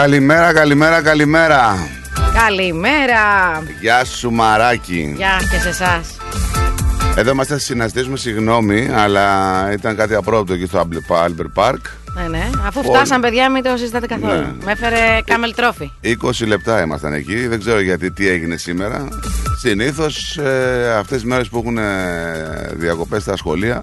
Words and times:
Καλημέρα, 0.00 0.52
καλημέρα, 0.52 1.02
καλημέρα. 1.02 1.88
Καλημέρα! 2.44 3.22
Γεια 3.80 4.04
σου 4.04 4.30
Μαράκι. 4.30 5.14
Γεια 5.16 5.36
και 5.50 5.58
σε 5.58 5.68
εσάς. 5.68 6.16
Εδώ 7.16 7.30
είμαστε 7.30 7.52
να 7.52 7.58
συναστήσουμε, 7.58 8.16
συγγνώμη, 8.16 8.88
αλλά 8.94 9.26
ήταν 9.72 9.96
κάτι 9.96 10.14
απρόπτο 10.14 10.52
εκεί 10.52 10.66
στο 10.66 10.88
Albert 11.08 11.62
Park. 11.64 11.78
Ναι, 12.16 12.28
ναι. 12.28 12.50
Αφού 12.66 12.80
Πολύ. 12.80 12.96
φτάσαν, 12.96 13.20
παιδιά, 13.20 13.50
μην 13.50 13.62
το 13.62 13.76
συζητάτε 13.76 14.06
καθόλου. 14.06 14.32
Ναι. 14.32 14.54
Με 14.64 14.72
έφερε 14.72 15.20
κάμελ 15.24 15.54
τρόφι. 15.54 15.92
20 16.04 16.46
λεπτά 16.46 16.82
ήμασταν 16.82 17.12
εκεί. 17.12 17.46
Δεν 17.46 17.58
ξέρω 17.58 17.80
γιατί 17.80 18.10
τι 18.10 18.28
έγινε 18.28 18.56
σήμερα. 18.56 19.08
Συνήθως 19.60 20.38
ε, 20.38 20.94
αυτές 20.98 21.20
τι 21.20 21.26
μέρες 21.26 21.48
που 21.48 21.58
έχουν 21.58 21.78
ε, 21.78 22.70
διακοπές 22.74 23.22
στα 23.22 23.36
σχολεία 23.36 23.80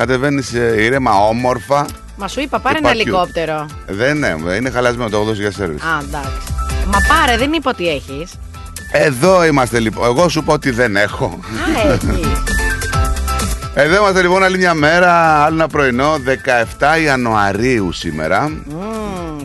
κατεβαίνεις 0.00 0.54
ε, 0.54 0.82
ήρεμα, 0.82 1.26
όμορφα. 1.28 1.86
Μα 2.20 2.28
σου 2.28 2.40
είπα, 2.40 2.58
πάρε 2.58 2.78
ένα 2.78 2.88
Υπάρχει- 2.90 3.08
ελικόπτερο. 3.08 3.66
Δεν 3.86 4.18
ναι, 4.18 4.34
είναι 4.56 4.70
χαλασμένο 4.70 5.10
το 5.10 5.26
80 5.28 5.32
για 5.34 5.50
σερβις. 5.52 5.82
Α, 5.82 5.98
εντάξει. 6.02 6.30
Μα 6.86 6.98
πάρε, 7.08 7.36
δεν 7.36 7.52
είπα 7.52 7.70
ότι 7.70 7.88
έχεις. 7.88 8.32
Εδώ 8.92 9.44
είμαστε 9.44 9.78
λοιπόν. 9.78 10.04
Εγώ 10.04 10.28
σου 10.28 10.42
πω 10.44 10.52
ότι 10.52 10.70
δεν 10.70 10.96
έχω. 10.96 11.38
Α, 11.86 11.92
έχεις. 11.92 12.28
Εδώ 13.74 13.96
είμαστε 13.96 14.20
λοιπόν 14.22 14.42
άλλη 14.42 14.58
μια 14.58 14.74
μέρα, 14.74 15.12
άλλο 15.44 15.54
ένα 15.54 15.66
πρωινό, 15.68 16.14
17 16.78 17.00
Ιανουαρίου 17.04 17.92
σήμερα. 17.92 18.52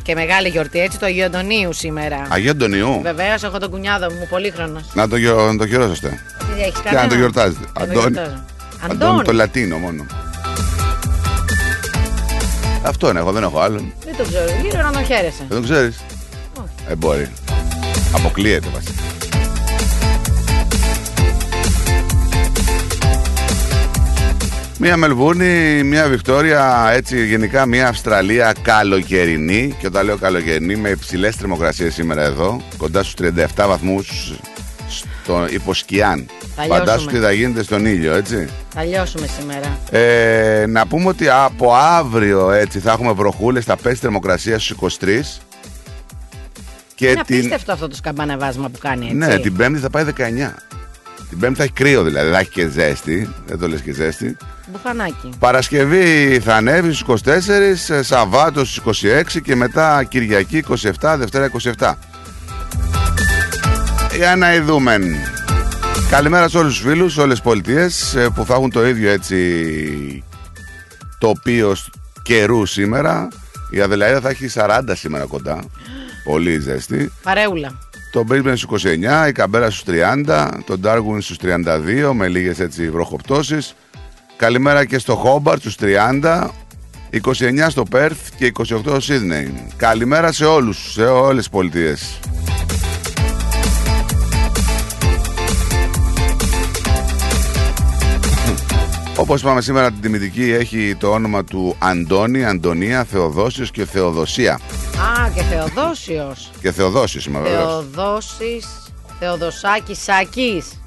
και 0.02 0.14
μεγάλη 0.16 0.48
γιορτή, 0.50 0.80
έτσι 0.80 1.00
το 1.00 1.06
Αγίου 1.06 1.24
Αντωνίου 1.26 1.74
σήμερα. 1.74 2.22
Αγίου 2.30 2.50
Αντωνιού. 2.50 3.00
Βεβαίως, 3.04 3.44
έχω 3.44 3.58
τον 3.58 3.70
κουνιάδο 3.70 4.06
μου, 4.12 4.28
πολύχρονος. 4.30 4.84
Να 4.94 5.08
το, 5.08 5.16
γιο- 5.16 5.52
να 5.52 5.58
το 5.58 5.68
χειρόσαστε. 5.68 6.20
Τι 6.56 6.62
έχεις 6.62 6.80
Και 6.90 6.96
να 6.96 7.08
το 7.08 7.16
γιορτάζετε. 7.16 7.66
Αντώνη. 7.74 7.98
Αντώνη 8.00 8.98
το 8.98 9.06
Αντώνη. 9.06 9.34
Λατίνο 9.38 9.78
μόνο. 9.78 10.06
Αυτό 12.86 13.10
είναι, 13.10 13.20
εγώ 13.20 13.32
δεν 13.32 13.44
έχω 13.44 13.60
άλλον. 13.60 13.94
Δεν 14.06 14.16
το 14.18 14.24
ξέρω. 14.24 14.46
Γύρω 14.62 14.84
να 14.84 14.92
τον 14.92 15.06
χαίρεσαι. 15.06 15.46
Δεν 15.48 15.62
το 15.62 15.64
ξέρεις; 15.64 16.00
Ε, 16.90 16.96
μπορεί. 16.96 17.32
Αποκλείεται 18.16 18.68
βασικά. 18.74 19.02
Μία 24.80 24.98
Μελβούρνη, 24.98 25.84
μία 25.84 26.08
Βικτόρια, 26.08 26.90
έτσι 26.94 27.26
γενικά 27.26 27.66
μία 27.66 27.88
Αυστραλία 27.88 28.54
καλοκαιρινή. 28.62 29.76
Και 29.80 29.88
όταν 29.88 30.06
λέω 30.06 30.18
καλοκαιρινή, 30.18 30.76
με 30.76 30.90
υψηλές 30.90 31.36
θερμοκρασίες 31.36 31.94
σήμερα 31.94 32.24
εδώ, 32.24 32.62
κοντά 32.78 33.04
στους 33.04 33.14
37 33.56 33.68
βαθμούς 33.68 34.36
στο 34.90 35.48
υποσκιάν. 35.50 36.26
Θα 36.56 36.64
λιώσουμε. 36.66 36.78
Φαντάσου 36.86 37.06
τι 37.08 37.18
θα 37.18 37.32
γίνεται 37.32 37.64
στον 37.64 37.86
ήλιο, 37.86 38.14
έτσι. 38.14 38.50
Θα 38.74 38.84
λιώσουμε 38.84 39.28
σήμερα. 39.40 39.78
Ε, 39.92 40.66
να 40.68 40.88
πούμε 40.88 41.08
ότι 41.08 41.30
από 41.30 41.74
αύριο 41.76 42.52
έτσι 42.52 42.80
θα 42.80 42.92
έχουμε 42.92 43.12
βροχούλες, 43.12 43.66
θα 43.66 43.76
πέσει 43.76 43.96
η 43.96 44.00
θερμοκρασία 44.00 44.60
στους 44.60 44.98
23. 45.02 45.42
Και 46.96 47.06
Είναι 47.10 47.22
την, 47.26 47.38
απίστευτο 47.38 47.72
αυτό 47.72 47.88
το 47.88 47.96
σκαμπανεβάσμα 47.96 48.70
που 48.70 48.78
κάνει 48.78 49.06
έτσι. 49.06 49.16
ναι, 49.18 49.40
την 49.40 49.56
Πέμπτη 49.56 49.80
θα 49.80 49.90
πάει 49.90 50.06
19. 50.18 50.54
Την 51.30 51.40
Πέμπτη 51.40 51.58
θα 51.58 51.64
έχει 51.64 51.72
κρύο 51.74 52.04
δηλαδή, 52.04 52.26
δεν 52.26 52.34
θα 52.34 52.40
έχει 52.40 52.50
και 52.50 52.68
ζέστη. 52.68 53.30
Δεν 53.48 53.60
το 53.60 53.68
λες 53.68 53.82
και 53.82 53.92
ζέστη. 53.94 54.38
Μπουφανάκι. 54.72 55.30
Παρασκευή 55.40 56.40
θα 56.44 56.56
ανέβει 56.56 56.94
στους 56.94 57.22
24, 57.24 57.94
ε, 57.94 58.02
Σαββάτος 58.02 58.70
στους 58.76 59.02
26 59.36 59.42
και 59.44 59.56
μετά 59.56 60.04
Κυριακή 60.04 60.64
27, 61.02 61.16
Δευτέρα 61.18 61.50
27. 61.80 61.94
Για 64.16 64.36
να 64.36 64.54
ειδούμε. 64.54 65.00
Καλημέρα 66.10 66.50
σε 66.50 66.58
όλους 66.58 66.80
τους 66.80 66.90
φίλους, 66.90 67.14
σε 67.14 67.22
όλες 67.22 67.34
τις 67.36 67.44
πολιτείες 67.44 68.16
ε, 68.16 68.30
που 68.36 68.46
θα 68.46 68.54
έχουν 68.54 68.72
το 68.72 68.88
ίδιο 68.88 69.10
έτσι 69.10 70.24
τοπίο 71.20 71.76
σ- 71.76 71.90
καιρού 72.22 72.66
σήμερα. 72.66 73.28
Η 73.70 73.82
Αδελαίδα 73.82 74.20
θα 74.22 74.30
έχει 74.30 74.50
40 74.54 74.80
σήμερα 74.94 75.26
κοντά. 75.26 75.60
Πολύ 76.24 76.60
ζέστη. 76.60 77.12
Παρέουλα. 77.24 77.80
Το 78.12 78.24
Brisbane 78.30 78.54
στους 78.56 78.84
29, 78.84 79.28
η 79.28 79.32
Καμπέρα 79.32 79.70
στους 79.72 79.84
30, 80.26 80.50
το 80.66 80.80
Darwin 80.84 81.18
στους 81.20 81.38
32 81.42 82.12
με 82.14 82.28
λίγες 82.28 82.60
έτσι 82.60 82.90
βροχοπτώσεις. 82.90 83.76
Καλημέρα 84.38 84.86
και 84.86 84.98
στο 84.98 85.42
Hobart 85.44 85.58
στους 85.60 85.76
30, 85.76 86.50
29 87.12 87.70
στο 87.70 87.84
Perth 87.92 88.12
και 88.38 88.46
28 88.46 88.64
στο 88.64 88.98
Sydney. 89.08 89.48
Καλημέρα 89.78 90.32
σε 90.32 90.46
όλους, 90.46 90.92
σε 90.92 91.06
όλες 91.06 91.38
τις 91.38 91.50
πολιτείες. 91.50 92.20
Όπως 99.18 99.42
είπαμε 99.42 99.62
σήμερα 99.62 99.92
την 99.92 100.02
τιμητική 100.02 100.52
έχει 100.52 100.96
το 101.00 101.08
όνομα 101.12 101.44
του 101.44 101.76
Αντώνη, 101.80 102.46
Αντωνία, 102.46 103.04
Θεοδόσιος 103.04 103.72
και 103.72 103.86
Θεοδοσία. 103.86 104.54
Α, 104.54 105.30
και 105.36 105.42
Θεοδόσιος. 105.42 106.52
Και 106.62 106.72
Θεοδόσιος 106.72 107.26
είμαι 107.26 107.40
βέβαιος. 107.40 107.64
Θεοδόσης, 107.64 108.94
Θεοδοσάκης, 109.20 110.04
Σάκης 110.04 110.82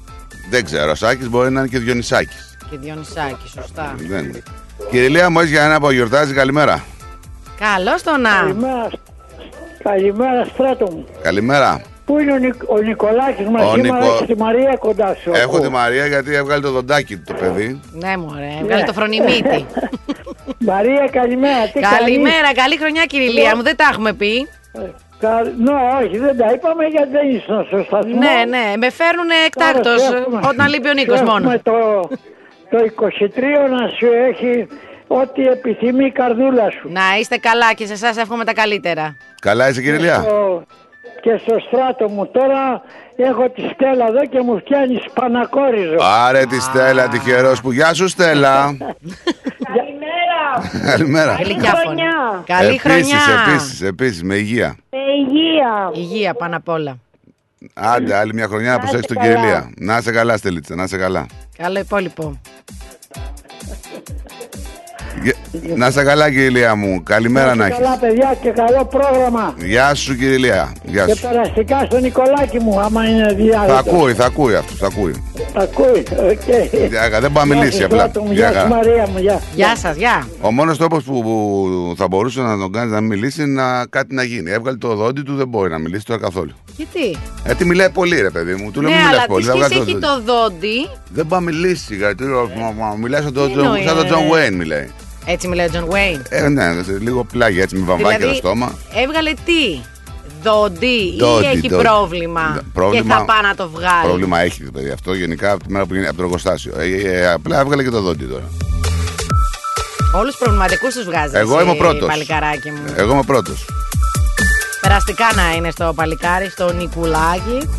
Δεν 0.49 0.65
ξέρω, 0.65 0.95
Σάκης 0.95 1.29
μπορεί 1.29 1.49
να 1.51 1.59
είναι 1.59 1.69
και 1.69 1.79
Διονυσάκης. 1.79 2.57
και 2.69 2.77
Διονυσάκης, 2.77 3.51
σωστά. 3.51 3.95
Δεν. 3.97 4.43
Κυριλία 4.91 5.29
μου, 5.29 5.39
έχεις 5.39 5.51
για 5.51 5.63
ένα 5.63 5.79
που 5.79 5.91
γιορτάζεις, 5.91 6.35
καλημέρα. 6.35 6.83
Καλώς 7.59 8.03
τον 8.03 8.21
να. 8.21 8.29
Καλημέρα, 8.29 8.89
καλημέρα 9.83 10.45
στράτο 10.45 10.85
μου. 10.91 11.05
Καλημέρα. 11.21 11.81
Πού 12.09 12.19
είναι 12.19 12.31
ο, 12.33 12.37
Νικ, 12.37 12.53
ο 12.67 12.77
Νικολάκης 12.77 13.47
μαζί 13.47 13.65
Ο 13.65 13.69
μου, 13.69 13.81
Νικο- 13.81 13.95
αλλά 13.95 14.05
έχεις 14.05 14.25
τη 14.27 14.35
Μαρία 14.37 14.75
κοντά 14.79 15.15
σου. 15.21 15.31
Έχω 15.33 15.43
ακούω. 15.55 15.59
τη 15.59 15.69
Μαρία 15.69 16.05
γιατί 16.05 16.35
έβγαλε 16.35 16.61
το 16.61 16.71
δοντάκι 16.71 17.17
του 17.17 17.23
το 17.27 17.33
παιδί. 17.39 17.79
Ναι, 17.91 18.17
μωρέ, 18.17 18.53
βγάλε 18.63 18.83
το 18.83 18.93
φρονιμίτι. 18.93 19.65
Μαρία, 20.59 21.07
καλημέρα. 21.11 21.67
Τι 21.73 21.79
Καλημέρα, 21.79 22.53
καλή 22.53 22.77
χρονιά, 22.77 23.05
Κυριλία 23.05 23.55
μου, 23.55 23.61
δεν 23.63 23.75
τα 23.75 23.85
έχουμε 23.91 24.13
πει. 24.13 24.47
κάνεις; 24.73 24.89
Ε, 24.89 24.93
Κα... 25.19 25.41
Ναι, 25.57 26.05
όχι, 26.05 26.17
δεν 26.17 26.37
τα 26.37 26.51
είπαμε 26.53 26.85
γιατί 26.85 27.09
δεν 27.11 27.29
ήσουν 27.29 27.65
στο 27.67 27.83
σταθμό. 27.87 28.17
Ναι, 28.17 28.35
ναι, 28.53 28.73
με 28.77 28.89
φέρνουν 28.91 29.29
εκτάκτος 29.45 29.83
Τώρα 29.83 30.09
σου 30.09 30.15
έχουμε- 30.15 30.47
όταν 30.47 30.67
λείπει 30.67 30.87
ο 30.87 30.91
σου 30.91 30.95
Νίκος 30.97 31.19
έχουμε 31.19 31.31
μόνος. 31.39 31.61
Το, 31.63 31.73
το 32.69 32.77
23 32.77 33.69
να 33.69 33.87
σου 33.97 34.07
έχει 34.29 34.67
ό,τι 35.07 35.41
επιθυμεί 35.47 36.05
η 36.05 36.11
καρδούλα 36.11 36.69
σου. 36.71 36.89
Να 36.91 37.01
είστε 37.19 37.37
καλά 37.37 37.73
και 37.73 37.85
σε 37.85 37.93
εσάς 37.93 38.17
εύχομαι 38.17 38.43
τα 38.43 38.53
καλύτερα. 38.53 39.15
Καλά 39.41 39.69
είσαι, 39.69 39.81
κύριε 39.81 39.97
Ηλία. 39.99 40.25
Στο- 41.19 41.29
Και 41.29 41.37
στο 41.41 41.55
στράτο 41.67 42.09
μου 42.09 42.27
τώρα 42.27 42.81
έχω 43.15 43.49
τη 43.49 43.61
Στέλλα 43.73 44.07
εδώ 44.07 44.25
και 44.25 44.39
μου 44.41 44.57
φτιάνει 44.59 45.01
σπανακόριζο. 45.09 45.97
Άρε 46.01 46.45
τη 46.45 46.59
Στέλλα, 46.61 47.07
τυχερός 47.07 47.61
που. 47.61 47.71
Γεια 47.71 47.93
σου, 47.93 48.07
Στέλλα. 48.07 48.77
Καλημέρα. 49.75 50.85
Καλημέρα. 50.91 51.33
Γλυκιά 51.33 51.69
φωνή. 51.73 51.83
χρονιά. 51.83 52.43
Καλή 52.45 52.67
Επίσης, 52.67 52.81
χρονιά. 52.81 53.17
Επίσης, 53.47 53.81
επίσης, 53.81 54.23
με 54.23 54.35
υγεία. 54.35 54.75
Με 54.89 54.97
υγεία. 55.19 55.91
Υγεία 55.93 56.33
πάνω 56.33 56.55
απ' 56.57 56.69
όλα. 56.69 56.97
Άντε, 57.73 58.15
άλλη 58.15 58.33
μια 58.33 58.47
χρονιά 58.47 58.71
να 58.71 58.77
προσέξεις 58.79 59.01
είστε 59.09 59.13
τον 59.13 59.23
κύριο 59.23 59.35
καλά. 59.37 59.47
Ηλία. 59.47 59.71
Να 59.77 59.97
είσαι 59.97 60.11
καλά, 60.11 60.37
Στελίτσα, 60.37 60.75
να 60.75 60.83
είσαι 60.83 60.97
καλά. 60.97 61.25
Καλό 61.57 61.79
υπόλοιπο. 61.79 62.39
Γε- 65.23 65.77
Να 65.77 65.87
είσαι 65.87 66.03
καλά, 66.03 66.29
κύριε 66.29 66.45
Ηλία 66.45 66.75
μου. 66.75 67.03
Καλημέρα 67.03 67.55
να 67.55 67.69
Καλά 67.69 67.87
έχεις. 67.89 67.99
παιδιά 67.99 68.37
και 68.41 68.49
καλό 68.49 68.85
πρόγραμμα. 68.85 69.53
Γεια 69.65 69.93
σου, 69.93 70.15
κύριε 70.15 70.33
Ηλία. 70.35 70.73
Γεια 70.83 71.05
Και 71.05 71.13
σου. 71.15 71.27
περαστικά 71.27 71.83
στον 71.85 72.01
Νικολάκη 72.01 72.59
μου, 72.59 72.79
άμα 72.79 73.09
είναι 73.09 73.33
διάδοτο. 73.33 73.73
Θα 73.73 73.77
ακούει, 73.79 74.13
θα 74.13 74.25
ακούει 74.25 74.55
αυτός, 74.55 74.77
θα 74.77 74.87
ακούει. 74.87 75.23
Ακούει, 75.53 76.03
οκ. 76.31 76.47
Γεια, 76.89 77.19
δεν 77.19 77.31
πάει 77.31 77.45
να 77.47 77.53
Γεια 77.53 77.55
μιλήσει 77.55 77.77
σου, 77.77 77.85
απλά. 77.85 77.97
Στράτο 77.97 78.21
μου, 78.21 78.31
Γεια 78.31 78.49
Γεια 78.49 78.59
σου 78.61 78.67
χαρά. 78.67 78.75
Μαρία 78.75 79.07
μου, 79.07 79.19
γεια. 79.19 79.41
Γεια 79.55 79.75
σας, 79.75 79.95
γεια. 79.95 80.27
Ο 80.41 80.51
μόνος 80.51 80.77
τρόπος 80.77 81.03
που, 81.03 81.21
που 81.21 81.93
θα 81.97 82.07
μπορούσε 82.07 82.41
να 82.41 82.57
τον 82.57 82.71
κάνεις 82.71 82.91
να 82.91 82.99
μην 83.01 83.09
μιλήσει 83.09 83.41
είναι 83.41 83.61
να 83.61 83.85
κάτι 83.85 84.15
να 84.15 84.23
γίνει. 84.23 84.51
Έβγαλε 84.51 84.77
το 84.77 84.95
δόντι 84.95 85.21
του, 85.21 85.35
δεν 85.35 85.47
μπορεί 85.47 85.69
να 85.69 85.77
μιλήσει 85.77 86.05
τώρα 86.05 86.19
καθόλου. 86.21 86.51
Γιατί; 86.77 87.17
Γιατί 87.45 87.65
μιλάει 87.65 87.89
πολύ, 87.89 88.21
ρε 88.21 88.29
παιδί 88.29 88.53
μου. 88.55 88.71
Του 88.71 88.81
λέω 88.81 88.89
Ναι, 88.89 88.95
μην 88.95 89.05
μιλάς 89.05 89.19
αλλά 89.19 89.27
πολύ. 89.27 89.45
τι 89.45 89.49
θα 89.51 89.55
σχέση 89.57 89.73
βγάλεις 89.73 89.93
έχει 89.93 89.99
το 90.01 90.21
δόντι. 90.33 90.89
Δεν 91.09 91.27
πάει 91.27 91.39
να 91.39 91.45
μιλήσει. 91.51 91.95
Γιατί 91.95 92.23
μιλάει 93.01 93.21
σαν 93.21 93.33
τον 93.33 93.47
Τι 93.53 93.59
εννοεί, 93.59 93.83
σαν 93.83 93.95
τον 93.95 94.01
ρε. 94.03 94.07
Τζον 94.09 94.29
Βέιν 94.31 94.53
μιλάει. 94.55 94.87
Έτσι 95.25 95.47
μιλάει 95.47 95.65
ο 95.65 95.69
Τζον 95.69 95.85
Βέιν. 95.89 96.21
Ε, 96.29 96.47
ναι, 96.47 96.65
λίγο 96.99 97.23
πλάγια 97.23 97.61
έτσι 97.63 97.75
με 97.75 97.85
βαμβάκι 97.85 98.15
Δηλαδή, 98.17 98.31
το 98.41 98.47
στόμα. 98.47 98.77
έβγαλε 99.03 99.33
τι; 99.45 99.79
Δόντι 100.43 101.15
Δόντι, 101.19 101.43
ή 101.45 101.47
έχει 101.47 101.67
δόντι. 101.67 101.83
πρόβλημα, 101.83 102.41
Δ- 102.55 102.73
πρόβλημα- 102.73 103.03
και 103.15 103.19
θα 103.19 103.25
πάει 103.25 103.41
να 103.41 103.55
το 103.55 103.69
βγάλει. 103.69 104.03
Πρόβλημα 104.07 104.39
έχει 104.39 104.63
το 104.63 104.71
παιδί 104.71 104.89
αυτό 104.89 105.13
γενικά 105.13 105.51
από 105.51 105.63
τη 105.63 105.71
μέρα 105.71 105.85
που 105.85 105.93
γίνει 105.93 106.07
από 106.07 106.15
το 106.17 106.23
εργοστάσιο. 106.23 106.73
Ε, 106.77 106.83
ε, 106.85 107.19
ε, 107.19 107.31
απλά 107.31 107.59
έβγαλε 107.59 107.83
και 107.83 107.89
το 107.89 108.01
δόντι 108.01 108.25
τώρα. 108.25 108.43
Όλους 110.15 110.29
τους 110.31 110.39
προβληματικούς 110.39 110.93
τους 110.93 111.03
βγάζεις. 111.05 111.33
Εγώ 111.33 111.53
εσύ, 111.53 111.63
είμαι 111.63 111.71
ο 111.71 111.75
πρώτος. 111.75 112.07
Παλικαράκι 112.07 112.71
μου. 112.71 112.81
Εγώ 112.95 113.11
είμαι 113.13 113.23
πρώτος. 113.23 113.65
Περαστικά 114.81 115.25
να 115.35 115.53
είναι 115.55 115.71
στο 115.71 115.93
παλικάρι, 115.95 116.49
στο 116.49 116.73
Νικουλάκι. 116.73 117.69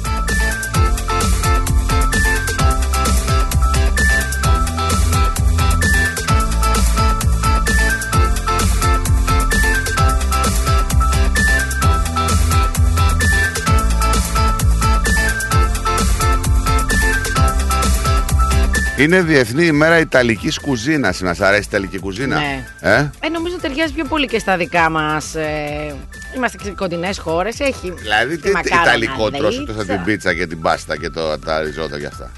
Είναι 19.00 19.22
Διεθνή 19.22 19.64
ημέρα 19.64 19.98
Ιταλικής 19.98 20.58
κουζίνας. 20.58 21.20
Μα 21.20 21.36
αρέσει 21.38 21.62
η 21.62 21.66
Ιταλική 21.68 21.98
κουζίνα. 21.98 22.36
Ναι. 22.38 22.64
Ε; 22.80 23.10
Ε, 23.20 23.28
νομίζω 23.32 23.56
ταιριάζει 23.60 23.92
πιο 23.92 24.04
πολύ 24.04 24.26
και 24.26 24.38
στα 24.38 24.56
δικά 24.56 24.90
μας. 24.90 25.34
Ε, 25.34 25.94
είμαστε 26.36 26.58
και 26.62 26.70
κοντινές 26.70 27.18
χώρες. 27.18 27.60
Έχει. 27.60 27.92
Δηλαδή, 27.96 28.36
τη 28.36 28.42
τι 28.42 28.50
μακάρονα 28.50 28.82
Ιταλικό 28.82 29.30
τρώσο 29.30 29.60
εκτό 29.60 29.72
από 29.72 29.80
δίτσα. 29.82 29.94
την 29.94 30.04
πίτσα 30.04 30.34
και 30.34 30.46
την 30.46 30.60
πάστα 30.60 30.96
και 30.96 31.10
το, 31.10 31.38
τα 31.38 31.60
ριζότα 31.62 31.98
και 31.98 32.06
αυτά. 32.06 32.30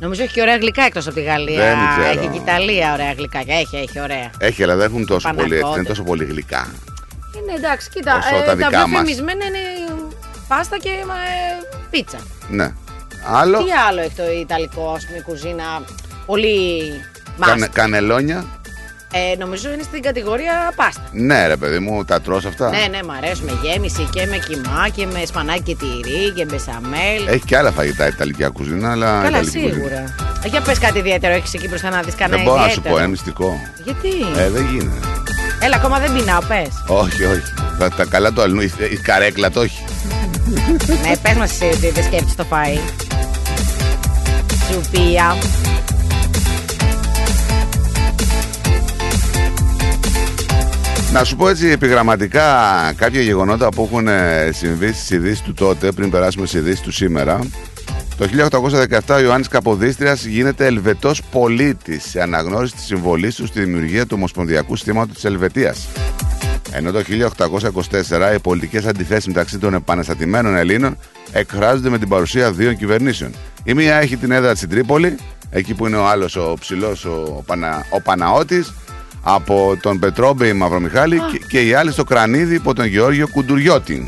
Νομίζω 0.00 0.22
έχει 0.22 0.32
και 0.32 0.40
ωραία 0.40 0.56
γλυκά 0.56 0.82
εκτός 0.82 1.06
από 1.06 1.14
τη 1.16 1.22
Γαλλία. 1.22 1.56
Δεν 1.64 1.76
ξέρω. 1.98 2.18
Έχει 2.18 2.28
και 2.28 2.38
η 2.38 2.42
Ιταλία 2.46 2.92
ωραία 2.92 3.12
γλυκά. 3.12 3.38
Έχει, 3.46 3.76
έχει 3.76 4.00
ωραία. 4.00 4.30
Έχει, 4.38 4.62
αλλά 4.62 4.76
δεν 4.76 4.86
έχουν 4.86 5.06
τόσο 5.06 5.28
πολύ 5.28 5.40
έτσι. 5.40 5.48
Δεν 5.48 5.56
είναι 5.56 5.62
Πανακότε. 5.62 5.88
τόσο 5.88 6.02
πολύ 6.02 6.24
γλυκά. 6.24 6.68
Είναι 7.36 7.52
εντάξει, 7.56 7.90
κοίτα. 7.90 8.16
Όσο 8.16 8.36
ε, 8.36 8.38
τα 8.38 8.44
τα, 8.44 8.56
δικά 8.56 8.68
πιο 8.68 8.88
μας. 8.88 9.00
φημισμένα 9.00 9.44
είναι 9.44 9.58
πάστα 10.48 10.78
και 10.78 10.88
ε, 10.88 11.66
πίτσα. 11.90 12.18
Ναι. 12.48 12.72
Άλλο. 13.30 13.58
Τι 13.64 13.70
άλλο 13.88 14.00
έχει 14.00 14.14
το 14.16 14.22
Ιταλικό, 14.40 14.92
ας 14.96 15.04
πούμε, 15.06 15.18
η 15.18 15.22
κουζίνα. 15.22 15.64
Πολύ. 16.26 16.80
Κανε, 17.40 17.66
must. 17.66 17.70
κανελόνια. 17.72 18.44
Ε, 19.12 19.36
νομίζω 19.38 19.72
είναι 19.72 19.82
στην 19.82 20.02
κατηγορία 20.02 20.72
πάστα. 20.76 21.02
Ναι, 21.12 21.46
ρε 21.46 21.56
παιδί 21.56 21.78
μου, 21.78 22.04
τα 22.04 22.20
τρως 22.20 22.44
αυτά. 22.44 22.70
Ναι, 22.70 22.86
ναι, 22.90 23.02
μ' 23.02 23.10
αρέσουν 23.10 23.44
με 23.44 23.52
γέμιση 23.62 24.08
και 24.12 24.26
με 24.26 24.36
κοιμά 24.48 24.88
και 24.94 25.06
με 25.06 25.22
σπανάκι 25.26 25.62
και 25.62 25.76
τυρί 25.76 26.32
και 26.34 26.44
μπεσαμέλ. 26.44 27.26
Έχει 27.28 27.44
και 27.44 27.56
άλλα 27.56 27.70
φαγητά 27.70 28.04
η 28.04 28.08
Ιταλική 28.08 28.44
κουζίνα, 28.48 28.90
αλλά. 28.90 29.06
Καλά, 29.06 29.28
Ιταλική 29.28 29.60
κουζίνα. 29.60 29.74
σίγουρα. 29.74 30.14
Ε, 30.44 30.48
Για 30.48 30.60
πες 30.60 30.78
κάτι 30.78 30.98
ιδιαίτερο, 30.98 31.34
έχεις 31.34 31.54
εκεί 31.54 31.68
μπροστά 31.68 31.90
να 31.90 32.00
δεις 32.00 32.14
κανένα 32.14 32.36
Δεν 32.36 32.44
μπορώ 32.46 32.56
να 32.62 32.62
σου 32.68 32.68
ιδιαίτερο. 32.70 32.94
πω, 32.94 33.00
είναι 33.00 33.10
μυστικό. 33.10 33.60
Γιατί; 33.84 34.08
Ε, 34.36 34.48
δεν 34.50 34.64
γίνεται. 34.66 35.06
Έλα, 35.60 35.76
ακόμα 35.76 35.98
δεν 35.98 36.12
πεινάω, 36.12 36.40
πες. 36.48 36.68
Όχι, 36.86 37.24
όχι. 37.24 37.42
Τα, 37.78 37.90
τα 37.90 38.04
καλά 38.04 38.32
του 38.32 38.42
αλλού. 38.42 38.60
Η, 38.60 38.72
η 38.90 38.96
καρέκλα 38.96 39.50
το 39.50 39.60
έχει. 39.60 39.84
ναι, 41.08 41.16
πες 41.16 41.34
μας 41.34 41.50
εσύ 41.50 41.64
ότι 41.64 41.90
δεν 41.90 42.04
σκέφτεσαι 42.04 42.36
το 42.36 42.46
φαΐ. 42.50 42.78
Σουπία. 44.70 45.36
Να 51.12 51.24
σου 51.24 51.36
πω 51.36 51.48
έτσι 51.48 51.66
επιγραμματικά 51.66 52.44
κάποια 52.96 53.20
γεγονότα 53.20 53.68
που 53.68 53.82
έχουν 53.82 54.08
ε, 54.08 54.50
συμβεί 54.52 54.92
στις 54.92 55.10
ειδήσεις 55.10 55.40
του 55.40 55.52
τότε, 55.52 55.92
πριν 55.92 56.10
περάσουμε 56.10 56.46
στις 56.46 56.60
ειδήσεις 56.60 56.80
του 56.80 56.92
σήμερα. 56.92 57.40
Το 58.18 58.28
1817 59.06 59.14
ο 59.14 59.18
Ιωάννης 59.18 59.48
Καποδίστριας 59.48 60.24
γίνεται 60.24 60.66
Ελβετός 60.66 61.22
πολίτης 61.30 62.04
σε 62.04 62.22
αναγνώριση 62.22 62.74
της 62.74 62.84
συμβολής 62.84 63.34
του 63.34 63.46
στη 63.46 63.60
δημιουργία 63.60 64.06
του 64.06 64.14
Ομοσπονδιακού 64.16 64.76
Συστήματος 64.76 65.14
της 65.14 65.24
Ελβετίας. 65.24 65.88
Ενώ 66.70 66.92
το 66.92 67.02
1824 68.30 68.34
οι 68.34 68.38
πολιτικές 68.38 68.86
αντιθέσεις 68.86 69.26
μεταξύ 69.26 69.58
των 69.58 69.74
επαναστατημένων 69.74 70.56
Ελλήνων 70.56 70.98
εκφράζονται 71.32 71.88
με 71.88 71.98
την 71.98 72.08
παρουσία 72.08 72.52
δύο 72.52 72.72
κυβερνήσεων. 72.72 73.34
Η 73.64 73.74
μία 73.74 73.94
έχει 73.94 74.16
την 74.16 74.30
έδρα 74.30 74.50
της 74.50 74.58
στην 74.58 74.70
Τρίπολη, 74.70 75.16
εκεί 75.50 75.74
που 75.74 75.86
είναι 75.86 75.96
ο 75.96 76.06
άλλος 76.06 76.36
ο 76.36 76.54
ψηλός 76.60 77.04
ο, 77.04 77.42
Πανα, 77.46 77.86
ο 77.90 78.00
Παναώτης, 78.00 78.74
από 79.22 79.78
τον 79.80 79.98
Πετρόμπεϊ 79.98 80.52
Μαυρομιχάλη 80.52 81.20
και, 81.32 81.40
και 81.48 81.66
η 81.66 81.74
άλλη 81.74 81.92
στο 81.92 82.04
Κρανίδι 82.04 82.54
υπό 82.54 82.74
τον 82.74 82.84
Γεώργιο 82.84 83.28
Κουντουριώτη. 83.28 84.04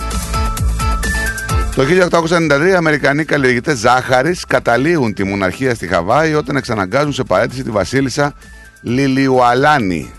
Το 1.74 1.82
1893 1.82 2.68
οι 2.68 2.74
Αμερικανοί 2.74 3.24
καλλιεργητές 3.24 3.78
ζάχαρης 3.78 4.44
καταλήγουν 4.44 5.14
τη 5.14 5.24
μοναρχία 5.24 5.74
στη 5.74 5.86
Χαβάη 5.86 6.34
όταν 6.34 6.56
εξαναγκάζουν 6.56 7.12
σε 7.12 7.24
παρέτηση 7.24 7.62
τη 7.62 7.70
Βασίλισσα 7.70 8.34
Λιλιουαλάνη. 8.80 10.12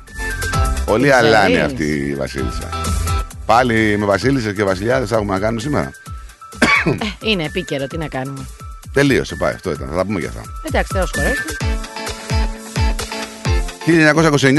Πολύ 0.86 1.04
Την 1.04 1.14
αλάνη 1.14 1.54
ξέρεις. 1.54 1.66
αυτή 1.72 1.84
η 1.86 2.16
Βασίλισσα. 2.16 2.70
Πάλι 3.46 3.96
με 3.98 4.06
Βασίλισσε 4.06 4.54
και 4.54 4.64
Βασιλιάδες 4.64 5.10
θα 5.10 5.16
έχουμε 5.16 5.34
να 5.34 5.40
κάνουμε 5.40 5.62
σήμερα; 5.62 5.92
Είναι 7.22 7.44
επίκαιρο, 7.44 7.88
τι 7.88 7.98
να 7.98 8.08
κάνουμε. 8.08 8.46
Τελείωσε, 8.94 9.36
πάει. 9.36 9.54
Αυτό 9.54 9.72
ήταν. 9.72 9.88
Θα 9.90 9.96
τα 9.96 10.06
πούμε 10.06 10.20
για 10.20 10.30
αυτά. 10.30 10.42
Εντάξει, 10.68 10.94
Θεός 10.94 11.12
χωρέσει. 11.16 11.42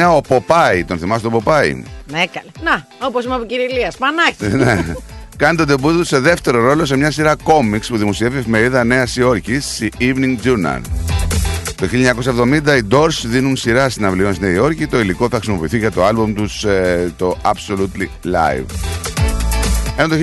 1929 0.07 0.17
ο 0.17 0.21
Ποπάη. 0.21 0.85
Τον 0.85 0.99
θυμάστε 0.99 1.23
τον 1.23 1.33
Ποπάη; 1.33 1.83
Ναι, 2.11 2.25
καλέ. 2.27 2.51
Να, 2.63 2.87
όπως 3.07 3.25
είπαμε 3.25 3.37
από 3.37 3.47
κύριε 3.47 3.65
Ηλίας, 3.65 3.95
σπανάκι. 3.95 4.47
ναι. 4.65 4.85
Κάνει 5.37 5.57
τον 5.57 5.67
τεμπού 5.67 5.93
του 5.93 6.05
σε 6.05 6.19
δεύτερο 6.19 6.61
ρόλο 6.63 6.85
σε 6.85 6.97
μια 6.97 7.11
σειρά 7.11 7.37
κόμιξ 7.43 7.89
που 7.89 7.97
δημοσιεύει 7.97 8.37
η 8.37 8.39
εφημερίδα 8.39 8.85
Νέας 8.85 9.17
Υόρκης, 9.17 9.81
η 9.81 9.91
Evening 10.01 10.37
Journal. 10.47 10.81
Το 11.83 11.89
1970 11.91 12.77
οι 12.79 12.87
Doors 12.91 13.23
δίνουν 13.25 13.57
σειρά 13.57 13.89
συναυλιών 13.89 14.35
στη 14.35 14.45
Νέα 14.45 14.53
Υόρκη. 14.53 14.87
Το 14.87 15.01
υλικό 15.01 15.29
θα 15.29 15.37
χρησιμοποιηθεί 15.37 15.79
για 15.79 15.91
το 15.91 16.05
άλμπουμ 16.05 16.33
τους 16.33 16.65
ε, 16.65 17.13
το 17.17 17.39
Absolutely 17.43 18.07
Live. 18.25 18.65
Ενώ 19.97 20.09
το 20.09 20.15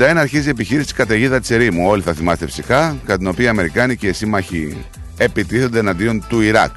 αρχίζει 0.16 0.46
η 0.46 0.50
επιχείρηση 0.50 0.84
της 0.84 0.94
καταιγίδα 0.94 1.40
της 1.40 1.50
ερήμου. 1.50 1.88
Όλοι 1.88 2.02
θα 2.02 2.12
θυμάστε 2.12 2.46
φυσικά, 2.46 2.96
κατά 3.04 3.18
την 3.18 3.26
οποία 3.26 3.44
οι 3.44 3.48
Αμερικάνοι 3.48 3.96
και 3.96 4.06
οι 4.06 4.12
σύμμαχοι 4.12 4.84
επιτίθενται 5.16 5.78
εναντίον 5.78 6.24
του 6.28 6.40
Ιράκ. 6.40 6.70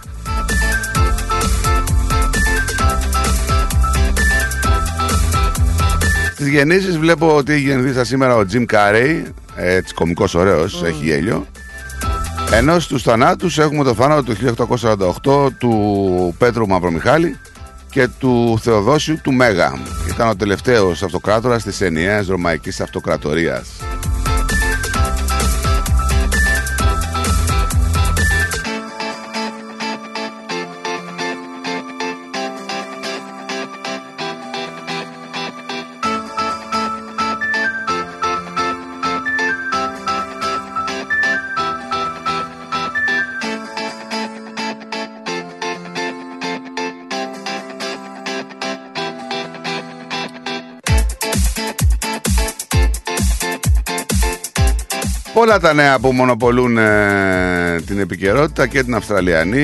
Στις 6.33 6.47
γεννήσεις 6.47 6.97
βλέπω 6.97 7.35
ότι 7.35 7.51
έχει 7.53 7.61
γεννηθεί 7.61 8.05
σήμερα 8.05 8.35
ο 8.35 8.43
Jim 8.51 8.65
Carrey, 8.71 9.21
έτσι 9.55 9.93
κωμικός 9.93 10.35
ωραίος, 10.35 10.83
έχει 10.83 11.05
γέλιο. 11.05 11.45
Ενώ 12.51 12.79
στους 12.79 13.03
θανάτους 13.03 13.57
έχουμε 13.57 13.83
το 13.83 13.93
θάνατο 13.93 14.23
του 14.23 14.55
1848 15.23 15.47
του 15.57 16.35
Πέτρου 16.37 16.67
Μαυρομιχάλη 16.67 17.39
και 17.89 18.07
του 18.19 18.59
Θεοδόσιου 18.61 19.19
του 19.23 19.33
Μέγα. 19.33 19.73
Ήταν 20.09 20.29
ο 20.29 20.35
τελευταίος 20.35 21.03
αυτοκράτορας 21.03 21.63
της 21.63 21.81
ενιαίας 21.81 22.27
Ρωμαϊκής 22.27 22.81
Αυτοκρατορίας. 22.81 23.69
Πολλά 55.47 55.59
τα 55.59 55.73
νέα 55.73 55.99
που 55.99 56.11
μονοπολούν 56.11 56.77
ε, 56.77 57.81
την 57.85 57.99
επικαιρότητα 57.99 58.67
και 58.67 58.83
την 58.83 58.95
Αυστραλιανή 58.95 59.63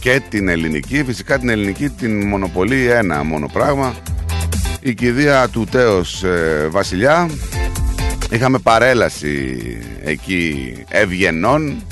και 0.00 0.22
την 0.28 0.48
ελληνική. 0.48 1.04
Φυσικά 1.04 1.38
την 1.38 1.48
ελληνική 1.48 1.88
την 1.88 2.26
μονοπολεί 2.26 2.86
ένα 2.90 3.24
μόνο 3.24 3.48
πράγμα. 3.52 3.94
Η 4.80 4.94
κηδεία 4.94 5.48
του 5.48 5.66
τέος 5.70 6.24
ε, 6.24 6.68
Βασιλιά. 6.70 7.30
Είχαμε 8.30 8.58
παρέλαση 8.58 9.58
εκεί 10.00 10.74
ευγενών. 10.88 11.82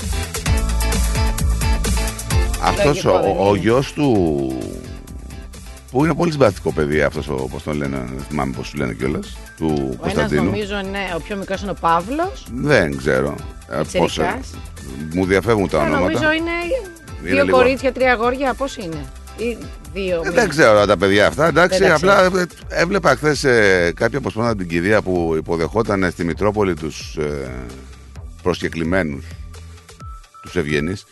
Αυτός 2.63 3.05
ο, 3.05 3.11
δεν 3.11 3.35
ο, 3.37 3.49
είναι. 3.49 3.59
γιος 3.59 3.93
του 3.93 4.11
που 5.91 6.05
είναι 6.05 6.13
πολύ 6.13 6.31
συμπαθητικό 6.31 6.71
παιδί 6.71 7.01
αυτός 7.01 7.27
ο, 7.29 7.33
πώς 7.33 7.63
τον 7.63 7.77
λένε, 7.77 7.97
δεν 8.15 8.25
θυμάμαι 8.29 8.53
πώς 8.55 8.69
του 8.69 8.77
λένε 8.77 8.93
κιόλας, 8.93 9.37
του 9.61 9.73
Ο 9.77 9.83
ένας 9.83 9.97
Κωνσταντίνου. 9.99 10.43
νομίζω 10.43 10.79
είναι, 10.79 10.99
ο 11.15 11.19
πιο 11.19 11.35
μικρός 11.35 11.61
είναι 11.61 11.71
ο 11.71 11.77
Παύλος. 11.79 12.45
Δεν 12.53 12.97
ξέρω. 12.97 13.35
Ε, 13.69 13.75
πώς, 13.75 13.87
Πιτσιρικάς. 13.91 14.49
μου 15.13 15.25
διαφεύγουν 15.25 15.69
τα 15.69 15.77
Ε, 15.77 15.81
ονόματα. 15.81 15.99
νομίζω 16.01 16.31
είναι 16.31 16.51
Είναι 17.23 17.33
δύο 17.33 17.43
λίγο- 17.43 17.57
κορίτσια, 17.57 17.91
τρία 17.91 18.11
αγόρια. 18.11 18.53
Πώς 18.53 18.77
είναι; 18.77 19.05
Ή 19.37 19.57
δύο. 19.93 20.21
Ε, 20.25 20.27
μη- 20.27 20.33
δεν 20.35 20.49
ξέρω 20.49 20.85
τα 20.85 20.97
παιδιά 20.97 21.27
αυτά. 21.27 21.47
Εντάξει, 21.47 21.79
Δεν 21.79 21.89
τα 21.89 21.95
απλά 21.95 22.23
ε, 22.23 22.29
έβλεπα 22.69 23.15
χθες 23.15 23.43
ε, 23.43 23.91
κάποια 23.95 24.17
αποσπάσματα 24.17 24.55
την 24.55 24.67
κηδεία 24.67 25.01
που 25.01 25.33
υποδεχόταν 25.37 26.11
στη 26.11 26.23
Μητρόπολη 26.23 26.73
τους 26.73 27.15
ε, 27.17 27.49
προσκεκλημένους, 28.43 29.25
τους 30.41 30.55
ευγενείς, 30.55 31.05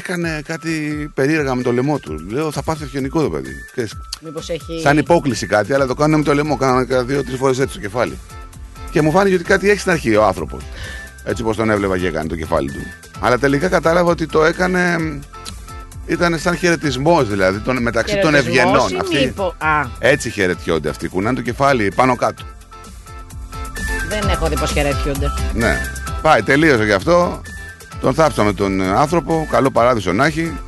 και 0.00 0.12
έκανε 0.12 0.42
κάτι 0.46 0.70
περίεργα 1.14 1.54
με 1.54 1.62
το 1.62 1.72
λαιμό 1.72 1.98
του. 1.98 2.24
Λέω, 2.30 2.50
θα 2.52 2.62
πάθεις 2.62 2.82
ευγενικό 2.82 3.22
το 3.22 3.30
παιδί. 3.30 3.52
Ξέρεις, 3.72 3.92
Μήπως 4.20 4.48
έχει... 4.48 4.80
Σαν 4.82 4.98
υπόκληση 4.98 5.46
κάτι, 5.46 5.72
αλλά 5.74 5.86
το 5.86 5.94
κάνουν 5.94 6.18
με 6.18 6.24
το 6.24 6.34
λαιμό. 6.34 6.56
Κάνανε 6.56 7.02
δύο-τρεις 7.02 7.36
φορές 7.38 7.58
έτσι 7.58 7.72
στο 7.72 7.80
κεφάλι. 7.80 8.18
Και 8.90 9.02
μου 9.02 9.10
φάνηκε 9.10 9.34
ότι 9.34 9.44
κάτι 9.44 9.70
έχει 9.70 9.78
στην 9.80 9.92
αρχή 9.92 10.16
ο 10.16 10.24
άνθρωπος. 10.24 10.62
Έτσι 11.24 11.42
όπω 11.42 11.54
τον 11.54 11.70
έβλεπα 11.70 11.98
και 11.98 12.06
έκανε 12.06 12.28
το 12.28 12.36
κεφάλι 12.36 12.70
του. 12.72 12.80
Αλλά 13.20 13.38
τελικά 13.38 13.68
κατάλαβα 13.68 14.10
ότι 14.10 14.26
το 14.26 14.44
έκανε. 14.44 14.98
Ήταν 16.06 16.38
σαν 16.38 16.56
χαιρετισμός 16.56 17.28
δηλαδή 17.28 17.58
τον, 17.58 17.82
μεταξύ 17.82 18.18
των 18.18 18.30
Χαιρετισμός 18.34 18.64
ευγενών. 18.66 18.90
ή 18.92 18.98
Αυτοί 19.00 19.24
μήπω- 19.24 19.54
Α, 19.58 19.86
έτσι 19.98 20.30
χαιρετιόνται 20.30 20.88
αυτοί. 20.88 21.08
Κουνάνε 21.08 21.36
το 21.36 21.42
κεφάλι 21.42 21.92
πάνω 21.94 22.16
κάτω. 22.16 22.44
δεν 24.08 24.28
έχω 24.28 24.48
δει 24.48 24.58
πως 24.58 24.70
χαιρετιούνται. 24.72 25.26
Ναι. 25.54 25.80
Πάει, 26.22 26.42
τελείωσε 26.42 26.84
γι' 26.84 26.92
αυτό. 26.92 27.40
Τον 28.00 28.14
θάψαμε 28.14 28.52
τον 28.52 28.82
άνθρωπο. 28.82 29.46
Καλό 29.50 29.70
παράδεισο 29.70 30.12
να 30.12 30.26
έχει. 30.26 30.58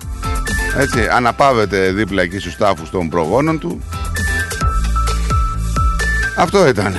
Έτσι, 0.77 1.09
αναπαύεται 1.09 1.91
δίπλα 1.93 2.23
εκεί 2.23 2.39
στους 2.39 2.57
τάφους 2.57 2.91
των 2.91 3.09
προγόνων 3.09 3.59
του. 3.59 3.83
Αυτό 6.37 6.69
ήταν. 6.69 6.97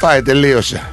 Πάει, 0.00 0.22
τελείωσε. 0.22 0.92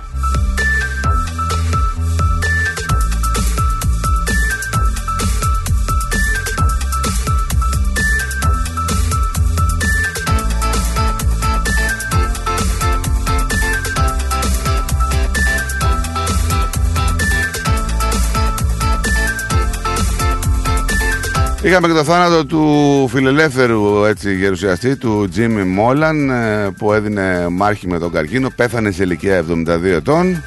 Είχαμε 21.64 21.88
και 21.88 21.94
το 21.94 22.04
θάνατο 22.04 22.46
του 22.46 23.08
φιλελεύθερου 23.12 24.04
έτσι, 24.06 24.36
γερουσιαστή, 24.36 24.96
του 24.96 25.28
Τζίμι 25.30 25.64
Μόλαν, 25.64 26.30
ε, 26.30 26.70
που 26.78 26.94
έδινε 26.94 27.48
μάχη 27.50 27.88
με 27.88 28.00
τον 28.00 28.12
καρκίνο. 28.12 28.50
Πέθανε 28.56 28.92
σε 28.92 29.04
ηλικία 29.04 29.38
72 29.38 29.84
ετών. 29.84 30.44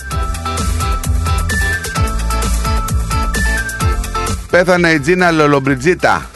Πέθανε 4.50 4.90
η 4.90 4.98
Τζίνα 5.00 5.30
Λολομπριτζίτα, 5.30 6.30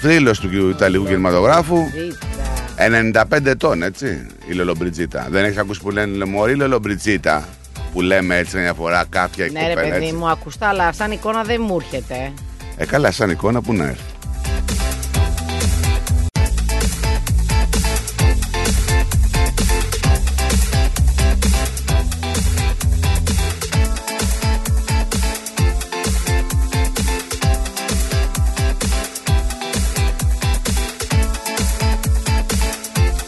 θρύλος 0.00 0.40
του 0.40 0.68
Ιταλικού 0.68 1.04
κινηματογράφου. 1.04 1.76
Ζήτα. 1.94 3.24
95 3.30 3.46
ετών, 3.46 3.82
έτσι, 3.82 4.26
η 4.48 4.52
Λολομπριτζίτα. 4.52 5.26
Δεν 5.30 5.44
έχεις 5.44 5.56
ακούσει 5.58 5.80
που 5.80 5.90
λένε 5.90 6.24
Μωρή 6.24 6.54
Λολομπριτζίτα, 6.54 7.48
που 7.92 8.00
λέμε 8.00 8.36
έτσι 8.36 8.58
μια 8.58 8.72
φορά 8.74 9.04
κάποια 9.08 9.48
Ναι, 9.52 9.60
ρε 9.60 9.74
κοπέλα, 9.74 9.92
παιδί 9.92 10.04
έτσι. 10.04 10.16
μου, 10.16 10.28
ακουστά, 10.28 10.68
αλλά 10.68 10.92
σαν 10.92 11.10
εικόνα 11.10 11.42
δεν 11.42 11.60
μου 11.66 11.76
έρχεται. 11.80 12.32
Ε, 12.80 12.86
καλά, 12.86 13.10
σαν 13.10 13.30
εικόνα 13.30 13.60
που 13.62 13.72
να 13.74 13.84
έρθει. 13.84 14.12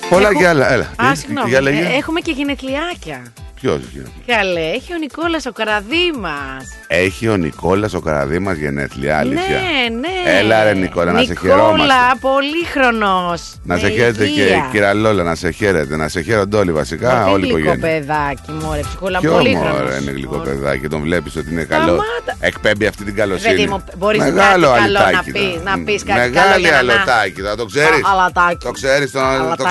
Πολλά 0.09 0.29
Έχω- 0.29 0.39
και 0.39 0.49
άλλα. 0.49 0.73
Έλα. 0.73 0.91
Α, 0.97 1.11
Τι- 1.13 1.19
συγγνώμη. 1.19 1.49
για 1.49 1.61
λέγε. 1.61 1.81
ε, 1.81 1.97
έχουμε 1.97 2.21
και 2.21 2.31
γυναικliάκια. 2.31 3.23
Ποιος, 3.63 3.81
Καλέ, 4.27 4.61
έχει 4.61 4.93
ο 4.95 4.97
Νικόλας 4.99 5.47
ο 5.47 5.53
Καραδίμας. 5.53 6.65
Έχει 6.87 7.29
ο 7.29 7.37
Νικόλας 7.37 7.95
ο 7.95 8.01
Καραδίμας 8.01 8.57
γενέθλια, 8.57 9.19
αλήθεια. 9.19 9.49
Ναι, 9.49 9.97
ναι. 9.99 10.39
Έλα, 10.39 10.65
ρε, 10.65 10.75
Νικόλα, 10.75 11.13
να 11.13 11.23
σε 11.23 11.29
Νικόλα, 11.29 11.53
χαιρόμαστε. 11.55 11.95
πολύχρονος. 12.21 13.55
Να 13.63 13.75
με 13.75 13.81
σε 13.81 13.89
χαίρετε 13.89 14.27
και 14.27 14.41
υγεία. 14.41 14.69
κυρία 14.73 14.95
Λόλα, 14.95 15.23
να 15.23 15.35
σε 15.35 15.51
χαίρετε. 15.51 15.97
Να 15.97 16.09
σε 16.09 16.21
χαίρονται 16.21 16.57
όλοι 16.57 16.73
βασικά, 16.73 17.15
Μωρέ, 17.17 17.31
όλη 17.31 17.47
η 17.47 17.51
γλυκό 17.53 17.59
οικογένεια. 17.73 17.99
παιδάκι, 18.01 18.51
μωρέ, 18.51 18.81
ψυχούλα, 18.81 19.19
Ποιο 19.19 19.33
πολύχρονος. 19.33 19.73
μωρέ 19.81 19.97
είναι 20.01 20.11
γλυκό 20.11 20.37
Ωραία. 20.37 20.55
παιδάκι, 20.55 20.89
τον 20.89 21.01
βλέπεις 21.01 21.37
ότι 21.37 21.51
είναι 21.51 21.65
καλό. 21.65 21.83
Σταμάτα. 21.85 22.37
Εκπέμπει 22.41 22.87
αυτή 22.87 23.05
την 23.05 23.15
καλοσύνη. 23.15 23.55
Παιδί 23.55 23.67
μου, 23.69 23.85
μπορείς 23.97 24.19
Μεγάλο 24.21 24.41
κάτι 24.43 24.53
καλό 24.53 24.69
αλυτάκι 24.69 25.15
να 25.15 25.23
πεις, 25.23 25.53
τώρα. 25.59 25.77
να 25.77 25.85
πεις 25.85 26.03
κάτι 26.05 26.19
Μεγάλη 26.19 26.35
καλό 26.35 26.59
για 26.59 26.71
να- 26.71 26.79
αλωτάκι, 26.79 27.41
θα 27.41 27.57
το 27.57 27.65
ξέρεις. 27.65 28.05
Α, 28.05 28.11
αλατάκι. 28.13 28.65
Το 28.67 28.71
ξέρεις, 28.71 29.11
το, 29.11 29.21
το 29.57 29.65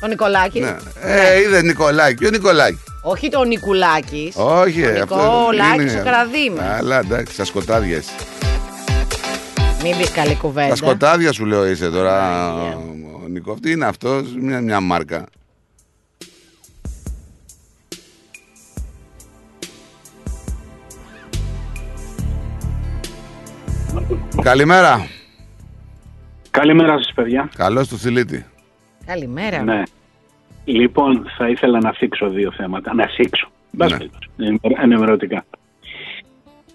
Το 0.00 0.06
Νικολάκης; 0.06 0.60
Ναι. 0.60 0.76
Ε, 1.00 1.40
είδε 1.40 1.62
Νικολάκη, 1.62 2.14
ποιο 2.14 2.30
Νικολάκη; 2.30 2.78
Όχι 3.02 3.28
το 3.28 3.42
Νικουλάκης. 3.44 4.34
Όχι, 4.36 4.82
Ο 4.84 4.88
ε, 4.88 5.00
αυτός 5.00 5.18
Νικολάκης 5.18 5.92
είναι- 5.92 6.00
ο 6.00 6.04
Καραδίμας. 6.04 6.76
Καλά, 6.76 6.98
εντάξει, 6.98 7.34
στα 7.34 7.44
σκοτάδια 7.44 7.96
εσύ. 7.96 8.10
Μην 9.82 9.96
πεις 9.96 10.10
καλή 10.10 10.36
κουβέντα. 10.36 10.68
Τα 10.68 10.76
σκοτάδια 10.76 11.32
σου 11.32 11.44
λέω 11.46 11.66
είσαι 11.66 11.90
τώρα. 11.90 12.44
Άγια. 12.48 12.78
Ο 13.24 13.28
Νικό, 13.28 13.54
τι 13.62 13.70
είναι 13.70 13.84
αυτός, 13.86 14.22
μια, 14.40 14.60
μια 14.60 14.80
μάρκα. 14.80 15.24
Καλημέρα. 24.42 25.06
Καλημέρα 26.50 26.96
σας 26.98 27.12
παιδιά. 27.14 27.50
Καλώς 27.56 27.88
του 27.88 27.98
Θηλίτη. 27.98 28.44
Καλημέρα. 29.06 29.62
Ναι. 29.62 29.82
Λοιπόν, 30.64 31.26
θα 31.36 31.48
ήθελα 31.48 31.78
να 31.80 31.92
θίξω 31.92 32.28
δύο 32.28 32.52
θέματα. 32.52 32.94
Να 32.94 33.06
θίξω. 33.06 33.48
Ναι. 33.70 33.86
Ναι. 34.36 34.56
Ενημερωτικά. 34.82 35.44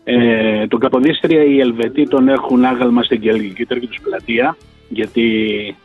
Ε, 0.03 0.67
τον 0.67 0.79
Καποδίστρια 0.79 1.43
οι 1.43 1.59
Ελβετοί 1.59 2.07
τον 2.07 2.27
έχουν 2.27 2.65
άγαλμα 2.65 3.03
στην 3.03 3.21
κελγική 3.21 3.65
τερκή 3.65 3.87
τους 3.87 3.99
πλατεία 4.01 4.57
γιατί 4.89 5.75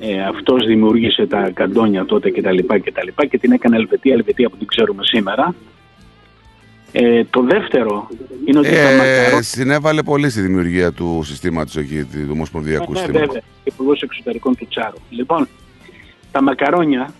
ε, 0.00 0.22
αυτός 0.22 0.66
δημιούργησε 0.66 1.26
τα 1.26 1.50
καντόνια 1.50 2.04
τότε 2.04 2.30
και 2.30 2.42
τα 2.42 2.52
λοιπά 2.52 2.78
και 2.78 2.92
τα 2.92 3.04
λοιπά 3.04 3.26
και 3.26 3.38
την 3.38 3.52
έκανε 3.52 3.76
Ελβετία, 3.76 4.12
Ελβετία 4.12 4.48
που 4.48 4.56
την 4.56 4.66
ξέρουμε 4.66 5.02
σήμερα. 5.04 5.54
Ε, 6.92 7.24
το 7.24 7.42
δεύτερο 7.42 8.08
είναι 8.46 8.58
ότι 8.58 8.68
τα 8.68 8.74
Ε, 8.78 8.96
μακαρόνια... 8.96 9.42
συνέβαλε 9.42 10.02
πολύ 10.02 10.30
στη 10.30 10.40
δημιουργία 10.40 10.92
του 10.92 11.20
συστήματος 11.24 11.76
εκεί, 11.76 12.04
του 12.04 12.28
Ομοσπονδιακού 12.30 12.92
Ναι, 12.92 12.98
Συστήματος. 12.98 13.26
βέβαια. 13.26 13.42
Υπουργός 13.64 14.02
Εξωτερικών 14.02 14.56
του 14.56 14.66
Τσάρου. 14.68 14.96
Λοιπόν, 15.10 15.48
τα 16.32 16.42
μακαρόνια 16.42 17.14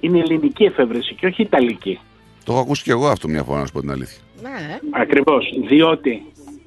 είναι 0.00 0.18
ελληνική 0.18 0.64
εφεύρεση 0.64 1.14
και 1.14 1.26
όχι 1.26 1.42
ιταλική. 1.42 1.98
Το 2.44 2.52
έχω 2.52 2.60
ακούσει 2.60 2.82
και 2.82 2.90
εγώ 2.90 3.08
αυτό 3.08 3.28
μια 3.28 3.42
φορά, 3.42 3.60
να 3.60 3.66
σου 3.66 3.72
πω 3.72 3.80
την 3.80 3.90
αλήθεια. 3.90 4.18
Ναι. 4.42 4.78
Ακριβώς. 4.90 5.44
Διότι 5.68 6.22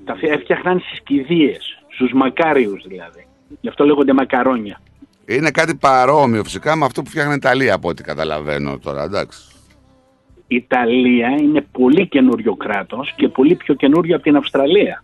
τα 0.06 0.16
φι- 0.16 0.30
έφτιαχναν 0.32 0.80
στι 0.80 1.02
κηδείε, 1.04 1.56
στους 1.90 2.12
μακάριους 2.14 2.84
δηλαδή. 2.88 3.26
Γι' 3.62 3.68
αυτό 3.68 3.86
λέγονται 3.86 4.14
μακαρόνια. 4.14 4.82
Είναι 5.26 5.52
κάτι 5.52 5.76
παρόμοιο 5.76 6.44
φυσικά 6.44 6.76
με 6.76 6.86
αυτό 6.86 7.02
που 7.02 7.10
φτιάχνει 7.10 7.32
η 7.32 7.36
Ιταλία 7.36 7.74
από 7.74 7.88
ό,τι 7.90 8.04
καταλαβαίνω 8.04 8.78
τώρα, 8.80 9.04
εντάξει. 9.04 9.40
Η 10.52 10.56
Ιταλία 10.56 11.30
είναι 11.30 11.66
πολύ 11.72 12.08
καινούριο 12.08 12.56
κράτος 12.56 13.14
και 13.16 13.28
πολύ 13.28 13.56
πιο 13.56 13.74
καινούριο 13.74 14.16
από 14.16 14.24
την 14.24 14.36
Αυστραλία. 14.36 15.04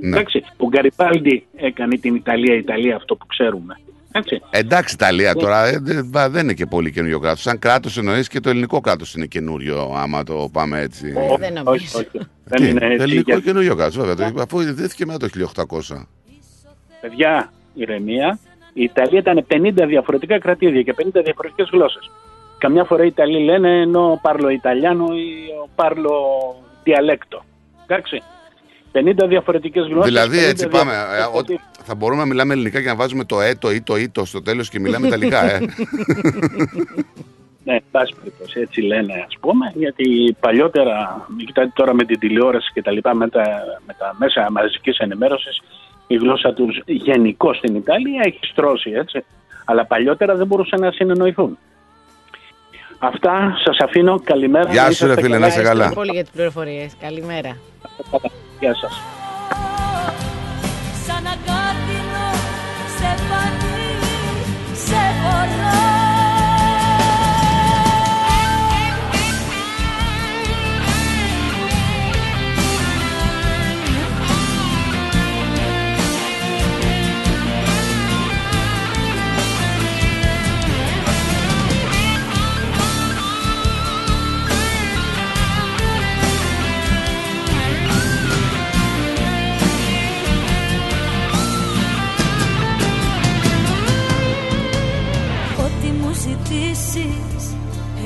Ναι. 0.00 0.08
Εντάξει, 0.16 0.42
ο 0.56 0.66
Γκαριπάλντι 0.68 1.46
έκανε 1.56 1.96
την 1.96 2.14
Ιταλία, 2.14 2.54
Ιταλία 2.54 2.96
αυτό 2.96 3.16
που 3.16 3.26
ξέρουμε. 3.26 3.78
Έτσι. 4.12 4.40
Εντάξει, 4.50 4.94
Ιταλία 4.94 5.34
τώρα 5.34 5.66
ε, 5.66 5.78
δεν, 5.82 6.08
βα- 6.12 6.30
δεν 6.30 6.42
είναι 6.42 6.52
και 6.52 6.66
πολύ 6.66 6.92
καινούριο 6.92 7.18
κράτος. 7.18 7.40
Σαν 7.42 7.58
κράτος 7.58 7.96
εννοείς 7.98 8.28
και 8.28 8.40
το 8.40 8.48
ελληνικό 8.50 8.80
κράτος 8.80 9.14
είναι 9.14 9.26
καινούριο, 9.26 9.92
άμα 9.96 10.22
το 10.24 10.48
πάμε 10.52 10.80
έτσι. 10.80 11.06
Ε, 11.16 11.36
δεν 11.38 11.52
νομίζω. 11.52 11.70
όχι, 11.70 11.96
όχι. 11.96 12.08
Τι, 12.18 12.18
Δεν 12.44 12.64
είναι 12.64 12.78
το 12.80 12.84
έτσι. 12.86 13.02
ελληνικό 13.02 13.30
για- 13.30 13.40
καινούριο 13.40 13.74
κράτος, 13.76 13.96
βέβαια. 13.96 14.32
Το, 14.32 14.40
αφού 14.40 14.60
ιδρύθηκε 14.60 15.06
μετά 15.06 15.18
το 15.18 15.26
1800. 15.26 16.06
Παιδιά, 17.00 17.52
ηρεμία. 17.74 18.38
Η 18.72 18.82
Ιταλία 18.82 19.18
ήταν 19.18 19.46
50 19.48 19.86
διαφορετικά 19.86 20.38
κρατήδια 20.38 20.82
και 20.82 20.94
50 20.98 21.22
διαφορετικές 21.24 21.68
γλώσσες. 21.72 22.10
Καμιά 22.58 22.84
φορά 22.84 23.04
οι 23.04 23.06
Ιταλοί 23.06 23.44
λένε 23.44 23.80
ενώ 23.80 24.18
πάρλο 24.22 24.48
Ιταλιάνο 24.48 25.06
ή 25.06 25.28
ο 25.64 25.68
πάρλο 25.74 26.12
διαλέκτο. 26.82 27.44
Εντάξει. 27.86 28.22
50 28.92 29.28
διαφορετικές 29.28 29.86
γλώσσες. 29.86 30.12
Δηλαδή 30.12 30.38
50 30.38 30.48
έτσι 30.48 30.68
πάμε. 30.68 30.90
διαφορετικές 30.90 31.34
ε, 31.34 31.38
ότι 31.38 31.60
θα 31.82 31.94
μπορούμε 31.94 32.20
να 32.20 32.26
μιλάμε 32.26 32.52
ελληνικά 32.52 32.80
και 32.80 32.86
να 32.86 32.94
βάζουμε 32.94 33.24
το 33.24 33.40
ε, 33.40 33.54
το 33.54 33.70
ή, 33.70 33.80
το 33.82 33.96
ή, 33.96 34.08
το 34.08 34.24
στο 34.24 34.42
τέλος 34.42 34.68
και 34.68 34.80
μιλάμε 34.80 35.06
ιταλικά, 35.06 35.54
ε. 35.54 35.58
Ναι, 37.64 37.74
εν 37.74 37.82
πάση 37.90 38.14
περιπτώσει, 38.14 38.60
έτσι 38.60 38.80
λένε 38.80 39.24
ας 39.26 39.36
πούμε, 39.40 39.72
γιατί 39.74 40.36
παλιότερα, 40.40 41.26
κοιτάτε 41.46 41.72
τώρα 41.74 41.94
με 41.94 42.04
την 42.04 42.18
τηλεόραση 42.18 42.70
και 42.72 42.82
τα 42.82 42.90
λοιπά, 42.90 43.14
με 43.14 43.28
τα, 43.28 43.44
με 43.86 43.94
τα 43.98 44.16
μέσα 44.18 44.50
μαζικής 44.50 44.98
ενημέρωσης, 44.98 45.60
η 46.06 46.16
γλώσσα 46.16 46.52
τους 46.52 46.82
γενικώ 46.86 47.54
στην 47.54 47.74
Ιταλία 47.74 48.22
έχει 48.24 48.38
στρώσει, 48.42 48.90
έτσι. 48.90 49.24
Αλλά 49.64 49.86
παλιότερα 49.86 50.34
δεν 50.34 50.46
μπορούσαν 50.46 50.80
να 50.80 50.90
συνεννοηθούν. 50.90 51.58
Αυτά 52.98 53.54
σας 53.64 53.76
αφήνω. 53.84 54.20
Καλημέρα. 54.24 54.70
Γεια 54.70 54.82
Να 54.82 54.90
σου, 54.90 55.06
ρε 55.06 55.10
είσαστε 55.12 55.20
φίλε, 55.22 55.38
να 55.38 55.46
είσαι 55.46 55.60
Ευχαριστώ 55.60 55.84
καλά. 55.84 55.94
πολύ 55.94 56.10
για 56.12 56.22
τις 56.22 56.30
πληροφορίες. 56.32 56.92
Καλημέρα. 57.00 57.56
Γεια 58.60 58.74
σας. 58.74 59.00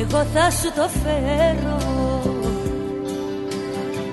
Εγώ 0.01 0.27
θα 0.35 0.51
σου 0.51 0.73
το 0.77 0.89
φέρω 1.03 1.79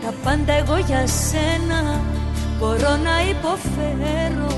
Τα 0.03 0.13
πάντα 0.23 0.53
εγώ 0.53 0.77
για 0.77 1.07
σένα 1.07 2.01
μπορώ 2.59 2.89
να 3.03 3.29
υποφέρω 3.29 4.57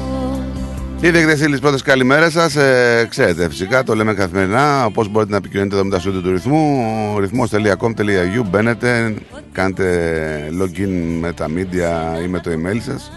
Ήδη 1.01 1.17
έχετε 1.17 1.35
στείλει 1.35 1.55
τι 1.55 1.61
πρώτε 1.61 1.77
καλημέρε 1.83 2.29
σας. 2.29 2.55
Ε, 2.55 3.07
ξέρετε, 3.09 3.49
φυσικά 3.49 3.83
το 3.83 3.95
λέμε 3.95 4.13
καθημερινά. 4.13 4.89
Πώ 4.93 5.05
μπορείτε 5.05 5.31
να 5.31 5.37
επικοινωνείτε 5.37 5.75
εδώ 5.75 5.83
με 5.83 5.91
τα 5.91 5.99
στούντιο 5.99 6.21
του 6.21 6.31
ρυθμού. 6.31 7.19
ρυθμό.com.au. 7.19 8.43
Μπαίνετε, 8.49 9.15
κάντε 9.51 10.51
login 10.61 11.17
με 11.19 11.33
τα 11.33 11.45
media 11.45 12.23
ή 12.23 12.27
με 12.27 12.39
το 12.39 12.51
email 12.51 12.77
σας. 12.81 13.11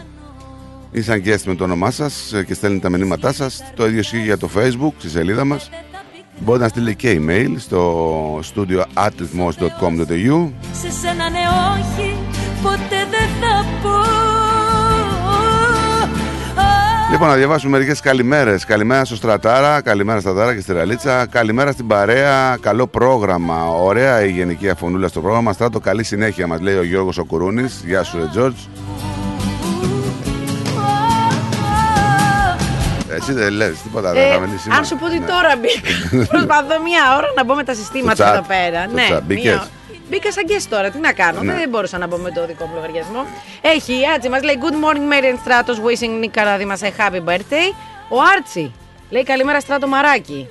Ή 0.90 1.02
σαν 1.02 1.22
guest 1.24 1.42
με 1.44 1.54
το 1.54 1.64
όνομά 1.64 1.90
σας 1.90 2.34
και 2.46 2.54
στέλνετε 2.54 2.88
τα 2.88 2.96
μηνύματά 2.96 3.32
σας. 3.32 3.72
Το 3.76 3.86
ίδιο 3.86 3.98
ισχύει 3.98 4.22
για 4.22 4.36
το 4.36 4.48
facebook, 4.56 4.92
στη 4.98 5.08
σελίδα 5.08 5.44
μας. 5.44 5.70
Μπορείτε 6.44 6.64
να 6.64 6.70
στείλετε 6.70 6.92
και 6.92 7.20
email 7.20 7.54
στο 7.58 8.38
studio 8.38 8.82
atithmos.com.au. 8.94 10.50
Σε 10.72 10.90
σένα 10.90 11.30
ναι 11.30 11.44
όχι 11.72 12.16
ποτέ 12.62 13.06
δεν 13.10 13.28
θα 13.40 13.64
πω 13.82 14.22
Λοιπόν, 17.12 17.28
να 17.28 17.34
διαβάσουμε 17.34 17.70
μερικές 17.70 18.00
καλημέρες. 18.00 18.64
Καλημέρα 18.64 19.04
στο 19.04 19.16
Στρατάρα, 19.16 19.80
καλημέρα 19.80 20.20
στα 20.20 20.32
Δάρα 20.32 20.54
και 20.54 20.60
στη 20.60 20.72
Ραλίτσα. 20.72 21.26
Καλημέρα 21.26 21.72
στην 21.72 21.86
παρέα. 21.86 22.56
Καλό 22.60 22.86
πρόγραμμα. 22.86 23.68
Ωραία 23.68 24.24
η 24.24 24.30
γενική 24.30 24.68
αφωνούλα 24.68 25.08
στο 25.08 25.20
πρόγραμμα. 25.20 25.52
Στράτο, 25.52 25.80
καλή 25.80 26.04
συνέχεια 26.04 26.46
μας 26.46 26.60
λέει 26.60 26.76
ο 26.76 26.82
Γιώργος 26.82 27.18
Οκουρούνης. 27.18 27.82
Γεια 27.86 28.02
σου, 28.02 28.18
ρε 28.18 28.26
Τζόρτζ. 28.30 28.60
Εσύ 33.14 33.32
δεν 33.32 33.52
λες 33.52 33.82
τίποτα, 33.82 34.12
δεν 34.12 34.22
Ε, 34.30 34.32
θα 34.32 34.38
μιλήσει. 34.38 34.58
σήμερα. 34.62 34.78
αν 34.80 34.86
σου 34.86 34.96
πω 34.96 35.06
ότι 35.06 35.18
Ναι. 35.18 35.26
τώρα 35.26 35.56
μπήκα. 35.60 35.90
Προσπαθώ 36.32 36.82
μία 36.82 37.16
ώρα 37.16 37.28
να 37.36 37.44
μπω 37.44 37.54
με 37.54 37.64
τα 37.64 37.74
συστήματα 37.74 38.14
Στο 38.14 38.24
chat. 38.24 38.32
εδώ 38.32 38.42
πέρα. 38.42 38.82
Στο 38.82 38.94
ναι, 38.94 39.06
chat. 39.10 39.22
Μπήκες; 39.22 39.44
μία- 39.52 39.68
Μπήκα 40.10 40.32
σαν 40.32 40.44
guest 40.48 40.66
τώρα, 40.68 40.90
τι 40.90 40.98
να 40.98 41.12
κάνω. 41.12 41.42
Ναι. 41.42 41.52
Δεν 41.52 41.68
μπορούσα 41.68 41.98
να 41.98 42.06
μπω 42.06 42.16
με 42.16 42.30
το 42.30 42.46
δικό 42.46 42.64
μου 42.66 42.74
λογαριασμό. 42.74 43.26
Έχει 43.60 43.92
η 43.92 44.02
Άτση, 44.16 44.28
μας 44.28 44.42
λέει 44.42 44.58
Good 44.62 44.74
morning, 44.84 45.06
Mary 45.12 45.24
and 45.32 45.38
Stratos, 45.44 45.76
wishing 45.86 46.24
Nick 46.24 46.28
Καραδί 46.30 46.66
a 46.70 47.00
happy 47.00 47.20
birthday. 47.28 47.68
Ο 48.08 48.16
Άρτσι 48.36 48.72
λέει 49.10 49.22
καλημέρα 49.22 49.60
Στράτο 49.60 49.86
Μαράκι. 49.86 50.48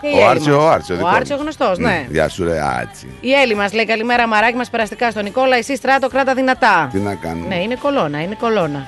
Και 0.00 0.06
η 0.08 0.12
Ο 0.12 0.16
Έλλη 0.16 0.24
Άρτσι, 0.28 0.48
μας. 0.50 0.58
ο 0.58 0.68
Άρτσι. 0.68 0.92
Ο 0.92 0.96
δικός 0.96 1.12
Άρτσι 1.14 1.32
ο 1.32 1.34
μας. 1.36 1.42
γνωστός, 1.44 1.78
ναι. 1.78 2.06
Γεια 2.10 2.28
σου, 2.28 2.44
ρε 2.44 2.60
Άρτσι. 2.80 3.08
Η 3.20 3.32
Έλλη 3.32 3.54
μας 3.54 3.72
λέει 3.72 3.86
καλημέρα 3.86 4.26
Μαράκι 4.26 4.56
μας 4.56 4.70
περαστικά 4.70 5.10
στον 5.10 5.22
Νικόλα. 5.24 5.56
Εσύ 5.56 5.76
Στράτο 5.76 6.08
κράτα 6.08 6.34
δυνατά. 6.34 6.88
Τι 6.92 6.98
να 6.98 7.14
κάνουμε; 7.14 7.46
Ναι, 7.54 7.62
είναι 7.62 7.74
κολόνα, 7.74 8.22
είναι 8.22 8.34
κολόνα. 8.40 8.86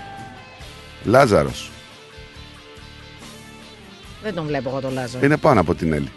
Λάζαρος. 1.05 1.71
Δεν 4.22 4.35
τον 4.35 4.46
βλέπω 4.46 4.68
εγώ 4.68 4.80
τον 4.80 4.92
Λάζαρο. 4.92 5.24
Είναι 5.26 5.37
πάνω 5.37 5.61
από 5.61 5.74
την 5.74 5.92
Έλλη. 5.92 6.09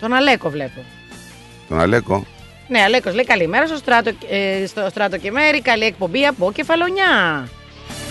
Τον 0.00 0.12
Αλέκο 0.12 0.50
βλέπω. 0.50 0.84
Τον 1.68 1.80
Αλέκο. 1.80 2.26
Ναι, 2.68 2.80
Αλέκος 2.82 3.14
λέει 3.14 3.24
καλημέρα 3.24 3.66
στο 3.66 3.76
στράτο, 3.76 4.10
ε, 4.30 4.66
στο 4.66 4.86
στράτο 4.90 5.16
και 5.16 5.30
μέρη. 5.30 5.60
Καλή 5.60 5.84
εκπομπή 5.84 6.26
από 6.26 6.52
κεφαλονιά. 6.52 7.48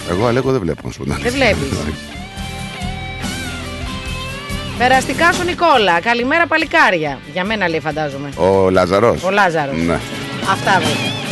Εγώ 0.09 0.25
Αλέκο 0.27 0.51
δεν 0.51 0.61
βλέπω, 0.61 0.81
να 0.83 0.91
σου 0.91 0.97
πω. 0.97 1.03
την 1.03 1.13
Δεν 1.13 1.21
αλήθεια. 1.33 1.55
βλέπεις. 1.55 1.77
Περαστικά 4.77 5.31
σου 5.33 5.43
Νικόλα. 5.43 5.99
Καλημέρα 6.01 6.47
παλικάρια. 6.47 7.17
Για 7.33 7.43
μένα 7.43 7.67
λέει 7.69 7.79
φαντάζομαι. 7.79 8.29
Ο 8.35 8.69
Λαζαρό. 8.69 9.17
Ο 9.25 9.29
Λάζαρος. 9.29 9.77
Ναι. 9.77 9.99
Αυτά 10.51 10.71
βέβαια. 10.79 11.28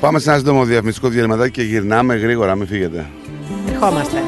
Πάμε 0.00 0.18
σε 0.18 0.28
ένα 0.30 0.38
σύντομο 0.38 0.64
διαφημιστικό 0.64 1.08
διαλυματάκι 1.08 1.50
και 1.50 1.62
γυρνάμε 1.62 2.14
γρήγορα, 2.14 2.54
μην 2.54 2.66
φύγετε. 2.66 3.06
Ερχόμαστε. 3.72 4.22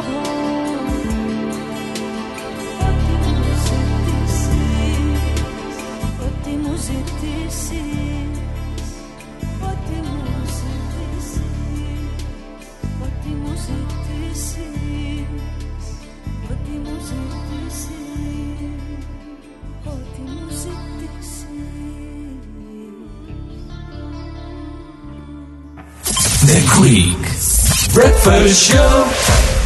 week. 26.90 27.22
Breakfast 27.94 28.72
Show. 28.72 29.59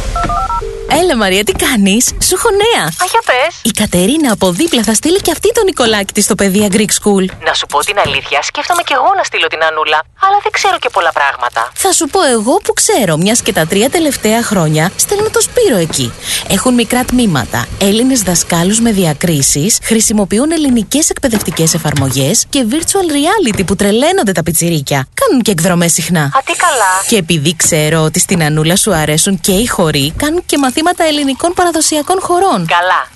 Έλα 0.89 1.15
Μαρία, 1.15 1.43
τι 1.43 1.51
κάνεις, 1.51 2.05
σου 2.05 2.33
έχω 2.37 2.49
νέα. 2.49 2.85
Α, 2.85 3.05
για 3.11 3.21
πες. 3.25 3.59
Η 3.61 3.71
Κατερίνα 3.71 4.31
από 4.31 4.51
δίπλα 4.51 4.83
θα 4.83 4.93
στείλει 4.93 5.21
και 5.21 5.31
αυτή 5.31 5.51
τον 5.51 5.63
Νικολάκη 5.65 6.13
της 6.13 6.23
στο 6.23 6.35
παιδεία 6.35 6.67
Greek 6.71 6.93
School. 6.99 7.25
Να 7.45 7.53
σου 7.53 7.65
πω 7.65 7.79
την 7.79 7.97
αλήθεια, 8.05 8.41
σκέφτομαι 8.41 8.81
και 8.81 8.93
εγώ 8.93 9.13
να 9.17 9.23
στείλω 9.23 9.47
την 9.47 9.63
Ανούλα, 9.63 9.99
αλλά 10.25 10.37
δεν 10.43 10.51
ξέρω 10.51 10.77
και 10.79 10.89
πολλά 10.89 11.11
πράγματα. 11.11 11.71
Θα 11.73 11.91
σου 11.91 12.07
πω 12.07 12.19
εγώ 12.23 12.53
που 12.63 12.73
ξέρω, 12.73 13.17
μιας 13.17 13.41
και 13.41 13.53
τα 13.53 13.65
τρία 13.65 13.89
τελευταία 13.89 14.43
χρόνια 14.43 14.91
στέλνω 14.95 15.29
το 15.29 15.41
Σπύρο 15.41 15.77
εκεί. 15.77 16.13
Έχουν 16.49 16.73
μικρά 16.73 17.03
τμήματα, 17.03 17.67
Έλληνες 17.81 18.21
δασκάλους 18.21 18.79
με 18.79 18.91
διακρίσεις, 18.91 19.77
χρησιμοποιούν 19.83 20.51
ελληνικές 20.51 21.09
εκπαιδευτικές 21.09 21.73
εφαρμογές 21.73 22.45
και 22.49 22.65
virtual 22.69 23.07
reality 23.17 23.61
που 23.65 23.75
τρελαίνονται 23.75 24.31
τα 24.31 24.43
πιτσιρίκια. 24.43 25.07
Κάνουν 25.13 25.41
και 25.41 25.51
εκδρομές 25.51 25.93
συχνά. 25.93 26.23
Α, 26.23 26.39
τι 26.45 26.53
καλά. 26.55 26.93
Και 27.07 27.15
επειδή 27.15 27.55
ξέρω 27.55 28.01
ότι 28.01 28.19
στην 28.19 28.43
Ανούλα 28.43 28.75
σου 28.75 28.93
αρέσουν 28.93 29.39
και 29.39 29.51
οι 29.51 29.65
χοροί, 29.67 30.13
κάνουν 30.17 30.43
και 30.45 30.57
μαθήματα 30.57 30.83
ελληνικών 31.03 31.53
παραδοσιακών 31.53 32.21
χορών. 32.21 32.65
Καλά. 32.67 33.14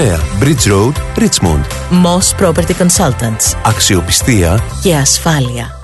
Bridge 0.00 0.66
Road, 0.66 0.94
Richmond. 1.16 1.64
Moss 1.90 2.34
Property 2.40 2.74
Consultants. 2.78 3.56
Αξιοπιστία 3.64 4.62
Και 4.82 4.94
ασφάλεια. 4.94 5.78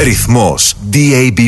Ρυθμός 0.00 0.74
DAB+. 0.92 1.38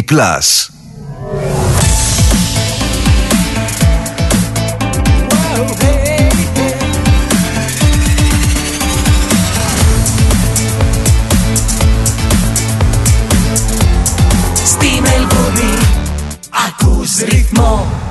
Στη 14.65 14.87
Μελβούνι 15.01 15.79
ακούς 16.51 17.17
ρυθμό 17.19 18.04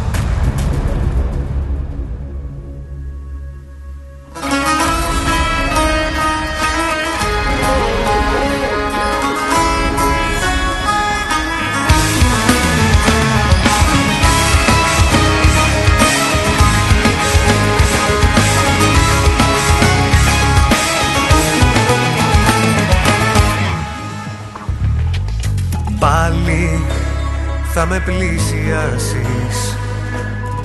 θα 27.85 27.89
με 27.89 27.99
πλησιάσεις. 27.99 29.77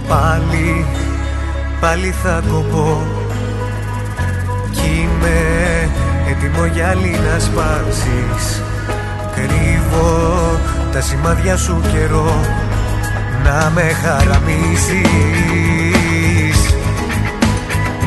Πάλι, 0.08 0.86
πάλι 1.80 2.14
θα 2.22 2.42
κοπώ. 2.50 3.06
Κι 4.70 4.80
είμαι 5.00 5.36
έτοιμο 6.30 6.66
για 6.66 6.88
άλλη 6.88 7.10
να 7.10 7.38
σπάσεις. 7.38 8.62
Κρύβω 9.34 10.60
τα 10.92 11.00
σημάδια 11.00 11.56
σου 11.56 11.82
καιρό. 11.92 12.40
Να 13.44 13.70
με 13.74 13.82
χαραμίσεις 14.02 14.98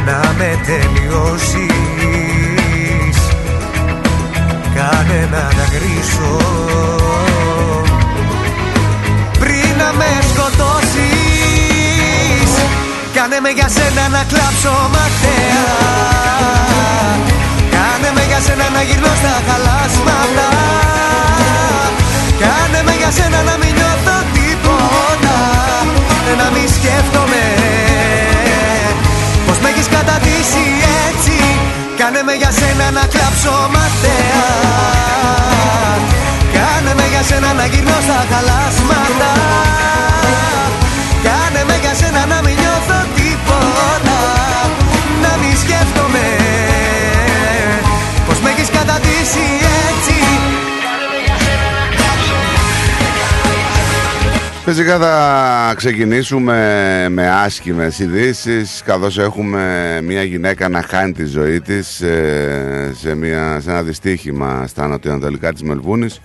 Να 0.06 0.34
με 0.38 0.60
τελειώσεις. 0.65 1.69
Κάνε 4.76 5.28
να 5.32 5.50
δακρύσω 5.58 6.62
Πριν 6.62 7.00
να 7.00 7.01
με 9.99 10.10
σκοτώσεις. 10.30 11.71
Κάνε 13.15 13.38
με 13.43 13.49
για 13.58 13.69
σένα 13.75 14.04
να 14.15 14.21
κλάψω 14.32 14.73
μακριά. 14.95 15.67
Κάνε 17.75 18.10
με 18.15 18.23
για 18.30 18.39
σένα 18.45 18.67
να 18.75 18.82
γυρνώ 18.88 19.13
στα 19.21 19.34
χαλάσματα. 19.47 20.49
Κάνε 22.41 22.80
με 22.88 22.93
για 23.01 23.12
σένα 23.17 23.39
να 23.49 23.56
μην 23.62 23.73
νιώθω 23.77 24.17
τίποτα. 24.36 25.38
Να 26.41 26.47
μην 26.54 26.67
σκέφτομαι 26.77 27.43
Πως 29.45 29.58
με 29.62 29.69
έχεις 29.69 29.88
καταδύσει 29.95 30.65
έτσι. 31.08 31.38
Κάνε 31.97 32.21
με 32.27 32.34
για 32.34 32.51
σένα 32.60 32.91
να 32.91 33.04
κλάψω 33.13 33.54
ματέα 33.73 34.45
Κάνε 35.82 36.06
με 36.06 36.11
για 37.21 37.36
σένα 37.36 37.53
να 37.53 37.65
γυρνώ 37.65 37.97
στα 38.01 38.25
χαλάσματα. 38.31 39.31
Κάνε 41.23 41.63
με 41.67 41.77
για 41.81 41.93
σένα 41.93 42.25
να 42.25 42.41
μην 42.41 42.55
νιώθω 42.60 42.99
τίποτα. 43.15 44.19
Να 45.21 45.38
μην 45.41 45.57
σκέφτομαι 45.57 46.25
Πως 48.27 48.39
με 48.39 48.49
έχεις 48.49 48.69
καταδύσει 48.69 49.45
έτσι. 49.88 50.17
Φυσικά 54.65 54.97
θα 54.97 55.73
ξεκινήσουμε 55.75 56.55
με 57.10 57.29
άσχημες 57.29 57.99
ειδήσεις, 57.99 58.81
καθώς 58.86 59.17
έχουμε 59.17 59.99
μια 60.03 60.23
γυναίκα 60.23 60.69
να 60.69 60.81
χάνει 60.81 61.12
τη 61.12 61.25
ζωή 61.25 61.62
της 61.62 62.01
ε, 62.01 62.91
σε, 63.01 63.15
μια, 63.15 63.60
σε 63.62 63.69
ένα 63.69 63.81
δυστύχημα 63.81 64.67
στα 64.67 64.88
νοτιοανατολικά 64.88 65.53
της 65.53 65.63
Μελβούνης 65.63 66.21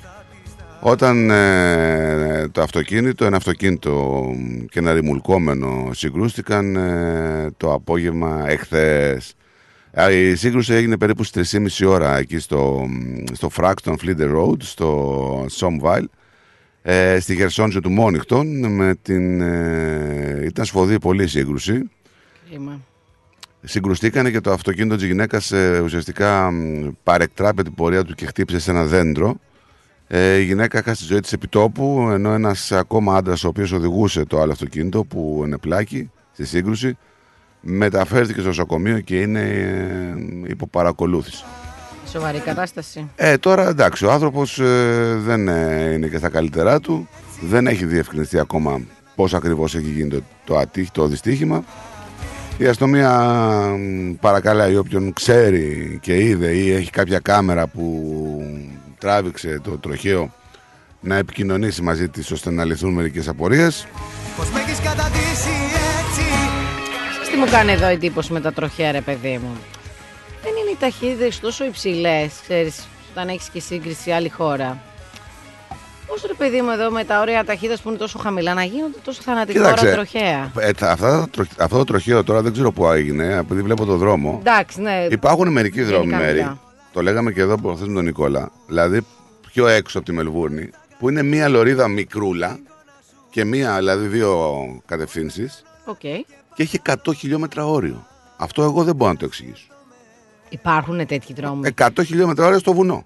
όταν 0.80 1.30
ε, 1.30 2.48
το 2.52 2.62
αυτοκίνητο, 2.62 3.24
ένα 3.24 3.36
αυτοκίνητο 3.36 4.24
και 4.70 4.78
ένα 4.78 4.92
ρημουλκόμενο 4.92 5.90
συγκρούστηκαν 5.92 6.76
ε, 6.76 7.50
το 7.56 7.72
απόγευμα 7.72 8.44
εχθές. 8.48 9.34
Ε, 9.90 10.14
Η 10.14 10.34
σύγκρουση 10.34 10.72
έγινε 10.74 10.96
περίπου 10.96 11.24
στις 11.24 11.56
3.30 11.80 11.88
ώρα 11.88 12.16
εκεί 12.16 12.38
στο, 12.38 12.86
στο 13.32 13.50
Fraxton 13.56 13.94
Fleet 14.04 14.36
Road, 14.36 14.56
στο 14.58 15.46
Somville 15.60 16.04
ε, 16.88 17.20
στη 17.20 17.34
Χερσόνησο 17.36 17.80
του 17.80 17.90
Μόνιχτον 17.90 18.72
με 18.72 18.94
την, 19.02 19.40
ε, 19.40 20.42
ήταν 20.44 20.64
σφοδή 20.64 20.98
πολύ 20.98 21.22
η 21.22 21.26
σύγκρουση 21.26 21.90
Κρίμα. 22.50 22.80
συγκρουστήκανε 23.62 24.30
και 24.30 24.40
το 24.40 24.52
αυτοκίνητο 24.52 24.96
της 24.96 25.06
γυναίκας 25.06 25.52
ε, 25.52 25.80
ουσιαστικά 25.84 26.50
μ, 26.50 26.88
παρεκτράπε 27.02 27.62
την 27.62 27.74
πορεία 27.74 28.04
του 28.04 28.14
και 28.14 28.26
χτύπησε 28.26 28.58
σε 28.58 28.70
ένα 28.70 28.84
δέντρο 28.84 29.36
ε, 30.08 30.36
η 30.36 30.44
γυναίκα 30.44 30.78
έχασε 30.78 31.02
τη 31.02 31.08
ζωή 31.12 31.20
της 31.20 31.32
επιτόπου 31.32 32.08
ενώ 32.10 32.32
ένας 32.32 32.72
ακόμα 32.72 33.16
άντρας 33.16 33.44
ο 33.44 33.48
οποίος 33.48 33.72
οδηγούσε 33.72 34.24
το 34.24 34.40
άλλο 34.40 34.52
αυτοκίνητο 34.52 35.04
που 35.04 35.42
είναι 35.44 35.58
πλάκη 35.58 36.10
στη 36.32 36.46
σύγκρουση 36.46 36.96
μεταφέρθηκε 37.60 38.38
στο 38.38 38.48
νοσοκομείο 38.48 39.00
και 39.00 39.20
είναι 39.20 39.40
ε, 39.40 40.48
υπό 40.48 40.66
παρακολούθηση 40.66 41.44
Σοβαρή 42.10 42.38
κατάσταση. 42.38 43.08
ε, 43.16 43.38
τώρα 43.38 43.68
εντάξει, 43.68 44.04
ο 44.04 44.12
άνθρωπος 44.12 44.60
δεν 45.16 45.48
ε, 45.48 45.92
είναι 45.92 46.08
και 46.08 46.18
στα 46.18 46.28
καλύτερά 46.28 46.80
του. 46.80 47.08
Δεν 47.40 47.66
έχει 47.66 47.84
διευκρινιστεί 47.84 48.38
ακόμα 48.38 48.80
πώς 49.14 49.34
ακριβώς 49.34 49.74
έχει 49.74 49.90
γίνει 49.90 50.08
το, 50.08 50.22
το, 50.44 50.56
ατύχ, 50.56 50.90
το 50.90 51.06
δυστύχημα. 51.06 51.64
Η 52.58 52.66
αστυνομία 52.66 53.10
μ, 53.78 54.12
παρακαλάει 54.20 54.76
όποιον 54.76 55.12
ξέρει 55.12 55.98
και 56.02 56.16
είδε 56.16 56.50
ή 56.50 56.72
έχει 56.72 56.90
κάποια 56.90 57.18
κάμερα 57.18 57.66
που 57.66 58.04
τράβηξε 59.06 59.60
το 59.64 59.70
τροχαίο 59.70 60.32
να 61.00 61.16
επικοινωνήσει 61.16 61.82
μαζί 61.82 62.08
της 62.08 62.30
ώστε 62.30 62.50
να 62.50 62.64
λυθούν 62.64 62.92
μερικές 62.92 63.28
απορίες. 63.28 63.86
Πως 64.36 64.50
με 64.50 64.60
έχεις 64.60 64.80
καταδύσει 64.80 65.54
έτσι; 65.98 66.24
Ξέρεις 67.10 67.28
τι 67.30 67.36
μου 67.36 67.46
κάνει 67.50 67.72
εδώ 67.72 67.86
εντύπωση 67.86 68.32
με 68.32 68.40
τα 68.40 68.52
τροχαία, 68.52 68.92
ρε 68.92 69.00
παιδί 69.00 69.38
μου; 69.42 69.56
Δεν 70.42 70.52
είναι 70.60 70.70
οι 70.70 70.76
ταχύτητες 70.80 71.40
τόσο 71.40 71.64
υψηλές, 71.64 72.32
ξέρεις, 72.42 72.86
όταν 73.12 73.28
έχεις 73.28 73.48
και 73.48 73.60
σύγκριση 73.60 74.10
άλλη 74.10 74.28
χώρα. 74.28 74.78
ρε 76.26 76.34
παιδί 76.38 76.60
μου 76.60 76.70
εδώ 76.70 76.90
με 76.90 77.04
τα 77.04 77.20
όρια 77.20 77.44
ταχύτητα 77.44 77.78
που 77.82 77.88
είναι 77.88 77.98
τόσο 77.98 78.18
χαμηλά 78.18 78.54
να 78.54 78.62
γίνονται 78.64 78.98
τόσο 79.04 79.20
θανατικά 79.22 79.66
ώρα 79.72 79.92
τροχαία; 79.92 80.52
ε, 80.60 80.72
τα- 80.72 80.90
αυτά 80.90 81.10
τα 81.20 81.28
τρο- 81.30 81.46
αυτό 81.58 81.76
το 81.76 81.84
τροχαίο 81.84 82.24
τώρα 82.24 82.42
δεν 82.42 82.52
ξέρω 82.52 82.72
που 82.72 82.86
έγινε, 82.86 83.36
επειδή 83.36 83.62
βλέπω 83.62 83.84
το 83.84 83.96
δρόμο. 83.96 84.36
Εντάξει, 84.40 84.80
ναι. 84.80 85.06
Υπάρχουν 85.10 85.52
μερικοί 85.52 85.82
δρόμοι 85.82 86.04
Γενικά 86.06 86.24
μέρη. 86.24 86.58
Μιλάω. 86.96 87.02
Το 87.02 87.02
λέγαμε 87.02 87.32
και 87.32 87.40
εδώ 87.40 87.56
που 87.56 87.68
με 87.68 87.94
τον 87.94 88.04
Νικόλα. 88.04 88.50
Δηλαδή 88.66 89.00
πιο 89.52 89.66
έξω 89.66 89.98
από 89.98 90.06
τη 90.06 90.12
Μελβούρνη, 90.12 90.70
που 90.98 91.08
είναι 91.08 91.22
μία 91.22 91.48
λωρίδα 91.48 91.88
μικρούλα 91.88 92.58
και 93.30 93.44
μία, 93.44 93.76
δηλαδή 93.76 94.06
δύο 94.06 94.54
κατευθύνσεις 94.86 95.62
Οκ. 95.84 95.98
και 95.98 96.62
έχει 96.62 96.80
100 96.86 96.94
χιλιόμετρα 97.16 97.66
όριο. 97.66 98.06
Αυτό 98.36 98.62
εγώ 98.62 98.82
δεν 98.84 98.96
μπορώ 98.96 99.10
να 99.10 99.16
το 99.16 99.24
εξηγήσω. 99.24 99.66
Υπάρχουν 100.48 101.06
τέτοιοι 101.06 101.32
δρόμοι; 101.34 101.68
100 101.78 101.88
χιλιόμετρα 102.04 102.46
όριο 102.46 102.58
στο 102.58 102.72
βουνό. 102.72 103.04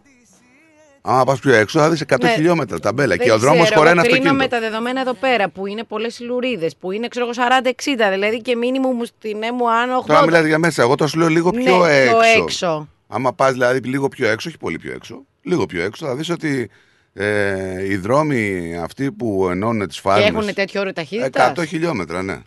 Άμα 1.02 1.24
πας 1.24 1.38
πιο 1.38 1.54
έξω, 1.54 1.78
θα 1.80 1.90
δεις 1.90 2.00
100 2.00 2.16
Ναι. 2.22 2.32
χιλιόμετρα 2.32 2.78
ταμπέλα. 2.80 3.16
Δεν 3.16 3.26
Και 3.26 3.32
ο 3.32 3.38
δρόμος 3.38 3.62
ξέρω, 3.62 3.76
χωράει 3.78 3.92
ένα 3.92 4.02
εγώ 4.04 4.10
κρίνω 4.12 4.30
αυτοκίνητο. 4.30 4.56
με 4.56 4.60
τα 4.60 4.68
δεδομένα 4.70 5.00
εδώ 5.00 5.14
πέρα 5.14 5.48
που 5.48 5.66
είναι 5.66 5.84
πολλές 5.84 6.20
λουρίδες, 6.20 6.76
που 6.76 6.90
είναι 6.92 7.08
ξέρω 7.08 7.24
εγώ 7.24 7.34
40-60, 7.34 8.10
δηλαδή 8.10 8.40
και 8.40 8.56
μίνιμουμ 8.56 9.04
στην 9.04 9.42
έμου 9.42 9.70
άνω 9.70 9.98
80. 9.98 10.06
Τώρα 10.06 10.24
μιλάτε 10.24 10.46
για 10.46 10.58
μέσα. 10.58 10.82
Εγώ 10.82 10.94
το 10.94 11.06
σου 11.06 11.18
λέω 11.18 11.28
λίγο 11.28 11.50
Ναι, 11.50 11.62
πιο 11.62 11.76
πιο 11.76 12.42
έξω. 12.42 12.88
Έξω. 13.10 13.16
Άμα 13.16 13.32
πας 13.32 13.52
δηλαδή 13.52 13.78
λίγο 13.78 14.08
πιο 14.08 14.28
έξω, 14.28 14.48
όχι 14.48 14.58
πολύ 14.58 14.78
πιο 14.78 14.92
έξω, 14.92 15.24
λίγο 15.42 15.66
πιο 15.66 15.82
έξω, 15.82 16.06
θα 16.06 16.14
δεις 16.14 16.30
ότι 16.30 16.70
ε, 17.12 17.86
οι 17.88 17.96
δρόμοι 17.96 18.74
αυτοί 18.82 19.12
που 19.12 19.48
ενώνουν 19.50 19.86
τις 19.86 19.96
Και 19.96 20.08
φάρμες 20.08 20.28
έχουν 20.28 20.54
τέτοιο 20.54 20.80
όριο 20.80 20.92
ταχύτητας; 20.92 21.52
100 21.56 21.66
χιλιόμετρα, 21.66 22.22
ναι. 22.22 22.38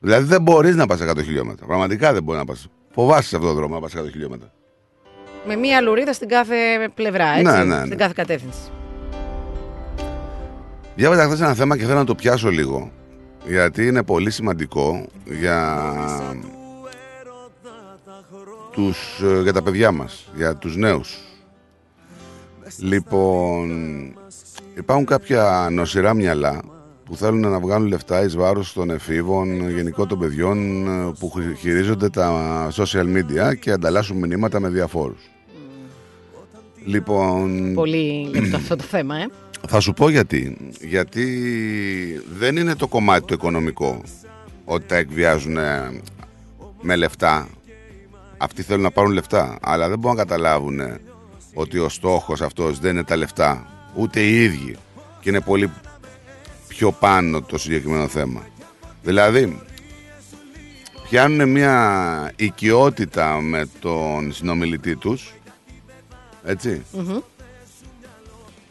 Δηλαδή 0.00 0.26
δεν 0.26 0.42
μπορείς 0.42 0.76
να 0.76 0.86
πας 0.86 1.00
100 1.02 1.22
χιλιόμετρα. 1.24 1.66
Πραγματικά 1.66 2.12
δεν 2.12 2.22
μπορεί 2.22 2.38
να 2.38 2.44
πας. 2.44 2.68
Φοβάσαι 2.90 3.28
σε 3.28 3.36
αυτό 3.36 3.48
το 3.48 3.54
δρόμο 3.54 3.74
να 3.74 3.80
πας 3.80 3.92
100 3.96 4.10
χιλιόμετρα. 4.10 4.52
Με 5.46 5.56
μία 5.56 5.80
λουρίδα 5.80 6.12
στην 6.12 6.28
κάθε 6.28 6.56
πλευρά, 6.94 7.28
έτσι. 7.28 7.42
Ναι, 7.52 7.64
ναι, 7.64 7.76
ναι. 7.76 7.84
Στην 7.84 7.98
κάθε 7.98 8.12
κατεύθυνση. 8.16 8.60
Διάβαζα 10.94 11.24
χθες 11.24 11.40
ένα 11.40 11.54
θέμα 11.54 11.76
και 11.76 11.84
θέλω 11.84 11.98
να 11.98 12.04
το 12.04 12.14
πιάσω 12.14 12.48
λίγο. 12.48 12.92
Γιατί 13.46 13.86
είναι 13.86 14.02
πολύ 14.02 14.30
σημαντικό 14.30 15.06
για, 15.24 15.82
τους, 18.78 19.20
ε, 19.22 19.42
για 19.42 19.52
τα 19.52 19.62
παιδιά 19.62 19.92
μας, 19.92 20.28
για 20.36 20.56
τους 20.56 20.76
νέους. 20.76 21.18
Λοιπόν, 22.78 23.68
υπάρχουν 24.76 25.06
κάποια 25.06 25.68
νοσηρά 25.72 26.14
μυαλά 26.14 26.60
που 27.04 27.16
θέλουν 27.16 27.40
να 27.40 27.60
βγάλουν 27.60 27.88
λεφτά 27.88 28.24
εις 28.24 28.36
βάρος 28.36 28.72
των 28.72 28.90
εφήβων, 28.90 29.70
γενικό 29.70 30.06
των 30.06 30.18
παιδιών 30.18 30.86
ε, 30.86 31.12
που 31.18 31.32
χει- 31.34 31.58
χειρίζονται 31.58 32.08
τα 32.08 32.68
social 32.72 33.04
media 33.16 33.56
και 33.60 33.70
ανταλλάσσουν 33.70 34.16
μηνύματα 34.16 34.60
με 34.60 34.68
διαφόρους. 34.68 35.30
Λοιπόν, 36.84 37.72
Πολύ 37.74 38.30
λεπτό 38.34 38.56
αυτό 38.56 38.76
το 38.76 38.82
θέμα, 38.82 39.16
ε. 39.16 39.26
θα 39.68 39.80
σου 39.80 39.92
πω 39.92 40.08
γιατί. 40.08 40.56
Γιατί 40.80 41.26
δεν 42.38 42.56
είναι 42.56 42.74
το 42.74 42.86
κομμάτι 42.86 43.26
το 43.26 43.34
οικονομικό 43.34 44.02
ότι 44.64 44.84
τα 44.86 44.96
εκβιάζουν 44.96 45.56
ε, 45.56 46.00
με 46.80 46.96
λεφτά. 46.96 47.48
Αυτοί 48.38 48.62
θέλουν 48.62 48.82
να 48.82 48.90
πάρουν 48.90 49.12
λεφτά, 49.12 49.58
αλλά 49.60 49.88
δεν 49.88 49.98
μπορούν 49.98 50.16
να 50.16 50.24
καταλάβουν 50.24 50.80
ε, 50.80 51.00
ότι 51.54 51.78
ο 51.78 51.88
στόχος 51.88 52.40
αυτός 52.40 52.78
δεν 52.78 52.90
είναι 52.90 53.04
τα 53.04 53.16
λεφτά, 53.16 53.66
ούτε 53.94 54.20
οι 54.20 54.42
ίδιοι. 54.42 54.76
Και 55.20 55.28
είναι 55.28 55.40
πολύ 55.40 55.70
πιο 56.68 56.92
πάνω 56.92 57.42
το 57.42 57.58
συγκεκριμένο 57.58 58.08
θέμα. 58.08 58.46
Δηλαδή, 59.02 59.62
πιάνουν 61.08 61.48
μια 61.48 62.32
οικειότητα 62.36 63.40
με 63.40 63.68
τον 63.80 64.32
συνομιλητή 64.32 64.96
τους, 64.96 65.34
έτσι, 66.44 66.82
Μμμ. 66.92 67.18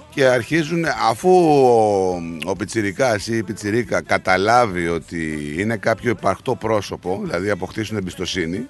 και 0.10 0.26
αρχίζουν 0.26 0.86
αφού 1.10 1.30
ο, 1.30 2.22
ο 2.46 2.56
πιτσιρικάς 2.56 3.28
ή 3.28 3.38
η 3.38 3.44
πιτσιρίκα 3.44 4.02
καταλάβει 4.02 4.88
ότι 4.88 5.54
είναι 5.58 5.78
κάποιο 5.78 6.10
υπαρκτό 6.10 6.56
πρόσωπο, 6.56 7.20
δηλαδή 7.24 7.50
αποκτήσουν 7.50 7.98
εμπιστοσύνη, 7.98 8.68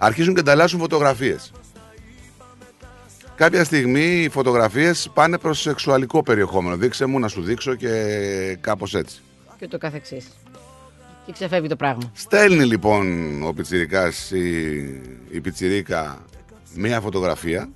αρχίζουν 0.00 0.34
και 0.34 0.40
ανταλλάσσουν 0.40 0.80
φωτογραφίες. 0.80 1.52
Κάποια 3.34 3.64
στιγμή 3.64 4.22
οι 4.22 4.28
φωτογραφίες 4.28 5.10
πάνε 5.14 5.38
προς 5.38 5.60
σεξουαλικό 5.60 6.22
περιεχόμενο. 6.22 6.76
Δείξε 6.76 7.06
μου 7.06 7.18
να 7.18 7.28
σου 7.28 7.42
δείξω 7.42 7.74
και 7.74 8.58
κάπως 8.60 8.94
έτσι. 8.94 9.20
Και 9.58 9.68
το 9.68 9.78
καθεξής. 9.78 10.28
Και 11.26 11.32
ξεφεύγει 11.32 11.68
το 11.68 11.76
πράγμα. 11.76 12.10
Στέλνει 12.12 12.64
λοιπόν 12.64 13.06
ο 13.42 13.52
πιτσιρικάς 13.52 14.30
ή 14.30 14.78
η 15.30 15.40
πιτσιρίκα 15.40 16.24
μία 16.74 17.00
φωτογραφία 17.00 17.68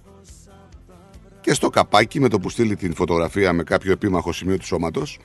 και 1.40 1.54
στο 1.54 1.70
καπάκι 1.70 2.20
με 2.20 2.28
το 2.28 2.38
που 2.38 2.50
στείλει 2.50 2.76
την 2.76 2.94
φωτογραφία 2.94 3.52
με 3.52 3.62
κάποιο 3.62 3.92
επίμαχο 3.92 4.32
σημείο 4.32 4.58
του 4.58 4.66
σώματος 4.66 5.18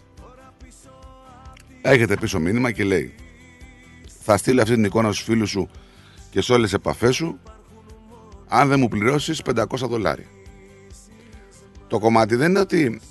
έχετε 1.81 2.15
πίσω 2.15 2.39
μήνυμα 2.39 2.71
και 2.71 2.83
λέει 2.83 3.13
θα 4.21 4.37
στείλει 4.37 4.61
αυτή 4.61 4.73
την 4.73 4.83
εικόνα 4.83 5.11
στους 5.11 5.25
φίλους 5.25 5.49
σου 5.49 5.69
και 6.29 6.41
σε 6.41 6.53
όλες 6.53 6.63
τις 6.69 6.73
επαφές 6.73 7.15
σου 7.15 7.39
αν 8.47 8.67
δεν 8.67 8.79
μου 8.79 8.87
πληρώσεις 8.87 9.41
500 9.55 9.63
δολάρια. 9.89 10.25
Το 11.87 11.99
κομμάτι 11.99 12.35
δεν 12.35 12.49
είναι 12.49 12.59
ότι 12.59 13.01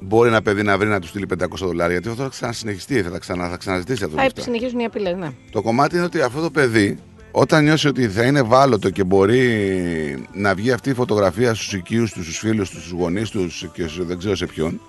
μπορεί 0.00 0.28
ένα 0.28 0.42
παιδί 0.42 0.62
να 0.62 0.78
βρει 0.78 0.88
να 0.88 1.00
του 1.00 1.06
στείλει 1.06 1.26
500 1.38 1.46
δολάρια 1.58 1.92
γιατί 1.92 2.08
αυτό 2.08 2.22
θα 2.22 2.28
ξανασυνεχιστεί, 2.28 3.02
θα, 3.02 3.10
τα 3.10 3.18
ξανα, 3.18 3.48
θα 3.48 3.56
ξαναζητήσει 3.56 4.04
αυτό. 4.04 4.08
το 4.10 4.16
Θα 4.16 4.22
λεφτά. 4.22 4.42
συνεχίσουν 4.42 4.78
οι 4.78 4.84
απειλές, 4.84 5.16
ναι. 5.16 5.30
Το 5.50 5.62
κομμάτι 5.62 5.96
είναι 5.96 6.04
ότι 6.04 6.20
αυτό 6.20 6.40
το 6.40 6.50
παιδί, 6.50 6.98
όταν 7.30 7.64
νιώσει 7.64 7.88
ότι 7.88 8.08
θα 8.08 8.24
είναι 8.24 8.38
ευάλωτο 8.38 8.90
και 8.90 9.04
μπορεί 9.04 10.24
να 10.32 10.54
βγει 10.54 10.72
αυτή 10.72 10.90
η 10.90 10.94
φωτογραφία 10.94 11.54
στους 11.54 11.72
οικείους 11.72 12.12
τους, 12.12 12.22
στους 12.24 12.38
φίλους 12.38 12.70
τους, 12.70 12.78
στους 12.80 12.92
γονείς 12.98 13.30
τους 13.30 13.68
και 13.72 13.88
σε- 13.88 14.02
δεν 14.02 14.18
ξέρω 14.18 14.34
σε 14.34 14.46
ποιον, 14.46 14.80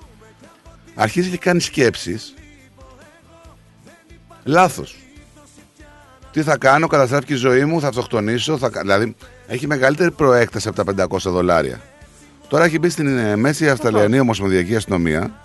αρχίζει 0.95 1.29
και 1.29 1.37
κάνει 1.37 1.59
σκέψεις 1.59 2.33
λάθος. 4.43 4.95
Τι 6.31 6.41
θα 6.43 6.57
κάνω, 6.57 6.87
καταστράφηκε 6.87 7.33
η 7.33 7.35
ζωής 7.35 7.65
μου, 7.65 7.79
θα 7.79 7.87
αυτοκτονήσω, 7.87 8.57
θα... 8.57 8.69
κα- 8.69 8.81
δηλαδή 8.81 9.15
έχει 9.47 9.67
μεγαλύτερη 9.67 10.11
προέκταση 10.11 10.67
από 10.67 10.83
τα 10.95 11.07
500 11.07 11.17
δολάρια. 11.19 11.81
Τώρα 12.47 12.63
έχει 12.65 12.79
μπει 12.79 12.89
στην 12.89 13.17
ε, 13.17 13.35
Μέση 13.35 13.69
Αυστραλιανή 13.69 14.19
Ομοσπονδιακή 14.19 14.75
Αστυνομία 14.75 15.39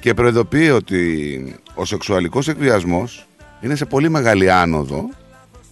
και 0.00 0.14
προειδοποιεί 0.14 0.70
ότι 0.74 1.56
ο 1.74 1.84
σεξουαλικός 1.84 2.48
εκβιασμός 2.48 3.26
είναι 3.60 3.74
σε 3.74 3.84
πολύ 3.84 4.08
μεγάλη 4.08 4.50
άνοδο 4.50 5.08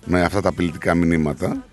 με 0.04 0.22
αυτά 0.22 0.40
τα 0.40 0.48
απειλητικά 0.48 0.94
μηνύματα. 0.94 1.64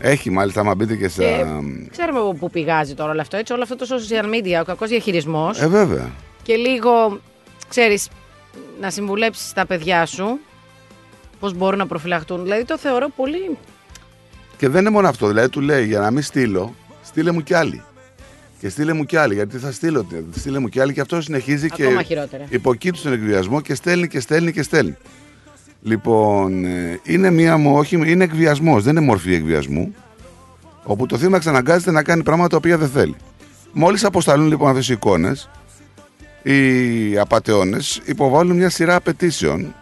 Έχει 0.00 0.30
μάλιστα, 0.30 0.60
άμα 0.60 0.74
μπείτε 0.74 0.96
και 0.96 1.08
στα... 1.08 1.22
Και 1.22 1.88
ξέρουμε 1.90 2.18
από 2.18 2.34
πού 2.34 2.50
πηγάζει 2.50 2.94
τώρα 2.94 3.10
όλο 3.10 3.20
αυτό, 3.20 3.36
έτσι. 3.36 3.52
Όλο 3.52 3.62
αυτό 3.62 3.76
το 3.76 3.86
social 3.90 4.24
media, 4.24 4.60
ο 4.60 4.64
κακός 4.64 4.88
διαχειρισμός 4.88 5.60
Ε, 5.60 5.66
βέβαια. 5.68 6.10
και 6.42 6.54
λίγο, 6.54 7.20
ξέρεις, 7.68 8.08
να 8.80 8.90
συμβουλέψεις 8.90 9.52
τα 9.52 9.66
παιδιά 9.66 10.06
σου 10.06 10.38
πώς 11.44 11.54
μπορούν 11.54 11.78
να 11.78 11.86
προφυλαχτούν. 11.86 12.42
Δηλαδή 12.42 12.64
το 12.64 12.78
θεωρώ 12.78 13.08
πολύ... 13.16 13.58
Και 14.56 14.68
δεν 14.68 14.80
είναι 14.80 14.90
μόνο 14.90 15.08
αυτό. 15.08 15.26
Δηλαδή 15.26 15.48
του 15.48 15.60
λέει 15.60 15.86
για 15.86 16.00
να 16.00 16.10
μην 16.10 16.22
στείλω, 16.22 16.74
στείλε 17.02 17.30
μου 17.30 17.40
κι 17.42 17.54
άλλη. 17.54 17.82
Και 18.60 18.68
στείλε 18.68 18.92
μου 18.92 19.04
κι 19.04 19.16
άλλη. 19.16 19.34
Γιατί 19.34 19.58
θα 19.58 19.72
στείλω, 19.72 20.06
στείλε 20.36 20.58
μου 20.58 20.68
κι 20.68 20.80
άλλη. 20.80 20.92
Και 20.92 21.00
αυτό 21.00 21.20
συνεχίζει 21.20 21.68
Ακόμα 21.72 22.02
και 22.02 22.06
χειρότερα. 22.06 22.46
υποκύπτει 22.48 22.98
στον 22.98 23.12
εκβιασμό 23.12 23.60
και 23.60 23.74
στέλνει 23.74 24.08
και 24.08 24.20
στέλνει 24.20 24.52
και 24.52 24.62
στέλνει. 24.62 24.96
Λοιπόν, 25.82 26.64
ε, 26.64 27.00
είναι 27.02 27.30
μία 27.30 27.56
μου, 27.56 27.76
όχι, 27.76 28.10
είναι 28.10 28.24
εκβιασμός, 28.24 28.82
δεν 28.82 28.96
είναι 28.96 29.04
μορφή 29.06 29.34
εκβιασμού. 29.34 29.94
Όπου 30.82 31.06
το 31.06 31.18
θύμα 31.18 31.36
εξαναγκάζεται 31.36 31.90
να 31.90 32.02
κάνει 32.02 32.22
πράγματα 32.22 32.48
τα 32.48 32.56
οποία 32.56 32.78
δεν 32.78 32.88
θέλει. 32.88 33.16
Μόλις 33.72 34.04
αποσταλούν 34.04 34.46
λοιπόν 34.46 34.68
αυτές 34.68 34.88
οι 34.88 34.92
εικόνες, 34.92 35.50
οι 36.42 37.18
απαταιώνες 37.18 38.00
υποβάλλουν 38.04 38.56
μια 38.56 38.70
σειρά 38.70 38.94
απαιτήσεων 38.94 39.74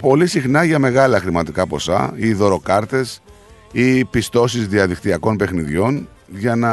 πολύ 0.00 0.26
συχνά 0.26 0.64
για 0.64 0.78
μεγάλα 0.78 1.20
χρηματικά 1.20 1.66
ποσά 1.66 2.12
ή 2.16 2.32
δωροκάρτες 2.32 3.22
ή 3.72 4.04
πιστώσεις 4.04 4.68
διαδικτυακών 4.68 5.36
παιχνιδιών 5.36 6.08
για 6.26 6.56
να 6.56 6.72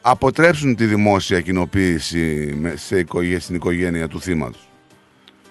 αποτρέψουν 0.00 0.76
τη 0.76 0.84
δημόσια 0.86 1.40
κοινοποίηση 1.40 2.54
με- 2.60 2.74
σε 2.76 2.98
οικογέ- 2.98 3.40
στην 3.40 3.54
οικογένεια 3.54 4.08
του 4.08 4.20
θύματος. 4.20 4.66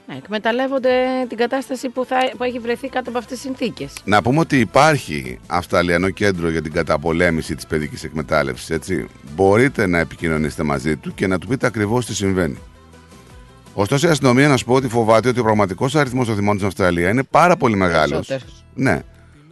Ναι, 0.07 0.15
εκμεταλλεύονται 0.17 0.89
την 1.29 1.37
κατάσταση 1.37 1.89
που, 1.89 2.05
θα, 2.05 2.17
που 2.37 2.43
έχει 2.43 2.59
βρεθεί 2.59 2.89
κάτω 2.89 3.09
από 3.09 3.17
αυτές 3.17 3.39
τις 3.39 3.45
συνθήκες. 3.45 3.93
Να 4.03 4.21
πούμε 4.21 4.39
ότι 4.39 4.59
υπάρχει 4.59 5.39
Αυστραλιανό 5.47 6.09
κέντρο 6.09 6.49
για 6.49 6.61
την 6.61 6.71
καταπολέμηση 6.71 7.55
της 7.55 7.65
παιδικής 7.67 8.03
εκμετάλλευσης, 8.03 8.69
έτσι. 8.69 9.07
Μπορείτε 9.35 9.87
να 9.87 9.99
επικοινωνήσετε 9.99 10.63
μαζί 10.63 10.95
του 10.95 11.13
και 11.13 11.27
να 11.27 11.37
του 11.39 11.47
πείτε 11.47 11.67
ακριβώς 11.67 12.05
τι 12.05 12.15
συμβαίνει. 12.15 12.57
Ωστόσο, 13.73 14.07
η 14.07 14.09
αστυνομία 14.09 14.47
να 14.47 14.57
σου 14.57 14.65
πω 14.65 14.73
ότι 14.73 14.87
φοβάται 14.87 15.29
ότι 15.29 15.39
ο 15.39 15.43
πραγματικός 15.43 15.95
αριθμός 15.95 16.27
των 16.27 16.35
θυμών 16.35 16.55
στην 16.55 16.67
Αυστραλία 16.67 17.09
είναι 17.09 17.23
πάρα 17.23 17.57
πολύ 17.57 17.75
μεγάλος. 17.75 18.27
Περισσότερος. 18.27 18.65
Ναι. 18.73 18.99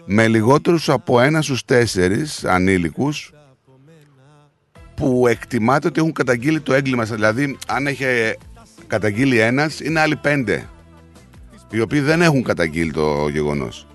Με 0.05 0.27
λιγότερους 0.27 0.89
από 0.89 1.21
ένα 1.21 1.41
στους 1.41 1.65
τέσσερις 1.65 2.45
ανήλικους 2.45 3.33
που 4.95 5.27
εκτιμάται 5.27 5.87
ότι 5.87 5.99
έχουν 5.99 6.13
καταγγείλει 6.13 6.59
το 6.61 6.73
έγκλημα. 6.73 7.03
Δηλαδή, 7.03 7.57
αν 7.67 7.87
έχει 7.87 8.05
καταγγείλει 8.87 9.39
ένας, 9.39 9.79
είναι 9.79 9.99
άλλοι 9.99 10.15
πέντε. 10.15 10.69
Οι 11.71 11.79
οποίοι 11.79 11.99
δεν 11.99 12.21
έχουν 12.21 12.43
καταγγείλει 12.43 12.91
το 12.91 13.27
γεγονός. 13.31 13.87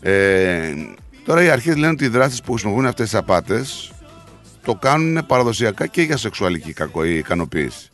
Ε, 0.00 0.74
τώρα 1.24 1.42
οι 1.42 1.48
αρχές 1.48 1.76
λένε 1.76 1.92
ότι 1.92 2.04
οι 2.04 2.08
δράσεις 2.08 2.40
που 2.42 2.52
χρησιμοποιούν 2.52 2.86
αυτές 2.86 3.04
τις 3.10 3.18
απάτες 3.18 3.92
το 4.64 4.74
κάνουν 4.74 5.26
παραδοσιακά 5.26 5.86
και 5.86 6.02
για 6.02 6.16
σεξουαλική 6.16 6.72
κακο- 6.72 7.04
ικανοποίηση. 7.04 7.88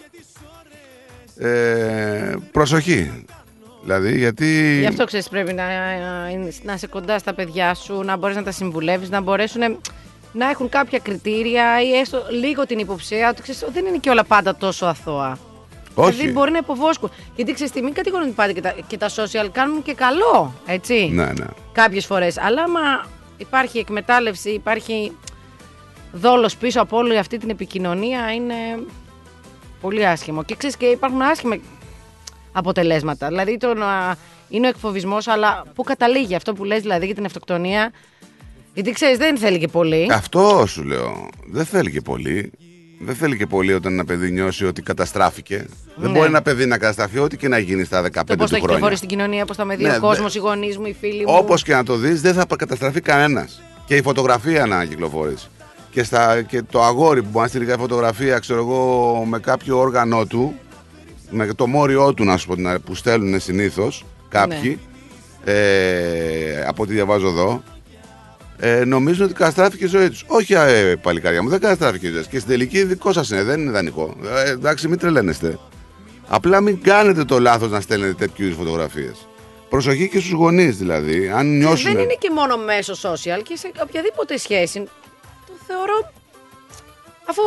Ε, 1.41 2.37
προσοχή. 2.53 3.25
Δηλαδή, 3.83 4.19
γιατί. 4.19 4.79
Γι' 4.79 4.87
αυτό 4.87 5.05
ξέρεις, 5.05 5.29
πρέπει 5.29 5.53
να, 5.53 5.65
να 6.63 6.73
είσαι 6.73 6.87
κοντά 6.87 7.19
στα 7.19 7.35
παιδιά 7.35 7.75
σου, 7.75 8.03
να 8.03 8.17
μπορείς 8.17 8.37
να 8.37 8.43
τα 8.43 8.51
συμβουλεύεις, 8.51 9.11
να 9.11 9.21
μπορέσουν 9.21 9.63
να 10.33 10.51
έχουν 10.51 10.69
κάποια 10.69 10.99
κριτήρια 10.99 11.83
ή 11.83 11.99
έστω 11.99 12.23
λίγο 12.31 12.67
την 12.67 12.79
υποψία 12.79 13.29
ότι 13.29 13.43
ξέρεις, 13.43 13.65
δεν 13.73 13.87
είναι 13.87 13.99
και 13.99 14.11
όλα 14.11 14.25
πάντα 14.25 14.57
τόσο 14.57 14.87
αθώα. 14.87 15.39
Όχι. 15.95 16.11
Δηλαδή 16.13 16.33
μπορεί 16.33 16.51
να 16.51 16.59
υποβόσκουν. 16.59 17.11
Γιατί 17.37 17.53
ξέρεις, 17.53 17.73
τι, 17.73 17.83
μην 17.83 17.95
κατηγορούν 17.95 18.35
πάντα 18.35 18.53
και 18.53 18.61
τα, 18.61 18.75
και 18.87 18.97
τα 18.99 19.09
social 19.09 19.49
κάνουν 19.53 19.83
και 19.83 19.95
καλό, 19.95 20.55
έτσι. 20.67 21.11
Ναι, 21.13 21.25
ναι. 21.25 21.47
Κάποιες 21.73 22.07
φορές. 22.07 22.39
Αλλά 22.39 22.63
άμα 22.63 22.81
υπάρχει 23.37 23.79
εκμετάλλευση, 23.79 24.51
υπάρχει 24.51 25.17
δόλος 26.13 26.57
πίσω 26.57 26.81
από 26.81 26.97
όλη 26.97 27.19
αυτή 27.19 27.39
την 27.39 27.51
επικοινωνία, 27.51 28.33
είναι 28.33 28.55
πολύ 29.81 30.07
άσχημο. 30.07 30.43
Και 30.43 30.55
ξέρεις 30.55 30.77
και 30.77 30.87
υπάρχουν 30.87 31.23
άσχημα 31.23 31.57
αποτελέσματα. 32.53 33.27
Δηλαδή 33.29 33.57
το 33.57 33.75
να 33.75 34.17
είναι 34.49 34.67
ο 34.67 34.69
εκφοβισμός, 34.69 35.29
αλλά 35.29 35.65
πού 35.75 35.83
καταλήγει 35.83 36.35
αυτό 36.35 36.53
που 36.53 36.65
λες 36.65 36.81
δηλαδή 36.83 37.07
για 37.07 37.15
την 37.15 37.25
αυτοκτονία. 37.25 37.93
Γιατί 38.75 38.91
ξέρεις, 38.93 39.19
δεν 39.19 39.39
θέλει 39.39 39.59
και 39.59 39.69
πολύ. 39.69 40.09
Αυτό 40.13 40.65
σου 40.67 40.83
λέω. 40.85 41.29
Δεν 41.51 41.65
θέλει 41.65 41.91
και 41.91 42.01
πολύ. 42.01 42.51
Δεν 43.03 43.15
θέλει 43.15 43.37
και 43.37 43.47
πολύ 43.47 43.73
όταν 43.73 43.93
ένα 43.93 44.05
παιδί 44.05 44.31
νιώσει 44.31 44.67
ότι 44.67 44.83
καταστράφηκε. 44.83 45.57
Δεν 45.97 46.11
Ναι. 46.11 46.17
μπορεί 46.19 46.29
ένα 46.29 46.43
παιδί 46.43 46.67
να 46.67 46.79
καταστραφεί 46.79 47.19
ό,τι 47.19 47.37
και 47.37 47.49
να 47.49 47.59
γίνει 47.59 47.85
στα 47.85 48.01
15 48.03 48.11
Το 48.13 48.25
πώς 48.25 48.25
του 48.37 48.37
θα 48.37 48.47
χρόνια. 48.47 48.59
κυκλοφορεί 48.61 48.97
στην 48.97 49.09
κοινωνία, 49.09 49.45
πώς 49.45 49.57
θα 49.57 49.65
με 49.65 49.77
δει 49.77 49.83
Ναι, 49.83 49.89
ο 49.89 49.93
δε- 49.93 49.99
κόσμος, 49.99 50.35
οι 50.35 50.39
γονείς 50.39 50.79
μου, 50.79 50.87
οι 50.87 50.97
φίλοι 51.01 51.19
μου. 51.27 51.35
Όπως 51.37 51.63
και 51.63 51.73
να 51.75 51.85
το 51.85 51.97
δεις, 51.97 52.21
δεν 52.21 52.35
θα 52.35 52.47
καταστραφεί 52.59 53.01
κανένας. 53.01 53.63
Και 53.87 53.97
η 53.97 54.03
φωτογραφία 54.03 54.67
να 54.67 54.85
κυκλοφορήσει. 54.85 55.49
Και, 55.91 56.03
στα, 56.03 56.43
και 56.43 56.63
το 56.63 56.83
αγόρι 56.83 57.23
που 57.23 57.29
μπορεί 57.31 57.43
να 57.45 57.49
στείλει 57.49 57.65
κάποια 57.65 57.81
φωτογραφία, 57.81 58.39
ξέρω 58.39 58.61
εγώ, 58.61 59.25
με 59.29 59.39
κάποιο 59.39 59.79
όργανο 59.79 60.27
του, 60.27 60.55
με 61.31 61.47
το 61.47 61.67
μόριό 61.67 62.15
του, 62.15 62.25
να 62.25 62.37
σου 62.37 62.47
πω, 62.47 62.55
την 62.55 62.67
αλήθεια, 62.67 62.87
που 62.87 62.95
στέλνουν 62.95 63.41
συνήθως 63.41 64.05
κάποιοι, 64.29 64.79
ε, 65.45 66.65
από 66.67 66.83
ό,τι 66.83 66.93
διαβάζω 66.93 67.29
εδώ, 67.29 67.63
ε, 68.57 68.85
νομίζουν 68.85 69.25
ότι 69.25 69.35
καταστράφηκε 69.35 69.85
η 69.85 69.89
ζωή 69.89 70.09
τους. 70.09 70.25
Όχι, 70.27 70.55
ε, 70.55 70.95
παλικάρια 71.03 71.43
μου, 71.43 71.49
δεν 71.49 71.61
καταστράφηκε 71.61 72.07
η 72.07 72.11
ζωή 72.11 72.19
σας. 72.19 72.29
Και 72.29 72.39
στην 72.39 72.51
τελική 72.51 72.85
δικό 72.85 73.13
σας 73.13 73.31
είναι, 73.31 73.43
δεν 73.43 73.61
είναι 73.61 73.71
ιδανικό. 73.71 74.17
Ε, 74.47 74.51
εντάξει, 74.51 74.89
μην 74.89 74.99
τρελαίνεστε. 74.99 75.59
Απλά 76.29 76.61
μην 76.61 76.83
κάνετε 76.83 77.25
το 77.25 77.41
λάθος 77.41 77.71
να 77.71 77.81
στέλνετε 77.81 78.13
τέτοιου 78.13 78.45
είδους 78.45 78.57
φωτογραφίες. 78.57 79.27
Προσοχή 79.69 80.09
και 80.09 80.19
στους 80.19 80.33
γονείς 80.33 80.77
δηλαδή. 80.77 81.29
Αν 81.29 81.57
νιώσουν. 81.57 81.93
Δεν 81.93 82.03
είναι 82.03 82.17
και 82.19 82.31
μόνο 82.35 82.57
μέσω 82.57 82.93
social 82.93 83.43
και 83.43 83.57
σε 83.57 83.71
οποιαδήποτε 83.83 84.39
σχέση. 84.39 84.85
Το 85.71 85.77
θεωρώ. 85.77 86.13
Αφού 87.31 87.43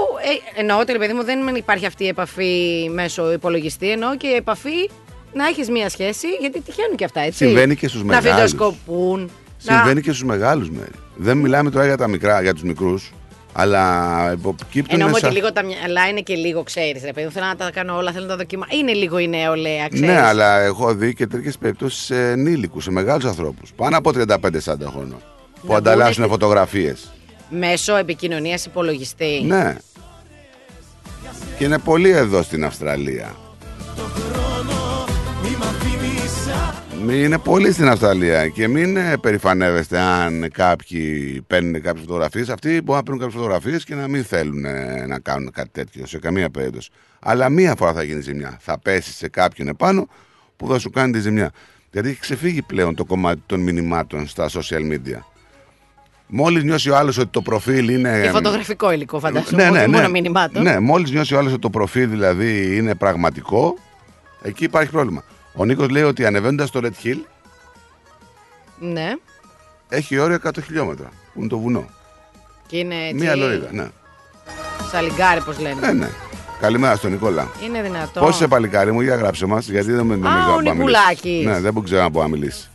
ε, 0.55 0.59
εννοώ 0.59 0.79
ότι 0.79 0.91
ρε 0.91 0.97
παιδί 0.97 1.13
μου 1.13 1.23
δεν 1.23 1.55
υπάρχει 1.55 1.85
αυτή 1.85 2.03
η 2.03 2.07
επαφή 2.07 2.89
μέσω 2.93 3.31
υπολογιστή, 3.31 3.91
εννοώ 3.91 4.15
και 4.17 4.27
η 4.27 4.33
επαφή 4.35 4.89
να 5.33 5.47
έχεις 5.47 5.69
μία 5.69 5.89
σχέση, 5.89 6.27
γιατί 6.39 6.61
τυχαίνουν 6.61 6.95
και 6.95 7.03
αυτά 7.05 7.19
έτσι. 7.21 7.45
Συμβαίνει 7.45 7.75
και 7.75 7.87
στους 7.87 8.03
Να 8.03 8.05
μεγάλους. 8.05 8.29
βιντεοσκοπούν. 8.51 9.29
Συμβαίνει 9.57 10.01
και 10.01 10.09
στους 10.11 10.23
μεγάλους 10.23 10.69
μέρη. 10.69 10.91
Δεν 11.15 11.37
μιλάμε 11.37 11.69
τώρα 11.69 11.85
για 11.85 11.97
τα 11.97 12.07
μικρά, 12.07 12.41
για 12.41 12.53
τους 12.53 12.63
μικρούς, 12.63 13.11
αλλά 13.53 14.31
υποκύπτουν. 14.33 14.99
Εννοούμε 14.99 15.19
σαν- 15.19 15.29
ότι 15.29 15.37
λίγο 15.39 15.53
τα 15.53 15.63
μυαλά 15.63 16.07
είναι 16.07 16.21
και 16.21 16.35
λίγο, 16.35 16.63
ξέρεις, 16.63 17.03
ρε 17.03 17.13
παιδί 17.13 17.25
μου. 17.25 17.31
Θέλω 17.31 17.45
να 17.45 17.55
τα 17.55 17.71
κάνω 17.71 17.97
όλα, 17.97 18.11
θέλω 18.11 18.23
να 18.23 18.29
τα 18.29 18.37
δοκιμάσω. 18.37 18.77
Είναι 18.77 18.93
λίγο 18.93 19.17
η 19.17 19.27
νεολαία, 19.27 19.87
ξέρει. 19.87 20.05
Ναι, 20.05 20.19
αλλά 20.21 20.59
έχω 20.59 20.93
δει 20.93 21.13
και 21.13 21.27
τέτοιες 21.27 21.57
περιπτώσεις 21.57 22.03
σε 22.03 22.31
ενήλικους, 22.31 22.83
σε 22.83 22.91
μεγάλους 22.91 23.25
ανθρώπους. 23.25 23.71
Πάνω 23.75 23.97
από 23.97 24.11
35-40 24.11 24.87
χρόνων. 24.89 25.21
Που 25.61 25.71
Να 25.71 25.77
ανταλλάσσουν 25.77 26.23
μπουν- 26.23 26.31
φωτογραφίες. 26.31 27.13
Μέσω 27.49 27.95
επικοινωνίας 27.95 28.65
υπολογιστή. 28.65 29.43
Ναι. 29.45 29.77
Και 31.57 31.63
είναι 31.63 31.79
πολύ 31.79 32.09
εδώ 32.09 32.41
στην 32.41 32.65
Αυστραλία. 32.65 33.35
Είναι 37.09 37.37
πολύ 37.37 37.71
στην 37.71 37.87
Αυστραλία 37.87 38.47
και 38.47 38.67
μην 38.67 38.97
ε, 38.97 39.17
περηφανεύεστε 39.17 39.99
αν 39.99 40.51
κάποιοι 40.53 41.41
παίρνουν 41.47 41.81
κάποιες 41.81 42.05
φωτογραφίες. 42.05 42.49
Αυτοί 42.49 42.69
μπορεί 42.69 42.97
να 42.97 43.03
παίρνουν 43.03 43.19
κάποιες 43.19 43.41
φωτογραφίες 43.41 43.83
και 43.83 43.95
να 43.95 44.07
μην 44.07 44.23
θέλουν 44.23 44.65
ε, 44.65 45.05
να 45.05 45.19
κάνουν 45.19 45.51
κάτι 45.51 45.69
τέτοιο 45.71 46.05
σε 46.05 46.19
καμία 46.19 46.49
περίπτωση. 46.49 46.89
Αλλά 47.19 47.49
μία 47.49 47.75
φορά 47.75 47.93
θα 47.93 48.03
γίνει 48.03 48.21
ζημιά. 48.21 48.57
Θα 48.59 48.79
πέσει 48.79 49.13
σε 49.13 49.29
κάποιον 49.29 49.67
επάνω 49.67 50.07
που 50.57 50.67
θα 50.67 50.79
σου 50.79 50.89
κάνει 50.89 51.11
τη 51.11 51.19
ζημιά. 51.19 51.51
Γιατί 51.91 52.09
έχει 52.09 52.19
ξεφύγει 52.19 52.61
πλέον 52.61 52.95
το 52.95 53.05
κομμάτι 53.05 53.41
των 53.45 53.59
μηνυμάτων 53.59 54.27
στα 54.27 54.49
social 54.49 54.91
media. 54.91 55.32
Μόλις 56.35 56.63
νιώσει 56.63 56.89
ο 56.89 56.95
άλλος 56.97 57.17
ότι 57.17 57.27
το 57.31 57.41
προφίλ 57.41 57.89
είναι. 57.89 58.21
Και 58.21 58.29
φωτογραφικό 58.29 58.91
υλικό, 58.91 59.19
φαντάζομαι. 59.19 59.69
όχι 59.69 59.89
μόνο 59.89 60.09
μηνυμάτων. 60.09 60.63
Ναι, 60.63 60.79
μόλις 60.79 61.11
νιώσει 61.11 61.33
ο 61.35 61.37
άλλος 61.37 61.51
ότι 61.51 61.61
το 61.61 61.69
προφίλ 61.69 62.09
δηλαδή 62.09 62.75
είναι 62.77 62.95
πραγματικό, 62.95 63.77
εκεί 64.41 64.63
υπάρχει 64.63 64.91
πρόβλημα. 64.91 65.23
Ο 65.53 65.65
Νίκος 65.65 65.89
λέει 65.89 66.03
ότι 66.03 66.25
ανεβαίνοντας 66.25 66.69
το 66.71 66.79
Red 66.83 67.05
Hill 67.05 67.17
Ναι. 68.79 69.13
έχει 69.89 70.17
όριο 70.17 70.35
100 70.43 70.49
χιλιόμετρα, 70.65 71.09
που 71.33 71.39
είναι 71.39 71.47
το 71.47 71.59
βουνό. 71.59 71.89
Και 72.67 72.77
είναι 72.77 72.95
έτσι. 72.95 73.13
Μία 73.13 73.35
λωρίδα, 73.35 73.67
ναι. 73.71 73.85
Σαλιγκάρι, 74.91 75.41
πώς 75.41 75.59
λένε. 75.59 75.87
Ε, 75.87 75.91
ναι. 75.91 76.09
Καλημέρα 76.59 76.95
στον 76.95 77.11
Νικόλα. 77.11 77.47
Είναι 77.65 77.81
δυνατό. 77.81 78.19
Πώς 78.19 78.35
είσαι 78.35 78.47
παλικάρι 78.47 78.91
μου, 78.91 79.01
για 79.01 79.15
γράψε 79.15 79.45
μας, 79.45 79.67
γιατί 79.69 79.91
δεν 79.91 80.05
με 80.05 80.15
νομίζω 80.15 80.37
ο 80.37 80.45
να 80.45 80.51
μπορεί 80.53 80.65
να 80.65 80.73
μιλήσεις. 80.73 80.99
Νικουλάκης. 81.23 81.45
Ναι, 81.45 81.59
δεν 81.71 81.83
ξέρω 81.83 82.01
να 82.01 82.09
μπορεί 82.09 82.29
να 82.29 82.37
μιλήσεις. 82.37 82.71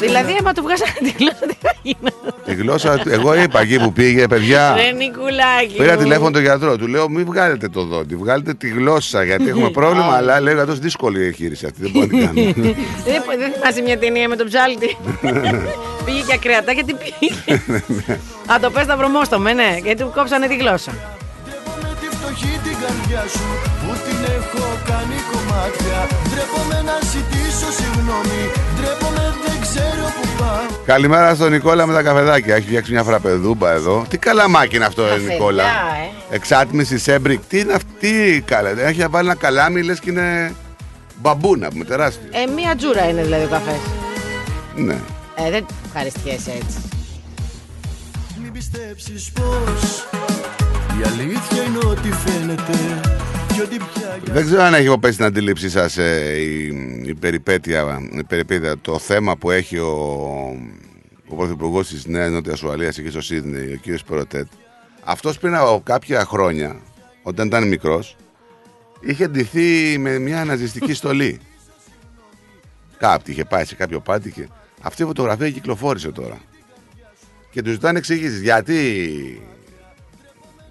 Δηλαδή, 0.00 0.36
άμα 0.40 0.52
του 0.52 0.62
βγάζανε 0.62 0.92
τη 1.02 1.12
γλώσσα, 1.18 1.46
τι 1.46 1.54
θα 1.60 1.72
γίνει; 1.82 2.10
Τη 2.44 2.54
γλώσσα, 2.54 2.98
του- 2.98 3.08
εγώ 3.10 3.34
είπα 3.42 3.60
εκεί 3.60 3.78
που 3.78 3.92
πήγε, 3.92 4.26
παιδιά. 4.26 4.74
Ρε 4.76 4.90
Νικουλάκη. 4.96 5.76
Πήρα 5.76 5.92
μου. 5.94 6.02
τηλέφωνο 6.02 6.30
τον 6.30 6.42
γιατρό, 6.42 6.76
του 6.76 6.86
λέω: 6.86 7.08
Μην 7.08 7.24
βγάλετε 7.24 7.68
το 7.68 7.84
δόντι, 7.84 8.16
βγάλετε 8.16 8.54
τη 8.54 8.68
γλώσσα 8.68 9.22
γιατί 9.24 9.48
έχουμε 9.48 9.70
πρόβλημα. 9.78 10.14
αλλά 10.16 10.40
λέει: 10.40 10.54
Γατό 10.54 10.72
δύσκολη 10.72 11.20
η 11.22 11.26
εγχείρηση 11.26 11.66
αυτή, 11.66 11.78
δεν 11.82 11.90
μπορεί 11.90 12.06
να 12.06 12.12
την 12.12 12.26
κάνουμε. 12.26 12.52
Δεν 13.06 13.22
δεν 13.38 13.52
θυμάσαι 13.52 13.82
μια 13.82 13.98
ταινία 13.98 14.28
με 14.28 14.36
τον 14.36 14.46
ψάλτη; 14.46 14.96
πήγε 16.04 16.20
και 16.26 16.32
ακρεατά 16.34 16.72
γιατί 16.72 16.94
πήγε. 16.94 17.34
Α, 18.52 18.58
το 18.60 18.70
πες 18.70 18.86
τα 18.86 18.96
βρωμόστομε, 18.96 19.52
ναι, 19.52 19.76
γιατί 19.84 20.02
του 20.02 20.12
κόψανε 20.14 20.46
τη 20.46 20.56
γλώσσα. 20.56 20.92
Τη 22.00 22.06
φτωχή 22.16 22.52
την 22.66 22.76
καρδιά 22.82 23.22
σου 23.34 23.46
που 23.80 23.92
την 24.06 24.18
έχω 24.36 24.64
κάνει 24.90 25.16
κομμάτια 25.32 25.98
Ντρέπομαι 26.28 26.78
να 26.88 26.96
ζητήσω 27.12 27.68
συγγνώμη 27.78 28.40
Ντρέπομαι 28.76 29.24
Καλημέρα 30.86 31.34
στον 31.34 31.50
Νικόλα 31.50 31.86
με 31.86 31.92
τα 31.92 32.02
καφεδάκια. 32.02 32.54
Έχει 32.54 32.66
φτιάξει 32.66 32.92
μια 32.92 33.02
φραπεδούμπα 33.02 33.72
εδώ. 33.72 34.04
Τι 34.08 34.18
καλαμάκι 34.18 34.76
είναι 34.76 34.84
αυτό, 34.84 35.02
ε, 35.02 35.08
Καφεδιά, 35.08 35.32
Νικόλα. 35.32 35.62
ε. 35.62 36.34
Εξάτμιση 36.34 36.98
Sebring. 36.98 37.40
Τι 37.48 37.58
είναι 37.58 37.72
αυτή, 37.72 38.42
καλά. 38.46 38.70
Έχει 38.80 39.06
βάλει 39.10 39.28
ένα 39.28 39.36
καλάμι, 39.36 39.82
λες 39.82 40.00
και 40.00 40.10
είναι 40.10 40.54
μπαμπού, 41.20 41.58
να 41.58 41.68
πούμε, 41.68 41.84
τεράστιο. 41.84 42.28
Ε, 42.30 42.46
μία 42.52 42.76
τζούρα 42.76 43.08
είναι 43.08 43.22
δηλαδή 43.22 43.44
ο 43.44 43.48
καφές. 43.48 43.80
Ναι. 44.74 44.96
Ε, 45.34 45.50
δεν 45.50 45.66
ευχαριστιέσαι 45.86 46.50
έτσι. 46.50 46.78
Μην 48.42 48.52
πιστέψεις 48.52 49.32
πως 49.32 50.04
η 51.00 51.06
αλήθεια 51.06 51.62
είναι 51.66 51.78
ό,τι 51.86 52.08
φαίνεται 52.12 53.00
Κι 53.52 53.60
ό,τι 53.60 53.76
πια 53.76 54.18
για 54.24 54.32
Δεν 54.32 54.44
ξέρω 54.44 54.62
αν 54.62 54.74
έχει 54.74 54.84
υποπέσει 54.84 55.12
στην 55.12 55.24
αντίληψή 55.24 55.70
σας 55.70 55.96
η, 55.96 56.66
η, 57.04 57.14
περιπέτεια, 57.14 57.98
η 58.12 58.24
περιπέτεια, 58.24 58.78
το 58.78 58.98
θέμα 58.98 59.36
που 59.36 59.50
έχει 59.50 59.78
ο, 59.78 59.90
ο 61.28 61.34
Πρωθυπουργός 61.34 61.88
της 61.88 62.06
Νέας 62.06 62.30
Νότιας 62.30 62.62
Ουαλίας 62.62 62.98
εκεί 62.98 63.10
στο 63.10 63.20
Σίδνεϊ, 63.20 63.72
ο 63.72 63.78
κ. 63.82 63.98
Περοτέτ. 64.06 64.46
Αυτός 65.04 65.38
πριν 65.38 65.54
από 65.54 65.80
κάποια 65.84 66.24
χρόνια, 66.24 66.80
όταν 67.22 67.46
ήταν 67.46 67.68
μικρός, 67.68 68.16
είχε 69.00 69.28
ντυθεί 69.28 69.98
με 69.98 70.18
μια 70.18 70.44
ναζιστική 70.44 70.94
στολή. 70.94 71.40
Κάποιοι 72.98 73.34
είχε 73.36 73.44
πάει 73.44 73.64
σε 73.64 73.74
κάποιο 73.74 74.00
πάτη 74.00 74.30
και 74.30 74.48
αυτή 74.82 75.02
η 75.02 75.04
φωτογραφία 75.04 75.50
κυκλοφόρησε 75.50 76.12
τώρα. 76.12 76.40
Και 77.50 77.62
τους 77.62 77.72
ζητάνε 77.72 77.98
εξήγηση 77.98 78.40
γιατί 78.42 79.42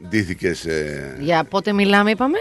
ντύθηκες 0.08 0.68
Για 1.20 1.44
πότε 1.44 1.74
μιλάμε, 1.74 2.12
είπαμε; 2.12 2.38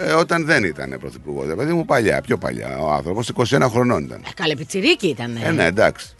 Ε, 0.00 0.12
όταν 0.12 0.44
δεν 0.44 0.64
ήταν 0.64 0.96
πρωθυπουργός. 1.00 1.46
Δηλαδή 1.46 1.72
μου 1.72 1.84
παλιά, 1.84 2.20
πιο 2.20 2.38
παλιά. 2.38 2.78
Ο 2.78 2.92
άνθρωπος 2.92 3.30
21 3.34 3.66
χρονών 3.70 4.02
ήταν. 4.02 4.20
Ε, 4.26 4.30
καλέ 4.34 4.56
πιτσιρίκι 4.56 5.06
ήταν. 5.06 5.36
Ε, 5.36 5.50
ναι, 5.50 5.64
εντάξει. 5.64 6.14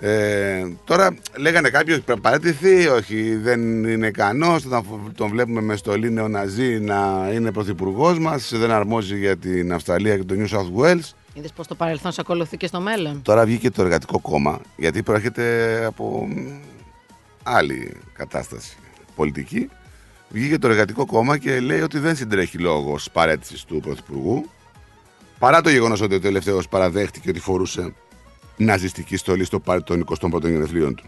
Ε, 0.00 0.66
τώρα 0.84 1.16
λέγανε 1.36 1.68
κάποιοι 1.68 1.92
ότι 1.96 2.04
πρέπει 2.04 2.20
να 2.22 2.30
παραιτηθεί, 2.30 2.86
όχι 2.86 3.34
δεν 3.36 3.84
είναι 3.84 4.06
ικανός. 4.06 4.64
Όταν 4.64 4.84
τον 5.14 5.28
βλέπουμε 5.28 5.60
με 5.60 5.76
στολή 5.76 6.10
νεοναζί 6.10 6.80
να 6.80 7.30
είναι 7.32 7.52
πρωθυπουργός 7.52 8.18
μας, 8.18 8.52
δεν 8.54 8.70
αρμόζει 8.70 9.18
για 9.18 9.36
την 9.36 9.72
Αυστραλία 9.72 10.16
και 10.16 10.24
το 10.24 10.34
New 10.38 10.56
South 10.56 10.82
Wales. 10.82 11.12
Είδες 11.34 11.52
πώ 11.52 11.66
το 11.66 11.74
παρελθόν 11.74 12.12
σε 12.12 12.20
ακολουθεί 12.20 12.56
και 12.56 12.66
στο 12.66 12.80
μέλλον; 12.80 13.22
Τώρα 13.22 13.44
βγήκε 13.44 13.70
το 13.70 13.82
εργατικό 13.82 14.18
κόμμα, 14.20 14.60
γιατί 14.76 15.02
προέρχεται 15.02 15.84
από 15.84 16.28
μ, 16.30 16.60
άλλη 17.42 17.92
κατάσταση 18.12 18.76
πολιτική. 19.14 19.68
Βγήκε 20.30 20.58
το 20.58 20.68
εργατικό 20.68 21.06
κόμμα 21.06 21.38
και 21.38 21.60
λέει 21.60 21.80
ότι 21.80 21.98
δεν 21.98 22.16
συντρέχει 22.16 22.58
λόγο 22.58 22.96
παρέτησης 23.12 23.64
του 23.64 23.80
Πρωθυπουργού. 23.80 24.48
Παρά 25.38 25.60
το 25.60 25.70
γεγονός 25.70 26.00
ότι 26.00 26.14
ο 26.14 26.20
τελευταίος 26.20 26.68
παραδέχτηκε 26.68 27.30
ότι 27.30 27.40
φορούσε 27.40 27.92
ναζιστική 28.56 29.16
στολή 29.16 29.44
στο 29.44 29.60
πάρτι 29.60 29.82
των 29.84 30.04
21ων 30.32 30.42
γενεθλίων 30.50 30.94
του. 30.94 31.04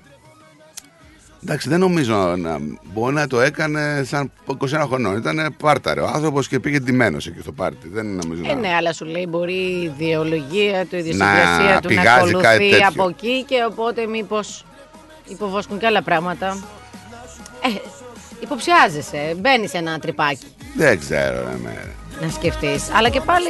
Εντάξει, 1.42 1.68
δεν 1.68 1.80
νομίζω 1.80 2.36
να 2.36 2.58
μπορεί 2.92 3.14
να 3.14 3.26
το 3.26 3.40
έκανε 3.40 4.02
σαν 4.04 4.32
21 4.58 4.82
χρονών. 4.86 5.16
Ήταν 5.16 5.54
πάρταρε 5.58 6.00
ο 6.00 6.06
άνθρωπος 6.06 6.48
και 6.48 6.60
πήγε 6.60 6.80
ντυμένος 6.80 7.26
εκεί 7.26 7.40
στο 7.40 7.52
πάρτι. 7.52 7.88
Δεν 7.88 8.06
νομίζω 8.06 8.42
Ε, 8.44 8.54
να. 8.54 8.54
ναι, 8.60 8.74
αλλά 8.74 8.92
σου 8.92 9.04
λέει 9.04 9.26
μπορεί 9.28 9.52
η 9.54 9.92
ιδεολογία 9.98 10.86
του, 10.86 10.96
η 10.96 10.98
Να 10.98 10.98
ιδιοσυγκρασία 10.98 11.80
του 11.80 11.88
να 11.94 12.00
πηγάζει 12.00 12.32
κάτι 12.32 12.46
ακολουθεί 12.46 12.70
τέτοιο. 12.70 12.86
από 12.88 13.08
εκεί 13.08 13.44
και 13.46 13.64
οπότε 13.68 14.06
μήπως 14.06 14.64
υποβόσκουν 15.28 15.78
και 15.78 15.86
άλλα 15.86 16.02
πράγματα. 16.02 16.58
Ε, 17.62 17.68
υποψιάζεσαι, 18.40 19.34
μπαίνεις 19.40 19.70
σε 19.70 19.78
ένα 19.78 19.98
τρυπάκι 19.98 20.46
Δεν 20.76 20.98
ξέρω, 20.98 21.36
ρε, 21.36 21.56
με. 21.62 21.92
να 22.20 22.28
σκεφτείς. 22.30 22.90
Αλλά 22.94 23.08
και 23.08 23.20
πάλι. 23.20 23.46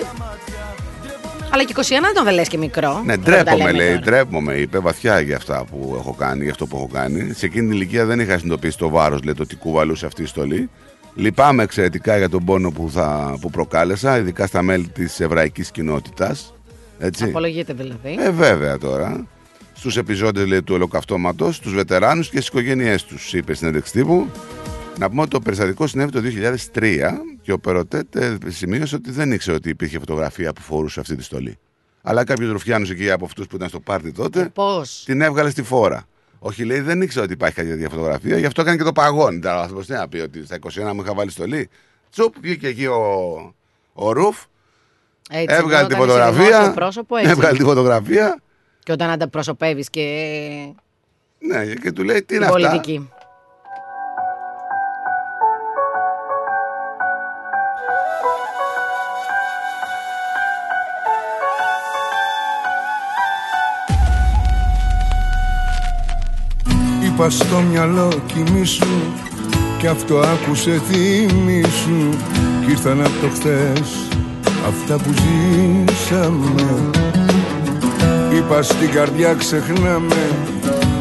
Αλλά 1.52 1.64
και 1.64 1.72
21 1.76 1.80
δεν 2.14 2.24
τον 2.24 2.34
λε 2.34 2.42
και 2.42 2.56
μικρό. 2.58 3.02
Ναι, 3.04 3.12
Εδώ 3.12 3.22
που 3.22 3.30
τα 3.30 3.42
ντρέπομαι, 3.42 3.56
λέμε 3.64 3.72
λέει. 3.72 3.88
τώρα. 3.88 4.00
Ντρέπομαι, 4.00 4.54
είπε 4.54 4.78
βαθιά 4.78 5.20
για 5.20 5.36
αυτά 5.36 5.64
που 5.64 5.94
έχω 5.98 6.12
κάνει, 6.18 6.42
για 6.42 6.50
αυτό 6.50 6.66
που 6.66 6.76
έχω 6.76 6.88
κάνει. 6.92 7.32
Σε 7.32 7.46
εκείνη 7.46 7.66
την 7.66 7.76
ηλικία 7.76 8.04
δεν 8.04 8.20
είχα 8.20 8.38
συνειδητοποιήσει 8.38 8.78
το 8.78 8.88
βάρος, 8.88 9.22
λέει, 9.22 9.34
το 9.34 9.46
τι 9.46 9.56
κουβαλούσε 9.56 10.06
αυτή 10.06 10.22
η 10.22 10.26
στολή. 10.26 10.70
Λυπάμαι 11.14 11.62
εξαιρετικά 11.62 12.16
για 12.18 12.28
τον 12.28 12.44
πόνο 12.44 12.70
που, 12.70 12.90
θα, 12.90 13.36
που 13.40 13.50
προκάλεσα, 13.50 14.18
ειδικά 14.18 14.46
στα 14.46 14.62
μέλη 14.62 14.88
της 14.88 15.20
εβραϊκής 15.20 15.70
κοινότητας. 15.70 16.54
Έτσι. 16.98 17.24
Απολογείται 17.24 17.72
δηλαδή. 17.72 18.16
Ε, 18.18 18.30
βέβαια 18.30 18.78
τώρα. 18.78 19.26
Στους 19.74 19.96
επιζώντες 19.96 20.46
λέει, 20.46 20.62
του 20.62 20.74
ολοκαυτώματος, 20.74 21.56
στου 21.56 21.70
βετεράνους 21.70 22.28
και 22.28 22.36
στις 22.36 22.48
οικογένειές 22.48 23.04
τους, 23.04 23.32
είπε 23.32 23.42
στην 23.54 23.56
συνέντευξη 23.56 23.92
τύπου. 23.92 24.26
Να 24.98 25.08
πούμε 25.08 25.20
ότι 25.20 25.30
το 25.30 25.40
περιστατικός 25.40 25.90
συνέβη 25.90 26.10
το 26.10 26.20
2003 26.74 26.98
και 27.42 27.52
ο 27.52 27.58
Περοτέτ 27.58 28.16
ε, 28.16 28.36
σημείωσε 28.46 28.94
ότι 28.94 29.10
δεν 29.10 29.32
ήξερε 29.32 29.56
ότι 29.56 29.68
υπήρχε 29.68 29.98
φωτογραφία 29.98 30.52
που 30.52 30.60
φορούσε 30.60 31.00
αυτή 31.00 31.16
τη 31.16 31.22
στολή. 31.22 31.58
Αλλά 32.02 32.24
κάποιος 32.24 32.50
ρουφιάνο 32.50 32.86
εκεί 32.90 33.10
από 33.10 33.24
αυτούς 33.24 33.46
που 33.46 33.56
ήταν 33.56 33.68
στο 33.68 33.80
πάρτι 33.80 34.12
τότε 34.12 34.50
Πώς; 34.54 35.02
την 35.06 35.20
έβγαλε 35.20 35.50
στη 35.50 35.62
φόρα. 35.62 36.04
Όχι, 36.38 36.64
λέει, 36.64 36.80
δεν 36.80 37.02
ήξερα 37.02 37.24
ότι 37.24 37.32
υπάρχει 37.32 37.54
κάποια 37.54 37.70
τέτοια 37.70 37.88
φωτογραφία, 37.88 38.38
γι' 38.38 38.46
αυτό 38.46 38.60
έκανε 38.60 38.76
και 38.76 38.82
το 38.82 38.92
παγόνι. 38.92 39.38
Τώρα 39.38 39.58
ο 39.58 39.60
άνθρωπος 39.60 39.86
τι 39.86 39.92
να 39.92 40.08
πει, 40.08 40.18
ότι 40.18 40.44
στα 40.44 40.58
21 40.90 40.92
μου 40.94 41.00
είχα 41.02 41.14
βάλει 41.14 41.30
στολή. 41.30 41.68
Τσουπ, 42.10 42.34
βγήκε 42.40 42.66
εκεί 42.66 42.86
ο, 42.86 43.54
ο 43.92 44.12
Ρουφ, 44.12 44.38
Έτσι, 45.30 45.54
έβγαλε 45.54 45.84
όταν 45.84 45.88
τη 45.88 45.94
είσαι 45.94 46.02
δημόσιο 46.02 46.24
φωτογραφία. 46.24 46.72
Πρόσωπο, 46.72 47.16
έτσι. 47.16 47.30
Έβγαλε 47.30 47.56
τη 47.56 47.64
φωτογραφία. 47.64 48.40
Και 48.82 48.92
όταν 48.92 49.10
ανταπροσωπεύει 49.10 49.84
και 49.90 50.04
Ναι, 51.38 51.74
και 51.74 51.92
του 51.92 52.02
λέει 52.04 52.16
τι 52.16 52.24
την 52.24 52.36
είναι 52.36 52.44
αυτά; 52.44 52.58
πολιτική. 52.58 53.08
Είπα 67.20 67.30
στο 67.30 67.62
μυαλό 67.70 68.08
κοιμήσου 68.26 68.86
Κι 69.78 69.86
αυτό 69.86 70.18
άκουσε 70.18 70.80
θυμήσου 70.88 72.08
Κι 72.64 72.70
ήρθαν 72.70 73.00
από 73.00 73.12
το 73.20 73.28
χθες 73.34 73.90
Αυτά 74.68 74.94
που 74.94 75.10
ζήσαμε. 75.12 76.90
Είπα 78.34 78.62
στην 78.62 78.90
καρδιά 78.90 79.34
ξεχνάμε 79.34 80.28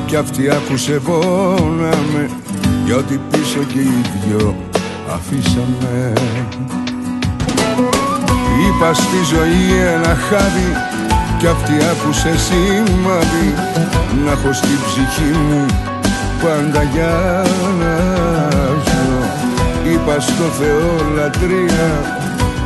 Κι 0.05 0.15
αυτή 0.15 0.49
άκουσε 0.49 0.99
πόναμε 1.05 2.29
Για 2.85 2.95
ό,τι 2.95 3.19
πίσω 3.31 3.59
και 3.73 3.79
οι 3.79 4.01
δυο 4.25 4.55
αφήσαμε. 5.13 6.13
Είπα 8.67 8.93
στη 8.93 9.17
ζωή 9.35 9.79
ένα 9.93 10.15
χάδι 10.15 10.71
Κι 11.39 11.47
αυτή 11.47 11.73
άκουσε 11.91 12.37
σημάδι 12.37 13.53
Να 14.25 14.31
έχω 14.31 14.53
στην 14.53 14.77
ψυχή 14.85 15.37
μου 15.37 15.88
πάντα 16.43 16.83
για 16.83 17.43
να 17.79 17.95
ζω 18.85 19.09
Είπα 19.91 20.19
στο 20.19 20.43
Θεό 20.59 20.91
λατρεία 21.15 21.89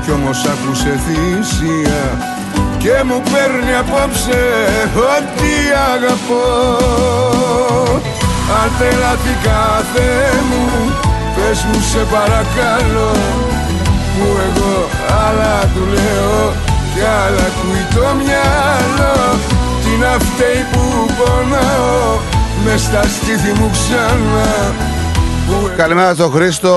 Κι 0.03 0.11
όμως 0.11 0.45
άκουσε 0.45 0.99
θυσία 1.05 2.03
Και 2.78 3.03
μου 3.07 3.21
παίρνει 3.32 3.74
απόψε 3.84 4.41
ό,τι 5.13 5.53
αγαπώ. 5.93 6.47
Αν 8.59 8.69
τρελαθήκα 8.78 9.61
Θεέ 9.93 10.32
μου 10.49 10.65
Πες 11.36 11.63
μου 11.63 11.80
σε 11.91 12.01
παρακαλώ 12.13 13.11
Που 14.13 14.26
εγώ 14.47 14.76
άλλα 15.26 15.59
του 15.74 15.84
λέω 15.93 16.53
Κι 16.93 17.03
άλλα 17.24 17.45
ακούει 17.49 17.86
το 17.95 18.05
μυαλό. 18.19 19.17
Τι 19.84 19.91
να 20.03 20.13
φταίει 20.26 20.65
που 20.71 20.84
πονάω 21.17 22.32
Μες 22.66 22.82
στα 22.82 23.01
στήθη 23.04 23.60
μου 23.60 23.70
ξανά 23.72 24.74
Που 25.47 25.70
Καλημέρα 25.78 26.14
στον 26.14 26.32
Χρήστο 26.32 26.72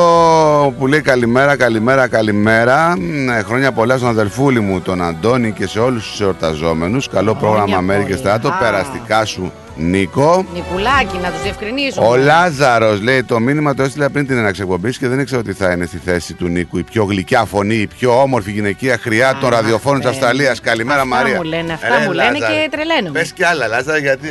που 0.79 0.87
λέει 0.87 1.01
καλημέρα, 1.01 1.57
καλημέρα, 1.57 2.09
καλημέρα. 2.09 2.97
Μ, 2.99 3.29
ε, 3.31 3.43
Χρόνια 3.43 3.73
πολλά 3.73 3.97
στον 3.97 4.09
αδελφούλη 4.09 4.61
μου, 4.61 4.81
τον 4.81 5.03
Αντώνη 5.03 5.53
και 5.53 5.67
σε 5.67 5.79
όλους 5.79 6.11
τους 6.11 6.21
εορταζόμενους. 6.21 7.09
Καλό 7.09 7.35
πρόγραμμα 7.35 7.81
Μέρη 7.81 8.05
και 8.05 8.17
Στράτο. 8.17 8.49
πολλά. 8.49 8.59
Περαστικά 8.59 9.25
σου, 9.25 9.53
Νίκο. 9.79 10.45
Νικουλάκη, 10.55 11.19
να 11.23 11.31
τους 11.31 11.43
διευκρινίσουμε. 11.43 12.07
Ο 12.07 12.17
Λάζαρος 12.17 13.01
λέει: 13.03 13.23
Το 13.23 13.39
μήνυμα 13.39 13.75
το 13.75 13.83
έστειλα 13.83 14.11
πριν 14.11 14.27
την 14.27 14.39
έναξη 14.39 14.61
εκπομπή 14.63 14.97
και 14.99 15.09
δεν 15.09 15.19
ήξερα 15.19 15.41
ότι 15.41 15.53
θα 15.53 15.73
είναι 15.73 15.87
στη 15.87 16.01
θέση 16.05 16.35
του 16.35 16.49
Νίκου 16.49 16.79
η 16.79 16.83
πιο 16.83 17.05
γλυκιά 17.05 17.45
φωνή, 17.45 17.75
η 17.75 17.87
πιο 17.87 18.21
όμορφη 18.23 18.51
γυναικεία 18.51 18.99
χρειά 18.99 19.39
των 19.41 19.49
ραδιοφώνων 19.51 20.01
της 20.01 20.09
Αυστραλίας. 20.11 20.61
Καλημέρα, 20.61 21.01
αυτά 21.01 21.15
Μαρία. 21.15 21.37
μου 21.37 21.43
λένε, 21.43 21.73
αυτά 21.73 22.01
μου 22.05 22.13
λένε 22.13 22.39
και 22.39 22.69
τρελαίνομαι. 22.71 23.19
Πες 23.19 23.33
και 23.33 23.47
άλλα, 23.47 23.67
Λάζαρο, 23.67 23.99
γιατί 23.99 24.29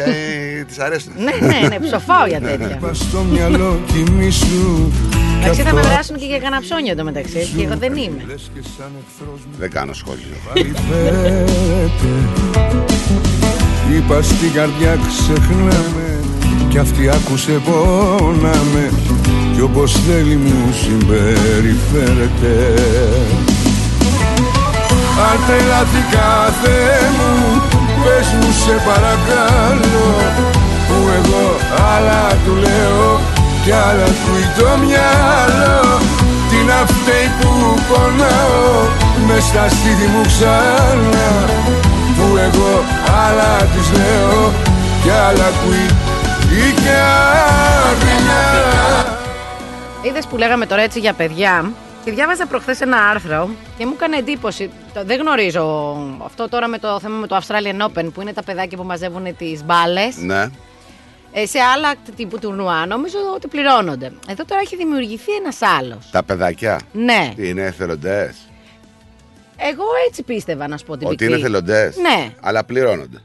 της 0.67 0.79
αρέσουν. 0.79 1.11
ναι, 1.17 1.47
ναι, 1.47 1.67
ναι, 1.67 1.79
ψοφάω 1.79 2.25
για 2.27 2.39
τέτοια. 2.41 2.75
Είπα 2.77 2.93
στο 2.93 3.19
μυαλό 3.31 3.79
κοιμήσου 3.93 4.91
Κι 5.09 5.41
Εντάξει, 5.43 5.61
θα 5.61 5.73
με 5.73 5.79
αυτό 5.79 5.91
βράσουν 5.91 6.15
και 6.17 6.25
για 6.25 6.39
κανένα 6.39 6.61
ψώνιο 6.61 6.91
εδώ 6.91 7.03
μεταξύ. 7.03 7.37
έτσι, 7.37 7.51
Και 7.57 7.63
εγώ 7.63 7.75
δεν 7.77 7.95
είμαι. 7.95 8.25
Δεν 9.59 9.69
κάνω 9.71 9.93
σχόλιο. 9.93 10.35
Φέρετε. 13.85 13.97
Είπα 13.97 14.21
στην 14.21 14.53
καρδιά 14.53 14.97
ξεχνάμε 15.07 16.19
Κι 16.69 16.77
αυτή 16.77 17.09
άκουσε 17.09 17.61
πόναμε 17.65 18.91
Κι 19.53 19.61
όπως 19.61 19.91
θέλει 20.07 20.35
μου 20.35 20.73
συμπεριφέρεται 20.81 22.73
Αν 25.27 25.37
τρελάθηκα 25.47 26.53
Θεέ 26.61 27.09
μου 27.17 27.61
Πες 28.03 28.27
μου 28.39 28.51
σε 28.65 28.75
παρακαλώ 28.87 30.09
Που 30.87 30.97
εγώ 31.17 31.47
άλλα 31.95 32.27
του 32.45 32.53
λέω 32.55 33.19
Κι 33.63 33.71
άλλα 33.71 34.03
ακούει 34.03 34.47
το 34.57 34.69
μυαλό 34.81 35.99
Τι 36.49 36.57
να 36.69 36.79
φταίει 36.85 37.29
που 37.39 37.49
πονάω 37.87 38.87
Μες 39.27 39.43
στα 39.43 39.69
στήθη 39.69 40.07
μου 40.13 40.21
ξανά 40.25 41.29
Που 42.29 42.37
εγώ 42.37 42.83
άλλα 43.27 43.57
της 43.57 43.91
λέω 43.97 44.51
Κι 45.03 45.09
άλλα 45.09 45.45
ακούει 45.45 45.85
η 46.57 46.73
καρδιά 46.73 48.25
Είδες 50.01 50.25
που 50.25 50.37
λέγαμε 50.37 50.65
τώρα 50.65 50.81
έτσι 50.81 50.99
για 50.99 51.13
παιδιά; 51.13 51.71
Και 52.03 52.11
διάβαζα 52.11 52.45
προχθές 52.45 52.81
ένα 52.81 52.97
άρθρο 52.97 53.49
και 53.77 53.85
μου 53.85 53.91
έκανε 53.95 54.17
εντύπωση. 54.17 54.69
Το- 54.93 55.03
Δεν 55.05 55.19
γνωρίζω 55.19 55.95
αυτό 56.25 56.49
τώρα 56.49 56.67
με 56.67 56.77
το 56.77 56.99
θέμα 56.99 57.15
με 57.17 57.27
το 57.27 57.39
Australian 57.41 57.85
Open 57.87 58.09
που 58.13 58.21
είναι 58.21 58.33
τα 58.33 58.43
παιδάκια 58.43 58.77
που 58.77 58.83
μαζεύουν 58.83 59.35
τις 59.37 59.63
μπάλες. 59.65 60.15
Ναι. 60.17 60.47
Ε, 61.31 61.45
σε 61.45 61.59
άλλα 61.59 61.93
τύπου 62.15 62.39
τουρνουά 62.39 62.85
νομίζω 62.85 63.17
ότι 63.35 63.47
πληρώνονται. 63.47 64.11
Εδώ 64.27 64.45
τώρα 64.45 64.61
έχει 64.61 64.75
δημιουργηθεί 64.75 65.31
ένας 65.31 65.57
άλλος. 65.61 66.09
Τα 66.11 66.23
παιδάκια; 66.23 66.79
Ναι. 66.91 67.33
Τι 67.35 67.49
είναι 67.49 67.61
εθελοντές; 67.61 68.35
Εγώ 69.57 69.83
έτσι 70.07 70.23
πίστευα 70.23 70.67
να 70.67 70.77
σου 70.77 70.85
πω 70.85 70.97
την 70.97 71.07
Ότι 71.07 71.15
πικρή. 71.15 71.31
είναι 71.31 71.41
εθελοντέ. 71.41 71.93
Ναι. 72.01 72.29
Αλλά 72.41 72.63
πληρώνονται. 72.65 73.21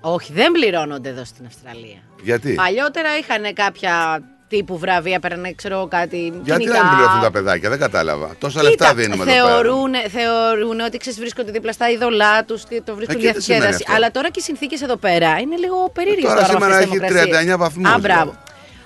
Όχι, 0.00 0.32
δεν 0.32 0.52
πληρώνονται 0.52 1.08
εδώ 1.08 1.24
στην 1.24 1.46
Αυστραλία. 1.46 1.98
Γιατί; 2.22 2.54
Παλιότερα 2.54 3.08
είχαν 3.18 3.54
κάποια 3.54 4.22
τύπου 4.48 4.78
βραβεία, 4.78 5.20
παίρνανε 5.20 5.52
ξέρω 5.52 5.74
εγώ, 5.76 5.86
κάτι. 5.88 6.32
Γιατί 6.44 6.60
κινητά. 6.62 6.82
να 6.82 6.84
μην 6.88 6.94
πληρωθούν 6.96 7.20
τα 7.20 7.30
παιδάκια, 7.30 7.68
δεν 7.68 7.78
κατάλαβα. 7.78 8.34
Τόσα 8.38 8.58
Κοίτα, 8.60 8.70
λεφτά 8.70 8.94
δίνουμε 8.94 9.22
εδώ 9.22 9.24
πέρα. 9.32 9.44
θεωρούν, 9.46 9.92
θεωρούν 10.10 10.80
ότι 10.80 10.96
ξέρεις, 10.98 11.18
βρίσκονται 11.18 11.50
δίπλα 11.50 11.72
στα 11.72 11.90
είδωλά 11.90 12.44
τους 12.44 12.64
και 12.64 12.82
το 12.84 12.94
βρίσκουν 12.94 13.16
Ε, 13.16 13.20
και 13.20 13.32
τι 13.32 13.42
σημαίνει 13.42 13.60
διασκέδαση. 13.60 13.82
αυτό; 13.86 13.96
Αλλά 13.96 14.10
τώρα 14.10 14.30
και 14.30 14.38
οι 14.40 14.42
συνθήκες 14.42 14.82
εδώ 14.82 14.96
πέρα 14.96 15.38
είναι 15.38 15.56
λίγο 15.56 15.90
περίεργες 15.92 16.30
τώρα 16.32 16.44
σήμερα 16.44 16.78
έχει 16.78 16.98
39 16.98 17.56
βαθμούς, 17.58 17.90
Α, 17.92 17.98
μπράβο. 17.98 18.20
δηλαδή. 18.22 18.36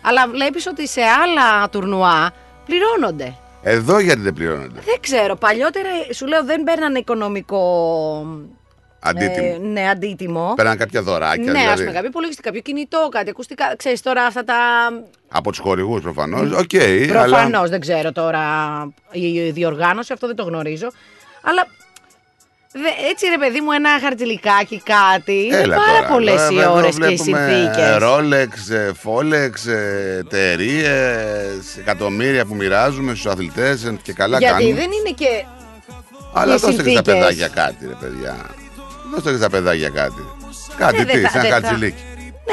Αλλά 0.03 0.29
βλέπεις 0.29 0.67
ότι 0.67 0.89
σε 0.89 1.01
άλλα 1.01 1.69
τουρνουά 1.69 2.31
πληρώνονται. 2.67 3.35
Εδώ 3.63 3.99
γιατί 3.99 4.21
δεν 4.21 4.33
πληρώνονται. 4.33 4.81
Δεν 4.85 5.01
ξέρω. 5.01 5.37
Παλιότερα 5.37 5.89
σου 6.13 6.27
λέω 6.27 6.45
δεν 6.45 6.63
παίρνανε 6.63 6.99
οικονομικό. 6.99 7.63
Αντίτιμο. 9.05 9.47
Ε, 9.47 9.59
ναι, 9.59 9.89
αντίτιμο. 9.89 10.53
Πέραν 10.57 10.77
κάποια 10.77 11.03
δωράκια. 11.03 11.45
ναι, 11.45 11.51
δηλαδή. 11.59 11.69
ας 11.73 11.79
πούμε, 11.81 11.93
κάποιο 11.93 12.09
υπολογιστή, 12.09 12.43
κάποιο 12.43 12.61
κινητό, 12.61 13.09
κάτι 13.11 13.31
ακουστικά. 13.31 13.75
Ξέρεις 13.77 14.03
τώρα 14.03 14.25
αυτά 14.25 14.45
τα. 14.45 14.55
Από 15.29 15.51
τους 15.51 15.59
χορηγούς 15.59 16.03
προφανώς. 16.03 16.51
Οκ. 16.53 16.71
Προφανώς 17.09 17.71
δεν 17.71 17.81
ξέρω 17.81 18.13
τώρα 18.13 18.43
η 19.11 19.33
η 19.35 19.51
διοργάνωση, 19.51 20.13
αυτό 20.13 20.27
δεν 20.27 20.37
το 20.37 20.43
γνωρίζω. 20.43 20.89
Αλλά 21.43 21.67
Δε- 21.67 21.82
έτσι 23.11 23.27
ρε 23.29 23.39
παιδί 23.39 23.61
μου, 23.61 23.73
ένα 23.73 23.91
χαρτζιλικάκι 24.03 24.83
κάτι. 24.85 25.45
Είναι 25.47 25.57
Έλα 25.57 25.77
πάρα 25.77 25.97
τώρα. 25.99 26.09
πολλές 26.09 26.41
Εδώ- 26.41 26.53
οι 26.53 26.59
εδώ 26.59 26.73
ώρες 26.73 26.97
και 26.97 27.05
οι 27.05 27.15
βλέπουμε 27.17 27.47
συνθήκες. 27.49 27.99
Rolex, 28.01 28.75
ε, 28.75 28.91
Folex, 29.05 29.71
ε, 29.73 30.17
εταιρείες, 30.19 31.77
εκατομμύρια 31.79 32.45
που 32.45 32.55
μοιράζουμε 32.55 33.11
στους 33.15 33.27
αθλητές 33.27 33.93
και 34.03 34.13
καλά 34.13 34.39
Γιατί 34.39 34.55
κάνουμε. 34.55 34.75
δεν 34.81 34.91
είναι 34.93 35.11
και. 35.15 35.45
Αλλά 36.33 36.55
οι 36.55 36.57
δώστε 36.59 36.67
και 36.67 36.73
στα 36.73 36.83
συνθήκες. 36.83 37.15
παιδάκια 37.15 37.49
κάτι, 37.49 37.87
ρε 37.87 37.95
παιδιά. 38.01 38.37
Δώστε 39.15 39.31
και 39.31 39.37
στα 39.37 39.51
παιδάκια 39.51 39.89
κάτι. 39.89 40.23
Κάτι 40.77 40.97
Ναι, 40.99 41.05
τι, 41.05 41.13
δεν 41.13 41.23
θα- 41.23 41.31
σαν 41.31 41.41
δεν 41.43 41.51
θα- 41.51 41.61
χαρτζηλίκι. 41.61 42.03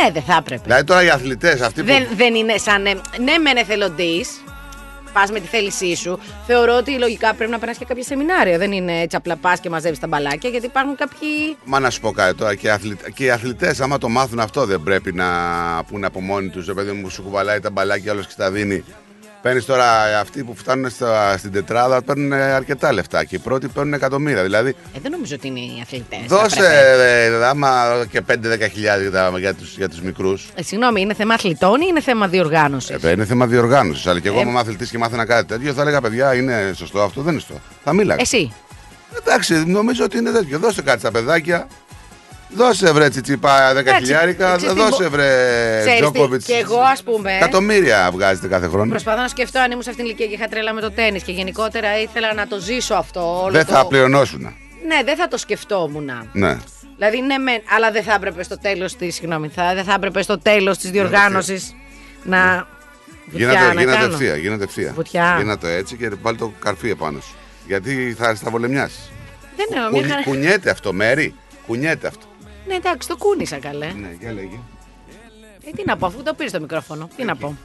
Ναι, 0.03 0.11
δεν 0.11 0.23
θα 0.27 0.35
έπρεπε. 0.39 0.61
Δηλαδή 0.63 0.83
τώρα 0.83 1.03
οι 1.03 1.09
αθλητές 1.09 1.61
αυτοί 1.61 1.81
που. 1.81 1.87
Δεν, 1.87 2.07
δεν 2.15 2.35
είναι 2.35 2.57
σαν. 2.57 2.85
ε, 2.85 2.93
Ναι, 3.23 3.37
μεν 3.37 3.57
εθελοντής. 3.57 4.29
Πας 5.13 5.31
με 5.31 5.39
τη 5.39 5.47
θέλησή 5.47 5.95
σου. 5.95 6.19
Θεωρώ 6.47 6.77
ότι 6.77 6.97
λογικά 6.97 7.33
πρέπει 7.33 7.51
να 7.51 7.59
περάσει 7.59 7.79
και 7.79 7.85
κάποια 7.85 8.03
σεμινάρια. 8.03 8.57
Δεν 8.57 8.71
είναι 8.71 8.99
έτσι 9.01 9.15
απλά 9.15 9.35
πας 9.35 9.59
και 9.59 9.69
μαζεύεις 9.69 9.99
τα 9.99 10.07
μπαλάκια, 10.07 10.49
γιατί 10.49 10.65
υπάρχουν 10.65 10.95
κάποιοι. 10.95 11.57
Μα 11.65 11.79
να 11.79 11.89
σου 11.89 11.99
πω 12.01 12.11
κάτι 12.11 12.35
τώρα, 12.35 12.55
και 12.55 12.67
οι, 12.67 12.69
αθλη... 12.69 12.97
και 13.13 13.23
οι 13.23 13.29
αθλητές, 13.29 13.81
άμα 13.81 13.97
το 13.97 14.09
μάθουν 14.09 14.39
αυτό, 14.39 14.65
δεν 14.65 14.81
πρέπει 14.83 15.13
να 15.13 15.27
πούνε 15.87 16.05
από 16.05 16.21
μόνοι 16.21 16.49
τους. 16.49 16.73
παιδί 16.73 16.91
μου, 16.91 17.09
σου 17.09 17.23
κουβαλάει 17.23 17.59
τα 17.59 17.69
μπαλάκια, 17.69 18.11
όλος 18.11 18.25
και 18.25 18.31
στα 18.31 18.51
δίνει. 18.51 18.83
Παίρνεις 19.41 19.65
τώρα 19.65 20.19
αυτοί 20.19 20.43
που 20.43 20.55
φτάνουν 20.55 20.89
στα... 20.89 21.37
στην 21.37 21.51
τετράδα, 21.51 22.01
παίρνουν 22.01 22.33
αρκετά 22.33 22.93
λεφτά. 22.93 23.23
Και 23.23 23.35
οι 23.35 23.39
πρώτοι 23.39 23.67
παίρνουν 23.67 23.93
εκατομμύρια. 23.93 24.43
Δηλαδή, 24.43 24.69
Ε, 24.95 24.99
δεν 25.01 25.11
νομίζω 25.11 25.35
ότι 25.35 25.47
είναι 25.47 25.59
οι 25.59 25.79
αθλητές. 25.81 26.19
δώσε 26.27 26.65
ε, 27.41 27.45
άμα 27.45 27.69
και 28.11 28.21
5-10 28.31 28.33
χιλιάδια 28.71 29.31
για 29.39 29.53
τους 29.53 29.77
για 29.77 29.89
τους 29.89 30.01
μικρούς. 30.01 30.49
Ε, 30.55 30.63
συγγνώμη, 30.63 31.01
είναι 31.01 31.13
θέμα 31.13 31.33
αθλητών 31.33 31.81
ή 31.81 31.85
είναι 31.89 32.01
θέμα 32.01 32.27
διοργάνωσης; 32.27 33.03
Ε, 33.03 33.09
είναι 33.11 33.25
θέμα 33.25 33.47
διοργάνωσης. 33.47 34.07
Αλλά 34.07 34.19
και 34.19 34.27
εγώ, 34.27 34.37
Ε, 34.37 34.41
αν 34.41 34.47
είμαι 34.47 34.59
αθλητή 34.59 34.85
και 34.87 34.97
μάθαινα 34.97 35.25
κάτι 35.25 35.45
τέτοιο, 35.47 35.73
θα 35.73 35.81
έλεγα 35.81 36.01
παιδιά, 36.01 36.35
είναι 36.35 36.71
σωστό 36.75 37.01
αυτό, 37.01 37.21
δεν 37.21 37.31
είναι 37.31 37.41
σωστό. 37.41 37.59
Θα 37.83 37.93
μίλαγα. 37.93 38.21
Εσύ. 38.21 38.53
Εντάξει, 39.21 39.63
νομίζω 39.65 40.03
ότι 40.03 40.17
είναι 40.17 40.31
τέτοιο. 40.31 40.59
Δώσε 40.59 40.81
κάτι 40.81 40.99
στα 40.99 41.11
παιδάκια. 41.11 41.67
Δώσε 42.53 42.91
βρε 42.91 43.09
τσιτσιπά 43.09 43.71
10 43.73 43.75
Εντάξει, 43.75 44.01
χιλιάρικα. 44.03 44.55
ξέρεις 44.55 44.73
τι, 44.75 44.79
Δώσε 44.81 45.03
μπο- 45.03 45.09
βρε 45.09 45.25
Ξέρεις 45.79 45.99
τι, 45.99 46.11
Τζόκοβιτς. 46.11 46.45
και 46.45 46.53
εγώ 46.53 46.79
ας 46.79 47.03
πούμε. 47.03 47.35
Εκατομμύρια 47.35 48.09
βγάζετε 48.13 48.47
κάθε 48.47 48.67
χρόνο. 48.67 48.89
Προσπαθώ 48.89 49.21
να 49.21 49.27
σκεφτώ 49.27 49.59
αν 49.59 49.71
ήμουν 49.71 49.83
σε 49.83 49.89
αυτήν 49.89 50.05
την 50.05 50.13
ηλικία 50.15 50.27
και 50.35 50.41
είχα 50.41 50.47
τρέλα 50.49 50.73
με 50.73 50.81
το 50.81 50.91
τέννη 50.91 51.21
και 51.21 51.31
γενικότερα 51.31 51.99
ήθελα 52.01 52.33
να 52.33 52.47
το 52.47 52.59
ζήσω 52.59 52.93
αυτό. 52.93 53.41
Όλο 53.43 53.51
Δεν 53.51 53.65
το... 53.65 53.71
θα 53.73 53.85
πληρωνόσουν. 53.87 54.41
Ναι, 54.87 55.01
δεν 55.05 55.15
θα 55.15 55.27
το 55.27 55.37
σκεφτόμουν. 55.37 56.09
Ναι. 56.33 56.57
Δηλαδή, 56.97 57.21
ναι, 57.21 57.37
μεν, 57.37 57.61
αλλά 57.75 57.91
δεν 57.91 58.03
θα 58.03 58.13
έπρεπε 58.13 58.43
στο 58.43 58.59
τέλος 58.59 58.95
της. 58.95 59.15
Συγγνώμη, 59.15 59.47
θα, 59.47 59.73
δεν 59.73 59.83
θα 59.83 59.93
έπρεπε 59.93 60.21
στο 60.21 60.39
τέλος 60.39 60.77
της 60.77 60.91
διοργάνωσης 60.91 61.75
να. 62.23 62.67
βουτιά 63.25 63.47
Γίνεται, 63.51 63.65
να 63.73 63.81
γίνεται 63.81 63.97
κάνω. 63.97 64.13
ευθεία. 64.13 64.35
Γίνεται 64.35 64.63
ευθεία. 64.63 64.91
Βουτιά. 64.95 65.35
Γίνεται 65.37 65.75
έτσι 65.75 65.95
και 65.95 66.09
βάλει 66.21 66.37
το 66.37 66.53
καρφί 66.59 66.89
επάνω 66.89 67.19
σου. 67.19 67.35
Γιατί 67.67 68.15
θα 68.19 68.35
σταβολεμιάσει. 68.35 68.99
Δεν 69.55 69.65
είναι, 69.81 69.99
μια 69.99 70.09
χαρά. 70.09 70.23
Κουνιέται 70.23 70.69
αυτό, 70.69 70.93
Μέρι. 70.93 71.33
Κουνιέται 71.67 72.07
αυτό. 72.07 72.25
Ναι, 72.69 72.75
εντάξει, 72.75 73.07
το 73.07 73.17
κούνησα 73.17 73.57
καλέ. 73.57 73.85
Ναι, 73.85 74.15
για 74.19 74.31
λέγε. 74.33 74.59
Ε, 75.65 75.71
τι 75.75 75.83
να 75.85 75.97
πω, 75.97 76.05
αφού 76.05 76.23
το 76.23 76.33
πήρες 76.33 76.51
το 76.51 76.59
μικρόφωνο. 76.59 77.09
Τι 77.15 77.23
να 77.23 77.35
πω. 77.35 77.55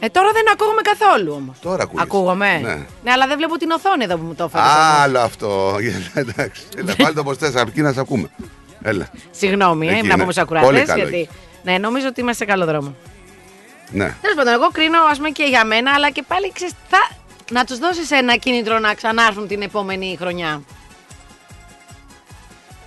Ε, 0.00 0.08
τώρα 0.08 0.32
δεν 0.32 0.42
ακούγομαι 0.52 0.80
καθόλου 0.80 1.32
όμως. 1.32 1.58
Τώρα 1.60 1.82
ακούγεσαι. 1.82 2.02
Ακούγομαι. 2.02 2.58
Ναι. 2.58 2.74
ναι, 3.04 3.10
αλλά 3.10 3.26
δεν 3.26 3.36
βλέπω 3.36 3.56
την 3.56 3.70
οθόνη 3.70 4.04
εδώ 4.04 4.16
που 4.16 4.24
μου 4.24 4.34
το 4.34 4.44
έφερες. 4.44 4.66
Άλλο 5.02 5.18
αυτό. 5.18 5.76
Εντάξει. 6.14 6.62
Έλα, 6.76 6.94
πάλι 6.96 7.14
το 7.14 7.22
πώ 7.22 7.34
θες, 7.34 7.54
αρκεί 7.54 7.80
να 7.82 7.92
σε 7.92 8.00
ακούμε. 8.00 8.30
Έλα. 8.82 9.08
Συγγνώμη, 9.30 9.86
ε, 9.86 9.90
Εκεί 9.90 10.00
να 10.06 10.14
είναι. 10.14 10.22
πούμε 10.22 10.32
στου 10.32 10.44
Πολύ 10.46 10.58
ακροατέ. 10.60 10.84
καλό 10.84 11.02
Γιατί. 11.08 11.28
Ναι, 11.62 11.78
νομίζω 11.78 12.06
ότι 12.06 12.20
είμαστε 12.20 12.44
σε 12.44 12.50
καλό 12.50 12.64
δρόμο. 12.64 12.94
Ναι. 13.90 14.16
Τέλος 14.20 14.36
πάντων, 14.36 14.52
εγώ 14.52 14.68
κρίνω 14.72 14.98
ας 15.10 15.16
πούμε, 15.16 15.30
και 15.30 15.44
για 15.44 15.64
μένα, 15.64 15.92
αλλά 15.94 16.10
και 16.10 16.24
πάλι 16.28 16.52
ξέρεις, 16.52 16.74
θα... 16.88 17.08
να 17.50 17.64
τους 17.64 17.78
δώσεις 17.78 18.10
ένα 18.10 18.36
κίνητρο 18.36 18.78
να 18.78 18.94
ξανάρθουν 18.94 19.46
την 19.46 19.62
επόμενη 19.62 20.16
χρονιά. 20.20 20.62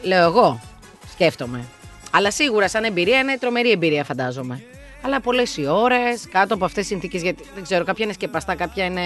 Λέω 0.02 0.24
εγώ. 0.24 0.62
Σκέφτομαι. 1.20 1.64
Αλλά 2.12 2.32
σίγουρα 2.32 2.68
σαν 2.70 2.84
εμπειρία 2.84 3.20
είναι 3.20 3.38
τρομερή 3.38 3.72
εμπειρία, 3.72 4.04
φαντάζομαι. 4.04 4.64
Αλλά 5.02 5.20
πολλές 5.22 5.58
οι 5.58 5.66
ώρες, 5.68 6.28
κάτω 6.32 6.54
από 6.54 6.66
αυτές 6.66 6.82
τις 6.82 6.92
συνθήκες, 6.92 7.22
γιατί 7.22 7.44
δεν 7.54 7.64
ξέρω, 7.64 7.84
κάποια 7.84 8.06
είναι 8.06 8.14
σκεπαστά, 8.14 8.56
κάποια 8.56 8.86
είναι 8.86 9.02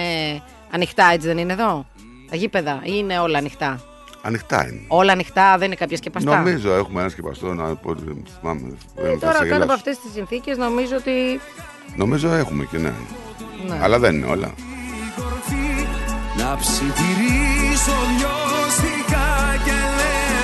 ανοιχτά, 0.70 1.10
έτσι 1.12 1.26
δεν 1.26 1.38
είναι 1.38 1.52
εδώ; 1.52 1.86
Τα 2.30 2.36
γήπεδα, 2.36 2.80
ή 2.84 2.90
είναι 2.94 3.18
όλα 3.18 3.38
ανοιχτά; 3.38 3.80
Ανοιχτά 4.22 4.68
είναι. 4.68 4.80
Όλα 4.88 5.12
ανοιχτά, 5.12 5.58
δεν 5.58 5.66
είναι 5.66 5.74
κάποια 5.74 5.96
σκεπαστά; 5.96 6.36
Νομίζω 6.36 6.72
έχουμε 6.74 7.00
ένα 7.00 7.08
σκεπαστό 7.10 7.54
να 7.54 7.74
πω. 7.74 7.94
Θυμάμαι. 8.40 8.76
Ε, 8.96 9.02
δεν 9.02 9.18
θα 9.18 9.26
τώρα 9.26 9.32
σε 9.32 9.42
κάτω 9.42 9.54
από 9.54 9.54
γελάσω. 9.54 9.72
αυτές 9.72 9.98
τις 9.98 10.12
συνθήκες 10.12 10.56
νομίζω 10.56 10.96
ότι. 10.96 11.40
Νομίζω 11.96 12.32
έχουμε 12.32 12.64
και 12.64 12.78
ναι. 12.78 12.92
Ναι. 13.68 13.78
Αλλά 13.82 13.98
δεν 13.98 14.14
είναι 14.14 14.26
όλα. 14.26 14.54
Να 16.38 16.56
ψιθυρίσω 16.56 17.96
λιώστηκα 18.18 19.26
και 19.64 19.72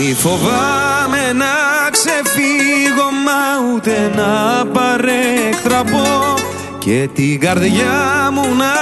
μη 0.00 0.14
φοβάμαι 0.14 1.32
να 1.32 1.90
ξεφύγω 1.90 3.08
μα 3.24 3.74
ούτε 3.74 4.10
να 4.16 4.66
παρέκτραπω 4.66 6.34
και 6.78 7.08
την 7.14 7.40
καρδιά 7.40 8.30
μου 8.32 8.42
να 8.42 8.72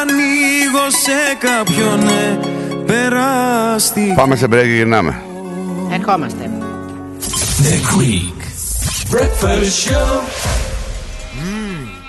ανοίγω 0.00 0.86
σε 1.04 1.36
κάποιον 1.38 2.04
ναι, 2.04 2.38
περάστη 2.86 4.12
Πάμε 4.16 4.36
σε 4.36 4.46
break 4.46 4.62
και 4.62 4.74
γυρνάμε. 4.74 5.22
Ερχόμαστε. 5.92 6.50
The 7.62 7.96
Greek 7.96 8.38
Breakfast 9.14 9.88
Show 9.88 10.37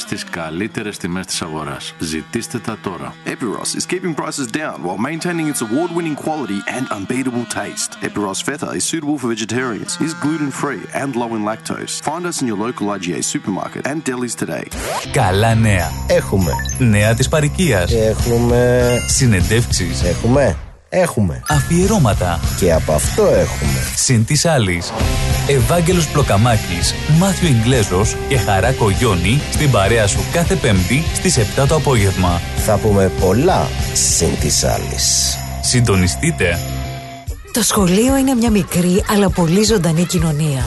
στις 0.00 0.24
καλύτερες 0.24 0.96
τιμές 0.96 1.26
της 1.26 1.42
αγοράς. 1.42 1.94
Ζητήστε 1.98 2.58
τα 2.58 2.78
τώρα. 2.82 3.14
Epiros 3.26 3.78
is 3.78 3.86
keeping 3.86 4.14
prices 4.14 4.46
down 4.60 4.76
while 4.84 4.98
maintaining 5.10 5.46
its 5.52 5.60
award 5.66 5.90
winning 5.96 6.16
quality 6.24 6.60
and 6.76 6.84
unbeatable 6.96 7.46
taste. 7.60 7.90
Epiros 8.08 8.40
Feta 8.46 8.68
is 8.78 8.84
suitable 8.90 9.18
for 9.20 9.28
vegetarians, 9.36 9.90
is 10.06 10.12
gluten 10.24 10.50
free 10.62 10.82
and 11.00 11.10
low 11.20 11.30
in 11.36 11.42
lactose. 11.50 11.94
Find 12.10 12.24
us 12.30 12.36
in 12.42 12.46
your 12.50 12.60
local 12.66 12.86
IGA 12.96 13.20
supermarket 13.34 13.82
and 13.90 13.98
delis 14.08 14.34
today. 14.44 14.66
Καλά 15.12 15.54
νέα. 15.54 15.90
Έχουμε. 16.08 16.52
Νέα 16.78 17.14
της 17.14 17.28
παροικίας. 17.28 17.92
Έχουμε. 17.92 18.90
Συνεντεύξεις. 19.06 20.02
Έχουμε. 20.02 20.56
Έχουμε. 20.88 21.42
Αφιερώματα. 21.48 22.40
Και 22.58 22.72
από 22.72 22.92
αυτό 22.92 23.22
έχουμε. 23.22 23.80
Συν 23.96 24.24
της 24.24 24.44
άλλης. 24.46 24.92
Ευάγγελος 25.48 26.08
Πλοκαμάκης, 26.08 26.94
Μάθιο 27.18 27.48
Ιγκλέζος 27.48 28.16
και 28.28 28.38
Χαράκο 28.38 28.90
Γιόνι 28.90 29.40
στην 29.52 29.70
παρέα 29.70 30.06
σου 30.06 30.18
κάθε 30.32 30.54
Πέμπτη 30.54 31.02
στις 31.14 31.38
7 31.38 31.66
το 31.66 31.74
απόγευμα. 31.74 32.40
Θα 32.56 32.78
πούμε 32.78 33.10
πολλά 33.20 33.68
συν 33.92 34.38
της 34.40 34.64
άλλης. 34.64 35.36
Συντονιστείτε. 35.60 36.58
Το 37.52 37.62
σχολείο 37.62 38.16
είναι 38.16 38.34
μια 38.34 38.50
μικρή 38.50 39.04
αλλά 39.10 39.30
πολύ 39.30 39.64
ζωντανή 39.64 40.04
κοινωνία. 40.04 40.66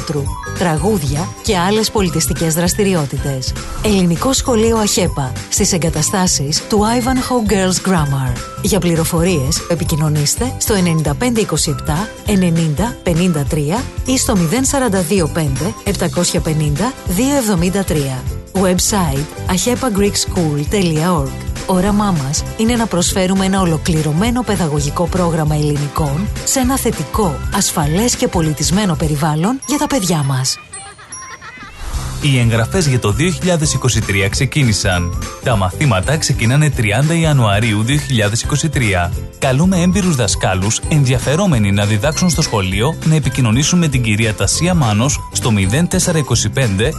θεάτρου. 0.00 0.22
Τραγούδια 0.58 1.28
και 1.42 1.58
άλλες 1.58 1.90
πολιτιστικές 1.90 2.54
δραστηριότητες. 2.54 3.52
Ελληνικό 3.84 4.32
σχολείο 4.32 4.76
ΑΧΕΠΑ 4.76 5.32
στις 5.50 5.72
εγκαταστάσεις 5.72 6.62
του 6.68 6.78
Ivanhoe 6.78 7.52
Girls 7.52 7.80
Grammar. 7.88 8.32
Για 8.62 8.78
πληροφορίες 8.78 9.66
επικοινωνήστε 9.70 10.54
στο 10.58 10.74
9527 10.74 10.78
90 12.26 12.94
53 13.04 13.82
ή 14.04 14.18
στο 14.18 14.36
0425 14.36 14.38
750 15.84 15.92
273. 17.86 17.90
Website 18.52 19.26
ahepagreekschool.org 19.50 21.50
Όραμά 21.72 22.10
μας 22.10 22.42
είναι 22.56 22.76
να 22.76 22.86
προσφέρουμε 22.86 23.44
ένα 23.44 23.60
ολοκληρωμένο 23.60 24.42
παιδαγωγικό 24.42 25.06
πρόγραμμα 25.06 25.54
ελληνικών 25.54 26.28
σε 26.44 26.60
ένα 26.60 26.78
θετικό, 26.78 27.34
ασφαλές 27.54 28.16
και 28.16 28.28
πολιτισμένο 28.28 28.94
περιβάλλον 28.94 29.60
για 29.66 29.78
τα 29.80 29.86
παιδιά 29.86 30.22
μας. 30.22 30.58
Οι 32.22 32.38
εγγραφές 32.38 32.86
για 32.86 32.98
το 32.98 33.12
2023 33.12 34.28
ξεκίνησαν. 34.30 35.24
Τα 35.44 35.56
μαθήματα 35.56 36.16
ξεκινάνε 36.16 36.72
30 36.76 37.14
Ιανουαρίου 37.20 37.84
2023. 37.84 39.10
Καλούμε 39.38 39.80
έμπειρους 39.80 40.16
δασκάλους 40.16 40.80
ενδιαφερόμενοι 40.88 41.72
να 41.72 41.84
διδάξουν 41.84 42.30
στο 42.30 42.42
σχολείο 42.42 42.94
να 43.04 43.14
επικοινωνήσουν 43.14 43.78
με 43.78 43.88
την 43.88 44.02
κυρία 44.02 44.34
Τασία 44.34 44.74
Μάνος 44.74 45.18
στο 45.32 45.52
0425 45.52 45.92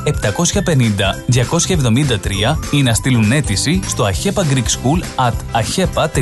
750 0.06 1.16
273 1.32 2.58
ή 2.72 2.82
να 2.82 2.94
στείλουν 2.94 3.32
αίτηση 3.32 3.80
στο 3.88 4.06
ahepa 4.06 4.42
greek 4.54 4.68
school 4.68 5.02
at 5.28 5.34
ahepa.org.au. 5.62 6.22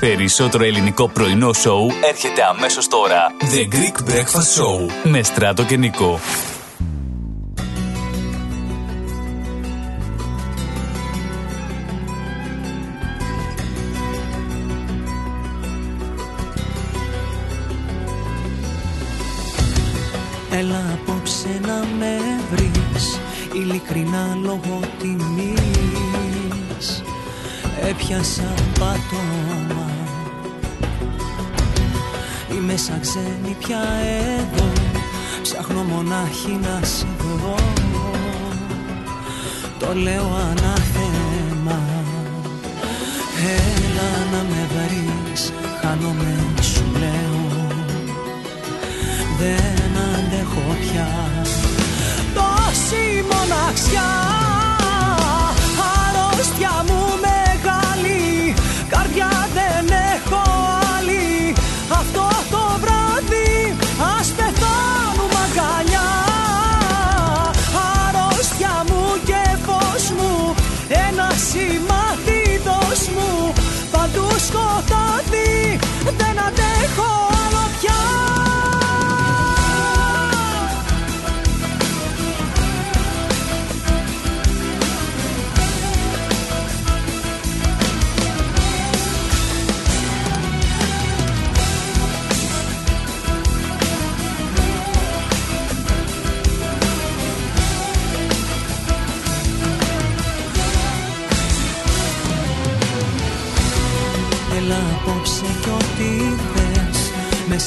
Περισσότερο 0.00 0.64
ελληνικό 0.64 1.08
πρωινό 1.08 1.52
σοου 1.52 1.90
έρχεται 2.08 2.42
αμέσως 2.44 2.88
τώρα. 2.88 3.26
The 3.40 3.74
Greek 3.74 4.10
Breakfast 4.10 4.60
Show 4.60 4.90
με 5.02 5.22
Στράτο 5.22 5.64
και 5.64 5.76
Νικό. 5.76 6.20
Έλα 20.50 20.98
απόψε 21.00 21.60
να 21.62 21.84
με 21.98 22.16
βρεις 22.50 23.20
Ειλικρινά 23.52 24.38
λόγω 24.42 24.80
τιμής 24.98 25.77
Έπιασα 27.82 28.54
πάτωμα 28.78 29.88
Είμαι 32.54 32.76
σαν 32.76 33.00
ξένη 33.00 33.56
πια 33.58 33.78
εδώ. 34.38 34.72
Ψάχνω 35.42 35.82
μονάχη 35.82 36.58
να 36.62 36.86
σε 36.86 37.06
βρω. 37.18 37.54
Το 39.78 39.94
λέω 39.94 40.24
ανάθεμα. 40.24 41.80
Έλα 43.56 44.10
να 44.32 44.42
με 44.48 44.66
βρεις. 44.74 45.52
Χάνομαι 45.80 46.36
σου 46.60 46.84
λέω. 46.98 47.76
Δεν 49.38 49.92
αντέχω 50.14 50.76
πια. 50.80 51.08
Τόση 52.34 53.24
μοναξιά. 53.30 54.10
Αρρώστια 55.94 56.84
μου 56.86 56.97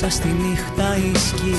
Μέσα 0.03 0.15
στη 0.15 0.27
νύχτα 0.27 0.97
οι 0.97 1.11
σκιές 1.17 1.53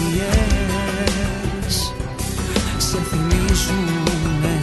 Σε 2.77 2.99
θυμίζουνε. 3.11 4.59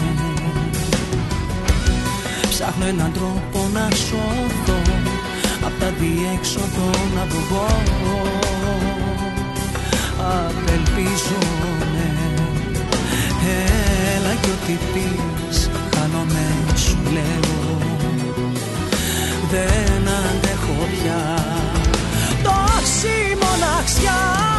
Ψάχνω 2.49 2.85
έναν 2.85 3.11
τρόπο 3.13 3.69
να 3.73 3.89
σώθω 3.95 4.81
Απ' 5.65 5.79
τα 5.79 5.93
διέξοδο 5.99 6.89
να 7.15 7.25
βγω 7.25 7.67
Απελπίζομαι 10.17 12.07
Έλα 14.15 14.33
κι 14.41 14.49
ό,τι 14.49 14.73
πεις 14.93 15.69
Χάνομαι 15.95 16.47
σου 16.75 16.97
λέω. 17.11 17.77
Δεν 19.51 20.07
αντέχω 20.07 20.87
πια. 20.91 21.39
Τόση 21.47 21.68
μοναξιά 23.41 24.58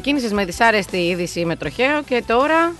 ξεκίνησες 0.00 0.32
με 0.32 0.44
δυσάρεστη 0.44 0.96
είδηση 0.96 1.44
με 1.44 1.56
τροχαίο 1.56 2.02
και 2.02 2.22
τώρα 2.26 2.72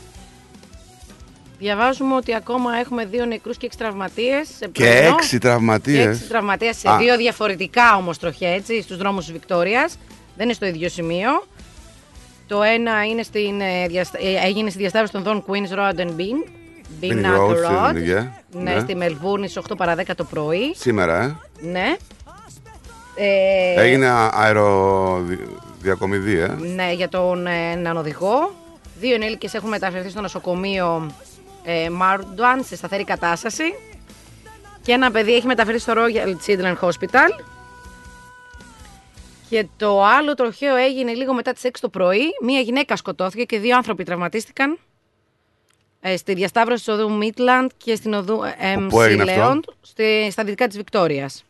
διαβάζουμε 1.59 2.14
ότι 2.14 2.35
ακόμα 2.35 2.77
έχουμε 2.77 3.05
δύο 3.05 3.25
νεκρούς 3.25 3.57
και 3.57 3.67
έξι 3.67 3.79
τραυματίες. 3.79 4.49
σε 4.59 4.69
Και 4.73 4.85
πρωινό. 4.85 5.14
έξι 5.17 5.29
Και 5.29 5.39
τραυματίε. 5.39 6.03
έξι 6.09 6.29
τραυματίες 6.29 6.77
σε 6.77 6.89
Α. 6.91 6.97
δύο 6.97 7.17
διαφορετικά 7.17 7.97
όμως 7.97 8.19
τροχαία, 8.19 8.51
έτσι, 8.55 8.83
στους 8.83 8.97
δρόμους 8.97 9.25
της 9.25 9.33
Βικτόριας. 9.33 9.99
Δεν 10.37 10.45
είναι 10.45 10.55
στο 10.55 10.67
ίδιο 10.67 10.89
σημείο. 10.89 11.47
Το 12.47 12.62
ένα 12.62 13.05
είναι 13.05 13.23
στην, 13.23 13.61
ε, 13.61 13.87
διαστα- 13.87 14.19
ε, 14.23 14.47
έγινε 14.47 14.71
στη 14.71 14.79
διασταύρωση 14.79 15.12
των 15.12 15.23
δών 15.23 15.45
Queen's 15.47 15.79
Road 15.79 16.01
and 16.01 16.11
Bean. 16.17 16.49
Bean 17.01 17.12
Bean 17.12 17.37
Road, 17.37 17.51
Road. 17.51 17.89
στην 17.89 17.97
Υγεία. 18.03 18.43
Ναι, 18.53 18.73
Ναι. 18.75 18.81
στη 18.81 18.95
Μελβούρνη 18.97 19.45
στις 19.49 19.57
8 19.57 19.77
παρα 19.77 19.95
10 19.95 20.14
το 20.14 20.25
πρωί. 20.25 20.75
Σήμερα, 20.75 21.23
ε. 21.23 21.37
Ναι. 21.71 21.97
Ε, 23.19 23.81
Έγινε 23.83 24.07
αεροδιακομιδή, 25.89 26.39
ε. 26.39 26.57
Ναι, 26.74 26.93
για 26.93 27.09
τον 27.09 27.47
ε, 27.47 27.70
έναν 27.70 27.97
οδηγό. 27.97 28.55
Δύο 28.99 29.14
ενήλικες 29.14 29.55
έχουν 29.55 29.68
μεταφερθεί 29.68 30.09
στο 30.11 30.20
νοσοκομείο 30.20 31.11
ε, 31.64 31.91
Μάρντουαν 31.91 32.64
σε 32.64 32.76
σταθερή 32.76 33.05
κατάσταση. 33.05 33.74
Και 34.82 34.93
ένα 34.93 35.11
παιδί 35.11 35.34
έχει 35.34 35.47
μεταφερθεί 35.47 35.80
στο 35.80 35.93
Royal 35.97 36.34
Children's 36.47 36.78
Hospital. 36.80 37.45
Και 39.49 39.66
το 39.76 40.05
άλλο 40.05 40.34
τροχαίο 40.34 40.76
έγινε 40.76 41.14
λίγο 41.14 41.34
μετά 41.34 41.53
τις 41.53 41.62
6 41.64 41.68
το 41.80 41.89
πρωί. 41.89 42.24
Μία 42.43 42.61
γυναίκα 42.61 42.97
σκοτώθηκε 42.97 43.45
και 43.45 43.59
δύο 43.59 43.76
άνθρωποι 43.76 44.05
τραυματίστηκαν. 44.05 44.78
Ε, 46.01 46.16
στη 46.16 46.34
διασταύρωση 46.34 46.84
της 46.84 46.95
οδού 46.95 47.18
Midland 47.22 47.66
και 47.76 47.95
στην 47.95 48.14
οδού 48.14 48.43
ε, 48.59 48.74
Πού 48.89 48.99
MC 48.99 49.03
έγινε 49.03 49.32
αυτό; 49.32 49.53
Leon, 49.53 49.72
στη, 49.80 50.28
στα 50.30 50.45
δυτικά 50.45 50.66
της 50.66 50.76
Βικτόριας. 50.76 51.45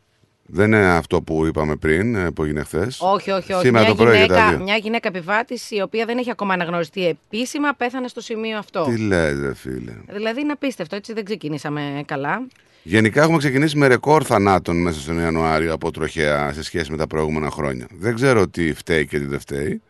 Δεν 0.48 0.66
είναι 0.66 0.86
αυτό 0.86 1.22
που 1.22 1.46
είπαμε 1.46 1.76
πριν, 1.76 2.14
ε, 2.14 2.30
που 2.30 2.42
έγινε 2.42 2.62
χθες. 2.62 3.00
Όχι, 3.00 3.30
όχι, 3.30 3.52
όχι. 3.52 3.64
Σήμερα 3.64 3.84
μια, 3.84 3.94
το 3.94 4.02
πρωί 4.02 4.16
για 4.16 4.26
τα 4.26 4.34
γυναίκα, 4.34 4.56
δύο. 4.56 4.64
μια 4.64 4.76
γυναίκα 4.76 5.08
επιβάτης 5.08 5.70
η 5.70 5.80
οποία 5.80 6.04
δεν 6.04 6.18
έχει 6.18 6.30
ακόμα 6.30 6.54
αναγνωριστεί 6.54 7.06
επίσημα 7.06 7.72
πέθανε 7.72 8.08
στο 8.08 8.20
σημείο 8.20 8.58
αυτό. 8.58 8.84
Τι 8.84 8.98
λες, 8.98 9.40
ρε 9.40 9.54
φίλε. 9.54 9.92
Δηλαδή 10.08 10.40
είναι 10.40 10.52
απίστευτο, 10.52 10.96
έτσι 10.96 11.12
δεν 11.12 11.24
ξεκινήσαμε 11.24 12.02
καλά. 12.06 12.46
Γενικά 12.82 13.22
έχουμε 13.22 13.38
ξεκινήσει 13.38 13.76
με 13.76 13.86
ρεκόρ 13.86 14.22
θανάτων 14.26 14.82
μέσα 14.82 15.00
στον 15.00 15.18
Ιανουάριο 15.18 15.72
από 15.72 15.90
τροχέα 15.90 16.52
σε 16.52 16.62
σχέση 16.62 16.90
με 16.90 16.96
τα 16.96 17.06
προηγούμενα 17.06 17.50
χρόνια. 17.50 17.86
Δεν 17.98 18.14
ξέρω 18.14 18.48
τι 18.48 18.74
φταίει 18.74 19.06
και 19.06 19.18
τι 19.18 19.24
δεν 19.24 19.40
φταίει. 19.40 19.82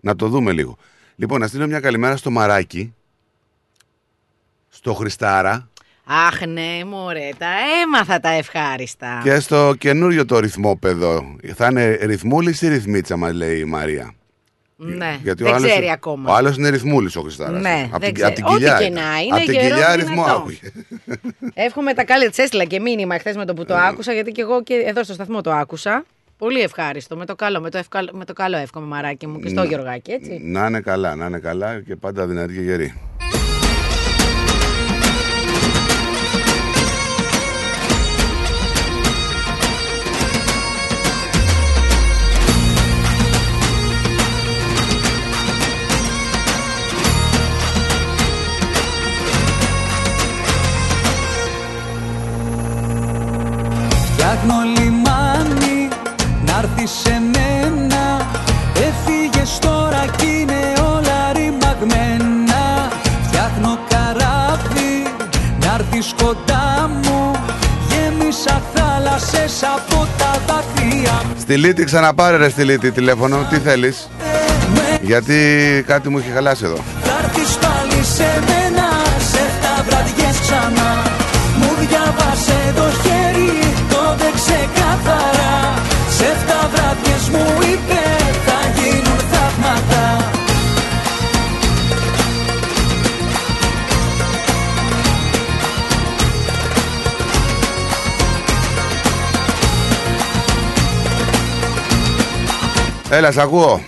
Να 0.00 0.16
το 0.16 0.28
δούμε 0.28 0.52
λίγο. 0.52 0.76
Λοιπόν, 1.16 1.40
να 1.40 1.46
στείλω 1.46 1.66
μια 1.66 1.80
καλημέρα 1.80 2.16
στο 2.16 2.30
Μαράκι, 2.30 2.94
στο 4.68 4.94
Χριστάρα 4.94 5.68
Αχ 6.06 6.46
ναι, 6.46 6.84
μωρέ, 6.86 7.28
τα 7.38 7.46
έμαθα 7.82 8.20
τα 8.20 8.28
ευχάριστα. 8.30 9.20
και 9.22 9.38
στο 9.40 9.74
καινούριο 9.78 10.24
το 10.26 10.38
ρυθμόπεδο. 10.38 11.36
Θα 11.54 11.66
είναι 11.70 11.98
ρυθμούλης 12.02 12.62
ή 12.62 12.68
ρυθμίτσα, 12.68 13.16
μας 13.16 13.32
λέει 13.32 13.58
η 13.58 13.64
Μαρία; 13.64 14.14
Ναι, 14.76 15.18
Γιατί 15.22 15.42
ο 15.42 15.46
δεν 15.46 15.54
άλλος- 15.54 15.70
ξέρει 15.70 15.90
ακόμα. 15.90 16.30
Ο 16.32 16.34
άλλος 16.34 16.56
είναι 16.56 16.68
ρυθμούλης 16.68 17.16
ο 17.16 17.20
Χριστάρας. 17.20 17.62
Ναι, 17.62 17.88
από 17.90 17.98
δεν 17.98 18.14
την, 18.14 18.24
απ' 18.24 18.34
την 18.34 18.44
ξέρει. 18.44 18.56
κοιλιά. 18.58 18.74
Ό,τι 18.74 18.84
και 18.84 18.90
είναι. 18.90 19.00
να 19.00 19.18
είναι, 19.20 19.36
Απ' 19.36 19.42
την 19.44 19.52
γερό 19.52 19.62
κοιλιά 19.74 19.76
δυνατό. 19.96 20.00
ρυθμό 20.00 20.24
άκουγε. 20.24 20.58
Εύχομαι 21.66 21.94
τα 21.94 22.04
κάλλια, 22.04 22.30
τη 22.30 22.42
έστειλα 22.42 22.64
και 22.64 22.80
μήνυμα 22.80 23.18
χθες 23.18 23.36
με 23.36 23.44
το 23.44 23.54
που 23.54 23.64
το 23.64 23.74
άκουσα, 23.76 24.12
γιατί 24.12 24.32
και 24.32 24.40
εγώ 24.40 24.62
και 24.62 24.74
εδώ 24.86 25.04
στο 25.04 25.12
σταθμό 25.12 25.40
το 25.40 25.52
άκουσα. 25.52 26.04
Πολύ 26.38 26.60
ευχάριστο. 26.60 27.16
Με 27.16 27.26
το 27.26 27.34
καλό, 27.34 27.60
με 27.60 27.70
το, 27.70 27.78
ευκάλ- 27.78 28.12
με 28.12 28.24
το 28.24 28.32
καλό 28.32 28.56
εύχομαι, 28.56 28.86
μαράκι 28.86 29.26
μου, 29.26 29.40
και 29.40 29.48
στο 29.48 29.60
Ναι. 29.60 29.66
Γιωργάκι, 29.66 30.10
έτσι. 30.10 30.40
Να 30.42 30.66
είναι 30.66 30.80
καλά, 30.80 31.14
να 31.14 31.26
είναι 31.26 31.38
καλά 31.38 31.80
και 31.80 31.96
πάντα 31.96 32.26
δυνατή 32.26 32.54
και 32.54 32.60
γερή. 32.60 32.94
Θάλασσες 69.24 69.62
από 69.62 70.06
τα 70.18 70.30
δάκρυα 70.46 71.12
μου 71.24 71.34
Στη 71.40 71.56
Λίτη 71.56 71.84
ξαναπάρε 71.84 72.36
ρε 72.36 72.48
στη 72.48 72.64
Λίτη 72.64 72.90
τηλέφωνο, 72.90 73.46
τι 73.50 73.58
θέλεις; 73.58 74.08
Γιατί 75.00 75.38
κάτι 75.86 76.08
μου 76.08 76.18
έχει 76.18 76.30
χαλάσει 76.34 76.64
εδώ. 76.64 76.78
Θα 77.02 77.16
έρθεις 77.24 77.56
πάλι 77.56 78.04
σε 78.04 78.28
μένα 78.48 78.88
Σε 79.32 79.44
τα 79.62 79.84
βραδιές 79.86 80.40
ξανά 80.40 80.90
Μου 81.58 81.70
διάβασε 81.80 82.58
το 82.76 82.86
χέρι 83.02 83.52
Το 83.88 84.02
δε 84.18 84.30
ξεκάθαρα 84.40 85.52
Σε 86.18 86.30
τα 86.48 86.70
βραδιές 86.72 87.28
μου 87.32 87.44
είπε 87.72 87.93
Έλα, 103.10 103.32
σ' 103.32 103.38
ακούω. 103.38 103.80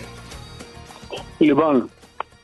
Λοιπόν, 1.39 1.91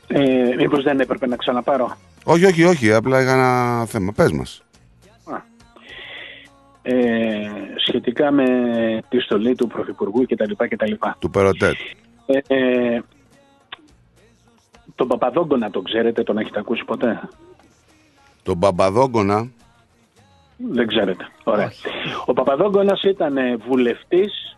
ε, 0.07 0.55
μήπως 0.57 0.83
δεν 0.83 0.99
έπρεπε 0.99 1.27
να 1.27 1.35
ξαναπάρω; 1.35 1.95
Όχι, 2.23 2.45
όχι, 2.45 2.63
όχι, 2.63 2.93
απλά 2.93 3.21
είχα 3.21 3.33
ένα 3.33 3.85
θέμα. 3.85 4.11
Πες 4.11 4.31
μας. 4.31 4.63
Ε, 6.85 7.49
σχετικά 7.87 8.31
με 8.31 8.45
τη 9.09 9.19
στολή 9.19 9.55
του 9.55 9.67
Πρωθυπουργού 9.67 10.25
κτλ. 10.25 10.53
κτλ. 10.67 10.91
Του 11.19 11.29
Περοτέτ. 11.29 11.75
Ε, 12.25 12.55
ε, 12.55 13.01
τον 14.95 15.07
Παπαδόγκονα 15.07 15.69
τον 15.69 15.83
ξέρετε, 15.83 16.23
τον 16.23 16.37
έχετε 16.37 16.59
ακούσει 16.59 16.85
ποτέ; 16.85 17.29
Τον 18.43 18.57
Μπαμπαδόγκονα. 18.57 19.47
Δεν 20.57 20.87
ξέρετε. 20.87 21.27
Ωραία. 21.43 21.71
Ο 22.25 22.33
Παπαδόγκονας 22.33 23.03
ήταν 23.03 23.37
ε, 23.37 23.55
βουλευτής 23.55 24.57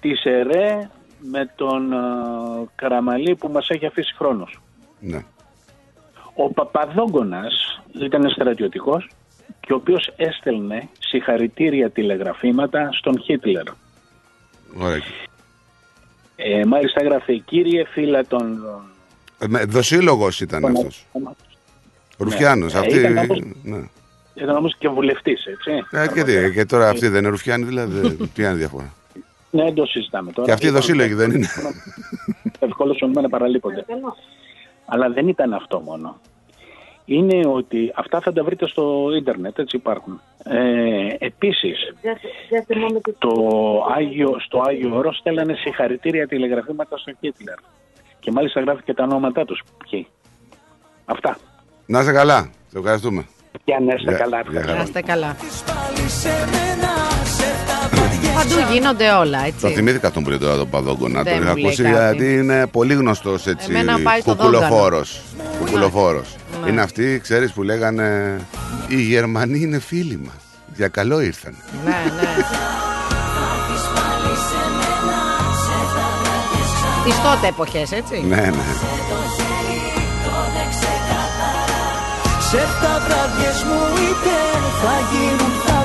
της 0.00 0.24
ΕΡΕ 0.24 0.90
με 1.20 1.52
τον 1.56 1.92
ε, 1.92 1.96
Καραμαλή 2.74 3.34
που 3.36 3.48
μας 3.48 3.68
έχει 3.68 3.86
αφήσει 3.86 4.14
χρόνος. 4.14 4.60
Ναι. 5.00 5.24
Ο 6.34 6.52
Παπαδόγκονας 6.52 7.80
ήταν 8.00 8.30
στρατιωτικός 8.30 9.10
και 9.60 9.72
ο 9.72 9.76
οποίος 9.76 10.12
έστελνε 10.16 10.88
συγχαρητήρια 10.98 11.90
τηλεγραφήματα 11.90 12.88
στον 12.92 13.20
Χίτλερ. 13.20 13.64
Ωραία. 14.78 15.02
Ε, 16.36 16.64
μάλιστα 16.64 17.00
έγραφε 17.00 17.36
«Κύριε 17.36 17.84
φίλα 17.84 18.26
των...» 18.26 18.64
Ε, 19.38 19.46
με- 19.48 19.64
Δοσύλλογος 19.64 20.40
ήταν 20.40 20.60
των- 20.60 20.76
αυτός. 20.76 21.06
Ρουφιάνος. 22.18 22.74
Ε, 22.74 22.78
αυτή... 22.78 22.98
ήταν 22.98 23.16
όμως- 23.18 23.40
Ναι. 23.62 23.82
Ήταν 24.34 24.56
όμως 24.56 24.76
και 24.78 24.88
βουλευτής, 24.88 25.44
έτσι. 25.46 25.70
Ε, 25.90 26.06
και, 26.08 26.22
τι, 26.22 26.52
και 26.52 26.64
τώρα 26.64 26.88
αυτή 26.88 27.08
δεν 27.08 27.20
είναι 27.20 27.28
Ρουφιάνη, 27.28 27.64
δηλαδή. 27.64 28.16
τι 28.34 28.42
είναι 28.42 28.50
η 28.52 28.54
διαφορά. 28.54 28.92
Ναι, 29.50 29.62
δεν 29.64 29.74
το 29.74 29.86
συζητάμε 29.86 30.32
τώρα. 30.32 30.46
Και 30.46 30.52
αυτή 30.52 30.64
η 30.66 30.68
Λοιπόν, 30.68 30.80
δοσύλλογη 30.82 31.14
δεν 31.14 31.30
είναι. 31.30 31.46
Ευκόλως 32.68 33.02
ονομένα 33.02 33.28
παραλείπονται. 33.28 33.84
Αλλά 34.86 35.08
δεν 35.10 35.28
ήταν 35.28 35.52
αυτό 35.52 35.80
μόνο. 35.80 36.20
Είναι 37.04 37.46
ότι 37.48 37.92
αυτά 37.94 38.20
θα 38.20 38.32
τα 38.32 38.44
βρείτε 38.44 38.66
στο 38.68 39.08
ίντερνετ, 39.18 39.58
έτσι 39.58 39.76
υπάρχουν. 39.76 40.20
Ε, 40.44 41.14
επίσης, 41.18 41.78
το 43.18 43.30
Άγιο, 43.96 44.36
στο 44.40 44.62
Άγιο 44.66 44.96
Όρος 44.96 45.16
στέλνανε 45.16 45.54
συγχαρητήρια 45.54 46.28
τηλεγραφήματα 46.28 46.96
στον 46.98 47.16
Χίτλερ. 47.20 47.54
Και 48.20 48.30
μάλιστα 48.30 48.60
γράφει 48.60 48.82
και 48.82 48.94
τα 48.94 49.02
ονόματά 49.04 49.44
τους. 49.44 49.62
Ποιοι; 49.90 50.06
Αυτά. 51.04 51.36
Να 51.86 52.00
είσαι 52.00 52.12
καλά. 52.12 52.50
Σε 52.68 52.78
ευχαριστούμε. 52.78 53.26
Για 53.64 53.80
να 53.80 53.94
είστε 53.94 54.10
Γεια- 54.10 54.18
καλά. 54.18 54.40
γεια 54.50 54.60
ευχαριστώ. 54.60 54.66
χαρά. 54.66 54.76
Να 54.78 54.82
είστε 54.84 55.00
καλά. 55.02 55.36
Παντού 58.38 58.72
γίνονται 58.72 59.10
όλα, 59.10 59.38
Το 59.38 59.44
έτσι. 59.46 59.68
θυμήθηκα 59.68 60.06
αυτόν 60.06 60.22
που 60.22 60.28
λέει 60.28 60.38
τώρα 60.38 60.56
τον 60.56 60.70
Παδόγκονα. 60.70 61.22
Δεν 61.22 61.32
Τον 61.32 61.42
είχα 61.42 61.50
μου 61.50 61.56
λέει 61.56 61.64
ακούσει 61.66 61.82
κάτι. 61.82 61.94
γιατί 62.16 62.34
είναι 62.34 62.66
πολύ 62.66 62.94
γνωστός 62.94 63.46
έτσι. 63.46 63.66
Εμένα 63.70 63.98
πάει 64.02 64.20
στο 64.20 64.34
Κουκουλοφόρος. 64.34 65.20
Κουκουλοφόρος. 65.58 66.36
Ναι. 66.64 66.70
Είναι 66.70 66.80
αυτοί, 66.80 67.18
ξέρεις, 67.22 67.52
που 67.52 67.62
λέγανε 67.62 68.36
Οι 68.88 69.00
Γερμανοί 69.00 69.58
είναι 69.58 69.78
φίλοι 69.78 70.20
μας. 70.24 70.34
Για 70.76 70.88
καλό 70.88 71.20
ήρθαν. 71.20 71.54
Ναι, 71.84 71.90
ναι. 71.90 72.34
Τις 77.04 77.14
τότε 77.22 77.46
εποχές, 77.48 77.92
έτσι. 77.92 78.24
Ναι, 78.28 78.36
ναι. 78.36 78.64
Σε 82.50 82.56
τα 82.82 82.94
βραδιές 83.06 83.62
μου 83.68 83.80
είπε 84.08 84.36
Θα 84.82 84.94
γίνουν 85.10 85.52
θαύματα 85.66 85.77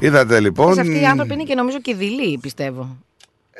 Είδατε 0.00 0.40
λοιπόν. 0.40 0.78
Αυτοί 0.78 1.00
οι 1.00 1.04
άνθρωποι 1.06 1.32
είναι 1.34 1.42
και 1.42 1.54
νομίζω 1.54 1.80
και 1.80 1.94
δειλοί, 1.94 2.38
πιστεύω. 2.38 2.96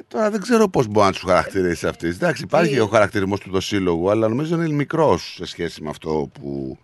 Τώρα 0.09 0.31
δεν 0.31 0.41
ξέρω 0.41 0.69
πώς 0.69 0.87
μπορεί 0.87 1.07
να 1.07 1.13
τους 1.13 1.23
χαρακτηρίσει 1.27 1.87
αυτή. 1.87 2.07
Εντάξει, 2.07 2.43
υπάρχει 2.43 2.73
Τι; 2.75 2.81
ο 2.81 2.87
χαρακτηρισμός 2.87 3.41
του 3.41 3.51
το 3.51 3.61
σύλλογου, 3.61 4.11
αλλά 4.11 4.29
νομίζω 4.29 4.55
είναι 4.55 4.69
μικρός 4.69 5.35
σε 5.37 5.47
σχέση 5.47 5.83
με 5.83 5.89
αυτό 5.91 6.31
που 6.41 6.79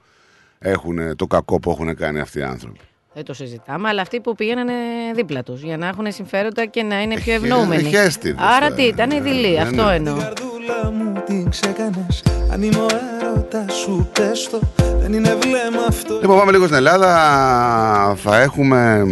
έχουν, 0.58 1.16
το 1.16 1.26
κακό 1.26 1.60
που 1.60 1.70
έχουν 1.70 1.96
κάνει 1.96 2.20
αυτοί 2.20 2.38
οι 2.38 2.42
άνθρωποι. 2.42 2.78
Δεν 3.14 3.24
το 3.24 3.32
συζητάμε, 3.34 3.88
αλλά 3.88 4.00
αυτοί 4.02 4.20
που 4.20 4.34
πήγαιναν 4.34 4.68
δίπλα 5.14 5.42
τους 5.42 5.62
για 5.62 5.76
να 5.76 5.86
έχουν 5.88 6.12
συμφέροντα 6.12 6.66
και 6.66 6.82
να 6.82 7.02
είναι 7.02 7.14
πιο 7.14 7.32
ευνοούμενοι. 7.32 7.82
χέστηδες, 7.82 8.44
Άρα 8.56 8.66
ε. 8.66 8.70
τι, 8.74 8.82
ήταν 8.82 9.10
ειδηλή, 9.10 9.50
Ναι, 9.54 9.60
αυτό 9.60 9.84
ναι. 9.84 9.94
εννοώ. 9.94 10.16
Καρδούλα 10.16 10.90
μου 10.92 11.22
την 11.26 11.50
ξεκανες 11.50 12.22
Αν 12.52 12.62
είμαι 12.62 12.78
ο 12.80 12.86
έρωτας 13.20 13.74
σου 13.74 14.08
πες 14.12 14.48
το 14.50 14.60
Δεν 14.98 15.12
είναι 15.12 15.34
βλέμμα 15.34 15.84
αυτό 15.88 16.18
Λοιπόν, 16.20 16.38
πάμε 16.38 16.50
λίγο 16.52 16.64
στην 16.64 16.76
Ελλάδα. 16.76 18.14
Θα 18.16 18.40
έχουμε 18.40 19.04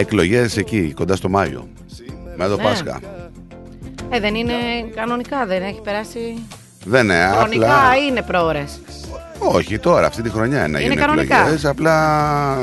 εκλογές 0.00 0.56
εκεί, 0.56 0.92
κοντά 0.96 1.16
στο 1.16 1.28
Μάιο. 1.28 1.68
Με 2.36 2.46
το 2.48 2.56
Ναι. 2.56 2.62
Πάσχα. 2.62 3.00
Ε, 4.10 4.20
δεν 4.20 4.34
είναι 4.34 4.52
κανονικά, 4.94 5.46
δεν 5.46 5.62
έχει 5.62 5.80
περάσει. 5.80 6.18
Δεν 6.84 7.04
είναι, 7.04 7.28
Χρονικά 7.38 7.66
απλά. 7.76 7.96
είναι 8.08 8.22
πρόορες. 8.22 8.80
Όχι, 9.38 9.78
τώρα, 9.78 10.06
αυτή 10.06 10.22
τη 10.22 10.30
χρονιά 10.30 10.58
είναι 10.58 10.66
να 10.68 10.78
Είναι 10.80 10.88
γίνουν 10.92 11.06
κανονικά. 11.06 11.38
εκλογές, 11.38 11.64
Απλά 11.64 12.56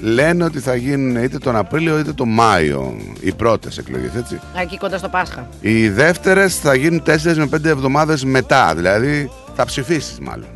λένε 0.00 0.44
ότι 0.44 0.58
θα 0.60 0.74
γίνουν 0.74 1.22
είτε 1.24 1.38
τον 1.38 1.56
Απρίλιο 1.56 1.98
είτε 1.98 2.12
τον 2.12 2.28
Μάιο 2.28 2.96
οι 3.20 3.32
πρώτες 3.32 3.78
εκλογές, 3.78 4.14
έτσι. 4.16 4.34
Α, 4.34 4.60
Εκεί 4.60 4.78
κοντά 4.78 4.98
στο 4.98 5.08
Πάσχα. 5.08 5.48
Οι 5.60 5.88
δεύτερες 5.88 6.58
θα 6.58 6.74
γίνουν 6.74 7.02
4 7.02 7.36
με 7.36 7.46
5 7.46 7.68
εβδομάδες 7.68 8.24
μετά. 8.24 8.74
Δηλαδή 8.74 9.30
θα 9.54 9.64
ψηφίσεις, 9.64 10.18
μάλλον. 10.20 10.46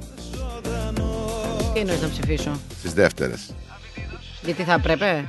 Τι 1.74 1.80
εννοείς 1.80 2.00
να 2.02 2.08
ψηφίσω; 2.08 2.50
Στις 2.78 2.92
δεύτερες. 2.92 3.54
Γιατί 4.42 4.62
θα 4.62 4.72
έπρεπε; 4.72 5.24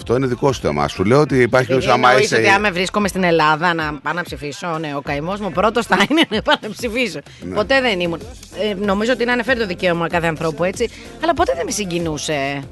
Αυτό 0.00 0.16
είναι 0.16 0.26
δικό 0.26 0.52
σου 0.52 0.60
θέμα. 0.60 0.88
Σου 0.88 1.04
λέω 1.04 1.20
ότι 1.20 1.40
υπάρχει 1.42 1.66
Δηλαδή 1.66 1.88
ο 1.88 1.92
άμα 1.92 2.08
εννοείς 2.08 2.24
είσαι. 2.26 2.36
ότι 2.36 2.48
άμα 2.48 2.70
βρίσκομαι 2.70 3.08
στην 3.08 3.22
Ελλάδα 3.24 3.74
να 3.74 3.98
πάω 4.02 4.12
να 4.12 4.22
ψηφίσω. 4.22 4.78
Ναι, 4.80 4.94
ο 4.96 5.00
καημός 5.00 5.40
μου 5.40 5.52
πρώτος 5.52 5.86
θα 5.86 5.96
είναι 6.10 6.22
να 6.28 6.42
πάω 6.42 6.56
να 6.62 6.70
ψηφίσω. 6.70 7.18
Ναι. 7.40 7.54
Ποτέ 7.54 7.80
δεν 7.80 8.00
ήμουν. 8.00 8.20
Ε, 8.60 8.74
νομίζω 8.74 9.12
ότι 9.12 9.22
είναι 9.22 9.32
ανεφέρει 9.32 9.58
το 9.58 9.66
δικαίωμα 9.66 10.08
κάθε 10.08 10.26
ανθρώπου 10.26 10.64
έτσι. 10.64 10.88
Αλλά 11.22 11.34
ποτέ 11.34 11.52
δεν 11.56 11.64
με 11.64 11.70
συγκινούσε. 11.70 12.62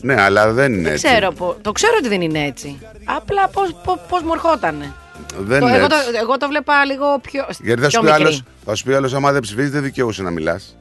Ναι, 0.00 0.20
αλλά 0.20 0.52
δεν 0.52 0.72
είναι 0.72 0.82
Δεν 0.82 0.92
έτσι. 0.92 1.06
ξέρω, 1.06 1.32
πο- 1.32 1.56
το 1.62 1.72
ξέρω 1.72 1.92
ότι 1.98 2.08
δεν 2.08 2.20
είναι 2.20 2.44
έτσι. 2.44 2.78
Απλά 3.04 3.48
πώς 3.48 3.76
πώς 4.08 4.22
μου 4.22 4.30
ερχότανε. 4.32 4.92
Δεν 5.38 5.60
Το- 5.60 5.66
είναι 5.68 5.76
εγώ, 5.76 5.86
το, 5.86 5.94
έτσι. 5.96 6.10
εγώ 6.22 6.36
το 6.36 6.48
βλέπα 6.48 6.84
λίγο 6.84 7.18
πιο. 7.22 7.46
Γιατί 7.62 7.80
θα 7.82 7.88
πιο 7.88 7.98
σου, 7.98 8.04
πει 8.04 8.10
μικρή. 8.10 8.22
άλλος, 8.22 8.42
θα 8.64 8.74
σου 8.74 8.84
πει 8.84 8.94
άλλος, 8.94 9.14
άμα 9.14 9.32
δεν 9.32 9.40
ψηφίζεις, 9.42 9.70
δεν 9.70 9.82
δικαιούσε 9.82 10.22
να 10.22 10.30
μιλάς 10.30 10.76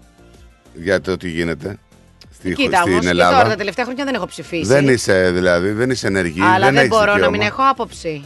για 0.73 1.01
το 1.01 1.17
τι 1.17 1.29
γίνεται 1.29 1.77
στη, 2.39 2.53
Κοίτα 2.53 2.77
στην 2.77 2.91
όμως, 2.91 3.03
και 3.03 3.09
Ελλάδα. 3.09 3.35
τώρα 3.37 3.49
τα 3.49 3.55
τελευταία 3.55 3.85
χρόνια 3.85 4.05
δεν 4.05 4.13
έχω 4.13 4.25
ψηφίσει. 4.25 4.65
δεν 4.65 4.87
είσαι 4.87 5.31
δηλαδή, 5.31 5.71
δεν 5.71 5.89
είσαι 5.89 6.07
ενεργή. 6.07 6.41
αλλά 6.41 6.65
δεν, 6.65 6.73
δεν, 6.73 6.75
έχεις 6.77 6.89
μπορώ 6.89 7.05
να 7.05 7.13
δικαίωμα. 7.13 7.37
μην 7.37 7.41
έχω 7.47 7.61
άποψη. 7.69 8.23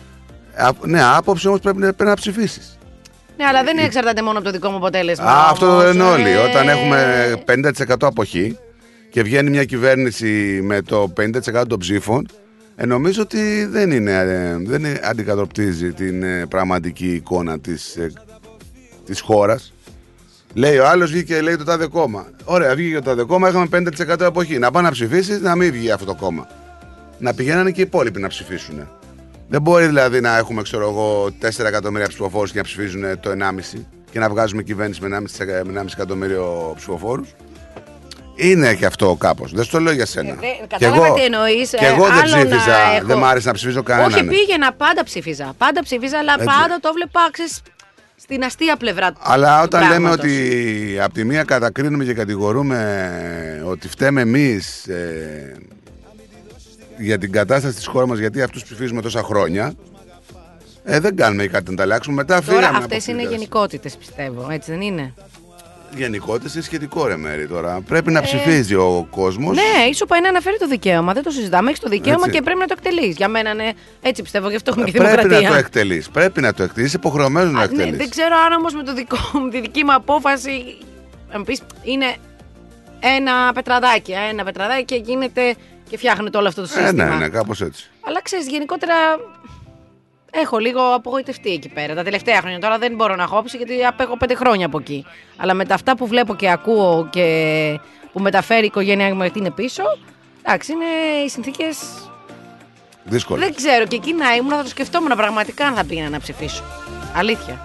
Α, 0.56 0.70
ναι, 0.82 1.04
άποψη 1.04 1.48
όμως 1.48 1.60
πρέπει, 1.60 1.78
να- 1.78 1.94
πρέπει 1.94 2.10
να 2.10 2.16
ψηφίσεις. 2.16 2.78
Ναι, 3.38 3.46
αλλά 3.46 3.64
δεν 3.64 3.78
εξαρτάται 3.78 4.22
μόνο 4.22 4.38
από 4.38 4.46
το 4.48 4.52
δικό 4.54 4.70
μου 4.70 4.76
αποτέλεσμα. 4.76 5.26
Α, 5.26 5.50
αυτό 5.50 5.68
όμως, 5.72 5.84
λένε 5.84 6.04
όλοι. 6.04 6.30
ε, 6.30 6.36
Όταν 6.38 6.70
έχουμε 6.70 7.34
50% 7.46 8.08
αποχή 8.08 8.58
και 9.10 9.24
βγαίνει 9.24 9.50
μια 9.50 9.64
κυβέρνηση 9.64 10.60
με 10.64 10.82
το 10.82 11.14
50% 11.18 11.68
των 11.68 11.80
ψήφων, 11.80 12.28
ε, 12.76 12.86
νομίζω 12.86 13.22
ότι 13.22 13.66
δεν, 13.66 13.92
είναι, 13.92 14.12
ε, 14.12 14.58
δεν 14.60 14.84
είναι- 14.84 15.00
αντικατοπτρίζει 15.04 15.92
την 15.94 16.24
ε, 16.24 16.46
πραγματική 16.50 17.14
εικόνα 17.14 17.60
της, 17.60 17.96
ε, 17.96 18.12
της 19.06 19.20
χώρας. 19.22 19.74
Λέει 20.54 20.78
ο 20.78 20.88
άλλος 20.88 21.12
βγήκε 21.12 21.42
λέει 21.42 21.56
το 21.56 21.64
τάδε 21.64 21.88
κόμμα. 21.88 22.26
Ωραία, 22.44 22.76
βγήκε 22.76 22.96
το 22.96 23.02
τάδε 23.02 23.24
κόμμα, 23.24 23.50
είχαμε 23.50 23.68
50% 23.72 24.16
αποχή. 24.20 24.58
Να 24.60 24.72
πάει 24.72 24.84
να 24.84 24.92
ψηφίσεις, 24.92 25.40
να 25.42 25.56
μην 25.56 25.72
βγει 25.72 25.92
αυτό 25.92 26.06
το 26.06 26.16
κόμμα. 26.16 26.48
Να 27.18 27.34
πηγαίνανε 27.34 27.72
και 27.72 27.80
οι 27.82 27.84
υπόλοιποι 27.84 28.20
να 28.20 28.28
ψηφίσουν. 28.28 28.88
Δεν 29.48 29.62
μπορεί 29.62 29.86
δηλαδή 29.86 30.22
να 30.22 30.38
έχουμε, 30.38 30.62
ξέρω 30.62 30.90
εγώ, 30.90 31.30
4 31.42 31.66
εκατομμύρια 31.66 32.08
ψηφοφόρους 32.08 32.52
και 32.52 32.58
να 32.58 32.64
ψηφίζουν 32.64 33.20
το 33.20 33.30
1,5 33.30 33.86
και 34.12 34.20
να 34.20 34.30
βγάζουμε 34.30 34.64
κυβέρνηση 34.64 35.02
με 35.02 35.08
1,5, 35.08 35.40
εκα- 35.40 35.66
με 35.66 35.72
1,5 35.72 35.94
εκατομμύριο 35.94 36.74
ψηφοφόρους. 36.76 37.28
Είναι 38.36 38.74
και 38.76 38.86
αυτό 38.86 39.16
κάπως. 39.20 39.52
Δεν 39.54 39.64
σου 39.64 39.72
το 39.72 39.80
λέω 39.80 39.94
για 39.94 40.06
σένα. 40.06 40.30
Ε, 40.30 40.34
Και 40.34 40.78
Κατάλαβα 40.78 41.14
τι 41.14 41.24
εννοείς. 41.24 41.70
και 41.70 41.86
εγώ 41.86 42.06
δεν 42.08 42.24
ψήφιζα, 42.24 42.76
δεν 43.04 43.18
μ' 43.18 43.26
άρεσε 43.26 43.48
να 43.48 43.54
ψηφίζω 43.54 43.84
κανέναν. 43.84 44.12
Όχι, 44.14 44.24
πήγαινα, 44.24 44.74
πάντα 44.74 45.04
ψήφιζα. 45.04 45.54
Πάντα 45.58 45.84
ψήφιζα, 45.84 46.18
αλλά 46.18 46.34
Έτσι. 46.34 46.46
πάντα 46.46 46.80
το 46.82 46.92
βλέπα 46.94 47.20
ξέρεις, 47.32 47.62
στην 48.16 48.44
αστεία 48.44 48.76
πλευρά 48.78 49.12
του. 49.12 49.20
Αλλά 49.24 49.58
του 49.58 49.64
όταν 49.64 49.82
λέμε 49.82 49.94
πράγματος. 49.94 50.26
ότι 50.26 51.00
από 51.02 51.14
τη 51.14 51.24
μία 51.24 51.44
κατακρίνουμε 51.44 52.04
και 52.04 52.14
κατηγορούμε 52.14 53.64
ότι 53.66 53.88
φταίμε 53.88 54.22
εμείς 54.22 54.88
για 56.98 57.18
την 57.18 57.32
κατάσταση 57.32 57.76
της 57.76 57.86
χώρας 57.86 58.10
μας, 58.10 58.20
γιατί 58.20 58.42
αυτούς 58.42 58.64
ψηφίζουμε 58.64 59.02
τόσα 59.02 59.24
χρόνια, 59.24 59.74
ε, 60.84 61.00
δεν 61.00 61.16
κάνουμε 61.16 61.48
κάτι 61.48 61.72
να 61.72 61.78
τα 61.78 61.84
αλλάξουμε. 61.84 62.16
Μετά 62.16 62.42
Τώρα 62.42 62.58
φύγαμε. 62.58 62.78
αυτές 62.78 63.08
είναι 63.08 63.24
γενικότητες, 63.24 63.98
πιστεύω. 63.98 64.48
Έτσι 64.50 64.72
δεν 64.72 64.82
είναι; 64.82 65.14
Γενικότητε 65.98 66.50
είναι 66.54 66.64
σχετικό 66.64 67.08
ρε 67.08 67.18
μέρη 67.18 67.48
τώρα. 67.48 67.82
Πρέπει 67.88 68.12
να 68.12 68.22
ψηφίζει 68.22 68.76
ο 68.76 69.08
κόσμος. 69.12 69.58
Ε. 69.58 69.62
Ναι, 69.62 69.84
ίσω 69.90 70.06
πάει 70.06 70.22
να 70.22 70.30
αναφέρει 70.30 70.58
το 70.58 70.68
δικαίωμα. 70.68 71.14
Δεν 71.14 71.24
το 71.24 71.30
συζητάμε. 71.30 71.68
Έχεις 71.70 71.80
το 71.82 71.90
δικαίωμα 71.90 72.20
Έτσι. 72.26 72.32
και 72.38 72.42
πρέπει 72.42 72.60
να 72.60 72.66
το 72.68 72.76
εκτελείς. 72.78 73.16
Για 73.16 73.28
μένα 73.28 73.50
είναι 73.52 73.74
έτσι 74.02 74.22
πιστεύω, 74.22 74.50
γι' 74.50 74.56
αυτό 74.56 74.70
έχουμε 74.72 74.86
και 74.86 74.92
Πρέπει 74.92 75.10
δημοκρατία. 75.16 75.48
να 75.50 75.54
το 75.54 75.60
εκτελείς. 75.60 76.10
Πρέπει 76.10 76.42
να 76.42 76.54
το 76.54 76.64
εκτελείς. 76.64 76.88
Είσαι 76.88 76.98
υποχρεωμένος 76.98 77.54
να 77.54 77.60
Α, 77.60 77.64
εκτελεί. 77.64 77.92
ναι, 77.92 77.98
δεν 77.98 78.10
ξέρω 78.10 78.36
αν 78.46 78.54
όμως 78.54 78.74
με 78.74 78.84
το 78.84 78.94
δικό 78.94 79.18
μου, 79.34 79.50
τη 79.50 79.62
δική 79.62 79.84
μου 79.84 79.94
απόφαση. 79.94 80.78
Να 81.32 81.38
μου 81.38 81.44
πεις, 81.44 81.62
είναι 81.84 82.16
ένα 83.00 83.54
πετραδάκι. 83.54 84.12
Ένα 84.32 84.44
πετραδάκι 84.44 84.84
και 84.86 84.96
γίνεται 84.96 85.56
και 85.90 85.98
φτιάχνεται 85.98 86.38
όλο 86.38 86.48
αυτό 86.48 86.62
το 86.62 86.68
ε, 86.78 86.82
σύστημα. 86.82 87.06
ναι, 87.06 87.16
ναι, 87.16 87.28
κάπως 87.30 87.62
έτσι. 87.62 87.90
Αλλά 88.08 88.22
ξέρεις, 88.22 88.48
γενικότερα 88.48 88.94
έχω 90.42 90.58
λίγο 90.58 90.82
απογοητευτεί 90.96 91.52
εκεί 91.52 91.70
πέρα. 91.70 91.94
Τα 91.96 92.04
τελευταία 92.04 92.40
χρόνια 92.42 92.60
τώρα 92.60 92.78
δεν 92.78 92.96
μπορώ 92.96 93.16
να 93.16 93.24
έχω 93.24 93.38
όψη 93.38 93.58
γιατί 93.58 93.86
απέχω 93.86 94.18
πέντε 94.18 94.36
χρόνια 94.36 94.66
από 94.66 94.78
εκεί. 94.80 95.06
Αλλά 95.38 95.54
με 95.54 95.66
τα 95.66 95.74
αυτά 95.74 95.96
που 95.98 96.08
βλέπω 96.08 96.36
και 96.36 96.50
ακούω 96.52 97.08
και 97.12 97.26
που 98.14 98.20
μεταφέρει 98.20 98.64
η 98.64 98.66
οικογένειά 98.66 99.16
μου 99.16 99.22
γιατί 99.22 99.40
είναι 99.40 99.52
πίσω, 99.52 99.84
εντάξει, 100.42 100.72
είναι 100.72 100.86
οι 101.26 101.30
συνθήκες. 101.30 101.78
Δύσκολο. 103.04 103.40
Δεν 103.40 103.54
ξέρω. 103.56 103.86
Και 103.86 103.96
εκεί 103.96 104.14
να 104.14 104.34
ήμουν 104.36 104.52
θα 104.52 104.64
το 104.64 104.70
σκεφτόμουν 104.70 105.16
πραγματικά 105.16 105.66
αν 105.68 105.76
θα 105.76 105.84
πήγαινα 105.86 106.10
να 106.10 106.20
ψηφίσω. 106.20 106.64
Αλήθεια. 107.16 107.62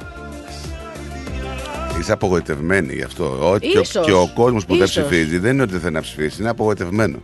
Είσαι 1.98 2.12
απογοητευμένη 2.12 2.94
γι' 2.94 3.02
αυτό. 3.02 3.50
Ότι 3.50 3.68
και, 3.68 3.78
ο- 3.78 3.80
Ίσως. 3.80 4.04
και 4.06 4.12
ο 4.12 4.30
κόσμος 4.34 4.66
που 4.66 4.76
δεν 4.76 4.84
Ίσως. 4.86 5.04
ψηφίζει 5.06 5.38
δεν 5.38 5.52
είναι 5.52 5.62
ότι 5.62 5.72
δεν 5.72 5.80
θέλει 5.80 5.94
να 5.94 6.00
ψηφίσει, 6.00 6.40
είναι 6.40 6.50
απογοητευμένο. 6.50 7.18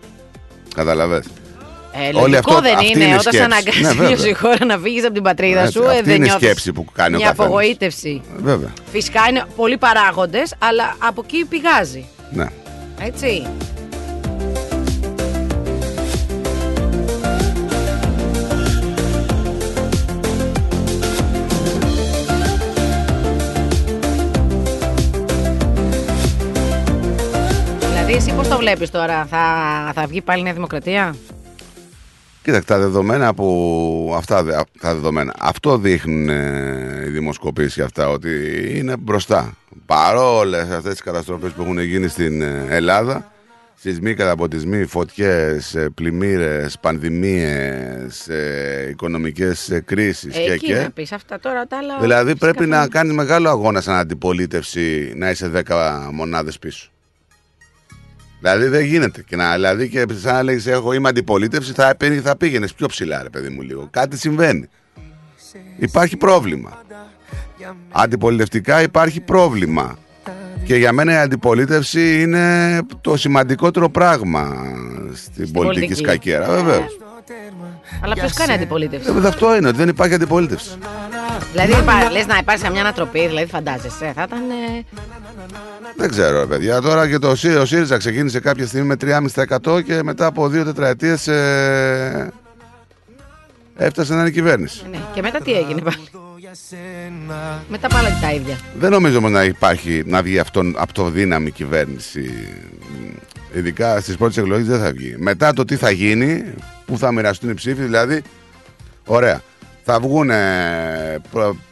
Καταλαβες. 0.75 1.27
Ε, 1.97 2.07
Όλη 2.07 2.13
λογικό 2.31 2.39
αυτό- 2.39 2.61
δεν 2.61 2.75
αυτή 2.75 2.91
είναι, 2.91 3.05
είναι 3.05 3.13
η 3.13 3.17
όταν 3.19 3.23
σε 3.23 3.29
σκέψη. 3.29 3.45
αναγκάζει 3.45 3.81
Ναι, 3.81 3.89
βέβαια. 3.89 4.25
μια 4.27 4.37
χώρα 4.37 4.65
να 4.65 4.79
φύγεις 4.79 5.05
από 5.05 5.13
την 5.15 5.23
πατρίδα 5.23 5.61
Έτσι, 5.61 5.73
σου, 5.73 5.83
ε, 5.83 5.87
αυτή 5.89 6.03
δεν 6.03 6.15
είναι 6.15 6.25
η 6.25 6.29
νιώθεις 6.29 6.45
σκέψη 6.47 6.73
που 6.73 6.85
κάνει 6.93 7.15
ο 7.15 7.19
Μια 7.19 7.27
καθένας. 7.27 7.47
απογοήτευση. 7.51 8.23
Βέβαια. 8.37 8.73
Φυσικά 8.93 9.21
είναι 9.31 9.45
πολλοί 9.57 9.77
παράγοντες, 9.79 10.55
αλλά 10.59 10.97
από 10.99 11.23
εκεί 11.25 11.45
πηγάζει. 11.45 12.05
Ναι. 12.31 12.47
Έτσι. 13.01 13.47
Δηλαδή 27.89 28.13
εσύ 28.13 28.33
πώς 28.37 28.49
το 28.49 28.57
βλέπεις 28.57 28.91
τώρα, 28.91 29.27
θα, 29.31 29.39
θα 29.95 30.07
βγει 30.07 30.21
πάλι 30.21 30.41
η 30.41 30.43
Νέα 30.43 30.53
Δημοκρατία; 30.53 31.15
Κοίταξε, 32.45 32.67
τα 32.67 32.79
δεδομένα 32.79 33.35
που. 33.35 34.13
Αυτά, 34.17 34.43
δε- 34.43 34.53
τα 34.81 34.95
δεδομένα. 34.95 35.35
Αυτό 35.41 35.79
δείχνουν 35.79 36.29
ε, 36.29 37.05
οι 37.07 37.11
δημοσκοπήσεις 37.11 37.75
και 37.75 37.83
αυτά, 37.83 38.09
ότι 38.09 38.31
είναι 38.79 38.97
μπροστά. 38.97 39.57
Παρόλες 39.87 40.63
αυτές 40.71 40.93
τις 40.93 41.01
καταστροφές 41.03 41.53
που 41.53 41.63
έχουν 41.63 41.79
γίνει 41.79 42.09
στην 42.09 42.43
ε, 42.43 42.67
Ελλάδα, 42.69 43.33
σεισμοί, 43.75 44.15
καταποτισμοί, 44.15 44.85
φωτιές, 44.85 45.77
πλημμύρες, 45.95 46.79
πανδημίες, 46.81 48.29
οικονομικές 48.91 49.81
κρίσεις 49.85 50.37
Ε, 50.37 50.41
και 50.41 50.53
εκεί 50.53 50.67
και. 50.67 50.75
να 50.75 50.91
πεις 50.91 51.13
αυτά 51.13 51.39
τώρα 51.41 51.67
τα 51.67 51.77
άλλα. 51.79 51.99
Δηλαδή 52.01 52.31
φυσικά 52.31 52.51
πρέπει 52.53 52.71
θα- 52.71 52.79
να 52.79 52.89
κάνεις 52.89 53.15
μεγάλο 53.15 53.49
αγώνα 53.49 53.81
σαν 53.81 53.95
αντιπολίτευση 53.95 55.13
να 55.17 55.31
είσαι 55.31 55.49
10 55.49 56.09
μονάδες 56.13 56.59
πίσω. 56.59 56.89
Δηλαδή 58.45 58.67
δεν 58.67 58.85
γίνεται. 58.85 59.23
Και 59.23 59.37
να, 59.37 59.53
δηλαδή 59.55 59.89
και 59.89 60.05
σαν 60.21 60.35
να 60.35 60.43
λέγεις 60.43 60.67
εγώ 60.67 60.93
είμαι 60.93 61.09
αντιπολίτευση 61.09 61.73
θα, 61.73 61.95
πήγαινε- 61.97 62.23
θα 62.27 62.37
πήγαινες 62.37 62.75
πιο 62.75 62.87
ψηλά 62.87 63.23
ρε 63.23 63.29
παιδί 63.31 63.49
μου 63.49 63.61
λίγο. 63.63 63.89
Κάτι 63.91 64.19
συμβαίνει. 64.19 64.69
Υπάρχει 65.79 66.17
πρόβλημα. 66.17 66.83
Αντιπολιτευτικά 67.93 68.83
υπάρχει 68.83 69.21
πρόβλημα. 69.21 69.99
Και 70.65 70.77
για 70.77 70.93
μένα 70.93 71.13
η 71.13 71.17
αντιπολίτευση 71.17 72.21
είναι 72.21 72.79
το 73.01 73.17
σημαντικότερο 73.17 73.89
πράγμα 73.91 74.55
στην 75.15 75.53
πολιτική 75.53 75.55
πολιτική. 75.55 75.95
σκακέρα. 75.95 76.51
Βεβαίως. 76.51 76.99
Αλλά 78.03 78.15
ποιος 78.15 78.33
κάνει 78.33 78.53
αντιπολίτευση; 78.53 79.11
αυτό 79.25 79.57
είναι 79.57 79.69
ότι 79.69 79.77
δεν 79.77 79.89
υπάρχει 79.89 80.15
αντιπολίτευση. 80.15 80.71
Δηλαδή, 81.53 81.73
υπά- 81.73 82.11
λες 82.13 82.27
να 82.27 82.37
υπάρχει 82.37 82.71
μια 82.71 82.81
ανατροπή, 82.81 83.27
δηλαδή 83.27 83.47
φαντάζεσαι. 83.47 84.13
Θα 84.17 84.23
ήταν. 84.27 84.39
ε, 84.51 84.85
Δεν 85.97 86.11
ξέρω, 86.11 86.39
ρε 86.39 86.47
παιδιά. 86.47 86.81
Τώρα 86.81 87.09
και 87.09 87.19
το 87.19 87.37
ΣΥ- 87.37 87.57
ο 87.57 87.65
ΣΥΡΙΖΑ 87.65 87.97
ξεκίνησε 87.97 88.41
κάποια 88.41 88.67
στιγμή 88.67 88.87
με 88.87 88.97
3,5% 88.97 89.81
και 89.81 90.03
μετά 90.03 90.27
από 90.27 90.49
δύο 90.49 90.65
τετραετίες. 90.65 91.27
Ε, 91.29 92.33
έφτασε 93.77 94.15
να 94.15 94.21
είναι 94.21 94.31
κυβέρνηση. 94.31 94.83
Ναι. 94.91 94.99
Και 95.15 95.23
μετά 95.23 95.41
τι 95.41 95.53
έγινε 95.53 95.81
πάλι; 95.81 95.97
Μετά 97.69 97.89
πάλι 97.89 98.09
τα 98.21 98.33
ίδια. 98.33 98.59
Δεν 98.79 98.91
νομίζω 98.91 99.19
όμως 99.19 99.31
να 99.31 99.45
υπάρχει, 99.45 100.03
να 100.07 100.23
βγει 100.23 100.39
αυτόν, 100.39 100.75
αυτοδύναμη 100.79 101.51
κυβέρνηση. 101.51 102.31
Ειδικά 103.55 104.01
στις 104.01 104.17
πρώτες 104.17 104.37
εκλογές 104.37 104.67
δεν 104.67 104.81
θα 104.81 104.93
βγει. 104.93 105.15
Μετά 105.19 105.53
το 105.53 105.65
τι 105.65 105.77
θα 105.77 105.91
γίνει, 105.91 106.45
που 106.87 106.99
θα 106.99 107.13
μοιραστούν 107.13 107.51
οι 107.51 107.55
ψήφοι, 107.55 107.83
δηλαδή, 107.83 108.23
ωραία. 109.07 109.41
Θα 109.87 110.01
βγουν 110.01 110.31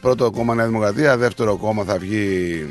πρώτο 0.01 0.31
κόμμα 0.31 0.55
Νέα 0.55 0.65
Δημοκρατία, 0.65 1.17
δεύτερο 1.17 1.57
κόμμα 1.57 1.83
θα 1.83 1.97
βγει 1.97 2.65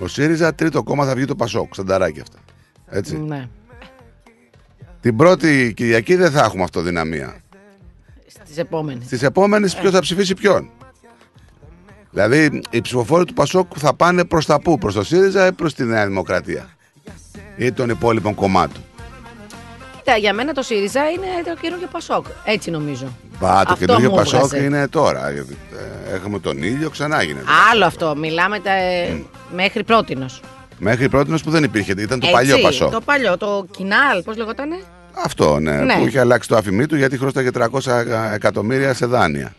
ο 0.00 0.06
ΣΥΡΙΖΑ, 0.06 0.54
τρίτο 0.54 0.82
κόμμα 0.82 1.04
θα 1.04 1.14
βγει 1.14 1.24
το 1.24 1.34
ΠΑΣΟΚ, 1.34 1.70
ξανταράκι 1.70 2.20
αυτά. 2.20 2.38
Έτσι. 2.88 3.18
Ναι. 3.18 3.48
Την 5.00 5.16
πρώτη 5.16 5.72
Κυριακή 5.76 6.14
δεν 6.14 6.30
θα 6.30 6.44
έχουμε 6.44 6.62
αυτοδυναμία. 6.62 7.36
Στις 8.26 8.58
επόμενες. 8.58 9.04
Στις 9.04 9.22
επόμενες, 9.22 9.74
ποιος 9.74 9.92
θα 9.92 10.00
ψηφίσει 10.00 10.34
ποιον. 10.34 10.70
Δηλαδή, 12.10 12.62
οι 12.70 12.80
ψηφοφόροι 12.80 13.24
του 13.24 13.34
Πασόκ 13.34 13.72
θα 13.76 13.94
πάνε 13.94 14.24
προς 14.24 14.46
τα 14.46 14.60
πού, 14.60 14.78
προς 14.78 14.94
το 14.94 15.04
ΣΥΡΙΖΑ 15.04 15.46
ή 15.46 15.52
προς 15.52 15.74
τη 15.74 15.84
Νέα 15.84 16.06
Δημοκρατία. 16.06 16.68
Ή 17.56 17.72
των 17.72 17.88
υπόλοιπων 17.88 18.34
κομμάτων. 18.34 18.82
Κοίτα, 20.04 20.16
για 20.16 20.32
μένα 20.32 20.52
το 20.52 20.62
ΣΥΡΙΖΑ 20.62 21.00
είναι 21.10 21.26
το 21.44 21.56
καινούργιο 21.60 21.88
Πασόκ. 21.92 22.26
Έτσι 22.44 22.70
νομίζω. 22.70 23.06
Πα, 23.38 23.48
το 23.66 23.72
Αυτό 23.72 23.84
καινούργιο 23.86 24.10
μου 24.10 24.16
Πασόκ 24.16 24.40
έβγαζε. 24.42 24.64
είναι 24.64 24.88
τώρα. 24.88 25.30
γιατί, 25.32 25.58
ε, 26.10 26.14
Έχουμε 26.14 26.38
τον 26.38 26.62
ήλιο, 26.62 26.90
ξανά 26.90 27.22
γίνεται. 27.22 27.44
Άλλο 27.72 27.84
αυτό. 27.84 28.16
Μιλάμε 28.16 28.58
τα, 28.60 28.70
ε, 28.72 29.22
μέχρι 29.54 29.84
πρότινος. 29.84 30.40
Μέχρι 30.78 31.08
πρώτη 31.08 31.34
που 31.44 31.50
δεν 31.50 31.64
υπήρχε, 31.64 31.92
ήταν 31.92 32.08
το 32.20 32.26
Έτσι, 32.26 32.30
παλιό 32.32 32.58
Πασόκ. 32.58 32.92
Το 32.92 33.00
παλιό, 33.00 33.36
το 33.36 33.66
κοινάλ, 33.70 34.22
πώς 34.22 34.36
λεγότανε; 34.36 34.76
Αυτό, 35.24 35.58
ναι, 35.58 35.72
Ναι. 35.72 35.94
Που 35.96 36.06
είχε 36.06 36.20
αλλάξει 36.20 36.48
το 36.48 36.56
αφημί 36.56 36.86
του 36.86 36.96
γιατί 36.96 37.18
χρωστάγε 37.18 37.50
300 37.50 38.04
εκατομμύρια 38.34 38.94
σε 38.94 39.06
δάνεια. 39.06 39.54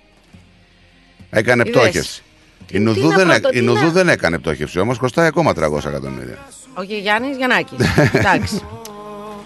Έκανε 1.30 1.64
Είδες. 1.68 1.82
πτώχευση. 1.82 2.24
Η 2.60 2.66
τι 2.66 2.80
Νουδού, 2.80 3.08
να 3.10 3.16
δεν, 3.16 3.28
πω, 3.28 3.34
έ- 3.34 3.41
το 3.41 3.50
η 3.54 3.60
τι 3.60 3.62
Νουδού 3.62 3.86
να- 3.86 3.89
δεν 3.91 4.10
έκανε 4.10 4.38
πτώχευση, 4.39 4.80
όμως 4.80 4.98
χρωστάει 4.98 5.28
ακόμα 5.28 5.54
300 5.54 5.86
εκατομμύρια. 5.89 6.38
Ο 6.78 6.82
Γιάννης 6.84 7.38
Γιαννάκης. 7.38 7.78
Εντάξει. 8.14 8.62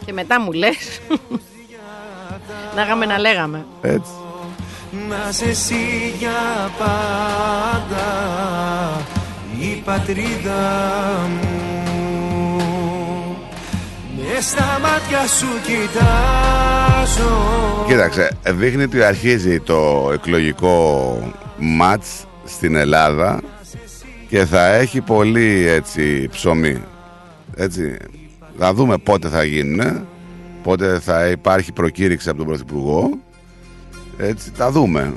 Και 0.10 0.16
μετά 0.16 0.41
μου 0.41 0.51
λες. 0.51 1.01
να 2.76 2.82
είχαμε 2.82 3.05
να 3.05 3.18
λέγαμε. 3.18 3.66
Έτσι. 3.82 4.12
Να 5.10 5.32
σε 5.32 5.45
εσύ 5.45 6.14
για 6.20 6.72
πάντα 6.78 8.07
η 9.60 9.82
πατρίδα 9.86 10.62
μου 11.30 11.47
Μες 14.18 14.45
στα 14.45 14.80
μάτια 14.82 15.28
σου 15.28 15.47
κοιτάζω 15.64 17.34
Κοίταξε, 17.88 18.38
δείχνει 18.47 18.84
ότι 18.84 19.03
αρχίζει 19.03 19.60
το 19.60 20.10
εκλογικό 20.14 21.18
μάτς 21.57 22.26
στην 22.45 22.76
Ελλάδα 22.76 23.41
και 24.28 24.45
θα 24.45 24.66
έχει 24.66 25.01
πολύ 25.01 25.68
έτσι 25.68 26.28
ψωμί. 26.32 26.84
Έτσι, 27.55 27.97
θα 28.62 28.74
δούμε 28.74 28.97
πότε 28.97 29.28
θα 29.28 29.43
γίνουν, 29.43 30.07
πότε 30.64 30.99
θα 30.99 31.28
υπάρχει 31.28 31.72
προκήρυξη 31.72 32.30
από 32.30 32.38
τον 32.38 32.47
Πρωθυπουργό. 32.47 33.20
Έτσι, 34.18 34.51
θα 34.53 34.72
δούμε. 34.72 35.14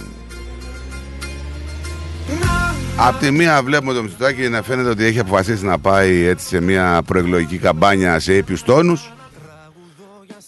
Απ' 2.97 3.19
τη 3.19 3.31
μία 3.31 3.63
βλέπουμε 3.63 3.93
το 3.93 4.03
Μητσοτάκη 4.03 4.49
να 4.49 4.63
φαίνεται 4.63 4.89
ότι 4.89 5.05
έχει 5.05 5.19
αποφασίσει 5.19 5.65
να 5.65 5.79
πάει 5.79 6.25
έτσι 6.25 6.47
σε 6.47 6.61
μια 6.61 7.03
προεκλογική 7.07 7.59
καμπάνια 7.59 8.19
σε 8.19 8.37
ήπιους 8.37 8.63
τόνους 8.63 9.13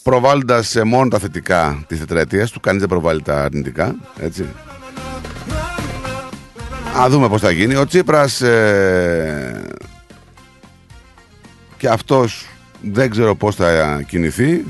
προβάλλοντας 0.02 0.76
ε, 0.76 0.84
μόνο 0.84 1.08
τα 1.08 1.18
θετικά 1.18 1.84
της 1.86 1.98
τετραετίας 1.98 2.50
του, 2.50 2.60
κανείς 2.60 2.80
δεν 2.80 2.88
προβάλλει 2.88 3.22
τα 3.22 3.42
αρνητικά, 3.42 3.94
έτσι. 4.18 4.46
Α 7.00 7.08
δούμε 7.08 7.28
πώς 7.28 7.40
θα 7.40 7.50
γίνει. 7.50 7.74
Ο 7.74 7.86
Τσίπρας 7.86 8.40
ε, 8.40 9.62
και 11.76 11.88
αυτός 11.88 12.48
δεν 12.92 13.10
ξέρω 13.10 13.34
πώς 13.34 13.54
θα 13.54 14.02
κινηθεί. 14.08 14.64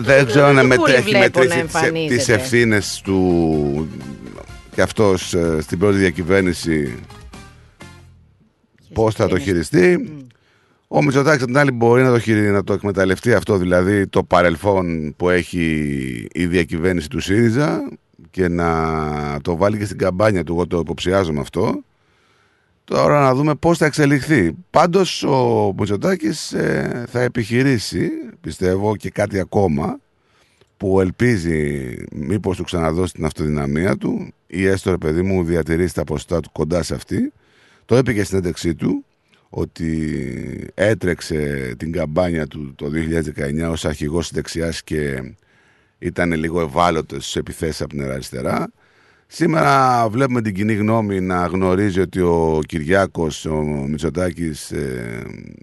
Δεν 0.00 0.26
ξέρω 0.26 0.46
αν 0.46 0.54
δεν 0.54 0.66
μετ- 0.66 0.78
πολύ 0.80 0.92
έχει 0.94 1.08
βλέπω 1.10 1.38
να 1.38 1.44
μετρήσει 1.44 1.48
τις- 1.48 1.74
εμφανίζεται. 1.74 2.14
τις 2.16 2.28
ευθύνες 2.28 3.00
του 3.04 3.88
και 4.74 4.82
αυτός 4.82 5.34
ε, 5.34 5.58
στην 5.60 5.78
πρώτη 5.78 5.96
διακυβέρνηση 5.96 6.94
πώς 8.92 9.14
θα 9.14 9.28
το 9.28 9.38
χειριστεί. 9.38 10.12
Ο 10.88 11.02
Μητσοτάκης 11.02 11.40
απ' 11.42 11.48
την 11.48 11.58
άλλη 11.58 11.70
μπορεί 11.70 12.02
να 12.02 12.10
το, 12.10 12.18
χειρι... 12.18 12.40
να 12.50 12.64
το 12.64 12.72
εκμεταλλευτεί 12.72 13.32
αυτό, 13.34 13.56
δηλαδή 13.56 14.06
το 14.06 14.22
παρελθόν 14.22 15.14
που 15.16 15.28
έχει 15.28 15.66
η 16.32 16.46
διακυβέρνηση 16.46 17.08
του 17.08 17.20
ΣΥΡΙΖΑ 17.20 17.80
και 18.30 18.48
να 18.48 19.38
το 19.42 19.56
βάλει 19.56 19.78
και 19.78 19.84
στην 19.84 19.98
καμπάνια 19.98 20.44
του, 20.44 20.52
εγώ 20.52 20.66
το 20.66 20.78
υποψιάζομαι 20.78 21.40
αυτό. 21.40 21.82
Τώρα 22.92 23.20
να 23.20 23.34
δούμε 23.34 23.54
πώς 23.54 23.78
θα 23.78 23.86
εξελιχθεί. 23.86 24.52
Πάντως 24.70 25.22
ο 25.22 25.72
Μητσοτάκης 25.78 26.52
ε, 26.52 27.04
θα 27.08 27.20
επιχειρήσει, 27.20 28.10
πιστεύω 28.40 28.96
και 28.96 29.10
κάτι 29.10 29.38
ακόμα, 29.38 30.00
που 30.76 31.00
ελπίζει 31.00 31.94
μήπως 32.12 32.56
του 32.56 32.64
ξαναδώσει 32.64 33.12
την 33.12 33.24
αυτοδυναμία 33.24 33.96
του 33.96 34.32
ή 34.46 34.66
έστω 34.66 34.90
ρε 34.90 34.96
παιδί 34.96 35.22
μου 35.22 35.44
διατηρήσει 35.44 35.94
τα 35.94 36.04
ποσοστά 36.04 36.40
του 36.40 36.50
κοντά 36.52 36.82
σε 36.82 36.94
αυτή. 36.94 37.32
Το 37.84 37.96
είπε 37.96 38.12
και 38.12 38.24
στην 38.24 38.38
ένταξή 38.38 38.74
του 38.74 39.04
ότι 39.48 40.70
έτρεξε 40.74 41.74
την 41.78 41.92
καμπάνια 41.92 42.46
του 42.46 42.74
το 42.74 42.90
2019 43.66 43.70
ως 43.70 43.84
αρχηγός 43.84 44.28
της 44.28 44.36
δεξιάς 44.36 44.82
και 44.82 45.32
ήταν 45.98 46.32
λίγο 46.32 46.60
ευάλωτος 46.60 47.22
στις 47.22 47.36
επιθέσεις 47.36 47.80
από 47.80 47.90
την 47.90 48.10
αριστερά. 48.10 48.72
Σήμερα 49.34 50.08
βλέπουμε 50.08 50.42
την 50.42 50.54
κοινή 50.54 50.74
γνώμη 50.74 51.20
να 51.20 51.46
γνωρίζει 51.46 52.00
ότι 52.00 52.20
ο 52.20 52.60
Κυριάκος, 52.66 53.44
ο 53.44 53.62
Μητσοτάκης 53.62 54.70
ε, 54.70 55.22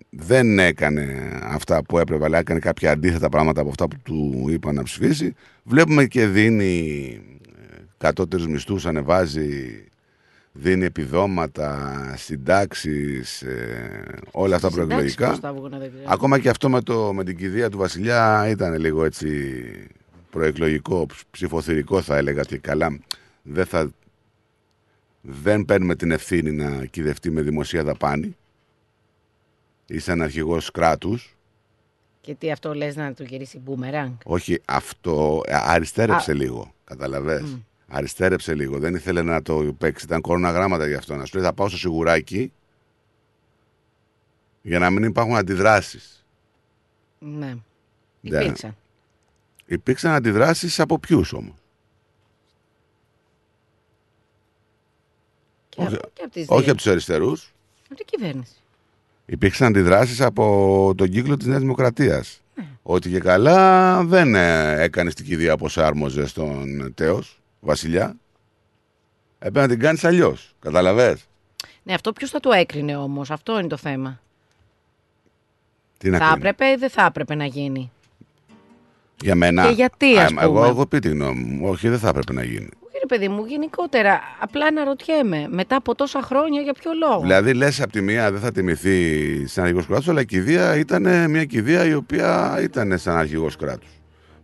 δεν 0.10 0.60
έκανε 0.60 1.30
αυτά 1.44 1.84
που 1.84 1.98
έπρεπε, 2.00 2.24
αλλά 2.24 2.38
έκανε 2.38 2.60
κάποια 2.60 2.92
αντίθετα 2.92 3.30
πράγματα 3.30 3.62
από 3.62 3.70
αυτά 3.70 3.88
που 3.88 3.96
του 4.04 4.46
είπαν 4.50 4.76
να 4.76 4.84
ψηφίσει. 4.84 5.34
Βλέπουμε 5.64 6.06
και 6.06 6.26
δίνει 6.26 6.98
ε, 7.48 7.82
κατώτερους 7.98 8.48
μισθούς, 8.48 8.86
ανεβάζει, 8.86 9.84
δίνει 10.52 10.86
επιδόματα, 10.86 11.98
συντάξεις, 12.18 13.42
ε, 13.42 14.06
όλα 14.32 14.56
αυτά 14.56 14.70
Συντάξεις 14.70 14.88
προεκλογικά. 14.88 15.30
πώς 15.30 15.40
θα 15.40 15.54
βγουνε, 15.54 15.78
δεν 15.78 15.90
ξέρω. 15.90 16.06
Ακόμα 16.08 16.40
και 16.40 16.50
αυτό 16.50 16.70
με, 16.70 16.82
το, 16.82 17.14
με 17.14 17.24
την 17.24 17.38
κηδεία 17.38 17.70
του 17.70 17.78
Βασιλιά 17.78 18.48
ήταν 18.50 18.80
λίγο 18.80 19.06
έτσι 19.06 19.28
προεκλογικό, 20.30 21.06
ψηφοθυρικό 21.32 22.02
θα 22.02 22.18
έλεγα 22.18 22.42
και 22.42 22.58
καλά. 22.58 23.00
Δεν, 23.42 23.66
θα, 23.66 23.92
δεν 25.22 25.66
παίρνουμε 25.66 25.96
την 25.96 26.12
ευθύνη 26.12 26.52
να 26.52 26.86
κυδευτεί 26.86 27.32
με 27.32 27.42
δημοσία 27.42 27.84
δαπάνη. 27.84 28.38
Είσαι 29.86 30.12
αρχηγός 30.12 30.72
κράτους. 30.72 31.36
Και 32.22 32.36
τι 32.36 32.52
αυτό 32.52 32.74
λες 32.74 32.96
να 32.96 33.14
του 33.14 33.24
γυρίσει 33.24 33.60
μπούμεραγκ; 33.60 34.12
Όχι, 34.26 34.62
αυτό 34.66 35.42
ε, 35.46 35.56
αριστέρεψε 35.56 36.32
Α. 36.32 36.36
λίγο. 36.36 36.74
Καταλαβες; 36.84 37.58
Αριστέρεψε 37.88 38.56
λίγο. 38.56 38.80
Δεν 38.80 38.96
ήθελε 38.96 39.22
να 39.22 39.42
το 39.42 39.76
παίξει. 39.78 40.06
Ήταν 40.06 40.22
κόρονα 40.22 40.52
γράμματα 40.52 40.88
γι' 40.88 40.94
αυτό. 40.94 41.16
Να 41.16 41.26
σου 41.26 41.38
λέει 41.38 41.46
θα 41.46 41.54
πάω 41.54 41.68
στο 41.68 41.78
σιγουράκι 41.78 42.52
για 44.62 44.80
να 44.80 44.90
μην 44.90 45.04
υπάρχουν 45.04 45.36
αντιδράσεις. 45.36 46.26
Ναι. 47.20 47.56
Ναι. 48.22 48.38
Υπήρξαν. 48.38 48.76
Υπήρξαν 49.66 50.14
αντιδράσεις 50.14 50.80
από 50.80 51.00
ποιους 51.00 51.34
όμως; 51.34 51.56
Όχι, 55.86 55.96
από, 55.96 56.10
και 56.14 56.22
από 56.24 56.32
τις 56.34 56.46
όχι 56.48 56.62
δύο. 56.62 56.72
από 56.72 56.82
τους 56.82 56.92
αριστερούς. 56.92 57.52
Από 57.86 57.96
την 57.96 58.06
κυβέρνηση. 58.06 58.52
Υπήρξαν 59.26 59.68
αντιδράσεις 59.68 60.22
από 60.22 60.94
τον 60.98 61.10
κύκλο 61.10 61.38
της 61.38 61.48
Νέας 61.48 61.60
Δημοκρατίας. 61.62 62.42
Ναι. 62.56 62.66
Ότι 62.84 63.10
και 63.10 63.20
καλά 63.20 64.04
δεν 64.04 64.36
ε, 64.36 64.82
έκανες 64.82 65.14
την 65.14 65.26
κηδεία 65.26 65.54
όπως 65.54 65.78
άρμοζες 65.78 66.30
στον 66.30 66.92
Τέος, 66.96 67.40
Βασιλιά. 67.60 68.16
Έπρεπε 69.40 69.60
να 69.62 69.68
την 69.68 69.80
κάνεις 69.80 70.04
αλλιώς. 70.04 70.56
Καταλαβες; 70.60 71.26
Ναι, 71.84 71.94
αυτό 71.94 72.14
ποιος 72.14 72.30
θα 72.30 72.40
το 72.40 72.52
έκρινε 72.52 72.98
όμως; 72.98 73.32
Αυτό 73.32 73.60
είναι 73.60 73.68
το 73.68 73.78
θέμα. 73.78 74.20
Τι 75.98 76.10
να 76.10 76.18
θα 76.18 76.24
κρίνω. 76.24 76.38
έπρεπε 76.38 76.72
ή 76.72 76.76
δεν 76.76 76.90
θα 76.90 77.06
έπρεπε 77.06 77.36
να 77.36 77.46
γίνει; 77.46 77.92
Για 79.22 79.36
μένα. 79.36 79.66
Και 79.68 79.74
γιατί, 79.74 80.18
ας 80.18 80.32
Α, 80.32 80.36
Εγώ 80.42 80.54
πούμε. 80.54 80.68
έχω 80.68 80.86
πει 80.86 81.00
τη 81.00 81.10
γνώμη 81.10 81.44
μου. 81.44 81.68
Όχι, 81.70 81.90
δεν 81.90 82.00
θα 82.00 82.10
έπρεπε 82.10 82.34
να 82.34 82.44
γίνει. 82.44 82.70
Κύριε 83.00 83.18
παιδί 83.28 83.34
μου, 83.36 83.46
γενικότερα, 83.46 84.20
απλά 84.40 84.66
αναρωτιέμαι, 84.66 85.48
μετά 85.50 85.76
από 85.76 85.96
τόσα 85.96 86.22
χρόνια 86.22 86.62
για 86.62 86.74
ποιο 86.74 86.92
λόγο; 87.00 87.22
Δηλαδή, 87.22 87.54
λες 87.54 87.82
από 87.82 87.92
τη 87.92 88.02
μία 88.02 88.32
δεν 88.32 88.42
θα 88.42 88.52
τιμηθεί 88.52 89.48
σαν 89.48 89.64
αρχηγός 89.64 89.86
κράτους, 89.86 90.08
αλλά 90.10 90.22
η 90.22 90.26
κηδεία 90.26 90.76
ήταν 90.78 91.30
μια 91.30 91.46
κηδεία 91.46 91.86
η 91.86 91.94
οποία 91.94 92.60
ήταν 92.62 92.98
σαν 92.98 93.16
αρχηγός 93.18 93.56
κράτους. 93.56 93.90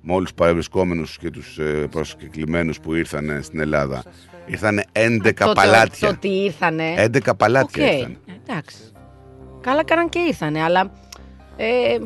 Με 0.02 0.14
όλου 0.14 0.26
του 0.26 0.34
παρευρισκόμενους 0.34 1.18
και 1.18 1.30
τους 1.30 1.60
προσκεκλημένους 1.90 2.80
που 2.80 2.94
ήρθαν 2.94 3.40
στην 3.44 3.60
Ελλάδα. 3.60 4.04
Ήρθαν 4.46 4.84
11 4.92 5.20
το, 5.24 5.46
το, 5.46 5.52
παλάτια. 5.54 6.08
το 6.08 6.14
ότι 6.14 6.28
ήρθανε. 6.28 6.94
11 6.98 7.20
παλάτια 7.38 7.86
Οκ, 7.86 7.92
ήρθαν. 7.94 8.18
εντάξει. 8.44 8.78
Καλά 9.62 9.84
κάναν 9.84 10.10
και 10.10 10.20
ήρθανε, 10.20 10.62
αλλά. 10.64 10.92
Ε, 11.58 11.98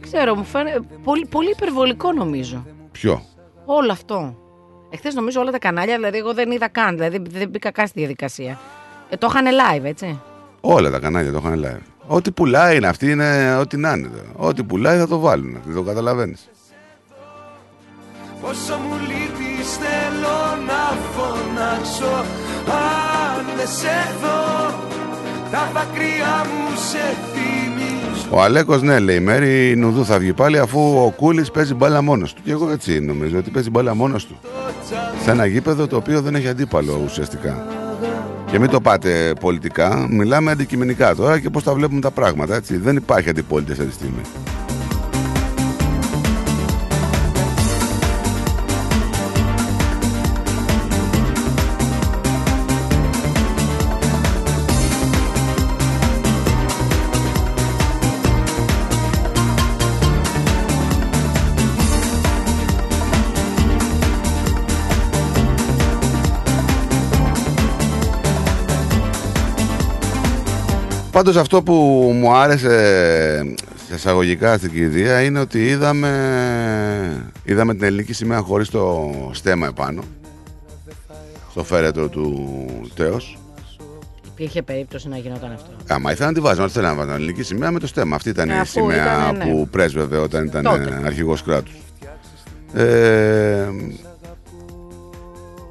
ξέρω, 0.00 0.34
μου 0.34 0.44
φαίνεται 0.44 0.80
πολύ, 1.04 1.26
πολύ 1.26 1.50
υπερβολικό 1.50 2.12
νομίζω. 2.12 2.66
Ποιο; 2.92 3.22
Όλο 3.64 3.92
αυτό. 3.92 4.41
Εχθές 4.94 5.14
νομίζω 5.14 5.40
όλα 5.40 5.50
τα 5.50 5.58
κανάλια, 5.58 5.94
δηλαδή 5.96 6.18
εγώ 6.18 6.34
δεν 6.34 6.50
είδα 6.50 6.68
καν, 6.68 6.94
δηλαδή 6.94 7.22
δεν 7.30 7.48
μπήκα 7.48 7.70
καν 7.70 7.86
στη 7.86 7.98
διαδικασία. 7.98 8.58
Ε, 9.10 9.16
το 9.16 9.26
είχαν 9.30 9.44
live, 9.46 9.84
έτσι. 9.84 10.20
Όλα 10.60 10.90
τα 10.90 10.98
κανάλια 10.98 11.32
το 11.32 11.40
είχαν 11.44 11.64
live. 11.64 11.82
Ό,τι 12.06 12.30
πουλάει 12.30 12.76
είναι 12.76 12.86
αυτή, 12.86 13.10
είναι 13.10 13.56
ό,τι 13.56 13.76
να 13.76 13.92
είναι. 13.92 14.08
τώρα. 14.08 14.28
Ό,τι 14.36 14.62
πουλάει 14.62 14.98
θα 14.98 15.08
το 15.08 15.18
βάλουν. 15.18 15.60
Δεν 15.64 15.74
το 15.74 15.82
καταλαβαίνεις. 15.82 16.48
Πόσο 18.40 18.76
μου 18.76 18.96
λείπεις 19.00 19.76
θέλω 19.76 20.38
να 20.66 20.96
φωνάξω 21.14 22.24
Αν 22.66 23.46
δεν 23.56 23.68
σε 23.68 24.14
δω 24.22 24.74
Τα 25.50 25.70
δάκρυα 25.74 26.44
μου 26.44 26.76
σε 26.90 27.16
θυμίζουν 27.32 27.71
Ο 28.34 28.42
Αλέκος, 28.42 28.82
ναι, 28.82 28.98
λέει, 28.98 29.16
η 29.16 29.20
Μέρη 29.20 29.76
Νουδού 29.76 30.04
θα 30.04 30.18
βγει 30.18 30.32
πάλι 30.32 30.58
αφού 30.58 30.80
ο 30.80 31.12
Κούλης 31.16 31.50
παίζει 31.50 31.74
μπάλα 31.74 32.02
μόνος 32.02 32.32
του. 32.32 32.42
Και 32.44 32.50
εγώ 32.50 32.70
έτσι 32.70 33.00
νομίζω 33.00 33.38
ότι 33.38 33.50
παίζει 33.50 33.70
μπάλα 33.70 33.94
μόνος 33.94 34.26
του. 34.26 34.38
Σε 35.24 35.30
ένα 35.30 35.46
γήπεδο 35.46 35.86
το 35.86 35.96
οποίο 35.96 36.20
δεν 36.20 36.34
έχει 36.34 36.48
αντίπαλο 36.48 37.00
ουσιαστικά. 37.04 37.66
Και 38.50 38.58
μην 38.58 38.70
το 38.70 38.80
πάτε 38.80 39.32
πολιτικά, 39.40 40.06
μιλάμε 40.10 40.50
αντικειμενικά 40.50 41.14
τώρα 41.14 41.38
και 41.38 41.50
πώς 41.50 41.62
τα 41.62 41.74
βλέπουμε 41.74 42.00
τα 42.00 42.10
πράγματα. 42.10 42.54
Έτσι. 42.54 42.76
Δεν 42.76 42.96
υπάρχει 42.96 43.28
αντιπολίτευση 43.28 43.80
αυτή 43.82 43.92
τη 43.92 43.98
στιγμή. 43.98 44.22
Πάντως 71.24 71.36
αυτό 71.36 71.62
που 71.62 71.72
μου 72.14 72.32
άρεσε 72.34 73.54
σε 73.88 73.94
εισαγωγικά 73.94 74.56
στην 74.56 74.70
κηδεία 74.72 75.22
είναι 75.22 75.40
ότι 75.40 75.66
είδαμε, 75.66 76.10
είδαμε 77.44 77.74
την 77.74 77.84
ελληνική 77.84 78.12
σημαία 78.12 78.40
χωρίς 78.40 78.68
το 78.68 79.10
στέμα 79.32 79.66
επάνω 79.66 80.02
στο 81.50 81.64
φέρετρο 81.64 82.08
του 82.08 82.46
τέος. 82.94 83.38
Υπήρχε 84.32 84.62
περίπτωση 84.62 85.08
να 85.08 85.16
γινόταν 85.16 85.52
αυτό. 85.52 85.70
Άμα 85.88 86.12
ήθελα 86.12 86.26
να 86.28 86.34
τη 86.34 86.40
βάζω, 86.40 86.68
θέλανε 86.68 86.92
να 86.94 86.98
βάζω 86.98 87.12
την 87.12 87.20
ελληνική 87.22 87.42
σημαία 87.42 87.70
με 87.70 87.78
το 87.78 87.86
στέμα. 87.86 88.16
Αυτή 88.16 88.28
ήταν 88.28 88.50
Ε, 88.50 88.54
η 88.54 88.58
αφού 88.58 88.70
σημαία 88.70 89.04
ήτανε, 89.04 89.44
ναι. 89.44 89.50
που 89.50 89.68
πρέσβευε 89.70 90.16
όταν 90.16 90.44
ήταν 90.44 90.62
Τότε. 90.62 91.00
αρχηγός 91.04 91.42
κράτους. 91.42 91.74
Ε, 92.74 93.68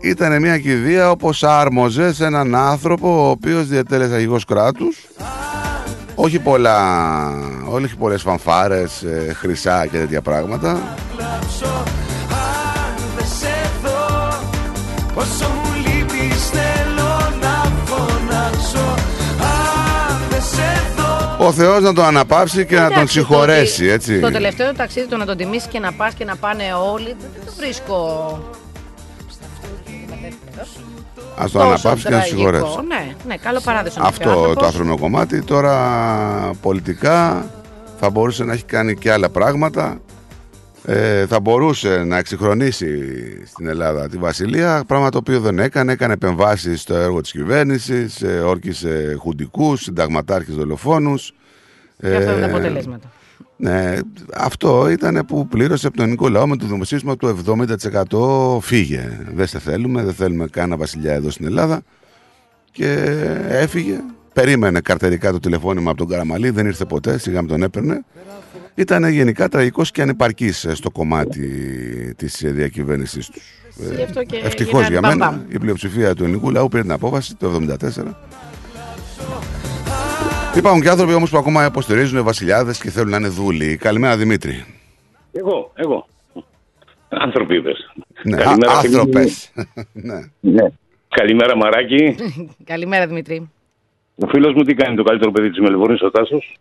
ήταν 0.02 0.42
μια 0.42 0.58
κηδεία 0.58 1.12
όπως 1.12 1.44
άρμοζε 1.44 2.14
σε 2.14 2.26
έναν 2.26 2.56
άνθρωπο 2.56 3.26
ο 3.26 3.30
οποίος 3.30 3.68
διατέλεσε 3.68 4.14
αρχηγός 4.14 4.46
κράτους. 4.46 5.08
Όχι 6.16 6.40
πολλά, 6.40 6.80
όχι 7.70 7.96
πολλές 7.96 8.22
φανφάρες, 8.22 9.04
ε, 9.04 9.34
χρυσά 9.34 9.86
και 9.86 9.98
τέτοια 9.98 10.22
πράγματα. 10.22 10.96
Κλάψω 11.16 11.84
Αν 12.30 13.04
δεν 13.18 13.26
σε 13.26 13.70
δω 13.84 14.30
Πόσο 15.14 15.50
μου 15.50 15.72
λείπεις 15.86 16.50
θέλω 16.50 17.10
να 17.42 17.72
φωνάξω 17.86 18.94
Αν 19.40 20.18
δεν 20.30 20.42
σε 20.42 20.82
δω 20.96 21.46
ο 21.46 21.52
Θεός 21.52 21.82
να 21.82 21.94
τον 21.94 22.06
αναπαύσει 22.06 22.66
και 22.66 22.76
να 22.76 22.82
τον 22.82 22.92
Εντάξει, 22.92 23.14
συγχωρέσει 23.14 23.78
το 23.78 23.84
ότι 23.84 23.94
έτσι. 23.94 24.18
Στο 24.18 24.32
τελευταίο 24.32 24.74
ταξίδι 24.74 25.08
του 25.08 25.18
να 25.18 25.26
τον 25.26 25.38
τιμήσει 25.38 25.68
και 25.68 25.80
να 25.80 25.92
πας 25.92 26.14
και 26.14 26.26
να 26.26 26.36
πάνε 26.36 26.64
όλοι, 26.94 27.16
δεν 27.34 27.42
το 27.46 27.52
βρίσκω. 27.58 28.40
Ας 31.44 31.52
τον 31.52 31.62
τόσο 31.62 31.74
αναπαύσει 31.74 32.06
και 32.08 32.10
να 32.14 32.20
τον 32.22 32.30
τραγικό. 32.30 32.36
συγχωρέσει 32.36 32.88
Ναι, 32.88 33.16
ναι, 33.28 33.36
καλό 33.38 33.62
παράδεισο. 33.64 34.00
είναι 34.02 34.10
και 34.18 34.28
ο 34.28 34.30
Αυτό 34.30 34.42
το 34.42 34.42
άνθρωπος. 34.44 34.68
άθροιμο 34.68 34.98
κομμάτι 34.98 35.42
τώρα 35.42 35.76
πολιτικά 36.62 37.46
θα 38.00 38.10
μπορούσε 38.10 38.44
να 38.44 38.54
έχει 38.54 38.64
κάνει 38.66 38.96
και 38.96 39.12
άλλα 39.12 39.30
πράγματα 39.30 40.02
ε, 40.86 41.26
θα 41.26 41.40
μπορούσε 41.40 42.04
να 42.04 42.18
εξυγχρονίσει 42.18 42.88
στην 43.46 43.68
Ελλάδα 43.68 44.10
τη 44.10 44.18
Βασιλεία 44.18 44.84
πράγμα 44.88 45.10
το 45.10 45.18
οποίο 45.18 45.40
δεν 45.40 45.60
έκανε 45.60 45.92
έκανε 45.92 46.14
επεμβάσεις 46.14 46.82
στο 46.82 46.96
έργο 46.96 47.22
της 47.22 47.32
κυβέρνησης 47.32 48.22
ε, 48.22 48.28
όρκησε 48.40 49.16
χουντικούς, 49.20 49.82
συνταγματάρχες 49.82 50.56
δολοφόνους 50.56 51.34
Και 52.00 52.08
αυτό 52.16 52.32
είναι 52.32 52.40
τα 52.42 52.48
Ε, 52.48 52.50
αποτελέσματα. 52.50 53.12
Ναι, 53.62 53.96
αυτό 54.34 54.90
ήταν 54.90 55.26
που 55.28 55.48
πλήρωσε 55.48 55.88
από 55.88 55.96
τον 55.96 56.06
ελληνικό 56.06 56.30
λαό 56.30 56.48
με 56.48 56.58
το 56.58 56.66
δημοσίευμα 56.66 57.18
του 57.18 57.40
70% 58.60 58.62
φύγε. 58.62 59.20
Δεν 59.34 59.48
σε 59.48 59.60
θέλουμε, 59.60 60.04
δεν 60.04 60.14
θέλουμε 60.14 60.48
κανένα 60.52 60.78
βασιλιά 60.78 61.14
εδώ 61.14 61.30
στην 61.30 61.46
Ελλάδα. 61.46 61.82
Και 62.72 62.92
έφυγε. 63.48 64.00
Περίμενε 64.34 64.80
καρτερικά 64.80 65.32
το 65.32 65.40
τηλεφώνημα 65.40 65.90
από 65.90 65.98
τον 65.98 66.08
Καραμαλή, 66.08 66.50
δεν 66.50 66.66
ήρθε 66.66 66.86
ποτέ, 66.86 67.18
σιγά 67.18 67.42
με 67.42 67.48
τον 67.48 67.64
έπαιρνε. 67.64 68.04
Ήταν 68.76 69.10
γενικά 69.10 69.50
τραγικός 69.50 69.92
και 69.92 70.02
ανεπαρκής 70.02 70.66
ε, 70.66 70.76
στο 70.76 70.92
κομμάτι 70.92 71.50
της 72.18 72.44
ε, 72.44 72.50
διακυβέρνησής 72.50 73.30
τους. 73.30 73.44
Γι' 73.96 74.04
αυτό 74.04 74.24
και 74.24 74.42
Ευτυχώς 74.44 74.88
γίνανε 74.88 74.90
για 74.90 75.00
μπαμ, 75.02 75.18
μένα 75.18 75.32
μπαμ. 75.32 75.42
η 75.50 75.60
πλειοψηφία 75.60 76.16
του 76.16 76.24
ελληνικού 76.24 76.52
λαού 76.52 76.68
πήρε 76.68 76.82
την 76.82 76.92
απόφαση 76.92 77.36
το 77.36 77.60
1974 77.80 77.88
Υπάρχουν 80.56 80.82
και 80.82 80.90
άνθρωποι 80.90 81.14
όμως 81.14 81.30
που 81.30 81.38
ακόμα 81.38 81.66
υποστηρίζουν 81.66 82.24
βασιλιάδες 82.24 82.80
και 82.80 82.90
θέλουν 82.90 83.10
να 83.10 83.18
είναι 83.18 83.28
δούλοι. 83.28 83.78
Καλημέρα 83.78 84.18
Δημήτρη. 84.18 84.66
Εγώ, 85.32 85.72
εγώ. 85.76 86.08
Άνθρωποι 87.10 87.56
είπες. 87.56 87.92
Ναι, 88.24 88.38
Καλημέρα, 88.38 88.74
φίλοι 88.80 88.94
μου. 88.94 89.00
άνθρωπες. 89.00 89.52
ναι. 89.94 90.30
Ναι. 90.40 90.64
Καλημέρα 91.10 91.58
Μαράκη. 91.58 92.16
Καλημέρα 92.72 93.08
Δημήτρη. 93.08 93.50
Ο 94.16 94.28
φίλος 94.28 94.54
μου 94.54 94.64
τι 94.64 94.74
κάνει 94.74 94.96
το 94.96 95.04
καλύτερο 95.04 95.32
παιδί 95.32 95.50
της 95.50 95.60
Μελβούρνης, 95.60 96.02
ο 96.02 96.12
Τάσος; 96.12 96.58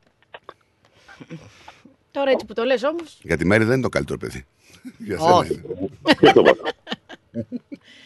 Τώρα 2.11 2.31
έτσι 2.31 2.47
που 2.47 2.55
το 2.55 2.65
λες 2.65 2.83
όμως. 2.85 3.19
Για 3.23 3.37
τη 3.37 3.47
Μέρη 3.47 3.65
δεν 3.65 3.73
είναι 3.73 3.83
το 3.83 3.89
καλύτερο 3.89 4.19
παιδί. 4.19 4.45
Για 5.07 5.19
Όχι. 5.19 5.61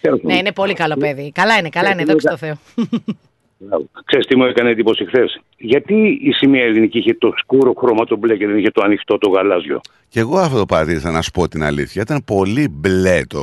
είναι. 0.03 0.21
Ναι, 0.23 0.37
είναι 0.37 0.53
πολύ 0.53 0.75
καλό 0.75 0.97
παιδί. 0.97 1.33
Καλά 1.35 1.59
είναι, 1.59 1.69
καλά 1.69 1.91
είναι, 1.91 2.05
δόξα 2.05 2.31
τω 2.31 2.37
Θεώ. 2.37 2.59
Ξέρεις 4.05 4.27
τι 4.27 4.37
μου 4.37 4.45
έκανε 4.45 4.71
εντύπωση 4.71 5.05
χθες; 5.05 5.41
Γιατί 5.57 6.19
η 6.23 6.33
σημαία 6.33 6.63
ελληνική 6.65 6.99
είχε 6.99 7.15
το 7.15 7.33
σκούρο 7.37 7.73
χρώμα 7.79 8.05
το 8.05 8.17
μπλε 8.17 8.37
και 8.37 8.47
δεν 8.47 8.59
είχε 8.59 8.71
το 8.71 8.83
ανοιχτό 8.85 9.19
το 9.19 9.31
γαλάζιο; 9.31 9.81
Και 10.09 10.21
εγώ 10.21 10.39
αυτό 10.39 10.59
το 10.59 10.67
παρατήρησα 10.67 11.11
να 11.11 11.23
σου 11.23 11.31
πω 11.31 11.49
την 11.49 11.63
αλήθεια. 11.63 12.03
Ήταν 12.03 12.23
πολύ 12.25 12.69
μπλε 12.71 13.21
το. 13.27 13.43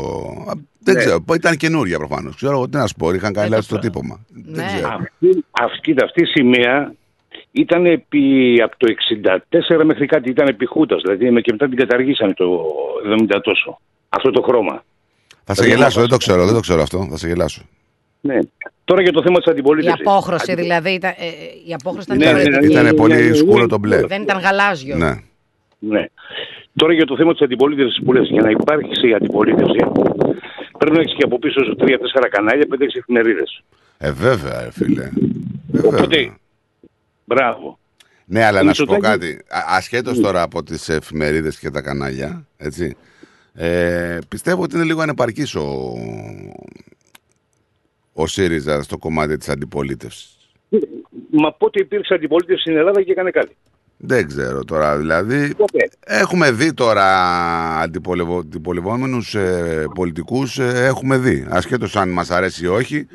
Δεν 0.83 0.93
Ναι. 0.95 0.99
ξέρω, 0.99 1.23
ήταν 1.33 1.55
καινούρια 1.57 1.97
προφανώς. 1.97 2.35
Ξέρω 2.35 2.53
εγώ 2.53 2.69
τι 2.69 2.77
να 2.77 2.87
σου 2.87 2.95
πω, 2.97 3.11
είχαν 3.13 3.33
κάνει 3.33 3.49
λάθος 3.49 3.67
το 3.67 3.79
τύπομα. 3.79 4.19
Δεν 4.29 4.65
ξέρω. 4.67 4.87
Αυτή, 4.87 5.45
αυτή, 5.51 5.95
αυτή 6.03 6.21
η 6.21 6.25
σημαία 6.25 6.93
ήταν 7.51 7.85
επί, 7.85 8.55
από 8.63 8.75
το 8.77 8.87
64 8.87 9.83
μέχρι 9.85 10.05
κάτι, 10.05 10.29
ήταν 10.29 10.47
επί 10.47 10.65
Χούτας, 10.65 11.01
δηλαδή 11.01 11.31
με- 11.31 11.41
και 11.41 11.51
μετά 11.51 11.67
την 11.67 11.77
καταργήσανε 11.77 12.33
το 12.33 12.61
70 13.05 13.41
τόσο. 13.41 13.79
Αυτό 14.09 14.31
το 14.31 14.41
χρώμα. 14.41 14.83
Θα 15.43 15.53
σε 15.53 15.67
γελάσω, 15.67 15.99
δεν 15.99 16.09
το 16.09 16.17
ξέρω, 16.17 16.45
δεν 16.45 16.53
το 16.53 16.59
ξέρω 16.59 16.81
αυτό. 16.81 17.07
Θα 17.09 17.17
σε 17.17 17.27
γελάσω. 17.27 17.61
Ναι. 18.21 18.39
Τώρα 18.85 19.01
για 19.01 19.11
το 19.11 19.21
θέμα 19.23 19.37
της 19.37 19.45
Η 19.45 19.49
αντιπολίτευσης. 19.51 19.99
απόχρωση 20.05 20.53
δηλαδή 20.55 20.91
ήταν, 20.91 21.09
ε, 21.17 21.25
ε, 21.25 21.29
η 21.67 21.73
απόχρωση 21.73 22.05
ήταν 22.07 22.17
Ναι, 22.17 22.25
ναι, 22.25 22.31
ναι, 22.31 22.39
διαφορετική. 22.41 22.73
ήτανε 22.73 22.93
πολύ 22.93 23.35
σκούρο 23.35 23.67
το 23.67 23.77
μπλε. 23.77 24.05
Δεν 24.05 24.21
ήταν 24.21 24.39
γαλάζιο. 24.39 24.95
Ναι. 24.95 25.13
Ναι. 25.79 26.05
Τώρα 26.75 26.93
για 26.93 27.05
το 27.05 27.15
θέμα 27.17 27.31
της 27.31 27.41
αντιπολίτευσης 27.41 28.03
που 28.03 28.13
λες, 28.13 28.27
για 28.29 28.41
να 28.41 28.49
υπάρξει 28.49 29.07
η 29.09 29.13
αντιπολίτευση, 29.13 29.77
πρέπει 30.77 30.95
να 30.95 31.01
έχεις 31.01 31.13
και 31.17 31.23
από 31.23 31.39
πίσω 31.39 31.63
σου 31.63 31.75
τρία-τέσσερα 31.75 32.29
κανάλια, 32.29 32.65
πέντε-έξι 32.69 32.97
εφημερίδες. 32.97 33.63
Ε, 33.97 34.11
βέβαια, 34.11 34.61
ρε 34.63 34.71
φίλε. 34.71 35.09
Οπότε, 35.85 36.31
μπράβο. 37.25 37.79
Ναι, 38.25 38.45
αλλά 38.45 38.59
Ο 38.59 38.63
να 38.63 38.73
σου 38.73 38.85
πω 38.85 38.93
Μητσοτάκης- 38.93 39.27
κάτι. 39.35 39.41
Α- 39.49 39.75
Ασχέτως 39.77 40.19
τώρα 40.19 40.41
από 40.41 40.63
τις 40.63 40.89
εφημερίδες 40.89 41.59
και 41.59 41.69
τα 41.69 41.81
κανάλια, 41.81 42.45
έτσι, 42.57 42.95
ε, 43.53 44.17
πιστεύω 44.29 44.61
ότι 44.63 44.75
είναι 44.75 44.83
λίγο 44.85 45.01
ανεπαρκής 45.01 45.55
ο, 45.55 45.93
ο 48.13 48.27
ΣΥΡΙΖΑ 48.27 48.81
στο 48.83 48.97
κομμάτι 48.97 49.37
της 49.37 49.49
αντιπολίτευσης; 49.49 50.37
Μα 51.29 51.53
πότε 51.53 51.79
υπήρξε 51.79 52.13
αντιπολίτευση 52.13 52.61
στην 52.61 52.77
Ελλάδα 52.77 53.01
και 53.01 53.11
έκανε 53.11 53.31
κάτι. 53.31 53.55
Δεν 54.03 54.27
ξέρω 54.27 54.63
τώρα, 54.63 54.97
δηλαδή 54.97 55.53
έχουμε 56.01 56.51
δει 56.51 56.73
τώρα 56.73 57.05
αντιπολευο, 57.79 58.37
αντιπολευόμενους 58.37 59.35
ε, 59.35 59.85
πολιτικούς, 59.95 60.59
ε, 60.59 60.85
έχουμε 60.85 61.17
δει, 61.17 61.45
ασχέτως 61.49 61.95
αν 61.95 62.09
μας 62.09 62.31
αρέσει 62.31 62.63
ή 62.63 62.67
όχι, 62.67 63.07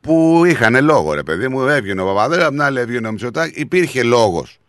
που 0.00 0.42
είχαν 0.46 0.84
λόγο 0.84 1.12
ρε 1.14 1.22
παιδί 1.22 1.48
μου, 1.48 1.60
έβγαινε 1.60 2.02
ο 2.02 2.04
Παπαδρέου, 2.04 2.44
απ' 2.44 2.50
την 2.50 2.62
άλλη 2.62 2.80
έβγαινε 2.80 3.08
ο 3.08 3.10
Μητσοτάκη, 3.10 3.60
υπήρχε 3.60 4.02
λόγος. 4.02 4.61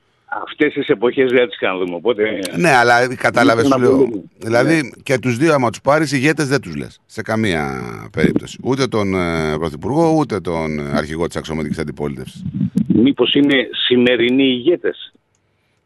Αυτές 0.48 0.74
τις 0.74 0.88
εποχές 0.88 1.32
δεν 1.32 1.48
τις 1.48 1.58
κάνουμε, 1.58 1.96
οπότε... 1.96 2.40
Ναι, 2.58 2.70
αλλά 2.76 3.16
κατάλαβες 3.16 3.64
Είναι 3.66 3.74
σου 3.74 3.80
ένα 3.80 3.88
λέω. 3.90 3.98
πρόβλημα. 3.98 4.24
Δηλαδή 4.38 4.94
και 5.04 5.20
τους 5.20 5.38
δύο, 5.38 5.54
άμα 5.54 5.70
τους 5.70 5.82
πάρεις, 5.82 6.12
ηγέτες 6.12 6.48
δεν 6.48 6.62
τους 6.62 6.76
λες. 6.76 7.00
Σε 7.06 7.22
καμία 7.22 7.82
περίπτωση. 8.12 8.60
Ούτε 8.64 8.88
τον 8.88 9.14
ε, 9.14 9.58
Πρωθυπουργό, 9.58 10.16
ούτε 10.20 10.40
τον 10.40 10.80
ε, 10.80 10.92
αρχηγό 10.98 11.28
της 11.28 11.36
αξιωματικής 11.36 11.78
αντιπολίτευσης. 11.80 12.44
Μήπως 12.88 13.34
είναι 13.34 13.68
σημερινοί 13.88 14.44
ηγέτες; 14.44 15.14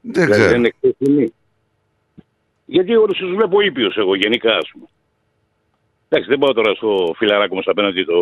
Δεν 0.01 0.13
Δηλαδή 0.13 0.31
ξέρω. 0.31 0.49
δεν 0.49 0.59
είναι 0.59 0.71
χθεσινοί. 0.77 1.33
Γιατί 2.65 2.95
όλους 2.95 3.17
τους 3.17 3.35
βλέπω 3.35 3.61
ήπιος 3.61 3.97
εγώ 3.97 4.15
γενικά, 4.15 4.55
ας 4.55 4.69
πούμε. 4.73 4.85
Εντάξει, 6.09 6.29
δεν 6.29 6.39
πάω 6.39 6.53
τώρα 6.53 6.73
στο 6.73 7.13
φιλαράκο 7.17 7.55
μας 7.55 7.65
απέναντι 7.67 8.03
το, 8.03 8.21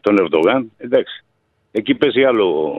τον 0.00 0.18
Ερντογάν. 0.18 0.72
Εντάξει. 0.76 1.24
Εκεί 1.72 1.94
παίζει 1.94 2.24
άλλο, 2.24 2.74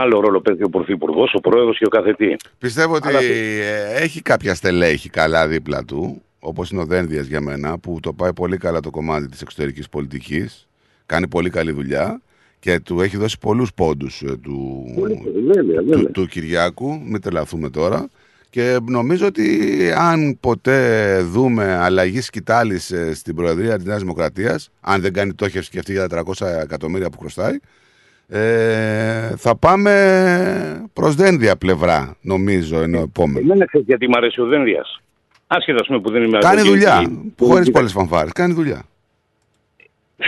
άλλο 0.00 0.20
ρόλο 0.20 0.40
παίζει 0.40 0.62
ο 0.62 0.68
Πρωθυπουργός, 0.68 1.34
ο 1.34 1.40
Πρόεδρος 1.40 1.78
και 1.78 1.84
ο 1.84 1.88
κάθε 1.88 2.12
τι. 2.12 2.34
Πιστεύω 2.58 2.94
ότι 2.94 3.08
Αλλά- 3.08 3.18
ε, 3.22 3.94
έχει 4.02 4.22
κάποια 4.22 4.54
στελέχη 4.54 5.08
καλά 5.08 5.48
δίπλα 5.48 5.84
του, 5.84 6.22
όπως 6.40 6.70
είναι 6.70 6.80
ο 6.80 6.84
Δένδιας 6.84 7.26
για 7.26 7.40
μένα, 7.40 7.78
που 7.78 7.98
το 8.02 8.12
πάει 8.12 8.32
πολύ 8.32 8.56
καλά 8.56 8.80
το 8.80 8.90
κομμάτι 8.90 9.28
της 9.28 9.40
εξωτερικής 9.42 9.88
πολιτικής, 9.88 10.68
κάνει 11.06 11.28
πολύ 11.28 11.50
καλή 11.50 11.72
δουλειά 11.72 12.20
και 12.58 12.80
του 12.80 13.00
έχει 13.00 13.16
δώσει 13.16 13.38
πολλούς 13.38 13.74
πόντους 13.74 14.22
ε, 14.22 14.36
του, 14.42 14.84
Βέβαια, 15.54 15.82
βέβαια. 15.82 15.98
του, 15.98 16.10
του 16.10 16.26
Κυριάκου, 16.26 17.00
μην 17.04 17.20
τρελαθούμε 17.20 17.70
τώρα. 17.70 18.08
Και 18.50 18.78
νομίζω 18.88 19.26
ότι 19.26 19.68
αν 19.96 20.36
ποτέ 20.40 21.18
δούμε 21.22 21.76
αλλαγή 21.76 22.20
σκητάλης 22.20 22.90
ε, 22.90 23.14
στην 23.14 23.34
Προεδρία 23.34 23.76
της 23.76 23.84
Νέας 23.84 24.00
Δημοκρατίας, 24.00 24.70
αν 24.80 25.00
δεν 25.00 25.12
κάνει 25.12 25.34
τόχευση 25.34 25.70
και 25.70 25.78
αυτή 25.78 25.92
για 25.92 26.08
τα 26.08 26.22
300 26.38 26.46
εκατομμύρια 26.62 27.10
που 27.10 27.18
χρωστάει, 27.18 27.56
ε, 28.28 29.36
θα 29.36 29.56
πάμε 29.56 29.92
προς 30.92 31.14
δένδια 31.14 31.56
πλευρά, 31.56 32.16
νομίζω, 32.20 32.80
ενώ 32.80 32.98
επόμενο. 33.00 33.38
Εμένα 33.38 33.66
ξέρεις 33.66 33.86
γιατί 33.86 34.06
μου 34.08 34.14
αρέσει 34.16 34.40
ο 34.40 34.46
Δένδιας. 34.46 35.00
Άσχετα, 35.46 35.78
ας 35.80 35.86
πούμε, 35.86 36.00
που 36.00 36.10
δεν 36.10 36.22
είμαι 36.22 36.38
Κάνει 36.38 36.60
από 36.60 36.68
δουλειά, 36.70 36.98
εκεί. 37.02 37.34
χωρίς 37.38 37.70
πολλές 37.70 37.92
φανφάρες, 37.92 38.32
κάνει 38.32 38.52
δουλειά. 38.52 38.82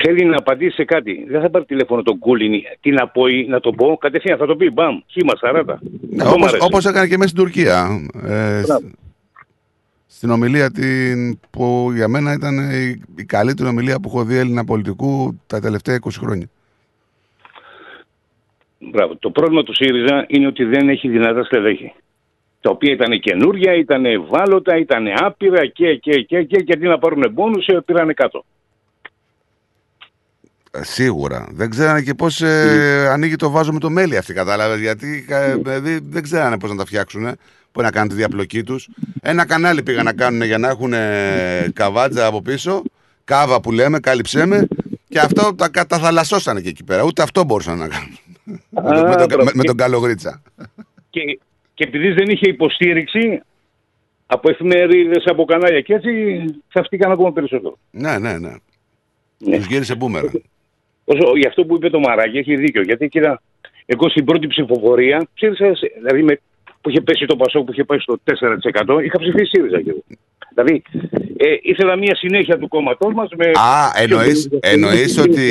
Θέλει 0.02 0.24
να 0.24 0.36
απαντήσει 0.36 0.74
σε 0.74 0.84
κάτι. 0.84 1.24
Δεν 1.28 1.40
θα 1.40 1.50
πάρει 1.50 1.64
τηλέφωνο 1.64 2.02
τον 2.02 2.18
Κούλινι. 2.18 2.62
Τι 2.80 2.90
να 2.90 3.08
πω 3.08 3.26
ή 3.26 3.46
να 3.48 3.60
το 3.60 3.72
πω. 3.72 3.96
Κατευθείαν 4.00 4.38
θα 4.38 4.46
το 4.46 4.56
πει. 4.56 4.70
Μπαμ. 4.70 4.98
Χήμα 5.06 5.32
40. 5.40 5.64
Ναι, 6.10 6.22
Αυτό 6.22 6.28
μ' 6.30 6.32
όπως, 6.32 6.48
αρέσει. 6.48 6.64
όπως 6.66 6.84
έκανε 6.86 7.06
και 7.06 7.16
μέσα 7.16 7.28
στην 7.28 7.42
Τουρκία. 7.42 7.88
Ε, 8.24 8.60
σ- 8.60 8.66
Μπράβο. 8.66 8.86
στην 10.06 10.30
ομιλία 10.30 10.70
την, 10.70 11.38
που 11.50 11.90
για 11.94 12.08
μένα 12.08 12.32
ήταν 12.32 12.70
η, 12.70 13.02
η 13.16 13.24
καλύτερη 13.24 13.68
ομιλία 13.68 14.00
που 14.00 14.08
έχω 14.08 14.24
δει 14.24 14.36
Έλληνα 14.36 14.64
πολιτικού 14.64 15.40
τα 15.46 15.60
τελευταία 15.60 15.98
20 16.04 16.08
χρόνια. 16.18 16.46
Μπράβο. 18.90 19.16
Το 19.16 19.30
πρόβλημα 19.30 19.62
του 19.62 19.74
ΣΥΡΙΖΑ 19.74 20.24
είναι 20.28 20.46
ότι 20.46 20.64
δεν 20.64 20.88
έχει 20.88 21.08
δυνατά 21.08 21.44
στελέχη. 21.44 21.92
Τα 22.60 22.70
οποία 22.70 22.92
ήταν 22.92 23.20
καινούρια, 23.20 23.74
ήταν 23.74 24.04
ευάλωτα, 24.04 24.76
ήταν 24.76 25.06
άπειρα 25.16 25.66
και, 25.66 25.94
και, 25.94 26.20
και, 26.20 26.42
και, 26.42 26.56
και 26.56 26.72
αντί 26.72 26.86
να 26.86 26.98
πάρουν 26.98 27.24
μπόνους, 27.32 27.66
ε, 27.66 27.80
πήρανε 27.84 28.12
κάτω. 28.12 28.44
Ε, 30.70 30.84
Σίγουρα. 30.84 31.48
Δεν 31.50 31.70
ξέρανε 31.70 32.02
και 32.02 32.14
πώς 32.14 32.40
ε, 32.40 33.08
ανοίγει 33.10 33.36
το 33.36 33.50
βάζο 33.50 33.72
με 33.72 33.78
το 33.78 33.90
μέλι 33.90 34.16
αυτή, 34.16 34.32
κατάλαβες. 34.32 34.80
Γιατί 34.80 35.26
ε, 35.28 35.54
δηλαδή, 35.54 36.00
δεν 36.02 36.22
ξέρανε 36.22 36.58
πώς 36.58 36.70
να 36.70 36.76
τα 36.76 36.84
φτιάξουν. 36.84 37.36
Πώ 37.72 37.82
να 37.82 37.90
κάνουν 37.90 38.08
τη 38.08 38.14
διαπλοκή 38.14 38.62
τους. 38.62 38.88
Ένα 39.22 39.46
κανάλι 39.46 39.82
πήγαν 39.82 40.04
να 40.04 40.12
κάνουν 40.12 40.42
για 40.42 40.58
να 40.58 40.68
έχουν 40.68 40.92
ε, 40.92 41.70
καβάτζα 41.72 42.26
από 42.26 42.42
πίσω. 42.42 42.82
Κάβα 43.24 43.60
που 43.60 43.72
λέμε, 43.72 43.98
κάλυψέ 43.98 44.46
με. 44.46 44.66
Και 45.08 45.18
αυτό 45.18 45.54
τα 45.54 45.68
καταθαλασσώσανε 45.68 46.60
και 46.60 46.68
εκεί 46.68 46.84
πέρα. 46.84 47.02
Ούτε 47.02 47.22
αυτό 47.22 47.44
μπορούσαν 47.44 47.78
να 47.78 47.88
κάνουν. 47.88 48.18
Με, 48.44 48.82
τον- 48.82 49.08
με, 49.08 49.16
τον, 49.16 49.26
μπράβο. 49.26 49.44
με, 49.44 49.50
με 49.54 49.62
τον 49.64 49.76
Καλογρίτσα. 49.76 50.42
Και, 51.10 51.20
και 51.74 51.84
επειδή 51.84 52.12
δεν 52.12 52.28
είχε 52.28 52.48
υποστήριξη 52.48 53.40
από 54.26 54.50
εφημερίδες, 54.50 55.24
από 55.26 55.44
κανάλια 55.44 55.80
και 55.80 55.94
έτσι, 55.94 56.44
θαυτήκαν 56.68 57.10
ακόμα 57.12 57.32
περισσότερο. 57.32 57.78
Ναι, 57.90 58.18
ναι, 58.18 58.38
ναι. 58.38 58.52
Τους 59.38 59.66
γύρισε 59.66 59.94
μπούμερα. 59.94 60.30
Όσο, 61.04 61.36
για 61.36 61.48
αυτό 61.48 61.64
που 61.64 61.74
είπε 61.74 61.90
το 61.90 61.98
Μαράκι 62.00 62.38
έχει 62.38 62.56
δίκιο. 62.56 62.82
Γιατί 62.82 63.08
κοίτα, 63.08 63.42
εγώ 63.86 64.08
στην 64.08 64.24
πρώτη 64.24 64.46
ψηφοφορία, 64.46 65.26
ψήφισα, 65.34 65.74
σε- 65.74 65.92
δηλαδή 65.96 66.22
με, 66.22 66.40
που 66.84 66.90
είχε 66.90 67.00
πέσει 67.00 67.26
το 67.26 67.36
Πασόκ 67.36 67.64
που 67.64 67.72
είχε 67.72 67.84
πάει 67.84 67.98
στο 67.98 68.18
4%, 68.24 69.04
είχα 69.04 69.18
ψηφίσει 69.18 69.44
ΣΥΡΙΖΑ 69.44 69.80
και 69.82 69.90
εγώ. 69.90 70.02
Δηλαδή, 70.54 70.82
ε, 71.36 71.46
ήθελα 71.62 71.96
μια 71.96 72.14
συνέχεια 72.14 72.58
του 72.58 72.68
κόμματός 72.68 73.12
μας. 73.14 73.28
Με... 73.36 73.46
Α, 73.46 73.92
εννοείς, 74.02 74.48
εννοείς 74.60 75.18
ότι 75.18 75.46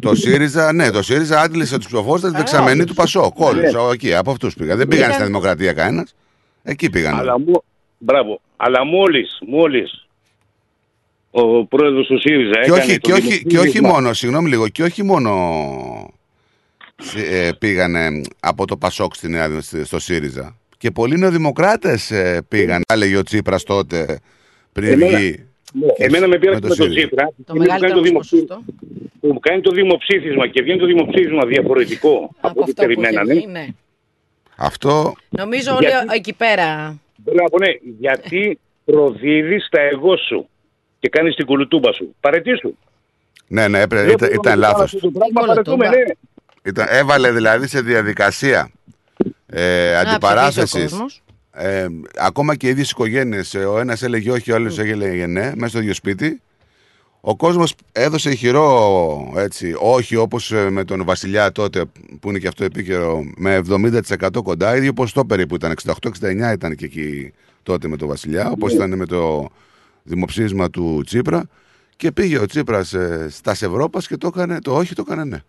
το 0.00 0.14
ΣΥΡΙΖΑ, 0.14 0.72
ναι, 0.72 0.90
το 0.90 1.02
ΣΥΡΙΖΑ 1.02 1.40
άντλησε 1.40 1.76
τους 1.76 1.86
ψηφοφόρους 1.86 2.20
της 2.20 2.30
δεξαμενή 2.30 2.84
του 2.84 2.94
Πασόκ. 2.94 3.38
Όλους, 3.40 3.72
Ναι. 3.72 3.80
εκεί, 3.92 4.14
από 4.14 4.30
αυτούς 4.30 4.54
πήγαν. 4.54 4.76
Δεν 4.78 4.88
πήγαν 4.88 5.12
στην 5.12 5.26
Δημοκρατία 5.26 5.72
κανένας. 5.72 6.14
Εκεί 6.62 6.90
πήγαν. 6.90 7.14
Αλλά, 7.18 7.38
μο- 7.38 7.64
μπράβο. 7.98 8.40
Αλλά 8.56 8.84
μόλις, 8.84 9.38
μόλις 9.46 10.06
ο 11.30 11.64
πρόεδρος 11.64 12.06
του 12.06 12.20
ΣΥΡΙΖΑ 12.20 12.52
Και 12.60 12.60
έκανε 12.70 12.82
όχι, 12.82 12.98
το 12.98 13.08
και, 13.08 13.12
όχι, 13.12 13.22
και 13.28 13.32
όχι 13.34 13.44
δημοψήφισμα- 13.46 13.88
μόνο, 13.92 14.12
συγγνώμη 14.12 14.48
λίγο, 14.48 14.68
και 14.68 14.82
όχι 14.82 15.02
μόνο 15.02 15.30
ε, 17.30 17.50
πήγανε 17.58 18.20
από 18.40 18.66
το 18.66 18.76
Πασόκ 18.76 19.14
στη 19.14 19.28
Νέα 19.28 19.48
Δημο- 19.48 19.60
στη- 19.60 19.84
στο 19.84 19.98
ΣΥΡΙΖΑ. 19.98 20.56
Και 20.78 20.90
πολλοί 20.90 21.16
νεοδημοκράτες 21.18 22.10
ε, 22.10 22.42
πήγαν. 22.48 22.82
Έλεγε 22.92 23.16
ο 23.16 23.22
Τσίπρας 23.22 23.62
τότε 23.62 24.20
πριν 24.72 24.92
Εμένα- 24.92 25.18
βγει. 25.18 25.44
Ναι, 25.72 25.86
Εμένα 25.96 26.26
με 26.28 26.38
πήραξε 26.38 26.60
το 26.60 26.68
με 26.68 26.74
τον 26.74 26.86
ΣΥΡΙΖΑ. 26.86 27.06
Τσίπρα. 27.06 27.24
Το 27.24 27.32
είναι 27.36 27.44
που 27.46 27.52
κάνει 27.54 27.58
μεγαλύτερο 27.58 27.92
το 27.92 27.98
όμως 27.98 28.08
δημοψήφισμα. 28.08 28.60
Που 29.20 29.40
κάνει 29.40 29.60
το 29.60 29.70
δημοψήφισμα 29.70 30.48
και 30.48 30.62
βγαίνει 30.62 30.78
το 30.78 30.86
δημοψήφισμα 30.86 31.46
διαφορετικό 31.46 32.14
από, 32.40 32.48
Από 32.48 32.60
ό,τι 32.60 32.70
αυτό 32.70 32.84
που 32.84 32.90
είχε 32.90 33.00
περιμένανε. 33.00 33.34
βγει, 33.34 33.46
ναι. 33.46 33.66
Αυτό 34.56 35.14
Νομίζω 35.28 35.74
όλοι 35.74 35.86
Γιατί- 35.86 36.06
εκεί 36.14 36.32
πέρα. 36.32 36.98
Μπράβο, 37.16 37.58
ναι. 37.58 37.68
Γιατί 37.98 38.58
προδίδεις 38.84 39.68
τα 39.70 39.80
εγώ 39.80 40.16
σου 40.16 40.48
και 40.98 41.08
κάνεις 41.08 41.34
την 41.34 41.46
κουλουτούμπα 41.46 41.92
σου. 41.92 42.14
Παρετήσου. 42.20 42.76
ναι, 43.46 43.68
ναι, 43.68 43.80
έπρεπε, 43.80 44.04
Δεν 44.04 44.14
ήταν, 44.14 44.28
μπορούμε 44.28 44.40
ήταν 44.48 44.58
να 44.58 44.66
λάθος. 44.66 44.90
κάνουμε 44.90 44.96
αυτό 44.96 45.10
το 45.10 45.18
πράγμα, 45.18 45.46
παρετούμε, 45.54 45.88
ναι. 45.88 46.02
Ήταν, 46.66 46.86
έβαλε 46.90 47.32
δηλαδή 47.32 47.66
σε 47.66 47.80
διαδικασία 47.80 48.70
ε, 49.46 49.96
αντιπαράθεσης. 49.96 50.90
κόσμος. 50.90 51.22
Ε, 51.52 51.86
ακόμα 52.16 52.54
και 52.54 52.66
οι 52.66 52.70
ίδιες 52.70 52.90
οικογένειες. 52.90 53.54
Ο 53.54 53.78
ένας 53.78 54.02
έλεγε 54.02 54.30
όχι, 54.30 54.52
ο 54.52 54.54
άλλος 54.54 54.78
έλεγε 54.78 55.26
ναι, 55.26 55.52
μέσα 55.54 55.68
στο 55.68 55.78
ίδιο 55.78 55.94
σπίτι. 55.94 56.40
Ο 57.20 57.36
κόσμος 57.36 57.74
έδωσε 57.92 58.30
ηχηρό 58.30 59.32
έτσι, 59.36 59.74
όχι 59.78 60.16
όπως 60.16 60.52
με 60.70 60.84
τον 60.84 61.04
Βασιλιά 61.04 61.52
τότε, 61.52 61.84
που 62.20 62.28
είναι 62.28 62.38
και 62.38 62.48
αυτό 62.48 62.64
επίκαιρο, 62.64 63.24
με 63.36 63.60
70% 63.68 64.28
κοντά. 64.44 64.76
ίδιο 64.76 64.92
ποσοστό 64.92 65.24
περίπου 65.24 65.54
ήταν. 65.54 65.74
68-69 66.20 66.52
ήταν 66.52 66.74
και 66.74 66.84
εκεί 66.84 67.32
τότε 67.62 67.88
με 67.88 67.96
τον 67.96 68.08
Βασιλιά, 68.08 68.50
όπως 68.50 68.72
ήταν 68.72 68.96
με 68.96 69.06
το 69.06 69.48
δημοψήφισμα 70.02 70.70
του 70.70 71.02
Τσίπρα. 71.06 71.48
Και 71.96 72.12
πήγε 72.12 72.38
ο 72.38 72.46
Τσίπρας 72.46 72.92
ε, 72.92 73.26
στα 73.30 73.50
Ευρώπας 73.50 74.06
και 74.06 74.16
το 74.16 74.26
έκανε, 74.26 74.60
το 74.60 74.76
όχι 74.76 74.94
το 74.94 75.04
έκανε 75.06 75.24
ναι. 75.24 75.42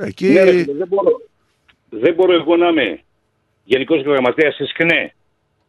Εκεί. 0.00 0.26
Ναι, 0.26 0.42
ρε, 0.42 0.50
φίλε, 0.50 0.72
δεν, 0.72 0.88
μπορώ, 0.88 1.20
δεν 1.88 2.14
μπορώ 2.14 2.32
εγώ 2.34 2.56
να 2.56 2.68
είμαι 2.68 3.00
γενικός 3.64 4.02
γραμματέας 4.02 4.56
της 4.56 4.68
ΣΚΝΕ, 4.68 5.14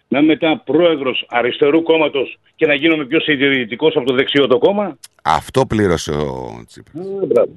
να 0.08 0.20
είμαι 0.20 0.28
μετά 0.28 0.62
πρόεδρος 0.66 1.26
αριστερού 1.30 1.84
κόμματος 1.84 2.40
και 2.56 2.66
να 2.66 2.74
γίνομαι 2.74 3.06
πιο 3.06 3.20
συντηρητικός 3.20 3.96
από 3.96 4.06
το 4.06 4.14
δεξιό 4.14 4.48
το 4.48 4.58
κόμμα. 4.58 4.98
Αυτό 5.24 5.66
πλήρωσε 5.66 6.12
ο 6.12 6.64
Τσίπρας. 6.68 7.06
Α, 7.06 7.26
μπράβο. 7.26 7.52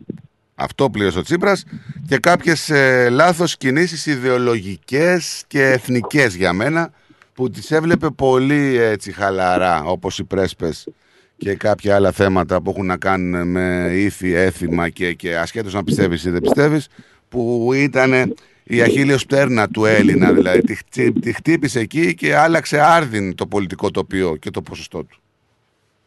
Αυτό 0.54 0.90
πλήρωσε 0.90 1.18
ο 1.18 1.22
Τσίπρας 1.22 1.64
και 2.08 2.18
κάποιες 2.18 2.70
ε, 2.70 3.08
λάθος 3.10 3.56
κινήσεις 3.56 4.06
ιδεολογικές 4.06 5.44
και 5.46 5.62
εθνικές 5.62 6.34
για 6.34 6.52
μένα 6.52 6.92
που 7.34 7.50
τις 7.50 7.70
έβλεπε 7.70 8.10
πολύ 8.10 8.76
έτσι 8.76 9.12
χαλαρά 9.12 9.82
όπως 9.84 10.18
οι 10.18 10.24
πρέσπες 10.24 10.88
και 11.36 11.54
κάποια 11.54 11.94
άλλα 11.94 12.12
θέματα 12.12 12.62
που 12.62 12.70
έχουν 12.70 12.86
να 12.86 12.96
κάνουν 12.96 13.48
με 13.48 13.90
ήθη, 13.92 14.32
έθιμα 14.32 14.88
και, 14.88 15.12
και 15.12 15.36
ασχέτως 15.36 15.74
να 15.74 15.84
πιστεύεις 15.84 16.24
ή 16.24 16.30
δεν 16.30 16.40
πιστεύεις 16.40 16.88
που 17.28 17.70
ήταν 17.74 18.34
η 18.64 18.80
αχίλιος 18.82 19.26
πτέρνα 19.26 19.68
του 19.68 19.84
Έλληνα 19.84 20.32
δηλαδή 20.32 20.60
τη, 20.60 20.74
χτύ- 20.74 21.20
τη 21.20 21.32
χτύπησε 21.32 21.80
εκεί 21.80 22.14
και 22.14 22.36
άλλαξε 22.36 22.80
άρδιν 22.80 23.34
το 23.34 23.46
πολιτικό 23.46 23.90
τοπίο 23.90 24.36
και 24.36 24.50
το 24.50 24.62
ποσοστό 24.62 25.04
του. 25.04 25.20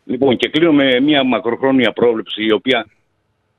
Λοιπόν, 0.06 0.38
και 0.38 0.49
κλείνω 0.49 0.72
με 0.72 0.99
μια 0.99 1.23
μακροχρόνια 1.23 1.91
πρόβλεψη 1.93 2.43
η 2.43 2.51
οποία 2.51 2.85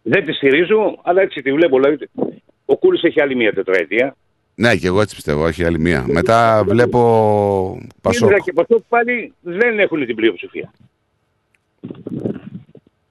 δεν 0.02 0.24
τη 0.24 0.32
στηρίζω, 0.32 0.98
αλλά 1.02 1.22
έτσι 1.22 1.42
τη 1.42 1.52
βλέπω. 1.52 1.80
Δηλαδή, 1.80 2.08
ο 2.64 2.76
Κούλης 2.76 3.02
έχει 3.02 3.20
άλλη 3.20 3.36
μια 3.36 3.52
τετραετία. 3.52 4.16
Ναι, 4.54 4.76
και 4.76 4.86
εγώ 4.86 5.00
έτσι 5.00 5.14
πιστεύω, 5.14 5.44
όχι 5.44 5.64
άλλη 5.64 5.78
μία. 5.78 6.04
Μετά 6.08 6.64
βλέπω 6.66 7.00
Πασόκ. 8.00 8.28
ΣΥΡΙΖΑ 8.28 8.44
και 8.44 8.52
Πασόκ 8.52 8.82
πάλι 8.88 9.32
δεν 9.40 9.78
έχουν 9.78 10.06
την 10.06 10.14
πλειοψηφία. 10.14 10.72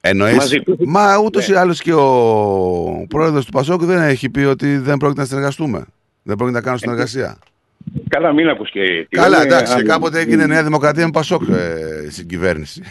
Εννοείς, 0.00 0.36
Μαζί. 0.36 0.62
μα 0.78 1.18
ούτως 1.18 1.48
Ναι. 1.48 1.54
ή 1.54 1.58
άλλως 1.58 1.80
και 1.82 1.92
ο 1.92 3.06
πρόεδρος 3.08 3.44
του 3.44 3.52
Πασόκ 3.52 3.82
δεν 3.82 4.02
έχει 4.02 4.30
πει 4.30 4.40
ότι 4.40 4.76
δεν 4.78 4.96
πρόκειται 4.96 5.20
να 5.20 5.26
συνεργαστούμε. 5.26 5.84
Δεν 6.22 6.36
πρόκειται 6.36 6.58
να 6.58 6.64
κάνουν 6.64 6.78
συνεργασία. 6.78 7.38
Καλά, 8.08 8.32
μην 8.32 8.48
ακούς 8.48 8.70
και... 8.70 9.06
τι 9.08 9.16
Καλά, 9.16 9.28
λένε, 9.28 9.42
εντάξει, 9.42 9.72
και 9.74 9.80
αν- 9.80 9.86
κάποτε 9.86 10.18
έγινε 10.18 10.46
Νέα 10.46 10.62
Δημοκρατία 10.64 11.04
με 11.04 11.10
Πασόκ 11.10 11.42
ε, 11.48 12.06
στην 12.10 12.28
κυβέρνηση. 12.28 12.82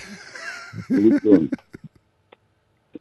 Λοιπόν. 0.87 1.49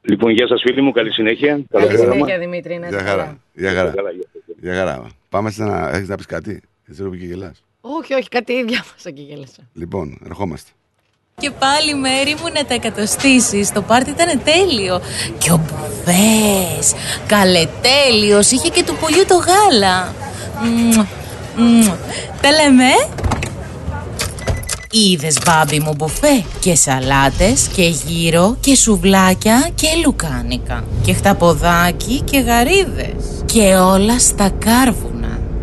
λοιπόν, 0.03 0.31
γεια 0.33 0.47
σας 0.47 0.61
φίλοι 0.67 0.83
μου, 0.83 0.93
καλή 0.93 1.13
συνέχεια. 1.13 1.49
Καλό 1.49 1.65
Καλή 1.71 1.87
πρόγραμμα. 1.87 2.13
συνέχεια, 2.15 2.39
Δημήτρη. 2.39 2.79
να 2.79 2.89
Για 2.89 2.97
είσαι 2.99 3.07
χαρά. 3.09 3.23
καλά. 3.23 3.39
Για 3.55 3.73
χαρά. 3.75 3.91
Καλά, 3.91 4.11
γεια 4.11 4.25
σας. 4.33 4.43
Για 4.61 4.75
χαρά. 4.75 5.07
Πάμε 5.29 5.51
σε 5.51 5.63
ένα. 5.63 5.91
Έχεις 5.95 6.09
να 6.09 6.17
πεις 6.17 6.27
κάτι; 6.27 6.61
Έτσι 6.89 7.03
ρούμπι 7.03 7.19
και 7.19 7.25
γελάς. 7.25 7.63
Όχι, 7.81 8.15
όχι, 8.15 8.29
κάτι 8.29 8.65
διάβασα 8.65 9.11
και 9.17 9.23
γέλασα. 9.23 9.63
Λοιπόν, 9.75 10.19
ερχόμαστε. 10.25 10.71
Και 11.41 11.51
πάλι 11.51 11.95
μέρη 11.95 12.37
μου 12.41 12.49
να 12.55 12.65
τα 12.65 12.75
εκατοστήσεις. 12.75 13.73
Το 13.73 13.83
πάρτι 13.83 14.11
ήταν 14.11 14.41
τέλειο. 14.45 15.01
Και 15.39 15.53
ο 15.53 15.61
Μπουβές, 15.65 16.93
καλετέλειος, 17.27 18.51
είχε 18.51 18.69
και 18.69 18.85
του 18.85 18.97
πολιού 19.01 19.25
το 19.29 19.35
γάλα. 19.35 20.15
Μμμ, 20.63 21.07
μμμ. 21.57 21.87
Τα 22.41 22.51
λέμε. 22.51 22.85
ε; 22.85 23.19
Είδες 24.91 25.39
μπάμπι 25.45 25.81
μου 25.81 25.95
μπουφέ 25.97 26.45
και 26.61 26.75
σαλάτες 26.75 27.69
και 27.75 27.83
γύρο 27.83 28.57
και 28.61 28.77
σουβλάκια 28.77 29.69
και 29.75 29.89
λουκάνικα 30.05 30.85
και 31.03 31.13
χταποδάκι 31.13 32.21
και 32.21 32.39
γαρίδες 32.39 33.45
και 33.47 33.75
όλα 33.75 34.19
στα 34.19 34.51
κάρβουνα. 34.59 35.08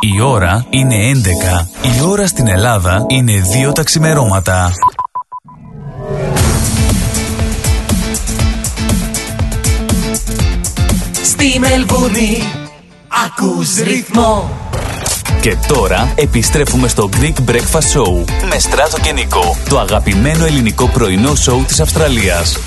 Η 0.00 0.20
ώρα 0.20 0.66
είναι 0.70 0.96
11. 1.14 1.18
Η 1.82 2.00
ώρα 2.08 2.26
στην 2.26 2.48
Ελλάδα 2.48 3.04
είναι 3.08 3.32
2 3.68 3.74
τα 3.74 3.82
ξημερώματα. 3.82 4.72
Στη 11.22 11.58
Μελβούνι 11.58 12.42
ακούς 13.26 13.76
ρυθμό 13.76 14.50
Και 15.40 15.56
τώρα 15.68 16.12
επιστρέφουμε 16.14 16.88
στο 16.88 17.08
Greek 17.20 17.50
Breakfast 17.50 17.98
Show 18.00 18.24
με 18.48 18.58
Στράτο 18.58 18.98
και 19.00 19.12
Νικό, 19.12 19.56
το 19.68 19.78
αγαπημένο 19.78 20.44
ελληνικό 20.44 20.88
πρωινό 20.88 21.34
σοου 21.34 21.64
της 21.66 21.80
Αυστραλίας. 21.80 22.58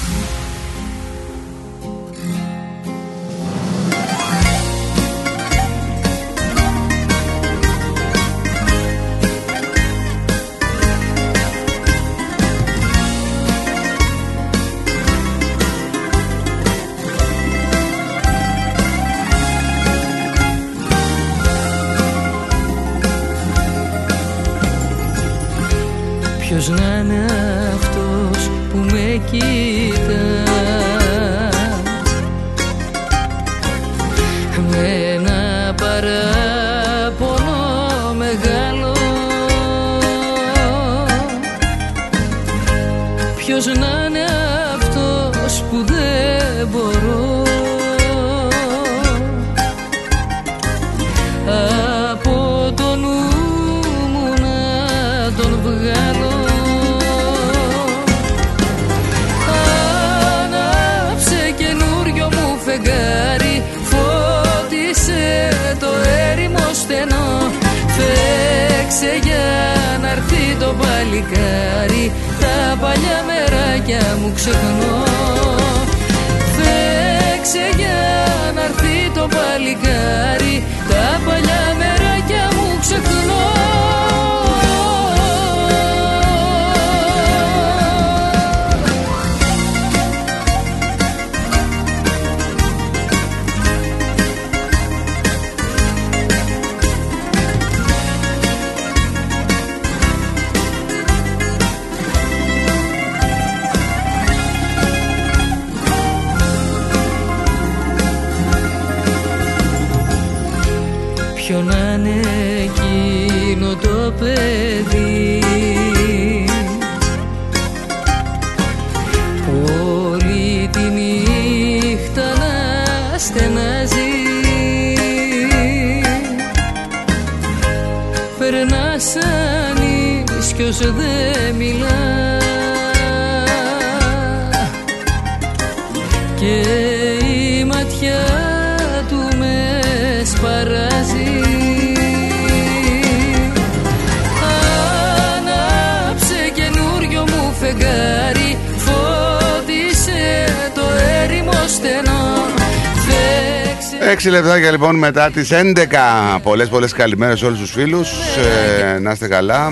Λεπτάκια 154.41 154.71
λοιπόν 154.71 154.95
μετά 154.95 155.31
τις 155.31 155.49
11. 155.51 156.39
Πολλές 156.43 156.69
πολλές 156.69 156.93
καλημέρες 156.93 157.39
σε 157.39 157.45
όλους 157.45 157.59
τους 157.59 157.71
φίλους. 157.71 158.09
Ε, 158.37 158.99
να 158.99 159.11
είστε 159.11 159.27
καλά. 159.27 159.71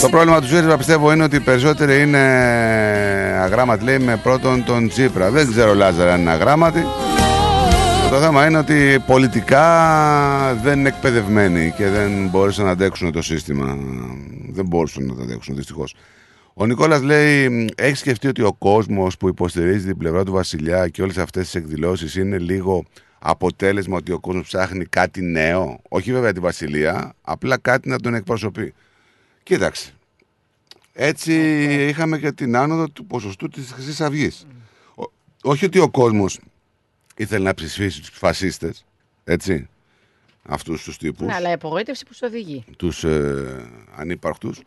Το 0.00 0.08
πρόβλημα 0.08 0.40
του 0.40 0.46
ΣΥΡΙΖΑ 0.46 0.76
πιστεύω 0.76 1.12
είναι 1.12 1.22
ότι 1.24 1.36
οι 1.36 1.40
περισσότεροι 1.40 2.02
είναι 2.02 2.18
αγράμματοι 3.42 3.84
λέει 3.84 3.98
με 3.98 4.16
πρώτον 4.16 4.64
τον 4.64 4.88
Τσίπρα. 4.88 5.30
Δεν 5.30 5.50
ξέρω 5.50 5.74
Λάζαρα 5.74 6.12
αν 6.12 6.20
είναι 6.20 6.30
αγράμματοι. 6.30 6.86
Το 8.10 8.16
θέμα 8.16 8.46
είναι 8.46 8.58
ότι 8.58 9.02
πολιτικά 9.06 9.64
δεν 10.62 10.78
είναι 10.78 10.88
εκπαιδευμένοι 10.88 11.72
και 11.76 11.88
δεν 11.88 12.28
μπόρεσαν 12.30 12.64
να 12.64 12.70
αντέξουν 12.70 13.12
το 13.12 13.22
σύστημα. 13.22 13.78
Δεν 14.50 14.66
μπορούσαν 14.66 15.04
να 15.06 15.14
το 15.14 15.22
αντέξουν 15.22 15.56
δυστυχώς. 15.56 15.94
Ο 16.60 16.66
Νικόλας 16.66 17.02
λέει: 17.02 17.68
Έχεις 17.76 17.98
σκεφτεί 17.98 18.28
ότι 18.28 18.42
ο 18.42 18.52
κόσμος 18.52 19.16
που 19.16 19.28
υποστηρίζει 19.28 19.86
την 19.86 19.96
πλευρά 19.96 20.24
του 20.24 20.32
Βασιλιά 20.32 20.88
και 20.88 21.02
όλες 21.02 21.18
αυτές 21.18 21.44
τις 21.44 21.54
εκδηλώσεις 21.54 22.14
είναι 22.14 22.38
λίγο 22.38 22.84
αποτέλεσμα 23.18 23.96
ότι 23.96 24.12
ο 24.12 24.20
κόσμος 24.20 24.46
ψάχνει 24.46 24.84
κάτι 24.84 25.22
νέο. 25.22 25.80
Όχι 25.88 26.12
βέβαια 26.12 26.32
τη 26.32 26.40
Βασιλεία, 26.40 27.14
απλά 27.22 27.58
κάτι 27.58 27.88
να 27.88 27.98
τον 28.00 28.14
εκπροσωπεί. 28.14 28.74
Κοίταξε. 29.42 29.92
Έτσι 30.92 31.32
είχαμε 31.88 32.18
και 32.18 32.32
την 32.32 32.56
άνοδο 32.56 32.88
του 32.88 33.06
ποσοστού 33.06 33.48
της 33.48 33.70
Χρυσής 33.72 34.00
Αυγής. 34.00 34.46
Ο- 34.94 35.10
όχι 35.42 35.64
ότι 35.64 35.78
ο 35.78 35.90
κόσμος 35.90 36.40
ήθελε 37.16 37.44
να 37.44 37.54
ψηφίσει 37.54 38.00
τους 38.00 38.18
φασίστες, 38.18 38.84
έτσι, 39.24 39.68
αυτούς 40.42 40.82
τους 40.82 40.96
τύπους, 40.98 41.26
Ναι, 41.26 41.34
αλλά 41.34 41.50
η 41.50 41.52
απογοήτευση 41.52 42.04
που 42.06 42.14
σου 42.14 42.20
οδηγεί. 42.26 42.64
τους 42.76 43.04
ε, 43.04 43.70
ανύπαρκτους. 43.96 44.60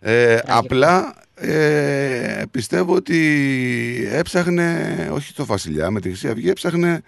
Ε, 0.00 0.38
απλά 0.46 1.14
ε, 1.34 2.42
πιστεύω 2.50 2.94
ότι 2.94 4.08
έψαχνε, 4.10 5.08
όχι 5.12 5.34
το 5.34 5.44
Βασιλιά, 5.44 5.90
με 5.90 6.00
τη 6.00 6.08
Χρυσή 6.08 6.28
Αυγή 6.28 6.48
έψαχνε 6.48 7.02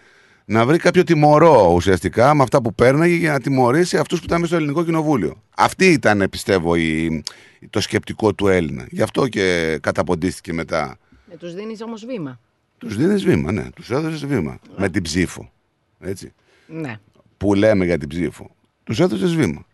να 0.45 0.67
βρει 0.67 0.79
κάποιο 0.79 1.05
τιμωρό 1.05 1.73
ουσιαστικά 1.75 2.35
με 2.35 2.43
αυτά 2.43 2.63
που 2.63 2.75
παίρναγε 2.75 3.15
για 3.15 3.33
να 3.33 3.41
τιμωρήσει 3.41 3.97
αυτούς 3.97 4.19
που 4.19 4.25
ήταν 4.25 4.41
μέσα 4.41 4.53
στο 4.53 4.63
ελληνικό 4.63 4.85
κοινοβούλιο. 4.85 5.43
Αυτή 5.57 5.87
ήταν, 5.87 6.27
πιστεύω, 6.31 6.75
η, 6.75 7.23
το 7.71 7.81
σκεπτικό 7.81 8.35
του 8.35 8.49
Έλληνα. 8.49 8.87
Γι' 8.91 9.03
αυτό 9.03 9.29
και 9.29 9.79
καταποντίστηκε 9.83 10.53
μετά. 10.53 10.99
Ε, 11.33 11.37
τους 11.37 11.55
δίνεις 11.55 11.83
όμως 11.83 12.05
βήμα. 12.05 12.41
Τους 12.79 12.97
δίνεις 12.97 13.25
βήμα, 13.25 13.53
ναι, 13.53 13.71
τους 13.71 13.91
έδωσες 13.91 14.27
βήμα. 14.27 14.59
Με 14.77 14.89
την 14.89 15.03
ψήφο. 15.03 15.53
Έτσι. 16.01 16.33
Ναι. 16.67 16.99
Που 17.37 17.55
λέμε 17.55 17.85
για 17.85 17.99
την 17.99 18.09
ψήφο. 18.09 18.51
Τους 18.85 19.01
έδωσες 19.01 19.35
βήμα. 19.35 19.67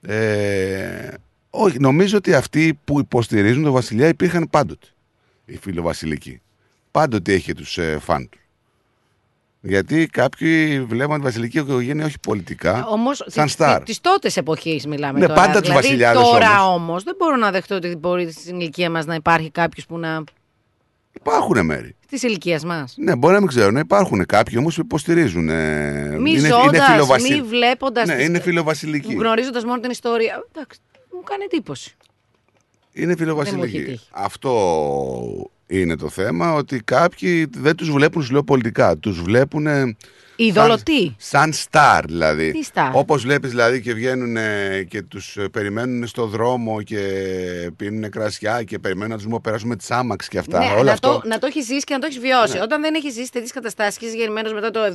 Ε, 0.00 1.08
όχι, 1.56 1.78
νομίζω 1.78 2.16
ότι 2.16 2.34
αυτοί 2.34 2.78
που 2.84 2.98
υποστηρίζουν 3.00 3.62
τον 3.62 3.72
Βασιλιά 3.72 4.08
υπήρχαν 4.08 4.48
πάντοτε. 4.50 4.86
Οι 5.44 5.56
φιλοβασιλικοί. 5.56 6.40
Πάντοτε 6.90 7.32
έχει 7.32 7.52
τους 7.54 7.78
ε, 7.78 7.98
φαν 8.00 8.28
του. 8.28 8.38
Γιατί 9.60 10.06
κάποιοι 10.06 10.80
βλέπουν 10.80 11.16
τη 11.16 11.22
βασιλική 11.22 11.58
οικογένεια 11.58 12.04
όχι 12.04 12.16
πολιτικά. 12.22 12.86
Όμως 12.86 13.22
σαν 13.26 13.48
στάρ. 13.48 13.82
της 13.82 14.00
τότες 14.00 14.36
εποχής 14.36 14.86
μιλάμε 14.86 15.18
Ναι, 15.18 15.26
τώρα. 15.26 15.40
πάντα 15.40 15.52
τους 15.60 15.68
δηλαδή, 15.68 15.86
βασιλιάδες 15.86 16.22
Τώρα 16.22 16.66
όμως. 16.66 16.74
όμως 16.82 17.02
δεν 17.02 17.14
μπορώ 17.18 17.36
να 17.36 17.50
δεχτώ 17.50 17.74
ότι 17.74 17.96
μπορεί 17.96 18.32
στην 18.32 18.60
ηλικία 18.60 18.90
μας 18.90 19.06
να 19.06 19.14
υπάρχει 19.14 19.50
κάποιος 19.50 19.86
που 19.86 19.98
να. 19.98 20.24
Υπάρχουν 21.12 21.64
μέρη. 21.64 21.94
της 22.08 22.22
ηλικίας 22.22 22.64
μας. 22.64 22.94
Ναι, 22.96 23.16
μπορεί 23.16 23.32
να 23.34 23.38
μην 23.40 23.48
ξέρουν. 23.48 23.76
Υπάρχουν 23.76 24.26
κάποιοι 24.26 24.54
όμως 24.58 24.74
που 24.74 24.80
υποστηρίζουν. 24.84 25.48
Ε, 25.48 26.16
Μη 26.20 26.30
είναι, 26.30 26.48
ζώντας, 26.48 26.66
είναι 26.66 26.84
φιλοβασιλ- 26.92 27.40
μη 27.42 27.48
βλέποντας 27.48 28.06
Ναι, 28.08 28.16
τις- 28.16 28.26
είναι 28.26 28.40
φιλοβασιλικοί. 28.40 29.14
Γνωρίζοντας 29.14 29.64
μόνο 29.64 29.80
την 29.80 29.90
ιστορία. 29.90 30.44
Εντάξει, 30.52 30.78
μου 31.16 31.22
κάνει 31.22 31.44
εντύπωση. 31.44 31.96
Είναι 32.92 33.06
Δεν 33.06 33.08
μου 33.08 33.16
φιλοβασιλικοί. 33.16 33.76
έχει 33.76 33.84
τύχει. 33.86 34.08
Αυτό 34.10 35.50
είναι 35.66 35.96
το 35.96 36.08
θέμα, 36.08 36.52
ότι 36.54 36.80
κάποιοι 36.80 37.46
δεν 37.56 37.76
τους 37.76 37.90
βλέπουν 37.90 38.22
σου 38.22 38.32
λέω 38.32 38.44
πολιτικά. 38.44 38.96
Τους 38.96 39.22
βλέπουν 39.22 39.66
Ιδωλοτή. 40.36 41.14
σαν 41.18 41.52
στάρ 41.52 42.04
δηλαδή. 42.04 42.50
Τι 42.52 42.62
στάρ; 42.62 42.94
Όπως 42.96 43.22
βλέπεις 43.22 43.50
δηλαδή 43.50 43.80
και 43.80 43.94
βγαίνουν 43.94 44.36
και 44.88 45.02
τους 45.02 45.36
ε, 45.36 45.48
περιμένουν 45.48 46.06
στο 46.06 46.26
δρόμο 46.26 46.82
και 46.82 47.00
πίνουν 47.76 48.10
κρασιά 48.10 48.62
και 48.62 48.78
περιμένουν 48.78 49.16
να 49.16 49.22
τους 49.22 49.40
περάσουν 49.42 49.76
τις 49.76 49.90
άμαξ 49.90 50.28
και 50.28 50.38
αυτά. 50.38 50.58
Ναι, 50.58 50.72
Όλο 50.74 50.82
να, 50.82 50.92
αυτό. 50.92 51.20
το, 51.22 51.28
να 51.28 51.38
το 51.38 51.46
έχεις 51.46 51.64
ζήσει 51.64 51.84
και 51.84 51.94
να 51.94 52.00
το 52.00 52.06
έχεις 52.06 52.18
βιώσει. 52.18 52.56
Ναι. 52.56 52.62
Όταν 52.62 52.80
δεν 52.80 52.94
έχεις 52.94 53.12
ζήσει 53.12 53.30
τέτοιες 53.32 53.52
καταστάσεις 53.52 53.98
και 53.98 54.06
είσαι 54.06 54.16
γεννημένο 54.16 54.52
μετά 54.52 54.70
το 54.70 54.80
76, 54.84 54.90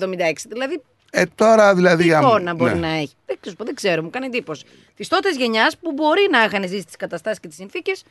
δηλαδή 0.48 0.82
Ε, 1.12 1.24
τώρα 1.36 1.76
δηλαδή... 1.76 2.02
τι 2.04 2.08
για- 2.10 2.20
εικόνα 2.20 2.54
μπορεί 2.54 2.74
ναι. 2.74 2.80
να 2.80 2.88
έχει; 2.88 3.14
Δεν 3.26 3.38
ξέρω, 3.42 3.56
δεν 3.64 3.76
ξέρω, 3.76 4.04
μου 4.04 4.10
κάνει 4.10 4.26
εντύπωση. 4.26 4.64
Της 4.96 5.08
τότες 5.08 5.36
γενιάς 5.36 5.78
που 5.78 5.92
μπορεί 5.92 6.28
να 6.32 6.44
είχαν 6.44 6.68
ζήσει 6.68 6.86
τις 6.86 6.96
καταστάσεις 6.96 7.40
και 7.40 7.48
τις 7.48 7.58
συνθήκες, 7.58 8.04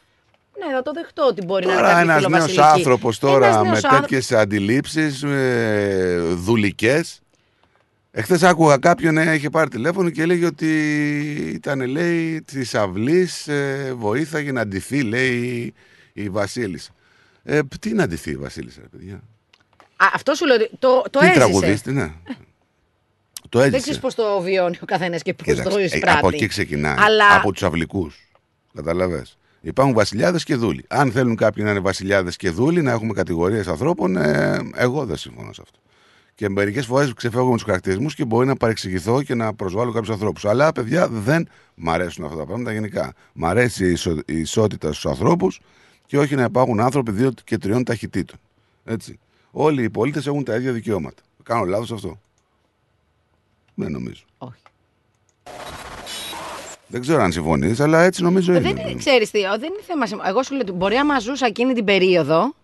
ναι, 0.58 0.72
θα 0.74 0.82
το 0.82 0.92
δεχτώ 0.92 1.26
ότι 1.26 1.44
μπορεί 1.44 1.66
να 1.66 1.72
είναι 1.72 1.80
Τώρα 1.80 1.92
κάποιοι 1.92 2.02
ένας 2.10 2.20
νέος 2.20 2.24
φιλοβασιλικοί. 2.44 2.60
άνθρωπος 2.78 3.18
τώρα 3.18 3.46
Ένας 3.46 3.62
με 3.62 3.68
νέος 3.70 3.84
άνθρω- 3.84 4.00
τέτοιες 4.00 4.32
αντιλήψεις 4.32 5.22
ε, 5.22 6.18
δουλικές. 6.34 7.20
Εχθές 8.12 8.42
άκουγα 8.42 8.76
κάποιον 8.78 9.18
ε, 9.18 9.34
είχε 9.34 9.50
πάρει 9.50 9.70
τηλέφωνο 9.70 10.10
και 10.10 10.22
έλεγε 10.22 10.46
ότι 10.46 10.70
ήταν 11.54 11.80
λέει 11.86 12.42
της 12.42 12.74
αυλής 12.74 13.48
ε, 13.48 13.92
βοήθαγε 13.96 14.52
να 14.52 14.60
αντιθεί 14.60 15.02
λέει 15.02 15.74
η 16.12 16.28
Βασίλισσα. 16.28 16.90
Ε, 17.42 17.60
τι 17.80 17.92
να 17.92 18.02
αντιθεί 18.02 18.30
η 18.30 18.36
Βασίλισσα 18.36 18.80
ρε 18.80 18.86
παιδιά; 18.98 19.14
Α, 19.96 20.06
αυτό 20.14 20.34
σου 20.34 20.46
λέω 20.46 20.54
ότι 20.56 20.70
το, 20.78 21.02
το 21.10 21.18
τι 21.18 21.24
έζησε. 21.26 21.38
τραγουδίστη 21.38 21.92
ναι. 21.92 22.12
το 23.48 23.58
Δεν 23.58 23.60
έζησε. 23.66 23.80
ξέρεις 23.82 23.98
πώς 24.00 24.14
το 24.14 24.40
βιώνει 24.40 24.78
ο 24.82 24.84
καθένας 24.84 25.22
και 25.22 25.34
πώς 25.34 25.46
Κοίταξε, 25.46 25.70
το 25.70 25.78
ε, 25.78 25.84
εισπράττει. 25.84 26.18
από 26.18 26.28
εκεί 26.28 26.46
ξεκινάει. 26.46 26.96
Αλλά 26.98 27.34
Από 27.36 27.52
τους 27.52 27.62
αυλικούς. 27.62 28.28
Καταλαβέ. 28.74 29.24
Υπάρχουν 29.60 29.94
βασιλιάδες 29.94 30.44
και 30.44 30.54
δούλοι. 30.56 30.84
Αν 30.88 31.12
θέλουν 31.12 31.36
κάποιοι 31.36 31.62
να 31.66 31.70
είναι 31.70 31.80
βασιλιάδες 31.80 32.36
και 32.36 32.50
δούλοι, 32.50 32.82
να 32.82 32.90
έχουμε 32.90 33.12
κατηγορίες 33.12 33.68
ανθρώπων, 33.68 34.16
ε, 34.16 34.58
εγώ 34.74 35.04
δεν 35.06 35.16
συμφωνώ 35.16 35.52
σε 35.52 35.60
αυτό. 35.64 35.78
Και 36.34 36.48
μερικές 36.48 36.86
φορές 36.86 37.12
ξεφεύγω 37.12 37.48
με 37.48 37.54
τους 37.54 37.62
χαρακτηρισμούς 37.64 38.14
και 38.14 38.24
μπορεί 38.24 38.46
να 38.46 38.56
παρεξηγηθώ 38.56 39.22
και 39.22 39.34
να 39.34 39.54
προσβάλλω 39.54 39.92
κάποιους 39.92 40.10
ανθρώπους. 40.12 40.44
Αλλά 40.44 40.72
παιδιά 40.72 41.08
δεν 41.08 41.48
μ' 41.74 41.90
αρέσουν 41.90 42.24
αυτά 42.24 42.36
τα 42.36 42.44
πράγματα 42.46 42.72
γενικά. 42.72 43.14
Μ' 43.32 43.44
αρέσει 43.46 43.86
η, 43.86 43.90
ισο- 43.90 44.22
η 44.26 44.38
ισότητα 44.38 44.92
στους 44.92 45.06
ανθρώπους 45.06 45.60
και 46.06 46.18
όχι 46.18 46.34
να 46.34 46.42
υπάρχουν 46.42 46.80
άνθρωποι 46.80 47.10
δύο 47.10 47.32
και 47.44 47.58
τριών 47.58 47.84
ταχυτήτων. 47.84 48.38
Έτσι. 48.84 49.18
Όλοι 49.50 49.82
οι 49.82 49.90
πολίτες 49.90 50.26
έχουν 50.26 50.44
τα 50.44 50.54
ίδια 50.54 50.72
δικαιώματα. 50.72 51.22
Κάνω 51.42 51.64
λάθος 51.64 51.92
αυτό; 51.92 52.20
Δεν 53.74 53.92
νομίζω. 53.92 54.22
Όχι. 54.38 54.62
Δεν 56.90 57.00
ξέρω 57.00 57.22
αν 57.22 57.32
συμφωνείς, 57.32 57.80
αλλά 57.80 58.02
έτσι 58.02 58.22
νομίζω 58.22 58.52
είναι. 58.52 58.60
δεν 58.60 58.76
είναι, 58.76 58.94
ξέρεις 58.94 59.30
τι, 59.30 59.40
δεν 59.40 59.50
είναι 59.62 59.82
θέμα. 59.86 60.06
σημα- 60.06 60.28
Εγώ 60.28 60.42
σου 60.42 60.52
λέω 60.52 60.60
ότι 60.62 60.72
μπορεί 60.72 60.94
άμα 60.96 61.18
ζούσα 61.18 61.46
εκείνη 61.46 61.72
την 61.72 61.84
περίοδο. 61.84 62.54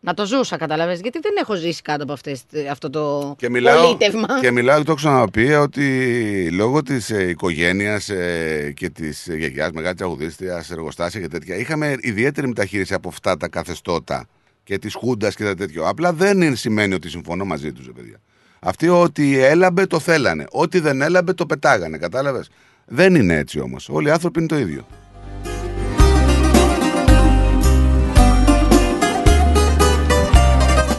Να 0.00 0.14
το 0.14 0.26
ζούσα, 0.26 0.56
καταλαβαίνεις, 0.56 1.00
γιατί 1.00 1.18
δεν 1.22 1.32
έχω 1.40 1.54
ζήσει 1.54 1.82
κάτω 1.82 2.02
από 2.02 2.12
αυτές, 2.12 2.44
αυτό 2.70 2.90
το 2.90 3.34
Και 3.38 3.48
μιλάω, 3.50 3.82
πολίτευμα. 3.84 4.26
και 4.40 4.50
μιλάω, 4.50 4.76
το 4.76 4.84
έχω 4.86 4.94
ξαναπεί, 4.94 5.52
ότι 5.52 6.50
λόγω 6.50 6.82
της 6.82 7.10
ε, 7.10 7.28
οικογένειας 7.28 8.08
ε, 8.08 8.72
και 8.76 8.88
της 8.90 9.28
γιαγιάς, 9.36 9.70
μεγάλης 9.70 9.96
τραγουδίστριας, 9.98 10.70
εργοστάσια 10.70 11.20
και 11.20 11.28
τέτοια, 11.28 11.56
είχαμε 11.56 11.96
ιδιαίτερη 12.00 12.46
μεταχείριση 12.48 12.94
από 12.94 13.08
αυτά 13.08 13.36
τα 13.36 13.48
καθεστώτα 13.48 14.26
και 14.64 14.78
της 14.78 14.94
Χούντας 14.94 15.34
και 15.34 15.44
τα 15.44 15.54
τέτοια. 15.54 15.88
Απλά 15.88 16.12
δεν 16.12 16.40
είναι, 16.42 16.54
σημαίνει 16.56 16.94
ότι 16.94 17.08
συμφωνώ 17.08 17.44
μαζί 17.44 17.72
τους, 17.72 17.88
παιδιά. 17.96 18.16
Αυτοί 18.60 18.88
ό,τι 18.88 19.38
έλαμπε 19.38 19.86
το 19.86 19.98
θέλανε. 19.98 20.44
Ό,τι 20.50 20.78
δεν 20.80 21.02
έλαμπε 21.02 21.32
το 21.32 21.46
πετάγανε. 21.46 21.98
Κατάλαβες. 21.98 22.48
Δεν 22.88 23.14
είναι 23.14 23.34
έτσι 23.34 23.60
όμως. 23.60 23.88
Όλοι 23.88 24.08
οι 24.08 24.10
άνθρωποι 24.10 24.38
είναι 24.38 24.48
το 24.48 24.58
ίδιο. 24.58 24.86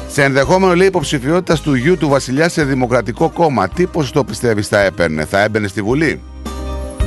Σε 0.07 0.23
ενδεχόμενο 0.23 0.75
λέει 0.75 0.87
υποψηφιότητα 0.87 1.61
του 1.61 1.73
γιου 1.73 1.97
του 1.97 2.09
Βασιλιά 2.09 2.49
σε 2.49 2.63
δημοκρατικό 2.63 3.29
κόμμα, 3.29 3.69
τι 3.69 3.85
ποσοστό 3.87 4.23
πιστεύεις 4.23 4.67
θα 4.67 4.79
έπαιρνε, 4.79 5.25
θα 5.25 5.39
έμπαινε 5.41 5.67
στη 5.67 5.81
Βουλή; 5.81 6.21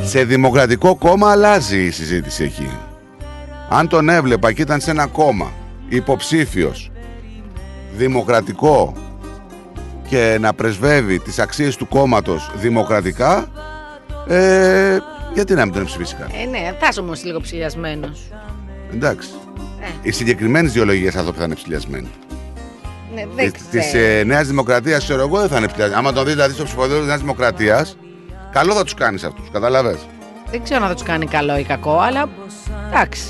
Σε 0.02 0.24
δημοκρατικό 0.24 0.96
κόμμα 0.96 1.30
αλλάζει 1.30 1.84
η 1.84 1.90
συζήτηση 1.90 2.44
εκεί. 2.44 2.70
Αν 3.68 3.88
τον 3.88 4.08
έβλεπα 4.08 4.52
και 4.52 4.62
ήταν 4.62 4.80
σε 4.80 4.90
ένα 4.90 5.06
κόμμα 5.06 5.52
υποψήφιος, 5.88 6.90
δημοκρατικό 7.96 8.94
και 10.08 10.38
να 10.40 10.54
πρεσβεύει 10.54 11.18
τις 11.18 11.38
αξίες 11.38 11.76
του 11.76 11.88
κόμματος 11.88 12.50
δημοκρατικά, 12.56 13.48
ε, 14.34 14.98
γιατί 15.34 15.54
να 15.54 15.64
μην 15.64 15.74
τον 15.74 15.84
ψηφίσει 15.84 16.14
κανένα; 16.14 16.40
Ε, 16.40 16.44
ναι, 16.46 16.76
θα 16.80 16.86
είσαι 16.90 17.00
όμως 17.00 17.24
λίγο 17.24 17.40
ψηλιασμένος. 17.40 18.20
Εντάξει. 18.94 19.28
Ε. 19.80 19.86
Οι 20.02 20.10
συγκεκριμένες 20.10 20.70
ιδεολογίες 20.74 21.16
άνθρωποι 21.16 21.38
θα 21.38 21.44
είναι 21.44 21.54
ψηλιασμένοι. 21.54 22.08
Ναι, 23.14 23.24
δεν 23.36 23.52
Της 23.52 23.62
ξέρω. 23.88 24.04
ε, 24.04 24.22
Νέας 24.24 24.46
Δημοκρατίας, 24.46 25.04
ξέρω 25.04 25.20
εγώ, 25.20 25.38
δεν 25.38 25.48
θα 25.48 25.56
είναι 25.56 25.66
ψηλιασμένοι. 25.66 26.00
Άμα 26.00 26.12
τον 26.12 26.24
δει 26.24 26.30
δηλαδή 26.30 26.54
στο 26.54 26.64
ψηφοδέλτιο 26.64 26.98
της 26.98 27.06
Νέας 27.08 27.20
Δημοκρατίας, 27.20 27.96
καλό 28.52 28.72
θα 28.74 28.82
τους 28.84 28.94
κάνεις 28.94 29.24
αυτούς. 29.24 29.50
Κατάλαβε. 29.52 29.96
Δεν 30.50 30.62
ξέρω 30.62 30.82
αν 30.82 30.88
θα 30.88 30.94
τους 30.94 31.02
κάνει 31.02 31.26
καλό 31.26 31.58
ή 31.58 31.62
κακό, 31.62 31.98
αλλά 31.98 32.28
εντάξει. 32.90 33.22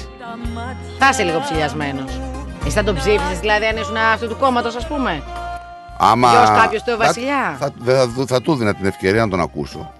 Θα 0.98 1.08
είσαι 1.08 1.22
λίγο 1.22 1.40
ψυλλιασμένος. 1.40 2.20
Εσύ 2.66 2.74
θα 2.74 2.84
τον 2.84 2.94
ψήφισες, 2.94 3.38
δηλαδή, 3.40 3.64
αν 3.64 3.76
ήσουν 3.76 3.96
αυτού 3.96 4.28
του 4.28 4.36
κόμματος, 4.36 4.76
ας 4.76 4.86
πούμε. 4.86 5.22
Άμα. 5.98 6.30
Γιος 6.30 6.50
κάποιος 6.60 6.82
του 6.82 6.90
θα- 6.90 6.96
βασιλιά. 6.96 7.56
Θα, 7.58 7.70
δεν 7.78 7.96
θα, 7.96 8.08
του- 8.14 8.26
θα 8.26 8.40
του 8.42 8.54
δίνα 8.56 8.74
την 8.74 8.86
ευκαιρία 8.86 9.20
να 9.24 9.28
τον 9.28 9.40
ακούσω. 9.40 9.92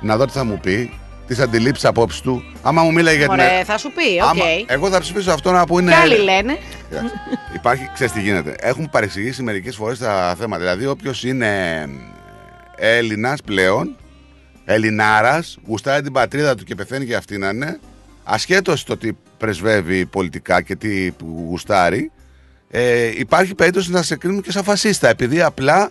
Να 0.00 0.16
δω 0.16 0.24
τι 0.26 0.32
θα 0.32 0.44
μου 0.44 0.58
πει, 0.60 0.90
τι 1.26 1.42
αντιλήψει 1.42 1.86
απόψη 1.86 2.22
του. 2.22 2.42
Άμα 2.62 2.82
μου 2.82 2.92
μίλαγε 2.92 3.16
για 3.16 3.28
την. 3.28 3.40
Ωραία, 3.40 3.64
θα 3.64 3.78
σου 3.78 3.92
πει, 3.92 4.20
οκ. 4.22 4.28
Άμα- 4.28 4.44
Εγώ 4.66 4.88
θα 4.90 5.00
ψηφίσω 5.00 5.30
αυτό 5.32 5.52
να 5.52 5.64
που 5.66 5.78
είναι. 5.78 5.90
Και 5.90 5.96
άλλοι 5.96 6.16
λένε. 6.22 6.58
Κοιτάξτε, 6.88 7.18
Υπάρχει, 7.54 7.90
ξέρεις 7.94 8.12
τι 8.12 8.20
γίνεται. 8.20 8.54
Έχουν 8.60 8.90
παρεξηγήσει 8.90 9.42
μερικές 9.42 9.76
φορές 9.76 9.98
τα 9.98 10.34
θέματα. 10.38 10.62
Δηλαδή, 10.62 10.86
όποιος 10.86 11.24
είναι 11.24 11.84
Έλληνας 12.76 13.40
πλέον, 13.42 13.96
Ελληνάρα, 14.64 15.42
γουστάρει 15.66 16.02
την 16.02 16.12
πατρίδα 16.12 16.54
του 16.54 16.64
και 16.64 16.74
πεθαίνει 16.74 17.06
και 17.06 17.14
αυτή 17.16 17.38
να 17.38 17.48
είναι, 17.48 17.78
ασχέτως 18.24 18.84
το 18.84 18.96
τι 18.96 19.10
πρεσβεύει 19.38 20.06
πολιτικά 20.06 20.62
και 20.62 20.76
τι 20.76 21.10
που 21.10 21.44
γουστάρει, 21.48 22.10
ε, 22.70 23.04
υπάρχει 23.18 23.54
περίπτωση 23.54 23.90
να 23.90 24.02
σε 24.02 24.16
κρίνουν 24.16 24.42
και 24.42 24.50
σαν 24.50 24.64
φασίστα, 24.64 25.08
επειδή 25.08 25.42
απλά 25.42 25.90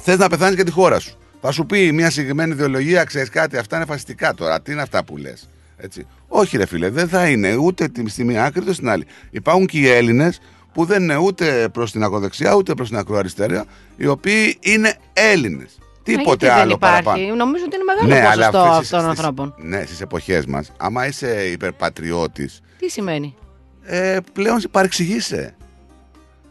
θες 0.00 0.16
να 0.18 0.28
πεθάνεις 0.28 0.54
για 0.54 0.64
τη 0.64 0.70
χώρα 0.70 0.98
σου. 0.98 1.16
Θα 1.40 1.50
σου 1.52 1.66
πει 1.66 1.92
μια 1.92 2.10
συγκεκριμένη 2.10 2.52
ιδεολογία, 2.52 3.04
ξέρεις 3.04 3.28
κάτι, 3.28 3.56
αυτά 3.56 3.76
είναι 3.76 3.84
φασιστικά 3.84 4.34
τώρα. 4.34 4.60
Τι 4.62 4.72
είναι 4.72 4.82
αυτά 4.82 5.04
που 5.04 5.16
λες. 5.16 5.48
Έτσι. 5.76 6.06
Όχι, 6.28 6.56
ρε 6.56 6.66
φίλε, 6.66 6.88
δεν 6.90 7.08
θα 7.08 7.28
είναι 7.28 7.56
ούτε 7.56 7.88
τη- 7.88 8.08
στη 8.08 8.24
μία 8.24 8.44
άκρη 8.44 8.60
ούτε 8.60 8.72
στην 8.72 8.88
άλλη. 8.88 9.06
Υπάρχουν 9.30 9.66
και 9.66 9.78
οι 9.78 9.88
Έλληνες 9.88 10.40
που 10.72 10.84
δεν 10.84 11.02
είναι 11.02 11.16
ούτε 11.16 11.68
προς 11.72 11.92
την 11.92 12.02
ακροδεξιά 12.02 12.54
ούτε 12.54 12.74
προς 12.74 12.88
την 12.88 12.96
ακροαριστερά, 12.98 13.64
οι 13.96 14.06
οποίοι 14.06 14.56
είναι 14.60 14.94
Έλληνες. 15.12 15.78
Τίποτε 16.02 16.46
γιατί 16.46 16.46
άλλο 16.60 16.66
δεν 16.66 16.70
υπάρχει; 16.76 17.02
παραπάνω. 17.02 17.34
Νομίζω 17.34 17.64
ότι 17.66 17.76
είναι 17.76 17.84
μεγάλο 18.14 18.38
ποσοστό 18.38 18.58
αυτές 18.58 18.62
αυτών 18.62 18.74
στις- 18.74 18.90
των 18.90 19.00
στις- 19.00 19.08
ανθρώπων. 19.08 19.54
Ναι, 19.58 19.82
στις 19.86 20.00
εποχές 20.00 20.46
μας, 20.46 20.72
άμα 20.76 21.06
είσαι 21.06 21.44
υπερπατριώτης, 21.52 22.60
Τι 22.78 22.88
σημαίνει; 22.90 23.34
ε, 23.82 24.18
πλέον 24.32 24.60
σε 24.60 24.68
παρεξηγείσαι. 24.68 25.56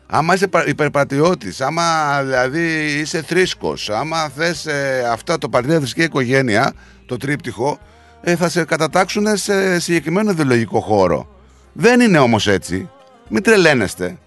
Άμα 0.07 0.33
είσαι 0.33 0.47
πα- 0.47 0.67
υπερπατριώτης, 0.67 1.61
άμα 1.61 1.83
δηλαδή 2.23 2.85
είσαι 2.99 3.21
θρήσκος, 3.21 3.89
άμα 3.89 4.29
θες 4.29 4.65
ε, 4.65 5.07
αυτά 5.11 5.37
το 5.37 5.49
πατρίδα 5.49 5.77
θρησκεία 5.77 6.03
οικογένεια, 6.03 6.73
το 7.05 7.17
τρίπτυχο, 7.17 7.79
ε, 8.21 8.35
θα 8.35 8.49
σε 8.49 8.63
κατατάξουν 8.63 9.37
σε 9.37 9.79
συγκεκριμένο 9.79 10.31
ιδεολογικό 10.31 10.79
χώρο. 10.79 11.27
Δεν 11.73 11.99
είναι 11.99 12.19
όμως 12.19 12.47
έτσι. 12.47 12.89
Μην 13.29 13.43
τρελαίνεστε. 13.43 14.17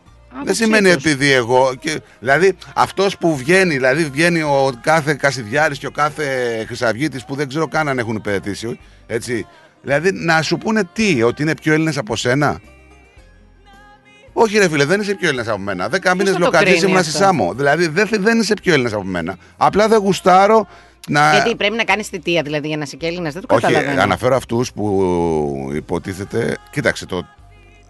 Δεν 0.44 0.54
σημαίνει 0.54 0.90
επειδή 0.90 1.30
εγώ. 1.32 1.74
Και, 1.78 2.00
δηλαδή 2.20 2.56
αυτός 2.74 3.16
που 3.16 3.36
βγαίνει, 3.36 3.74
δηλαδή 3.74 4.04
βγαίνει 4.04 4.42
ο 4.42 4.72
κάθε 4.80 5.14
Κασιδιάρης 5.14 5.78
και 5.78 5.86
ο 5.86 5.90
κάθε 5.90 6.24
Χρυσαυγήτη 6.66 7.20
που 7.26 7.34
δεν 7.34 7.48
ξέρω 7.48 7.68
καν 7.68 7.88
αν 7.88 7.98
έχουν 7.98 8.16
υπηρετήσει. 8.16 8.78
Έτσι. 9.06 9.46
Δηλαδή 9.82 10.10
να 10.12 10.42
σου 10.42 10.58
πούνε 10.58 10.82
τι, 10.92 11.22
ότι 11.22 11.42
είναι 11.42 11.54
πιο 11.54 11.72
Έλληνες 11.72 11.98
από 11.98 12.16
σένα; 12.16 12.60
Όχι, 14.42 14.58
ρε 14.58 14.68
φίλε, 14.68 14.84
δεν 14.84 15.00
είσαι 15.00 15.14
πιο 15.14 15.28
Έλληνας 15.28 15.48
από 15.48 15.58
μένα. 15.58 15.88
Δέκα 15.88 16.14
μήνες 16.14 16.32
θα 16.32 16.38
το 16.38 16.44
λοκατή 16.44 16.64
κρίνει 16.64 16.78
ήμουν 16.90 17.02
στη 17.02 17.08
αυτό; 17.08 17.24
Σάμο. 17.24 17.54
Δηλαδή 17.54 17.86
δεν, 17.86 18.08
δεν 18.18 18.40
είσαι 18.40 18.54
πιο 18.62 18.72
Έλληνας 18.72 18.92
από 18.92 19.04
μένα. 19.04 19.36
Απλά 19.56 19.88
δεν 19.88 19.98
γουστάρω 19.98 20.66
να. 21.08 21.32
Γιατί 21.32 21.54
πρέπει 21.56 21.76
να 21.76 21.84
κάνεις 21.84 22.08
θητεία 22.08 22.42
δηλαδή 22.42 22.66
για 22.68 22.76
να 22.76 22.82
είσαι 22.82 22.96
και 22.96 23.06
Έλληνας. 23.06 23.32
Δεν 23.32 23.42
το 23.46 23.54
Όχι, 23.54 23.64
καταλαβαίνω. 23.64 24.02
αναφέρω 24.02 24.36
αυτούς 24.36 24.72
που 24.72 25.70
υποτίθεται. 25.74 26.56
Κοίταξε 26.70 27.06
το, 27.06 27.26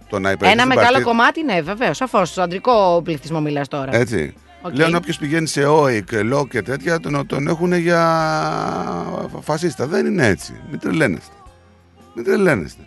το 0.08 0.18
να 0.18 0.30
υπηρετήσει 0.30 0.52
Ένα 0.52 0.62
την 0.62 0.68
μεγάλο 0.68 0.86
πατρίδα- 0.86 1.10
κομμάτι, 1.10 1.44
ναι, 1.44 1.60
βεβαίως. 1.62 1.96
Σαφώς. 1.96 2.28
Στο 2.30 2.42
αντρικό 2.42 3.00
πληθυσμό 3.04 3.40
μιλάς 3.40 3.68
τώρα. 3.68 3.94
Έτσι. 3.96 4.34
Οκ. 4.62 4.74
Λέω 4.76 4.96
όποιος 4.96 5.18
πηγαίνει 5.18 5.46
σε 5.46 5.64
ΟΥΚ, 5.64 6.12
ΛΟΚ 6.12 6.46
και 6.46 6.62
τέτοια, 6.62 7.00
τον, 7.00 7.26
τον 7.26 7.48
έχουν 7.48 7.72
για 7.72 8.02
φασίστα. 9.40 9.86
Δεν 9.86 10.06
είναι 10.06 10.26
έτσι. 10.26 10.60
Μην 10.70 10.78
τρελαίνεστε. 10.80 11.34
Μην 12.14 12.24
τρελαίνεστε. 12.24 12.82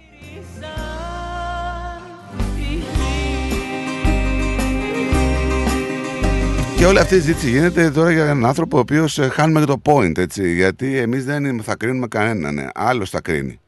Και 6.84 6.90
όλη 6.90 7.00
αυτή 7.00 7.16
η 7.16 7.20
συζήτηση 7.20 7.50
γίνεται 7.50 7.92
τώρα 7.92 8.12
για 8.12 8.24
έναν 8.24 8.46
άνθρωπο 8.46 8.78
ο 8.78 8.80
οποίος 8.80 9.20
χάνουμε 9.32 9.60
και 9.60 9.66
το 9.66 9.82
point, 9.84 10.18
έτσι. 10.18 10.54
Γιατί 10.54 10.98
εμείς 10.98 11.26
δεν 11.26 11.62
θα 11.62 11.76
κρίνουμε 11.76 12.08
κανέναν. 12.08 12.70
Άλλος 12.74 13.10
θα 13.10 13.22
κρίνει. 13.22 13.60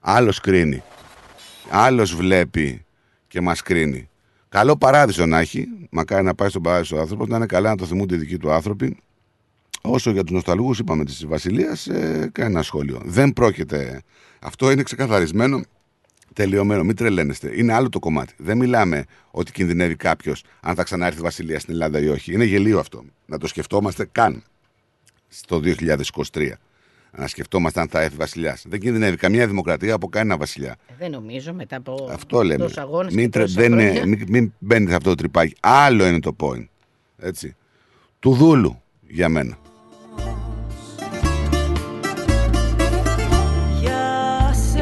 Άλλος 0.00 0.40
κρίνει. 0.40 0.82
Άλλος 1.70 2.14
βλέπει 2.14 2.84
και 3.28 3.40
μας 3.40 3.62
κρίνει. 3.62 4.08
Καλό 4.48 4.76
παράδεισο 4.76 5.26
να 5.26 5.38
έχει. 5.38 5.68
Μακάρι 5.90 6.24
να 6.24 6.34
πάει 6.34 6.48
στον 6.48 6.62
παράδεισο 6.62 6.96
ο 6.96 7.00
άνθρωπος, 7.00 7.28
να 7.28 7.36
είναι 7.36 7.46
καλά 7.46 7.70
να 7.70 7.76
το 7.76 7.86
θυμούνται 7.86 8.14
οι 8.14 8.18
δικοί 8.18 8.36
του 8.36 8.52
άνθρωποι. 8.52 8.96
Όσο 9.82 10.10
για 10.10 10.24
τους 10.24 10.34
νοσταλγούς, 10.34 10.78
είπαμε 10.78 11.04
της 11.04 11.26
Βασιλείας, 11.26 11.86
ε, 11.86 12.28
κανένα 12.32 12.62
σχόλιο. 12.62 13.00
Δεν 13.04 13.32
πρόκειται. 13.32 14.02
Αυτό 14.40 14.70
είναι 14.70 14.82
ξεκαθαρισμένο, 14.82 15.62
τελειωμένο. 16.32 16.82
Μην 16.84 16.96
τρελαίνεστε. 16.96 17.50
Είναι 17.58 17.72
άλλο 17.72 17.88
το 17.88 17.98
κομμάτι. 17.98 18.34
Δεν 18.36 18.56
μιλάμε 18.56 19.04
ότι 19.30 19.52
κινδυνεύει 19.52 19.96
κάποιος 19.96 20.44
αν 20.60 20.74
θα 20.74 20.82
ξανάρθει 20.82 21.18
η 21.18 21.22
Βασιλεία 21.22 21.58
στην 21.60 21.72
Ελλάδα 21.72 22.00
ή 22.00 22.08
όχι. 22.08 22.32
Είναι 22.32 22.44
γελίο 22.44 22.78
αυτό. 22.78 23.04
Να 23.26 23.38
το 23.38 23.46
σκεφτόμαστε 23.46 24.08
καν 24.12 24.42
στο 25.28 25.60
2023. 26.32 26.48
Να 27.18 27.26
σκεφτόμαστε 27.26 27.80
αν 27.80 27.88
θα 27.88 28.00
έρθει 28.00 28.16
βασιλιά. 28.16 28.58
Δεν 28.64 28.80
κινδυνεύει 28.80 29.16
καμία 29.16 29.46
δημοκρατία 29.46 29.94
από 29.94 30.08
κανένα 30.08 30.36
βασιλιά. 30.36 30.76
Ε, 30.88 30.94
Δεν 30.98 31.10
νομίζω 31.10 31.52
μετά 31.54 31.76
από 31.76 32.08
Αυτό 32.12 32.42
λέμε. 32.42 32.62
τόσους 32.62 32.76
αγώνες 32.78 33.14
Μην, 33.14 33.24
και 33.24 33.30
τρε- 33.30 33.44
τόσα 33.46 33.60
δεν 33.60 33.72
είναι- 33.72 33.82
χρόνια. 33.90 34.06
μην, 34.06 34.24
μην 34.28 34.52
μπαίνετε 34.58 34.90
σε 34.90 34.96
αυτό 34.96 35.08
το 35.08 35.14
τρυπάκι. 35.14 35.54
Άλλο 35.60 36.06
είναι 36.06 36.20
το 36.20 36.36
point. 36.40 36.66
Έτσι. 37.18 37.56
Του 38.18 38.34
δούλου 38.34 38.82
για 39.08 39.28
μένα. 39.28 39.56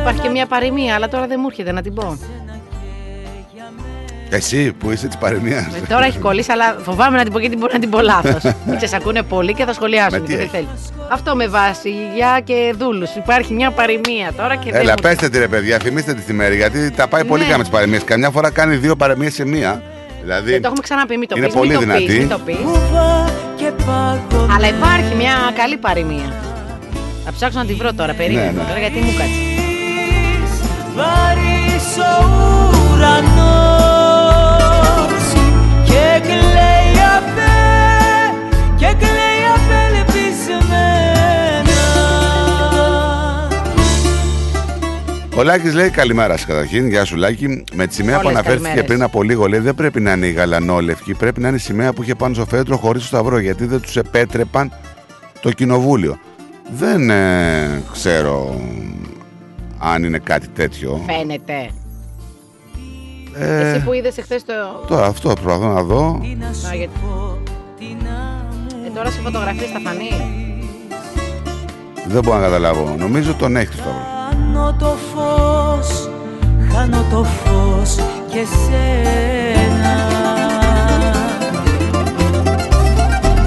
Υπάρχει 0.00 0.20
και 0.20 0.28
μια 0.28 0.46
παροιμία, 0.46 0.94
αλλά 0.94 1.08
τώρα 1.08 1.26
δεν 1.26 1.36
μου 1.40 1.46
έρχεται 1.50 1.72
να 1.72 1.82
την 1.82 1.94
πω. 1.94 2.18
Εσύ 4.32 4.72
που 4.72 4.90
είσαι 4.90 5.06
της 5.06 5.16
παροιμίας. 5.16 5.66
Ε, 5.66 5.80
τώρα 5.88 6.04
έχει 6.04 6.18
κολλήσει, 6.18 6.52
αλλά 6.52 6.76
φοβάμαι 6.82 7.16
να 7.16 7.22
την 7.22 7.32
πω 7.32 7.38
γιατί 7.38 7.56
μπορεί 7.56 7.72
να 7.72 7.78
την 7.78 7.90
πω 7.90 8.00
λάθος. 8.00 8.42
Μην 8.66 8.78
σε 8.88 8.96
ακούνε 8.96 9.22
πολύ 9.22 9.54
και 9.54 9.64
θα 9.64 9.72
σχολιάσουν. 9.72 10.20
Με 10.20 10.26
τι 10.26 10.30
και 10.32 10.36
δεν 10.36 10.44
έχει; 10.44 10.54
θέλει. 10.54 10.68
Αυτό 11.08 11.36
με 11.36 11.46
βασιλιά 11.48 12.40
και 12.44 12.74
δούλους. 12.78 13.14
Υπάρχει 13.14 13.52
μια 13.54 13.70
παροιμία 13.70 14.32
τώρα 14.36 14.56
και 14.56 14.70
δεν. 14.70 14.80
Έλα, 14.80 14.90
μου- 14.90 15.02
πέστε 15.02 15.28
τη 15.28 15.38
ρε 15.38 15.48
παιδιά, 15.48 15.78
θυμίστε 15.78 16.14
τη 16.14 16.20
στη 16.22 16.32
μέρη. 16.32 16.56
Γιατί 16.56 16.90
τα 16.90 17.08
πάει 17.08 17.24
πολύ 17.24 17.40
Ναι. 17.40 17.44
καλά 17.46 17.56
με 17.56 17.62
τις 17.64 17.72
παροιμίες. 17.72 18.04
Καμιά 18.04 18.30
φορά 18.30 18.50
κάνει 18.50 18.76
δύο 18.76 18.96
παροιμίες 18.96 19.34
σε 19.34 19.44
μία. 19.46 19.82
Δηλαδή. 20.22 20.50
Δεν 20.50 20.60
το 20.60 20.66
έχουμε 20.66 20.82
ξαναπεί, 20.82 21.16
μην 21.16 21.28
το 21.28 21.34
είναι 21.36 21.46
πεις, 21.46 21.54
πολύ 21.54 21.68
μην 21.68 21.76
το 21.78 21.84
δυνατή. 21.84 22.04
πεις, 22.04 22.18
μην 22.18 22.28
το 22.28 22.38
πεις. 22.44 22.56
Αλλά 24.56 24.68
υπάρχει 24.68 25.14
μια 25.14 25.32
καλή 25.56 25.76
παροιμία. 25.76 26.34
Θα 27.24 27.32
ψάξω 27.32 27.58
να 27.58 27.64
τη 27.64 27.74
βρω 27.74 27.92
τώρα, 27.92 28.12
περίμενε 28.14 28.46
Ναι, 28.46 28.52
ναι. 28.52 28.62
τώρα 28.68 28.78
γιατί 28.78 28.98
μου 28.98 29.12
κάτσε. 29.18 29.40
Βαρύς 30.96 31.96
ο 31.98 32.02
ουρανός 32.92 33.96
και 35.84 36.20
κλαίει 36.22 36.96
απέ 37.16 37.58
και 38.76 38.86
κλαίει 38.98 39.42
απελπισμένα 39.54 40.90
Ο 45.36 45.42
Λάκης 45.42 45.74
λέει 45.74 45.90
καλημέρα 45.90 46.36
σας 46.36 46.46
καταρχήν. 46.46 46.88
Γεια 46.88 47.04
σου 47.04 47.16
Λάκη. 47.16 47.64
Με 47.74 47.86
τη 47.86 47.94
σημαία 47.94 48.14
που 48.14 48.20
Όλες 48.26 48.30
αναφέρθηκε 48.38 48.62
καλημέρες. 48.62 48.90
πριν 48.90 49.02
από 49.02 49.22
λίγο 49.22 49.46
λέει 49.46 49.60
δεν 49.60 49.74
πρέπει 49.74 50.00
να 50.00 50.12
είναι 50.12 50.26
η 50.26 50.30
γαλανόλευκη. 50.32 51.14
Πρέπει 51.14 51.40
να 51.40 51.48
είναι 51.48 51.56
η 51.56 51.60
σημαία 51.60 51.92
που 51.92 52.02
είχε 52.02 52.14
πάνω 52.14 52.34
στο 52.34 52.46
φέτρο 52.46 52.76
χωρίς 52.76 53.00
το 53.02 53.06
σταυρό. 53.06 53.38
Γιατί 53.38 53.64
δεν 53.64 53.80
τους 53.80 53.96
επέτρεπαν 53.96 54.72
το 55.40 55.50
κοινοβούλιο. 55.50 56.18
Δεν 56.76 57.10
ε, 57.10 57.82
ξέρω 57.92 58.60
αν 59.82 60.04
είναι 60.04 60.18
κάτι 60.18 60.48
τέτοιο. 60.48 61.00
Φαίνεται. 61.06 61.70
Ε, 63.34 63.70
Εσύ 63.70 63.84
που 63.84 63.92
είδες 63.92 64.18
εχθές 64.18 64.44
το. 64.44 64.52
Τώρα 64.88 65.06
αυτό 65.06 65.28
προσπαθώ 65.42 65.66
να 65.72 65.82
δω. 65.82 66.20
Α, 66.70 66.74
γιατί- 66.74 66.90
Ε, 68.86 68.90
τώρα 68.94 69.10
σε 69.10 69.20
φωτογραφίες 69.20 69.70
θα 69.70 69.80
φανεί. 69.84 70.10
Δεν 72.06 72.22
μπορώ 72.22 72.36
να 72.38 72.42
καταλάβω. 72.44 72.94
Νομίζω 72.98 73.34
τον 73.34 73.56
έχεις 73.56 73.76
το 73.76 73.82
σταυρό. 73.82 73.98
Χάνω 74.30 74.76
το 74.78 74.86
φως, 75.14 76.08
χάνω 76.72 77.04
το 77.10 77.24
φως 77.24 77.94
και 78.30 78.44
σένα 78.44 79.94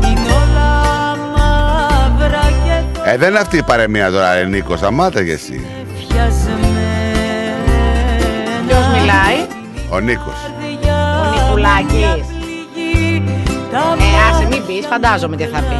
Είναι 0.07 0.29
όλα 0.29 1.15
μαύρα 1.35 2.41
και 2.63 3.09
Ε, 3.09 3.17
δεν 3.17 3.29
είναι 3.29 3.39
αυτή 3.39 3.57
η 3.57 3.63
παρεμία 3.63 4.11
τώρα, 4.11 4.33
ρε 4.33 4.45
Νίκο. 4.45 4.75
Σταμάτα 4.77 5.23
και 5.23 5.31
εσύ. 5.31 5.65
Ποιος 8.67 8.85
μιλάει, 8.93 9.45
Ο 9.89 9.99
Νίκος. 9.99 10.33
ο 11.21 11.29
Νικουλάκης. 11.35 12.25
Ε, 13.73 14.31
άσε 14.31 14.47
μην 14.49 14.65
πεις, 14.65 14.85
φαντάζομαι 14.89 15.35
τι 15.35 15.43
θα 15.43 15.59
πει. 15.59 15.75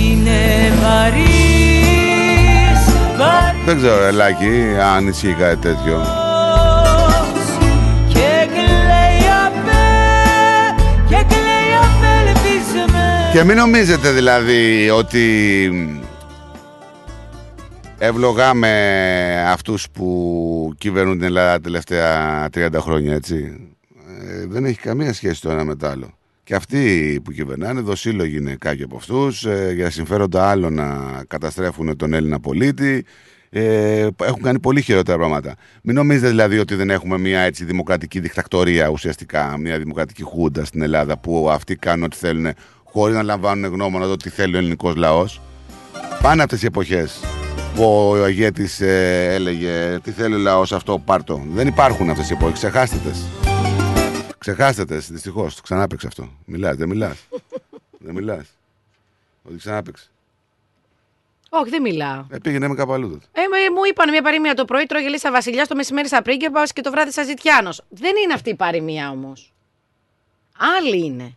Είναι 0.00 0.72
βαρύς, 0.82 1.22
βαρύς 3.18 3.64
Δεν 3.66 3.76
ξέρω, 3.76 4.00
ρε 4.04 4.10
Λάκη, 4.10 4.62
αν 4.94 5.08
ισχύει 5.08 5.36
κάτι 5.38 5.56
τέτοιο. 5.56 6.06
και 8.08 8.48
κλαίει 8.52 9.28
απέ 9.46 9.84
και 11.08 11.24
κλαίει 11.28 11.72
απελπισμένα 11.82 13.30
Και 13.32 13.44
μην 13.44 13.56
νομίζετε 13.56 14.10
δηλαδή 14.10 14.90
ότι 14.90 15.20
ευλογάμε 18.04 19.44
αυτούς 19.46 19.90
που 19.90 20.74
κυβερνούν 20.78 21.14
την 21.14 21.26
Ελλάδα 21.26 21.52
τα 21.52 21.60
τελευταία 21.60 22.48
30 22.54 22.68
χρόνια, 22.78 23.14
έτσι. 23.14 23.66
Ε, 24.22 24.46
δεν 24.46 24.64
έχει 24.64 24.78
καμία 24.78 25.12
σχέση 25.12 25.40
το 25.40 25.50
ένα 25.50 25.64
με 25.64 25.74
το 25.74 25.86
άλλο. 25.86 26.14
Και 26.44 26.54
αυτοί 26.54 27.20
που 27.24 27.32
κυβερνάνε, 27.32 27.80
δοσύλλογοι 27.80 28.36
είναι 28.36 28.56
κάποιοι 28.58 28.82
από 28.82 28.96
αυτούς, 28.96 29.46
για 29.74 29.90
συμφέροντα 29.90 30.48
άλλων 30.48 30.74
να 30.74 31.22
καταστρέφουν 31.28 31.96
τον 31.96 32.12
Έλληνα 32.12 32.40
πολίτη. 32.40 33.04
Ε, 33.50 34.08
έχουν 34.22 34.42
κάνει 34.42 34.58
πολύ 34.58 34.82
χειρότερα 34.82 35.18
πράγματα. 35.18 35.54
Μην 35.82 35.94
νομίζετε 35.94 36.28
δηλαδή 36.28 36.58
ότι 36.58 36.74
δεν 36.74 36.90
έχουμε 36.90 37.18
μια 37.18 37.40
έτσι 37.40 37.64
δημοκρατική 37.64 38.20
δικτακτορία 38.20 38.88
ουσιαστικά, 38.88 39.56
μια 39.58 39.78
δημοκρατική 39.78 40.22
χούντα 40.22 40.64
στην 40.64 40.82
Ελλάδα 40.82 41.18
που 41.18 41.50
αυτοί 41.50 41.76
κάνουν 41.76 42.04
ό,τι 42.04 42.16
θέλουν 42.16 42.52
χωρίς 42.84 43.16
να 43.16 43.22
λαμβάνουν 43.22 43.72
γνώμονα 43.72 44.06
το 44.06 44.16
τι 44.16 44.28
θέλει 44.28 44.54
ο 44.54 44.58
ελληνικός 44.58 44.96
λαός. 44.96 45.40
Πάνε 46.22 46.42
αυτές 46.42 46.62
οι 46.62 46.66
εποχές 46.66 47.20
που 47.74 47.84
ο 47.84 48.26
ηγέτης 48.26 48.80
έλεγε 48.80 49.98
Τι 50.02 50.10
θέλει 50.10 50.34
ο 50.34 50.38
λαός 50.38 50.72
αυτό, 50.72 50.98
πάρτο. 50.98 51.42
Δεν 51.48 51.66
υπάρχουν 51.66 52.10
αυτές 52.10 52.30
οι 52.30 52.32
εποχέ. 52.32 52.52
Ξεχάστε 52.52 52.96
τες. 52.96 53.24
Ξεχάστε 54.38 54.84
τες, 54.84 55.10
δυστυχώς. 55.10 55.54
Το 55.54 55.62
ξανάπαιξε 55.62 56.06
αυτό. 56.06 56.28
Μιλάς, 56.44 56.76
δεν 56.76 56.88
μιλάς. 56.88 57.26
δεν 57.98 58.14
μιλάς. 58.14 58.46
Ότι 59.42 59.56
ξανάπαιξε. 59.56 60.06
Όχι, 61.48 61.70
δεν 61.70 61.82
μιλάω. 61.82 62.26
Ε, 62.30 62.38
πήγαινε 62.38 62.68
με 62.68 62.74
κάπου 62.74 62.92
αλλού 62.92 63.10
τότε. 63.10 63.24
Ε, 63.32 63.40
με- 63.40 63.70
μου 63.74 63.84
είπαν 63.90 64.10
μια 64.10 64.22
παροιμία 64.22 64.54
το 64.54 64.64
πρωί 64.64 64.86
τρώγε 64.86 65.08
λύσα 65.08 65.30
βασιλιά, 65.30 65.66
το 65.66 65.74
μεσημέρι 65.74 66.08
σαν 66.08 66.22
πρίγκεπα 66.22 66.66
και 66.66 66.80
το 66.80 66.90
βράδυ 66.90 67.12
σαν 67.12 67.26
ζητιάνος. 67.26 67.82
Δεν 67.88 68.12
είναι 68.24 68.32
αυτή 68.32 68.50
η 68.50 68.54
παροιμία 68.54 69.10
όμως. 69.10 69.52
Άλλη 70.78 71.04
είναι. 71.04 71.36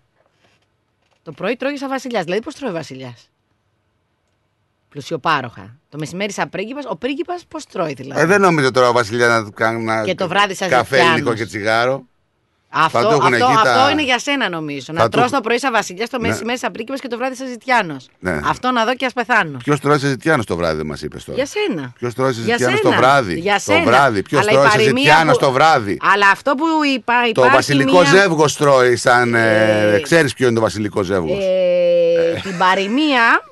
Το 1.23 1.31
πρωί 1.31 1.55
τρώγε 1.55 1.77
σαν 1.77 1.89
βασιλιάς. 1.89 2.23
Δηλαδή, 2.23 2.41
πώς 2.41 2.55
τρώει 2.55 2.69
ο 2.69 2.73
βασιλιάς; 2.73 3.29
Πλουσιοπάροχα. 4.95 5.75
Το 5.89 5.97
μεσημέρι 5.97 6.31
σαν 6.31 6.49
πρίγκιπας. 6.49 6.85
Ο 6.87 6.95
πρίγκιπας 6.95 7.45
πώς 7.47 7.65
τρώει 7.65 7.93
δηλαδή; 7.93 8.21
Ε, 8.21 8.25
δεν 8.25 8.41
νομίζω 8.41 8.71
τώρα 8.71 8.89
ο 8.89 8.91
Βασιλιά 8.91 9.27
να 9.27 9.43
του 9.43 9.51
κάνει 9.51 9.81
ένα 9.81 10.03
Και 10.03 10.15
το 10.15 10.27
βράδυ 10.27 10.55
σαν 10.55 10.69
καφέ 10.69 10.95
ζητιάνος. 10.95 11.17
υλικό 11.19 11.33
και 11.33 11.45
τσιγάρο. 11.45 12.03
Αυτό, 12.69 12.99
θα 12.99 13.03
το 13.07 13.09
έχουν 13.09 13.33
αυτό, 13.33 13.45
εκεί 13.45 13.53
τα- 13.63 13.71
αυτό 13.71 13.89
είναι 13.91 14.03
για 14.03 14.19
σένα 14.19 14.49
νομίζω. 14.49 14.93
Να 14.93 15.01
Θα 15.01 15.09
τρως 15.09 15.29
το- 15.29 15.35
το 15.35 15.41
πρωί 15.41 15.59
σαν 15.59 15.71
βασιλιά, 15.71 16.07
το 16.07 16.19
Ναι. 16.19 16.27
μεσημέρι 16.27 16.57
σαν 16.59 16.71
πρίγκιπας 16.71 16.99
και 17.01 17.07
το 17.07 17.17
βράδυ 17.17 17.35
σαν 17.35 17.47
ζητιάνος. 17.47 18.09
Ναι. 18.19 18.39
Αυτό 18.45 18.71
να 18.71 18.85
δω 18.85 18.95
και 18.95 19.05
ας 19.05 19.13
πεθάνω. 19.13 19.57
Ποιος 19.63 19.79
τρώει 19.79 19.99
σε 19.99 20.07
ζητιάνος 20.07 20.45
το 20.45 20.55
βράδυ, 20.55 20.77
δεν 20.77 20.85
μας 20.85 21.01
είπες 21.01 21.23
τώρα; 21.23 21.37
Για 21.37 21.47
σένα. 21.47 21.93
Ποιος 21.99 22.13
τρώει 22.13 22.33
σε 22.33 22.41
Για 22.41 22.51
ζητιάνος 22.57 22.81
το 22.81 22.87
σένα. 22.87 22.99
βράδυ; 23.01 23.39
Για 23.39 23.53
Το 23.53 23.59
σένα. 23.59 23.83
βράδυ. 23.83 24.21
Ποιος 24.21 24.41
Αλλά 24.41 24.51
η 24.51 24.53
τρώει 24.53 24.65
σε 24.69 24.77
παροιμία 24.77 25.01
ζητιάνος 25.03 25.37
που- 25.37 25.45
το 25.45 25.51
βράδυ; 25.51 25.97
Αλλά 26.13 26.29
αυτό 26.29 26.55
που 26.55 26.65
είπα 26.95 27.13
Το 27.23 27.29
υπάρχει 27.29 27.55
βασιλικό 27.55 27.99
μια... 28.01 28.09
ζεύγος 28.09 28.55
τρώει 28.57 28.95
σαν. 28.95 29.33
Ε, 29.35 29.95
Ε, 29.95 29.99
Ξέρεις 29.99 30.33
ποιο 30.33 30.45
είναι 30.47 30.55
το 30.55 30.61
βασιλικό 30.61 31.03
ζεύγος; 31.03 31.43
Ε, 31.43 32.39
την 32.43 32.57
παροιμία 32.57 33.43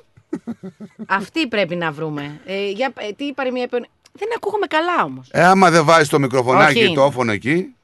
αυτή 1.06 1.46
πρέπει 1.48 1.76
να 1.76 1.90
βρούμε. 1.92 2.40
Ε, 2.44 2.70
για, 2.70 2.92
ε, 2.98 3.12
τι 3.12 3.32
παροιμία 3.32 3.62
είπε... 3.62 3.76
ο- 3.76 3.88
Δεν 4.12 4.28
ακούγομαι 4.36 4.66
καλά 4.66 5.04
όμως. 5.04 5.28
Ε, 5.30 5.44
άμα 5.44 5.70
δεν 5.70 5.84
βάζεις 5.84 6.08
το 6.08 6.18
μικροφωνάκι 6.18 6.84
Όχι. 6.84 6.94
το 6.94 7.04
όφωνο 7.04 7.32
εκεί, 7.32 7.74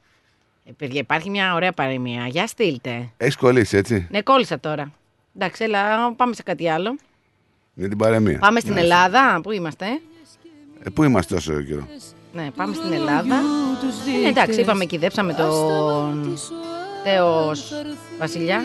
Ε, 0.65 0.71
παιδιά, 0.77 0.99
υπάρχει 0.99 1.29
μια 1.29 1.53
ωραία 1.53 1.71
παροιμία. 1.71 2.27
Για 2.27 2.47
στείλτε. 2.47 3.09
έχεις 3.17 3.35
κολλήσει 3.35 3.77
έτσι; 3.77 4.07
Ναι, 4.11 4.21
κόλλησα 4.21 4.59
τώρα. 4.59 4.91
Εντάξει, 5.35 5.63
έλα, 5.63 6.13
πάμε 6.13 6.33
σε 6.33 6.43
κάτι 6.43 6.69
άλλο. 6.69 6.95
Για 7.73 7.87
την 7.89 7.97
παρεμία. 7.97 8.37
Πάμε 8.39 8.59
στην 8.59 8.77
Ελλάδα. 8.77 9.39
Πού 9.43 9.51
είμαστε, 9.51 9.85
ε; 9.85 9.99
Ε, 10.83 10.89
πού 10.89 11.03
είμαστε 11.03 11.33
τόσο 11.35 11.61
καιρό; 11.61 11.87
Ναι, 12.33 12.47
πάμε 12.55 12.73
στην 12.75 12.91
Ελλάδα. 12.93 13.35
Ε, 14.25 14.27
εντάξει, 14.27 14.59
είπαμε, 14.61 14.85
κυδέψαμε 14.85 15.33
τον 15.33 16.37
Θεός 17.03 17.71
Βασιλιά. 18.19 18.61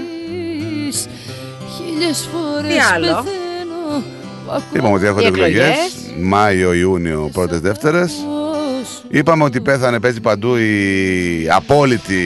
Χίλιες 1.76 2.28
φορές 2.32 2.72
Τι 2.74 2.78
άλλο; 2.78 3.24
Πεθαίνω 3.86 4.62
Είπαμε 4.72 4.94
ότι 4.94 5.04
έρχονται 5.06 5.24
Οι 5.24 5.26
εκλογές. 5.26 5.60
εκλογές. 5.62 6.14
Μάιο, 6.22 6.72
Ιούνιο, 6.72 7.30
πρώτες 7.32 7.60
Δεύτερες. 7.60 8.12
Είπαμε 9.08 9.44
ότι 9.44 9.60
πέθανε, 9.60 10.00
παίζει 10.00 10.20
παντού 10.20 10.56
η 10.56 11.48
απόλυτη 11.50 12.22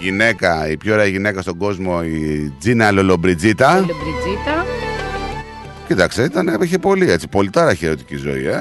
γυναίκα, 0.00 0.70
η 0.70 0.76
πιο 0.76 0.92
ωραία 0.92 1.06
γυναίκα 1.06 1.42
στον 1.42 1.56
κόσμο, 1.56 2.00
η 2.04 2.52
Τζίνα 2.58 2.90
Λολομπριτζίτα. 2.90 3.74
Λεμπριτζίτα. 3.74 4.64
Κοίταξε, 5.86 6.22
ήταν, 6.22 6.58
είχε 6.62 6.78
πολύ 6.78 7.10
έτσι, 7.10 7.28
πολιτάρα 7.28 7.76
ερωτική 7.80 8.16
ζωή, 8.16 8.46
ε. 8.46 8.60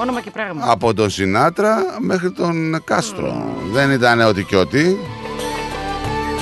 Όνομα 0.00 0.20
και 0.20 0.30
πράγμα. 0.30 0.64
Από 0.66 0.94
τον 0.94 1.10
Σινάτρα 1.10 1.76
μέχρι 2.00 2.30
τον 2.32 2.80
Κάστρο. 2.84 3.54
Δεν 3.72 3.90
ήταν 3.90 4.20
ό,τι 4.20 4.42
και 4.42 4.56
ό,τι. 4.56 4.96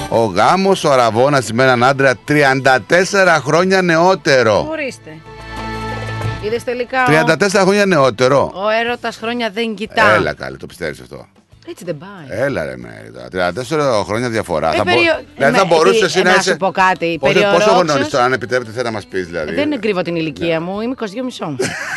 Ο 0.09 0.25
γάμος, 0.25 0.85
ο 0.85 0.93
Αραβώνας 0.93 1.53
με 1.53 1.63
έναν 1.63 1.85
άντρα 1.85 2.15
34 2.29 3.41
χρόνια 3.45 3.83
νεότερο. 3.83 4.67
Ορίστε. 4.71 5.17
Είδες 6.45 6.65
τελικά. 6.65 7.03
ο- 7.03 7.07
34 7.07 7.61
χρόνια 7.61 7.87
νεότερο. 7.87 8.53
Ο 8.55 8.69
έρωτας 8.81 9.17
χρόνια 9.17 9.51
δεν 9.51 9.75
κοιτά. 9.75 10.11
Έλα 10.15 10.33
καλή, 10.35 10.57
το 10.57 10.67
πιστεύεις 10.67 11.01
αυτό. 11.01 11.27
Έτσι 11.69 11.85
δεν 11.85 11.99
πάει. 11.99 12.39
Έλα 12.41 12.65
ρε 12.65 12.77
Μέρη, 12.77 13.11
τώρα, 13.13 13.29
34 13.29 14.05
χρόνια 14.05 14.29
διαφορά. 14.29 14.73
Ε, 14.73 14.77
θα, 14.77 14.85
μπο... 14.85 14.91
περιο- 14.95 15.21
δηλαδή 15.37 15.55
ε, 15.57 15.59
θα 15.59 15.67
με- 15.67 15.75
μπορούσες 15.75 16.03
ε, 16.03 16.05
εσύ 16.05 16.23
να 16.23 16.31
να 16.31 16.37
είσαι. 16.37 16.51
σου 16.51 16.57
πω 16.57 16.71
κάτι. 16.71 17.17
Πόσο, 17.21 17.33
πόσο 17.33 17.33
περιορόξος- 17.45 17.73
χρόνο 17.75 17.99
είσαι 18.01 18.11
τώρα, 18.11 18.25
αν 18.25 18.33
επιτρέπετε, 18.33 18.71
θέλει 18.71 18.85
να 18.85 18.91
μας 18.91 19.07
πεις 19.07 19.27
δηλαδή. 19.27 19.55
Δεν 19.55 19.81
κρύβω 19.81 20.03
την 20.03 20.17
ηλικία 20.17 20.61
μου, 20.61 20.81
είμαι 20.81 20.95
22 21.01 21.23
μισό. 21.25 21.57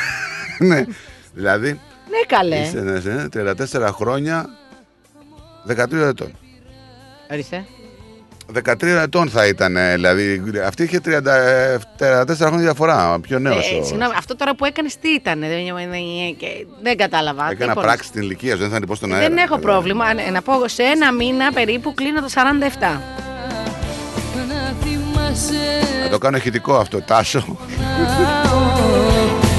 ναι. 0.69 0.85
Δηλαδή, 1.33 1.69
ναι, 2.09 2.19
καλέ. 2.27 2.55
είσαι 2.55 2.79
ναι, 2.79 2.99
ναι, 2.99 3.53
34 3.79 3.89
χρόνια, 3.93 4.45
13 5.67 5.91
ετών. 5.93 6.31
Ορίστε. 7.31 7.65
13 8.53 9.01
ετών 9.01 9.29
θα 9.29 9.47
ήταν, 9.47 9.75
ε, 9.77 9.93
δηλαδή. 9.93 10.41
Αυτή 10.65 10.83
είχε 10.83 10.99
30, 10.99 11.35
ε, 11.35 11.77
34 11.97 12.47
χρόνια 12.47 12.57
διαφορά. 12.63 13.17
Πιο 13.21 13.39
νέος. 13.39 13.57
Ε, 13.57 13.83
συγγνώμη, 13.83 14.13
αυτό 14.17 14.35
τώρα 14.35 14.55
που 14.55 14.65
έκανες 14.65 14.97
τι 14.99 15.09
ήταν. 15.09 15.39
Δεν, 15.39 15.49
δεν, 15.75 16.35
και- 16.37 16.65
δεν 16.83 16.97
κατάλαβα. 16.97 17.43
Έκανα 17.51 17.55
τίποτα. 17.71 17.81
πράξη 17.87 18.11
την 18.11 18.21
ηλικία 18.21 18.51
σου, 18.53 18.57
δεν 18.59 18.69
θα 18.69 18.77
την 18.77 18.87
πω 18.87 18.95
στον 18.95 19.13
αέρα. 19.13 19.27
Δεν 19.27 19.37
έχω 19.37 19.57
πρόβλημα. 19.59 20.05
Ε, 20.27 20.31
Να 20.31 20.41
πω 20.41 20.67
σε 20.67 20.83
ένα 20.83 21.11
μήνα 21.13 21.51
περίπου 21.53 21.93
κλείνω 21.93 22.21
τα 22.21 22.27
47. 22.29 23.01
Να 24.47 24.73
θυμάσαι 24.83 25.59
Θα 26.03 26.09
το 26.09 26.17
κάνω 26.17 26.37
ηχητικό 26.37 26.75
αυτό, 26.75 27.01
Τάσο. 27.01 27.39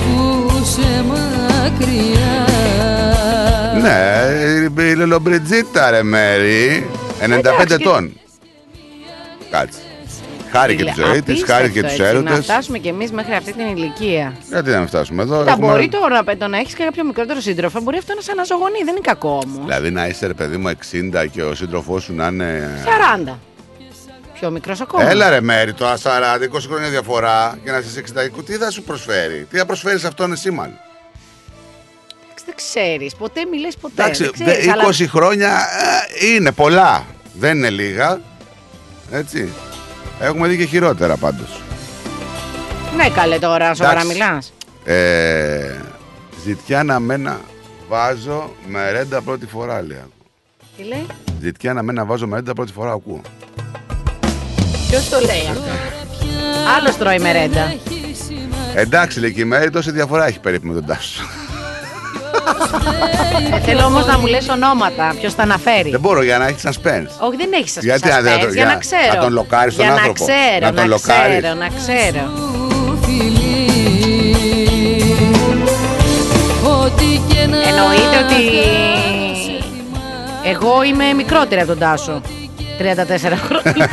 που 0.07 0.65
σε 0.65 1.05
μακριά 1.09 2.47
ναι, 3.83 4.83
η 4.83 4.95
Λελομπριτζίτα 4.95 5.91
ρε 5.91 6.03
Μέρη. 6.03 6.87
95 7.21 7.33
Εντάξει, 7.39 7.75
ετών. 7.81 8.13
Κάτσε. 9.51 9.79
Χάρηκε 10.53 10.85
τη 10.85 10.93
ζωή 11.01 11.23
της, 11.23 11.43
χάρηκε 11.47 11.83
τους 11.83 11.99
Να 11.99 12.07
έρωτες. 12.07 12.39
φτάσουμε 12.45 12.79
κι 12.79 12.89
εμείς 12.89 13.13
μέχρι 13.13 13.35
αυτή 13.35 13.53
την 13.53 13.67
ηλικία. 13.77 14.37
Γιατί 14.49 14.71
να 14.71 14.79
μην 14.79 14.87
φτάσουμε 14.89 15.23
εδώ. 15.23 15.45
Τα 15.45 15.51
έχουμε- 15.51 15.71
μπορεί 15.71 15.89
τώρα 15.89 16.23
να, 16.23 16.37
το 16.37 16.47
να 16.49 16.59
έχεις 16.59 16.75
κάποιο 16.75 17.05
μικρότερο 17.05 17.41
σύντροφο, 17.41 17.81
μπορεί 17.81 17.99
αυτό 17.99 18.15
να 18.15 18.21
σε 18.21 18.31
αναζωογονεί, 18.33 18.79
δεν 18.79 18.89
είναι 18.89 19.01
κακό 19.03 19.41
όμως. 19.45 19.65
Δηλαδή 19.65 19.91
να 19.91 20.07
είσαι 20.07 20.27
ρε 20.27 20.35
παιδί 20.35 20.57
μου 20.57 20.69
60 20.69 21.27
και 21.27 21.43
ο 21.43 21.55
σύντροφός 21.55 22.03
σου 22.03 22.15
να 22.15 22.27
είναι. 22.27 22.69
40. 23.27 23.39
Πιο 24.35 24.51
μικρός 24.51 24.81
ακόμα. 24.81 25.11
Έλα 25.11 25.29
ρε 25.31 25.41
Μέρη, 25.41 25.73
τώρα 25.73 25.97
40, 25.97 26.45
20 26.45 26.67
χρόνια 26.69 26.89
διαφορά 26.89 27.59
και 27.65 27.71
να 27.71 27.79
είσαι 27.79 27.99
60. 27.99 28.43
Τι 28.47 28.53
θα 28.53 28.71
σου 28.71 28.83
προσφέρει, 28.83 29.47
τι 29.51 29.57
θα 29.59 29.67
προσφέρεις 29.67 30.05
αυτόν 30.05 30.33
εσύ 30.33 30.51
μάλλον; 30.51 30.79
Δεν 32.47 32.55
ξέρεις, 32.57 33.15
ποτέ 33.15 33.41
μιλές 33.51 33.77
ποτέ. 33.77 34.03
Εντάξει, 34.03 34.23
δεν 34.23 34.33
ξέρεις, 34.33 34.65
δε- 34.65 34.71
αλλά- 34.73 34.85
20 34.85 35.07
χρόνια 35.09 35.49
ε, 36.23 36.27
είναι 36.35 36.53
πολλά. 36.53 37.05
Δεν 37.33 37.57
είναι 37.57 37.71
λίγα. 37.71 38.21
Έτσι. 39.11 39.49
Έχουμε 40.21 40.49
δει 40.49 40.57
και 40.57 40.65
χειρότερα 40.65 41.17
πάντως. 41.17 41.61
Ναι, 42.97 43.09
καλέ 43.09 43.39
τώρα, 43.39 43.75
σοβαρά 43.75 44.01
Εντάξει. 44.01 44.17
μιλάς. 44.19 44.53
Ε, 44.85 45.75
ζητιά 46.45 46.83
να 46.83 46.99
μένα 47.01 47.41
βάζω 47.89 48.51
με 48.67 48.91
ρέντα 48.91 49.21
πρώτη 49.23 49.47
φορά, 49.47 49.83
λέει. 49.83 50.03
Τι 50.77 50.83
λέει, 50.85 51.07
Ζητιά 51.41 51.73
να 51.73 51.83
μένα 51.83 52.05
βάζω 52.05 52.27
με 52.27 52.37
ρέντα 52.37 52.53
πρώτη 52.53 52.73
φορά, 52.73 52.93
ακούω. 52.93 53.21
ποιος 54.89 55.09
το 55.09 55.19
λέει 55.21 55.47
αυτό; 55.51 55.71
Άλλος 56.79 56.97
τρώει 56.97 57.19
μερέντα. 57.19 57.75
Εντάξει, 58.75 59.21
λέει 59.21 59.33
και 59.33 59.41
η 59.41 59.45
Μέρη, 59.45 59.71
τόση 59.71 59.91
διαφορά 59.91 60.27
έχει 60.27 60.41
περίπου 60.41 60.67
με 60.67 60.75
τον 60.75 60.87
Τάσο. 60.87 61.23
Ε, 63.55 63.61
θέλω 63.67 63.85
όμως 63.85 64.07
να 64.07 64.19
μου 64.19 64.27
λες 64.27 64.49
ονόματα, 64.49 65.15
ποιος 65.21 65.35
τα 65.35 65.43
αναφέρει. 65.43 65.91
Δεν 65.91 66.01
μπορώ 66.01 66.23
για 66.23 66.39
να 66.39 66.47
έχεις 66.47 66.63
suspense. 66.67 67.09
Όχι, 67.27 67.37
δεν 67.37 67.49
έχεις 67.53 67.73
σα 67.73 67.81
Γιατί 67.81 68.09
να- 68.09 68.21
δεν 68.21 68.33
το- 68.33 68.39
για 68.47 68.49
για- 68.55 68.65
να 68.65 68.75
ξέρω. 68.77 69.15
να 69.15 69.21
τον 69.21 69.33
λοκάρεις 69.33 69.77
τον 69.77 69.85
για 69.85 69.95
άνθρωπο. 69.95 70.25
Να 70.25 70.33
ξέρω, 70.33 70.59
Να 70.61 70.71
να, 70.71 70.77
τον 70.81 70.89
λοκάρεις. 70.89 71.39
ξέρω, 71.39 71.55
να 71.55 71.69
ξέρω. 71.79 72.23
Ό,τι 76.85 77.21
και 77.29 77.47
να 77.47 77.57
Εννοείται 77.57 78.17
ότι 78.25 78.43
εγώ 80.51 80.83
είμαι 80.83 81.13
μικρότερη 81.13 81.61
από 81.61 81.69
τον 81.71 81.79
Τάσο. 81.79 82.21
34 82.79 83.37
χρόνια. 83.47 83.91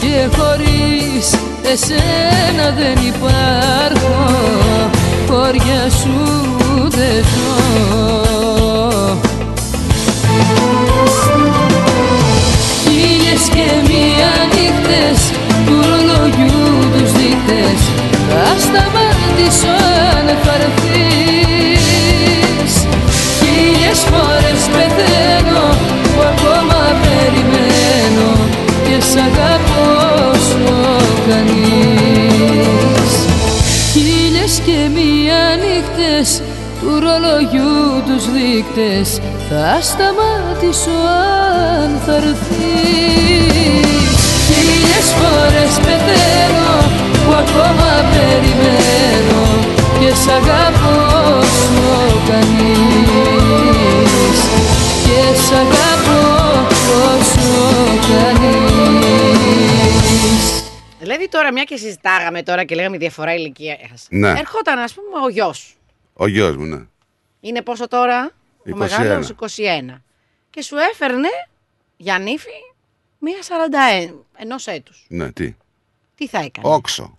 Και 0.00 0.36
χωρίς 0.36 1.34
εσένα 1.72 2.70
δεν 2.76 2.98
υπάρχω 3.06 4.34
Χωριά 5.28 5.90
σου 5.90 6.16
δεν 6.88 7.24
ζω. 7.24 7.58
Χίλιες 12.82 13.44
και 13.54 13.66
μία 13.88 14.30
νύχτες 14.54 15.20
του 15.66 15.74
ρολογιού 15.90 16.68
τους 16.92 17.12
δείχτες 17.12 17.80
Θα 18.28 18.46
σταματήσω 18.64 19.74
αν 20.16 20.26
θα 20.44 20.54
έρθεις 20.66 21.84
Χίλιες 23.38 24.00
φορές 24.10 24.62
πεθαίνω 24.74 25.66
που 26.02 26.20
ακόμα 26.32 26.80
περιμένω 27.02 28.30
και 28.84 28.96
σ' 29.10 29.16
αγαπώ 29.16 29.86
όσο 30.30 30.76
κανείς. 31.28 33.12
Χίλιες 33.92 34.60
και 34.64 34.78
μία 34.94 35.17
νύχτες 36.08 36.42
του 36.80 36.90
ρολογιού 37.00 38.02
τους 38.06 38.24
δείκτες 38.32 39.20
θα 39.48 39.80
σταματήσω 39.80 40.90
αν 41.80 42.00
θα 42.06 42.14
έρθεις 42.14 42.56
Χίλιες 44.46 45.08
φορές 45.18 45.74
πεθαίνω 45.76 46.72
που 47.12 47.32
ακόμα 47.32 47.90
περιμένω 48.10 49.42
και 50.00 50.10
σ' 50.14 50.28
αγαπώ 50.28 50.96
όσο 51.38 51.90
κανείς 52.28 53.60
και 55.04 55.20
σ' 55.40 55.52
αγαπώ 55.52 56.22
όσο 57.16 57.50
κανείς 58.08 58.48
δηλαδή 60.98 61.28
τώρα, 61.28 61.52
μια 61.52 61.64
και 61.64 61.76
συζητάγαμε 61.76 62.42
τώρα 62.42 62.64
και 62.64 62.74
λέγαμε 62.74 62.96
διαφορά 62.96 63.34
ηλικίας. 63.34 64.06
Ναι. 64.08 64.28
Ερχόταν, 64.28 64.78
ας 64.78 64.92
πούμε, 64.94 65.24
ο 65.24 65.28
γιος. 65.28 65.77
Ο 66.20 66.26
γιος 66.26 66.56
μου, 66.56 66.64
ναι. 66.64 66.86
Είναι 67.40 67.62
πόσο 67.62 67.88
τώρα, 67.88 68.30
21. 68.66 68.72
ο 68.72 68.76
μεγάλος 68.76 69.34
21. 69.40 70.02
Και 70.50 70.62
σου 70.62 70.76
έφερνε 70.76 71.28
για 71.96 72.18
νύφη 72.18 72.48
μία 73.18 73.38
41 74.10 74.14
ενός 74.36 74.66
έτους. 74.66 75.06
Ναι, 75.08 75.32
τι; 75.32 75.54
Τι 76.14 76.28
θα 76.28 76.38
έκανες; 76.38 76.70
Όξο. 76.70 77.17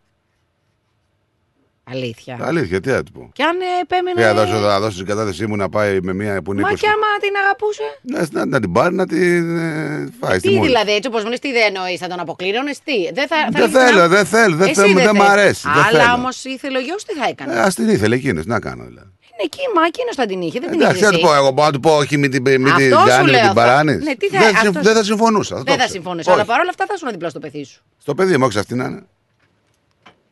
Αλήθεια. 1.92 2.38
Αλήθεια, 2.42 2.82
τι 2.82 2.90
θα 2.90 3.04
του 3.04 3.12
πω. 3.12 3.30
Και 3.34 3.44
αν 3.44 3.56
ε, 3.62 3.66
επέμενε. 3.82 4.16
Τι 4.16 4.22
θα 4.22 4.34
δώσω, 4.34 4.62
θα 4.68 4.80
δώσω 4.80 4.98
την 4.98 5.06
κατάθεσή 5.06 5.48
μου 5.48 5.56
να 5.56 5.70
πάει 5.70 6.00
με 6.02 6.14
μία 6.14 6.42
που 6.42 6.52
είναι 6.54 6.62
Μα 6.62 6.72
20. 6.72 6.76
και 6.76 6.88
άμα 6.88 7.08
την 7.22 7.34
αγαπούσε; 7.44 7.84
Να, 8.02 8.28
να, 8.40 8.46
να 8.46 8.60
την 8.60 8.72
πάρει, 8.72 8.96
να 8.96 9.06
την 9.08 9.58
ε, 9.58 10.10
φάει 10.20 10.40
στη 10.40 10.48
Τι 10.50 10.56
μούρη. 10.56 10.68
δηλαδή, 10.68 10.92
έτσι 10.94 11.08
όπως 11.10 11.24
μου 11.24 11.30
λες, 11.30 11.40
τι 11.40 11.52
δεν 11.52 11.64
εννοείς, 11.76 12.00
θα 12.00 12.08
τον 12.08 12.20
αποκλήρωνες, 12.20 12.80
τι; 12.84 12.94
Δεν, 13.14 13.28
θα, 13.28 13.36
θα 13.36 13.50
Δεν 13.60 13.70
ήθελα- 13.70 13.86
θέλω, 13.88 14.08
δεν 14.08 14.26
θέλω, 14.26 14.56
δεν 14.56 14.68
Εσύ 14.70 14.80
θέλω, 14.82 14.94
δεν 14.94 15.16
μ' 15.16 15.20
θες. 15.20 15.30
αρέσει, 15.30 15.62
δεν 15.74 15.84
Αλλά 15.84 16.04
θέλω. 16.04 16.14
όμως 16.14 16.44
ήθελε 16.44 16.78
ο 16.78 16.82
γιος, 16.82 17.04
τι 17.06 17.14
θα 17.14 17.26
έκανε; 17.30 17.54
Ε, 17.54 17.60
Α 17.60 17.68
την 17.76 17.90
ήθελε 17.90 18.16
εκείνος, 18.16 18.46
να 18.46 18.60
κάνω 18.60 18.84
δηλαδή. 18.84 19.08
Είναι 19.32 19.44
εκεί, 19.52 19.64
μα 19.76 19.82
εκείνος 19.86 20.16
θα 20.16 20.26
την 20.26 20.42
είχε, 20.42 20.60
δεν 20.60 20.70
την 20.70 20.82
Εντάξει, 20.82 20.98
είχε. 20.98 21.06
θα 21.06 21.12
του 21.12 21.20
πω 21.20 21.34
εγώ, 21.36 21.52
μπορώ 21.52 21.68
να 21.68 21.74
του 21.74 21.80
πω 21.80 21.92
όχι, 21.96 22.18
μην 22.18 22.32
την, 22.32 22.42
μην 22.42 22.74
την 22.76 22.94
Αυτό 22.94 23.00
σου 23.00 23.08
κάνει, 23.08 23.24
μην 23.24 23.32
λέω, 23.32 23.40
την 23.40 23.48
θα- 23.48 23.54
παράνει. 23.54 23.96
Ναι, 23.96 24.16
τι 24.16 24.28
θα- 24.28 24.40
δεν, 24.40 24.48
συμ- 24.56 24.68
αυτό- 24.68 24.82
δεν 24.82 24.94
θα 24.96 25.04
συμφωνούσα. 25.04 25.56
το 25.56 25.64
Δεν 25.64 25.74
θα 25.74 25.80
ξέρω. 25.80 25.92
συμφωνήσω. 25.94 26.32
Όχι. 26.32 26.40
Αλλά 26.40 26.50
παρόλα 26.52 26.70
αυτά 26.70 26.86
θα 26.88 26.94
ήσουν 26.96 27.10
δίπλα 27.12 27.30
στο 27.30 27.40
παιδί 27.40 27.64
σου. 27.64 27.82
Στο 28.02 28.14
παιδί 28.16 28.38
μου, 28.38 28.44
όχι 28.44 28.54
σε 28.54 28.60
αυτήν 28.60 28.78
να 28.78 28.86
είναι. 28.86 29.04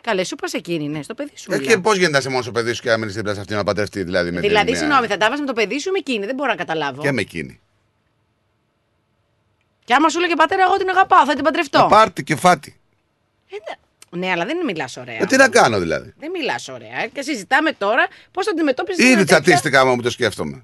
Καλέ, 0.07 0.23
σου 0.23 0.35
πας 0.35 0.53
εκείνη, 0.53 0.87
ναι, 0.87 1.01
στο 1.03 1.13
παιδί 1.13 1.31
σου. 1.35 1.51
Ε, 1.53 1.57
μιλάω. 1.57 1.75
και 1.75 1.81
πώς 1.81 1.93
γίνεται 1.93 2.11
να 2.11 2.17
είσαι 2.17 2.29
μόνος 2.29 2.43
στο 2.43 2.53
παιδί 2.53 2.73
σου 2.73 2.81
και 2.81 2.89
να 2.89 2.97
μείνεις 2.97 3.13
δίπλα 3.13 3.33
σε 3.33 3.39
αυτήν 3.39 3.55
να 3.55 3.63
παντρευτεί, 3.63 4.03
δηλαδή 4.03 4.31
με 4.31 4.39
Δηλαδή, 4.39 4.57
την 4.65 4.73
μία- 4.73 4.79
συγγνώμη, 4.81 5.07
θα 5.07 5.17
τα 5.17 5.29
βάζει 5.29 5.41
με 5.41 5.47
το 5.47 5.53
παιδί 5.53 5.79
σου 5.79 5.89
ή 5.89 5.91
με 5.91 5.97
εκείνη, 5.97 6.25
δεν 6.25 6.35
μπορώ 6.35 6.49
να 6.49 6.55
καταλάβω. 6.55 7.01
Και 7.01 7.11
με 7.11 7.21
εκείνη. 7.21 7.59
Και 9.85 9.93
άμα 9.93 10.09
σου 10.09 10.19
λέγε 10.19 10.33
πατέρα, 10.35 10.63
εγώ 10.63 10.77
την 10.77 10.89
αγαπάω, 10.89 11.25
θα 11.25 11.33
την 11.35 11.43
παντρευτώ. 11.43 11.79
Ε, 11.83 11.87
Πάρτι 11.89 12.23
και 12.23 12.35
φάτι. 12.35 12.79
Ναι, 14.09 14.31
αλλά 14.31 14.45
δεν 14.45 14.57
μιλάς 14.65 14.97
ωραία. 14.97 15.17
Ε, 15.21 15.25
τι 15.25 15.35
να 15.35 15.49
κάνω 15.49 15.79
δηλαδή. 15.79 16.13
Δεν 16.19 16.29
μιλάς 16.31 16.67
ωραία. 16.67 17.01
ε, 17.03 17.07
Και 17.13 17.21
συζητάμε 17.21 17.71
τώρα 17.71 18.07
πώς 18.31 18.45
θα 18.45 18.51
αντιμετώπιζες. 18.51 19.05
Ήδη 19.05 19.23
τσατίστηκα 19.23 19.79
άμα 19.79 19.95
μου 19.95 20.01
το 20.01 20.09
σκέφτομαι. 20.09 20.63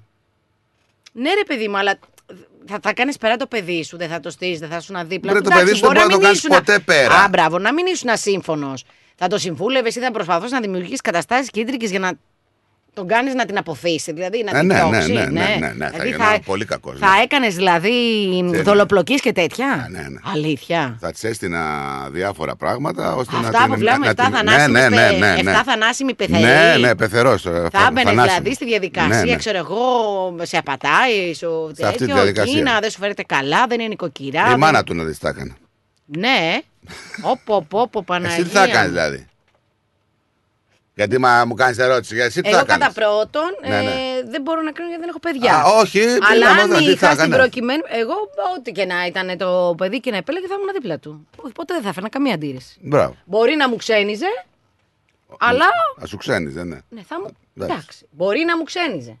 Ναι, 1.12 1.34
ρε 1.34 1.44
παιδί 1.46 1.68
μου, 1.68 1.76
αλλά 1.78 1.98
θα, 2.68 2.78
θα 2.82 2.92
κάνεις 2.92 3.16
πέρα 3.18 3.36
το 3.36 3.46
παιδί 3.46 3.84
σου, 3.84 3.96
δεν 3.96 4.08
θα 4.08 4.20
το 4.20 4.30
στείλεις, 4.30 4.58
δεν 4.58 4.68
θα 4.68 4.80
σου 4.80 4.92
να 4.92 5.04
δίπλα. 5.04 5.30
Βρε, 5.32 5.40
του. 5.40 5.48
το 5.48 5.50
παιδί 5.56 5.62
Εντάξει, 5.70 5.80
σου 5.84 5.86
δεν 5.86 5.92
μπορεί 5.96 6.06
να 6.06 6.12
το 6.12 6.16
μην 6.18 6.24
κάνεις 6.26 6.38
ήσουν- 6.38 6.54
ποτέ 6.54 6.78
πέρα. 6.78 7.14
Α, 7.14 7.28
μπράβο, 7.28 7.58
να 7.58 7.72
μην 7.72 7.86
ήσουν 7.86 8.08
ασύμφωνος. 8.08 8.84
Θα 9.16 9.26
το 9.28 9.38
συμβούλευες 9.38 9.94
ή 9.96 10.00
θα 10.00 10.10
προσπαθούσε 10.10 10.54
να 10.54 10.60
δημιουργήσεις 10.60 11.00
καταστάσεις 11.00 11.50
κίτρικε 11.50 11.86
για 11.86 11.98
να 11.98 12.12
τον 12.94 13.06
κάνεις 13.06 13.34
να 13.34 13.44
την 13.44 13.58
αποθήσεις. 13.58 14.14
Δηλαδή 14.14 14.42
να 14.44 14.50
Ε, 14.56 14.60
την 14.60 14.66
ναι, 14.68 14.74
ναι, 14.82 14.88
διώξει. 14.90 15.12
ναι, 15.12 15.20
ναι, 15.24 15.56
ναι, 15.60 15.72
ναι, 15.76 15.84
θα 15.84 15.90
Δηλαδή, 15.90 16.08
γινόταν 16.10 16.40
πολύ 16.44 16.64
κακός, 16.64 16.98
Θα 16.98 17.10
ναι. 17.16 17.22
έκανες 17.22 17.54
δηλαδή 17.54 17.92
ναι. 18.44 18.62
δολοπλοκής 18.62 19.20
και 19.20 19.32
τέτοια; 19.32 19.88
Ναι, 19.90 19.98
ναι. 19.98 20.18
Αλήθεια. 20.32 20.96
Θα 21.00 21.12
τη 21.12 21.28
έστεινα 21.28 21.62
διάφορα 22.10 22.56
ώστε 23.16 23.32
να 23.36 23.38
Αυτά 23.48 23.58
την. 23.58 23.68
που 23.72 23.78
βλέπουμε, 23.78 24.06
να 24.06 24.12
7 24.12 24.14
την- 24.14 24.34
θανάσιμοι, 24.34 24.72
ναι, 24.72 24.88
ναι, 24.88 24.96
πε- 25.08 25.18
ναι, 25.18 25.26
ναι. 25.42 25.50
εφτά 25.50 25.62
θανάσιμοι 25.64 26.14
πεθεροί. 26.14 26.42
Ναι, 26.42 26.76
ναι, 26.80 26.94
πεθερό. 26.94 27.38
Θα 27.38 27.86
έμπαινε 27.88 28.10
δηλαδή 28.10 28.54
στη 28.54 28.64
διαδικασία, 28.64 29.08
Ναι, 29.24 29.30
ναι. 29.30 29.36
ξέρω 29.36 29.58
εγώ, 29.58 30.36
σε 30.42 30.56
απατάει, 30.56 31.34
σου 31.34 31.70
Σε 31.76 31.84
αυτή 31.86 31.96
τη 31.98 32.04
τέτοιο, 32.04 32.14
διαδικασία. 32.14 32.52
Κίνα, 32.58 32.78
δεν 32.80 32.90
σου 32.90 32.98
φέρετε 32.98 33.22
καλά, 33.22 33.66
δεν 33.68 33.78
είναι 33.80 33.88
νοικοκυρά. 33.88 34.44
Η 34.46 34.48
δεν- 34.48 34.58
μάνα 34.58 34.84
του 34.84 34.94
να 34.94 35.04
δεις 35.04 35.18
τα 35.18 35.28
έκανε. 35.28 35.54
Ναι. 36.04 36.60
Όπο, 37.22 37.54
όπο, 37.54 37.80
όπο, 37.80 38.02
Παναγία. 38.02 38.36
Εσύ 38.36 38.44
τι 38.44 38.50
θα 38.50 38.68
κάνεις 38.68 38.90
δηλαδή; 38.90 39.26
Γιατί 40.94 41.18
μα, 41.18 41.44
μου 41.44 41.54
κάνεις 41.54 41.78
ερώτηση, 41.78 42.14
για 42.14 42.24
εσύ 42.24 42.40
τι 42.40 42.48
Εγώ 42.48 42.58
θα 42.58 42.64
κατά 42.64 42.78
κάνεις; 42.78 42.94
πρώτον 42.94 43.50
Ναι, 43.60 43.68
ναι. 43.68 43.90
ε, 43.90 44.22
δεν 44.30 44.42
μπορώ 44.42 44.62
να 44.62 44.72
κάνω 44.72 44.88
γιατί 44.88 45.00
δεν 45.02 45.08
έχω 45.08 45.20
παιδιά. 45.20 45.54
Α, 45.54 45.64
όχι, 45.64 46.00
Αλλά 46.00 46.20
πήγαμε 46.30 46.60
αν 46.60 46.70
εδώ, 46.70 46.78
τι 46.78 46.84
θα 46.84 46.90
είχα 46.90 47.06
στην 47.06 47.18
έκανες; 47.18 47.38
προκειμένη. 47.38 47.82
Εγώ, 47.86 48.14
ό,τι 48.58 48.72
και 48.72 48.84
να 48.84 49.06
ήταν 49.06 49.38
το 49.38 49.74
παιδί 49.76 50.00
και 50.00 50.10
να 50.10 50.16
επέλεγε, 50.16 50.46
θα 50.46 50.54
ήμουν 50.54 50.72
δίπλα 50.72 50.98
του. 50.98 51.28
Όχι, 51.36 51.52
Ποτέ 51.52 51.74
δεν 51.74 51.82
θα 51.82 51.88
έφερνα 51.88 52.08
καμία 52.08 52.34
αντίρρηση. 52.34 52.78
Μπράβο. 52.80 53.16
Μπορεί 53.24 53.56
να 53.56 53.68
μου 53.68 53.76
ξένιζε, 53.76 54.44
αλλά. 55.38 55.66
Α 56.02 56.06
σου 56.06 56.16
ξένει, 56.16 56.50
δεν 56.50 56.66
είναι. 56.66 56.82
Ναι, 56.88 57.02
θα 57.02 57.20
μου. 57.20 57.36
Εντάξει. 57.56 57.74
Εντάξει. 57.74 58.06
Μπορεί 58.10 58.44
να 58.44 58.56
μου 58.56 58.62
ξένιζε. 58.62 59.18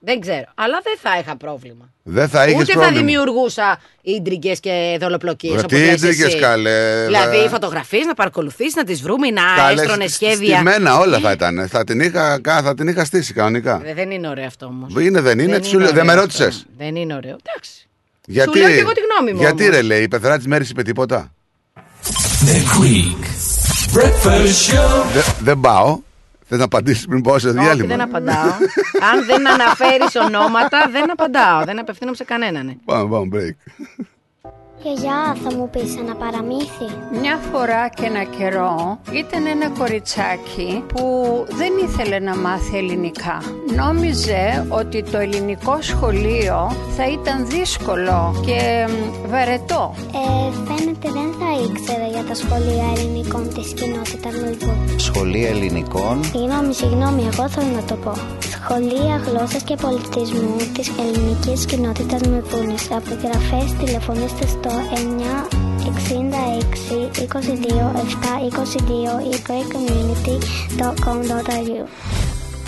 Δεν 0.00 0.20
ξέρω. 0.20 0.44
Αλλά 0.54 0.80
δεν 0.82 0.96
θα 1.02 1.18
είχα 1.18 1.36
πρόβλημα. 1.36 1.90
Δεν 2.02 2.28
θα 2.28 2.46
είχες 2.46 2.60
Ούτε 2.62 2.72
θα 2.72 2.78
πρόβλημα. 2.78 3.00
δημιουργούσα 3.06 3.80
ίντρικες 4.02 4.60
και 4.60 4.96
δολοπλοκίε. 5.00 5.54
Ρε, 5.54 5.62
τι 5.62 5.76
ίντρικες, 5.76 6.36
καλέ, 6.40 7.04
Δηλαδή 7.06 7.36
δε. 7.42 7.48
φωτογραφίες 7.48 8.04
να 8.06 8.14
παρακολουθήσει, 8.14 8.72
να 8.76 8.84
τις 8.84 9.02
βρούμε, 9.02 9.30
να 9.30 9.42
Καλές, 9.56 9.80
έστρωνες 9.80 10.10
σ- 10.10 10.14
σχέδια. 10.14 10.54
Στημένα 10.54 10.98
όλα 10.98 11.18
θα 11.18 11.30
ήταν. 11.30 11.68
Θα 11.68 11.84
την 11.84 12.00
είχα, 12.00 12.40
κα- 12.40 12.62
θα 12.62 12.74
την 12.74 12.88
είχα 12.88 13.04
στήσει 13.04 13.32
κανονικά. 13.32 13.78
Δε- 13.78 13.94
Δεν 13.94 14.10
είναι 14.10 14.28
ωραίο 14.28 14.46
αυτό 14.46 14.66
όμως. 14.66 14.92
Είναι, 15.04 15.20
δεν 15.20 15.38
είναι. 15.38 15.58
τι 15.58 15.66
σου 15.66 15.78
λέω, 15.78 15.92
Δεν 15.92 16.04
με 16.04 16.10
ωραίο 16.12 16.22
ρώτησες. 16.22 16.46
αυτό. 16.46 16.62
Δεν 16.78 16.96
είναι 16.96 17.14
ωραίο. 17.14 17.36
Εντάξει. 17.46 17.88
Γιατί, 18.26 18.58
λέω 18.58 18.68
και 18.68 18.74
εγώ 18.74 18.92
τη 18.92 19.00
γνώμη 19.00 19.32
μου 19.32 19.40
γιατί 19.40 19.62
όμως. 19.62 19.74
ρε 19.74 19.82
λέει, 19.82 20.02
η 20.02 20.08
πεθερά 20.08 20.36
της 20.36 20.46
μέρης 20.46 20.70
είπε 20.70 20.82
τίποτα; 20.82 21.32
The 22.44 22.82
Greek 22.82 23.24
Breakfast 23.98 24.72
Show. 24.72 25.12
Δε- 25.12 25.20
Δεν 25.40 25.60
πάω. 25.60 25.98
Θες 26.48 26.58
να 26.58 26.64
απαντήσεις 26.64 27.06
πριν 27.06 27.22
πάω 27.22 27.38
σε 27.38 27.48
Όχι, 27.48 27.58
διάλειμμα; 27.58 27.88
δεν 27.88 28.00
απαντάω. 28.00 28.50
Αν 29.12 29.24
δεν 29.26 29.48
αναφέρεις 29.48 30.14
ονόματα, 30.14 30.88
δεν 30.90 31.10
απαντάω. 31.10 31.64
Δεν 31.64 31.78
απευθύνομαι 31.78 32.16
σε 32.16 32.24
κανέναν. 32.24 32.80
Πάμε, 32.84 33.10
πάμε, 33.10 33.28
break. 33.32 33.72
Γιαγιά, 34.82 35.36
θα 35.44 35.56
μου 35.56 35.68
πεις 35.70 35.96
ένα 35.96 36.14
παραμύθι. 36.14 36.88
Μια 37.20 37.38
φορά 37.52 37.88
και 37.88 38.04
ένα 38.04 38.24
καιρό 38.24 38.98
ήταν 39.12 39.46
ένα 39.46 39.68
κοριτσάκι 39.78 40.84
που 40.94 41.02
δεν 41.48 41.72
ήθελε 41.86 42.18
να 42.18 42.36
μάθει 42.36 42.76
ελληνικά. 42.76 43.42
Νόμιζε 43.76 44.66
ότι 44.68 45.02
το 45.02 45.18
ελληνικό 45.18 45.78
σχολείο 45.80 46.70
θα 46.96 47.04
ήταν 47.08 47.46
δύσκολο 47.46 48.42
και 48.46 48.86
μ, 48.88 49.28
βαρετό. 49.30 49.94
Ε, 49.98 50.50
φαίνεται 50.66 51.08
δεν 51.18 51.30
θα 51.38 51.48
ήξερε 51.66 52.08
για 52.10 52.24
τα 52.28 52.34
σχολεία 52.34 52.86
ελληνικών 52.96 53.48
της 53.54 53.72
κοινότητας 53.74 54.32
Μελβούρνη. 54.42 54.98
Σχολεία 54.98 55.48
ελληνικών; 55.48 56.24
Συγγνώμη, 56.24 56.74
συγγνώμη, 56.74 57.22
εγώ 57.32 57.48
θέλω 57.48 57.72
να 57.74 57.82
το 57.82 57.94
πω. 57.94 58.12
Σχολεία 58.70 59.16
γλώσσας 59.26 59.62
και 59.62 59.76
πολιτισμού 59.80 60.56
της 60.74 60.90
ελληνικής 60.98 61.64
κοινότητας 61.64 62.20
Μελβούρνης. 62.22 62.90
Απογραφές 62.90 63.72
τηλεφωνήστε 63.78 64.46
στο 64.46 64.67
966 64.68 67.26
22 67.28 67.92
7 68.06 68.42
22 68.42 69.20
ή 69.32 69.34
greatcommunity.com.au 69.46 71.88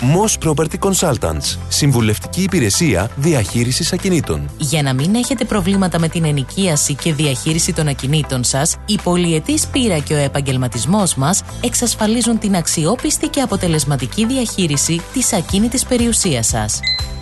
Moss 0.01 0.37
Property 0.45 0.77
Consultants. 0.79 1.57
Συμβουλευτική 1.69 2.41
υπηρεσία 2.41 3.09
διαχείρισης 3.15 3.93
ακινήτων. 3.93 4.49
Για 4.57 4.81
να 4.81 4.93
μην 4.93 5.15
έχετε 5.15 5.45
προβλήματα 5.45 5.99
με 5.99 6.07
την 6.07 6.23
ενοικίαση 6.23 6.95
και 6.95 7.13
διαχείριση 7.13 7.73
των 7.73 7.87
ακινήτων 7.87 8.43
σας, 8.43 8.77
η 8.85 8.99
πολυετής 9.03 9.67
πείρα 9.67 9.99
και 9.99 10.13
ο 10.13 10.17
επαγγελματισμός 10.17 11.15
μας 11.15 11.43
εξασφαλίζουν 11.63 12.39
την 12.39 12.55
αξιόπιστη 12.55 13.27
και 13.27 13.41
αποτελεσματική 13.41 14.25
διαχείριση 14.25 15.01
της 15.13 15.33
ακίνητης 15.33 15.85
περιουσίας 15.85 16.47
σας. 16.47 16.79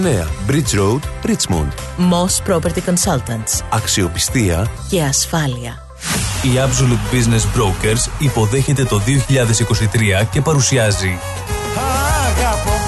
Bridge 0.00 0.74
Road, 0.74 1.02
Richmond. 1.24 1.72
Moss 1.98 2.40
Property 2.48 2.80
Consultants. 2.86 3.62
Αξιοπιστία 3.70 4.70
Και 4.88 5.02
ασφάλεια. 5.02 5.82
Η 6.42 6.48
Absolute 6.56 7.14
Business 7.14 7.58
Brokers 7.58 8.10
υποδέχεται 8.18 8.84
το 8.84 9.00
2023 9.06 10.26
και 10.30 10.40
παρουσιάζει 10.40 11.18
Αγαπώ, 12.26 12.78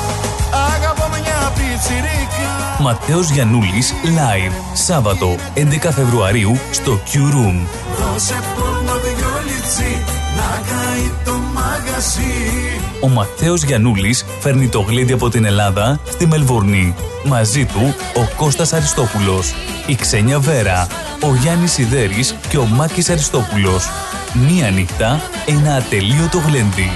αγαπώ 0.74 1.08
μια 1.08 1.52
πιτσιρίκα 1.54 2.80
Ματέος 2.80 3.30
Γιαννούλης 3.30 3.92
Live 4.04 4.52
Σάββατο 4.74 5.36
11 5.54 5.88
Φεβρουαρίου 5.90 6.58
στο 6.70 7.00
Q 7.12 7.16
Room. 7.16 7.66
Δώσε 7.98 8.40
πόρνο 8.56 8.92
δυο 8.92 9.28
λιτσί 9.46 10.02
να 10.36 10.62
καεί 10.68 11.12
το 11.24 11.32
μαγαζί 11.54 12.71
Ο 13.02 13.08
Ματέος 13.08 13.62
Γιαννούλης 13.62 14.24
φέρνει 14.40 14.68
το 14.68 14.80
γλέντι 14.80 15.12
από 15.12 15.28
την 15.28 15.44
Ελλάδα 15.44 16.00
στη 16.10 16.26
Μελβορνή. 16.26 16.94
Μαζί 17.24 17.64
του 17.64 17.94
ο 18.14 18.34
Κώστας 18.36 18.72
Αριστόπουλος, 18.72 19.54
η 19.86 19.94
Ξένια 19.94 20.38
Βέρα, 20.38 20.86
ο 21.22 21.34
Γιάννης 21.34 21.72
Σιδέρης 21.72 22.34
και 22.48 22.58
ο 22.58 22.64
Μάκης 22.64 23.10
Αριστόπουλος. 23.10 23.88
Μία 24.48 24.70
νύχτα, 24.70 25.20
ένα 25.46 25.74
ατελείωτο 25.74 26.38
γλέντι. 26.38 26.90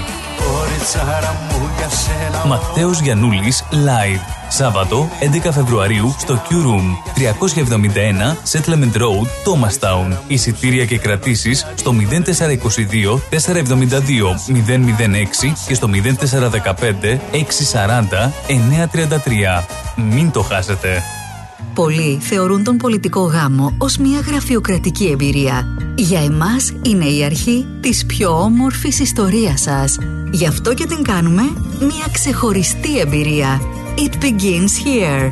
Ματέος 2.47 2.99
Γιαννούλης 2.99 3.63
Live. 3.71 4.19
Σάββατο 4.49 5.09
11 5.45 5.51
Φεβρουαρίου 5.51 6.15
στο 6.19 6.41
Q 6.49 6.53
Room 6.53 6.85
371 7.15 8.35
Settlement 8.51 8.97
Road, 8.97 9.27
Thomastown. 9.45 10.17
Εισιτήρια 10.27 10.85
και 10.85 10.97
κρατήσεις 10.97 11.67
στο 11.75 11.91
0422 11.91 13.19
472 13.29 14.35
006 14.47 15.53
και 15.67 15.73
στο 15.73 15.89
0415 15.93 17.19
640 17.31 18.31
933. 19.59 19.63
Μην 19.95 20.31
το 20.31 20.41
χάσετε. 20.41 21.03
Πολλοί 21.73 22.17
θεωρούν 22.21 22.63
τον 22.63 22.77
πολιτικό 22.77 23.21
γάμο 23.21 23.75
ως 23.77 23.97
μια 23.97 24.19
γραφειοκρατική 24.19 25.05
εμπειρία. 25.05 25.77
Για 25.95 26.19
εμάς 26.19 26.73
είναι 26.81 27.05
η 27.05 27.23
αρχή 27.23 27.65
της 27.79 28.05
πιο 28.05 28.41
όμορφης 28.41 28.99
ιστορίας 28.99 29.61
σας. 29.61 29.97
Γι' 30.31 30.47
αυτό 30.47 30.73
και 30.73 30.85
την 30.85 31.03
κάνουμε 31.03 31.41
μια 31.79 32.05
ξεχωριστή 32.11 32.99
εμπειρία. 32.99 33.61
It 33.97 34.23
begins 34.23 34.71
here. 34.85 35.31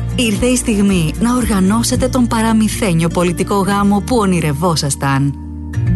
Ήρθε 0.15 0.45
η 0.45 0.55
στιγμή 0.55 1.13
να 1.19 1.35
οργανώσετε 1.35 2.07
τον 2.07 2.27
παραμυθένιο 2.27 3.07
πολιτικό 3.07 3.55
γάμο 3.55 3.99
που 3.99 4.17
ονειρευόσασταν. 4.17 5.33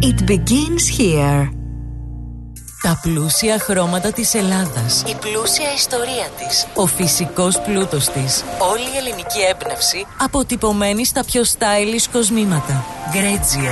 It 0.01 0.29
begins 0.29 0.99
here. 0.99 1.49
Τα 2.81 2.99
πλούσια 3.01 3.59
χρώματα 3.59 4.11
της 4.11 4.33
Ελλάδας. 4.33 5.03
Η 5.07 5.15
πλούσια 5.19 5.73
ιστορία 5.75 6.27
της. 6.37 6.67
Ο 6.75 6.85
φυσικός 6.85 7.61
πλούτος 7.61 8.09
της. 8.09 8.43
Όλη 8.71 8.81
η 8.81 8.97
ελληνική 8.97 9.39
έμπνευση 9.51 10.05
αποτυπωμένη 10.21 11.05
στα 11.05 11.23
πιο 11.25 11.41
stylish 11.41 12.07
κοσμήματα. 12.11 12.85
Γκρέτζιο. 13.11 13.71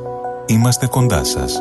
είμαστε 0.45 0.87
κοντά 0.87 1.23
σας. 1.23 1.59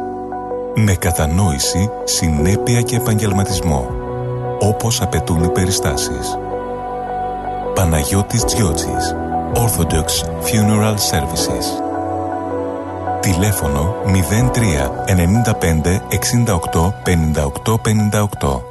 Με 0.75 0.95
κατανόηση, 0.95 1.91
συνέπεια 2.05 2.81
και 2.81 2.97
επαγγελματισμό. 2.97 3.89
Όπως 4.61 5.01
απαιτούν 5.01 5.43
οι 5.43 5.49
περιστάσεις. 5.49 6.39
Παναγιώτης 7.75 8.45
Τζιότσης. 8.45 9.15
Orthodox 9.55 10.09
Funeral 10.45 10.95
Services. 11.11 11.67
Τηλέφωνο 13.21 13.95
03 14.05 14.91
95 15.07 16.01
68 16.09 16.93
58 17.05 17.75
58. 17.75 18.63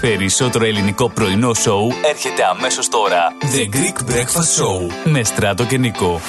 Περισσότερο 0.00 0.64
ελληνικό 0.64 1.08
πρωινό 1.08 1.54
σοου 1.54 1.92
έρχεται 2.10 2.44
αμέσως 2.44 2.88
τώρα. 2.88 3.32
The 3.40 3.76
Greek 3.76 4.10
Breakfast 4.10 4.62
Show 4.62 4.92
με 5.04 5.24
Στράτο 5.24 5.64
και 5.64 5.78
Νικό. 5.78 6.20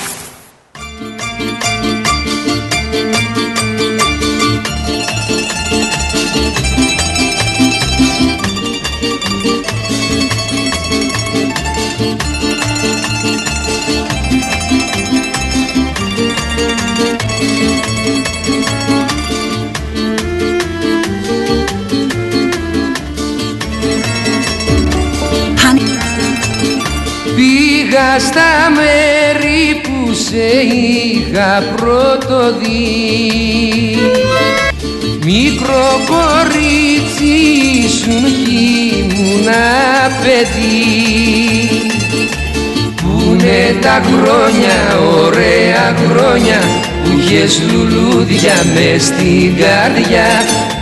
Πήγα 27.93 28.19
στα 28.19 28.71
μέρη 28.75 29.81
που 29.81 30.13
σε 30.13 30.45
είχα 30.61 31.63
πρώτο 31.75 32.57
δει. 32.59 33.97
Μικρό 35.25 35.87
κορίτσι 36.11 37.33
ήσουν 37.85 38.23
κι 38.23 38.61
ήμουνα 38.97 39.65
παιδί. 40.21 40.89
Πούνε 42.95 43.75
τα 43.81 44.01
χρόνια, 44.03 44.99
ωραία 45.23 45.95
χρόνια 46.09 46.59
που 47.03 47.19
είχες 47.19 47.61
λουλούδια 47.71 48.55
μες 48.73 49.03
στην 49.03 49.55
καρδιά. 49.57 50.29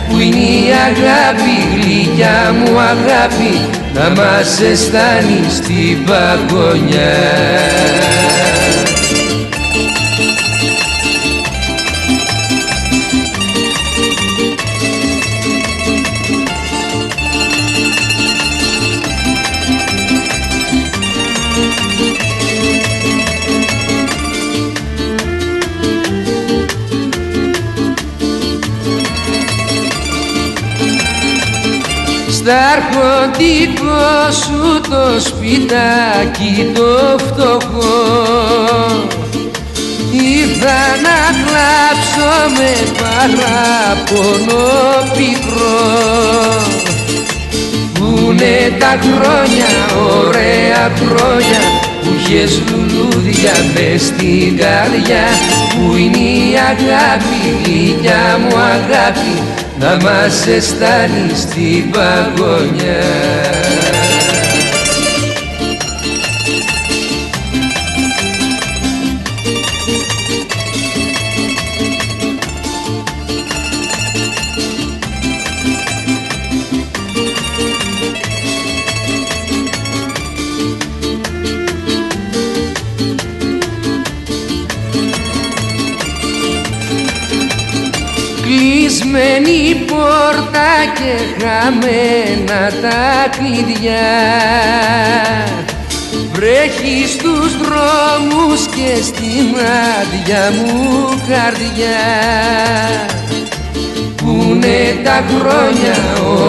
Που 0.08 0.18
είναι 0.20 0.36
η 0.36 0.64
αγάπη, 0.88 1.54
γλυκιά 1.72 2.54
μου 2.58 2.78
αγάπη 2.78 3.81
να 3.94 4.10
μας 4.10 4.60
αισθάνει 4.60 5.50
στην 5.50 6.04
παγωνιά 6.04 7.12
Στα 32.44 32.58
αρχοντικό 32.76 34.30
σου 34.30 34.80
το 34.90 35.20
σπιτάκι 35.20 36.70
το 36.74 37.18
φτωχό. 37.18 38.02
Ήρθα 40.12 40.80
να 41.04 41.18
κλάψω 41.42 42.32
με 42.56 42.72
παράπονο 42.98 44.64
πικρό. 45.16 45.92
Πούνε 47.92 48.76
τα 48.78 48.98
χρόνια, 49.00 49.72
ωραία 50.18 50.90
χρόνια 50.96 51.60
που 52.02 52.08
είχες 52.18 52.62
λουλούδια 52.68 53.52
μες 53.74 54.02
στην 54.02 54.56
καρδιά. 54.56 55.24
Που 55.74 55.96
είναι 55.96 56.18
η 56.18 56.54
αγάπη, 56.70 57.36
γλυκιά 57.64 58.38
μου 58.40 58.56
αγάπη 58.56 59.51
να 59.82 59.96
μας 59.96 60.46
αισθάνεις 60.46 61.38
στην 61.40 61.90
παγωνιά 61.90 63.51
Κλεισμένη 89.12 89.84
πόρτα 89.86 90.70
και 90.94 91.44
χαμένα 91.44 92.70
τα 92.82 93.28
κλειδιά. 93.36 94.10
Βρέχει 96.32 97.06
στους 97.08 97.56
δρόμους 97.56 98.66
και 98.66 99.02
στην 99.02 99.56
άδεια 99.98 100.50
μου 100.50 101.08
καρδιά. 101.28 102.02
Πούνε 104.16 105.00
τα 105.04 105.24
χρόνια, 105.28 105.96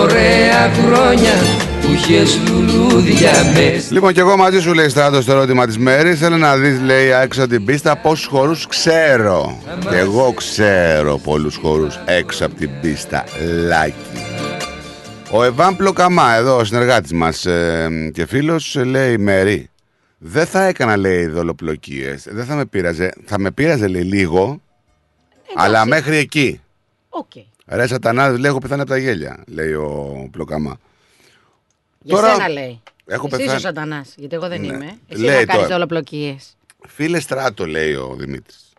ωραία 0.01 0.71
χρόνια 0.85 1.33
που 1.57 1.62
είχες 2.09 2.39
λουλούδια 2.49 3.31
μες 3.53 3.91
Λοιπόν, 3.91 4.13
και 4.13 4.19
εγώ 4.19 4.37
μαζί 4.37 4.59
σου 4.61 4.73
λέει 4.73 4.89
στράτο 4.89 5.21
στο 5.21 5.31
ερώτημα 5.31 5.65
της 5.65 5.77
μέρης. 5.77 6.19
Θέλω 6.19 6.37
να 6.37 6.57
δεις, 6.57 6.81
λέει, 6.81 7.09
έξω 7.09 7.41
από 7.41 7.49
την 7.49 7.65
πίστα 7.65 7.97
πόσους 7.97 8.25
χώρου 8.25 8.55
ξέρω. 8.69 9.61
Και 9.89 9.97
εγώ 9.97 10.33
ξέρω 10.33 11.17
πολλούς 11.17 11.55
χώρου 11.55 11.87
έξω 12.05 12.45
από 12.45 12.55
την 12.55 12.69
πίστα. 12.81 13.23
Λάκι. 13.67 13.95
Ο 15.31 15.43
Εβάν 15.43 15.75
Πλοκαμά, 15.75 16.35
εδώ 16.35 16.57
ο 16.57 16.63
συνεργάτης 16.63 17.13
μας 17.13 17.45
και 18.13 18.25
φίλος, 18.25 18.75
λέει 18.85 19.17
Μέρη. 19.17 19.69
Δεν 20.17 20.45
θα 20.45 20.63
έκανα, 20.65 20.97
λέει, 20.97 21.27
δολοπλοκίες. 21.27 22.27
Δεν 22.31 22.45
θα 22.45 22.55
με 22.55 22.65
πείραζε. 22.65 23.13
Θα 23.25 23.39
με 23.39 23.51
πείραζε, 23.51 23.87
λέει, 23.87 24.01
λίγο. 24.03 24.61
αλλά 25.55 25.85
μέχρι 25.85 26.17
εκεί. 26.17 26.61
Οκ. 27.09 27.31
Ρε 27.65 27.87
σατανάδες, 27.87 28.39
λέει, 28.39 28.49
έχω 28.49 28.59
πεθάνει 28.59 28.81
από 28.81 28.89
τα 28.89 28.97
γέλια, 28.97 29.43
λέει 29.47 29.73
ο 29.73 30.27
Πλοκαμά. 30.31 30.77
Για 32.03 32.15
Τώρα- 32.15 32.33
σένα 32.33 32.47
λέει. 32.49 32.81
Έχω 33.05 33.27
Εσύ 33.27 33.35
πεθάνει. 33.37 33.45
είσαι 33.47 33.55
ο 33.55 33.59
σατανάς, 33.69 34.13
γιατί 34.17 34.35
εγώ 34.35 34.47
δεν 34.47 34.61
Ναι. 34.61 34.67
είμαι. 34.67 34.97
Εσύ 35.07 35.21
Λέει 35.21 35.35
να 35.39 35.45
κάνεις 35.45 35.63
τώρα. 35.63 35.75
δολοπλοκίες. 35.75 36.57
Φίλε 36.87 37.19
στράτο, 37.19 37.65
λέει 37.67 37.93
ο 37.93 38.15
Δημήτρης. 38.19 38.73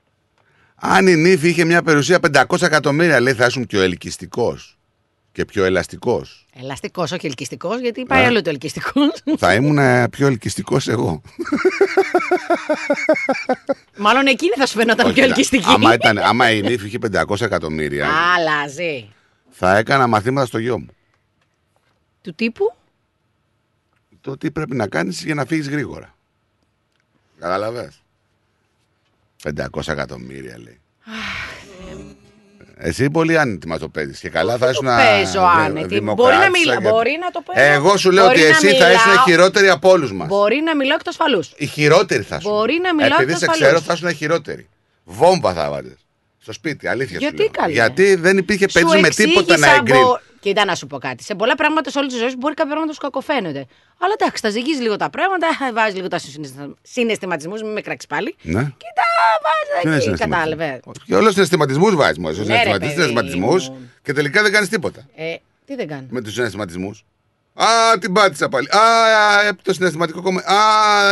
Αν 0.75 1.07
η 1.07 1.17
νύφη 1.17 1.49
είχε 1.49 1.65
μια 1.65 1.83
περιουσία 1.83 2.21
500 2.21 2.63
εκατομμύρια, 2.67 3.21
λέει, 3.21 3.33
θα 3.35 3.47
ήσουν 3.47 3.67
πιο 3.67 3.81
ελκυστικός 3.83 4.79
και 5.33 5.45
πιο 5.45 5.65
ελαστικός. 5.65 6.47
Ελαστικός, 6.61 7.13
όχι 7.13 7.27
ελκυστικός, 7.27 7.81
γιατί 7.81 8.03
πάει 8.05 8.23
Ε. 8.23 8.27
άλλο 8.27 8.43
το 8.43 8.51
ελκυστικός. 8.51 9.23
θα 9.39 9.55
ήμουν 9.55 9.79
ε, 9.79 10.09
πιο 10.09 10.27
ελκυστικός 10.27 10.89
εγώ. 10.89 11.23
Μάλλον 13.97 14.27
εκείνη 14.27 14.53
θα 14.57 14.67
σου 14.67 14.77
φαινόταν 14.79 15.05
Όχι, 15.07 15.15
πιο 15.15 15.23
να- 15.23 15.29
ελκυστική. 15.29 15.65
άμα, 15.69 15.95
ήταν, 15.95 16.19
άμα 16.19 16.51
η 16.51 16.61
νύφη 16.63 16.87
είχε 16.87 16.99
500 16.99 17.41
εκατομμύρια, 17.45 18.09
Αλλάζει. 18.37 19.09
θα 19.51 19.77
έκανα 19.77 20.07
μαθήματα 20.07 20.47
στο 20.47 20.59
γιο 20.59 20.79
μου. 20.79 20.89
Του 22.23 22.35
τύπου; 22.35 22.75
Το 24.25 24.37
τι 24.37 24.51
πρέπει 24.51 24.77
να 24.77 24.87
κάνεις 24.89 25.25
για 25.25 25.35
να 25.35 25.45
φύγεις 25.45 25.69
γρήγορα. 25.69 26.15
Κατάλαβε. 27.39 27.93
500 29.43 29.89
εκατομμύρια 29.93 30.59
λέει. 30.59 30.81
Εσύ 32.77 33.11
πολύ 33.11 33.39
άνετη 33.39 33.67
μας 33.69 33.79
το 33.79 33.89
παίζεις 33.89 34.21
και 34.21 34.29
καλά 34.29 34.57
θα 34.57 34.69
ήσουν. 34.71 34.87
παίζω 34.87 35.41
άνετη. 35.41 36.01
Μπορεί 36.01 36.37
να 36.37 36.51
μιλά- 36.51 36.81
μπορεί 36.81 37.19
να 37.21 37.31
το 37.31 37.41
παίζω. 37.45 37.67
Εγώ 37.73 37.97
σου 37.97 38.11
λέω 38.11 38.25
Μπορεί 38.27 38.41
ότι 38.41 38.51
να 38.51 38.57
εσύ 38.57 38.67
θα 38.69 38.73
μιλάω. 38.87 38.93
ήσουν 38.93 39.23
χειρότερη 39.25 39.69
από 39.69 39.91
όλους 39.91 40.13
μας. 40.13 40.29
Μπορεί 40.29 40.61
να 40.61 40.77
μιλάω 40.77 40.95
εκ 40.97 41.03
του 41.03 41.11
ασφαλού. 41.11 41.43
Η 41.57 41.67
χειρότερη 41.67 42.23
θα 42.23 42.41
σου. 42.41 42.49
Μπορεί 42.49 42.79
να 42.83 42.95
μιλάω 42.95 43.15
Επειδή 43.21 43.33
εκ 43.33 43.39
σε 43.39 43.47
του 43.47 43.51
ξέρω, 43.53 43.77
ασφαλού. 43.77 43.87
θα 43.87 43.93
ήσουν 44.07 44.17
χειρότερη. 44.19 44.69
Βόμβα 45.05 45.53
θα 45.53 45.71
βάζε. 45.71 45.97
Στο 46.39 46.53
σπίτι, 46.53 46.89
αλήθεια 46.89 47.19
Γιατί 47.19 47.37
σου 47.37 47.43
λέω. 47.43 47.51
καλέ; 47.53 47.73
Γιατί 47.73 48.15
δεν 48.15 48.39
υπήρχε 48.39 48.69
Σου 48.69 48.81
παίζει 48.83 49.01
με 49.01 49.09
τίποτα 49.09 49.57
να 49.59 49.67
εξήγησα 49.67 49.75
εγκρίνει. 49.77 50.05
Μπο- 50.45 50.53
Κοίτα 50.53 50.65
να 50.65 50.75
σου 50.75 50.87
πω 50.87 50.99
κάτι. 50.99 51.23
Σε 51.25 51.35
πολλά 51.35 51.55
πράγματα 51.55 51.91
σε 51.91 51.99
όλη 51.99 52.09
τη 52.09 52.15
ζωή 52.17 52.29
σου 52.29 52.37
μπορεί 52.39 52.55
κάποια 52.55 52.73
πράγματα 52.73 52.87
να 52.87 52.93
σου 52.93 53.01
κακοφαίνονται. 53.01 53.67
Αλλά 53.99 54.15
εντάξει, 54.21 54.43
τα 54.43 54.51
ζυγίζει 54.51 54.83
λίγο 54.83 54.97
τα 54.97 55.11
πράγματα, 55.11 55.47
βάζει 55.75 55.97
λίγο 55.97 56.09
τα 56.09 56.21
συναισθηματισμούς, 56.83 57.63
μην 57.63 57.73
με 57.73 57.81
κράξεις 57.81 58.09
πάλι. 58.09 58.37
Ναι. 58.43 58.63
Και 58.63 58.87
τα 58.95 59.03
Τι 59.81 59.89
είναι 59.89 59.95
βάζει 59.97 60.07
εκεί, 60.09 60.13
συναισθηματισμός; 60.13 60.19
κατάλαβε. 60.19 60.81
Και 61.07 61.15
όλους 61.15 61.27
του 61.27 61.33
συναισθηματισμούς 61.33 61.95
βάζεις 61.95 62.19
μόνο. 62.19 62.37
Ναι, 62.45 62.63
ρε, 62.63 62.71
παιδί 62.71 62.89
συναισθηματισμούς 62.89 63.71
και 64.03 64.13
τελικά 64.13 64.43
δεν 64.43 64.53
κάνεις 64.53 64.69
τίποτα 64.69 65.07
Ε, 65.15 65.35
τι 65.67 65.75
δεν 65.75 65.89
κάνω; 65.89 66.07
με 66.11 66.21
τους 66.21 66.33
συναισθηματισμούς. 66.33 67.05
Α, 67.55 67.67
την 68.01 68.13
πάτησα 68.13 68.49
πάλι. 68.49 68.69
Α, 68.71 69.47
ε, 69.47 69.51
το 69.63 69.73
συναισθηματικό 69.73 70.23
κόμμα. 70.23 70.41
Α, 70.41 70.55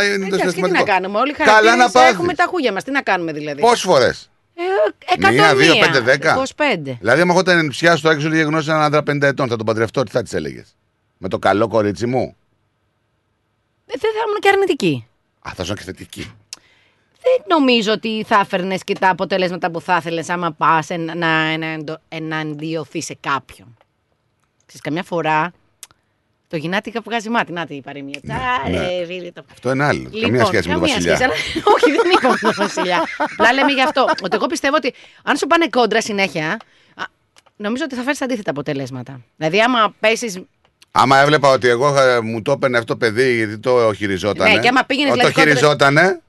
είναι 0.04 0.16
το 0.18 0.24
Εντάξει, 0.24 0.28
και 0.28 0.30
τι 0.30 0.38
συναισθηματικό. 0.38 0.84
να 0.84 0.92
κάνουμε. 0.92 1.18
Όλοι 1.18 1.30
οι 1.30 1.34
Καλά 1.34 1.50
να 1.50 1.60
χαρακτήρες 1.60 1.92
πάθεις. 1.92 2.10
έχουμε 2.12 2.34
τα 2.34 2.44
χούγια 2.48 2.72
μας. 2.72 2.84
Τι 2.84 2.90
να 2.90 3.02
κάνουμε 3.02 3.32
δηλαδή; 3.32 3.60
Πόσες 3.60 3.80
φορές; 3.82 4.30
Ε, 4.62 5.12
εκατομμύρια. 5.12 5.54
Μία, 5.54 5.64
δύο, 5.74 5.78
πέντε, 5.86 6.00
δέκα. 6.00 6.42
25. 6.56 6.96
Δηλαδή, 7.00 7.20
άμα 7.20 7.32
έχω 7.32 7.42
την 7.42 7.68
ψιά 7.68 7.96
στο 7.96 8.10
έξω 8.10 8.30
και 8.30 8.36
γνώρισα 8.42 8.72
έναν 8.72 8.84
άντρα 8.84 9.00
50 9.02 9.22
ετών, 9.22 9.48
θα 9.48 9.56
τον 9.56 9.66
παντρευτώ, 9.66 10.02
τι 10.02 10.10
θα 10.10 10.22
της 10.22 10.32
έλεγες; 10.32 10.76
Με 11.18 11.28
το 11.28 11.38
καλό 11.38 11.68
κορίτσι 11.68 12.06
μου; 12.06 12.36
Ε, 13.86 13.94
δεν 13.98 14.00
θα 14.00 14.18
ήμουν 14.26 14.38
και 14.40 14.48
αρνητική. 14.48 15.06
Α, 15.48 15.50
θα 15.54 15.62
ήσουν 15.62 15.76
και 15.76 15.82
θετική. 15.82 16.32
Δεν 17.24 17.44
νομίζω 17.48 17.92
ότι 17.92 18.24
θα 18.26 18.38
έφερνες 18.38 18.84
και 18.84 18.94
τα 18.94 19.08
αποτελέσματα 19.08 19.70
που 19.70 19.80
θα 19.80 19.96
ήθελες 19.96 20.28
άμα 20.28 20.52
πας 20.52 20.88
να 21.16 21.26
εναντο- 21.28 22.00
εναντιωθείς 22.08 23.04
σε 23.04 23.16
κάποιον. 23.20 23.76
Ξέρεις, 24.66 24.80
καμιά 24.82 25.02
φορά 25.02 25.52
το 26.52 26.58
γυνάτικα 26.58 27.00
βγάζει 27.04 27.28
μάτι. 27.28 27.52
Να 27.52 27.66
τη 27.66 27.74
η 27.74 27.80
παροιμία. 27.80 28.20
Τσάρε, 28.22 28.76
ναι. 28.78 29.04
φίλε, 29.06 29.30
το... 29.32 29.44
Αυτό 29.52 29.70
είναι 29.72 29.84
άλλο. 29.84 29.98
Λοιπόν, 30.12 30.20
καμία 30.20 30.44
σχέση 30.44 30.68
με 30.68 30.74
τον 30.74 30.82
καμία 30.82 30.94
Βασιλιά. 30.94 31.16
σχέση, 31.16 31.24
αλλά- 31.24 31.34
Όχι, 31.74 31.90
δεν 31.90 32.10
είπαμε 32.16 32.36
τον 32.40 32.52
Βασιλιά. 32.56 33.02
Απλά 33.18 33.52
λέμε 33.52 33.72
γι' 33.72 33.82
αυτό. 33.82 34.02
Ότι 34.22 34.36
εγώ 34.36 34.46
πιστεύω 34.46 34.76
ότι 34.76 34.94
αν 35.22 35.36
σου 35.36 35.46
πάνε 35.46 35.66
κόντρα 35.70 36.00
συνέχεια, 36.00 36.48
α, 36.94 37.02
νομίζω 37.56 37.84
ότι 37.84 37.94
θα 37.94 38.02
φέρεις 38.02 38.20
αντίθετα 38.22 38.50
αποτελέσματα. 38.50 39.20
Δηλαδή, 39.36 39.60
άμα 39.60 39.94
πέσει. 40.00 40.46
Άμα 40.90 41.18
έβλεπα 41.18 41.48
ότι 41.48 41.68
εγώ 41.68 41.98
ε, 42.00 42.20
μου 42.20 42.42
το 42.42 42.52
έπαιρνε 42.52 42.78
αυτό 42.78 42.92
το 42.92 42.98
παιδί 42.98 43.34
γιατί 43.36 43.58
το 43.58 43.92
χειριζότανε. 43.96 44.52
Ναι, 44.54 44.60
και 44.60 44.68
άμα 44.68 44.84
πήγαινες, 44.84 45.12
Όταν 45.12 45.18
δηλαδή, 45.26 45.34
το 45.34 45.40
κόντρα- 45.40 45.54
χειριζότανε. 45.60 46.20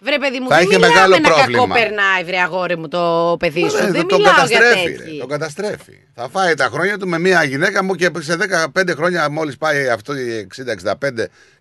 Βρε, 0.00 0.18
παιδί 0.18 0.40
μου, 0.40 0.48
Θα 0.48 0.56
δεν 0.56 0.64
είχε 0.64 0.74
μιλάμε 0.74 0.94
μεγάλο 0.94 1.14
ένα 1.14 1.28
πρόβλημα. 1.28 1.66
κακό 1.66 1.72
περνάει, 1.80 2.24
βρε 2.24 2.38
αγόρι 2.38 2.76
μου, 2.76 2.88
το 2.88 3.36
παιδί 3.38 3.68
σου. 3.68 3.76
Ε, 3.76 3.90
δεν 3.90 4.06
τον 4.06 4.18
μιλάω 4.20 4.46
για 4.46 4.58
καταστρέφει. 4.58 4.92
τέτοιοι. 4.96 5.10
Ρε, 5.12 5.18
τον 5.18 5.28
καταστρέφει. 5.28 5.92
Θα 6.14 6.28
φάει 6.28 6.54
τα 6.54 6.64
χρόνια 6.72 6.98
του 6.98 7.08
με 7.08 7.18
μια 7.18 7.44
γυναίκα 7.44 7.84
μου 7.84 7.94
και 7.94 8.10
σε 8.18 8.36
15 8.36 8.94
χρόνια, 8.96 9.30
μόλις 9.30 9.56
πάει 9.56 9.88
αυτό 9.88 10.16
η 10.16 10.46
60-65 10.56 10.92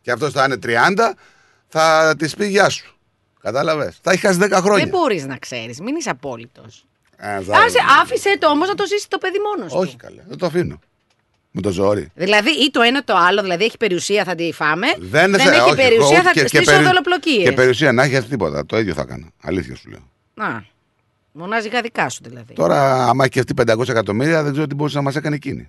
και 0.01 0.11
αυτός 0.11 0.31
θα 0.33 0.43
είναι 0.43 0.57
30, 0.57 1.13
θα 1.67 2.15
της 2.17 2.35
πει 2.35 2.45
γεια 2.45 2.69
σου. 2.69 2.97
Κατάλαβες. 3.41 3.97
Θα 4.01 4.11
έχει 4.11 4.21
χάσει 4.21 4.39
10 4.41 4.49
χρόνια. 4.61 4.83
Δεν 4.83 4.87
μπορείς 4.99 5.25
να 5.25 5.37
ξέρεις, 5.37 5.79
μην 5.79 5.95
είσαι 5.95 6.09
απόλυτος. 6.09 6.85
Ε, 7.17 7.41
θα- 7.41 7.57
Άφησε 8.01 8.37
το 8.39 8.47
όμως 8.49 8.67
να 8.67 8.75
το 8.75 8.85
ζήσει 8.85 9.07
το 9.09 9.17
παιδί 9.17 9.37
μόνος 9.39 9.71
του. 9.73 9.79
Όχι 9.79 9.95
καλέ, 9.95 10.21
δεν 10.27 10.37
το 10.37 10.45
αφήνω. 10.45 10.79
Με 11.51 11.61
το 11.61 11.69
ζόρι. 11.71 12.11
Δηλαδή, 12.15 12.49
ή 12.49 12.69
το 12.71 12.81
ένα 12.81 13.03
το 13.03 13.13
άλλο, 13.15 13.41
δηλαδή 13.41 13.63
έχει 13.63 13.77
περιουσία 13.77 14.23
θα 14.23 14.35
τη 14.35 14.51
φάμε. 14.53 14.87
Δεν, 14.99 15.31
δεν 15.31 15.39
θε- 15.39 15.51
έχει 15.53 15.59
όχι, 15.61 15.75
περιουσία 15.75 16.17
όχι, 16.17 16.25
θα 16.25 16.31
και- 16.31 16.41
και 16.41 16.47
στήσω 16.47 16.71
περι- 16.71 16.85
δολοπλοκίες. 16.85 17.43
Και 17.43 17.51
περιουσία 17.51 17.91
να 17.91 18.03
έχει 18.03 18.21
τίποτα. 18.21 18.65
Το 18.65 18.79
ίδιο 18.79 18.93
θα 18.93 19.01
έκανα. 19.01 19.27
Αλήθεια 19.41 19.75
σου 19.75 19.89
λέω. 19.89 19.99
Να. 20.33 20.65
Μονάζικα 21.31 21.81
δικά 21.81 22.09
σου 22.09 22.19
δηλαδή. 22.23 22.53
Τώρα, 22.53 23.07
άμα 23.07 23.25
έχει 23.25 23.39
αυτή 23.39 23.53
500 23.53 23.89
εκατομμύρια, 23.89 24.43
δεν 24.43 24.51
ξέρω 24.51 24.67
τι 24.67 24.75
μπορούσε 24.75 24.95
να 24.97 25.03
μας 25.03 25.15
έκανε 25.15 25.35
εκείνη. 25.35 25.67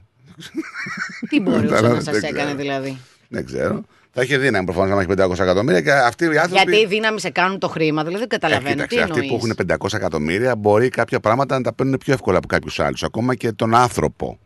Τι 1.29 1.41
μπορούσε 1.41 1.65
να 1.65 1.69
Κατάλαβες, 1.71 2.05
σα 2.05 2.13
δεν 2.13 2.23
έκανε 2.25 2.43
ξέρω. 2.43 2.57
δηλαδή. 2.57 2.99
Δεν 3.29 3.45
ξέρω. 3.47 3.83
Θα 4.13 4.23
είχε 4.23 4.39
δύναμη 4.39 4.65
προφανώς 4.65 4.91
να 4.95 5.01
έχει 5.01 5.09
500 5.11 5.39
εκατομμύρια 5.43 5.81
και 5.81 5.93
αυτοί 5.93 6.25
οι 6.25 6.39
άνθρωποι. 6.39 6.71
Γιατί 6.71 6.77
η 6.77 6.87
δύναμη 6.87 7.21
σε 7.21 7.31
κάνουν 7.31 7.59
το 7.59 7.69
χρήμα, 7.69 8.03
δηλαδή 8.05 8.25
δεν 8.27 8.29
Ε, 8.33 8.37
καταλαβαίνω. 8.39 8.75
κοίταξε, 8.75 8.97
τι 8.97 9.03
αυτοί 9.03 9.13
εννοείς; 9.21 9.31
που 9.31 9.37
έχουν 9.37 9.55
500 9.89 9.97
εκατομμύρια 9.97 10.57
μπορεί 10.57 10.89
κάποια 10.89 11.21
πράγματα 11.21 11.57
να 11.57 11.63
τα 11.63 11.73
παίρνουν 11.73 11.99
πιο 11.99 12.13
εύκολα 12.13 12.39
από 12.39 12.47
κάποιους 12.47 12.81
άλλους. 12.81 13.03
Ακόμα 13.03 13.35
και 13.35 13.53
τον 13.53 13.75
άνθρωπο. 13.75 14.39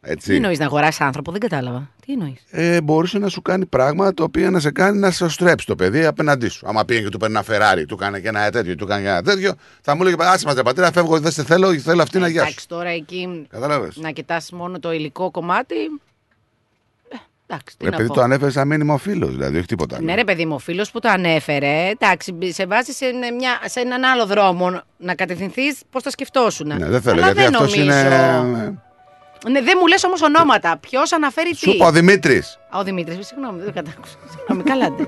Τι 0.00 0.10
Έτσι. 0.10 0.34
εννοείς 0.34 0.58
να 0.58 0.64
αγοράσεις 0.64 1.00
άνθρωπο, 1.00 1.30
δεν 1.32 1.40
κατάλαβα. 1.40 1.90
Τι 2.06 2.12
εννοείς; 2.12 2.40
Ε, 2.50 2.80
μπορούσε 2.80 3.18
να 3.18 3.28
σου 3.28 3.42
κάνει 3.42 3.66
πράγματα 3.66 4.14
τα 4.14 4.24
οποία 4.24 4.50
να 4.50 4.60
σε 4.60 4.70
κάνει 4.70 4.98
να 4.98 5.10
σε 5.10 5.28
στρέψει 5.28 5.66
το 5.66 5.74
παιδί 5.74 6.04
απέναντί 6.06 6.48
σου. 6.48 6.66
Άμα 6.68 6.84
πήγαινε 6.84 7.04
και 7.04 7.10
του 7.10 7.18
παίρνει 7.18 7.36
ένα 7.36 7.44
Ferrari, 7.74 7.84
του 7.88 7.94
έκανε 8.00 8.20
και 8.20 8.28
ένα 8.28 8.50
τέτοιο, 8.50 8.74
του 8.74 8.84
έκανε 8.84 9.02
και 9.02 9.08
ένα 9.08 9.22
τέτοιο, 9.22 9.52
θα 9.82 9.96
μου 9.96 10.02
λέγε 10.02 10.14
Άσε 10.18 10.46
μας, 10.46 10.54
πατέρα, 10.54 10.92
φεύγω, 10.92 11.20
δεν 11.20 11.32
σε 11.32 11.44
θέλω, 11.44 11.78
θέλω 11.78 12.02
αυτή 12.02 12.18
να 12.18 12.28
γεια 12.28 12.40
σου. 12.42 12.46
Εντάξει, 12.48 12.68
τώρα 12.68 12.88
εκεί 12.88 13.46
Κατάλαβες. 13.50 13.96
να 13.96 14.10
κοιτάς 14.10 14.50
μόνο 14.52 14.78
το 14.78 14.92
υλικό 14.92 15.30
κομμάτι. 15.30 15.74
Ε, 17.08 17.16
εντάξει, 17.46 17.76
τι 17.76 17.84
να 17.84 17.90
Επειδή 17.94 18.08
πω. 18.08 18.14
το 18.14 18.20
ανέφερες 18.20 18.52
σαν 18.52 18.66
μήνυμα 18.68 18.94
ο 18.94 18.98
φίλος, 18.98 19.30
δηλαδή, 19.30 19.56
όχι 19.58 19.66
τίποτα. 19.66 19.96
άλλο. 19.96 20.04
Ναι, 20.04 20.14
ρε 20.14 20.24
παιδί 20.24 20.44
μου, 20.46 20.54
ο 20.54 20.58
φίλος 20.58 20.90
που 20.90 20.98
το 21.00 21.08
ανέφερε, 21.08 21.88
εντάξει, 21.88 22.34
σε 22.52 22.66
βάζει 22.66 22.92
σε, 22.92 23.06
μια, 23.38 23.58
σε 23.64 23.80
έναν 23.80 24.04
άλλο 24.04 24.26
δρόμο 24.26 24.80
να 24.96 25.14
κατευθυνθείς 25.14 25.80
πώς 25.90 26.02
θα 26.02 26.10
σκεφτόσουν; 26.10 26.66
Ναι, 26.66 26.86
δεν 26.88 27.00
θέλω, 27.02 27.16
Αλλά 27.22 27.32
γιατί 27.32 27.40
δεν 27.40 27.54
αυτός 27.54 27.76
νομίζω. 27.76 27.98
είναι. 27.98 28.82
Ναι, 29.46 29.62
δεν 29.62 29.76
μου 29.80 29.86
λες 29.86 30.04
όμως 30.04 30.22
ονόματα. 30.22 30.76
Ποιος 30.80 31.12
αναφέρει 31.12 31.54
Σου 31.54 31.64
τι; 31.64 31.70
είπα 31.70 31.86
ο 31.86 31.90
Δημήτρης. 31.90 32.58
Α, 32.68 32.78
ο 32.78 32.82
Δημήτρης, 32.82 33.26
συγγνώμη, 33.26 33.62
δεν 33.62 33.72
κατάκουσα. 33.72 34.14
Συγγνώμη, 34.36 34.62
καλά. 34.62 34.90
ντε. 34.90 35.02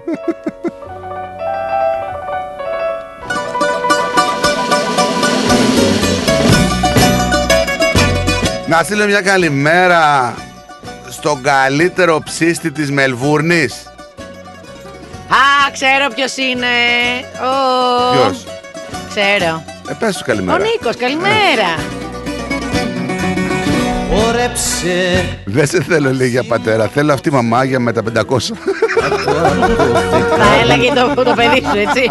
Να 8.66 8.82
στείλω 8.82 9.06
μια 9.06 9.20
καλημέρα 9.20 10.34
στον 11.08 11.42
καλύτερο 11.42 12.22
ψήστη 12.24 12.70
της 12.72 12.90
Μελβούρνης. 12.90 13.86
Α, 15.28 15.70
ξέρω 15.72 16.08
ποιος 16.14 16.36
είναι. 16.36 16.66
Ο... 17.40 18.12
Ποιος; 18.12 18.44
Ξέρω. 19.08 19.64
Ε, 19.88 19.94
πες 19.98 20.16
του 20.16 20.22
Ο 20.22 20.26
καλημέρα. 20.26 20.58
Νίκο, 20.58 21.99
καλημέρα. 24.30 24.40
Όρεψε 24.44 25.24
Δεν 25.44 25.66
σε 25.66 25.82
θέλω 25.82 26.12
λέει 26.12 26.28
για 26.28 26.42
πατέρα, 26.42 26.86
θέλω 26.86 27.12
αυτή 27.12 27.28
η 27.28 27.32
μαμάγια 27.32 27.80
με 27.80 27.92
τα 27.92 28.02
500. 28.02 28.10
Θα 30.38 30.60
έλεγε 30.62 30.92
το, 30.94 31.22
το 31.22 31.34
παιδί 31.36 31.62
σου, 31.72 31.78
έτσι. 31.78 32.10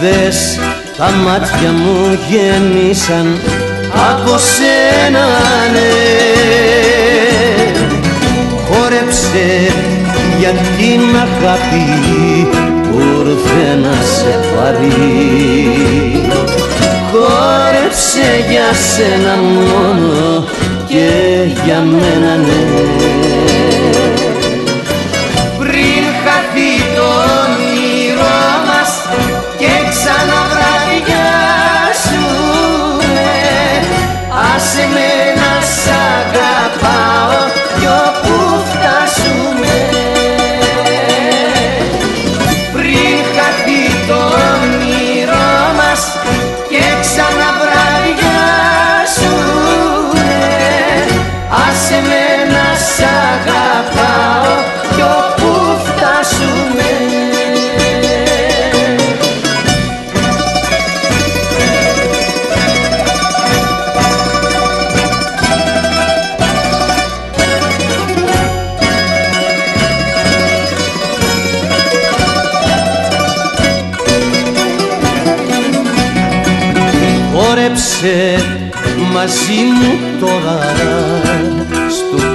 Δες 0.00 0.58
τα 0.96 1.10
μάτια 1.10 1.70
μου 1.72 2.18
γέννησαν 2.28 3.38
από 4.10 4.38
σένα 4.38 5.26
ναι 5.72 5.90
Χόρεψε 8.68 9.72
για 10.38 10.50
την 10.50 11.16
αγάπη 11.16 12.48
που 12.82 12.98
ήρθε 12.98 13.74
να 13.82 13.94
σε 14.02 14.38
πάρει 14.56 14.92
Χόρεψε 17.12 18.44
για 18.50 18.72
σένα 18.72 19.36
μόνο 19.36 20.44
και 20.90 21.08
για 21.64 21.80
μένα 21.80 22.36
ναι 22.36 23.39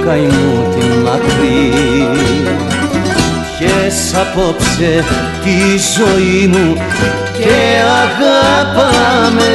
καημού 0.06 0.74
τη 0.74 0.86
μακρύ 0.86 1.72
Πιες 3.58 4.14
απόψε 4.14 5.04
τη 5.44 5.78
ζωή 5.98 6.46
μου 6.46 6.74
και 7.38 7.52
αγάπαμε 8.02 9.54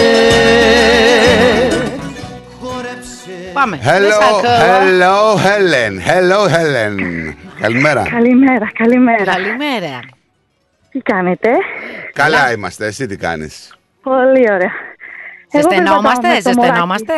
Πάμε. 3.54 3.80
Hello, 3.84 3.88
Δεν 4.00 4.12
σ' 4.12 4.16
ακούω. 4.16 4.42
hello, 4.42 5.36
Helen. 5.46 5.94
Hello, 6.10 6.40
Helen. 6.50 6.96
Καλημέρα. 7.62 8.04
Καλημέρα, 8.10 8.72
καλημέρα. 8.74 9.24
Καλημέρα. 9.24 10.00
Τι 10.92 11.00
κάνετε, 11.00 11.50
Καλά 12.14 12.52
είμαστε. 12.52 12.86
Εσύ 12.86 13.06
τι 13.06 13.18
κάνεις; 13.18 13.76
πολύ 14.04 14.52
ωραία. 14.52 14.72
Εγώ 15.52 15.70
Ζεσθενόμαστε, 15.70 16.28
περπατάω 16.28 16.54
με 16.54 16.54
το 16.54 16.62
ζεσθενόμαστε. 16.62 17.14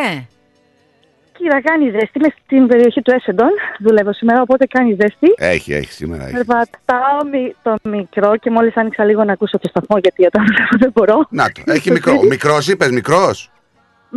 Μωράκι. 1.40 1.60
Κοίτα, 1.60 1.60
κάνει 1.62 1.90
ζέστη. 1.90 2.18
Είμαι 2.18 2.28
στην 2.44 2.66
περιοχή 2.66 3.02
του 3.02 3.10
Έσεντον. 3.14 3.50
Δουλεύω 3.78 4.12
σήμερα, 4.12 4.40
οπότε 4.42 4.66
κάνει 4.66 4.96
ζέστη. 5.00 5.34
Έχει, 5.36 5.72
έχει 5.72 5.92
σήμερα. 5.92 6.24
Έχει. 6.24 6.32
Περπατάω 6.32 7.24
μη- 7.32 7.54
το 7.62 7.74
μικρό 7.82 8.36
και 8.36 8.50
μόλις 8.50 8.76
άνοιξα 8.76 9.04
λίγο 9.04 9.24
να 9.24 9.32
ακούσω 9.32 9.58
το 9.58 9.68
σταθμό 9.68 9.98
γιατί 9.98 10.24
όταν 10.26 10.44
δουλεύω 10.46 10.76
δεν 10.78 10.90
μπορώ. 10.94 11.26
Να 11.30 11.50
το. 11.50 11.62
Έχει 11.72 11.90
μικρό. 11.90 12.22
Μικρός 12.22 12.68
είπες, 12.68 12.90
μικρός; 12.90 13.50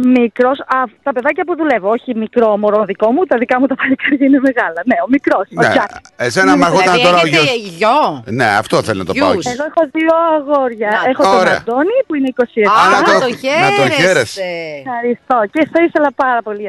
Μικρός, 0.06 0.58
τα 1.04 1.12
παιδάκια 1.14 1.44
που 1.48 1.56
δουλεύω, 1.56 1.90
όχι 1.90 2.16
μικρό 2.16 2.58
μωρό 2.58 2.84
δικό 2.86 3.12
μου, 3.12 3.24
τα 3.26 3.38
δικά 3.38 3.60
μου 3.60 3.66
τα 3.68 3.76
παλικάρια 3.76 4.26
είναι 4.28 4.40
μεγάλα. 4.40 4.80
Ναι, 4.90 4.96
ο 5.06 5.08
μικρός. 5.16 5.46
Ναι. 5.50 5.68
Εσένα 6.16 6.58
μ' 6.58 6.64
αρχόταν 6.64 6.84
Δηλαδή 6.94 7.04
τώρα 7.08 7.18
ο 7.18 7.26
έχετε 7.26 7.44
γιος. 7.44 7.76
γιο; 7.78 8.24
Ναι, 8.40 8.46
αυτό 8.62 8.76
θέλω 8.88 9.00
να 9.04 9.06
το 9.06 9.14
πάω. 9.14 9.32
εκεί. 9.32 9.48
Εγώ 9.54 9.64
έχω 9.72 9.82
δύο 9.98 10.14
αγόρια. 10.38 10.92
έχω 11.12 11.22
τον 11.24 11.40
Ωραία. 11.40 11.58
Αντώνη 11.62 11.98
που 12.08 12.14
είναι 12.16 12.28
27. 12.28 12.72
Α, 12.80 12.90
να 12.96 13.00
το- 13.08 13.12
το 13.20 13.28
να 13.66 13.70
τον 13.80 13.90
χαίρεσαι. 14.00 14.42
Ευχαριστώ. 14.86 15.38
Και 15.54 15.62
θα 15.74 15.80
ήθελα 15.88 16.10
πάρα 16.24 16.42
πολύ, 16.48 16.66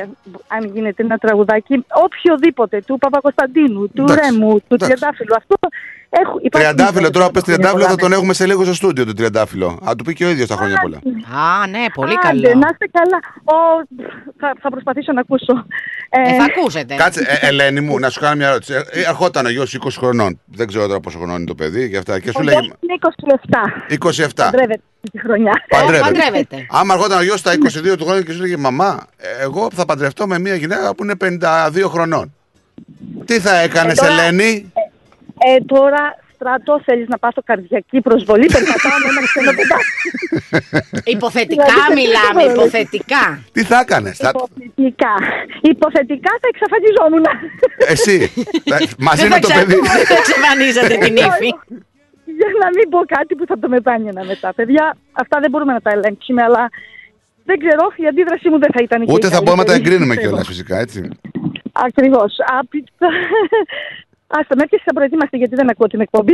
αν 0.55 0.63
γίνεται, 0.75 1.03
ένα 1.03 1.17
τραγουδάκι, 1.25 1.75
οποιοδήποτε, 2.07 2.77
του 2.87 2.99
Παπακοσταντίνου, 3.05 3.83
του 3.95 4.03
Εντάξει. 4.09 4.21
Ρέμου, 4.21 4.53
του 4.69 4.75
Εντάξει. 4.75 4.85
Τριαντάφυλλου. 4.95 5.35
Αυτό 5.41 5.55
έχω. 6.11 6.39
υπάρχει 6.43 6.51
Τριαντάφυλλο, 6.75 7.11
τώρα 7.11 7.31
πες 7.31 7.43
χρόνια 7.43 7.57
τριαντάφυλλο 7.59 7.83
θα 7.91 7.95
πολλά 7.97 8.09
τον 8.09 8.13
έχουμε 8.19 8.33
σε 8.35 8.47
λίγο 8.47 8.65
στο 8.65 8.75
στούντιο 8.75 9.05
του 9.07 9.13
τριαντάφυλλο. 9.13 9.79
Α 9.89 9.93
του 9.97 10.05
πει 10.05 10.15
και 10.15 10.25
ο 10.25 10.29
ίδιος 10.29 10.49
τα 10.49 10.57
χρόνια 10.57 10.79
πολλά. 10.83 10.97
Α, 10.97 11.67
ναι, 11.67 11.85
πολύ 11.95 12.11
Άντε, 12.13 12.21
καλό. 12.29 12.59
Να 12.59 12.69
είστε 12.73 12.87
καλά. 12.99 13.19
Ο, 13.45 13.55
θα, 14.41 14.53
θα 14.63 14.69
προσπαθήσω 14.71 15.13
να 15.13 15.21
ακούσω. 15.21 15.67
Ε, 16.11 16.35
θα 16.37 16.45
ακούσετε. 16.45 16.95
Κάτσε, 16.95 17.39
ε, 17.41 17.47
Ελένη 17.47 17.81
μου, 17.81 17.99
να 17.99 18.11
σου 18.11 18.21
κάνω 18.21 18.37
μια 18.37 18.49
ερώτηση. 18.49 18.73
Ε, 18.73 19.01
Ερχόταν 19.01 19.47
ο 19.47 19.51
γιος 19.51 19.79
20 19.85 19.89
χρονών. 19.99 20.41
Δεν 20.47 20.67
ξέρω 20.67 20.87
τώρα 20.87 21.01
πόσο 21.01 21.19
χρονών 21.19 21.37
είναι 21.37 21.47
το 21.47 21.55
παιδί 21.55 21.91
και 21.91 21.97
αυτά. 21.97 22.21
Και 22.21 22.29
Ο 22.29 22.33
σου 22.33 22.43
γιος 22.43 22.55
λέει 22.55 22.73
είναι 22.81 22.95
27. 23.89 23.95
27. 23.95 24.29
Παντρεύεται 24.35 24.83
αυτή 25.05 25.11
τη 25.13 25.19
χρονιά. 25.19 25.53
Παντρεύεται. 26.01 26.67
Άμα 26.71 26.95
ερχόταν 26.95 27.19
ο 27.19 27.23
γιος 27.23 27.39
στα 27.39 27.53
22 27.93 27.97
του 27.99 28.05
χρόνου 28.05 28.23
και 28.23 28.33
σου 28.33 28.41
λέγε 28.41 28.57
Μαμά, 28.57 29.07
ε, 29.17 29.43
εγώ 29.43 29.69
θα 29.75 29.85
παντρευτώ 29.85 30.27
με 30.27 30.39
μια 30.39 30.55
γυναίκα 30.55 30.95
που 30.95 31.05
είναι 31.05 31.15
52 31.15 31.89
χρονών. 31.89 32.33
Τι 33.25 33.41
θα 33.41 33.59
έκανες, 33.59 33.99
Ε, 33.99 34.01
τώρα- 34.07 34.23
Ελένη; 34.23 34.73
Ε, 35.47 35.61
τώρα, 35.75 36.03
στράτο, 36.35 36.81
θέλεις 36.85 37.09
να 37.09 37.19
πάθω 37.19 37.43
καρδιακή 37.45 38.01
προσβολή. 38.01 38.47
Περπατάω 38.55 38.99
με 39.05 39.09
ένα 39.13 39.23
ξένο 39.31 39.53
παιδάκι. 39.59 39.93
Υποθετικά 41.17 41.65
Δηλαδή, 41.73 41.95
μιλάμε, 42.01 42.41
δεν 42.43 42.47
μπορώ. 42.47 42.61
υποθετικά. 42.61 43.23
Τι 43.53 43.63
θα 43.71 43.79
έκανες, 43.85 44.17
θα... 44.17 44.29
Υποθετικά. 44.35 45.13
Υποθετικά 45.73 46.31
θα 46.43 46.49
εξαφανιζόμουν. 46.53 47.25
εσύ. 47.95 48.17
ε, 48.65 48.77
μαζί 49.09 49.21
Δεν 49.23 49.29
με 49.31 49.35
θα 49.35 49.41
το 49.41 49.49
ξέρω 49.49 49.65
παιδί. 49.67 49.77
πού 49.81 49.87
θα 50.13 50.15
εξαφανίζατε 50.23 50.95
την 51.05 51.15
ύφη. 51.29 51.51
Για 52.39 52.49
να 52.65 52.69
μην 52.77 52.87
πω 52.93 52.99
κάτι 53.17 53.33
που 53.35 53.45
θα 53.47 53.59
το 53.59 53.69
μετάνιωνα 53.69 54.25
μετά. 54.25 54.49
Παιδιά, 54.59 54.97
αυτά 55.13 55.37
δεν 55.43 55.51
μπορούμε 55.51 55.73
να 55.73 55.81
τα 55.81 55.91
ελέγξουμε, 55.91 56.43
αλλά 56.43 56.63
δεν 57.45 57.59
ξέρω, 57.59 57.85
η 57.97 58.07
αντίδρασή 58.07 58.49
μου 58.49 58.59
δεν 58.59 58.71
θα 58.75 58.81
ήταν 58.83 58.99
και 59.07 59.13
Ούτε 59.13 59.27
η 59.27 59.31
θα 59.31 59.41
μπορούμε 59.43 59.63
να 59.63 59.69
τα 59.69 59.73
καλύτερη, 59.73 59.95
εγκρίνουμε 59.95 60.15
πιστεύω. 60.15 60.31
κιόλας 60.37 60.49
φυσικά, 60.53 60.77
έτσι. 60.79 61.09
Ακριβώς. 61.73 62.33
Άστα 64.31 64.55
με 64.57 64.63
έρχεσαι 64.63 64.83
να 64.87 64.93
προετοίμαστε 64.93 65.37
γιατί 65.37 65.55
δεν 65.55 65.71
ακούω 65.71 65.87
την 65.87 66.01
εκπομπή. 66.01 66.33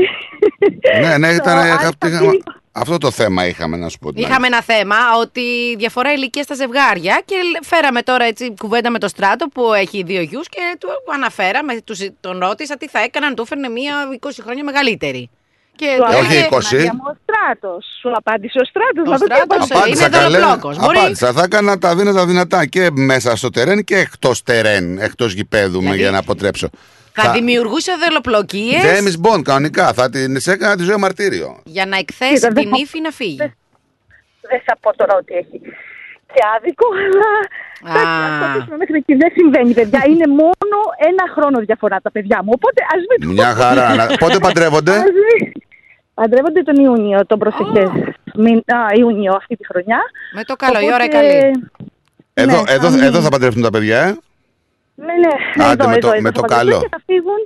ναι, 1.00 1.18
ναι, 1.18 1.28
ήταν. 1.40 1.58
Το 1.60 1.64
είχα- 1.66 1.72
Άλφα 1.72 1.96
είχα- 2.06 2.18
Φίλιπ. 2.18 2.42
Αυτό 2.72 2.98
το 2.98 3.10
θέμα 3.10 3.46
είχαμε 3.46 3.76
να 3.76 3.88
σου 3.88 3.98
πω. 3.98 4.12
την 4.12 4.16
άλλη. 4.18 4.26
Είχαμε 4.30 4.46
ένα 4.46 4.62
θέμα 4.62 4.96
ότι 5.20 5.74
διαφορά 5.78 6.12
ηλικίας 6.12 6.44
στα 6.44 6.54
ζευγάρια 6.54 7.22
και 7.24 7.34
φέραμε 7.62 8.02
τώρα 8.02 8.24
έτσι 8.24 8.54
κουβέντα 8.58 8.90
με 8.90 8.98
το 8.98 9.08
στράτο 9.08 9.46
που 9.48 9.72
έχει 9.72 10.02
δύο 10.02 10.20
γιους 10.22 10.48
και 10.48 10.60
του 10.80 10.88
αναφέραμε, 11.14 11.80
τους, 11.80 12.00
τον 12.20 12.38
ρώτησα 12.38 12.76
τι 12.76 12.88
θα 12.88 13.00
έκαναν, 13.00 13.34
του 13.34 13.42
έφερνε 13.42 13.68
μία 13.68 13.94
20 14.20 14.28
χρόνια 14.42 14.64
μεγαλύτερη. 14.64 15.30
Και 15.76 15.86
Του 15.96 16.02
του 16.02 16.08
Όχι, 16.18 16.32
έλεγε, 16.32 16.48
20. 16.50 16.58
Μαρία 16.72 16.94
μου, 16.94 17.02
ο 17.06 17.16
στράτος. 17.22 17.86
Σου 18.00 18.10
απάντησε 18.14 18.58
ο 18.58 18.64
στράτος. 18.64 19.06
Ο 19.06 19.10
να 19.10 19.18
το 19.18 19.24
τι 19.24 19.34
στράτος, 19.34 19.70
απαντήσει. 19.70 20.02
ε, 20.04 20.06
είναι 20.06 20.18
δωροπλόκος. 20.38 20.76
Μπορεί- 20.78 20.98
Απάντησα. 20.98 21.32
Θα 21.32 21.42
έκανα 21.42 21.78
τα 21.78 21.96
δύνατα 21.96 22.26
δυνατά 22.26 22.66
και 22.66 22.88
μέσα 22.92 23.36
στο 23.36 23.50
τερέν 23.50 23.84
και 23.84 23.96
εκτός 23.98 24.42
τερέν, 24.42 24.98
εκτός 24.98 25.32
γηπέδου 25.32 25.72
με, 25.76 25.80
Δηλαδή, 25.80 25.98
για 26.00 26.10
να 26.10 26.18
αποτρέψω. 26.18 26.68
Θα 27.14 27.30
δημιουργούσε 27.32 27.92
δολοπλοκίες 28.02 28.82
James 28.84 29.16
Bond 29.26 29.42
κανονικά. 29.42 29.92
Θα 29.92 30.10
την 30.10 30.40
σε 30.40 30.52
έκανα 30.52 30.76
τη 30.76 30.82
ζωή 30.82 30.96
μαρτύριο. 30.96 31.60
για 31.64 31.86
να 31.86 31.96
εκθέσει 31.96 32.32
Κοίτα, 32.34 32.48
δεν 32.48 32.62
την 32.62 32.70
θα- 32.70 32.76
ύφη 32.80 33.00
να 33.00 33.10
φύγει. 33.10 33.36
Δεν 34.50 34.60
θα 34.66 34.76
πω 34.80 34.96
τώρα 34.96 35.14
ότι 35.16 35.34
έχει 35.34 35.60
και 36.34 36.40
άδικο, 36.56 36.86
αλλά 36.96 37.30
εντάξει, 37.90 38.22
ας 38.26 38.38
το 38.40 38.44
αφήσουμε 38.44 38.76
μέχρι 38.76 38.96
εκεί. 38.96 39.14
Δεν 39.14 39.30
συμβαίνει, 39.36 39.72
παιδιά. 39.74 40.02
Είναι 40.08 40.26
μόνο 40.26 40.76
ένα 41.10 41.24
χρόνο 41.34 41.58
διαφορά 41.60 41.98
τα 42.02 42.10
παιδιά 42.10 42.38
μου. 42.44 42.50
Οπότε 42.54 42.80
ας 42.94 43.00
μην 43.08 43.28
το 43.28 43.32
Μια 43.34 43.54
χαρά. 43.54 43.94
Να- 43.94 44.06
Πότε 44.16 44.38
παντρεύονται; 44.38 44.90
Ας 44.92 45.02
μην- 45.02 45.52
Παντρεύονται 46.14 46.62
τον 46.62 46.74
Ιούνιο, 46.84 47.26
τον 47.26 47.38
προσεχές 47.38 47.90
μη- 48.34 48.64
α, 48.66 48.78
Ιούνιο 48.98 49.32
αυτή 49.36 49.56
τη 49.56 49.66
χρονιά. 49.66 49.98
Με 50.34 50.44
το 50.44 50.54
καλό, 50.56 50.80
η 50.80 50.84
ώρα 50.84 50.94
Οπότε- 50.94 51.10
καλή. 51.12 51.68
Εδώ, 52.34 52.50
Ναι, 52.52 52.56
εδώ, 52.56 52.64
θα 52.64 52.72
εδώ 52.72 53.10
μείνει. 53.10 53.22
θα 53.22 53.28
παντρευτούν 53.28 53.62
τα 53.62 53.70
παιδιά, 53.70 53.98
ε. 54.02 54.16
Ναι, 54.94 55.04
ναι, 55.06 55.64
Άντε, 55.64 55.82
εδώ, 55.82 55.88
με 55.90 55.98
το- 55.98 56.08
εδώ, 56.08 56.12
εδώ 56.12 56.22
με 56.22 56.28
θα 56.28 56.34
το 56.34 56.40
παντρευτούν 56.40 56.70
καλό. 56.70 56.80
Και 56.82 56.88
θα 56.90 57.00
φύγουν 57.06 57.40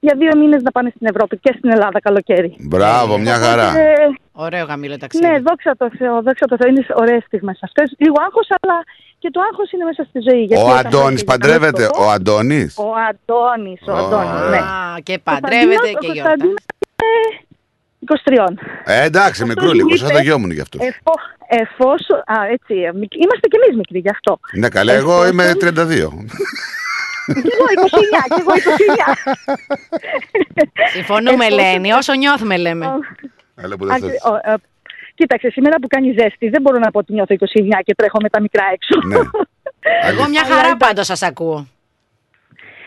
για 0.00 0.14
δύο 0.18 0.32
μήνες 0.40 0.62
να 0.62 0.70
πάνε 0.70 0.92
στην 0.96 1.06
Ευρώπη 1.12 1.38
και 1.38 1.54
στην 1.58 1.70
Ελλάδα 1.70 2.00
καλοκαίρι. 2.00 2.54
Μπράβο, 2.58 3.18
μια 3.18 3.36
χαρά. 3.44 3.78
Ε, 3.78 3.94
Ωραίο 4.32 4.64
γαμήλο 4.64 4.96
ταξίδι. 4.98 5.26
ναι, 5.26 5.38
δόξα 5.38 5.74
τω 5.78 5.88
Θεώ, 5.98 6.22
δόξα 6.22 6.46
τω 6.46 6.56
Θεώ. 6.56 6.68
Είναι 6.68 6.86
ωραίες 6.94 7.22
στιγμές 7.26 7.58
αυτές. 7.62 7.94
Λίγο 7.98 8.14
άγχος, 8.26 8.48
αλλά 8.60 8.76
και 9.18 9.28
το 9.30 9.40
άγχος 9.50 9.72
είναι 9.72 9.84
μέσα 9.84 10.02
στη 10.08 10.18
ζωή. 10.28 10.42
γιατί 10.42 10.62
Ο 10.62 10.66
όταν 10.66 10.86
Αντώνης 10.86 11.24
πρόκειται 11.24 11.46
για 11.46 11.58
καλό 11.58 11.60
παντρεύεται. 11.60 11.82
σκοπό- 11.84 12.06
Ο 12.06 12.10
Αντώνης; 12.16 12.72
Ο 12.78 12.88
Αντώνης, 13.08 13.80
ο 13.88 13.92
Αντώνης, 14.00 14.40
ναι. 14.50 14.56
Α, 14.56 14.98
και 15.02 15.18
παντρεύεται 15.28 15.90
και 16.02 16.08
γιορτάζει. 16.12 16.46
γιορτάζει. 16.46 16.52
23. 18.00 18.54
Ε, 18.84 19.02
εντάξει, 19.04 19.44
μικρούλικο. 19.44 19.96
Σαν 19.96 20.10
το 20.10 20.18
γιο 20.18 20.38
μου 20.38 20.44
είναι 20.44 20.54
γι' 20.54 20.60
αυτό. 20.60 20.78
Εφό, 20.80 21.12
εφόσον. 21.62 22.18
Α, 22.18 22.36
έτσι. 22.50 22.74
ε, 22.74 22.92
μικ- 22.92 23.14
Είμαστε 23.24 23.46
κι 23.50 23.56
εμείς 23.62 23.76
μικροί 23.76 23.98
γι' 23.98 24.08
αυτό. 24.10 24.38
Ναι, 24.52 24.68
καλά, 24.68 24.92
εγώ 24.92 25.26
είμαι 25.26 25.54
32. 25.60 26.24
Κι 27.42 27.52
εγώ 27.56 27.66
29, 27.74 28.22
κι 28.34 28.40
εγώ 28.44 28.52
29. 28.54 29.14
Συμφωνούμε, 30.92 31.44
Εφόσον- 31.44 31.58
Ελένη. 31.58 31.92
Όσο 31.92 32.14
νιώθουμε, 32.14 32.56
λέμε. 32.56 32.86
Έλα 33.56 33.76
που 33.76 33.84
δεν 33.86 33.94
Ακρι- 33.94 34.10
θες. 34.10 34.22
ο, 34.32 34.50
ε, 34.50 34.54
Κοίταξε, 35.14 35.50
σήμερα 35.50 35.76
που 35.80 35.86
κάνει 35.88 36.14
ζέστη, 36.18 36.48
δεν 36.48 36.62
μπορώ 36.62 36.78
να 36.78 36.90
πω 36.90 36.98
ότι 36.98 37.12
νιώθω 37.12 37.34
29 37.34 37.78
και 37.84 37.94
τρέχω 37.94 38.18
με 38.22 38.28
τα 38.28 38.40
μικρά 38.40 38.64
έξω. 38.72 39.06
Ναι. 39.06 39.16
Εγώ 40.10 40.28
μια 40.28 40.44
χαρά 40.44 40.76
πάντως 40.76 41.06
σας 41.06 41.22
ακούω. 41.22 41.66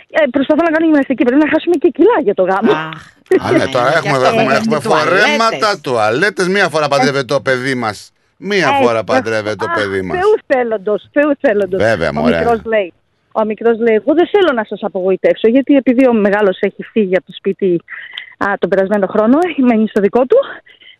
Ε, 0.09 0.25
προσπαθώ 0.31 0.61
να 0.63 0.71
κάνω 0.71 0.85
γυμναστική. 0.85 1.23
Πρέπει 1.23 1.43
να 1.45 1.49
χάσουμε 1.53 1.75
και 1.75 1.89
κιλά 1.89 2.17
για 2.23 2.33
το 2.33 2.43
γάμο. 2.43 2.71
Α, 2.71 3.51
ναι, 3.51 3.65
τώρα 3.65 3.89
και 3.91 3.97
έχουμε, 3.97 4.11
αυτό 4.11 4.25
έχουμε, 4.25 4.41
είναι. 4.41 4.53
έχουμε 4.53 4.79
Τουαλέτες. 4.79 5.19
φορέματα, 5.21 5.79
τουαλέτες. 5.81 6.47
Μία 6.47 6.69
φορά 6.69 6.87
παντρεύεται 6.87 7.23
το 7.23 7.41
παιδί 7.41 7.75
μας. 7.75 8.11
Μία 8.37 8.77
Ε, 8.79 8.83
φορά 8.83 8.99
ε, 8.99 9.03
παντρεύεται 9.05 9.55
το 9.55 9.65
αχ, 9.69 9.75
παιδί 9.75 10.01
μας. 10.01 10.17
Θεού 10.17 10.35
θέλοντος, 10.47 11.09
Θεού 11.13 11.31
θέλοντος. 11.41 11.81
Βέβαια, 11.81 12.09
Ο 12.09 12.13
μωρέ. 12.13 12.37
μικρός 12.37 12.61
λέει. 12.63 12.93
Ο 13.31 13.45
μικρός 13.45 13.77
λέει, 13.85 13.95
εγώ 13.95 14.13
δεν 14.19 14.27
θέλω 14.33 14.51
να 14.55 14.63
σας 14.63 14.79
απογοητεύσω, 14.83 15.47
γιατί 15.49 15.75
επειδή 15.75 16.07
ο 16.07 16.13
μεγάλος 16.13 16.57
έχει 16.59 16.83
φύγει 16.83 17.15
από 17.15 17.25
το 17.25 17.33
σπίτι 17.35 17.81
α, 18.37 18.53
τον 18.59 18.69
περασμένο 18.69 19.07
χρόνο, 19.07 19.37
έχει 19.49 19.61
μένει 19.61 19.87
στο 19.87 20.01
δικό 20.01 20.25
του, 20.25 20.37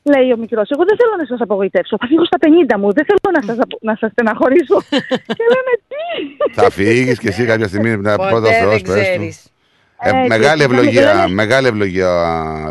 λέει 0.03 0.32
ο 0.32 0.38
μικρός, 0.38 0.70
εγώ 0.70 0.84
δεν 0.90 0.98
θέλω 0.99 1.14
να 1.18 1.26
σας 1.26 1.40
απογοητεύσω, 1.41 1.98
θα 1.99 2.08
φύγω 2.08 2.26
στα 2.26 2.38
50 2.76 2.80
μου, 2.80 2.94
δεν 2.94 3.06
θέλω 3.06 3.30
να 3.38 3.41
σας, 3.48 3.58
απο- 3.66 3.80
να 3.82 3.95
σας 3.99 4.12
στεναχωρήσω. 4.12 4.78
και 5.38 5.45
λέμε, 5.53 5.74
τι; 5.90 6.02
Θα 6.62 6.70
φύγεις 6.70 7.20
και 7.20 7.28
εσύ 7.28 7.45
κάποια 7.45 7.68
στιγμή 7.68 7.98
να 7.98 8.16
Ποτέ 8.16 8.30
πρώτα 8.30 8.52
Θεός, 8.52 8.62
δεν 8.62 8.70
πες 8.72 8.82
του. 8.82 8.91
ξέρεις. 8.91 9.45
Ε, 10.03 10.10
Έτσι, 10.10 10.28
μεγάλη 10.28 10.62
έτσι, 10.64 10.76
ευλογία, 10.76 11.14
λέμε- 11.14 11.34
μεγάλη 11.34 11.68
ευλογία, 11.68 12.10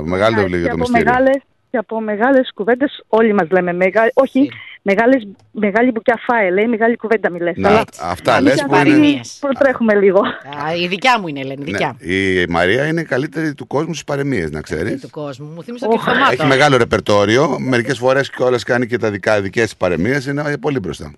μεγάλη 0.04 0.40
ευλογία 0.40 0.66
και 0.66 0.74
το 0.74 0.74
από 0.74 0.78
μυστήριο. 0.90 1.04
μεγάλες, 1.12 1.36
και 1.70 1.76
από 1.76 2.00
μεγάλες 2.00 2.50
κουβέντες 2.54 3.04
όλοι 3.08 3.32
μας 3.32 3.50
λέμε, 3.50 3.72
μεγα... 3.72 4.10
όχι, 4.14 4.50
μεγάλες, 4.82 5.28
μεγάλη 5.50 5.90
μπουκιά 5.90 6.20
φάε, 6.26 6.50
λέει, 6.50 6.66
μεγάλη 6.66 6.96
κουβέντα 6.96 7.30
μιλές. 7.30 7.56
Να, 7.56 7.68
αλλά 7.68 7.84
αυτά 8.00 8.36
εμείς 8.36 8.50
λες 8.50 8.60
οι 8.60 8.64
που 8.64 8.74
Αθηνοί 8.74 9.08
είναι... 9.08 9.20
Προτρέχουμε 9.40 9.94
λίγο. 9.94 10.20
Α, 10.64 10.74
η 10.74 10.86
δικιά 10.86 11.20
μου 11.20 11.28
είναι, 11.28 11.40
Ελένη, 11.40 11.64
δικιά 11.64 11.96
Ναι, 11.98 12.14
η 12.14 12.46
Μαρία 12.48 12.86
είναι 12.86 13.00
η 13.00 13.04
καλύτερη 13.04 13.54
του 13.54 13.66
κόσμου 13.66 13.92
στις 13.92 14.04
παρεμίες, 14.04 14.50
να 14.50 14.60
ξέρεις. 14.60 15.00
του 15.00 15.10
κόσμου. 15.10 15.46
Μου 15.54 15.62
θύμισε 15.62 15.84
το 15.84 15.90
κεφτομάτο. 15.90 16.32
Έχει 16.32 16.46
μεγάλο 16.46 16.76
ρεπερτόριο. 16.76 17.56
Μερικές 17.58 17.98
φορές 17.98 18.30
και 18.30 18.42
όλες 18.42 18.62
κάνει 18.62 18.86
και 18.86 18.98
τα 18.98 19.10
δικά 19.10 19.40
δικές 19.40 19.64
της 19.64 19.76
παρεμίες. 19.76 20.26
Είναι 20.26 20.58
πολύ 20.60 20.78
μπροστά. 20.78 21.12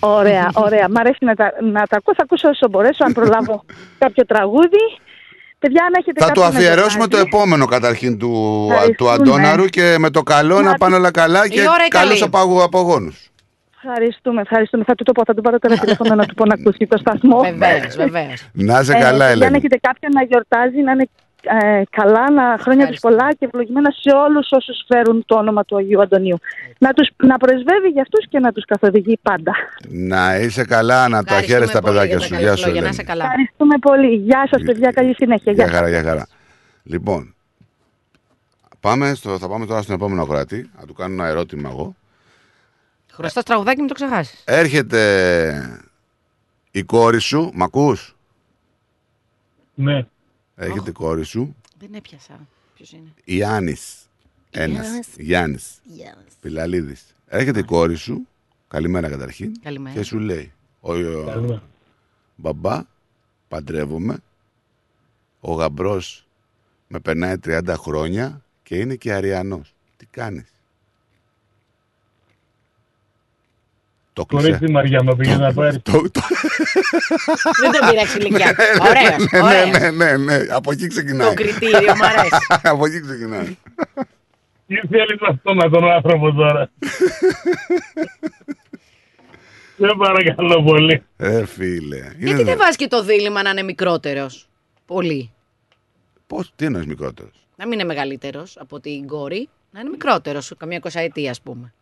Ωραία, 0.00 0.50
ωραία. 0.54 0.88
Μ' 0.88 0.98
αρέσει 0.98 1.24
να 1.24 1.34
τα, 1.34 1.52
να 1.62 1.86
τα 1.86 1.96
ακούω. 1.96 2.14
Θα 2.14 2.22
ακούσω 2.22 2.48
όσο 2.48 2.68
μπορέσω, 2.68 3.04
αν 3.04 3.12
προλάβω 3.12 3.64
κάποιο 4.02 4.26
τραγούδι. 4.26 4.84
Παιδιά, 5.60 5.84
αν 5.84 5.92
έχετε 5.98 6.20
Θα 6.20 6.26
το 6.26 6.40
κάποιον 6.40 6.52
να 6.52 6.58
αφιερώσουμε 6.58 7.06
το 7.06 7.16
γιορτάζει, 7.16 7.36
επόμενο 7.36 7.64
καταρχήν 7.66 8.18
του, 8.18 8.30
Ευχαριστούμε. 8.70 8.94
του 8.96 9.22
Αντώναρου 9.22 9.64
και 9.64 9.96
με 9.98 10.10
το 10.10 10.22
καλό 10.22 10.56
να 10.60 10.70
Να- 10.70 10.74
πάνε 10.76 10.94
όλα 10.96 11.10
καλά 11.10 11.48
και 11.48 11.60
Η 11.60 11.66
ώρα 11.68 11.84
η 11.84 11.88
καλούς 11.88 12.08
καλή. 12.18 12.22
απαγω- 12.22 12.62
απογόνους. 12.62 13.30
Ευχαριστούμε, 13.84 14.40
ευχαριστούμε. 14.40 14.84
Θα 14.84 14.94
του 14.94 15.04
το 15.04 15.12
πω, 15.12 15.22
θα 15.26 15.34
του 15.34 15.42
πάρω 15.42 15.58
τώρα 15.58 15.76
τηλέφωνο 15.76 16.14
να 16.14 16.26
του 16.26 16.34
πω 16.34 16.44
να 16.44 16.54
ακούσει 16.60 16.86
το 16.86 16.98
σταθμό. 16.98 17.38
Βεβαίως, 17.40 17.96
βεβαίως. 17.96 18.46
Να 18.52 18.80
είσαι 18.80 18.92
καλά, 18.92 19.16
και 19.16 19.24
αν 19.24 19.30
Ελένη. 19.30 19.56
έχετε 19.56 19.78
κάποιον 19.88 20.12
να 20.14 20.22
γιορτάζει, 20.22 20.80
να 20.80 20.92
είναι 20.92 21.08
ε, 21.42 21.82
καλά, 21.90 22.30
να 22.30 22.56
χρόνια 22.60 22.86
τους 22.86 22.98
πολλά 23.00 23.28
και 23.38 23.44
ευλογημένα 23.44 23.90
σε 23.90 24.16
όλους 24.16 24.48
όσους 24.50 24.84
φέρουν 24.86 25.22
το 25.26 25.34
όνομα 25.34 25.64
του 25.64 25.76
Αγίου 25.76 26.00
Αντωνίου. 26.02 26.38
Να, 26.78 26.92
τους, 26.92 27.10
να 27.16 27.36
πρεσβεύει 27.38 27.88
για 27.88 28.02
αυτούς 28.02 28.28
και 28.28 28.38
να 28.38 28.52
τους 28.52 28.64
καθοδηγεί 28.64 29.18
πάντα. 29.22 29.52
Να 29.88 30.36
είσαι 30.38 30.64
καλά, 30.64 31.08
να 31.08 31.24
τα 31.24 31.42
χαίρεσαι 31.42 31.72
τα 31.72 31.82
παιδάκια 31.82 32.18
σου. 32.20 32.34
Γεια 32.34 32.56
σου, 32.56 32.68
Ελένη. 32.68 32.96
καλά. 32.96 33.24
Ευχαριστούμε 33.24 33.78
πολύ. 33.78 34.14
Γεια 34.14 34.48
σας 34.50 34.62
παιδιά, 34.62 34.90
καλή 34.90 35.14
συνέχεια. 35.14 35.52
Γεια 35.52 35.64
Γεια. 35.64 35.74
χαρά, 35.74 35.88
γεια 35.88 36.02
χαρά. 36.02 36.26
Λοιπόν, 36.82 37.34
πάμε 38.80 39.14
στο, 39.14 39.38
θα 39.38 39.48
πάμε 39.48 39.66
τώρα 39.66 39.82
στον 39.82 39.94
επόμενο 39.94 40.26
κράτη. 40.26 40.70
Να 40.80 40.86
του 40.86 40.92
κάνω 40.94 41.12
ένα 41.12 41.26
ερώτημα 41.26 41.68
εγώ. 41.70 41.94
Χρωστάς 43.12 43.44
τραγουδάκι, 43.44 43.78
μην 43.78 43.88
το 43.88 43.94
ξεχάσεις. 43.94 44.42
Έρχεται 44.46 45.00
η 46.70 46.82
κόρη 46.82 47.18
σου, 47.18 47.50
μ' 47.54 47.62
ακούς; 47.62 48.16
Ναι. 49.74 50.06
Έρχεται 50.62 50.90
η 50.90 50.92
κόρη 50.92 51.24
σου, 51.24 51.56
Δεν 51.78 51.94
έπιασα. 51.94 52.46
Ποιος 52.74 52.92
είναι; 52.92 53.12
Ιάννης. 53.24 54.08
Ένας. 54.50 54.76
Γιάννης. 54.86 55.08
Γιάννης. 55.16 55.80
Γιάννης. 55.84 56.32
Πιλαλίδης. 56.40 57.14
Έρχεται 57.26 57.58
η 57.58 57.62
κόρη 57.62 57.94
σου, 57.94 58.26
καλημέρα 58.68 59.08
καταρχήν, 59.08 59.60
Καλημέρα. 59.62 59.96
και 59.96 60.02
σου 60.02 60.18
λέει, 60.18 60.52
ο, 60.80 60.92
ο, 60.92 61.62
μπαμπά, 62.36 62.82
παντρεύομαι, 63.48 64.18
ο 65.40 65.52
γαμπρός 65.52 66.26
με 66.88 67.00
περνάει 67.00 67.34
30 67.44 67.74
χρόνια 67.78 68.44
και 68.62 68.76
είναι 68.76 68.94
και 68.94 69.12
αριανός. 69.12 69.74
Τι 69.96 70.06
κάνεις; 70.06 70.52
Το 74.12 74.26
Χωρίς 74.30 74.46
κλείσε. 74.46 74.58
τη 74.64 74.70
Μαριά 74.72 75.02
με 75.02 75.16
πήγε 75.16 75.36
να 75.36 75.52
πάρει. 75.52 75.78
Το- 75.78 76.10
το- 76.10 76.20
Δεν 77.60 77.72
τον 77.72 77.88
πειράξει 77.90 78.18
ηλικία. 78.18 78.46
Ναι, 78.46 78.88
Ωραίος, 78.88 79.30
ναι, 79.32 79.40
ωραίος. 79.42 79.78
ναι, 79.80 79.90
ναι, 79.90 80.16
ναι, 80.16 80.46
από 80.54 80.72
εκεί 80.72 80.86
ξεκινάει. 80.86 81.28
Το 81.28 81.34
κριτήριο 81.42 81.94
μου 81.96 82.04
αρέσει. 82.04 82.36
από 82.72 82.86
εκεί 82.86 83.00
ξεκινάει. 83.00 83.56
Τι 84.66 84.74
θέλεις 84.88 85.20
με 85.20 85.28
αυτόν 85.30 85.56
να 85.56 85.70
τον 85.70 85.90
άνθρωπο 85.90 86.32
τώρα; 86.32 86.70
Σε 89.78 89.86
παρακαλώ 89.98 90.62
πολύ. 90.62 91.02
Ε, 91.16 91.44
φίλε. 91.46 91.96
Γιατί 91.96 92.24
Είναι 92.30 92.42
δεν 92.42 92.56
βάζεις 92.58 92.76
και 92.76 92.86
το 92.86 93.02
δίλημα 93.04 93.42
να 93.42 93.50
είναι 93.50 93.62
μικρότερος; 93.62 94.48
Πολύ. 94.86 95.32
Πώς, 96.26 96.52
τι 96.56 96.64
εννοείς 96.64 96.86
μικρότερος; 96.86 97.46
Να 97.56 97.64
μην 97.66 97.72
είναι 97.78 97.84
μεγαλύτερος 97.88 98.56
από 98.60 98.80
την 98.80 99.06
κόρη, 99.06 99.48
να 99.70 99.80
είναι 99.80 99.88
μικρότερος, 99.90 100.52
καμία 100.58 100.76
εικοσαετία, 100.76 101.30
ας 101.30 101.40
πούμε. 101.40 101.72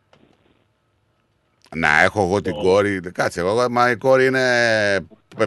Να 1.76 2.02
έχω 2.02 2.22
εγώ 2.22 2.40
την 2.40 2.52
κόρη. 2.52 3.00
Κάτσε, 3.00 3.40
εγώ, 3.40 3.70
μα 3.70 3.90
η 3.90 3.96
κόρη 3.96 4.26
είναι 4.26 4.40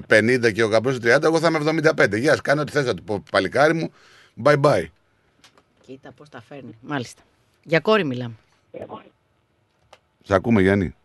50 0.08 0.52
και 0.54 0.64
ο 0.64 0.68
γαμπρός 0.68 0.96
30, 0.96 1.24
εγώ 1.24 1.40
θα 1.40 1.48
είμαι 1.48 1.82
75. 1.98 2.18
Γεια, 2.20 2.36
σου, 2.36 2.42
κάνε 2.42 2.62
ό,τι 2.62 2.72
θες 2.72 2.86
να 2.86 2.94
του 2.94 3.04
πω, 3.04 3.24
παλικάρι 3.32 3.74
μου. 3.74 3.92
Bye 4.44 4.62
bye. 4.62 4.86
Κοίτα 5.86 6.12
πώς 6.12 6.30
τα 6.30 6.42
φέρνει. 6.42 6.78
Μάλιστα. 6.82 7.22
Για 7.64 7.80
κόρη 7.80 8.06
μιλάμε. 8.06 8.34
Σε 10.24 10.36
ακούμε, 10.36 10.62
Γιάννη. 10.62 10.96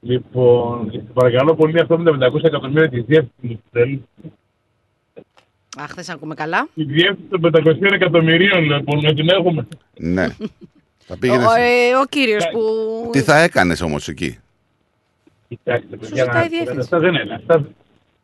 Λοιπόν, 0.00 0.90
σε 0.90 0.98
παρακαλώ 0.98 1.54
πολύ 1.54 1.80
αυτό 1.80 1.98
με 1.98 2.18
τα 2.18 2.30
500 2.32 2.44
εκατομμύρια 2.44 2.88
της 2.88 3.04
διεύθυνσης 3.04 3.58
που 3.58 3.68
θέλει. 3.72 4.04
Αχ, 5.78 5.94
δεν 5.94 6.04
σε 6.04 6.12
ακούμε 6.12 6.34
καλά. 6.34 6.68
Η 6.74 6.84
διεύθυνση 6.84 7.28
των 7.28 7.40
500 7.42 7.92
εκατομμυρίων 7.92 8.64
λοιπόν 8.64 9.00
να 9.00 9.14
την 9.14 9.28
έχουμε. 9.28 9.68
Ναι. 9.94 10.26
θα 11.06 11.16
πήγαινες... 11.18 11.46
Ο, 11.46 11.50
ε, 11.54 11.94
ο 12.02 12.04
κύριος 12.08 12.48
που. 12.52 12.60
Τι 13.12 13.22
θα 13.22 13.36
έκανες 13.38 13.80
όμως 13.80 14.08
εκεί; 14.08 14.38
Κοιτάξτε, 15.48 15.96
παιδιά, 15.96 16.24
ζητάει 16.24 16.42
να- 16.42 16.48
διεύθυνση. 16.48 16.78
αυτά 16.80 16.98
δεν 16.98 17.14
είναι. 17.14 17.34
Αυτά, 17.34 17.64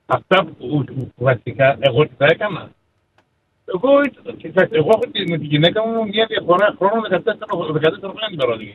αυτά 0.07 0.45
που, 0.45 0.85
που 0.85 1.13
βασικά 1.17 1.77
εγώ 1.81 2.03
τι 2.07 2.13
θα 2.19 2.27
έκανα. 2.27 2.71
Εγώ, 3.65 3.89
κοιτάξτε, 4.37 4.77
εγώ 4.79 4.89
έχω 4.89 5.11
τη- 5.13 5.31
με 5.31 5.39
τη 5.39 5.45
γυναίκα 5.45 5.87
μου 5.87 6.07
μια 6.09 6.27
διαφορά 6.27 6.75
χρόνων 6.79 7.03
14, 7.11 7.73
14 7.73 7.81
χρόνια 8.01 8.29
την 8.29 8.37
παρόδια. 8.39 8.75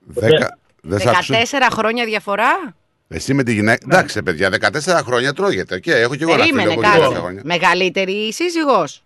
Δέκα... 0.00 0.58
Δεν 0.82 0.98
σ' 1.00 1.06
άκουσα. 1.06 1.38
14 1.42 1.68
χρόνια 1.70 2.04
διαφορά; 2.04 2.74
Εσύ 3.08 3.34
με 3.34 3.42
τη 3.42 3.52
γυναίκα. 3.52 3.84
Εντάξει, 3.84 4.22
παιδιά, 4.22 4.50
14 4.60 5.00
χρόνια 5.04 5.32
τρώγεται. 5.32 5.80
Και 5.80 5.92
έχω 5.94 6.16
και 6.16 6.22
εγώ 6.22 6.32
ένα 6.32 6.42
φίλο 6.44 6.56
Περίμενε 6.62 6.86
από 6.88 6.96
14 6.98 7.00
κάτι. 7.02 7.14
χρόνια. 7.20 7.42
Μεγαλύτερη 7.44 8.12
η 8.12 8.32
σύζυγος; 8.32 9.02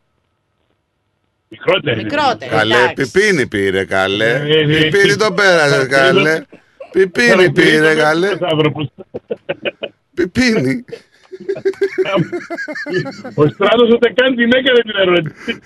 Μικρότερη. 1.52 2.02
Μικρότερη. 2.02 2.50
Καλέ, 2.50 2.74
εντάξει. 2.74 2.94
πιπίνι 3.10 3.46
πήρε, 3.46 3.84
καλέ. 3.84 4.30
Ε, 4.30 4.58
ε, 4.60 4.64
Πιπίνι 4.66 5.16
το 5.16 5.32
πέρασε, 5.32 5.80
ε, 5.80 5.86
καλέ. 5.86 6.42
Πιπίνι 6.92 7.52
πήρε, 7.52 7.94
καλέ. 7.94 8.28
Πιπίνι. 10.14 10.84
Ο 13.34 13.46
Στράτος 13.46 13.88
ούτε 13.92 14.12
καν 14.14 14.36
την 14.36 14.50
έκανε 14.54 14.80
την 14.80 14.96
ερώτηση. 15.00 15.60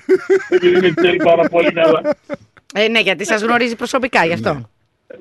Επειδή 0.48 0.80
με 0.80 0.92
ξέρει 0.96 1.16
πάρα 1.16 1.48
πολύ 1.48 1.72
καλά. 1.72 2.00
Ε, 2.74 2.88
ναι, 2.88 3.00
γιατί 3.00 3.24
σας 3.26 3.42
γνωρίζει 3.42 3.76
προσωπικά 3.76 4.24
γι' 4.24 4.32
αυτό. 4.32 4.70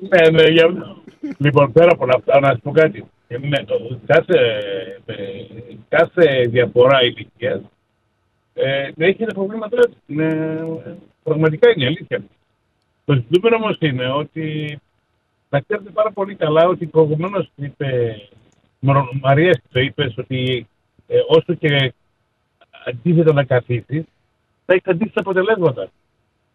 Ναι, 0.08 0.28
ναι, 0.30 0.42
για 0.48 0.64
αυτό. 0.66 1.02
Λοιπόν, 1.38 1.72
πέρα 1.72 1.90
από 1.92 2.04
όλα 2.04 2.14
αυτά, 2.16 2.40
να 2.40 2.50
σου 2.54 2.60
πω 2.62 2.70
κάτι. 2.70 3.04
Ε, 3.28 3.36
ναι, 3.38 3.64
το- 3.64 4.00
κάθε, 4.06 4.38
ε, 5.06 5.14
κάθε 5.88 6.46
διαφορά 6.48 6.98
ηλικία 7.02 7.62
ε, 8.58 8.90
έχει 8.98 9.22
ένα 9.22 9.32
προβλήματά 9.32 9.76
της. 9.86 9.96
Είναι, 10.06 10.58
πραγματικά 11.22 11.70
είναι 11.70 11.84
η 11.84 11.86
αλήθεια. 11.86 12.22
Το 13.04 13.14
ζητούμενο 13.14 13.56
όμως 13.56 13.76
είναι 13.80 14.10
ότι 14.10 14.78
να 15.48 15.60
ξέρετε 15.60 15.90
πάρα 15.90 16.10
πολύ 16.10 16.34
καλά 16.34 16.66
ότι 16.66 16.86
προηγουμένως 16.86 17.50
είπε, 17.54 18.16
Μαρο- 18.78 19.12
Μαρία, 19.20 19.48
εσύ 19.48 19.62
το 19.72 19.80
είπες, 19.80 20.14
ότι 20.18 20.66
ε, 21.06 21.18
όσο 21.28 21.54
και 21.54 21.92
αντίθετα 22.86 23.32
να 23.32 23.44
καθίσεις, 23.44 24.04
θα 24.66 24.72
έχεις 24.74 24.86
αντίθετα 24.86 25.20
αποτελέσματα. 25.20 25.88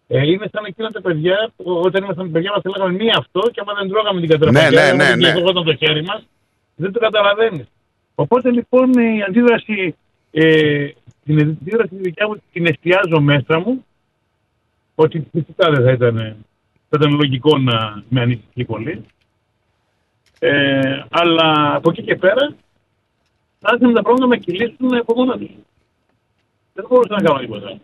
Ε, 0.07 0.27
είναι 0.31 0.45
σαν 0.51 0.65
εκείνα 0.65 0.91
τα 0.91 1.01
παιδιά 1.01 1.51
που 1.55 1.81
όταν 1.85 2.03
ήμασταν 2.03 2.31
παιδιά 2.31 2.51
μας 2.51 2.75
λέγαμε 2.75 2.93
μία 3.03 3.15
αυτό 3.17 3.39
και 3.51 3.59
άμα 3.61 3.73
δεν 3.73 3.89
τρώγαμε 3.89 4.19
την 4.19 4.29
κατραπακιά, 4.29 4.69
Ναι, 4.69 4.75
ναι, 4.75 4.87
άμα 4.87 4.95
ναι, 5.03 5.09
δεν 5.09 5.17
ναι. 5.19 5.31
πληγόταν 5.31 5.63
το 5.63 5.75
χέρι 5.75 6.03
μας, 6.03 6.27
δεν 6.75 6.91
το 6.91 6.99
καταλαβαίνεις. 6.99 7.65
Οπότε 8.15 8.51
λοιπόν 8.51 8.91
η 8.93 9.23
αντίδραση, 9.27 9.95
ε, 10.31 10.87
την 11.25 11.39
αντίδραση 11.39 11.89
της 11.89 12.01
δικιάς 12.01 12.29
μου 12.29 12.41
την 12.51 12.65
εστιάζω 12.65 13.21
μέσα 13.21 13.59
μου, 13.59 13.85
ότι 14.95 15.27
φυσικά 15.31 15.71
δεν 15.71 15.83
θα 15.83 15.91
ήταν, 15.91 16.15
θα 16.89 16.97
ήταν 16.99 17.13
λογικό 17.15 17.57
να 17.57 18.03
με 18.09 18.21
ανησυχεί 18.21 18.63
πολύ. 18.65 19.05
Ε, 20.39 21.03
αλλά 21.09 21.75
από 21.75 21.89
εκεί 21.89 22.01
και 22.03 22.15
πέρα, 22.15 22.55
άρχισαν 23.61 23.93
τα 23.93 24.01
πράγματα 24.01 24.23
να 24.23 24.27
με 24.27 24.37
κυλήσουν 24.37 24.93
από 24.95 25.13
μόνα 25.15 25.37
τους. 25.37 25.49
Δεν 26.73 26.85
μπορούσα 26.89 27.13
να 27.15 27.21
κάνω 27.21 27.39
τίποτα. 27.39 27.79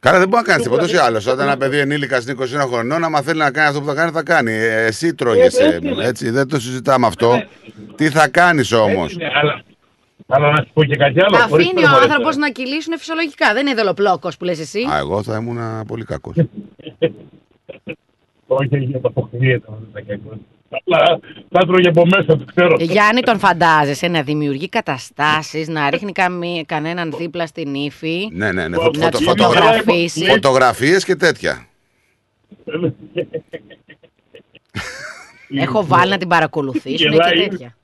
Καλά, 0.00 0.18
δεν 0.18 0.28
μπορεί 0.28 0.42
να 0.42 0.48
κάνει 0.48 0.62
τίποτα. 0.62 0.82
Ούτως 0.82 0.94
ή 0.94 0.98
άλλως, 0.98 1.26
όταν 1.26 1.46
ένα 1.46 1.56
παιδί 1.56 1.78
ενήλικας 1.78 2.24
είναι 2.24 2.32
21 2.32 2.66
χρονών, 2.68 3.04
άμα 3.04 3.22
θέλει 3.22 3.38
να 3.38 3.50
κάνει 3.50 3.68
αυτό 3.68 3.80
που 3.80 3.86
θα 3.86 3.94
κάνει, 3.94 4.10
θα 4.10 4.22
κάνει. 4.22 4.52
Ε, 4.52 4.84
Εσύ 4.84 5.14
τρώγεσαι. 5.14 5.62
Ε, 5.62 5.66
έτσι 5.66 5.86
είναι. 5.88 6.04
Έτσι, 6.06 6.30
δεν 6.30 6.48
το 6.48 6.60
συζητάμε 6.60 7.06
αυτό. 7.06 7.42
Τι 7.94 8.08
θα 8.10 8.28
κάνεις 8.28 8.72
όμως; 8.72 9.16
Έτσι 10.28 10.38
είναι, 10.38 10.46
αλλά, 10.46 10.46
αλλά 10.46 10.50
να 10.50 10.64
σου 10.64 10.70
πω 10.72 10.84
και 10.84 10.96
κάτι 10.96 11.20
άλλο. 11.20 11.36
χωρίς 11.36 11.66
Αφήνει 11.66 11.68
ο 11.70 11.72
προχωρές 11.80 12.02
άνθρωπος 12.02 12.34
τώρα. 12.34 12.46
να 12.46 12.50
κυλήσουν 12.50 12.98
φυσιολογικά. 12.98 13.52
Δεν 13.52 13.66
είναι 13.66 13.74
δολοπλόκος 13.76 14.36
που 14.36 14.44
λες 14.44 14.60
εσύ. 14.60 14.80
Α, 14.92 14.96
εγώ 14.98 15.22
θα 15.22 15.36
ήμουν 15.36 15.86
πολύ 15.86 16.04
κακός. 16.04 16.34
Όχι, 18.46 18.78
για 18.78 19.00
το 19.00 19.08
αποκτήεται. 19.08 19.66
Αλλά 20.86 21.18
θα 21.50 21.66
τρώγε 21.66 21.88
από 21.88 22.06
μέσα, 22.06 22.36
το 22.38 22.44
ξέρω. 22.54 22.76
Ε, 22.80 22.84
Γιάννη, 22.84 23.20
τον 23.20 23.38
φαντάζεσαι 23.38 24.08
να 24.08 24.22
δημιουργεί 24.22 24.68
καταστάσεις, 24.68 25.68
να 25.68 25.90
ρίχνει 25.90 26.12
καμί, 26.12 26.64
κανέναν 26.66 27.12
δίπλα 27.18 27.46
στην 27.46 27.74
ύφη. 27.74 28.28
ναι, 28.32 28.52
ναι, 28.52 28.68
ναι. 28.68 28.76
Να 28.76 28.82
Φωτο, 28.82 29.08
τους 29.10 29.24
φωτο, 29.24 29.42
φωτογραφίσει. 29.42 30.24
Φωτογραφίες 30.24 31.04
και 31.04 31.16
τέτοια. 31.16 31.66
Έχω 35.48 35.86
βάλει 35.86 36.10
να 36.10 36.18
την 36.18 36.28
παρακολουθήσουμε 36.28 37.16
και 37.16 37.22
Γελάει. 37.30 37.48
τέτοια. 37.48 37.76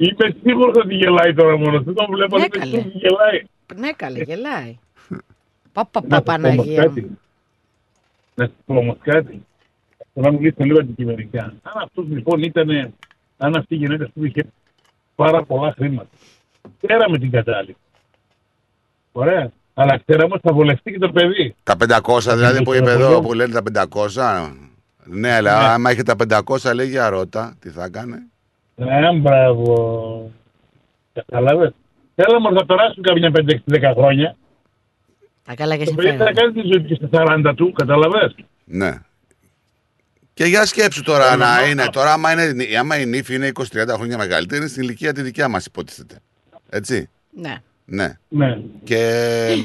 Είμαι 0.00 0.36
σίγουρος 0.42 0.76
ότι 0.84 0.94
γελάει 0.94 1.34
τώρα 1.34 1.56
μόνος. 1.56 1.84
Δεν 1.84 1.94
τον 1.94 2.06
βλέπω, 2.10 2.36
Ναι, 2.38 2.46
δεν 2.48 2.60
καλέ. 2.60 2.76
ότι 2.78 2.88
γελάει. 2.94 3.42
Ναι, 3.76 3.92
καλέ, 3.92 4.22
γελάει. 4.22 4.78
Παπα, 5.72 6.00
Να 6.08 6.22
πα, 6.22 6.32
σου 6.34 6.40
πω 6.40 6.48
όμως 6.48 6.56
Παναγία 6.56 6.82
μου. 6.82 6.88
κάτι. 6.88 7.18
Να 8.34 8.44
σου 8.46 8.52
πω 8.66 8.74
όμως 8.74 8.96
κάτι. 9.02 9.46
Θα 10.14 10.20
να 10.20 10.32
μιλήσω 10.32 10.64
λίγο 10.64 10.78
αντικειμενικά. 10.80 11.42
Αν 11.62 11.82
αυτός 11.82 12.04
λοιπόν 12.08 12.42
ήταν, 12.42 12.92
αν 13.38 13.56
αυτή 13.56 13.74
η 13.74 13.78
γυναίκα 13.78 14.04
του 14.04 14.24
είχε 14.24 14.46
πάρα 15.14 15.42
πολλά 15.44 15.72
χρήματα. 15.76 16.08
Ξέραμε 16.82 17.18
την 17.18 17.30
κατάληξη. 17.30 17.80
Ωραία. 19.12 19.50
Αλλά 19.74 20.00
ξέραμε 20.06 20.34
ότι 20.34 20.48
θα 20.48 20.52
βολευτεί 20.54 20.92
και 20.92 20.98
το 20.98 21.10
παιδί. 21.10 21.54
Τα 21.62 21.74
500 22.02 22.18
δηλαδή 22.34 22.62
που 22.62 22.74
είπε 22.74 22.90
εδώ, 22.90 23.20
που 23.20 23.32
λένε 23.34 23.60
τα 23.60 23.86
500. 23.90 24.52
Ναι, 25.04 25.32
αλλά 25.32 25.72
άμα 25.72 25.90
είχε 25.92 26.02
τα 26.02 26.14
500, 26.44 26.74
λέει 26.74 26.88
για 26.88 27.08
ρώτα, 27.08 27.56
τι 27.60 27.68
θα 27.70 27.84
έκανε. 27.84 28.22
Ε, 28.78 29.12
μπράβο. 29.14 30.30
Κατάλαβες. 31.12 31.72
Έλα 32.14 32.40
μόνο 32.40 32.58
θα 32.58 32.66
περάσουν 32.66 33.02
καμιά 33.02 33.32
5-6-10 33.34 33.92
χρόνια. 33.96 34.36
Τα 35.44 35.54
καλά 35.54 35.76
και 35.76 35.84
Το 35.84 35.92
παιδί 35.94 36.08
θα 36.08 36.14
συμφέροντα. 36.14 36.40
κάνει 36.40 36.52
τη 36.52 36.60
ζωή 36.60 36.82
του 36.82 36.86
και 36.86 36.94
στα 36.94 37.08
40 37.50 37.52
του, 37.56 37.72
κατάλαβες. 37.72 38.34
Ναι. 38.64 38.90
Και 40.34 40.44
για 40.44 40.66
σκέψου 40.66 41.02
τώρα 41.02 41.36
να 41.36 41.68
είναι. 41.68 41.84
Τώρα, 41.92 42.12
άμα, 42.12 42.32
είναι, 42.32 42.78
άμα 42.78 42.98
η 42.98 43.06
νύφη 43.06 43.34
είναι 43.34 43.50
20-30 43.54 43.64
χρόνια 43.94 44.18
μεγαλύτερη, 44.18 44.60
είναι 44.60 44.70
στην 44.70 44.82
ηλικία 44.82 45.12
τη 45.12 45.22
δικιά 45.22 45.48
μας, 45.48 45.66
υποτίθεται. 45.66 46.18
Έτσι. 46.68 47.08
Ναι. 47.30 47.56
Ναι. 47.84 48.18
Ναι. 48.28 48.58
Και 48.84 48.96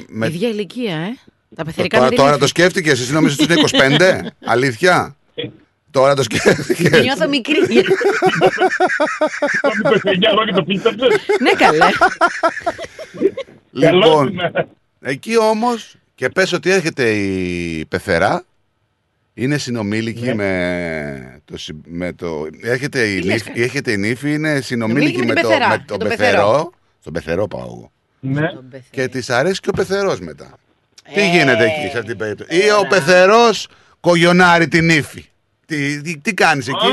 με... 0.09 0.25
Ίδια 0.27 0.49
ηλικία, 0.49 0.95
ε. 0.95 1.17
Τα 1.55 1.63
πεθερικά 1.63 1.97
Τώρα, 1.97 2.09
με 2.09 2.15
τώρα 2.15 2.31
την 2.31 2.39
το 2.39 2.47
σκέφτηκες, 2.47 2.99
εσύ 3.01 3.13
νόμιζες 3.13 3.39
ότι 3.39 3.53
είναι 3.53 3.61
25. 4.29 4.29
Αλήθεια; 4.53 5.15
Τώρα 5.93 6.13
το 6.15 6.23
σκέφτηκε. 6.29 6.99
Νιώθω 6.99 7.27
μικρή. 7.29 7.55
Το 9.61 9.99
29 10.03 10.23
χρόνια 10.31 10.53
το 10.53 10.63
πίστεψες; 10.63 11.07
ναι, 11.39 11.51
καλέ. 11.51 11.85
Λοιπόν, 13.71 14.39
εκεί 15.01 15.37
όμως 15.37 15.95
και 16.15 16.29
πες 16.29 16.53
ότι 16.53 16.69
έρχεται 16.71 17.09
η 17.11 17.85
πεθερά. 17.85 18.43
Είναι 19.33 19.57
συνομήλικη 19.57 20.25
Ναι. 20.25 20.33
με, 20.33 21.41
το, 21.45 21.57
συ- 21.57 21.75
με 21.85 22.13
το. 22.13 22.47
Έρχεται 22.61 23.07
η, 23.07 23.19
Τι 23.19 23.25
λες, 23.27 23.45
νύφη, 23.45 23.61
έρχεται 23.61 23.91
η 23.91 23.97
νύφη, 23.97 24.33
είναι 24.33 24.61
συνομήλικη 24.61 25.17
με 25.19 25.25
με, 25.25 25.33
την 25.33 25.41
το, 25.43 25.47
πεθερά, 25.49 25.67
με 25.69 25.75
με 25.77 25.83
τον 25.87 25.99
τον 25.99 26.07
πεθερό. 26.09 26.31
πεθερό. 26.37 26.71
Στον 26.99 27.13
πεθερό 27.13 27.47
πάω 27.47 27.61
εγώ. 27.65 27.91
Ναι. 28.19 28.47
Και 28.89 29.07
της 29.07 29.29
αρέσει 29.29 29.59
και 29.59 29.69
ο 29.69 29.73
πεθερός 29.75 30.19
μετά. 30.19 30.49
Τι 31.13 31.21
Ε, 31.21 31.29
γίνεται 31.29 31.63
εκεί 31.63 31.89
σε 31.91 31.97
αυτή 31.97 32.07
την 32.09 32.17
περίπτωση; 32.17 32.55
Ή 32.55 32.71
ο 32.71 32.87
πεθερός 32.89 33.67
κογιονάρει 33.99 34.67
την 34.67 34.89
ύφη. 34.89 35.25
Τι, 35.65 36.01
τι, 36.01 36.17
τι 36.17 36.33
κάνεις 36.33 36.67
εκεί; 36.67 36.87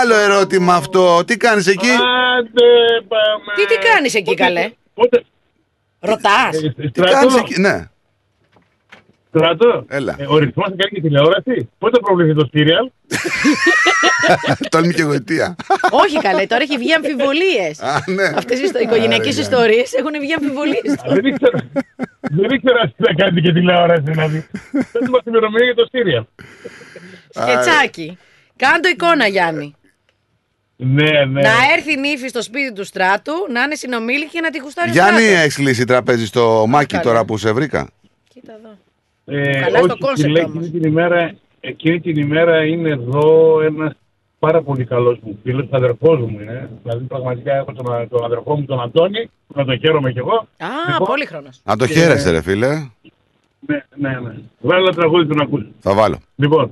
Άλλο 0.00 0.14
ερώτημα 0.14 0.74
αυτό. 0.74 1.24
Τι 1.24 1.36
κάνεις 1.36 1.66
εκεί; 1.66 1.90
Άντε, 1.90 2.64
πάμε. 3.08 3.52
Τι 3.54 3.66
τι 3.66 3.88
κάνεις 3.88 4.14
εκεί, 4.14 4.34
καλέ; 4.34 4.72
Πότε. 4.94 5.24
Ρωτάς; 6.00 6.50
Τι 6.76 6.88
Στρατό. 6.88 7.12
κάνει 7.12 7.34
εκεί; 7.38 7.60
Ναι. 7.60 7.88
Στρατό. 9.34 9.84
Έλα. 9.88 10.16
Ε, 10.18 10.26
ο 10.28 10.38
ρυθμός 10.38 10.66
θα 10.68 10.74
κάνει 10.76 10.90
και 10.94 11.00
τηλεόραση. 11.00 11.68
Πότε 11.78 11.98
προβληθεί 12.00 12.34
το 12.34 12.48
σύριαλ. 12.52 12.90
Τόλμη 14.70 14.94
και 14.94 15.02
γοητεία. 15.02 15.56
Όχι 15.90 16.18
καλέ, 16.18 16.46
τώρα 16.46 16.62
έχει 16.62 16.78
βγει 16.78 16.92
αμφιβολίες. 16.92 17.80
Α, 17.80 18.02
ναι. 18.06 18.24
Αυτές 18.36 18.58
οι 18.58 18.62
οικογενειακές 18.82 19.34
Άρα, 19.34 19.40
ιστορίες 19.46 19.92
έχουν 19.92 20.12
βγει 20.20 20.32
αμφιβολίες. 20.32 20.94
Δεν 21.06 21.24
ήξερα. 21.24 21.58
Δεν 22.20 22.50
ήξερα 22.50 22.92
τι 22.96 23.04
θα 23.04 23.14
κάνει 23.16 23.40
και 23.40 23.52
τηλεόραση 23.52 24.02
δηλαδή. 24.06 24.46
Δεν 24.92 25.10
μας 25.10 25.20
ημερομηνία 25.24 25.64
για 25.64 25.74
το 25.74 25.86
σύριαλ. 25.90 26.24
Σκετσάκι. 27.30 28.18
Κάντο 28.56 28.88
εικόνα, 28.88 29.26
Γιάννη. 29.26 29.74
Ναι, 30.76 31.24
ναι. 31.24 31.40
Να 31.40 31.52
έρθει 31.76 31.92
η 31.92 31.96
νύφη 31.96 32.28
στο 32.28 32.42
σπίτι 32.42 32.72
του 32.72 32.84
στράτου, 32.84 33.32
να 33.52 33.62
είναι 33.62 33.74
συνομήλικη 33.74 34.30
και 34.30 34.40
να 34.40 34.50
τη 34.50 34.58
γουστάρει 34.58 34.90
ο 34.90 34.92
Γιάννη, 34.92 35.20
στράτος. 35.20 35.42
έχεις 35.42 35.58
λύσει 35.58 35.84
τραπέζι 35.84 36.26
στο 36.26 36.64
μάκι 36.68 36.86
καλά. 36.86 37.02
τώρα 37.02 37.24
που 37.24 37.36
σε 37.38 37.52
βρήκα. 37.52 37.90
Κοίτα 38.28 38.52
εδώ. 38.58 38.78
Ε, 39.24 39.60
Καλά 39.60 39.78
στο 39.78 39.86
όχι, 39.92 39.98
κόνσεπτ 39.98 40.20
φίλε, 40.32 40.42
όμως. 40.42 40.64
εκείνη 40.66 40.80
την 40.80 40.90
ημέρα, 40.90 41.34
εκείνη 41.60 42.00
την 42.00 42.16
ημέρα 42.16 42.64
είναι 42.64 42.88
εδώ 42.90 43.60
ένας 43.60 43.92
πάρα 44.38 44.62
πολύ 44.62 44.84
καλός 44.84 45.18
μου 45.22 45.38
φίλος, 45.42 45.66
αδερφός 45.70 46.18
μου 46.20 46.28
είναι. 46.40 46.70
Δηλαδή 46.82 47.04
πραγματικά 47.04 47.54
έχω 47.56 47.72
τον, 47.72 48.08
τον 48.08 48.24
αδερφό 48.24 48.56
μου 48.56 48.64
τον 48.64 48.80
Αντώνη, 48.80 49.30
να 49.54 49.64
τον 49.64 49.78
χαίρομαι 49.78 50.12
κι 50.12 50.18
εγώ. 50.18 50.34
Α, 50.58 50.66
Λοιπόν, 50.92 51.06
πολύχρονος. 51.06 51.60
Να 51.64 51.76
το 51.76 51.86
Και- 51.86 51.92
χαίρεσαι, 51.92 52.30
ρε 52.30 52.42
φίλε. 52.42 52.68
Ναι, 53.66 53.84
ναι, 53.96 54.08
ναι. 54.20 54.34
Βάλε 54.60 54.80
ένα 54.82 54.92
τραγούδι 54.92 55.26
του 55.26 55.34
να 55.34 55.42
ακούσει. 55.42 55.66
Θα 55.80 55.94
βάλω. 55.94 56.18
Λοιπόν, 56.36 56.70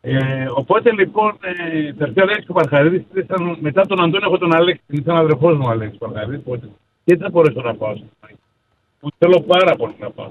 ε, 0.00 0.16
οπότε 0.54 0.92
λοιπόν, 0.92 1.32
ε, 1.40 1.92
τελευταία 1.92 2.24
Αλέξη 2.28 2.46
ο 2.48 2.52
Παρχαρίδης 2.52 3.02
ήταν, 3.16 3.56
μετά 3.60 3.86
τον 3.86 4.02
Αντώνη 4.02 4.24
έχω 4.26 4.38
τον 4.38 4.54
Αλέξη, 4.54 4.82
ήταν 4.88 5.16
αδερφός 5.16 5.56
μου 5.56 5.64
ο 5.66 5.70
Αλέξης 5.70 5.98
Παρχαρίδης, 5.98 6.40
οπότε 6.46 6.66
και 7.04 7.14
δεν 7.16 7.18
θα 7.18 7.30
μπορέσω 7.30 7.60
να 7.60 7.74
πάω 7.74 7.96
στο 7.96 8.04
Μάκη. 8.22 8.34
Που 9.00 9.08
θέλω 9.18 9.40
πάρα 9.40 9.76
πολύ 9.76 9.94
να 9.98 10.10
πάω. 10.10 10.30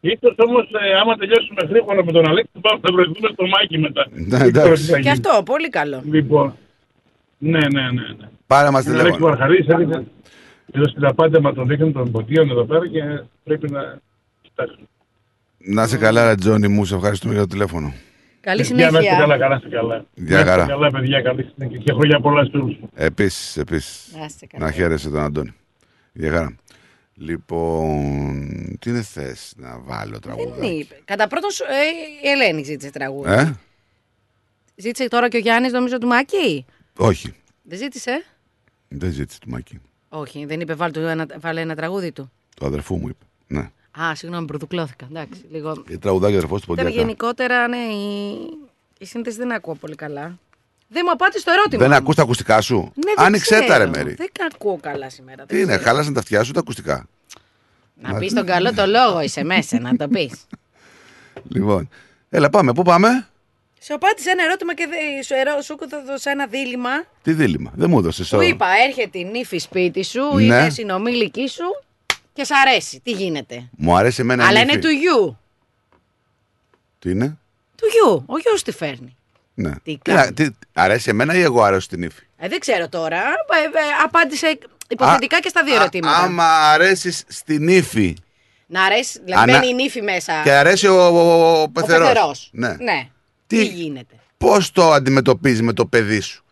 Ίσως 0.00 0.34
όμως, 0.36 0.64
ε, 0.82 0.98
άμα 1.00 1.16
τελειώσουμε 1.16 1.60
γρήγορα 1.68 2.04
με 2.04 2.12
τον 2.12 2.28
Αλέξη, 2.28 2.50
πάμε 2.60 2.80
να 2.82 2.92
βρεθούμε 2.94 3.28
στο 3.32 3.46
Μάκη 3.46 3.78
μετά. 3.78 4.06
Ναι, 4.10 4.36
Δεν 4.38 4.52
ξέρω 4.52 4.66
εντάξει. 4.66 4.84
τι 4.84 4.90
θα 4.90 4.96
Και 4.96 5.00
γίνει. 5.08 5.12
αυτό, 5.26 5.42
πολύ 5.44 5.68
καλό. 5.68 6.02
Λοιπόν, 6.10 6.54
ναι, 7.38 7.58
ναι, 7.58 7.82
ναι. 7.82 7.90
ναι. 7.90 8.28
Πάρε 8.46 8.70
μας 8.70 8.86
Ο 8.86 8.88
Αλέξης 8.88 9.04
τηλέφωνο. 9.04 9.26
Παρχαρίδης 9.30 9.66
έδειξε, 9.68 10.04
εδώ 10.72 10.88
στην 10.88 11.04
απάντημα 11.04 11.52
τον 11.54 11.66
δείχνουν 11.66 11.92
των 11.92 12.10
ποτίων 12.10 12.50
εδώ 12.50 12.64
πέρα 12.64 12.88
και 12.88 13.02
πρέπει 13.44 13.70
να 13.70 13.98
κοιτάξουμε. 14.42 14.86
Να 15.58 15.82
είσαι 15.82 15.96
καλά, 15.98 16.28
ρε 16.28 16.34
Τζόνι 16.34 16.68
μου, 16.68 16.84
σε 16.84 16.94
ευχαριστούμε 16.94 17.32
για 17.32 17.42
το 17.42 17.48
τηλέφωνο. 17.48 17.92
Καλή 18.40 18.62
Για 18.62 18.74
να 18.90 18.98
είστε 18.98 19.08
καλά, 19.08 19.18
συνέχεια. 19.18 19.36
καλά, 19.38 19.56
είστε 19.56 19.68
καλά. 19.68 20.04
Γεια 20.14 20.34
Να 20.34 20.38
είστε 20.40 20.50
χαρά. 20.50 20.66
Καλά, 20.66 20.90
παιδιά, 20.90 21.20
καλή 21.22 21.46
συνέχεια 21.54 21.78
και 21.78 21.92
χρόνια 21.92 22.20
πολλά 22.20 22.44
σε 22.44 22.50
όλους. 22.56 22.76
Επίσης, 22.94 23.56
επίσης. 23.56 24.14
Να 24.18 24.24
είστε 24.24 24.46
καλά. 24.46 24.64
Να 24.64 24.70
χαίρεσαι 24.72 25.10
τον 25.10 25.20
Αντώνη. 25.20 25.54
Γεια 26.12 26.30
χαρά. 26.30 26.56
Λοιπόν, 27.18 28.76
τι 28.78 28.90
δεν 28.90 29.02
θες 29.04 29.52
να 29.56 29.78
βάλω 29.78 30.10
Δεν 30.12 30.20
τραγούδα. 30.20 30.66
είπε. 30.66 31.00
Κατά 31.04 31.26
πρώτον, 31.26 31.50
σου- 31.50 31.64
ε, 31.64 32.26
η 32.26 32.30
Ελένη 32.30 32.62
ζήτησε 32.62 32.90
τραγούδι. 32.90 33.30
Ε, 33.32 33.54
Ζήτησε 34.76 35.08
τώρα 35.08 35.28
και 35.28 35.36
ο 35.36 35.40
Γιάννης, 35.40 35.72
νομίζω, 35.72 35.98
του 35.98 36.06
Μάκη. 36.06 36.64
όχι. 36.96 37.34
Δεν 37.62 37.78
ζήτησε; 37.78 38.24
Δεν 38.88 39.12
ζήτησε 39.12 39.38
του 39.40 39.50
Μάκη. 39.50 39.80
Όχι, 40.08 40.44
δεν 40.44 40.60
είπε 40.60 40.74
βάλε, 40.74 40.92
του 40.92 41.00
ένα, 41.00 41.26
βάλε 41.40 41.60
ένα 41.60 41.74
τραγούδι 41.74 42.12
του. 42.12 42.30
Το 42.54 42.66
αδερφού 42.66 42.96
μου 42.96 43.08
είπε. 43.08 43.24
Ναι. 43.46 43.70
Α, 44.02 44.14
συγγνώμη, 44.14 44.46
πρωτοκλώθηκα. 44.46 45.06
Εντάξει, 45.10 45.40
λίγο. 45.50 45.84
Η 45.88 45.98
τραγουδάκι 45.98 46.36
αδερφός 46.36 46.60
του 46.62 46.72
Ήταν 46.72 46.84
Ποντιακά. 46.84 47.04
γενικότερα, 47.06 47.68
ναι, 47.68 47.76
η, 47.76 48.32
η 48.98 49.04
σύνθεση 49.06 49.36
δεν 49.36 49.52
ακούω 49.52 49.74
πολύ 49.74 49.94
καλά. 49.94 50.38
Δεν 50.88 51.02
μου 51.04 51.10
απάντησε 51.10 51.44
το 51.44 51.50
ερώτημα. 51.50 51.78
Δεν 51.82 51.90
μου. 51.90 51.96
ακούς 51.96 52.14
τα 52.14 52.22
ακουστικά 52.22 52.60
σου; 52.60 52.76
Ναι, 52.76 53.12
δεν 53.16 53.24
Άνοιξέ 53.26 53.58
τα, 53.58 53.64
ξέρω. 53.64 53.78
ρε 53.84 53.86
Μέρη. 53.90 54.14
Δεν 54.14 54.28
ακούω 54.54 54.78
καλά 54.82 55.10
σήμερα. 55.10 55.44
Τι 55.46 55.54
δεν 55.54 55.62
είναι, 55.64 55.72
ξέρω. 55.72 55.88
χάλασαν 55.88 56.12
τα 56.12 56.20
αυτιά 56.20 56.44
σου 56.44 56.52
τα 56.52 56.60
ακουστικά; 56.60 57.08
Να 57.94 58.14
πεις 58.14 58.32
τον 58.32 58.46
καλό 58.46 58.74
το 58.74 58.86
λόγο, 58.86 59.20
είσαι 59.20 59.44
μέσα, 59.44 59.80
να 59.80 59.96
το 59.96 60.08
πεις. 60.08 60.32
Λοιπόν, 61.54 61.88
έλα 62.30 62.50
πάμε, 62.50 62.72
πού 62.72 62.82
πάμε; 62.82 63.26
Σου 63.82 63.94
απάντησε 63.94 64.30
ένα 64.30 64.42
ερώτημα 64.44 64.74
και 64.74 64.86
δε- 64.90 65.22
σου, 65.22 65.34
ερώ, 65.34 65.60
σου 65.62 65.76
έδωσα 66.02 66.30
ένα 66.30 66.46
δίλημα. 66.46 66.90
Τι 67.22 67.32
δίλημα, 67.32 67.72
δεν 67.74 67.90
μου 67.90 67.98
έδωσες 67.98 68.26
Σου 68.26 68.40
είπα, 68.40 68.66
έρχεται 68.88 69.18
η 69.18 69.24
νύφη 69.24 69.58
σπίτι 69.58 70.04
σου, 70.04 70.34
Ναι. 70.34 70.42
είναι 70.42 70.70
συνομήλικη 70.70 71.48
σου 71.48 71.64
και 72.32 72.44
σ' 72.44 72.50
αρέσει. 72.66 73.00
Τι 73.00 73.10
γίνεται; 73.10 73.68
Μου 73.76 73.96
αρέσει 73.96 74.20
εμένα 74.20 74.44
η 74.44 74.46
Αλλά 74.46 74.58
νύφη. 74.60 74.72
είναι 74.72 74.80
του 74.82 74.88
γιου. 74.90 75.38
Τι 76.98 77.10
είναι, 77.10 77.38
Του 77.76 77.86
γιου. 77.92 78.22
Ο 78.26 78.38
γιο 78.38 78.52
τη 78.64 78.72
φέρνει. 78.72 79.16
Ναι. 79.62 79.72
Τι 79.82 79.98
Τι, 80.02 80.12
να- 80.12 80.32
τι- 80.32 80.48
αρέσει 80.72 81.10
εμένα 81.10 81.34
ή 81.34 81.40
εγώ 81.40 81.62
αρέσω 81.62 81.88
την 81.88 82.02
ύφη; 82.02 82.22
Ε, 82.38 82.48
δεν 82.48 82.58
ξέρω 82.60 82.88
τώρα. 82.88 83.16
Ε, 83.18 83.22
ε, 83.22 84.04
απάντησε 84.04 84.58
υποθετικά 84.88 85.40
και 85.40 85.48
στα 85.48 85.62
δύο 85.64 85.74
Α- 85.74 85.80
ερωτήματα. 85.80 86.18
Άμα 86.18 86.44
αρέσεις 86.70 87.24
στην 87.28 87.68
ύφη 87.68 88.16
Να 88.66 88.82
αρέσει. 88.84 89.20
Δηλαδή 89.24 89.50
Ανα- 89.50 89.58
μπαίνει 89.58 89.70
η 89.70 89.74
νύφη 89.74 90.02
μέσα. 90.02 90.40
και 90.42 90.52
αρέσει 90.52 90.86
ο, 90.86 91.06
ο, 91.06 91.08
ο 91.08 91.62
ο 91.62 91.68
πεθερός. 91.68 92.08
πεθερός. 92.08 92.48
Ναι. 92.52 92.68
ναι. 92.68 93.08
Τι- 93.46 93.56
Τι 93.58 93.64
γίνεται; 93.64 94.14
Πώς 94.38 94.72
το 94.72 94.92
αντιμετωπίζεις 94.92 95.62
με 95.62 95.72
το 95.72 95.86
παιδί 95.86 96.20
σου; 96.20 96.44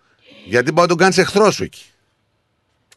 Γιατί 0.45 0.71
μπορεί 0.71 0.81
να 0.83 0.87
τον 0.89 0.97
κάνεις 0.97 1.19
εχθρό 1.19 1.51
σου 1.51 1.63
εκεί. 1.63 1.83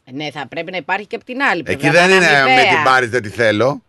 Ε, 0.04 0.10
Ναι, 0.12 0.30
θα 0.30 0.46
πρέπει 0.48 0.70
να 0.70 0.76
υπάρχει 0.76 1.06
και 1.06 1.16
από 1.16 1.24
την 1.24 1.42
άλλη 1.42 1.62
πλευρά. 1.62 1.86
Εκεί 1.88 1.96
δεν 1.96 2.10
είναι 2.16 2.26
αμοιβαία. 2.26 2.54
με 2.56 2.62
την 2.74 2.82
πάρεις 2.84 3.10
δεν 3.10 3.22
τη 3.22 3.28
θέλω. 3.28 3.82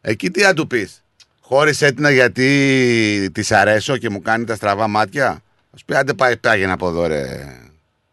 Εκεί 0.00 0.30
τι 0.30 0.42
να 0.42 0.54
του 0.54 0.66
πεις; 0.66 1.02
Χώρισε 1.44 1.92
την 1.92 2.06
γιατί 2.10 3.30
της 3.32 3.52
αρέσω 3.52 3.96
και 3.96 4.10
μου 4.10 4.22
κάνει 4.22 4.44
τα 4.44 4.54
στραβά 4.54 4.88
μάτια. 4.88 5.28
Α 5.28 5.84
πει, 5.86 5.94
άντε 5.94 6.14
πάει, 6.14 6.36
πάγαινε 6.36 6.72
από 6.72 6.88
εδώ, 6.88 7.06
ρε. 7.06 7.46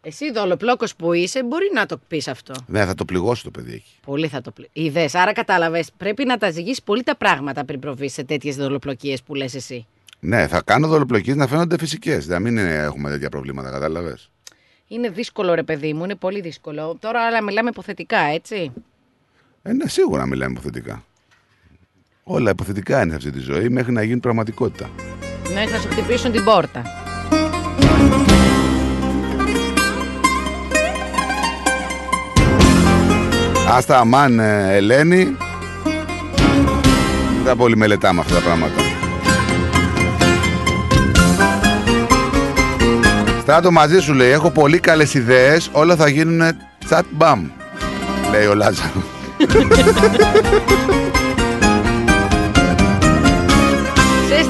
Εσύ 0.02 0.32
δολοπλόκος 0.32 0.96
που 0.96 1.12
είσαι, 1.12 1.42
μπορεί 1.44 1.70
να 1.74 1.86
το 1.86 2.00
πεις 2.08 2.28
αυτό. 2.28 2.54
Ναι, 2.66 2.84
θα 2.86 2.94
το 2.94 3.04
πληγώσει 3.04 3.42
το 3.44 3.50
παιδί 3.50 3.72
εκεί. 3.72 3.94
Πολύ 4.06 4.28
θα 4.28 4.40
το 4.40 4.50
πει. 4.50 4.68
Είδες, 4.72 5.14
άρα 5.14 5.32
κατάλαβες. 5.32 5.90
Πρέπει 5.96 6.24
να 6.24 6.38
τα 6.38 6.50
ζυγίσεις 6.50 6.82
πολύ 6.82 7.02
τα 7.02 7.16
πράγματα 7.16 7.64
πριν 7.64 7.80
προβείς 7.80 8.12
σε 8.12 8.24
τέτοιες 8.24 8.56
δολοπλοκίες 8.56 9.22
που 9.22 9.34
λες 9.34 9.54
εσύ. 9.54 9.86
Ναι, 10.20 10.46
θα 10.46 10.62
κάνω 10.62 10.86
δολοπλοκίες 10.88 11.36
να 11.36 11.46
φαίνονται 11.46 11.78
φυσικές. 11.78 12.26
Να 12.26 12.38
μην 12.38 12.56
είναι- 12.56 12.74
έχουμε 12.74 13.10
τέτοια 13.10 13.28
προβλήματα, 13.28 13.70
κατάλαβες. 13.70 14.30
Είναι 14.88 15.08
δύσκολο, 15.08 15.54
ρε 15.54 15.62
παιδί 15.62 15.92
μου, 15.92 16.04
είναι 16.04 16.14
πολύ 16.14 16.40
δύσκολο. 16.40 16.96
Τώρα, 17.00 17.20
αλλά 17.26 17.42
μιλάμε 17.42 17.68
υποθετικά, 17.68 18.18
έτσι. 18.18 18.72
Ε, 19.62 19.72
ναι, 19.72 19.88
σίγουρα 19.88 20.26
μιλάμε 20.26 20.52
υποθετικά. 20.52 21.04
Όλα 22.32 22.50
υποθετικά 22.50 23.02
είναι 23.02 23.10
σε 23.10 23.16
αυτή 23.16 23.30
τη 23.30 23.38
ζωή 23.38 23.68
μέχρι 23.68 23.92
να 23.92 24.02
γίνουν 24.02 24.20
πραγματικότητα. 24.20 24.90
Ναι, 25.54 25.66
θα 25.66 25.78
σου 25.78 25.88
χτυπήσουν 25.88 26.32
την 26.32 26.44
πόρτα. 26.44 26.82
Άστα 33.68 33.98
αμάν, 33.98 34.38
ε, 34.38 34.76
Ελένη. 34.76 35.36
Δεν 37.36 37.44
τα 37.44 37.56
πολύ 37.56 37.76
μελετάμε 37.76 38.20
αυτά 38.20 38.34
τα 38.34 38.40
πράγματα. 38.40 38.80
Στράτο 43.40 43.70
μαζί 43.70 44.00
σου 44.00 44.12
λέει: 44.12 44.30
Έχω 44.30 44.50
πολύ 44.50 44.78
καλές 44.78 45.14
ιδέες. 45.14 45.70
Όλα 45.72 45.96
θα 45.96 46.08
γίνουν 46.08 46.56
chat 46.88 47.02
μπαμ. 47.10 47.48
Λέει 48.30 48.46
ο 48.46 48.54
Λάζαρος. 48.54 49.04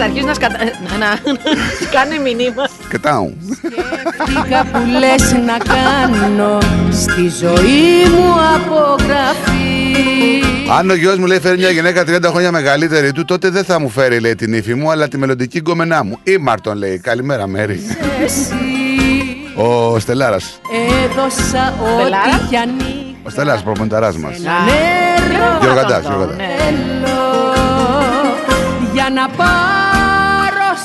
θα 0.01 0.07
αρχίσουν 0.07 0.29
να 0.29 0.35
σκατα... 0.35 0.59
να, 0.91 0.97
να, 0.99 1.07
να 1.33 1.87
κάνει 1.91 2.19
μηνύμα. 2.19 2.69
Κετάου. 2.91 3.37
Σκέφτηκα 3.53 4.65
που 4.73 4.79
λες 4.99 5.33
να 5.33 5.57
κάνω 5.75 6.59
στη 6.93 7.29
ζωή 7.29 8.09
μου 8.17 8.35
απογραφή 8.55 10.43
Αν 10.79 10.91
ο 10.91 10.95
γιος 10.95 11.17
μου 11.19 11.27
λέει 11.27 11.41
φέρει 11.41 11.59
μια 11.59 11.71
γυναίκα 11.71 12.03
30 12.03 12.23
χρόνια 12.25 12.53
μεγαλύτερη 12.53 13.13
του, 13.13 13.25
τότε 13.25 13.51
δεν 13.51 13.65
θα 13.65 13.81
μου 13.81 13.89
φέρει 13.89 14.21
λέει 14.21 14.35
την 14.35 14.53
ύφη 14.53 14.75
μου, 14.75 14.91
αλλά 14.91 15.09
τη 15.09 15.19
μελλοντική 15.19 15.61
γκομενά 15.61 16.05
μου. 16.05 16.19
Ή 16.23 16.37
Μάρτον 16.37 16.77
λέει. 16.77 16.99
Καλημέρα, 16.99 17.47
Μέρη. 17.47 17.81
εσύ 18.25 18.55
Ο 19.57 19.99
Στελάρας. 19.99 20.61
Έδωσα 21.05 21.75
ό,τι 21.83 22.47
κι 22.49 22.57
αν 22.57 22.71
Ο 23.23 23.31
Στελάρας, 23.31 23.63
προπονηταράς 23.63 24.17
μας. 24.17 24.39
νερό 24.39 25.59
Γιωργαντά, 25.61 26.01
Γιωργαντά. 26.01 26.35
θέλω 26.35 27.19
για 28.93 29.11
να 29.15 29.29
πάρω 29.29 29.80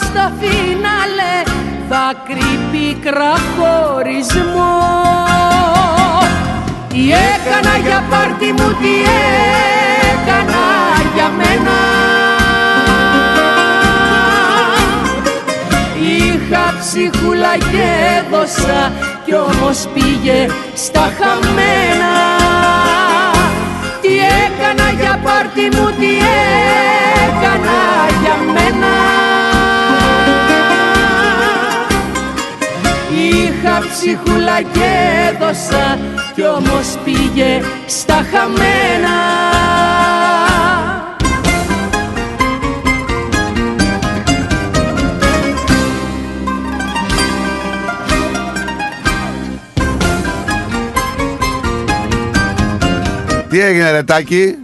στο 0.02 0.32
φινάλε 0.40 1.36
δάκρυ 1.90 2.60
πίκρα 2.72 3.34
χωρισμό 3.58 4.74
Τι 6.90 7.12
έκανα 7.12 7.78
για 7.78 8.04
πάρτι 8.10 8.46
μου, 8.46 8.70
τι 8.82 8.94
έκανα 10.12 10.66
για 11.16 11.30
μένα. 11.38 11.78
Είχα 16.18 16.74
ψυχούλα 16.80 17.58
και 17.58 17.86
έδωσα 18.18 18.92
κι 19.26 19.34
όμως 19.34 19.88
πήγε 19.94 20.48
στα 20.76 21.12
χαμένα. 21.18 22.14
Τι 24.02 24.14
έκανα 24.18 24.90
για 25.00 25.20
πάρτι 25.24 25.78
μου, 25.78 25.92
τι 26.00 26.12
έκανα 27.28 28.15
Είχα 33.66 33.80
ψυχούλα 33.80 34.62
και 34.62 34.84
έδωσα 35.34 36.00
κι 36.36 36.42
όμως 36.42 36.98
πήγε 37.04 37.62
στα 37.88 38.14
χαμένα 38.14 39.16
Τι 53.50 53.62
έγινε, 53.62 53.92
Ρετάκι. 53.92 54.56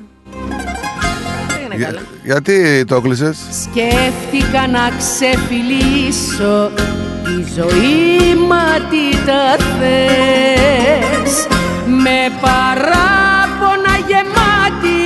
Για- 1.75 1.95
γιατί 2.23 2.85
το 2.87 3.01
κλείσες; 3.01 3.37
Σκέφτηκα 3.63 4.67
να 4.67 4.91
ξεφυλίσω 4.97 6.71
τη 7.31 7.39
ζωή 7.55 8.35
μα 8.49 8.65
τι 8.89 9.05
τα 9.25 9.45
θες. 9.79 11.33
Με 11.85 12.19
παράπονα 12.41 13.93
γεμάτη 14.07 15.01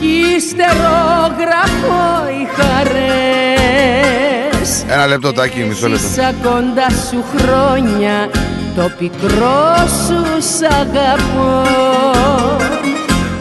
κι 0.00 0.12
ύστερο 0.36 0.98
γράφω 1.38 2.04
οι 2.28 2.42
χαρές. 2.56 4.68
Ένα 4.88 5.06
λεπτό, 5.06 5.32
Τάκη, 5.32 5.62
μισό 5.62 5.88
λεπτό. 5.88 6.04
Έζησα 6.06 6.32
κοντά 6.42 6.90
σου 7.10 7.24
χρόνια 7.36 8.28
το 8.76 8.90
πικρό 8.98 9.74
σου 10.06 10.20
σ' 10.38 10.62
αγαπώ. 10.62 11.62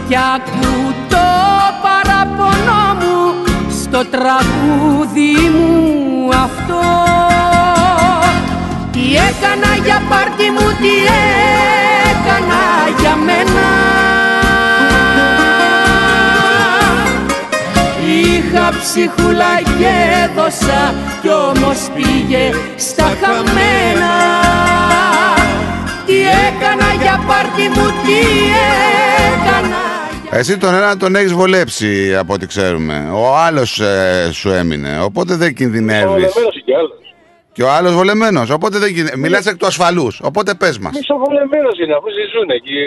Κι 0.08 0.18
ακού 0.36 0.94
το 1.10 1.28
παραπονό 1.84 2.86
μου 3.00 3.18
στο 3.84 4.02
τραγούδι 4.06 5.34
μου 5.56 6.30
αυτό. 6.30 6.80
Τι 7.30 7.35
έκανα 9.16 9.76
για 9.86 10.02
πάρτι 10.10 10.50
μου, 10.50 10.68
τι 10.82 10.94
έκανα 12.12 12.64
για 13.00 13.16
μένα 13.16 13.68
Είχα 18.08 18.70
ψυχούλα 18.80 19.62
και 19.62 19.92
έδωσα 20.24 20.94
κι 21.22 21.30
όμως 21.30 21.90
πήγε 21.96 22.52
στα 22.76 23.04
χαμένα 23.22 24.14
Τι 26.06 26.14
έκανα 26.20 26.94
για 27.02 27.24
πάρτι 27.28 27.62
μου, 27.62 27.86
τι 27.86 28.20
έκανα 29.32 29.84
Εσύ 30.32 30.58
τον 30.58 30.74
ένα 30.74 30.98
τον 30.98 31.16
έχεις 31.16 31.34
βολέψει 31.34 32.16
από 32.16 32.34
ό,τι 32.34 32.48
ξέρουμε. 32.48 33.10
Ο 33.14 33.38
άλλος 33.38 33.82
σου 34.32 34.50
έμεινε. 34.50 35.00
Οπότε 35.02 35.36
δεν 35.36 35.54
κινδυνεύεις. 35.54 36.34
Βολεμένος 37.56 37.62
κι 37.62 37.62
άλλος. 37.62 37.62
Και 37.62 37.64
ο 37.64 37.70
άλλος 37.72 37.94
βολεμένος. 37.94 38.50
Οπότε 38.50 38.78
δεν 38.80 38.88
κινδυνεύει. 38.94 39.20
Μιλάς 39.20 39.46
εκ 39.46 39.58
του 39.58 39.66
ασφαλούς. 39.66 40.20
Οπότε 40.24 40.54
πες 40.54 40.78
μας. 40.78 40.94
Μισοβολεμένος 40.96 41.80
είναι, 41.80 41.94
αφού 41.94 42.08
ζουν 42.34 42.50
εκεί. 42.50 42.78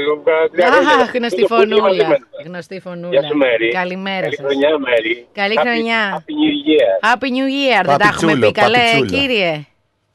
Αχ, 1.02 1.10
γνωστή 1.14 1.44
φωνούλα. 1.48 2.18
Γνωστή 2.46 2.80
φωνούλα. 2.80 3.08
Γεια 3.20 3.22
σου, 3.28 3.36
Μέρη. 3.36 3.68
Καλημέρα 3.72 4.20
Καλή 4.20 4.36
σας. 4.36 4.44
χρονιά, 4.46 4.78
Μέρη. 4.78 5.26
Καλή 5.32 5.54
Happy- 5.58 5.60
χρονιά. 5.66 6.00
Happy 6.16 6.32
New 6.40 6.52
Year. 6.68 6.92
Happy 7.08 7.28
New 7.36 7.48
Year. 7.56 7.84
Δεν 7.86 7.96
τα 7.98 8.06
έχουμε 8.12 8.32
Παπιτσούλο, 8.32 8.46
πει 8.46 8.52
καλέ, 8.60 8.78
παπιτσούλο. 8.78 9.20
κύριε. 9.20 9.52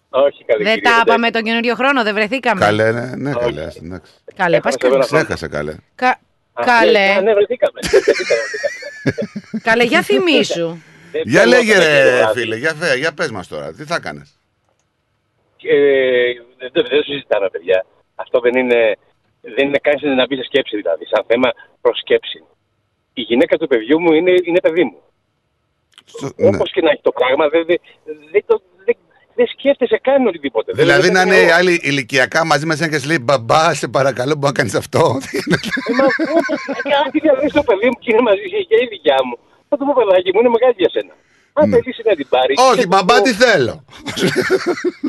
Όχι, 0.10 0.44
καλή 0.46 0.64
Δεν 0.64 0.74
κυρία, 0.74 0.90
τα 0.90 0.96
δεν- 0.96 1.04
είπαμε 1.06 1.30
τον 1.32 1.44
καινούριο 1.44 1.76
χρόνο, 1.76 2.04
δεν 2.04 2.14
βρεθήκαμε. 2.14 2.60
Καλέ, 2.66 2.92
ναι, 2.92 3.06
ναι, 3.16 3.32
καλέ. 3.40 3.64
ας, 3.64 3.76
εντάξει. 3.76 4.12
Καλέ, 4.36 4.60
πας 4.60 4.76
Έχασα 4.76 4.78
καλά. 4.90 4.96
ένα 4.96 5.06
Ξέχασε 5.06 5.48
καλέ. 5.48 5.74
Κα- 5.96 6.20
Α, 6.54 6.64
Καλέ. 6.66 7.08
Ναι, 7.14 7.22
ναι, 7.22 7.34
βρεθήκαμε. 7.34 7.80
Βρεθήκαμε, 7.90 8.42
βρεθήκαμε. 8.50 9.62
Καλέ, 9.68 9.84
για 9.84 10.02
θυμίσου. 10.02 10.78
Δεν 11.12 11.22
Για 11.26 11.40
θέλω 11.40 11.52
λέγε 11.56 11.74
να 11.74 11.80
ρε 11.80 12.20
κάνω 12.20 12.32
φίλε, 12.34 12.56
για, 12.56 12.74
φέ, 12.80 12.96
για 12.96 13.12
πες 13.14 13.32
μας 13.32 13.48
τώρα, 13.48 13.74
τι 13.74 13.84
θα 13.84 14.00
κάνεις; 14.00 14.40
Ε, 15.64 16.32
δεν, 16.60 16.70
δεν, 16.74 16.86
δεν 16.90 17.04
συζητάμε, 17.04 17.50
παιδιά. 17.50 17.86
Αυτό 18.16 18.40
δεν 18.40 18.56
είναι, 18.56 18.98
δεν 19.42 19.68
είναι 19.68 19.78
καν 19.86 20.16
να 20.16 20.26
μπει 20.28 20.36
σε 20.36 20.44
σκέψη, 20.44 20.76
δηλαδή, 20.76 21.06
σαν 21.06 21.24
θέμα 21.28 21.50
προς 21.82 21.98
σκέψη. 21.98 22.44
Η 23.14 23.22
γυναίκα 23.22 23.58
του 23.58 23.68
παιδιού 23.68 24.00
μου 24.02 24.14
είναι, 24.14 24.34
είναι 24.44 24.60
παιδί 24.60 24.84
μου. 24.84 24.98
ναι. 26.36 26.48
Όπως 26.48 26.72
και 26.72 26.82
να 26.82 26.90
έχει 26.92 27.02
το 27.02 27.12
πράγμα, 27.12 27.48
δεν, 27.48 27.66
δεν, 27.66 27.78
δεν, 28.32 28.44
το, 28.46 28.62
δεν, 28.86 28.96
δεν 29.36 29.48
σκέφτεσαι 29.48 30.00
καν 30.04 30.28
οτιδήποτε. 30.28 30.72
Δεν- 30.76 30.86
Δηλαδή 30.86 31.02
δεν 31.02 31.14
να 31.14 31.22
είναι 31.22 31.36
είναι 31.36 31.46
οι 31.48 31.52
άλλοι 31.52 31.80
ηλικιακά 31.84 32.46
μαζί 32.46 32.66
με 32.66 32.76
σένα 32.76 32.90
και 32.92 33.00
σου 33.00 33.08
λέει 33.08 33.20
μπαμπά, 33.22 33.74
σε 33.74 33.88
παρακαλώ, 33.88 34.34
μπορεί 34.36 34.46
να 34.54 34.58
κάνεις 34.60 34.76
αυτό. 34.76 35.02
Κάτι 36.94 37.20
διαβεί 37.20 37.50
στο 37.50 37.64
παιδί 37.64 37.86
μου 37.86 37.98
και 38.04 38.12
είναι 38.12 38.22
μαζί 38.22 38.48
και 38.70 38.76
η 38.84 38.88
δικιά 38.90 39.18
μου. 39.28 39.38
Θα 39.70 39.78
του 39.78 39.86
πω 39.86 39.94
παιδάκι 40.00 40.30
μου, 40.34 40.40
είναι 40.40 40.50
μεγάλη 40.50 40.76
για 40.78 40.90
σένα. 40.90 41.14
Αν 41.54 41.70
θέλει 41.70 41.94
να 42.06 42.16
την 42.16 42.28
πάρει. 42.30 42.54
Ναι. 42.58 42.64
Όχι, 42.72 42.88
μπαμπά, 42.88 43.22
τι 43.22 43.34
θέλω. 43.34 43.86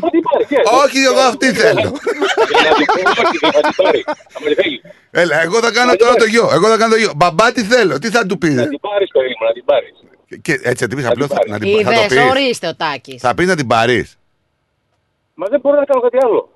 Θα 0.01 0.09
την 0.11 0.23
πάρει. 0.29 0.45
τι 0.49 0.57
άλλο. 0.57 0.69
Όχι, 0.85 0.99
εγώ 1.11 1.21
αυτή 1.21 1.53
θέλω. 1.53 1.81
Να 1.83 2.75
την 2.79 2.87
πω, 2.87 3.11
όχι, 3.25 3.39
θα 3.57 3.61
την 3.61 3.75
πάρει. 3.85 4.05
Θα 4.29 4.41
με 4.45 4.55
θέλει. 4.55 4.81
Έλα, 5.11 5.43
εγώ 5.43 5.59
θα 5.61 5.71
κάνω 5.73 5.97
τώρα 5.97 6.15
το 6.15 6.25
γιο. 6.25 6.49
Εγώ 6.53 6.69
θα 6.69 6.77
κάνω 6.77 6.93
το 6.95 6.99
γιο. 7.01 7.13
Μπαμπά, 7.17 7.53
τι 7.53 7.63
θέλω. 7.63 7.99
Τι 7.99 8.11
θα 8.11 8.27
του 8.27 8.39
πεις. 8.39 8.55
Να 8.55 8.69
την 8.69 8.81
πάρεις, 8.81 9.09
παιδί 9.13 9.27
μου, 9.39 9.47
να 9.47 9.53
την 9.53 9.65
πάρεις. 9.65 9.93
Και 10.43 10.53
έτσι 10.53 10.83
θα 10.85 10.89
την 10.89 10.99
πει 10.99 11.07
απλό. 11.07 11.27
Θα, 11.27 11.39
να 11.47 11.59
την, 11.59 11.85
θα 11.85 11.93
το 11.93 12.01
Είδες, 12.01 12.07
πεις. 12.07 12.31
ορίστε 12.31 12.67
ο 12.67 12.75
Τάκης. 12.77 13.21
Θα 13.21 13.35
πεις 13.35 13.47
να 13.47 13.57
την 13.57 13.67
πάρεις. 13.67 14.19
Μα 15.35 15.47
δεν 15.47 15.61
μπορώ 15.61 15.79
να 15.79 15.85
κάνω 15.85 16.01
κάτι 16.01 16.19
άλλο. 16.25 16.51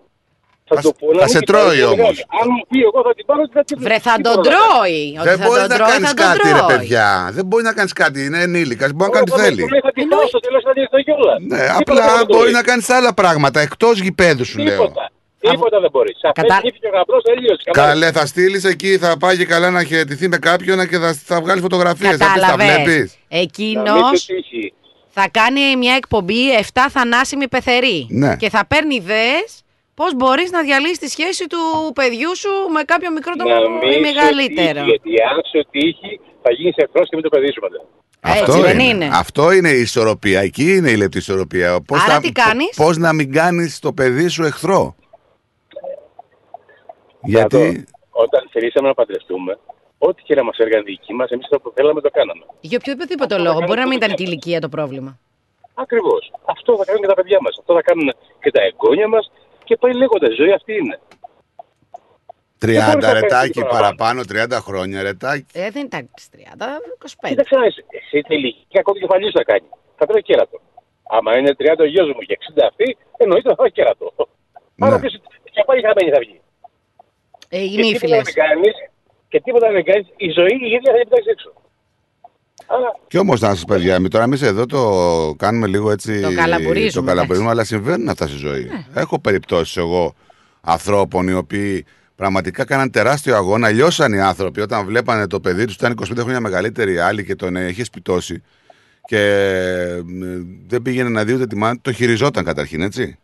Θα, 0.69 0.81
το 0.87 0.93
πω, 1.01 1.07
να 1.13 1.19
θα 1.23 1.25
μην 1.25 1.35
σε 1.35 1.39
την 1.41 1.53
πάρει, 1.53 1.65
τρώει 1.65 1.79
δεν 1.83 1.89
όμως. 1.95 2.15
είναι. 2.19 2.27
Αν 2.41 2.47
μου 2.55 2.63
πει 2.71 2.79
εγώ 2.89 3.01
θα 3.07 3.13
την 3.19 3.25
πάρω, 3.29 3.41
δεν 3.47 3.55
θα 3.59 3.63
την 3.69 3.77
Βρε, 3.85 3.99
θα 4.07 4.13
τι 4.17 4.23
τον 4.27 4.33
μπορώ 4.35 4.49
να 4.51 4.57
κάνω. 4.57 4.67
τρώει. 4.73 5.03
Ότι 5.21 5.27
Δεν 5.29 5.37
θα 5.41 5.45
μπορεί 5.47 5.61
τον 5.61 5.69
να 5.73 5.77
τρώει, 5.79 5.91
κάνεις 5.93 6.09
θα 6.09 6.15
τον 6.19 6.25
κάτι, 6.27 6.39
ρε 6.49 6.55
τρώει. 6.59 6.71
παιδιά. 6.73 7.07
Δεν 7.37 7.45
μπορεί 7.49 7.63
να 7.71 7.75
κάνεις 7.79 7.93
κάτι. 8.03 8.19
Είναι 8.27 8.39
ενήλικας. 8.47 8.91
Μπορεί 8.97 9.11
να 9.11 9.15
κάνει 9.17 9.27
ό,τι 9.31 9.33
Εγώ 9.37 9.43
θέλει. 9.45 9.61
του 9.65 9.69
λέω, 9.75 9.83
Θα 9.89 9.93
την 9.99 10.07
πάω 10.13 10.27
στο 10.33 10.41
τέλος 10.47 10.61
θα 10.69 10.73
την 10.77 10.85
δω 10.93 10.99
κιόλας. 11.07 11.39
Ναι, 11.53 11.63
Τίποτα 11.79 12.03
απλά 12.03 12.17
δεν 12.21 12.27
μπορεί 12.33 12.51
να 12.61 12.63
κάνεις 12.69 12.87
άλλα 12.97 13.13
πράγματα 13.21 13.59
εκτός 13.67 13.95
γηπέδου 14.05 14.45
σου 14.51 14.59
λέω. 14.67 14.81
Τίποτα. 14.83 15.05
Τίποτα 15.51 15.77
δεν 15.85 15.91
μπορείς. 15.95 16.17
Σε 16.23 16.31
Κατά- 16.35 16.55
αφήνει 16.55 16.79
και 16.83 16.89
ο 16.93 16.97
γαμπρός 16.97 17.23
τελείωσε. 17.29 17.71
Καλέ, 17.83 18.09
θα 18.19 18.25
στείλεις 18.27 18.65
εκεί, 18.65 18.99
θα 18.99 19.11
πάει 19.23 19.37
και 19.37 19.45
καλά 19.45 19.69
να 19.71 19.83
χαιρετηθεί 19.85 20.29
με 20.29 20.39
κάποιον 20.39 20.89
και 20.89 20.99
θα, 20.99 21.11
θα 21.25 21.41
βγάλει 21.41 21.61
φωτογραφίες. 21.61 22.17
Θα 22.17 22.33
πει, 22.35 22.41
τα 22.41 22.55
βλέπεις. 22.55 22.75
Κατάλαβες. 22.75 23.19
Εκείνος 23.29 24.27
θα 25.21 25.29
κάνει 25.31 25.77
μια 25.77 25.95
εκπομπή 25.95 26.55
7 26.61 26.87
θανάσιμοι 26.91 27.49
πεθεροί. 27.49 28.07
Ναι. 28.11 28.37
Και 28.37 28.51
θα 28.51 28.67
παίρνει 28.67 28.95
ιδέες 28.95 29.63
πώς 30.01 30.15
μπορείς 30.15 30.51
να 30.51 30.63
διαλύσεις 30.63 30.99
τη 30.99 31.09
σχέση 31.09 31.47
του 31.47 31.93
παιδιού 31.95 32.37
σου 32.37 32.53
με 32.75 32.83
κάποιο 32.83 33.11
μικρότερο 33.13 33.57
ή 33.97 34.01
μεγαλύτερο; 34.09 34.81
Γιατί 34.91 35.11
αν 35.31 35.39
σου 35.51 35.61
τύχει 35.71 36.21
θα 36.43 36.51
γίνεις 36.53 36.77
εχθρός 36.77 37.09
και 37.09 37.17
με 37.17 37.23
το 37.23 37.29
παιδί 37.29 37.53
σου 37.53 37.61
μετά. 37.67 37.81
Αυτό 38.21 38.53
Έτσι 38.53 38.61
δεν 38.69 38.79
είναι. 38.79 39.05
είναι. 39.05 39.09
Αυτό 39.13 39.53
είναι 39.53 39.69
η 39.69 39.81
ισορροπία. 39.81 40.41
Εκεί 40.41 40.77
είναι 40.77 40.91
η 40.91 40.97
λεπτή 40.97 41.19
ισορροπία. 41.19 41.81
Πώς 41.87 42.03
Άρα 42.05 42.15
θα- 42.15 42.21
τι 42.21 42.33
κάνεις; 42.33 42.77
Πώς 42.77 42.97
να 42.97 43.13
μην 43.13 43.33
κάνεις 43.33 43.79
το 43.79 43.93
παιδί 43.93 44.29
σου 44.29 44.43
εχθρό; 44.45 44.95
Γιατί 47.23 47.87
Όταν 48.11 48.49
θελήσαμε 48.53 48.89
να 48.89 48.95
παντρευτούμε, 48.95 49.59
ό,τι 49.99 50.23
και 50.23 50.35
να 50.35 50.43
μας 50.43 50.57
έργαν 50.59 50.85
δικοί 50.85 51.13
μας, 51.15 51.31
εμείς 51.31 51.47
το 51.49 51.61
που 51.61 51.73
θέλαμε 51.75 52.01
το 52.01 52.11
κάναμε. 52.11 52.45
Για 52.61 52.79
οποιοδήποτε 52.81 53.39
λόγο. 53.39 53.61
Μπορεί 53.67 53.81
να 53.81 53.87
μην 53.87 53.97
ήταν 53.97 54.15
και 54.15 54.23
η 54.23 54.27
ηλικία 54.29 54.61
το 54.61 54.69
πρόβλημα. 54.69 55.19
Ακριβώς. 55.75 56.33
Αυτό 56.45 56.77
θα 56.77 56.85
κάνουν 56.85 57.01
και 57.01 57.07
τα 57.07 57.15
παιδιά 57.15 57.39
μας. 57.41 57.57
Αυτό 57.59 57.75
θα 57.75 57.83
κάνουν 57.83 58.09
και 58.43 58.51
τα 58.51 58.61
εγγόνια 58.63 59.09
μας 59.09 59.31
και 59.69 59.77
πάει 59.77 59.95
λέγοντας. 60.03 60.31
Η 60.31 60.35
ζωή 60.43 60.53
αυτή 60.53 60.73
είναι. 60.81 60.97
30 62.61 62.67
Δεν 62.67 62.85
μπορείς 62.91 63.07
να 63.07 63.13
ρετάκι 63.13 63.61
κάνεις 63.61 63.77
παραπάνω, 63.77 64.21
30 64.33 64.59
χρόνια 64.67 65.03
ρετάκι. 65.03 65.47
Ε, 65.53 65.71
δεν 65.71 65.85
ήταν 65.85 66.11
στις 66.15 66.29
30, 66.29 66.81
25. 66.99 67.29
Κοίταξε 67.29 67.55
να 67.57 67.63
δεις, 67.63 67.77
εσύ 67.99 68.21
την 68.21 68.37
ηλικία 68.39 68.81
ακόμα 68.81 68.99
κεφαλής 68.99 69.33
θα 69.39 69.45
κάνει. 69.51 69.69
Θα 69.99 70.07
τρώει 70.07 70.23
κέρατο. 70.23 70.59
Άμα 71.17 71.31
είναι 71.39 71.53
30 71.59 71.83
ο 71.87 71.89
γιος 71.93 72.09
μου 72.15 72.21
και 72.29 72.39
60 72.41 72.67
αυτή, 72.71 72.97
εννοείται 73.17 73.49
θα 73.49 73.55
φάει 73.59 73.71
κέρατο. 73.71 74.07
Άρα 74.79 74.99
ποιος, 75.01 75.15
και 75.55 75.63
πάλι 75.67 75.81
χαμένη 75.87 76.11
θα 76.15 76.21
βγει. 76.25 76.41
Ε, 77.49 77.59
οι 77.63 77.69
Και 77.69 77.77
τίποτα 77.77 77.87
νύφιλες. 77.93 78.19
να 78.19 78.23
μην 78.27 78.35
κάνεις, 78.43 78.75
και 79.29 79.41
τίποτα 79.41 79.71
δεν 79.77 79.85
κάνεις, 79.85 80.07
η 80.17 80.29
ζωή 80.39 80.55
η 80.69 80.71
ίδια 80.77 80.91
θα 80.93 80.99
την 81.01 81.09
πετάξεις 81.09 81.33
έξω. 81.35 81.51
Αλλά 82.67 82.97
Κι 83.09 83.19
όμως 83.19 83.41
να 83.41 83.49
σας 83.49 83.65
παιδιά, 83.65 83.95
εμείς 83.95 84.11
τώρα 84.11 84.25
εμείς 84.25 84.43
εδώ 84.43 84.67
το 84.67 85.35
κάνουμε 85.39 85.67
λίγο 85.67 85.91
έτσι. 85.91 86.21
Το 86.21 86.35
καλαμπουρίζουμε, 86.35 86.91
το 86.91 87.03
καλαμπουρίζουμε, 87.03 87.51
αλλά 87.51 87.65
συμβαίνουν 87.65 88.09
αυτά 88.09 88.27
στη 88.27 88.37
ζωή. 88.37 88.71
Έχω 88.95 89.21
περιπτώσεις 89.21 89.77
εγώ 89.77 90.15
ανθρώπων 90.61 91.29
οι 91.29 91.33
οποίοι 91.33 91.85
πραγματικά 92.17 92.65
κάναν 92.65 92.91
τεράστιο 92.91 93.37
αγώνα. 93.37 93.71
Λιώσαν 93.71 94.13
οι 94.13 94.21
άνθρωποι 94.21 94.61
όταν 94.61 94.87
βλέπανε 94.87 95.27
το 95.27 95.41
παιδί 95.41 95.65
τους 95.65 95.75
ήταν 95.75 95.95
25 96.03 96.17
χρόνια 96.19 96.41
μεγαλύτεροι 96.41 96.93
οι 96.93 96.99
άλλοι 96.99 97.25
και 97.25 97.35
τον 97.35 97.57
είχε 97.57 97.85
σπιτώσει. 97.85 98.43
Και 99.05 99.19
ε, 99.19 100.03
δεν 100.67 100.83
πήγαινε 100.83 101.09
να 101.09 101.25
δει 101.25 101.33
ούτε 101.33 101.47
τη 101.47 101.57
μάνα. 101.57 101.75
του. 101.75 101.81
Το 101.83 101.93
χειριζόταν 101.93 102.45
καταρχήν, 102.45 102.83
έτσι. 102.83 103.19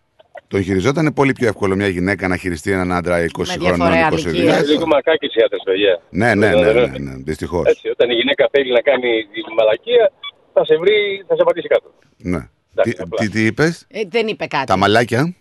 Τον 0.49 0.63
χειριζόταν 0.63 1.13
πολύ 1.15 1.33
πιο 1.33 1.47
εύκολο 1.49 1.75
μια 1.77 1.89
γυναίκα 1.89 2.29
να 2.29 2.37
χειριστεί 2.37 2.71
έναν 2.73 2.93
άντρα 2.93 3.25
20 3.39 3.45
χρονών, 3.67 3.93
22. 3.93 4.35
είναι 4.35 4.63
λίγο 4.63 4.87
μακάκι 4.87 5.27
οι 5.27 5.43
άντρες, 5.45 5.63
παιδιά. 5.65 6.01
Ναι, 6.11 6.35
ναι, 6.35 6.49
ναι, 6.55 6.73
ναι, 6.73 6.87
ναι, 6.99 7.15
δυστυχώς. 7.17 7.67
Έτσι, 7.67 7.89
όταν 7.89 8.11
η 8.11 8.15
γυναίκα 8.15 8.49
θέλει 8.51 8.73
να 8.73 8.81
κάνει 8.81 9.11
τη 9.33 9.55
μαλακία, 9.57 10.13
θα 10.53 10.65
σε 10.65 10.77
βρει, 10.77 11.25
θα 11.29 11.37
σε 11.37 11.43
πατήσει 11.45 11.69
κάτω. 11.69 11.93
Ναι. 12.17 12.49
Τι, 12.83 12.93
τι, 13.17 13.29
τι 13.29 13.47
είπες, 13.47 13.87
Ε, 13.91 14.01
δεν 14.09 14.27
είπε 14.27 14.47
κάτι. 14.47 14.67
Τα 14.67 14.77
μαλάκια; 14.77 15.35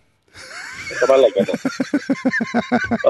Τα 1.00 1.08
μαλάκια, 1.12 1.46
ναι. 1.48 1.56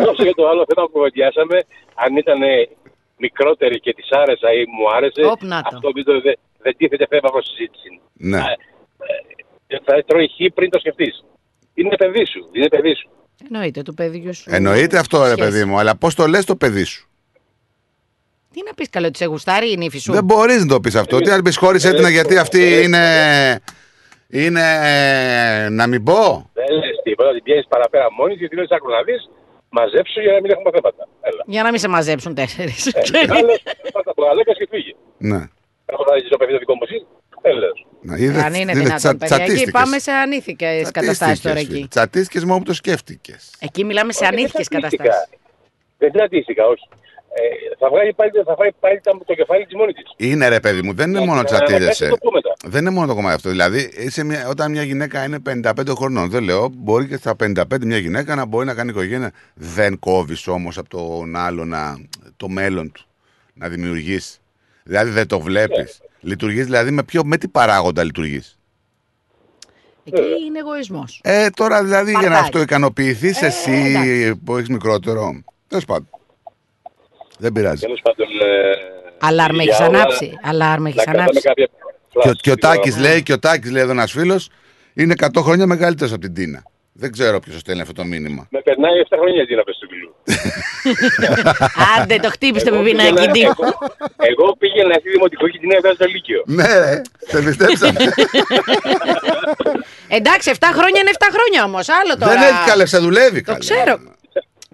Όσο 0.09 0.23
για 0.23 0.33
το 0.33 0.47
άλλο 0.49 0.65
θέμα 0.73 0.85
που 0.85 0.91
κουβεντιάσαμε, 0.91 1.57
αν 1.95 2.17
ήταν 2.17 2.39
μικρότερη 3.17 3.79
και 3.79 3.93
της 3.93 4.07
άρεσα 4.11 4.53
ή 4.53 4.61
μου 4.77 4.85
άρεσε, 4.95 5.21
Οπ, 5.25 5.41
να 5.43 5.61
το. 5.61 5.69
αυτό 5.73 5.91
δεν, 5.95 6.03
το- 6.03 6.21
δεν, 6.21 6.35
δεν 6.61 6.73
τίθεται 6.77 7.05
θέμα 7.09 7.29
προς 7.29 7.45
συζήτηση. 7.49 7.89
Ναι. 8.13 8.37
Ε, 9.67 9.77
Θα 9.85 10.03
τρώει 10.07 10.27
χ 10.27 10.53
πριν 10.53 10.69
το 10.69 10.79
σκεφτείς. 10.79 11.23
Είναι 11.73 11.95
παιδί 11.97 12.25
σου. 12.25 12.49
Είναι 12.51 12.67
παιδί 12.67 12.95
σου. 12.95 13.09
Εννοείται 13.49 13.81
του 13.81 13.93
παιδιού 13.93 14.33
σου. 14.35 14.43
Εννοείται 14.47 14.97
αυτό, 14.97 15.17
ρε 15.23 15.25
σχέση. 15.29 15.39
παιδί 15.39 15.65
μου, 15.65 15.77
αλλά 15.79 15.95
πώς 15.95 16.15
το 16.15 16.27
λες 16.27 16.45
το 16.45 16.55
παιδί 16.55 16.83
σου; 16.83 17.07
Τι 18.53 18.61
να 18.65 18.73
πεις 18.73 18.89
καλό, 18.89 19.07
ότι 19.07 19.17
σε 19.17 19.25
γουστάρει 19.25 19.71
η 19.71 19.77
νύφη 19.77 19.97
σου; 19.99 20.11
Δεν 20.13 20.23
μπορείς 20.23 20.59
να 20.59 20.67
το 20.67 20.79
πεις 20.79 20.95
αυτό. 20.95 21.19
Τι 21.19 21.29
να 21.29 21.41
πει, 21.41 21.55
χώρισε 21.55 21.93
την 21.93 22.07
γιατί 22.07 22.37
αυτή 22.37 22.81
είναι. 22.83 23.03
Είναι. 24.29 24.61
Να 25.69 25.87
μην 25.87 26.03
πω. 26.03 26.49
Δεν 26.53 26.75
λες 26.75 26.99
τίποτα, 27.03 27.31
την 27.33 27.43
πιέζεις 27.43 27.67
παραπέρα 27.67 28.07
μόνη 28.11 28.33
γιατί 28.33 28.55
λε: 28.55 28.63
Άκου 28.69 28.89
να 28.89 29.03
δει, 29.03 29.13
μαζέψου 29.69 30.21
για 30.21 30.31
να 30.31 30.39
μην 30.41 30.51
έχουμε 30.51 30.69
θέματα. 30.75 31.07
Έλα. 31.21 31.43
Για 31.45 31.63
να 31.63 31.69
μην 31.71 31.79
σε 31.79 31.87
μαζέψουν 31.87 32.33
τέσσερις. 32.35 32.85
Ε, 32.87 33.01
Άλλος, 33.37 33.61
πάρ' 33.93 34.03
τα 34.03 34.13
μπουκαλέκια 34.15 34.53
και 34.53 34.67
φύγε. 34.69 34.93
Ναι. 35.17 35.41
Έχω 35.85 36.03
να 36.09 36.13
δει 36.15 36.29
το 36.29 36.37
παιδί 36.37 36.51
το 36.51 36.57
δικό 36.57 36.73
μου 36.73 36.85
εσύ. 36.87 37.05
Δεν 37.41 37.55
λες. 37.57 37.77
Να, 38.05 38.17
είδες, 38.17 38.43
Αν 38.43 38.53
είναι 38.53 38.71
είδες, 38.71 38.83
δυνατόν, 38.83 38.99
τσα- 38.99 39.15
παιδιά. 39.17 39.35
Εκεί 39.35 39.43
τσατίστηκες. 39.45 39.71
πάμε 39.81 39.99
σε 39.99 40.11
ανήθικες 40.11 40.91
καταστάσεις 40.91 41.41
τώρα 41.41 41.59
εκεί. 41.59 41.87
Τσατίστηκες 41.89 42.43
μόνο 42.43 42.57
που 42.59 42.65
το 42.65 42.73
σκέφτηκες. 42.73 43.49
Εκεί 43.59 43.83
μιλάμε 43.85 44.11
σε 44.13 44.23
Όχι, 44.23 44.33
ανήθικες 44.33 44.67
δεν 44.69 44.79
τσατίστηκα. 44.79 45.03
καταστάσεις. 45.03 45.37
Δεν 45.97 46.11
τσατίστηκα, 46.11 46.65
όχι. 46.67 46.87
Ε, 47.35 47.75
θα, 47.79 47.89
βγάλει 47.89 48.13
πάλι, 48.13 48.31
θα 48.45 48.55
φάει 48.55 48.71
πάλι 48.79 48.99
τα- 49.03 49.17
το 49.25 49.33
κεφάλι 49.33 49.65
της 49.65 49.75
μόνη 49.75 49.93
της. 49.93 50.03
Είναι 50.17 50.47
ρε 50.47 50.59
παιδί 50.59 50.81
μου, 50.81 50.93
δεν 50.93 51.09
είναι 51.09 51.19
μόνο 51.19 51.31
να 51.33 51.39
ανακάτσει 51.39 51.63
τσατίζεσαι. 51.65 52.07
το 52.09 52.17
πω 52.17 52.31
μετά. 52.31 52.53
Δεν 52.65 52.81
είναι 52.81 52.89
μόνο 52.89 53.07
το 53.07 53.13
κομμάτι 53.15 53.35
αυτό. 53.35 53.49
Δηλαδή, 53.49 53.91
είσαι 53.97 54.23
μια, 54.23 54.47
όταν 54.47 54.71
μια 54.71 54.83
γυναίκα 54.83 55.23
είναι 55.23 55.39
55 55.39 55.95
χρονών, 55.95 56.29
δεν 56.29 56.43
λέω, 56.43 56.69
μπορεί 56.73 57.07
και 57.07 57.15
στα 57.17 57.35
55 57.35 57.85
μια 57.85 57.97
γυναίκα 57.97 58.35
να 58.35 58.45
μπορεί 58.45 58.65
να 58.65 58.73
κάνει 58.73 58.89
οικογένεια. 58.89 59.31
Δεν 59.53 59.99
κόβεις 59.99 60.47
όμως 60.47 60.77
από 60.77 60.89
τον 60.89 61.35
άλλο 61.35 61.65
να, 61.65 61.97
το 62.37 62.47
μέλλον 62.49 62.91
του 62.91 63.05
να 63.53 63.67
δημιουργήσει. 63.69 64.37
Δηλαδή 64.83 65.11
δεν 65.11 65.27
το 65.27 65.39
βλέπεις. 65.39 65.77
Ναι. 65.77 66.07
Λειτουργείς 66.23 66.65
δηλαδή 66.65 66.91
με, 66.91 67.03
ποιο, 67.03 67.21
με 67.25 67.37
τι 67.37 67.47
παράγοντα 67.47 68.03
λειτουργείς; 68.03 68.57
Εκεί 70.03 70.21
είναι 70.47 70.59
εγωισμός. 70.59 71.19
Ε, 71.23 71.49
τώρα 71.49 71.83
δηλαδή 71.83 72.09
για 72.09 72.19
να 72.19 72.23
Παρτάκι. 72.25 72.43
αυτό 72.45 72.61
ικανοποιηθεί 72.61 73.27
Ε, 73.27 73.45
εσύ 73.45 73.71
εντάξει. 73.71 74.35
που 74.45 74.55
έχεις 74.57 74.69
μικρότερο. 74.69 75.43
Τέλος 75.67 75.85
πάντων. 75.85 76.07
Δεν 77.37 77.51
πειράζει. 77.51 77.81
Τέλος 77.81 78.01
πάντων. 78.03 78.27
Ε, 78.27 78.71
Αλάρμ 79.19 79.55
για 79.59 79.73
έχει 79.73 79.83
όλα, 79.83 79.99
ανάψει. 79.99 80.31
Αλάρμ 80.43 80.85
έχει 80.85 80.95
να 80.97 81.03
κρατάμε 81.03 81.21
ανάψει. 81.23 81.41
κάποια 81.41 81.69
Και, 82.21 82.29
ο- 82.29 82.33
και 82.33 82.51
ο 82.51 82.55
φλάσ, 82.59 82.73
Τάκης 82.75 82.93
σίγουρα. 82.93 83.11
λέει, 83.11 83.23
και 83.23 83.33
ο 83.33 83.39
Τάκης 83.39 83.71
λέει 83.71 83.81
εδώ 83.83 83.91
ένας 83.91 84.11
φίλος, 84.11 84.49
είναι 84.93 85.13
100 85.13 85.41
χρόνια 85.41 85.65
μεγαλύτερος 85.67 86.11
από 86.13 86.21
την 86.21 86.33
Τίνα. 86.33 86.63
Δεν 86.95 87.11
ξέρω 87.11 87.39
ποιος 87.39 87.59
στέλνει 87.59 87.81
αυτό 87.81 87.93
το 87.93 88.03
μήνυμα. 88.03 88.47
Με 88.51 88.61
περνάει 88.61 88.91
7 89.09 89.15
χρόνια 89.21 89.45
την 89.47 89.59
απέστω 89.59 89.85
του 89.87 89.93
κιλού. 89.93 90.15
Άντε, 91.97 92.15
το 92.17 92.29
χτύπησε 92.29 92.65
το 92.65 92.73
Εγώ 92.73 92.83
πιπινάκι. 92.83 93.13
πήγαινα- 93.13 93.31
τι. 93.31 93.41
εγώ- 93.41 93.77
Εγώ 94.17 94.55
πήγαινα 94.57 94.93
στη 94.99 95.09
δημοτικό 95.09 95.47
και 95.47 95.57
την 95.59 95.71
έβγαζα 95.71 95.95
στο 95.95 96.05
Λύκειο. 96.05 96.43
ναι, 96.45 96.79
ρε, 96.79 97.01
σε 97.27 97.41
πιστέψαμε. 97.41 97.99
Εντάξει, 100.17 100.51
7 100.59 100.65
χρόνια 100.73 101.01
είναι 101.01 101.11
7 101.19 101.25
χρόνια 101.31 101.63
όμως. 101.63 101.89
Άλλο 101.89 102.17
τώρα. 102.17 102.31
Δεν 102.31 102.41
έχει 102.41 102.67
καλέ, 102.69 102.85
σε 102.85 102.97
δουλεύει 102.97 103.41
Το 103.41 103.51
καλέ. 103.51 103.59
ξέρω. 103.59 103.99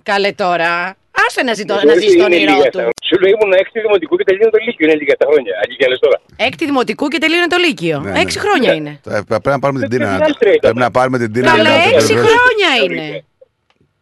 Καλέ 0.03 0.31
τώρα. 0.31 0.95
Άσε 1.25 1.41
να, 1.43 1.53
ζητώ, 1.53 1.73
Η 1.83 1.85
να 1.85 1.93
ζωή 1.93 2.01
ζήσει 2.01 2.17
το 2.17 2.25
είναι 2.25 2.35
όνειρό 2.35 2.53
λίγα 2.55 2.69
του. 2.69 2.77
τα- 2.77 2.89
Σου 3.07 3.15
λέει 3.21 3.31
ήμουν 3.35 3.53
έκτη 3.61 3.79
δημοτικού 3.79 4.15
και 4.17 4.23
τελείωνε 4.23 4.49
το 4.55 4.57
Λύκειο. 4.65 4.85
Είναι 4.87 4.95
λίγα 5.01 5.15
τα 5.21 5.25
χρόνια. 5.29 5.53
Αλήθεια 5.63 5.87
λες 5.89 5.99
τώρα. 5.99 6.17
Έκτη 6.35 6.65
δημοτικού 6.65 7.07
και 7.07 7.17
τελείωνε 7.17 7.47
το 7.47 7.57
Λύκειο. 7.65 7.99
Ναι, 7.99 8.11
ναι. 8.11 8.19
Έξι 8.19 8.39
χρόνια 8.39 8.73
είναι. 8.73 8.89
Ε, 9.09 9.19
Πρέπει 9.27 9.47
να 9.55 9.59
πάρουμε 9.59 9.79
την 9.79 9.89
Τίνα. 9.89 10.05
να- 10.05 10.11
γυμνάστρια 10.11 10.49
ήταν. 10.53 10.59
Πρέπει 10.61 10.79
να 10.85 10.91
πάρουμε 10.91 11.17
την 11.17 11.31
Τίνα. 11.33 11.49
Καλέ, 11.55 11.69
να 11.69 11.83
το 11.83 11.95
έξι 11.95 12.13
βεβαιώσει. 12.13 12.33
χρόνια 12.37 12.69
είναι. 12.83 13.23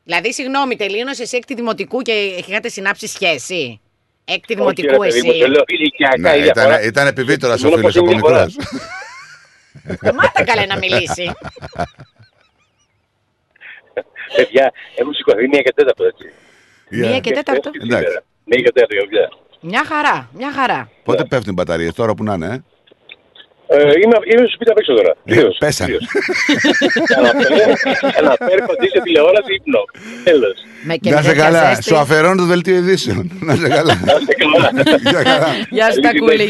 Δηλαδή, 0.04 0.34
συγγνώμη, 0.34 0.76
τελείωνες 0.76 1.20
εσύ 1.20 1.38
έκτη 1.38 1.54
δημοτικού 1.54 2.02
και 2.02 2.12
είχατε 2.48 2.70
συνάψει 2.70 3.08
σχέση; 3.08 3.82
Έκτη 4.26 4.54
δημοτικού 4.56 4.88
Όχι, 5.00 5.02
ρε 5.02 5.08
παιδί 5.12 5.22
μου, 5.28 5.32
εσύ. 5.32 5.40
το 5.42 5.48
λέω 5.48 5.64
ηλικιακά 5.68 6.18
Ναι, 6.32 6.38
η 6.38 6.42
διαφορά. 6.42 6.68
ήταν, 6.76 6.88
ήταν 6.88 7.08
επιδίτορα 7.08 7.54
ο 7.54 7.58
Μόνο 7.62 7.76
φίλος 7.76 7.82
πως 7.82 7.96
είναι 7.96 8.04
από 8.20 8.28
διαφορά. 8.28 8.46
μικρό. 8.46 10.14
Μάτα 10.14 10.44
καλέ 10.44 10.66
να 10.66 10.78
μιλήσει. 10.78 11.32
Παιδιά, 14.36 14.72
έχουν 14.96 15.14
σηκωθεί 15.14 15.48
μία 15.48 15.62
και 15.62 15.74
τέταρτο 15.76 16.04
έτσι. 16.06 16.26
Μία 16.90 17.20
και 17.20 17.32
τέταρτο. 17.32 17.70
Εντάξει. 17.84 18.18
Μία 18.44 18.62
και 18.62 18.72
τέταρτο, 18.72 18.94
για 18.96 19.04
παιδιά. 19.10 19.30
Μια 19.62 19.84
χαρά, 19.86 20.30
μια 20.34 20.52
χαρά. 20.52 20.90
Πότε 21.04 21.24
πέφτουν 21.26 21.50
οι 21.52 21.54
μπαταρίες, 21.54 21.94
τώρα 21.94 22.14
που 22.14 22.24
να 22.24 22.34
είναι, 22.34 22.46
ε; 22.46 22.62
Ε, 23.70 23.80
είμαι, 23.82 24.18
είμαι 24.32 24.38
στο 24.48 24.48
σπίτι 24.54 24.72
απ' 24.72 24.78
έξω 24.78 24.94
τώρα. 24.94 25.10
Ε, 25.26 25.34
Τελείως. 25.34 25.58
Πέσανε. 25.60 25.98
Καναπέ, 28.14 28.46
κοντή 28.68 28.88
τηλεόραση, 29.04 29.54
ύπνο. 29.54 29.80
Τέλος. 30.24 30.54
Με 30.84 30.96
και 30.96 31.10
Να 31.10 31.22
σε 31.22 31.28
τέτοια 31.28 31.44
καλά. 31.44 31.68
ζέστη. 31.68 31.84
Σου 31.84 31.98
αφαιρώνω 31.98 32.36
το 32.36 32.44
δελτίο 32.46 32.76
ειδήσεων. 32.76 33.32
Να 33.48 33.56
σε 33.56 33.68
καλά. 33.68 34.00
Γεια 35.10 35.24
χαρά. 35.24 35.48
Γεια 35.70 35.92
σου, 35.92 36.02
Καλή 36.02 36.20
Κακούλη, 36.20 36.32
συνέχεια. 36.32 36.46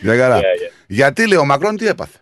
γεια. 0.00 0.12
Γεια 0.12 0.22
χαρά. 0.22 0.38
Γεια, 0.38 0.48
γεια. 0.58 0.70
Γιατί 0.86 1.26
λέει 1.28 1.38
ο 1.38 1.44
Μακρόν 1.44 1.76
τι 1.76 1.86
έπαθε; 1.86 2.18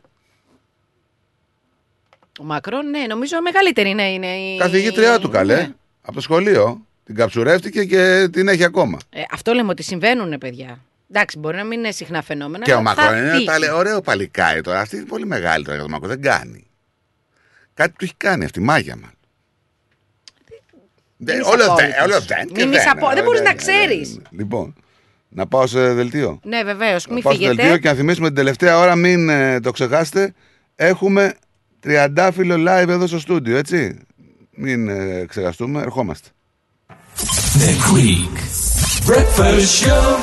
Ο 2.41 2.45
Μακρόν, 2.45 2.91
ναι, 2.91 3.05
νομίζω 3.09 3.41
μεγαλύτερη 3.43 3.89
είναι. 3.91 4.09
είναι 4.13 4.27
η... 4.37 4.57
Καθηγήτριά 4.59 5.19
του 5.19 5.29
καλέ. 5.29 5.55
Ναι. 5.55 5.69
Από 6.03 6.15
το 6.15 6.21
σχολείο. 6.21 6.87
Την 7.11 7.19
καψουρεύτηκε 7.19 7.85
και 7.85 8.29
την 8.33 8.49
έχει 8.49 8.65
ακόμα. 8.65 8.99
Ε, 9.11 9.21
αυτό 9.31 9.53
λέμε 9.53 9.71
ότι 9.71 9.83
συμβαίνουν, 9.83 10.39
παιδιά. 10.39 10.79
Εντάξει, 11.11 11.39
μπορεί 11.39 11.57
να 11.57 11.65
μην 11.65 11.79
είναι 11.79 11.91
συχνά 11.91 12.23
φαινόμενα. 12.23 12.65
Και 12.65 12.73
ο 12.73 12.79
αλλά 12.79 12.95
θα 12.95 13.03
Μακρόν 13.03 13.19
είναι 13.23 13.33
τύχει. 13.33 13.45
τα 13.47 13.59
λέει, 13.59 13.71
ωραίο 13.71 14.01
παλικάρι 14.01 14.61
τώρα. 14.61 14.81
Αυτή 14.81 14.97
είναι 14.97 15.05
πολύ 15.05 15.27
μεγάλη 15.27 15.65
τώρα 15.65 15.75
για 15.77 15.83
τον 15.85 15.93
Μακρόν. 15.93 16.11
Δεν 16.11 16.23
κάνει. 16.23 16.67
Κάτι 17.75 17.91
του 17.99 18.05
έχει 18.05 18.15
κάνει 18.17 18.45
αυτή, 18.45 18.61
μάγια 18.61 18.97
μα. 18.97 19.11
Μην 21.17 21.29
είσαι 21.41 21.51
Όλο 21.51 21.65
απόλυτος. 21.65 21.77
δεν, 21.77 22.03
όλο 22.11 22.21
δεν. 22.21 22.47
και 22.47 22.65
Μην 22.65 22.73
είσαι 22.73 22.89
απο- 22.89 23.11
ε, 23.11 23.15
δεν 23.15 23.25
μπορείς 23.25 23.41
ε, 23.41 23.43
να 23.43 23.51
ε, 23.51 23.55
ξέρεις. 23.55 24.17
ε, 24.17 24.21
Λοιπόν, 24.31 24.75
να 25.29 25.47
πάω 25.47 25.67
σε 25.67 25.93
δελτίο. 25.95 26.41
Ναι, 26.43 26.63
βεβαίως, 26.65 27.07
Να 27.07 27.15
μην 27.15 27.23
πάω 27.23 27.33
στο 27.33 27.45
δελτίο 27.47 27.63
φύγετε. 27.65 27.81
και 27.81 27.89
να 27.89 27.95
θυμίσουμε 27.95 28.27
την 28.27 28.37
τελευταία 28.37 28.79
ώρα, 28.79 28.95
μην 28.97 29.29
ε, 29.29 29.61
το 29.61 29.71
ξεχάσετε. 29.71 30.33
Έχουμε 30.77 31.35
τριαντάφυλλο 31.81 32.55
live 32.59 32.89
εδώ 32.89 33.07
στο 33.07 33.19
στούντιο, 33.19 33.57
έτσι. 33.57 33.99
Μην 34.51 34.89
ε, 34.89 35.25
ξεχαστούμε, 35.29 35.81
ερχόμαστε. 35.81 36.29
The 37.59 37.75
Greek 37.91 38.35
Breakfast 39.07 39.83
Show. 39.83 40.19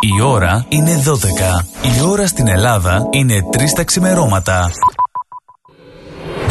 Η 0.00 0.20
ώρα 0.22 0.64
είναι 0.68 1.02
12. 1.04 1.64
Η 1.82 2.02
ώρα 2.08 2.26
στην 2.26 2.48
Ελλάδα 2.48 3.08
είναι 3.10 3.40
3 3.52 3.56
τα 3.76 3.84
ξημερώματα. 3.84 4.70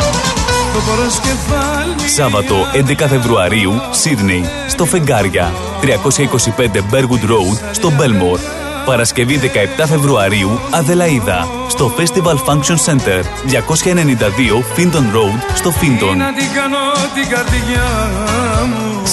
Σάββατο 2.05 2.55
11 2.73 3.07
Φεβρουαρίου, 3.07 3.73
Σίδνεϊ, 3.91 4.45
στο 4.67 4.85
Φεγγάρια, 4.85 5.51
325 5.81 5.85
Bergwood 6.91 7.29
Road, 7.29 7.71
στο 7.71 7.91
Belmore. 7.99 8.39
Παρασκευή 8.85 9.39
17 9.79 9.85
Φεβρουαρίου, 9.87 10.59
Αδελαίδα, 10.71 11.47
στο 11.67 11.91
Festival 11.97 12.35
Function 12.45 12.75
Center, 12.85 13.23
292 13.47 14.63
Finton 14.75 15.15
Road, 15.15 15.53
στο 15.53 15.73
Finton. 15.81 16.15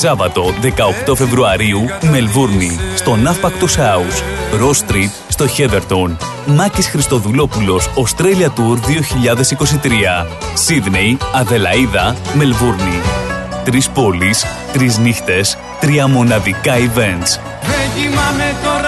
Να 0.03 0.17
την 0.17 0.19
κάνω 0.19 0.53
την 0.61 0.75
καρδιά 0.75 0.95
μου 0.95 1.09
Σάββατο 1.09 1.13
18 1.13 1.17
Φεβρουαρίου, 1.17 1.81
Μελβούρνη, 2.11 2.79
στο 2.95 3.17
Navpactus 3.25 3.81
House, 3.81 4.23
Ross 4.63 4.93
Street, 4.93 5.11
στο 5.29 5.45
Heatherton. 5.45 6.17
Μάκης 6.47 6.89
Χριστοδουλόπουλος, 6.89 7.89
Australia 7.95 8.47
Tour 8.47 8.79
2023. 8.87 10.27
Σίδνεϊ, 10.55 11.19
Αδελαίδα, 11.35 12.17
Μελβούρνη. 12.35 13.01
Τρεις 13.65 13.89
πόλεις, 13.91 14.45
τρεις 14.73 14.99
νύχτες, 14.99 15.59
τρία 15.81 16.09
μοναδικά 16.09 16.75
events. 16.75 17.41
Δεν 17.63 17.89
κοιμάμαι 17.97 18.55
τώρα 18.65 18.88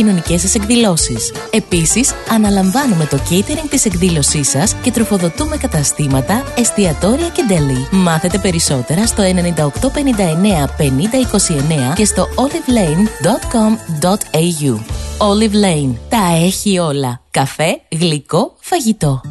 κοινωνικές 0.01 0.41
σας 0.41 0.55
εκδηλώσεις. 0.55 1.33
Επίσης, 1.51 2.13
αναλαμβάνουμε 2.29 3.05
το 3.05 3.19
catering 3.29 3.67
της 3.69 3.85
εκδήλωσής 3.85 4.49
σας 4.49 4.75
και 4.81 4.91
τροφοδοτούμε 4.91 5.57
καταστήματα, 5.57 6.43
εστιατόρια 6.57 7.29
και 7.29 7.43
deli. 7.49 7.87
Μάθετε 7.91 8.37
περισσότερα 8.37 9.07
στο 9.07 9.23
9859 9.23 10.69
5029 10.77 11.93
και 11.95 12.05
στο 12.05 12.27
olivelane.com.au. 12.35 14.79
Olive 15.17 15.55
Lane. 15.65 15.93
Τα 16.09 16.37
έχει 16.45 16.79
όλα. 16.79 17.21
Καφέ, 17.31 17.81
γλυκό, 17.91 18.55
φαγητό. 18.59 19.21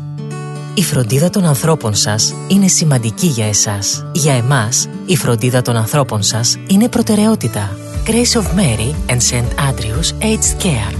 Η 0.75 0.83
φροντίδα 0.83 1.31
των 1.31 1.45
ανθρώπων 1.45 1.95
σας 1.95 2.35
είναι 2.49 2.67
σημαντική 2.67 3.27
για 3.27 3.47
εσάς. 3.47 4.05
Για 4.13 4.35
εμάς, 4.35 4.89
η 5.07 5.17
φροντίδα 5.17 5.63
των 5.63 5.77
ανθρώπων 5.77 6.23
σας 6.23 6.59
είναι 6.67 6.89
προτεραιότητα. 6.89 7.90
Grace 8.11 8.35
of 8.35 8.57
Mary 8.57 8.93
and 9.09 9.23
St. 9.23 9.57
Andrews 9.57 10.13
Aged 10.21 10.59
Care. 10.59 11.00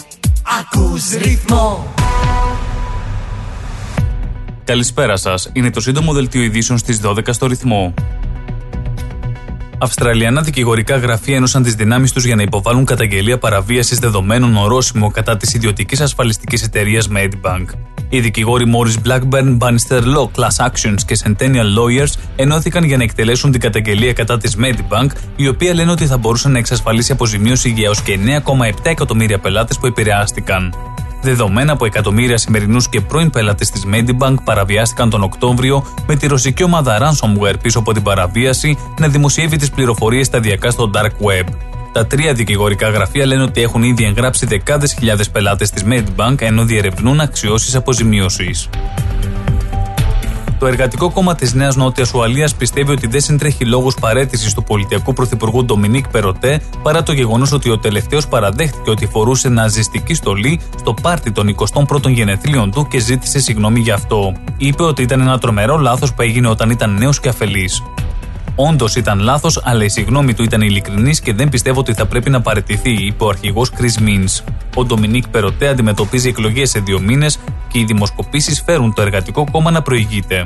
ακούς 0.43 1.09
ρυθμό 1.09 1.93
Καλησπέρα 4.63 5.17
σας. 5.17 5.49
Είναι 5.53 5.69
το 5.69 5.81
σύντομο 5.81 6.13
δελτίο 6.13 6.41
ειδήσεων 6.41 6.77
στις 6.77 6.99
12 7.03 7.33
στο 7.33 7.45
ρυθμό. 7.45 7.93
Αυστραλιανά 9.83 10.41
δικηγορικά 10.41 10.97
γραφεία 10.97 11.35
ένωσαν 11.35 11.63
τις 11.63 11.75
δυνάμεις 11.75 12.11
τους 12.11 12.25
για 12.25 12.35
να 12.35 12.41
υποβάλουν 12.41 12.85
καταγγελία 12.85 13.37
παραβίασης 13.37 13.99
δεδομένων 13.99 14.55
ορόσημο 14.55 15.11
κατά 15.11 15.37
της 15.37 15.53
ιδιωτικής 15.53 16.01
ασφαλιστικής 16.01 16.63
εταιρείας 16.63 17.09
Medibank. 17.15 17.65
Οι 18.09 18.19
δικηγόροι 18.19 18.65
Morris 18.75 19.07
Blackburn, 19.07 19.57
Bannister 19.57 20.01
Law, 20.01 20.29
Class 20.37 20.65
Actions 20.65 20.99
και 21.05 21.17
Centennial 21.23 21.77
Lawyers 21.77 22.13
ενώθηκαν 22.35 22.83
για 22.83 22.97
να 22.97 23.03
εκτελέσουν 23.03 23.51
την 23.51 23.59
καταγγελία 23.59 24.13
κατά 24.13 24.37
της 24.37 24.57
Medibank, 24.61 25.07
η 25.35 25.47
οποία 25.47 25.73
λένε 25.73 25.91
ότι 25.91 26.05
θα 26.05 26.17
μπορούσε 26.17 26.49
να 26.49 26.57
εξασφαλίσει 26.57 27.11
αποζημίωση 27.11 27.69
για 27.69 27.85
έως 27.85 28.01
και 28.01 28.19
9,7 28.45 28.73
εκατομμύρια 28.83 29.39
πελάτες 29.39 29.77
που 29.77 29.85
επηρεάστηκαν. 29.85 30.73
Δεδομένα 31.21 31.71
από 31.71 31.85
εκατομμύρια 31.85 32.37
σημερινούς 32.37 32.89
και 32.89 33.01
πρώην 33.01 33.29
πελάτες 33.29 33.69
της 33.69 33.85
Medibank 33.93 34.35
παραβιάστηκαν 34.43 35.09
τον 35.09 35.23
Οκτώβριο 35.23 35.85
με 36.07 36.15
τη 36.15 36.27
ρωσική 36.27 36.63
ομάδα 36.63 36.97
ransomware 36.99 37.55
πίσω 37.61 37.79
από 37.79 37.93
την 37.93 38.03
παραβίαση 38.03 38.77
να 38.99 39.07
δημοσιεύει 39.07 39.57
τις 39.57 39.69
πληροφορίες 39.69 40.25
σταδιακά 40.25 40.69
στο 40.69 40.91
Dark 40.93 41.25
Web. 41.27 41.47
Τα 41.91 42.05
τρία 42.05 42.33
δικηγορικά 42.33 42.89
γραφεία 42.89 43.25
λένε 43.25 43.43
ότι 43.43 43.61
έχουν 43.61 43.83
ήδη 43.83 44.03
εγγράψει 44.03 44.45
δεκάδες 44.45 44.93
χιλιάδες 44.93 45.29
πελάτες 45.29 45.69
της 45.69 45.83
Medibank 45.89 46.35
ενώ 46.41 46.65
διερευνούν 46.65 47.19
αξιώσεις 47.19 47.75
αποζημίωσης. 47.75 48.69
Το 50.61 50.67
Εργατικό 50.67 51.11
Κόμμα 51.11 51.35
της 51.35 51.53
Νέας 51.53 51.75
Νότιας 51.75 52.13
Ουαλίας 52.13 52.55
πιστεύει 52.55 52.91
ότι 52.91 53.07
δεν 53.07 53.21
συντρέχει 53.21 53.65
λόγο 53.65 53.91
παρέτησης 53.99 54.53
του 54.53 54.63
πολιτιακού 54.63 55.13
πρωθυπουργού 55.13 55.65
Ντομινίκ 55.65 56.07
Περοτέ 56.07 56.61
παρά 56.83 57.03
το 57.03 57.11
γεγονός 57.11 57.51
ότι 57.51 57.69
ο 57.69 57.77
τελευταίος 57.77 58.27
παραδέχτηκε 58.27 58.89
ότι 58.89 59.05
φορούσε 59.07 59.49
ναζιστική 59.49 60.13
στολή 60.13 60.59
στο 60.79 60.93
πάρτι 60.93 61.31
των 61.31 61.55
21ων 61.55 62.09
γενεθλίων 62.09 62.71
του 62.71 62.87
και 62.87 62.99
ζήτησε 62.99 63.39
συγγνώμη 63.39 63.79
γι' 63.79 63.91
αυτό. 63.91 64.33
Είπε 64.57 64.83
ότι 64.83 65.01
ήταν 65.01 65.21
ένα 65.21 65.37
τρομερό 65.39 65.77
λάθος 65.77 66.13
που 66.13 66.21
έγινε 66.21 66.47
όταν 66.47 66.69
ήταν 66.69 66.97
νέος 66.97 67.19
και 67.19 67.29
αφελής. 67.29 67.83
Όντως 68.55 68.95
ήταν 68.95 69.19
λάθος, 69.19 69.61
αλλά 69.63 69.83
η 69.83 69.89
συγγνώμη 69.89 70.33
του 70.33 70.43
ήταν 70.43 70.61
ειλικρινής 70.61 71.19
και 71.19 71.33
δεν 71.33 71.49
πιστεύω 71.49 71.79
ότι 71.79 71.93
θα 71.93 72.05
πρέπει 72.05 72.29
να 72.29 72.41
παραιτηθεί, 72.41 72.91
είπε 73.05 73.23
ο 73.23 73.29
αρχηγός 73.29 73.71
Chris 73.77 74.01
Μίν. 74.01 74.27
Ο 74.75 74.85
Ντομινίκ 74.85 75.27
Περοτέ 75.27 75.67
αντιμετωπίζει 75.67 76.29
εκλογές 76.29 76.69
σε 76.69 76.79
δύο 76.79 76.99
μήνες 76.99 77.37
και 77.67 77.79
οι 77.79 77.83
δημοσκοπήσεις 77.83 78.61
φέρουν 78.65 78.93
το 78.93 79.01
εργατικό 79.01 79.45
κόμμα 79.51 79.71
να 79.71 79.81
προηγείται. 79.81 80.43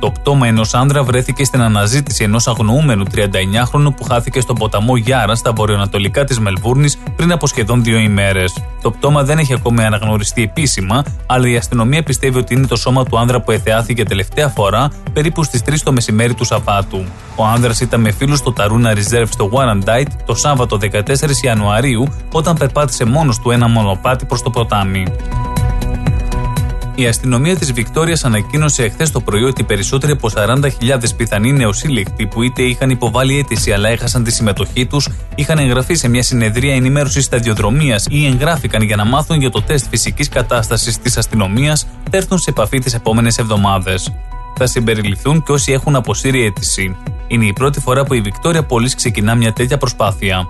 Το 0.00 0.10
πτώμα 0.10 0.46
ενός 0.46 0.74
άνδρα 0.74 1.02
βρέθηκε 1.02 1.44
στην 1.44 1.62
αναζήτηση 1.62 2.24
ενός 2.24 2.46
αγνοούμενου 2.46 3.04
39χρονου 3.14 3.94
που 3.96 4.04
χάθηκε 4.04 4.40
στον 4.40 4.56
ποταμό 4.56 4.96
Γιάρα 4.96 5.34
στα 5.34 5.52
βορειοανατολικά 5.52 6.24
της 6.24 6.38
Μελβούρνης 6.38 6.98
πριν 7.16 7.32
από 7.32 7.46
σχεδόν 7.46 7.82
δύο 7.82 7.98
ημέρες. 7.98 8.56
Το 8.82 8.90
πτώμα 8.90 9.22
δεν 9.22 9.38
έχει 9.38 9.52
ακόμη 9.52 9.84
αναγνωριστεί 9.84 10.42
επίσημα, 10.42 11.04
αλλά 11.26 11.48
η 11.48 11.56
αστυνομία 11.56 12.02
πιστεύει 12.02 12.38
ότι 12.38 12.54
είναι 12.54 12.66
το 12.66 12.76
σώμα 12.76 13.04
του 13.04 13.18
άνδρα 13.18 13.40
που 13.40 13.50
εθεάθηκε 13.50 14.04
τελευταία 14.04 14.48
φορά 14.48 14.90
περίπου 15.12 15.44
στις 15.44 15.62
3 15.66 15.74
το 15.84 15.92
μεσημέρι 15.92 16.34
του 16.34 16.44
Σαββάτου. 16.44 17.04
Ο 17.36 17.44
άνδρας 17.44 17.80
ήταν 17.80 18.00
με 18.00 18.10
φίλους 18.10 18.38
στο 18.38 18.52
Ταρούνα 18.52 18.92
Reserve 18.92 19.28
στο 19.28 19.50
Warrandyte 19.52 20.12
το 20.26 20.34
Σάββατο 20.34 20.78
14 20.92 21.02
Ιανουαρίου 21.42 22.12
όταν 22.32 22.56
περπάτησε 22.56 23.04
μόνος 23.04 23.38
του 23.38 23.50
ένα 23.50 23.68
μονοπάτι 23.68 24.24
προς 24.24 24.42
το 24.42 24.50
ποτάμι. 24.50 25.04
Η 27.00 27.06
αστυνομία 27.06 27.56
της 27.56 27.72
Βικτόριας 27.72 28.24
ανακοίνωσε 28.24 28.82
εχθές 28.82 29.10
το 29.10 29.20
πρωί 29.20 29.42
ότι 29.42 29.64
περισσότεροι 29.64 30.12
από 30.12 30.30
40.000 30.34 30.68
πιθανοί 31.16 31.52
νεοσύλληκτοι 31.52 32.26
που 32.26 32.42
είτε 32.42 32.62
είχαν 32.62 32.90
υποβάλει 32.90 33.38
αίτηση 33.38 33.72
αλλά 33.72 33.88
έχασαν 33.88 34.24
τη 34.24 34.32
συμμετοχή 34.32 34.86
τους, 34.86 35.08
είχαν 35.34 35.58
εγγραφεί 35.58 35.94
σε 35.94 36.08
μια 36.08 36.22
συνεδρία 36.22 36.74
ενημέρωσης 36.74 37.24
σταδιοδρομίας 37.24 38.06
ή 38.10 38.26
εγγράφηκαν 38.26 38.82
για 38.82 38.96
να 38.96 39.04
μάθουν 39.04 39.40
για 39.40 39.50
το 39.50 39.62
τεστ 39.62 39.86
φυσικής 39.90 40.28
κατάστασης 40.28 40.98
της 40.98 41.16
αστυνομίας, 41.16 41.86
θα 42.10 42.16
έρθουν 42.16 42.38
σε 42.38 42.50
επαφή 42.50 42.78
τις 42.78 42.94
επόμενες 42.94 43.38
εβδομάδες. 43.38 44.12
Θα 44.56 44.66
συμπεριληφθούν 44.66 45.42
και 45.42 45.52
όσοι 45.52 45.72
έχουν 45.72 45.96
αποσύρει 45.96 46.44
αίτηση. 46.44 46.96
Είναι 47.26 47.44
η 47.44 47.52
πρώτη 47.52 47.80
φορά 47.80 48.04
που 48.04 48.14
η 48.14 48.20
Βικτόρια 48.20 48.62
Πόλης 48.62 48.94
ξεκινά 48.94 49.34
μια 49.34 49.52
τέτοια 49.52 49.78
προσπάθεια. 49.78 50.46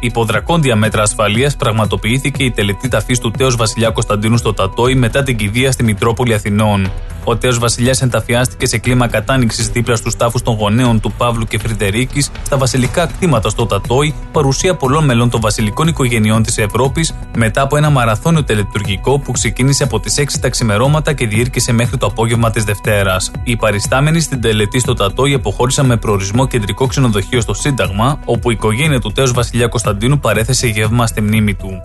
Υπό 0.00 0.24
δρακόντια 0.24 0.76
μέτρα 0.76 1.02
ασφαλείας 1.02 1.56
πραγματοποιήθηκε 1.56 2.44
η 2.44 2.50
τελετή 2.50 2.88
ταφής 2.88 3.18
του 3.18 3.30
τέος 3.30 3.56
Βασιλιά 3.56 3.90
Κωνσταντίνου 3.90 4.36
στο 4.36 4.54
Τατόι 4.54 4.94
μετά 4.94 5.22
την 5.22 5.36
κηδεία 5.36 5.72
στη 5.72 5.82
Μητρόπολη 5.82 6.34
Αθηνών. 6.34 6.90
Ο 7.30 7.36
τέο 7.36 7.58
Βασιλιάς 7.58 8.02
ενταφιάστηκε 8.02 8.66
σε 8.66 8.78
κλίμα 8.78 9.08
κατάνοιξη 9.08 9.62
δίπλα 9.62 9.96
στους 9.96 10.16
τάφους 10.16 10.42
των 10.42 10.54
γονέων 10.54 11.00
του 11.00 11.12
Παύλου 11.12 11.44
και 11.44 11.58
Φρυδερίκης 11.58 12.30
στα 12.44 12.56
βασιλικά 12.56 13.06
κτήματα 13.06 13.48
στο 13.48 13.66
Τατόι, 13.66 14.14
παρουσία 14.32 14.74
πολλών 14.74 15.04
μελών 15.04 15.30
των 15.30 15.40
βασιλικών 15.40 15.88
οικογενειών 15.88 16.42
της 16.42 16.58
Ευρώπης, 16.58 17.14
μετά 17.36 17.62
από 17.62 17.76
ένα 17.76 17.90
μαραθώνιο 17.90 18.44
τελετουργικό 18.44 19.18
που 19.18 19.32
ξεκίνησε 19.32 19.82
από 19.82 20.00
τις 20.00 20.18
6 20.18 20.38
τα 20.40 20.48
ξημερώματα 20.48 21.12
και 21.12 21.26
διήρκησε 21.26 21.72
μέχρι 21.72 21.96
το 21.96 22.06
απόγευμα 22.06 22.50
της 22.50 22.64
Δευτέρας. 22.64 23.30
Οι 23.42 23.56
παριστάμενοι 23.56 24.20
στην 24.20 24.40
τελετή 24.40 24.78
στο 24.78 24.94
Τατόι 24.94 25.34
αποχώρησαν 25.34 25.86
με 25.86 25.96
προορισμό 25.96 26.46
κεντρικό 26.46 26.86
ξενοδοχείο 26.86 27.40
στο 27.40 27.54
Σύνταγμα, 27.54 28.20
όπου 28.24 28.50
η 28.50 28.54
οικογένεια 28.56 29.00
του 29.00 29.12
τέος 29.12 29.32
Βασιλιά 29.32 29.66
Κωνσταντίνου 29.66 30.18
παρέθεσε 30.18 30.66
γεύμα 30.66 31.06
στη 31.06 31.20
μνήμη 31.20 31.54
του. 31.54 31.80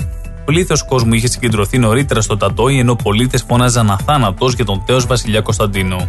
Πλήθος 0.46 0.84
κόσμου 0.86 1.14
είχε 1.14 1.28
συγκεντρωθεί 1.28 1.78
νωρίτερα 1.78 2.22
στο 2.22 2.38
Τατόι, 2.38 2.80
ενώ 2.80 2.96
πολίτες 2.96 3.44
φώναζαν 3.48 3.92
αθάνατος 3.92 4.54
για 4.54 4.66
τον 4.66 4.84
τέος 4.86 5.06
Βασιλιά 5.06 5.42
Κωνσταντίνο. 5.42 6.08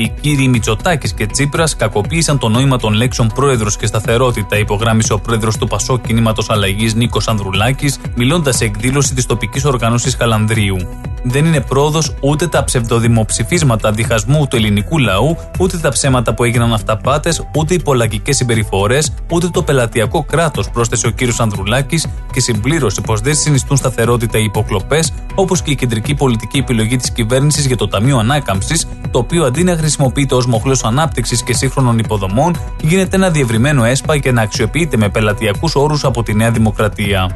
Οι 0.00 0.12
κύριοι 0.20 0.48
Μητσοτάκης 0.48 1.12
και 1.12 1.26
Τσίπρας 1.26 1.76
κακοποίησαν 1.76 2.38
το 2.38 2.48
νόημα 2.48 2.76
των 2.78 2.92
λέξεων 2.92 3.30
πρόεδρος 3.34 3.76
και 3.76 3.86
σταθερότητα, 3.86 4.58
υπογράμμισε 4.58 5.12
ο 5.12 5.18
πρόεδρος 5.18 5.56
του 5.56 5.66
Πασό 5.66 5.98
Κινήματος 5.98 6.50
Αλλαγής 6.50 6.94
Νίκος 6.94 7.28
Ανδρουλάκης, 7.28 7.98
μιλώντας 8.14 8.56
σε 8.56 8.64
εκδήλωση 8.64 9.14
της 9.14 9.26
τοπικής 9.26 9.64
οργάνωσης 9.64 10.14
Χαλανδρίου. 10.14 10.76
Δεν 11.24 11.44
είναι 11.44 11.60
πρόοδος 11.60 12.14
ούτε 12.20 12.46
τα 12.46 12.64
ψευδοδημοψηφίσματα 12.64 13.92
διχασμού 13.92 14.46
του 14.46 14.56
ελληνικού 14.56 14.98
λαού, 14.98 15.36
ούτε 15.58 15.78
τα 15.78 15.88
ψέματα 15.88 16.34
που 16.34 16.44
έγιναν 16.44 16.72
αυταπάτες, 16.72 17.48
ούτε 17.56 17.74
οι 17.74 17.82
πολλακικές 17.82 18.36
συμπεριφορές, 18.36 19.12
ούτε 19.32 19.48
το 19.48 19.62
πελατειακό 19.62 20.24
κράτος, 20.24 20.70
πρόσθεσε 20.70 21.06
ο 21.06 21.10
κύριος 21.10 21.40
Ανδρουλάκης 21.40 22.06
και 22.32 22.40
συμπλήρωσε 22.40 23.00
πως 23.00 23.20
δεν 23.20 23.34
συνιστούν 23.34 23.76
σταθερότητα 23.76 24.38
οι 24.38 24.44
υποκλοπές, 24.44 25.12
όπως 25.34 25.62
και 25.62 25.70
η 25.70 25.74
κεντρική 25.74 26.14
πολιτική 26.14 26.58
επιλογή 26.58 26.96
της 26.96 27.10
κυβέρνησης 27.10 27.66
για 27.66 27.76
το 27.76 27.88
Ταμείο 27.88 28.18
Ανάκαμψης, 28.18 28.88
το 29.10 29.18
οποίο 29.18 29.44
αντί 29.44 29.64
να 29.64 29.72
χρησιμοποιείται 29.88 30.34
ως 30.34 30.46
μοχλός 30.46 30.84
ανάπτυξης 30.84 31.42
και 31.42 31.54
σύγχρονων 31.54 31.98
υποδομών, 31.98 32.56
γίνεται 32.80 33.16
ένα 33.16 33.30
διευρυμένο 33.30 33.84
έσπα 33.84 34.18
και 34.18 34.32
να 34.32 34.42
αξιοποιείται 34.42 34.96
με 34.96 35.08
πελατειακούς 35.08 35.74
όρους 35.74 36.04
από 36.04 36.22
τη 36.22 36.34
Νέα 36.34 36.50
Δημοκρατία. 36.50 37.30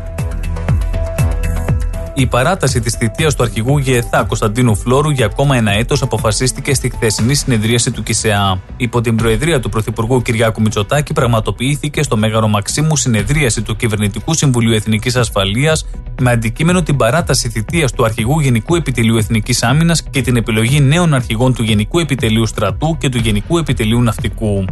Η 2.14 2.26
παράταση 2.26 2.80
της 2.80 2.94
θητείας 2.94 3.34
του 3.34 3.42
αρχηγού 3.42 3.78
ΓΕΘΑ 3.78 4.24
Κωνσταντίνου 4.24 4.76
Φλόρου 4.76 5.10
για 5.10 5.26
ακόμα 5.26 5.56
ένα 5.56 5.70
έτος 5.70 6.02
αποφασίστηκε 6.02 6.74
στη 6.74 6.90
χθεσινή 6.90 7.34
συνεδρίαση 7.34 7.90
του 7.90 8.02
ΚΙΣΕΑ. 8.02 8.60
Υπό 8.76 9.00
την 9.00 9.16
προεδρία 9.16 9.60
του 9.60 9.68
Πρωθυπουργού 9.68 10.22
Κυριάκου 10.22 10.60
Μητσοτάκη, 10.60 11.12
πραγματοποιήθηκε 11.12 12.02
στο 12.02 12.16
Μέγαρο 12.16 12.48
Μαξίμου 12.48 12.96
συνεδρίαση 12.96 13.62
του 13.62 13.76
Κυβερνητικού 13.76 14.34
Συμβουλίου 14.34 14.72
Εθνικής 14.72 15.16
Ασφαλείας 15.16 15.86
με 16.20 16.30
αντικείμενο 16.30 16.82
την 16.82 16.96
παράταση 16.96 17.48
θητείας 17.48 17.92
του 17.92 18.04
αρχηγού 18.04 18.40
Γενικού 18.40 18.74
Επιτελείου 18.74 19.16
Εθνικής 19.16 19.62
Άμυνας 19.62 20.02
και 20.10 20.22
την 20.22 20.36
επιλογή 20.36 20.80
νέων 20.80 21.14
αρχηγών 21.14 21.54
του 21.54 21.62
Γενικού 21.62 21.98
Επιτελείου 21.98 22.46
Στρατού 22.46 22.96
και 22.98 23.08
του 23.08 23.18
Γενικού 23.18 23.58
Επιτελείου 23.58 24.02
Ναυτικού. 24.02 24.64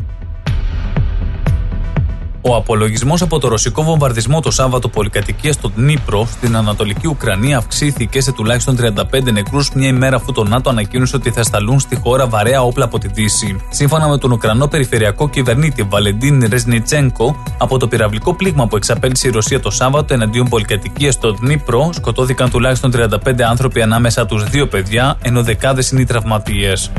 Ο 2.42 2.54
απολογισμός 2.54 3.22
από 3.22 3.38
το 3.38 3.48
ρωσικό 3.48 3.82
βομβαρδισμό 3.82 4.40
το 4.40 4.50
Σάββατο 4.50 4.88
πολυκατοικίας 4.88 5.54
στο 5.54 5.72
Νύπρο 5.74 6.26
στην 6.26 6.56
Ανατολική 6.56 7.06
Ουκρανία 7.06 7.56
αυξήθηκε 7.58 8.20
σε 8.20 8.32
τουλάχιστον 8.32 8.78
35 8.80 9.32
νεκρούς 9.32 9.70
μια 9.74 9.88
ημέρα 9.88 10.16
αφού 10.16 10.32
το 10.32 10.44
ΝΑΤΟ 10.44 10.70
ανακοίνωσε 10.70 11.16
ότι 11.16 11.30
θα 11.30 11.42
σταλούν 11.42 11.80
στη 11.80 11.96
χώρα 11.96 12.26
βαρέα 12.26 12.62
όπλα 12.62 12.84
από 12.84 12.98
τη 12.98 13.08
Δύση. 13.08 13.60
Σύμφωνα 13.70 14.08
με 14.08 14.18
τον 14.18 14.32
Ουκρανό 14.32 14.66
περιφερειακό 14.66 15.28
κυβερνήτη 15.28 15.82
Βαλεντίν 15.82 16.46
Ρεσνιτσένκο, 16.48 17.42
από 17.58 17.78
το 17.78 17.88
πυραυλικό 17.88 18.34
πλήγμα 18.34 18.66
που 18.66 18.76
εξαπέλυσε 18.76 19.28
η 19.28 19.30
Ρωσία 19.30 19.60
το 19.60 19.70
Σάββατο 19.70 20.14
εναντίον 20.14 20.48
πολυκατοικίας 20.48 21.14
στο 21.14 21.36
Νύπρο, 21.40 21.90
σκοτώθηκαν 21.92 22.50
τουλάχιστον 22.50 22.92
35 22.96 23.42
άνθρωποι 23.42 23.82
ανάμεσα 23.82 24.26
τους 24.26 24.44
δύο 24.44 24.66
παιδιά, 24.66 25.18
ενώ 25.22 25.42
δεκάδες 25.42 25.90
είναι 25.90 26.00
οι 26.00 26.04
τραυματίες. 26.04 26.90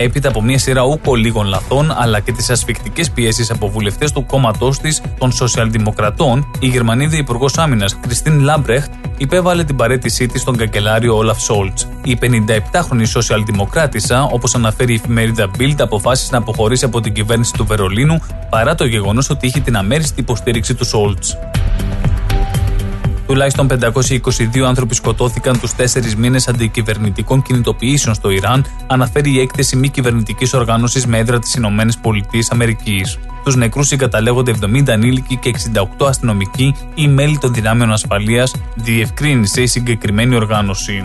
Έπειτα 0.00 0.28
από 0.28 0.42
μια 0.42 0.58
σειρά 0.58 0.82
ούκο 0.82 1.14
λίγων 1.14 1.46
λαθών 1.46 1.94
αλλά 1.96 2.20
και 2.20 2.32
τις 2.32 2.50
ασφικτικές 2.50 3.10
πιέσεις 3.10 3.50
από 3.50 3.68
βουλευτές 3.68 4.12
του 4.12 4.26
κόμματός 4.26 4.78
της, 4.78 5.02
των 5.18 5.32
Σοσιαλδημοκρατών, 5.32 6.50
η 6.58 6.66
Γερμανίδα 6.66 7.16
Υπουργός 7.16 7.58
Άμυνας 7.58 7.96
Κριστίν 8.00 8.40
Λάμπρεχτ 8.40 8.90
υπέβαλε 9.16 9.64
την 9.64 9.76
παρέτησή 9.76 10.26
της 10.26 10.40
στον 10.40 10.56
καγκελάριο 10.56 11.16
Όλαφ 11.16 11.40
Σόλτς. 11.40 11.88
Η 12.04 12.18
57χρονη 12.20 13.06
Σοσιαλδημοκράτησα, 13.06 14.22
όπως 14.22 14.54
αναφέρει 14.54 14.92
η 14.92 14.94
εφημερίδα 14.94 15.50
Bild, 15.58 15.76
αποφάσισε 15.78 16.28
να 16.32 16.38
αποχωρήσει 16.38 16.84
από 16.84 17.00
την 17.00 17.12
κυβέρνηση 17.12 17.52
του 17.52 17.66
Βερολίνου 17.66 18.20
παρά 18.50 18.74
το 18.74 18.84
γεγονός 18.84 19.30
ότι 19.30 19.46
είχε 19.46 19.60
την 19.60 19.76
αμέριστη 19.76 20.20
υποστήριξη 20.20 20.74
του 20.74 20.84
Σόλτς. 20.84 21.38
Τουλάχιστον 23.28 23.68
522 23.68 24.60
άνθρωποι 24.66 24.94
σκοτώθηκαν 24.94 25.60
τους 25.60 25.74
τέσσερις 25.74 26.16
μήνες 26.16 26.48
αντικυβερνητικών 26.48 27.42
κινητοποιήσεων 27.42 28.14
στο 28.14 28.30
Ιράν, 28.30 28.64
αναφέρει 28.86 29.30
η 29.30 29.40
έκθεση 29.40 29.76
μη 29.76 29.88
κυβερνητικής 29.88 30.54
οργάνωσης 30.54 31.06
με 31.06 31.18
έδρα 31.18 31.38
της 31.38 31.54
ΗΠΑ. 31.54 31.64
Τους 33.44 33.56
νεκρούς 33.56 33.86
συγκαταλέγονται 33.86 34.50
70 34.50 34.92
ανήλικοι 34.92 35.36
και 35.36 35.50
68 35.98 36.06
αστυνομικοί 36.08 36.74
ή 36.94 37.08
μέλη 37.08 37.38
των 37.38 37.54
δυνάμεων 37.54 37.92
ασφαλείας, 37.92 38.54
διευκρίνησε 38.74 39.62
η 39.62 39.66
συγκεκριμένη 39.66 40.34
οργάνωση. 40.34 41.02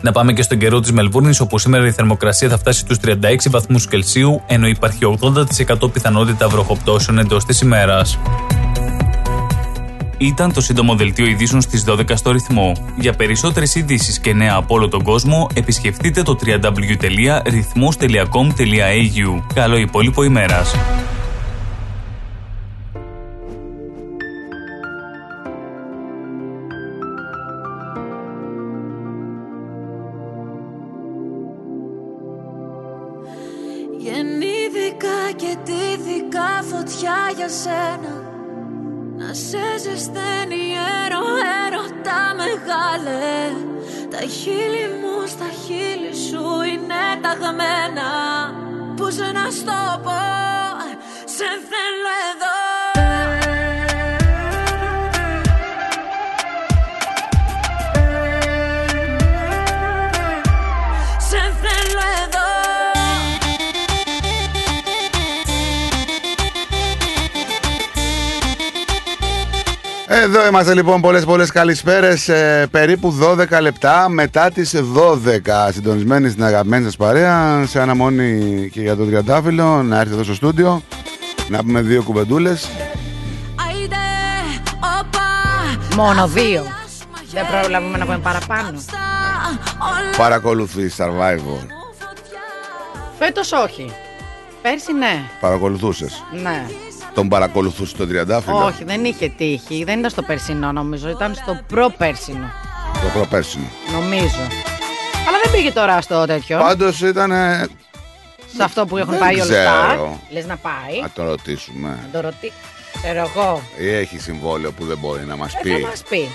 Να 0.00 0.12
πάμε 0.12 0.32
και 0.32 0.42
στον 0.42 0.58
καιρό 0.58 0.80
της 0.80 0.92
Μελβούρνης, 0.92 1.40
όπου 1.40 1.58
σήμερα 1.58 1.86
η 1.86 1.92
θερμοκρασία 1.92 2.48
θα 2.48 2.58
φτάσει 2.58 2.78
στους 2.78 2.98
36 2.98 3.50
βαθμούς 3.50 3.88
Κελσίου, 3.88 4.42
ενώ 4.46 4.66
υπάρχει 4.66 5.04
80% 5.04 5.92
πιθανότητα 5.92 6.48
βροχοπτώσεων 6.48 7.18
εντός 7.18 7.44
της 7.44 7.60
ημέρας. 7.60 8.18
Ήταν 10.18 10.52
το 10.52 10.60
σύντομο 10.60 10.94
δελτίο 10.94 11.26
ειδήσεων 11.26 11.60
στις 11.60 11.84
12 11.88 12.02
στο 12.14 12.30
ρυθμό. 12.30 12.72
Για 12.98 13.12
περισσότερες 13.12 13.74
ειδήσεις 13.74 14.18
και 14.18 14.34
νέα 14.34 14.54
από 14.54 14.74
όλο 14.74 14.88
τον 14.88 15.02
κόσμο, 15.02 15.48
επισκεφτείτε 15.54 16.22
το 16.22 16.38
www.rythmos.com.au. 16.46 19.42
Καλό 19.54 19.76
υπόλοιπο 19.76 20.22
ημέρας. 20.22 20.74
Γεννήθηκα 33.98 35.32
και 35.36 35.56
τύθηκα 35.64 36.62
φωτιά 36.70 37.16
για 37.36 37.48
σένα 37.48 38.22
Να 38.28 38.33
σε 39.34 39.64
ζεσταίνει 39.82 40.64
έρο, 41.02 41.24
έρωτα 41.64 42.20
μεγάλε. 42.40 43.34
Τα 44.10 44.20
χείλη 44.26 44.86
μου 45.00 45.26
στα 45.26 45.48
χείλη 45.64 46.14
σου 46.26 46.44
είναι 46.70 47.02
ταγμένα 47.22 48.10
Πώς 48.96 49.16
να 49.16 49.50
στο 49.50 50.00
πω, 50.04 50.20
σε 51.36 51.48
θέλω 51.70 52.03
Εδώ 70.36 70.46
είμαστε 70.46 70.74
λοιπόν 70.74 71.00
πολλές 71.00 71.24
πολλές 71.24 71.50
καλησπέρες 71.50 72.28
ε, 72.28 72.66
περίπου 72.70 73.18
12 73.22 73.60
λεπτά 73.60 74.08
μετά 74.08 74.50
τις 74.50 74.74
12 74.74 75.70
συντονισμένοι 75.72 76.30
στην 76.30 76.44
αγαπημένη 76.44 76.84
σας 76.84 76.96
παρέα 76.96 77.66
σε 77.66 77.80
αναμονή 77.80 78.68
και 78.72 78.80
για 78.80 78.96
τον 78.96 79.06
Τριαντάφυλλο 79.06 79.82
να 79.82 80.00
έρθει 80.00 80.12
εδώ 80.12 80.22
στο 80.22 80.34
στούντιο 80.34 80.82
να 81.48 81.58
πούμε 81.58 81.80
δύο 81.80 82.02
κουβεντούλες 82.02 82.68
Άιντε, 83.68 83.96
όπα 84.78 85.96
Μόνο 85.96 86.26
δύο. 86.26 86.62
Δεν 87.32 87.46
προλαβούμε 87.50 87.98
να 87.98 88.04
πούμε 88.04 88.18
παραπάνω. 88.18 88.78
παρακολουθεί 90.16 90.90
Survivor 90.96 91.66
Φέτος 93.18 93.52
όχι. 93.52 93.92
Πέρσι 94.62 94.92
ναι. 94.92 95.22
παρακολουθούσες 95.40 96.22
Ναι. 96.42 96.66
Τον 97.14 97.28
παρακολουθούσε 97.28 97.96
τον 97.96 98.08
Τριαντάφυλλο; 98.08 98.64
Όχι, 98.64 98.84
δεν 98.84 99.04
είχε 99.04 99.28
τύχη. 99.28 99.84
Δεν 99.84 99.98
ήταν 99.98 100.10
στο 100.10 100.22
περσινό 100.22 100.72
νομίζω. 100.72 101.08
Ήταν 101.08 101.34
στο 101.34 101.60
προπέρσινο. 101.66 102.50
το 103.02 103.08
προπέρσινο 103.12 103.64
Νομίζω. 103.92 104.40
Αλλά 105.28 105.38
δεν 105.42 105.52
πήγε 105.52 105.70
τώρα 105.72 106.00
στο 106.00 106.24
τέτοιο. 106.26 106.58
πάντως 106.58 107.00
ήταν 107.00 107.30
ε, 107.30 107.66
Σε 108.56 108.62
αυτό 108.62 108.86
που 108.86 108.96
έχουν 108.96 109.10
δεν 109.10 109.18
πάει 109.20 109.34
όλα 109.40 109.42
αυτά. 109.58 109.86
ξέρω. 109.88 110.20
Λες 110.30 110.46
να 110.46 110.56
πάει. 110.56 111.00
να 111.02 111.10
το 111.10 111.22
ρωτήσουμε 111.24 111.88
Να 111.88 112.20
το 112.20 112.20
ρωτή. 112.26 112.52
Ξέρω 113.02 113.30
εγώ. 113.34 113.62
ή 113.78 113.88
έχει 113.88 114.18
συμβόλαιο 114.18 114.72
που 114.72 114.84
δεν 114.84 114.98
μπορεί 114.98 115.24
να 115.24 115.36
μας 115.36 115.54
Ε, 115.54 115.58
πει; 115.62 115.70
θα 115.70 115.88
μας 115.88 116.02
πει. 116.08 116.28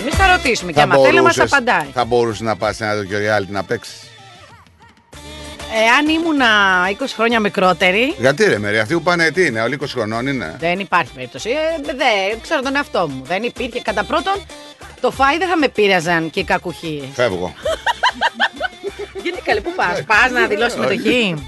Εμείς 0.00 0.14
θα 0.14 0.36
ρωτήσουμε 0.36 0.72
και 0.72 0.80
άμα 0.80 0.94
θέλει 0.94 1.14
να 1.16 1.22
μας 1.22 1.34
μπορούσες- 1.36 1.52
απαντάει. 1.52 1.86
θα 1.92 2.04
μπορούσες 2.04 2.40
να 2.40 2.56
πας 2.56 2.76
σε 2.76 2.84
ένα 2.84 2.94
τέτοιο 2.94 3.18
reality 3.18 3.48
να 3.48 3.62
παίξεις; 3.62 3.94
Εάν 5.74 6.08
ήμουνα 6.08 6.46
20 6.90 6.94
χρόνια 7.14 7.40
μικρότερη, 7.40 8.14
Γιατί 8.18 8.44
ρε 8.44 8.58
Μερή, 8.58 8.78
αυτοί 8.78 8.94
που 8.94 9.02
πάνε 9.02 9.30
τι 9.30 9.46
είναι, 9.46 9.60
όλοι 9.60 9.78
20 9.82 9.84
χρονών 9.88 10.26
είναι; 10.26 10.56
δεν 10.58 10.78
υπάρχει 10.78 11.12
περίπτωση. 11.14 11.50
Ε, 11.50 11.82
δεν 11.84 11.96
ξέρω 12.42 12.60
τον 12.62 12.76
εαυτό 12.76 13.08
μου. 13.08 13.22
Δεν 13.24 13.42
υπήρχε. 13.42 13.80
Κατά 13.80 14.04
πρώτον, 14.04 14.34
Το 15.00 15.10
φάι 15.10 15.38
δεν 15.38 15.48
θα 15.48 15.56
με 15.56 15.68
πείραζαν 15.68 16.30
και 16.30 16.40
οι 16.40 16.44
κακουχίε. 16.44 17.02
Φεύγω. 17.14 17.54
Γιατί 19.22 19.40
καλέ, 19.44 19.60
πού 19.60 19.72
πας, 19.76 20.02
πας 20.06 20.30
να 20.30 20.46
δηλώσεις 20.46 20.72
συμμετοχή; 20.72 21.46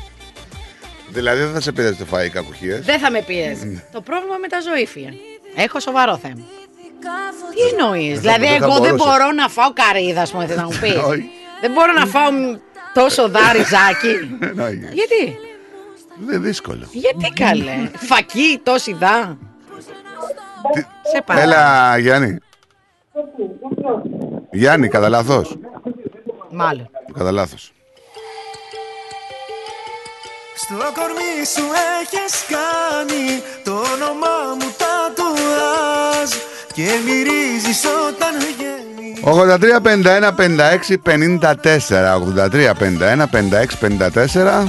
δηλαδή 1.09 1.41
δεν 1.43 1.53
θα 1.53 1.61
σε 1.61 1.73
πειράζει 1.73 1.94
το 1.94 2.05
φάει 2.05 2.28
κακουχίες; 2.31 2.81
Δεν 2.85 2.99
θα 2.99 3.11
με 3.11 3.20
πίεζε. 3.23 3.85
Το 3.93 4.01
πρόβλημα 4.01 4.36
με 4.36 4.49
τα 4.49 4.61
ζωήφια. 4.61 5.12
Έχω 5.57 5.81
σοβαρό 5.81 6.17
θέμα. 6.17 6.44
Τι 7.55 7.61
εννοείς, 7.78 8.20
Δεν 8.20 8.31
θα- 8.31 8.39
Δηλαδή, 8.39 8.47
δεν 8.47 8.59
θα 8.59 8.65
εγώ 8.65 8.75
δεν 8.85 8.94
μπορούσες. 8.94 9.07
μπορώ 9.07 9.33
να 9.33 9.49
φάω 9.49 9.73
καρύδα, 9.73 10.23
ας 10.23 10.31
πούμε, 10.31 10.47
θες 10.47 10.57
να 10.57 10.65
μου 10.65 10.78
πεις. 10.81 10.94
Όχι. 10.97 11.31
Δεν 11.61 11.70
μπορώ 11.73 11.93
να 11.93 12.07
φάω 12.07 12.31
μ, 12.33 12.57
τόσο 12.94 13.28
δάριζάκι. 13.28 14.39
Όχι. 14.62 14.89
Γιατί, 14.92 15.39
Δεν 16.18 16.28
είναι 16.28 16.39
δύσκολο. 16.39 16.86
γιατί 16.92 17.32
καλέ; 17.34 17.90
Φακή, 17.97 18.60
τόση 18.62 18.92
δά. 18.92 19.39
Σε 21.12 21.23
παρακαλώ. 21.26 21.52
Έλα, 21.52 21.98
Γιάννη. 21.98 22.39
Γιάννη, 24.50 24.89
κατά 24.89 25.08
λάθος. 25.08 25.56
Μάλλον. 26.50 26.90
Κατά 27.14 27.32
λάθος. 27.32 27.73
Στο 30.56 30.74
κορμί 30.74 31.44
σου 31.55 31.64
έχεις 32.00 32.34
κάνει 32.55 33.42
το 33.64 33.73
όνομά 33.73 34.36
μου 34.58 34.68
τατουάζ 34.81 36.31
και 36.75 36.83
μυρίζεις 37.05 37.85
όταν 38.09 38.33
βγαίνεις 38.39 39.20
83, 39.23 39.81
51, 39.81 40.33
56, 40.33 40.97
54. 41.03 42.19
83, 42.19 42.75
51, 42.75 43.27
56, 43.27 43.78
54. 43.78 44.69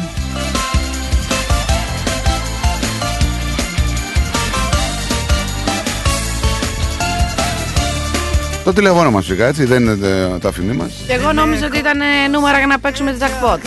Το 8.64 8.74
τηλεφώνο 8.74 9.11
μας 9.11 9.25
φυσικά 9.25 9.45
έτσι, 9.45 9.66
δεν 9.66 9.82
είναι 9.84 10.08
ε, 10.08 10.38
τα 10.40 10.50
αφημί 10.50 10.74
μας. 10.74 10.93
Και 11.08 11.14
εγώ 11.14 11.34
νόμιζα 11.34 11.66
ότι 11.66 11.77
ήταν 11.77 12.01
ε, 12.01 12.27
νούμερα 12.32 12.58
για 12.58 12.67
να 12.67 12.80
παίξουμε 12.80 13.11
τη 13.11 13.17
jackpot. 13.22 13.59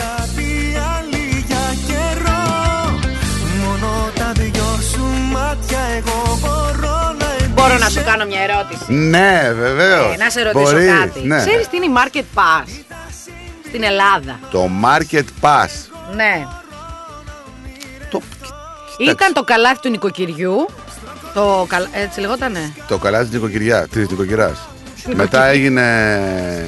Μπορώ 7.69 7.83
να 7.83 7.89
σου 7.89 8.03
κάνω 8.05 8.25
μια 8.25 8.41
ερώτηση. 8.41 8.93
Ναι, 8.93 9.51
βεβαίως. 9.53 10.13
Ε, 10.13 10.17
να 10.17 10.29
σε 10.29 10.41
ρωτήσω 10.41 10.71
κάτι. 10.99 11.19
Ναι. 11.27 11.37
Ξέρεις 11.37 11.67
τι 11.67 11.75
είναι 11.77 11.85
η 11.85 11.93
Market 11.97 12.39
Pass 12.39 12.67
στην 13.67 13.83
Ελλάδα; 13.83 14.39
Το 14.51 14.69
Market 14.83 15.23
Pass. 15.41 15.69
Ναι. 16.15 16.47
Ήταν 18.97 19.33
το 19.33 19.43
καλάθι 19.43 19.79
του 19.81 19.89
νοικοκυριού. 19.89 20.65
Το 21.33 21.65
καλα... 21.69 21.87
Έτσι 21.91 22.19
λεγότανε. 22.19 22.73
Το 22.87 22.97
καλά 22.97 23.21
της 23.21 23.29
νοικοκυριά, 23.31 23.87
της 23.87 24.09
νοικοκυράς. 24.09 24.57
Νοικοκυριά. 24.95 25.15
Μετά 25.23 25.45
έγινε... 25.45 25.81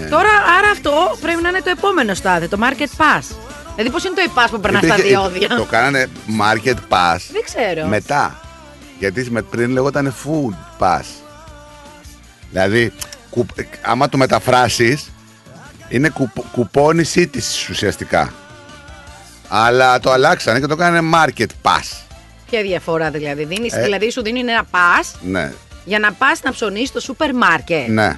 Τώρα, 0.09 0.29
άρα 0.59 0.69
αυτό 0.71 1.17
πρέπει 1.21 1.41
να 1.41 1.49
είναι 1.49 1.61
το 1.61 1.69
επόμενο 1.69 2.13
στάδιο, 2.13 2.49
το 2.49 2.57
Market 2.61 2.83
Pass. 3.01 3.35
Δηλαδή, 3.75 3.89
πώς 3.91 4.03
είναι 4.03 4.13
το 4.15 4.21
e-pass 4.33 4.47
που 4.51 4.59
περνά 4.59 4.77
στα 4.77 4.87
Υπήρχε- 4.87 5.07
διόδια; 5.09 5.47
Το 5.47 5.63
κάνανε 5.65 6.07
Market 6.41 6.75
Pass. 6.89 7.17
Δεν 7.31 7.43
ξέρω. 7.43 7.87
Μετά. 7.87 8.39
Γιατί 9.01 9.31
με 9.31 9.41
πριν 9.41 9.71
λεγόταν 9.71 10.15
Food 10.23 10.55
Pass. 10.79 11.03
Δηλαδή, 12.51 12.93
κου, 13.29 13.45
άμα 13.81 14.09
το 14.09 14.17
μεταφράσεις, 14.17 15.11
είναι 15.89 16.09
κουπ, 16.09 16.29
κουπόνι 16.51 17.03
σύντησης 17.03 17.69
ουσιαστικά. 17.69 18.33
Αλλά 19.47 19.99
το 19.99 20.11
αλλάξανε 20.11 20.59
και 20.59 20.65
το 20.65 20.75
κάνανε 20.75 21.09
Market 21.15 21.45
Pass. 21.61 22.03
Ποια 22.49 22.61
διαφορά 22.61 23.11
δηλαδή. 23.11 23.43
Δίνεις, 23.45 23.73
Ε. 23.73 23.81
Δηλαδή, 23.81 24.11
σου 24.11 24.21
δίνει 24.21 24.39
ένα 24.39 24.65
pass 24.71 25.19
Ναι, 25.21 25.51
για 25.85 25.99
να 25.99 26.11
πας 26.11 26.41
να 26.43 26.51
ψωνίσει 26.51 26.85
στο 26.85 26.99
σούπερ 26.99 27.33
μάρκετ. 27.35 27.87
ναι, 27.87 28.15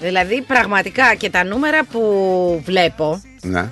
Δηλαδή, 0.00 0.42
πραγματικά 0.42 1.14
και 1.14 1.30
τα 1.30 1.44
νούμερα 1.44 1.84
που 1.84 2.62
βλέπω, 2.64 3.22
ναι. 3.42 3.68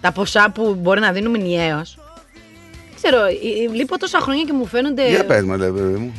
τα 0.00 0.12
ποσά 0.12 0.50
που 0.54 0.74
μπορεί 0.74 1.00
να 1.00 1.12
δίνουν 1.12 1.30
μηνιαίως. 1.30 1.96
Δεν 3.02 3.10
ξέρω, 3.10 3.24
ε, 3.24 3.30
ε, 3.30 3.74
λείπω 3.76 3.98
τόσα 3.98 4.18
χρόνια 4.20 4.44
και 4.44 4.52
μου 4.52 4.66
φαίνονται. 4.66 5.08
Για 5.08 5.24
πες 5.24 5.42
μου, 5.42 5.56
λέει, 5.56 5.70
παιδί 5.70 5.98
μου. 5.98 6.12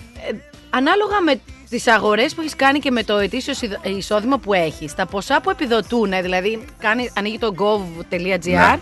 Ανάλογα 0.70 1.22
με 1.22 1.40
τις 1.70 1.88
αγορές 1.88 2.34
που 2.34 2.42
έχεις 2.42 2.56
κάνει 2.56 2.80
και 2.80 2.92
με 2.92 3.04
το 3.04 3.18
ετήσιο 3.18 3.52
εισοδ- 3.54 3.86
εισόδημα 3.98 4.38
που 4.38 4.54
έχεις, 4.54 4.96
τα 4.96 5.06
ποσά 5.06 5.42
που 5.42 5.50
επιδοτούν, 5.50 6.12
δηλαδή 6.22 6.66
κάνει, 6.80 7.12
ανοίγει 7.18 7.38
το 7.40 7.54
gov.gr 7.58 8.40
Ναι. 8.50 8.80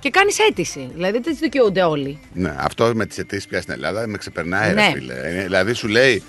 και 0.00 0.10
κάνεις 0.10 0.38
αίτηση. 0.38 0.90
Δηλαδή 0.94 1.12
δεν 1.12 1.22
τις 1.22 1.38
δικαιούνται 1.38 1.82
όλοι. 1.82 2.20
Ναι, 2.32 2.54
αυτό 2.58 2.90
με 2.94 3.06
τις 3.06 3.18
αιτήσεις 3.18 3.46
πια 3.46 3.60
στην 3.60 3.72
Ελλάδα 3.74 4.06
με 4.06 4.18
ξεπερνάει, 4.18 4.74
Ναι. 4.74 4.86
ρε 4.86 4.92
φίλε. 4.92 5.14
Ε, 5.14 5.42
Δηλαδή 5.42 5.72
σου 5.72 5.88
λέει, 5.88 6.22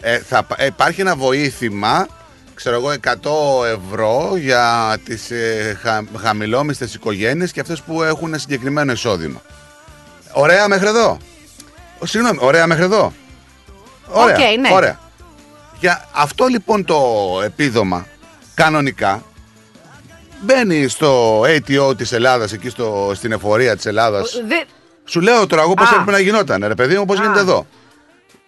ε, 0.00 0.18
θα, 0.18 0.42
πα- 0.42 0.56
ε, 0.58 0.66
υπάρχει 0.66 1.00
ένα 1.00 1.16
βοήθημα, 1.16 2.06
ξέρω 2.54 2.76
εγώ, 2.76 2.90
100 2.90 3.64
ευρώ 3.64 4.32
για 4.36 4.96
τις 5.04 5.30
ε, 5.30 5.78
χα, 5.82 6.04
χαμηλόμισθες 6.18 6.94
οικογένειες 6.94 7.52
και 7.52 7.60
αυτές 7.60 7.80
που 7.82 8.02
έχουν 8.02 8.38
συγκεκριμένο 8.38 8.92
εισόδημα. 8.92 9.42
Ωραία 10.34 10.68
μέχρι 10.68 10.86
εδώ. 10.86 11.18
Ο, 11.98 12.06
συγγνώμη, 12.06 12.38
ωραία 12.40 12.66
μέχρι 12.66 12.84
εδώ. 12.84 13.12
Ωραία, 14.08 14.34
Οκ, 14.36 14.58
ναι. 14.60 14.68
ωραία. 14.72 14.98
Για 15.80 16.08
αυτό 16.12 16.46
λοιπόν 16.46 16.84
το 16.84 17.00
επίδομα, 17.44 18.06
κανονικά, 18.54 19.22
μπαίνει 20.40 20.88
στο 20.88 21.40
ATO 21.40 21.96
της 21.96 22.12
Ελλάδας, 22.12 22.52
εκεί 22.52 22.68
στο, 22.68 23.12
στην 23.14 23.32
εφορία 23.32 23.76
της 23.76 23.86
Ελλάδας, 23.86 24.42
Δε- 24.48 24.64
σου 25.04 25.20
λέω 25.20 25.46
τώρα 25.46 25.62
εγώ 25.62 25.74
πώς 25.74 25.86
Α. 25.88 25.90
έπρεπε 25.92 26.10
να 26.10 26.18
γινόταν, 26.18 26.64
ρε 26.66 26.74
παιδί 26.74 26.98
μου, 26.98 27.04
πώς 27.04 27.18
γίνεται 27.20 27.40
εδώ. 27.40 27.66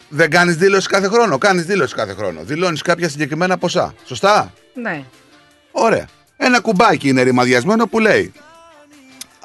Δεν 0.09 0.31
κάνεις 0.31 0.57
δήλωση 0.57 0.89
κάθε 0.89 1.09
χρόνο. 1.09 1.39
Κάνεις 1.39 1.65
δήλωση 1.65 1.95
κάθε 1.95 2.15
χρόνο. 2.15 2.41
Δηλώνεις 2.43 2.83
κάποια 2.83 3.09
συγκεκριμένα 3.09 3.59
ποσά. 3.59 3.95
Σωστά; 4.05 4.53
Ναι. 4.75 5.05
Ωραία. 5.71 6.07
Ένα 6.37 6.61
κουμπάκι 6.61 7.09
είναι 7.09 7.23
ρημαδιασμένο 7.23 7.87
που 7.87 7.99
λέει 7.99 8.33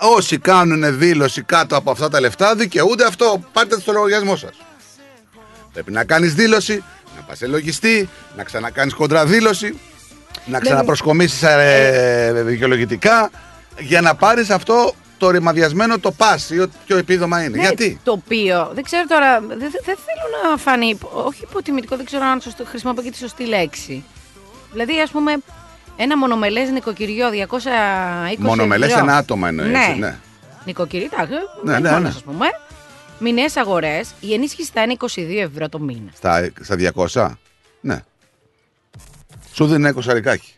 Όσοι 0.03 0.37
κάνουν 0.37 0.97
δήλωση 0.97 1.41
κάτω 1.41 1.75
από 1.75 1.91
αυτά 1.91 2.09
τα 2.09 2.19
λεφτά 2.19 2.55
δικαιούνται 2.55 3.05
αυτό. 3.05 3.43
Πάρτε 3.53 3.75
το 3.75 3.81
στο 3.81 3.91
λογαριασμό 3.91 4.35
σας. 4.35 4.51
Πρέπει 5.73 5.91
να 5.91 6.03
κάνεις 6.03 6.33
δήλωση, 6.33 6.83
να 7.15 7.21
πας 7.21 7.37
σε 7.37 7.47
λογιστή, 7.47 8.09
να 8.37 8.43
ξανακάνεις 8.43 8.93
κοντραδήλωση, 8.93 9.79
να 10.45 10.59
ξαναπροσκομίσεις 10.59 11.43
ε, 11.43 12.31
δικαιολογητικά 12.45 13.29
για 13.79 14.01
να 14.01 14.15
πάρεις 14.15 14.49
αυτό 14.49 14.93
το 15.17 15.29
ρημαδιασμένο 15.29 15.99
το 15.99 16.11
πας 16.11 16.49
ή 16.49 16.59
ό- 16.59 16.69
ποιο 16.85 16.97
επίδομα 16.97 17.43
είναι. 17.43 17.55
Ναι, 17.57 17.61
Γιατί; 17.61 17.99
Το 18.03 18.11
οποίο, 18.11 18.71
δεν 18.73 18.83
ξέρω 18.83 19.05
τώρα, 19.07 19.39
δεν, 19.39 19.57
δεν 19.59 19.69
θέλω 19.83 20.49
να 20.51 20.57
φανεί, 20.57 20.87
υπο- 20.89 21.11
όχι 21.25 21.43
υποτιμητικό, 21.49 21.95
δεν 21.95 22.05
ξέρω 22.05 22.25
αν 22.25 22.41
σωστό, 22.41 22.65
χρησιμοποιώ 22.65 23.03
και 23.03 23.11
τη 23.11 23.17
σωστή 23.17 23.45
λέξη. 23.45 24.03
Δηλαδή, 24.71 25.01
ας 25.01 25.09
πούμε, 25.11 25.31
ένα 25.95 26.17
μονομελές 26.17 26.69
νοικοκυριό 26.69 27.29
220 27.29 28.37
Μονομελές 28.37 28.89
ευρώ. 28.91 29.03
ένα 29.03 29.17
άτομο 29.17 29.45
εννοείς. 29.47 29.71
Ναι. 29.71 29.77
έτσι, 29.85 29.99
ναι. 29.99 30.19
Νοικοκυρί, 30.65 31.03
εντάξει, 31.03 31.33
Ναι, 31.63 31.79
ναι, 31.79 31.99
ναι. 31.99 32.07
ας 32.07 32.23
πούμε. 32.23 32.45
Μηνιαίες 33.19 33.57
αγορές, 33.57 34.13
η 34.19 34.33
ενίσχυση 34.33 34.71
θα 34.73 34.81
είναι 34.81 34.95
22 34.99 35.37
ευρώ 35.37 35.69
το 35.69 35.79
μήνα. 35.79 36.09
Στα, 36.13 36.49
στα 36.61 36.75
200. 37.13 37.31
Ναι. 37.81 38.03
Σου 39.53 39.65
δίνει 39.65 39.75
ένα 39.77 39.91
κοσαρικάκι. 39.91 40.53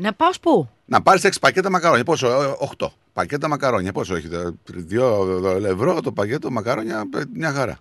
Να 0.00 0.12
πάω 0.12 0.28
ως 0.28 0.40
πού; 0.40 0.68
Να 0.84 1.02
πάρεις 1.02 1.24
6 1.24 1.30
πακέτα 1.40 1.70
μακαρόνια. 1.70 2.04
Πόσο, 2.04 2.56
8. 2.78 2.86
Πακέτα 3.12 3.48
μακαρόνια. 3.48 3.92
Πόσο 3.92 4.14
έχετε, 4.16 4.52
2 4.90 5.64
ευρώ 5.66 6.00
το 6.00 6.12
πακέτο 6.12 6.50
μακαρόνια, 6.50 7.08
ε, 7.16 7.20
μια 7.32 7.52
χαρά. 7.52 7.78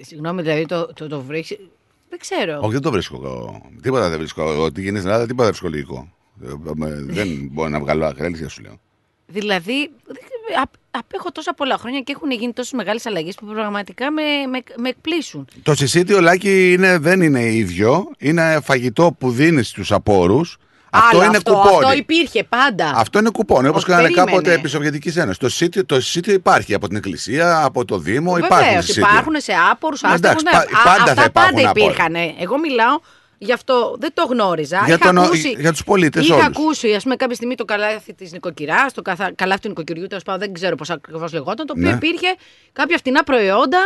Συγγνώμη, 0.00 0.42
δηλαδή 0.42 0.66
το, 0.66 0.92
το, 0.92 1.08
το 1.08 1.20
βρίσκει. 1.20 1.70
Δεν 2.08 2.18
ξέρω. 2.18 2.58
Όχι, 2.62 2.72
δεν 2.72 2.80
το 2.82 2.90
βρίσκω 2.90 3.16
εγώ. 3.24 3.62
Τίποτα 3.82 4.08
δεν 4.08 4.18
βρίσκω. 4.18 4.52
Εγώ 4.52 4.72
τι 4.72 4.80
γίνει 4.80 4.96
στην 4.98 5.08
Ελλάδα, 5.10 5.26
τίποτα 5.26 5.48
δεν 5.50 5.54
βρίσκω 5.58 5.68
λογικό. 5.68 6.12
Ε, 6.44 6.86
ε, 6.88 7.02
δεν 7.04 7.48
μπορώ 7.52 7.68
να 7.68 7.80
βγάλω 7.80 8.06
ακρέλεια, 8.06 8.48
σου 8.48 8.62
λέω. 8.62 8.80
Δηλαδή, 9.26 9.90
δεν- 10.06 10.60
απ- 10.62 10.74
απέχω 10.90 11.32
τόσα 11.32 11.54
πολλά 11.54 11.78
χρόνια 11.78 12.00
και 12.00 12.12
έχουν 12.16 12.30
γίνει 12.30 12.52
τόσες 12.52 12.72
μεγάλες 12.72 13.06
αλλαγές 13.06 13.34
που 13.34 13.46
πραγματικά 13.46 14.10
με, 14.10 14.22
με, 14.50 14.58
με 14.76 14.88
εκπλήσουν. 14.88 15.46
Το 15.62 15.74
συσίτιο 15.74 16.20
λάκι 16.20 16.72
είναι, 16.72 16.98
δεν 16.98 17.20
είναι 17.20 17.44
ίδιο. 17.54 18.10
Είναι 18.18 18.60
φαγητό 18.62 19.14
που 19.18 19.30
δίνεις 19.30 19.68
στους 19.68 19.92
απόρους. 19.92 20.58
Αυτό 20.96 21.16
Άλλο 21.16 21.24
είναι 21.26 21.36
αυτό, 21.36 21.52
κουπόνι. 21.52 21.84
Αυτό 21.84 21.96
υπήρχε 21.96 22.44
πάντα. 22.44 22.92
Αυτό 22.96 23.18
είναι 23.18 23.30
κουπόνι, 23.30 23.68
όπως 23.68 23.82
Όχι, 23.82 23.90
κάνανε 23.90 24.08
περίμενε. 24.08 24.30
κάποτε 24.30 24.52
επί 24.52 24.68
Σοβιετική 24.68 25.18
Ένωση. 25.18 25.38
Το 25.38 25.48
συσίτιο, 25.48 25.86
το 25.86 26.00
συσίτιο 26.00 26.32
υπάρχει 26.32 26.74
από 26.74 26.88
την 26.88 26.96
Εκκλησία, 26.96 27.62
από 27.64 27.84
το 27.84 27.98
Δήμο, 27.98 28.36
υπάρχουν 28.36 28.64
Βεβαίω, 28.66 28.80
συσίτια. 28.82 29.08
υπάρχουν 29.10 29.34
σε 29.40 29.52
άπορους, 29.70 30.02
Ναι, 30.02 30.08
άστεγου. 30.08 30.34
εντάξει, 30.38 30.44
Ναι. 30.44 30.50
πα- 30.72 30.80
Α, 30.80 30.84
πάντα 30.84 31.02
αυτά 31.02 31.14
θα 31.14 31.24
υπάρχουν 31.24 31.54
πάντα 31.54 31.68
άποροι. 31.70 31.84
υπήρχαν. 31.84 32.14
Εγώ 32.40 32.58
μιλάω 32.58 32.98
γι' 33.38 33.52
αυτό, 33.52 33.96
δεν 33.98 34.10
το 34.14 34.24
γνώριζα. 34.24 34.82
Για, 34.84 34.94
Είχα 34.94 35.06
τον, 35.06 35.18
ακούσει, 35.18 35.56
για 35.58 35.70
τους 35.72 35.84
πολίτες 35.84 36.24
Είχα 36.24 36.34
όλους. 36.34 36.46
ακούσει, 36.46 36.92
ας 36.94 37.02
πούμε, 37.02 37.16
κάποια 37.16 37.34
στιγμή 37.34 37.54
το 37.54 37.64
καλάθι 37.64 38.14
της 38.14 38.32
νοικοκυράς, 38.32 38.92
το 38.92 39.02
καθα- 39.02 39.32
καλάθι 39.34 39.60
του 39.60 39.68
νοικοκυριού, 39.68 40.06
τέλος 40.06 40.22
πάντων, 40.22 40.40
δεν 40.40 40.52
ξέρω 40.52 40.76
πώς 40.76 40.90
ακριβώς 40.90 41.32
λεγόταν, 41.32 41.66
το 41.66 41.74
οποίο 41.76 41.88
Ναι. 41.90 41.94
υπήρχε 41.96 42.26
κάποια 42.72 42.96
φτηνά 42.98 43.22
προϊόντα 43.24 43.78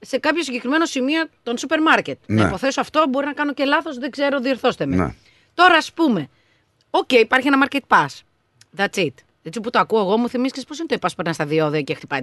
σε 0.00 0.18
κάποιο 0.18 0.42
συγκεκριμένο 0.42 0.84
σημείο 0.84 1.24
των 1.42 1.58
σούπερ 1.58 1.80
μάρκετ. 1.82 2.18
Ναι. 2.26 2.42
Να 2.42 2.48
υποθέσω 2.48 2.80
αυτό, 2.80 3.04
μπορεί 3.08 3.26
να 3.26 3.32
κάνω 3.32 3.52
και 3.54 3.64
λάθος, 3.64 3.98
δεν 3.98 4.10
ξέρω, 4.10 4.40
διορθώστε 4.40 4.86
με. 4.86 4.96
Ναι. 4.96 5.14
Τώρα, 5.54 5.74
ας 5.76 5.92
πούμε, 5.92 6.28
οκ, 6.90 7.12
υπάρχει 7.12 7.46
ένα 7.46 7.66
market 7.68 7.80
pass. 7.88 8.06
That's 8.76 8.94
it. 8.98 9.10
Έτσι 9.42 9.60
που 9.60 9.70
το 9.70 9.78
ακούω 9.78 10.00
εγώ, 10.00 10.16
μου 10.16 10.28
θυμίζει 10.28 10.66
πώς 10.66 10.78
είναι 10.78 10.88
το 10.88 10.96
pass 11.00 11.08
που 11.08 11.14
περνάς 11.16 11.34
στα 11.34 11.46
διόδια 11.46 11.80
και 11.80 11.94
χτυπάει. 11.94 12.20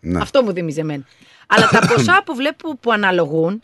Ναι. 0.00 0.20
Αυτό 0.20 0.42
μου 0.42 0.52
θυμίζει 0.52 0.80
εμένα. 0.80 1.04
Αλλά 1.46 1.68
τα 1.68 1.86
ποσά 1.86 2.22
που 2.24 2.34
βλέπω 2.34 2.76
που 2.76 2.92
αναλογούν, 2.92 3.62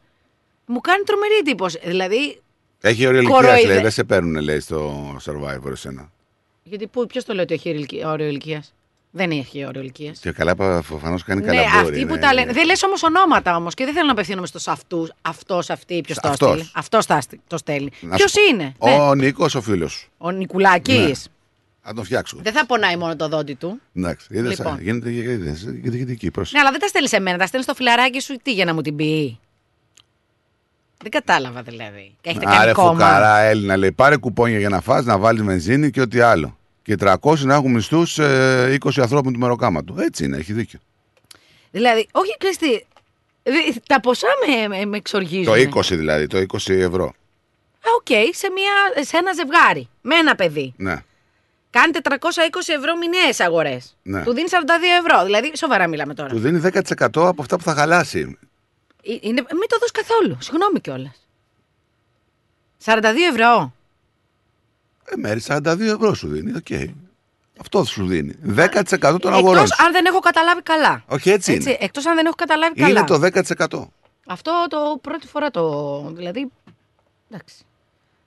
μου 0.66 0.74
Μου 0.74 0.81
κάνει 0.81 1.02
τρομερή 1.05 1.34
εντύπωση. 1.34 1.81
Δηλαδή, 1.84 2.40
Έχει 2.81 3.06
όριο 3.06 3.20
ηλικίας, 3.20 3.40
Κοροϊδε- 3.40 3.66
λέει. 3.66 3.81
Δεν 3.81 3.90
σε 3.90 4.05
παίρνουν, 4.05 4.42
λέει, 4.42 4.60
στο 4.60 4.92
survivor 5.24 5.70
εσένα. 5.70 6.10
γιατί 6.62 6.90
ποιος 7.08 7.24
το 7.24 7.32
λέει 7.34 7.42
ότι 7.42 7.55
έχει 7.55 7.70
ηλικία- 7.70 8.10
όριο 8.10 8.26
ηλικίας; 8.26 8.74
Δεν 9.15 9.31
έχει 9.31 9.65
όριο 9.66 9.81
ηλικίας. 9.81 10.18
Και 10.18 10.32
καλά, 10.32 10.55
προφανώς 10.55 11.23
κάνει 11.24 11.41
Ναι, 11.41 11.47
καλαμπόρι. 11.47 11.76
αυτοί 11.94 12.07
που 12.07 12.15
ναι. 12.15 12.20
τα 12.20 12.32
λένε. 12.34 12.52
Δεν 12.52 12.65
λες 12.66 12.82
όμως 12.82 13.02
ονόματα 13.02 13.57
όμως 13.57 13.74
και 13.74 13.84
δεν 13.84 13.92
θέλω 13.94 14.07
να 14.07 14.12
απευθύνομαι 14.12 14.47
στου 14.47 14.70
αυτού. 14.70 15.08
Αυτός, 15.23 15.70
αυτή, 15.70 16.00
ποιος 16.00 16.18
το 16.18 16.28
Αυτός. 16.28 16.49
στέλνει. 16.49 16.70
Αυτός 16.74 17.07
το 17.47 17.57
στέλνει. 17.57 17.91
Να 18.00 18.16
Ποιος 18.16 18.31
σου 18.31 18.36
πω. 18.36 18.55
είναι; 18.55 18.74
ναι. 18.84 19.05
Ο 19.05 19.15
Νίκος, 19.15 19.55
ο 19.55 19.60
φίλος 19.62 19.92
σου. 19.92 20.08
Ο 20.18 20.31
Νικουλάκης. 20.31 20.97
Ναι. 20.97 21.12
Θα 21.82 21.94
τον 21.94 22.05
φτιάξω. 22.05 22.39
Δεν 22.42 22.52
θα 22.52 22.66
πονάει 22.66 22.97
μόνο 22.97 23.16
το 23.16 23.28
δόντι 23.28 23.55
του. 23.55 23.81
Εντάξει, 23.97 24.26
είδες, 24.31 24.58
Λοιπόν. 24.58 24.73
α, 24.73 24.78
γίνεται 24.81 25.10
γιατί 25.10 26.20
Ναι, 26.52 26.60
αλλά 26.60 26.70
δεν 26.70 26.81
τα 26.81 26.86
στέλνεις 26.86 27.10
σε 27.10 27.20
μένα. 27.20 27.39
Τα 27.39 27.47
στέλνεις 27.47 27.68
στο 27.68 27.76
φιλαράκι 27.76 28.20
σου 28.20 28.36
τι 28.42 28.52
για 28.52 28.65
να 28.65 28.74
μου 28.74 28.81
την 28.81 28.97
πει; 28.97 29.39
Δεν 31.02 31.10
κατάλαβα 31.10 31.62
δηλαδή. 31.62 32.15
Και 32.20 32.31
έχετε 32.31 32.44
κάνει 32.44 32.57
Άρε 32.57 32.73
κόμμα. 32.73 32.92
φουκαρά 32.92 33.39
Έλληνα, 33.39 33.76
λέει, 33.76 33.92
πάρε 33.92 34.16
κουπόνια 34.16 34.58
για 34.58 34.68
να 34.68 34.81
φας, 34.81 35.05
να 35.05 35.18
βάλεις 35.18 35.42
βενζίνη 35.42 35.91
και 35.91 36.00
ό,τι 36.00 36.20
άλλο. 36.20 36.57
Και 36.82 36.96
300 37.00 37.38
να 37.38 37.54
έχουν 37.54 37.70
μισθούς 37.70 38.18
ε, 38.18 38.78
20 38.84 38.90
ανθρώπων 39.00 39.32
του 39.32 39.38
μεροκάματου. 39.38 39.94
Έτσι 39.98 40.24
είναι, 40.24 40.36
έχει 40.36 40.52
δίκιο. 40.52 40.78
Δηλαδή, 41.70 42.08
όχι 42.12 42.36
Κρίστη. 42.38 42.86
δη- 43.42 43.82
Τα 43.86 44.00
ποσά 44.00 44.26
με, 44.46 44.68
με, 44.76 44.84
με 44.84 44.96
εξοργίζουν. 44.96 45.44
Το 45.70 45.78
20 45.80 45.82
δηλαδή, 45.96 46.26
το 46.26 46.38
20 46.38 46.68
ευρώ. 46.68 47.04
Α, 47.84 47.88
οκ, 47.98 48.06
σε, 48.34 48.50
μια, 48.50 49.04
σε 49.04 49.16
ένα 49.16 49.32
ζευγάρι. 49.32 49.88
Με 50.00 50.14
ένα 50.14 50.34
παιδί. 50.34 50.74
Ναι. 50.76 50.96
Κάνει 51.70 51.92
420 52.02 52.18
ευρώ 52.78 52.96
μηνιαίες 52.96 53.40
αγορές. 53.40 53.96
Ναι. 54.02 54.22
Του 54.22 54.32
δίνει 54.32 54.48
42 54.50 54.54
ευρώ. 55.04 55.24
Δηλαδή, 55.24 55.52
σοβαρά 55.56 55.86
μιλάμε 55.86 56.14
τώρα. 56.14 56.28
Του 56.28 56.38
δίνει 56.38 56.60
10% 56.64 56.80
από 57.14 57.42
αυτά 57.42 57.56
που 57.56 57.62
θα 57.62 57.74
χαλάσει. 57.74 58.38
Ε, 59.04 59.12
Είναι, 59.20 59.40
μην 59.40 59.68
το 59.68 59.76
δώσεις 59.78 59.90
καθόλου. 59.92 60.36
Συγγνώμη 60.40 60.80
κιόλας. 60.80 61.26
42 62.84 63.02
ευρώ. 63.30 63.72
Ε, 65.05 65.16
μέρη 65.16 65.40
42 65.47 65.81
ευρώ 65.81 66.14
σου 66.14 66.28
δίνει, 66.28 66.52
οκ. 66.56 66.90
Αυτό 67.60 67.84
σου 67.84 68.06
δίνει. 68.06 68.34
10% 68.56 69.16
των 69.20 69.34
αγορών. 69.34 69.62
Εκτός 69.62 69.78
αν 69.81 69.92
δεν 69.92 70.05
έχω 70.05 70.18
καταλάβει 70.18 70.62
καλά. 70.62 71.02
Όχι, 71.06 71.31
έτσι 71.31 71.55
είναι. 71.55 71.76
Εκτός 71.81 72.06
αν 72.06 72.14
δεν 72.14 72.26
έχω 72.26 72.34
καταλάβει 72.34 72.74
καλά. 72.74 72.89
Είναι 72.90 73.05
το 73.05 73.18
10%. 73.78 73.89
Αυτό 74.26 74.66
το 74.68 74.98
πρώτη 75.00 75.26
φορά 75.26 75.50
το. 75.50 76.12
Δηλαδή. 76.16 76.50
Εντάξει. 77.31 77.55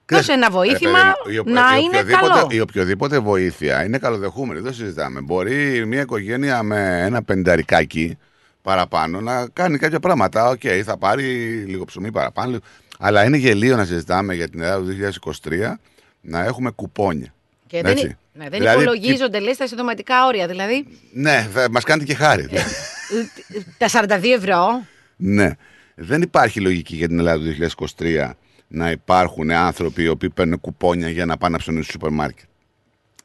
Ξέρεις, 0.04 0.26
Δώσε 0.26 0.38
ένα 0.38 0.50
βοήθημα 0.50 0.98
ρε 0.98 1.12
παιδί 1.24 1.38
μου, 1.40 1.48
η- 1.48 1.52
να 1.52 1.60
η 1.76 1.80
είναι 1.84 1.98
οποιοδήποτε- 1.98 2.28
καλό. 2.34 2.48
Η 2.50 2.60
οποιοδήποτε 2.60 3.18
βοήθεια 3.18 3.84
είναι 3.84 3.98
καλοδεχούμενη, 3.98 4.60
δεν 4.60 4.74
συζητάμε. 4.74 5.20
Μπορεί 5.20 5.86
μια 5.86 6.00
οικογένεια 6.00 6.62
με 6.62 7.00
ένα 7.04 7.22
πενταρικάκι 7.22 8.18
παραπάνω 8.62 9.20
να 9.20 9.48
κάνει 9.52 9.78
κάποια 9.78 10.00
πράγματα. 10.00 10.48
Οκ, 10.48 10.60
θα 10.84 10.96
πάρει 10.96 11.24
λίγο 11.66 11.84
ψωμί 11.84 12.10
παραπάνω. 12.12 12.48
λίγο- 12.50 12.62
Αλλά 12.98 13.24
είναι 13.24 13.36
γελίο 13.36 13.76
να 13.76 13.84
συζητάμε 13.84 14.34
για 14.34 14.48
την 14.48 14.60
Ελλάδα 14.60 14.78
του 14.80 14.86
2023 14.86 15.78
να 16.26 16.44
έχουμε 16.44 16.70
κουπόνια. 16.70 17.34
Και 17.66 17.82
δεν, 17.82 17.92
Έτσι. 17.92 18.16
ναι, 18.32 18.48
δεν 18.48 18.58
Δηλαδή, 18.58 18.82
υπολογίζονται, 18.82 19.38
λες, 19.38 19.56
τα 19.56 19.66
συντοματικά 19.66 20.26
όρια. 20.26 20.46
Δηλαδή, 20.46 20.86
Ναι, 21.12 21.48
θα 21.52 21.70
μας 21.70 21.84
κάνετε 21.84 22.06
και 22.06 22.14
χάρη. 22.14 22.48
τα 23.78 23.88
42 23.88 24.32
ευρώ. 24.32 24.82
ναι. 25.16 25.50
Δεν 25.98 26.22
υπάρχει 26.22 26.60
λογική 26.60 26.96
για 26.96 27.08
την 27.08 27.18
Ελλάδα 27.18 27.44
του 27.44 27.56
2023 27.98 28.30
να 28.68 28.90
υπάρχουν 28.90 29.50
άνθρωποι 29.50 30.02
οι 30.02 30.08
οποίοι 30.08 30.30
παίρνουν 30.30 30.60
κουπόνια 30.60 31.08
για 31.08 31.24
να 31.26 31.36
πάνε 31.36 31.52
να 31.52 31.58
ψωνίσουν 31.58 31.84
στο 31.84 31.92
σούπερ 31.92 32.10
μάρκετ. 32.10 32.44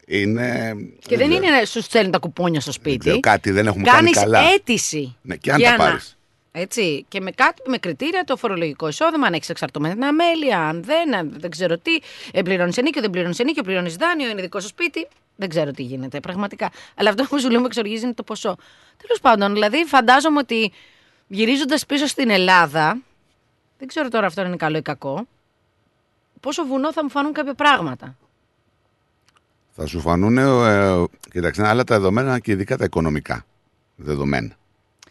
Είναι. 0.06 0.72
Και 1.06 1.16
δεν 1.16 1.28
ξέρω. 1.28 1.44
είναι 1.44 1.56
να 1.58 1.64
σου 1.64 1.82
στέλνουν 1.82 2.10
τα 2.12 2.18
κουπόνια 2.18 2.60
στο 2.60 2.72
Δεν 2.72 2.82
ξέρω, 2.82 3.00
σπίτι. 3.14 3.20
κάτι 3.20 3.50
δεν 3.50 3.66
έχουμε 3.66 3.84
Κάνεις 3.84 4.14
κάνεις 4.14 4.18
καλά. 4.32 4.52
αίτηση. 4.52 5.16
Ναι, 5.22 5.36
και 5.36 5.52
αν 5.52 5.58
για 5.58 5.70
τα 5.70 5.76
να- 5.76 5.84
πάρεις. 5.84 6.18
Έτσι. 6.52 7.04
Και 7.08 7.20
με 7.20 7.30
κάτι 7.30 7.70
με 7.70 7.78
κριτήρια 7.78 8.24
το 8.24 8.36
φορολογικό 8.36 8.88
εισόδημα, 8.88 9.26
αν 9.26 9.32
έχεις 9.32 9.48
εξαρτωμένα 9.48 10.08
αμέλεια, 10.08 10.68
αν 10.68 10.82
δεν, 10.82 11.14
αν 11.14 11.34
δεν 11.38 11.50
ξέρω 11.50 11.78
τι. 11.78 11.98
Ε, 12.32 12.42
πληρώνεις 12.42 12.76
ενίκιο, 12.76 13.00
δεν 13.00 13.10
πληρώνεις 13.10 13.38
ενίκιο, 13.38 13.62
πληρώνεις 13.62 13.96
δάνειο, 13.96 14.28
είναι 14.28 14.42
δικό 14.42 14.60
σου 14.60 14.68
σπίτι. 14.68 15.08
Δεν 15.36 15.48
ξέρω 15.48 15.70
τι 15.70 15.82
γίνεται 15.82 16.20
πραγματικά. 16.20 16.70
Αλλά 16.94 17.10
αυτό 17.10 17.24
που 17.24 17.40
σου 17.40 17.50
λέω 17.50 17.60
με 17.60 17.66
εξοργίζει 17.66 18.04
είναι 18.04 18.14
το 18.14 18.22
ποσό. 18.22 18.56
Τέλος 18.96 19.20
πάντων, 19.20 19.52
δηλαδή 19.52 19.84
φαντάζομαι 19.84 20.38
ότι 20.38 20.72
γυρίζοντας 21.26 21.86
πίσω 21.86 22.06
στην 22.06 22.30
Ελλάδα, 22.30 22.98
δεν 23.78 23.88
ξέρω 23.88 24.08
τώρα 24.08 24.26
αυτό 24.26 24.40
αν 24.40 24.46
είναι 24.46 24.56
καλό 24.56 24.76
ή 24.76 24.82
κακό, 24.82 25.26
πόσο 26.40 26.64
βουνό 26.64 26.92
θα 26.92 27.02
μου 27.02 27.10
φανούν 27.10 27.32
κάποια 27.32 27.54
πράγματα. 27.54 28.16
Θα 29.70 29.86
σου 29.86 30.00
φανούν, 30.00 30.38
ε, 30.38 31.04
κοιτάξτε, 31.30 31.62
είναι 31.62 31.70
άλλα 31.70 31.84
τα 31.84 31.94
δεδομένα 31.94 32.38
και 32.38 32.52
ειδικά 32.52 32.76
τα 32.76 32.84
οικονομικά 32.84 33.44
δεδομένα. 33.96 34.56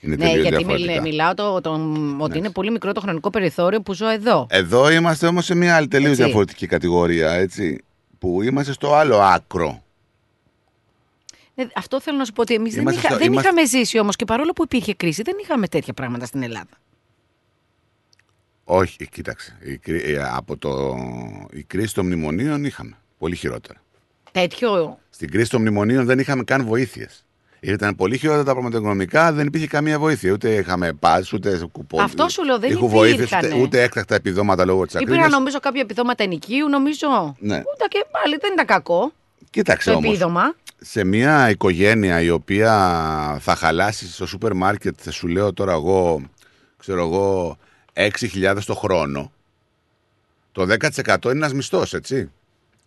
Είναι 0.03 0.15
ναι, 0.15 0.21
τελείως 0.25 0.41
γιατί 0.41 0.55
διαφορετικά. 0.55 0.91
μιλ- 0.91 1.01
μιλάω 1.01 1.33
το, 1.33 1.61
το, 1.61 1.71
ότι 2.17 2.37
είναι 2.37 2.49
πολύ 2.49 2.71
μικρό 2.71 2.91
το 2.91 3.01
χρονικό 3.01 3.29
περιθώριο 3.29 3.81
που 3.81 3.93
ζω 3.93 4.07
εδώ. 4.09 4.47
Εδώ 4.49 4.91
είμαστε 4.91 5.27
όμως 5.27 5.45
σε 5.45 5.55
μια 5.55 5.75
άλλη 5.75 5.87
τελείως 5.87 6.11
Έτσι. 6.11 6.23
διαφορετική 6.23 6.67
κατηγορία, 6.67 7.31
έτσι, 7.31 7.83
που 8.19 8.41
είμαστε 8.41 8.71
στο 8.73 8.93
άλλο 8.95 9.17
άκρο. 9.21 9.83
Ε, 11.55 11.63
αυτό 11.75 12.01
θέλω 12.01 12.17
να 12.17 12.25
σου 12.25 12.33
πω 12.33 12.41
ότι 12.41 12.53
εμείς 12.53 12.73
δεν, 12.73 12.81
Είμαστε 12.81 12.99
είχα, 12.99 13.09
στο- 13.09 13.17
δεν 13.17 13.27
είμαστε- 13.31 13.51
είχαμε 13.51 13.67
ζήσει 13.67 13.99
όμως 13.99 14.15
και 14.15 14.25
παρόλο 14.25 14.51
που 14.53 14.63
υπήρχε 14.63 14.93
κρίση, 14.93 15.21
δεν 15.21 15.35
είχαμε 15.41 15.67
τέτοια 15.67 15.93
πράγματα 15.93 16.25
στην 16.25 16.43
Ελλάδα. 16.43 16.69
Όχι, 18.63 19.07
κοίταξε, 19.11 19.57
η, 19.63 19.77
κρί- 19.77 20.05
ε, 20.07 20.23
από 20.33 20.57
το, 20.57 20.95
η 21.53 21.63
κρίση 21.63 21.93
των 21.93 22.05
μνημονίων 22.05 22.65
είχαμε, 22.65 22.97
πολύ 23.17 23.35
χειρότερα. 23.35 23.81
Τέτοιο; 24.31 24.99
Στην 25.09 25.31
κρίση 25.31 25.49
των 25.49 25.61
μνημονίων 25.61 26.05
δεν 26.05 26.19
είχαμε 26.19 26.43
καν 26.43 26.65
βοήθειες. 26.65 27.25
Ήταν 27.63 27.95
πολύ 27.95 28.17
χειρότερα 28.17 28.43
τα 28.43 28.51
πράγματα 28.51 28.77
οικονομικά, 28.77 29.31
δεν 29.33 29.47
υπήρχε 29.47 29.67
καμία 29.67 29.99
βοήθεια. 29.99 30.31
Ούτε 30.31 30.53
είχαμε 30.55 30.93
πας, 30.93 31.33
ούτε 31.33 31.67
κουπόνι. 31.71 32.03
Αυτό 32.03 32.29
σου 32.29 32.43
λέω, 32.43 32.59
δεν 32.59 32.69
Ήχου 32.71 32.87
βοήθειες, 32.89 33.15
υπήρχανε. 33.17 33.47
ούτε, 33.47 33.61
ούτε 33.61 33.81
έκτακτα 33.81 34.15
επιδόματα 34.15 34.65
λόγω 34.65 34.85
της 34.85 34.93
Υπήρχαν 34.93 35.13
ακρίβειας. 35.13 35.37
νομίζω 35.37 35.59
κάποια 35.59 35.81
επιδόματα 35.81 36.23
ενοικίου, 36.23 36.69
νομίζω. 36.69 37.35
Ναι. 37.39 37.55
Ούτε 37.57 37.85
και 37.89 38.05
πάλι 38.11 38.37
δεν 38.41 38.53
ήταν 38.53 38.65
κακό 38.65 39.11
Κοίταξε 39.49 39.89
το 39.91 39.95
όμως. 39.97 40.09
επίδομα. 40.09 40.55
Σε 40.79 41.03
μια 41.03 41.49
οικογένεια 41.49 42.21
η 42.21 42.29
οποία 42.29 42.71
θα 43.41 43.55
χαλάσει 43.55 44.11
στο 44.11 44.25
σούπερ 44.25 44.53
μάρκετ, 44.53 44.95
θα 45.01 45.11
σου 45.11 45.27
λέω 45.27 45.53
τώρα 45.53 45.71
εγώ, 45.71 46.21
ξέρω 46.77 47.01
εγώ, 47.01 47.57
6.000 47.93 48.57
το 48.65 48.75
χρόνο. 48.75 49.31
Το 50.51 50.65
10% 50.65 51.23
είναι 51.23 51.31
ένας 51.31 51.53
μισθός, 51.53 51.93
έτσι. 51.93 52.31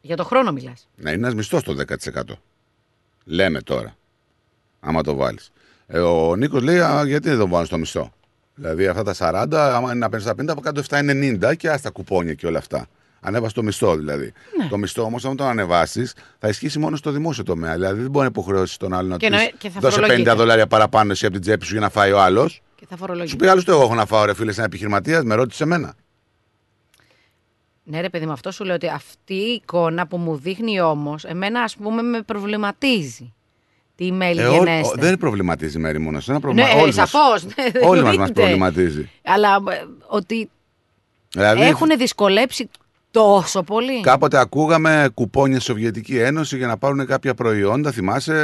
Για 0.01 0.17
το 0.17 0.25
χρόνο 0.25 0.53
μιλάς. 0.53 0.89
Να 0.97 1.11
είναι 1.11 1.21
ένας 1.21 1.35
μισθός 1.35 1.63
το 1.63 1.75
10%. 1.75 2.39
Λέμε 3.25 3.61
τώρα. 3.61 3.97
Άμα 4.87 5.03
το 5.03 5.15
βάλεις. 5.15 5.51
Ε, 5.87 5.99
ο 5.99 6.35
Νίκος 6.37 6.63
λέει, 6.63 6.81
«Α, 6.81 7.05
γιατί 7.07 7.29
δεν 7.29 7.39
το 7.39 7.49
βάλει 7.49 7.67
στο 7.67 7.79
μισθό. 7.79 8.13
Δηλαδή 8.55 8.87
αυτά 8.87 9.03
τα 9.03 9.15
40, 9.15 9.55
άμα 9.75 9.91
είναι 9.91 9.99
να 9.99 10.09
παίρνεις 10.09 10.27
τα 10.29 10.35
50, 10.35 10.53
από 10.53 10.61
κάτω 10.61 10.83
7 10.89 10.99
είναι 11.01 11.13
90 11.49 11.55
και 11.57 11.71
άστα 11.71 11.91
κουπόνια 11.91 12.35
και 12.35 12.47
όλα 12.47 12.59
αυτά. 12.59 12.87
Ανέβασε 13.21 13.55
το 13.55 13.63
μισθό 13.63 13.97
δηλαδή. 13.97 14.33
Ναι. 14.59 14.69
Το 14.69 14.77
μισθό 14.79 15.03
όμως, 15.03 15.25
αν 15.25 15.37
το 15.37 15.45
ανεβάσεις, 15.45 16.15
θα 16.39 16.49
ισχύσει 16.49 16.79
μόνο 16.79 16.97
στο 16.97 17.11
δημόσιο 17.11 17.45
τομέα. 17.45 17.73
Δηλαδή 17.75 18.01
δεν 18.01 18.11
μπορεί 18.11 18.25
να 18.25 18.31
υποχρεώσεις 18.31 18.77
τον 18.77 18.95
άλλον 18.95 19.09
να 19.11 19.17
Και 19.17 19.27
τους 19.29 19.37
εννοεί- 19.37 19.55
και 19.59 19.69
θα 19.71 19.81
δώσει 19.81 19.97
50 19.97 20.07
φορολογείται. 20.07 20.35
δολάρια 20.35 20.67
παραπάνω 20.67 21.13
εσύ 21.13 21.25
από 21.25 21.35
την 21.35 21.43
τσέπη 21.43 21.65
σου 21.65 21.73
για 21.73 21.81
να 21.81 21.89
φάει 21.91 22.13
ο 22.13 22.21
άλλος. 22.21 22.63
Και 22.77 22.87
θα 22.89 22.97
φορολογεί. 22.97 23.29
Σου 23.29 23.37
πει 23.37 23.47
άλλο 23.47 23.63
το 23.65 23.73
εγώ 23.73 23.83
έχω 23.83 23.95
να 23.95 24.07
φάω, 24.07 24.25
ρε 24.25 24.35
φίλε, 24.35 24.53
σαν 24.53 24.65
επιχειρηματίας, 24.65 25.25
με 25.25 25.35
ρώτησε 25.35 25.63
εμένα. 25.63 25.95
Ναι, 27.85 28.01
ρε 28.01 28.09
παιδί, 28.11 28.27
με 28.27 28.33
αυτό 28.33 28.51
σου 28.51 28.65
λέω 28.65 28.75
ότι 28.75 28.89
αυτή 28.89 29.35
η 29.35 29.53
εικόνα 29.53 30.07
που 30.07 30.17
μου 30.17 30.37
δείχνει 30.37 30.81
όμως, 30.81 31.25
εμένα 31.25 31.61
ας 31.63 31.77
πούμε 31.77 32.03
με 32.03 32.23
προβληματίζει. 32.23 33.33
Τι 33.97 34.13
μέλη 34.13 34.41
Ε, 34.41 34.47
ό- 34.47 34.53
γενέστε. 34.53 34.89
ο- 34.99 35.01
δεν 35.01 35.19
προβληματίζει 35.19 35.77
η 35.77 35.81
Μέρη 35.81 35.99
μόνο. 35.99 36.19
Ένα 36.27 36.35
Ναι, 36.35 36.41
προβλημα... 36.41 36.69
ε, 36.69 36.81
όλους 36.81 36.97
μας- 36.97 37.11
σαφώς. 37.11 37.45
Ναι, 37.47 37.53
Όλοι 37.87 38.03
μας 38.03 38.17
μας 38.17 38.29
εννοείται. 38.29 38.33
προβληματίζει. 38.33 39.11
Αλλά 39.25 39.55
ε, 39.55 39.85
ότι 40.09 40.51
Δηλαδή, 41.31 41.63
έχουν 41.63 41.89
δυσκολέψει 41.99 42.69
τόσο 43.11 43.63
πολύ. 43.63 44.01
Κάποτε 44.01 44.39
ακούγαμε 44.39 45.09
κουπόνια 45.15 45.57
στη 45.57 45.65
Σοβιετική 45.65 46.19
Ένωση 46.19 46.57
για 46.57 46.67
να 46.67 46.77
πάρουν 46.77 47.07
κάποια 47.07 47.35
προϊόντα, 47.35 47.93
θυμάσαι, 47.93 48.35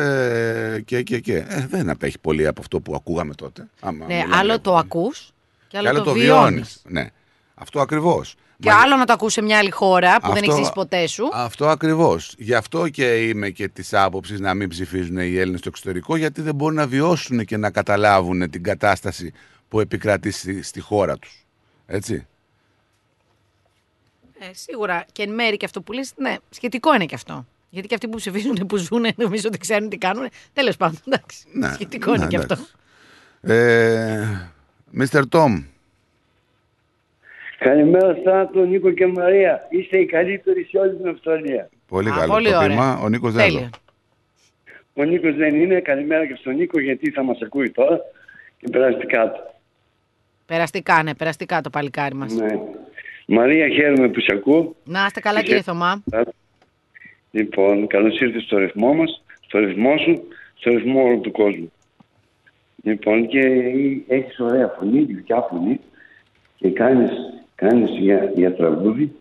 ε, 0.76 0.80
και, 0.80 1.02
και, 1.02 1.18
και. 1.18 1.36
Ε, 1.48 1.66
δεν 1.70 1.90
απέχει 1.90 2.18
πολύ 2.18 2.46
από 2.46 2.60
αυτό 2.60 2.80
που 2.80 2.94
ακούγαμε 2.94 3.34
τότε. 3.34 3.68
Άμα 3.80 4.06
Ναι, 4.06 4.14
μιλάμε 4.14 4.36
άλλο 4.36 4.46
για 4.48 4.60
το 4.60 4.76
ακούς 4.76 5.32
και 5.68 5.76
άλλο, 5.76 5.82
Και 5.86 5.88
άλλο 5.94 5.98
το, 5.98 6.04
το 6.04 6.12
βιώνεις. 6.12 6.44
βιώνεις. 6.50 6.82
Ναι, 6.88 7.06
αυτό 7.54 7.80
ακριβώς. 7.80 8.34
Και 8.60 8.70
άλλο 8.70 8.96
να 8.96 9.04
το 9.04 9.12
ακούς 9.12 9.32
σε 9.32 9.42
μια 9.42 9.58
άλλη 9.58 9.70
χώρα 9.70 10.20
που 10.20 10.26
δεν 10.26 10.36
Αυτό- 10.36 10.50
έχει 10.50 10.60
ζήσει 10.60 10.72
ποτέ 10.72 11.06
σου. 11.06 11.28
Αυτό 11.32 11.68
ακριβώς. 11.68 12.34
Γι' 12.38 12.54
αυτό 12.54 12.88
και 12.88 13.28
είμαι 13.28 13.50
και 13.50 13.68
της 13.68 13.94
άποψης 13.94 14.40
να 14.40 14.54
μην 14.54 14.68
ψηφίζουν 14.68 15.16
οι 15.16 15.36
Έλληνες 15.36 15.60
στο 15.60 15.68
εξωτερικό, 15.68 16.16
γιατί 16.16 16.40
δεν 16.40 16.54
μπορούν 16.54 16.74
να 16.76 16.86
βιώσουν 16.86 17.44
και 17.44 17.56
να 17.56 17.70
καταλάβουν 17.70 18.50
την 18.50 18.62
κατάσταση 18.62 19.32
που 19.68 19.80
επικρατεί 19.80 20.30
στη, 20.30 20.62
στη 20.62 20.80
χώρα 20.80 21.16
τους. 21.18 21.46
Έτσι. 21.86 22.26
Ε, 24.38 24.50
σίγουρα 24.54 25.04
και 25.12 25.22
εν 25.22 25.34
μέρη 25.34 25.56
και 25.56 25.64
αυτό 25.64 25.82
που 25.82 25.92
λες, 25.92 26.12
ναι, 26.16 26.36
σχετικό 26.50 26.94
είναι 26.94 27.04
και 27.06 27.14
αυτό. 27.14 27.46
Γιατί 27.70 27.88
και 27.88 27.94
αυτοί 27.94 28.08
που 28.08 28.16
ψηφίζουν, 28.16 28.54
που 28.68 28.76
ζουν, 28.76 29.04
νομίζω 29.16 29.42
ότι 29.46 29.58
ξέρουν 29.58 29.88
τι 29.88 29.96
κάνουν. 29.96 30.28
Τέλος 30.52 30.76
πάντων, 30.76 30.98
εντάξει. 31.06 31.36
Ναι, 31.52 31.72
σχετικό 31.72 32.10
ναι, 32.10 32.16
είναι 32.16 32.26
και 32.26 32.36
αυτό. 32.36 32.54
εντάξει. 32.54 32.72
Ε, 33.42 34.50
Mr. 34.98 35.22
Tom, 35.30 35.64
Καλημέρα 37.64 38.16
Στράτο, 38.20 38.64
Νίκο 38.64 38.90
και 38.90 39.06
Μαρία. 39.06 39.66
Είστε 39.70 39.98
οι 39.98 40.06
καλύτεροι 40.06 40.64
σε 40.64 40.78
όλη 40.78 40.96
την 40.96 41.08
Αυστραλία. 41.08 41.68
πολύ 41.88 42.08
Α, 42.08 42.12
καλό 42.18 42.32
πολύ 42.32 42.50
το 42.50 42.56
ωραία. 42.56 42.68
πείμα. 42.68 42.98
Ο 43.02 43.08
Νίκος 43.08 43.32
δεν 43.32 43.44
Τέλεια. 43.44 43.58
εδώ. 43.60 43.70
Ο 44.94 45.02
Νίκος 45.02 45.34
δεν 45.34 45.54
είναι. 45.54 45.80
Καλημέρα 45.80 46.26
και 46.26 46.34
στον 46.38 46.54
Νίκο 46.54 46.80
γιατί 46.80 47.10
θα 47.10 47.22
μας 47.22 47.38
ακούει 47.42 47.70
τώρα 47.70 48.00
και 48.58 48.68
περάστε 48.72 49.04
κάτω. 49.06 49.54
Περαστικά, 50.46 51.02
ναι, 51.02 51.14
περαστικά 51.14 51.60
το 51.60 51.70
παλικάρι 51.70 52.14
μας. 52.14 52.32
Ναι. 52.32 52.58
Μαρία, 53.26 53.68
χαίρομαι 53.68 54.08
που 54.08 54.20
σε 54.20 54.32
ακούω. 54.34 54.74
Να 54.84 55.04
είστε 55.06 55.20
καλά 55.20 55.42
κύριε 55.42 55.62
Θωμά. 55.62 56.02
Λοιπόν, 57.30 57.86
καλώς 57.86 58.20
ήρθες 58.20 58.42
στο 58.42 58.58
ρυθμό 58.58 58.94
μας, 58.94 59.22
στο 59.40 59.58
ρυθμό 59.58 59.96
σου, 59.98 60.22
στο 60.54 60.70
ρυθμό 60.70 61.02
όλου 61.02 61.20
του 61.20 61.30
κόσμου. 61.30 61.72
Λοιπόν, 62.82 63.26
και 63.28 63.38
έχεις 64.08 64.38
ωραία 64.40 64.74
φωνή, 64.78 65.02
γλυκιά 65.02 65.46
φωνή 65.50 65.80
και 66.56 66.70
κάνεις, 66.70 67.10
κάνεις 67.60 67.90
για, 67.98 68.32
για 68.34 68.54
τραγούδι 68.54 69.12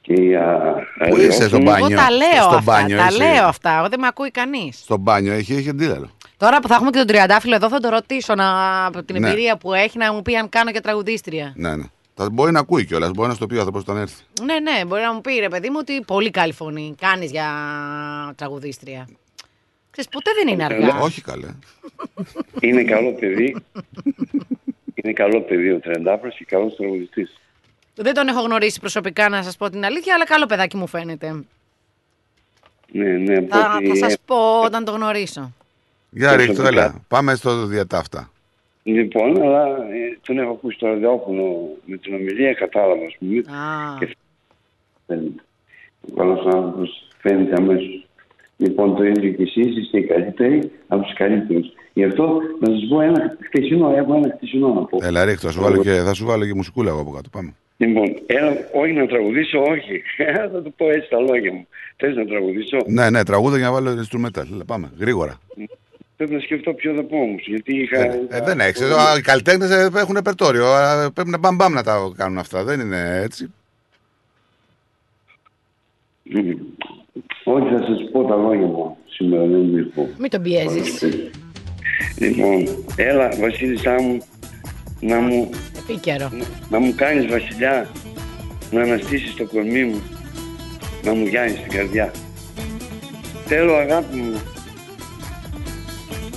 και 0.00 0.12
για... 0.12 0.74
Πού 1.08 1.16
είσαι 1.16 1.48
στο 1.48 1.58
μπάνιο; 1.58 1.86
Εγώ 1.86 1.96
τα 1.96 2.10
λέω 2.10 2.42
στο 2.42 2.56
αυτά, 2.56 2.60
μπάνιο 2.62 2.96
τα 2.96 3.06
είσαι; 3.10 3.18
λέω 3.18 3.44
αυτά, 3.44 3.76
εγώ 3.78 3.88
δεν 3.88 4.00
με 4.00 4.06
ακούει 4.06 4.30
κανείς. 4.30 4.78
Στο 4.78 4.96
μπάνιο 4.96 5.32
έχει, 5.32 5.54
έχει 5.54 5.68
αντίλαλο. 5.68 6.10
Τώρα 6.36 6.60
που 6.60 6.68
θα 6.68 6.74
έχουμε 6.74 6.90
και 6.90 6.98
τον 6.98 7.06
Τριαντάφυλλο 7.06 7.54
εδώ 7.54 7.68
θα 7.68 7.80
το 7.80 7.88
ρωτήσω 7.88 8.34
να, 8.34 8.46
από 8.86 9.02
την 9.02 9.20
Ναι. 9.20 9.28
εμπειρία 9.28 9.56
που 9.56 9.72
έχει 9.72 9.98
να 9.98 10.12
μου 10.12 10.22
πει 10.22 10.36
αν 10.36 10.48
κάνω 10.48 10.70
και 10.70 10.80
τραγουδίστρια. 10.80 11.52
Ναι, 11.56 11.76
ναι. 11.76 11.84
Θα 12.14 12.30
μπορεί 12.30 12.52
να 12.52 12.60
ακούει 12.60 12.84
κιόλας, 12.84 13.10
μπορεί 13.10 13.28
να 13.28 13.34
στο 13.34 13.46
πει 13.46 13.54
ο 13.54 13.58
άνθρωπος 13.58 13.82
όταν 13.82 13.96
έρθει. 13.96 14.22
Ναι, 14.42 14.58
ναι, 14.58 14.84
μπορεί 14.86 15.02
να 15.02 15.12
μου 15.12 15.20
πει 15.20 15.32
ρε 15.40 15.48
παιδί 15.48 15.70
μου 15.70 15.76
ότι 15.80 16.00
πολύ 16.06 16.30
καλή 16.30 16.52
φωνή 16.52 16.94
κάνεις 17.00 17.30
για 17.30 17.46
τραγουδίστρια. 18.36 19.08
Ξέρεις, 19.90 20.10
ποτέ 20.10 20.30
δεν 20.44 20.52
είναι 20.52 20.64
αργά. 20.64 20.98
Όχι 21.00 21.22
καλέ. 21.22 21.48
Είναι 22.60 22.82
καλό 22.84 23.12
παιδί. 23.12 23.56
είναι 24.94 25.12
καλό 25.12 25.40
παιδί 25.40 25.70
ο 25.70 25.78
Τρεντάφρος 25.80 26.36
και 26.36 26.44
καλός 26.44 26.76
τραγουδιστής. 26.76 27.40
Δεν 27.98 28.14
τον 28.14 28.28
έχω 28.28 28.40
γνωρίσει 28.40 28.80
προσωπικά 28.80 29.28
να 29.28 29.42
σας 29.42 29.56
πω 29.56 29.70
την 29.70 29.84
αλήθεια, 29.84 30.14
αλλά 30.14 30.24
καλό 30.24 30.46
παιδάκι 30.46 30.76
μου 30.76 30.86
φαίνεται. 30.86 31.44
Ναι, 32.92 33.04
ναι, 33.08 33.36
από 33.36 33.46
Θα, 33.56 33.74
ό,τι- 33.76 33.86
θα 33.86 33.94
σας 33.96 34.16
πω 34.24 34.60
όταν 34.64 34.84
το 34.84 34.92
γνωρίσω. 34.92 35.52
Για 36.10 36.28
Προσωπικά. 36.32 36.52
ρίχτω, 36.62 36.66
έλα. 36.80 37.04
Πάμε 37.08 37.34
στο 37.34 37.66
διατάφτα. 37.66 38.30
Λοιπόν, 38.82 39.42
αλλά 39.42 39.66
ε, 39.66 40.18
τον 40.26 40.38
έχω 40.38 40.50
ακούσει 40.50 40.76
στο 40.76 40.86
ραδιόφωνο 40.86 41.42
με 41.84 41.96
την 41.96 42.14
ομιλία, 42.14 42.52
κατάλαβα, 42.54 43.04
ας 43.06 43.16
πούμε. 43.18 43.38
Α. 43.38 43.98
Και 43.98 44.16
φαίνεται. 45.06 45.42
Ο 46.10 46.14
καλός 46.16 46.46
άνθρωπος 46.54 47.08
φαίνεται 47.18 47.54
αμέσως. 47.58 48.06
Λοιπόν, 48.56 48.96
το 48.96 49.02
ίδιο 49.04 49.30
και 49.32 49.42
εσείς 49.42 49.76
είστε 49.76 49.98
οι 49.98 50.04
καλύτεροι 50.06 50.70
από 50.88 51.02
τους 51.02 51.14
καλύτερους. 51.14 51.66
Γι' 51.92 52.04
αυτό 52.04 52.38
να 52.60 52.70
σας 52.74 52.88
πω 52.88 53.00
ένα 53.00 53.36
χτεσινό, 53.46 53.90
έχω 53.96 54.14
ένα 54.14 54.32
χτεσινό 54.36 54.72
να 54.74 54.84
πω. 54.84 54.98
Έλα, 55.02 55.24
ρίχτω, 55.24 55.46
θα 55.46 55.52
σου 55.52 55.60
βάλω 55.62 55.82
και, 55.82 55.92
θα 55.92 56.14
σου 56.14 56.26
βάλω 56.26 56.46
και 56.46 56.54
μουσικούλα 56.54 56.90
εγώ 56.90 57.00
από 57.00 57.10
κάτω. 57.10 57.28
Πάμε. 57.28 57.54
Λοιπόν, 57.76 58.16
έλα, 58.26 58.56
όχι 58.72 58.92
να 58.92 59.06
τραγουδήσω, 59.06 59.62
όχι. 59.62 60.02
θα 60.52 60.62
το 60.62 60.72
πω 60.76 60.90
έτσι 60.90 61.08
τα 61.08 61.20
λόγια 61.20 61.52
μου. 61.52 61.66
Θες 61.96 62.14
να 62.14 62.26
τραγουδήσω; 62.26 62.78
Ναι, 62.86 63.10
ναι, 63.10 63.24
τραγούδα 63.24 63.56
για 63.56 63.66
να 63.66 63.72
βάλω 63.72 63.90
instrumental. 63.90 64.44
Έλα, 64.52 64.64
πάμε, 64.64 64.92
γρήγορα. 64.98 65.40
Πρέπει 66.16 66.32
να 66.34 66.40
σκεφτώ 66.40 66.72
ποιο 66.72 66.94
θα 66.94 67.02
πω 67.02 67.16
όμως, 67.16 67.46
γιατί 67.46 67.76
είχα... 67.76 68.00
Ε, 68.00 68.40
δεν 68.44 68.60
έχεις. 68.60 68.80
Οι 69.18 69.20
καλλιτέχνες 69.20 69.70
έχουν 69.94 70.14
ρεπερτόριο. 70.14 70.66
Α, 70.66 71.10
Πρέπει 71.12 71.30
να 71.30 71.38
μπαμ 71.38 71.56
μπαμ 71.56 71.72
να 71.72 71.82
τα 71.82 72.12
κάνουν 72.16 72.38
αυτά. 72.38 72.64
Δεν 72.64 72.80
είναι 72.80 73.20
έτσι. 73.22 73.52
Μμμ. 76.22 76.54
Όχι, 77.44 77.68
θα 77.68 77.78
σας 77.86 78.10
πω 78.12 78.24
τα 78.24 78.36
λόγια 78.36 78.66
μου 78.66 78.96
σήμερα, 79.08 79.42
δεν 79.46 79.60
μου 79.60 79.76
ήρθω. 79.76 80.08
Μην 80.18 80.30
τον 80.30 80.42
πιέζεις. 80.42 81.02
Λοιπόν, 82.18 82.66
έλα, 82.96 83.28
Βασίλισσά 83.40 84.02
μου, 84.02 84.18
να 85.00 85.20
μου, 85.20 85.50
Επίκαιρο. 85.78 86.30
να 86.70 86.78
μου 86.78 86.94
κάνεις 86.94 87.26
βασιλιά, 87.26 87.88
να 88.70 88.82
αναστήσεις 88.82 89.34
το 89.34 89.46
κορμί 89.46 89.84
μου, 89.84 90.02
να 91.02 91.14
μου 91.14 91.26
γιάνεις 91.26 91.60
την 91.60 91.70
καρδιά. 91.70 92.12
Θέλω 93.46 93.74
αγάπη 93.74 94.16
μου, 94.16 94.40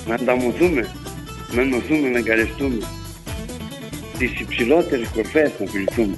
να 0.07 0.13
ανταμωθούμε, 0.15 0.91
να 1.51 1.61
ενωθούμε, 1.61 2.09
να 2.09 2.17
εγκαρευτούμε. 2.17 2.77
Τις 4.17 4.39
υψηλότερες 4.39 5.07
κορφές 5.13 5.51
να 5.59 5.65
φιληθούμε. 5.65 6.15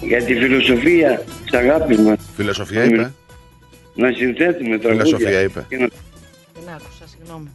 Για 0.00 0.22
τη 0.24 0.34
φιλοσοφία 0.34 1.24
της 1.44 1.52
αγάπης 1.52 1.98
μας. 1.98 2.18
Φιλοσοφία 2.36 2.84
είπε. 2.84 3.12
Να 3.94 4.12
συνθέτουμε 4.12 4.78
τραγούδια. 4.78 5.04
Φιλοσοφία 5.04 5.40
είπε. 5.42 5.64
Και 5.68 5.76
να 5.76 5.88
Δεν 6.54 6.74
άκουσα, 6.74 7.04
συγγνώμη. 7.16 7.48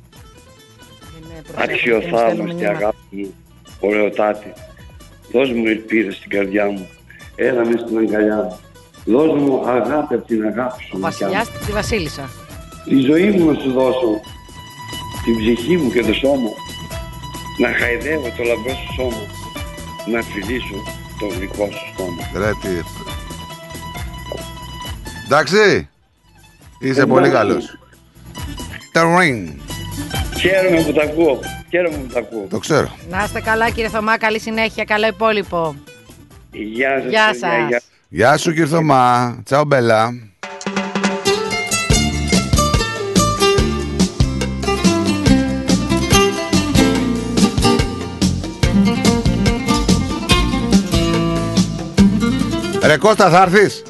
Είναι 1.17 1.41
προσέχω, 1.41 1.57
μου 1.57 1.73
αξιοθαύμαστη 1.73 2.33
στέλνουν 2.33 2.45
μηνύματα. 2.55 2.69
αγάπη 2.77 2.97
μου, 3.13 3.33
ωραιοτάτη. 3.79 4.53
Δώσ' 5.31 5.51
μου 5.51 5.65
ελπίδα 5.67 6.11
στην 6.11 6.29
καρδιά 6.29 6.65
μου, 6.65 6.89
έλα 7.35 7.65
μες 7.65 7.79
στην 7.79 7.97
αγκαλιά 7.97 8.35
μου. 8.35 8.59
Δώσ' 9.05 9.41
μου 9.41 9.67
αγάπη 9.67 10.13
από 10.13 10.27
την 10.27 10.45
αγάπη 10.45 10.83
σου. 10.83 10.99
Ο 11.01 11.09
δικιά 11.09 11.27
μου. 11.27 11.33
βασιλιάς 11.33 11.65
τη 11.65 11.71
βασίλισσα. 11.71 12.29
Τη 12.85 12.95
ζωή 12.99 13.29
μου 13.29 13.51
να 13.51 13.59
σου 13.59 13.71
δώσω, 13.71 14.09
την 15.23 15.37
ψυχή 15.37 15.77
μου 15.77 15.91
και 15.91 16.01
το 16.01 16.13
σώμα. 16.13 16.49
Να 17.57 17.67
χαϊδεύω 17.79 18.27
το 18.37 18.43
λαμπρό 18.43 18.73
σου 18.73 18.93
σώμα, 18.93 19.23
να 20.11 20.21
φιλήσω 20.21 20.75
το 21.19 21.25
γλυκό 21.35 21.65
σου 21.71 21.93
στόμα. 21.93 22.45
Ρε 22.45 22.51
τι. 22.61 22.69
Εντάξει. 25.25 25.87
Είσαι 26.79 27.05
πολύ 27.05 27.29
καλός. 27.29 27.77
Τα 28.91 29.01
ring. 29.17 29.62
Χαίρομαι 30.43 30.83
που 30.83 30.91
τα 30.93 31.03
ακούω, 31.03 31.39
χαίρομαι 31.69 31.97
που 31.97 32.13
τα 32.13 32.19
ακούω. 32.19 32.47
Το 32.49 32.59
ξέρω. 32.59 32.95
Να 33.09 33.23
είστε 33.23 33.41
καλά 33.41 33.69
κύριε 33.69 33.89
Θωμά, 33.89 34.17
καλή 34.17 34.39
συνέχεια, 34.39 34.83
καλό 34.83 35.07
υπόλοιπο. 35.07 35.75
Γεια 36.51 36.89
σας. 37.01 37.09
Γεια 37.09 37.25
παιδιά, 37.25 37.49
σας. 37.49 37.67
γεια. 37.67 37.81
Γεια 38.09 38.37
σου 38.37 38.49
κύριε 38.49 38.65
Θωμά. 38.65 39.41
Τσαου 39.45 39.65
μπέλα. 39.65 40.09
Ρε 52.83 52.97
Κώστα 52.97 53.29
θα 53.29 53.41
έρθεις; 53.41 53.83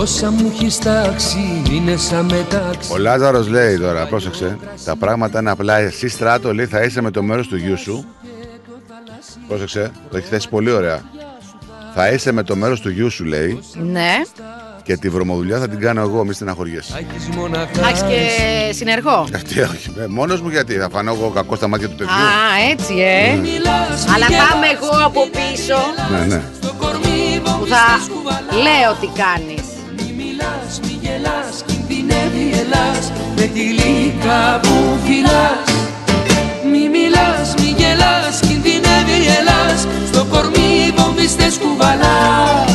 Όσα 0.00 0.30
μου 0.30 0.52
έχεις 0.54 0.78
τάξει 0.78 1.62
είναι 1.70 1.96
σαν 1.96 2.24
μετάξι 2.24 2.92
Ο 2.92 2.96
Λάζαρος 2.98 3.48
λέει 3.48 3.78
τώρα, 3.78 4.06
πρόσεξε, 4.06 4.58
τα 4.84 4.96
πράγματα 4.96 5.38
είναι 5.40 5.50
απλά. 5.50 5.78
Εσύ 5.78 6.08
στράτο 6.08 6.54
λέει 6.54 6.66
θα 6.66 6.82
είσαι 6.82 7.00
με 7.00 7.10
το 7.10 7.22
μέρος 7.22 7.48
του 7.48 7.56
γιού 7.56 7.78
σου. 7.78 8.04
Πρόσεξε, 9.48 9.90
το 10.10 10.16
έχεις 10.16 10.28
θέσει 10.28 10.48
πολύ 10.48 10.70
ωραία. 10.70 11.00
Θα 11.94 12.08
είσαι 12.08 12.32
με 12.32 12.42
το 12.42 12.56
μέρος 12.56 12.80
του 12.80 12.90
γιού 12.90 13.10
σου 13.10 13.24
λέει 13.24 13.60
Ναι, 13.74 14.14
και 14.82 14.96
τη 14.96 15.08
βρωμοδουλειά 15.08 15.58
θα 15.58 15.68
την 15.68 15.80
κάνω 15.80 16.00
εγώ, 16.00 16.24
μη 16.24 16.32
στεναχωριέσαι. 16.34 17.06
θα 17.72 17.88
έχει 17.88 18.02
και 18.02 18.72
συνεργό. 18.72 19.26
Αυτή 19.34 19.60
όχι. 19.60 19.92
Ε, 19.98 20.06
μόνος 20.06 20.40
μου 20.40 20.48
γιατί 20.48 20.74
θα 20.74 20.88
φανώ 20.92 21.12
εγώ 21.12 21.28
κακό 21.30 21.56
στα 21.56 21.68
μάτια 21.68 21.88
του 21.88 21.94
παιδιού. 21.94 22.14
Α, 22.14 22.70
έτσι 22.70 22.94
ε. 22.98 23.30
Αλλά 24.14 24.26
πάμε 24.26 24.66
εγώ 24.74 25.04
από 25.06 25.20
πίσω 25.30 25.76
Ναι, 26.18 26.34
ναι. 26.34 26.42
που 27.58 27.66
θα 27.66 27.84
λέω 28.52 28.94
τι 29.00 29.06
κάνεις. 29.22 29.59
Μιλάς, 30.40 30.80
μη 30.82 30.98
γελάς, 31.02 31.56
κινδυνεύει 31.66 32.46
Ελλάς 32.60 33.12
με 33.36 33.46
τη 33.54 33.60
λύκα 33.60 34.60
που 34.62 34.74
φυλάς. 35.04 35.68
Μη 36.70 36.84
μιλάς, 36.94 37.48
μη 37.58 37.74
γελάς, 37.78 38.40
κινδυνεύει 38.48 39.20
Ελλάς 39.38 39.80
στο 40.10 40.24
κορμί 40.30 40.92
βομβιστές 40.96 41.58
κουβαλάς. 41.62 42.72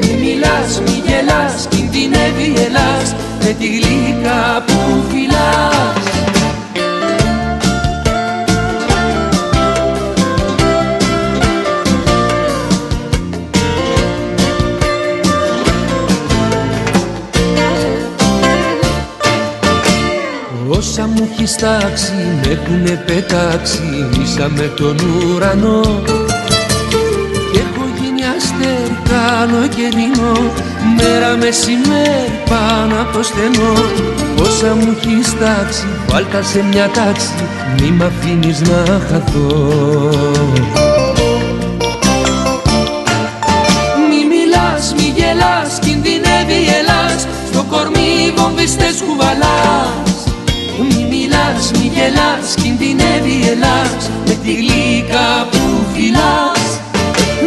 Μη 0.00 0.12
μιλάς, 0.22 0.70
μη 0.84 1.02
γελάς, 1.06 1.66
κινδυνεύει 1.68 2.48
Ελλάς 2.66 3.08
με 3.42 3.52
τη 3.58 3.68
λύκα 3.84 4.64
που 4.66 4.78
φυλάς. 5.10 6.29
Όσα 21.00 21.08
μου 21.08 21.28
έχεις 21.32 21.56
τάξει 21.56 22.12
με 22.42 22.52
έχουνε 22.52 23.02
πετάξει 23.06 24.08
ίσα 24.22 24.48
με 24.48 24.72
τον 24.76 24.96
ουρανό. 24.98 26.02
Και 27.52 27.58
έχω 27.58 27.84
γίνει 28.00 28.22
αστέρι 28.36 28.98
κάνω 29.08 29.66
και 29.66 29.88
ρινώ 29.96 30.38
μέρα 30.96 31.36
μεσημέρι 31.36 32.40
πάνω 32.48 33.00
από 33.00 33.16
το 33.16 33.22
στενό. 33.22 33.72
Όσα 34.42 34.74
μου 34.74 34.96
έχεις 34.96 35.38
τάξει 35.38 35.86
βάλτα 36.08 36.42
σε 36.42 36.64
μια 36.70 36.90
τάξη 36.94 37.28
μη 37.80 37.90
μ' 37.90 38.02
αφήνεις 38.02 38.60
να 38.60 39.00
χαθώ. 39.10 39.48
Μη 44.08 44.20
μιλάς, 44.32 44.94
μη 44.96 45.12
γελάς, 45.16 45.78
κινδυνεύει 45.80 46.58
η 46.66 46.68
Ελλάς. 46.80 47.26
Στο 47.52 47.64
κορμί 47.70 48.32
βομβιστές 48.36 49.02
κουβαλάς. 49.06 50.04
Μη 50.04 50.09
μιλάς, 51.30 51.70
μη 51.72 51.90
γελάς, 51.94 52.54
κινδυνεύει 52.62 53.34
η 53.42 53.48
Ελλάς 53.48 54.10
με 54.26 54.34
τη 54.44 54.52
γλύκα 54.54 55.48
που 55.50 55.62
φυλάς. 55.92 56.68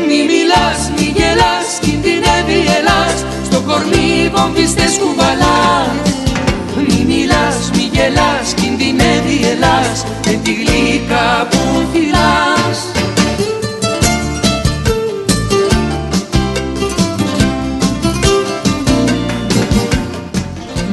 Μη 0.08 0.20
μιλάς, 0.30 0.80
μη 0.96 1.08
γελάς, 1.18 1.70
κινδυνεύει 1.82 2.58
η 2.66 2.70
Ελλάς, 2.78 3.18
στο 3.46 3.60
κορμί 3.68 4.32
βομβιστές 4.36 4.94
κουβαλάς. 5.02 6.08
Μη 6.88 7.00
μιλάς, 7.10 7.58
μη 7.76 7.90
γελάς, 7.94 8.48
κινδυνεύει 8.60 9.36
η 9.42 9.46
Ελλάς 9.54 9.98
με 10.26 10.34
τη 10.44 10.52
γλύκα 10.54 11.48
που 11.50 11.62
φυλάς. 11.92 12.78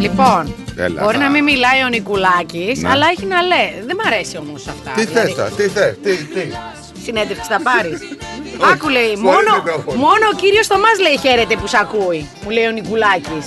Λοιπόν, 0.00 0.59
Έλα, 0.84 1.02
μπορεί 1.02 1.16
να. 1.18 1.22
να 1.24 1.30
μην 1.30 1.42
μιλάει 1.44 1.82
ο 1.82 1.88
Νικουλάκης, 1.88 2.78
Ναι. 2.82 2.88
αλλά 2.90 3.06
έχει 3.12 3.26
να 3.26 3.42
λέει. 3.42 3.82
Δεν 3.86 3.96
μ' 3.96 4.06
αρέσει 4.06 4.36
όμως 4.36 4.66
αυτά. 4.66 4.90
Τι 4.90 5.04
Δηλαδή, 5.04 5.26
θες 5.26 5.34
τώρα, 5.36 5.48
τι 5.50 5.68
θες, 5.68 5.94
τι, 6.02 6.16
τι. 6.16 6.40
Συνέντευξη 7.04 7.48
θα 7.50 7.60
πάρεις. 7.62 7.98
Άκου 8.72 8.88
λέει, 8.88 9.02
Χωρίς 9.04 9.20
μόνο, 9.20 9.54
μικρόφωνο. 9.64 9.96
μόνο 9.98 10.24
ο 10.32 10.36
κύριος 10.36 10.66
Θωμάς 10.66 10.98
λέει 11.00 11.18
χαίρεται 11.18 11.56
που 11.56 11.66
σ' 11.66 11.74
ακούει, 11.74 12.28
μου 12.42 12.50
λέει 12.50 12.66
ο 12.66 12.70
Νικουλάκης. 12.70 13.46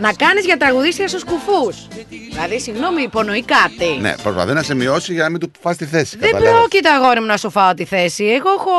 Να 0.00 0.12
κάνεις 0.12 0.44
για 0.44 0.56
τραγουδίστρια 0.56 1.08
στους 1.08 1.24
κουφούς. 1.24 1.76
Δηλαδή, 2.30 2.60
συγγνώμη, 2.60 3.02
υπονοεί 3.02 3.42
κάτι. 3.44 3.98
Ναι, 4.00 4.14
προσπαθεί 4.22 4.52
να 4.52 4.62
σε 4.62 4.74
μειώσει 4.74 5.12
για 5.12 5.22
να 5.22 5.28
μην 5.30 5.40
του 5.40 5.50
φας 5.60 5.76
τη 5.76 5.84
θέση. 5.86 6.16
Δεν 6.18 6.30
καταλάβες. 6.30 6.58
πρόκειται 6.58 6.88
αγόρι 6.90 7.20
μου 7.20 7.26
να 7.26 7.36
σου 7.36 7.50
φάω 7.50 7.74
τη 7.74 7.84
θέση. 7.84 8.24
Εγώ 8.24 8.50
έχω 8.58 8.70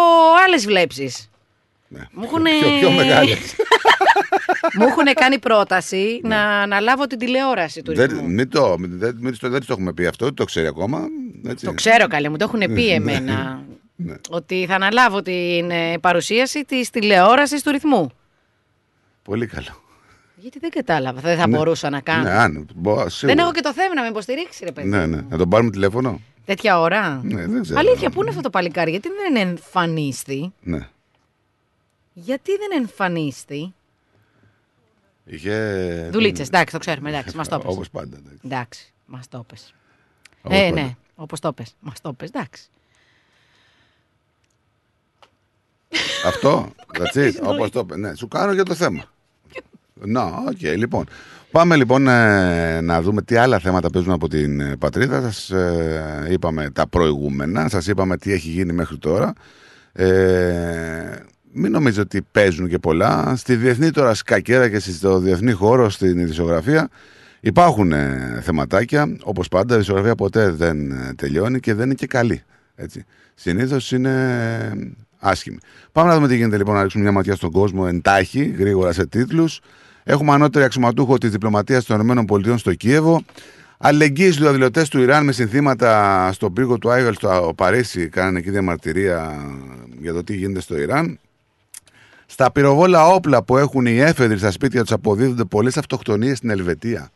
άλλες 0.45 0.65
βλέψεις. 0.65 1.29
Μου 2.11 2.23
έχουν 2.23 2.41
Ναι. 2.41 2.49
Πιο, 2.59 2.77
πιο 2.79 2.91
μεγάλες. 2.91 3.55
μου 4.77 4.85
έχουνε 4.87 5.13
κάνει 5.13 5.39
πρόταση 5.39 6.19
να 6.23 6.37
αναλάβω 6.61 7.07
την 7.07 7.17
τηλεόραση 7.17 7.81
του 7.81 7.91
ρυθμού. 7.91 8.15
Δεν, 8.21 8.25
μην 8.25 8.49
το, 8.49 8.75
μην, 8.79 8.99
δεν, 8.99 9.17
μην 9.19 9.37
το, 9.39 9.49
δεν 9.49 9.59
της 9.59 9.67
το 9.67 9.73
έχουμε 9.73 9.93
πει 9.93 10.05
αυτό, 10.05 10.25
δεν 10.25 10.33
το 10.33 10.43
ξέρει 10.43 10.67
ακόμα. 10.67 11.01
Έτσι. 11.47 11.65
Το 11.65 11.73
ξέρω 11.73 12.07
καλέ, 12.07 12.29
μου 12.29 12.37
το 12.37 12.43
έχουν 12.43 12.59
πει 12.59 12.81
Ναι, 12.87 12.93
εμένα. 12.93 13.63
Ότι 14.29 14.65
θα 14.67 14.75
αναλάβω 14.75 15.21
την 15.21 15.71
ε, 15.71 15.97
παρουσίαση 16.01 16.65
της 16.65 16.89
τηλεόρασης 16.89 17.61
του 17.63 17.71
ρυθμού. 17.71 18.09
Πολύ 19.23 19.45
καλό. 19.47 19.83
Γιατί 20.35 20.59
δεν 20.59 20.69
κατάλαβα, 20.69 21.21
δεν 21.21 21.37
θα 21.37 21.47
Ναι. 21.47 21.57
μπορούσα 21.57 21.89
να 21.89 21.99
κάνω. 22.01 22.23
Ναι, 22.23 22.29
αν, 22.31 22.67
μπο, 22.75 22.95
δεν 22.95 23.09
σίγουρα. 23.09 23.41
έχω 23.41 23.51
και 23.51 23.61
το 23.61 23.73
θέμα 23.73 23.93
να 23.93 24.01
με 24.01 24.07
υποστηρίξει, 24.07 24.65
ρε 24.65 24.71
παιδί. 24.71 24.87
Ναι, 24.87 25.05
ναι. 25.05 25.21
Να 25.29 25.37
τον 25.37 25.49
πάρουμε 25.49 25.69
τηλέφωνο. 25.69 26.21
Τέτοια 26.45 26.79
ώρα. 26.79 27.21
Ναι, 27.23 27.45
δεν 27.47 27.61
ξέρω. 27.61 27.79
Αλήθεια, 27.79 28.09
πού 28.09 28.19
είναι 28.21 28.29
αυτό 28.29 28.41
το 28.41 28.49
παλικάρι, 28.49 28.91
γιατί 28.91 29.09
δεν 29.33 29.47
εμφανίστη. 29.47 30.53
Ναι. 30.61 30.87
Γιατί 32.13 32.51
δεν 32.57 32.79
εμφανίστη; 32.81 33.73
Είχε. 35.25 36.09
Δουλίτσες, 36.11 36.47
εντάξει, 36.47 36.73
το 36.73 36.79
ξέρουμε, 36.79 37.09
εντάξει, 37.09 37.35
μας 37.37 37.47
το 37.47 37.57
πες. 37.59 37.71
Όπω 37.75 37.83
πάντα. 37.91 38.17
εντάξει. 38.17 38.39
Εντάξει, 38.45 38.93
μας 39.05 39.27
το 39.27 39.43
πες. 39.47 39.73
Όπως 40.41 40.57
Ε, 40.57 40.69
πάντα. 40.69 40.81
ναι, 40.81 40.95
όπως 41.15 41.39
το 41.39 41.53
πες. 41.53 41.75
Μας 41.79 42.01
το 42.01 42.13
πες, 42.13 42.29
εντάξει. 42.29 42.69
Αυτό. 46.25 46.69
That's 46.99 47.17
it. 47.17 47.33
Όπως 47.43 47.69
το 47.69 47.79
είπε. 47.79 47.97
Ναι, 47.97 48.15
σου 48.15 48.27
κάνω 48.27 48.53
για 48.53 48.63
το 48.65 48.75
θέμα. 48.75 49.03
Να, 49.93 50.23
οκ, 50.25 50.61
λοιπόν. 50.61 51.05
Πάμε 51.51 51.75
λοιπόν 51.75 52.07
ε, 52.07 52.81
να 52.81 53.01
δούμε 53.01 53.21
τι 53.21 53.35
άλλα 53.35 53.59
θέματα 53.59 53.89
παίζουν 53.89 54.11
από 54.11 54.27
την 54.27 54.59
ε, 54.59 54.75
πατρίδα. 54.77 55.21
Σας 55.21 55.49
ε, 55.49 56.27
είπαμε 56.29 56.69
τα 56.69 56.87
προηγούμενα, 56.87 57.69
σας 57.69 57.87
είπαμε 57.87 58.17
τι 58.17 58.31
έχει 58.31 58.49
γίνει 58.49 58.73
μέχρι 58.73 58.97
τώρα. 58.97 59.33
Ε, 59.93 61.19
μην 61.53 61.71
νομίζετε 61.71 62.01
ότι 62.01 62.27
παίζουν 62.31 62.67
και 62.67 62.79
πολλά. 62.79 63.35
Στη 63.35 63.55
διεθνή 63.55 63.91
τώρα 63.91 64.13
σκακέρα 64.13 64.69
και 64.69 64.79
στο 64.79 65.19
διεθνή 65.19 65.51
χώρο, 65.51 65.89
στην 65.89 66.19
ειδησιογραφία, 66.19 66.89
υπάρχουν 67.39 67.91
ε, 67.91 68.39
θεματάκια. 68.43 69.17
Όπως 69.23 69.47
πάντα, 69.47 69.73
η 69.73 69.75
ειδησιογραφία 69.75 70.15
ποτέ 70.15 70.51
δεν 70.51 70.91
ε, 70.91 71.13
τελειώνει 71.15 71.59
και 71.59 71.73
δεν 71.73 71.85
είναι 71.85 71.93
και 71.93 72.07
καλή. 72.07 72.43
Έτσι. 72.75 73.05
Συνήθως 73.35 73.91
είναι 73.91 74.11
ε, 74.73 74.91
άσχημη. 75.19 75.57
Πάμε 75.91 76.09
να 76.09 76.15
δούμε 76.15 76.27
τι 76.27 76.35
γίνεται 76.35 76.57
λοιπόν, 76.57 76.75
να 76.75 76.81
ρίξουμε 76.81 77.03
μια 77.03 77.11
ματιά 77.11 77.35
στον 77.35 77.51
κόσμο 77.51 77.85
εντάχει, 77.87 78.43
γρήγορα 78.57 78.91
σε 78.91 79.05
τίτλους. 79.05 79.61
Έχουμε 80.03 80.31
ανώτερη 80.31 80.65
αξιωματούχο 80.65 81.17
της 81.17 81.31
διπλωματίας 81.31 81.85
των 81.85 82.09
ΗΠΑ 82.09 82.57
στο 82.57 82.73
Κίεβο. 82.73 83.21
Αλληλεγγύης 83.77 84.37
διαδηλωτέ 84.37 84.85
του 84.89 85.01
Ιράν 85.01 85.25
με 85.25 85.31
συνθήματα 85.31 86.29
στον 86.33 86.53
πύργο 86.53 86.77
του 86.77 86.91
Άγιολ 86.91 87.13
στο 87.13 87.53
Παρίσι. 87.57 88.07
Κάνανε 88.07 88.39
εκεί 88.39 88.49
διαμαρτυρία 88.49 89.45
για 90.01 90.13
το 90.13 90.23
τι 90.23 90.35
γίνεται 90.35 90.61
στο 90.61 90.77
Ιράν. 90.77 91.19
Στα 92.31 92.51
πυροβόλα 92.51 93.07
όπλα 93.07 93.43
που 93.43 93.57
έχουν 93.57 93.85
οι 93.85 93.97
έφεδροι 93.97 94.37
στα 94.37 94.51
σπίτια 94.51 94.81
τους 94.81 94.91
αποδίδονται 94.91 95.45
πολλές 95.45 95.77
αυτοκτονίες 95.77 96.37
στην 96.37 96.49
Ελβετία. 96.49 97.11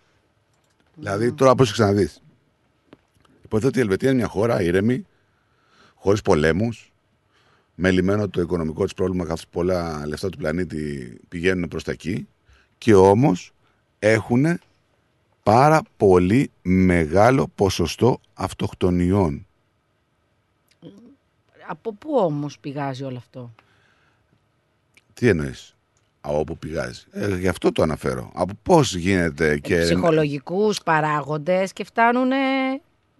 Δηλαδή, 0.96 1.34
τώρα 1.34 1.56
πώς 1.56 1.72
ξαναδείς; 1.72 2.22
Υποθέτω 3.44 3.68
ότι 3.68 3.78
η 3.78 3.82
Ελβετία 3.82 4.10
είναι 4.10 4.18
μια 4.18 4.28
χώρα 4.28 4.62
ήρεμη, 4.62 5.06
χωρίς 5.96 6.22
πολέμους, 6.22 6.94
με 7.76 7.92
λιμένο 7.92 8.30
το 8.30 8.42
οικονομικό 8.42 8.84
της 8.84 8.94
πρόβλημα, 8.94 9.24
καθώς 9.24 9.48
πολλά 9.48 10.08
λεφτά 10.08 10.30
του 10.30 10.38
πλανήτη 10.38 11.18
πηγαίνουν 11.28 11.68
προς 11.68 11.84
τα 11.84 11.92
εκεί. 11.92 12.28
Και 12.78 12.96
όμως 12.96 13.54
έχουν 14.00 14.60
πάρα 15.44 15.82
πολύ 15.98 16.52
μεγάλο 16.62 17.48
ποσοστό 17.56 18.20
αυτοκτονιών. 18.34 19.48
Από 21.68 21.94
πού 21.94 22.16
όμως 22.18 22.60
πηγάζει 22.60 23.04
όλο 23.04 23.18
αυτό; 23.18 23.54
Τι 25.16 25.28
εννοείς, 25.28 25.76
από 26.22 26.40
όπου 26.40 26.58
πηγάζει. 26.58 27.02
Ε, 27.12 27.38
γι' 27.38 27.48
αυτό 27.48 27.72
το 27.72 27.82
αναφέρω. 27.82 28.32
Από 28.34 28.54
πώς 28.64 28.96
γίνεται 28.96 29.58
και... 29.58 29.78
Ψυχολογικούς 29.78 30.82
παράγοντες 30.84 31.74
και 31.74 31.84
φτάνουν... 31.84 32.30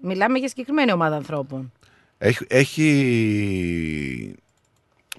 Μιλάμε 0.02 0.38
για 0.38 0.48
συγκεκριμένη 0.48 0.92
ομάδα 0.92 1.16
ανθρώπων. 1.16 1.72
Έχει, 2.18 2.46
έχει 2.48 4.36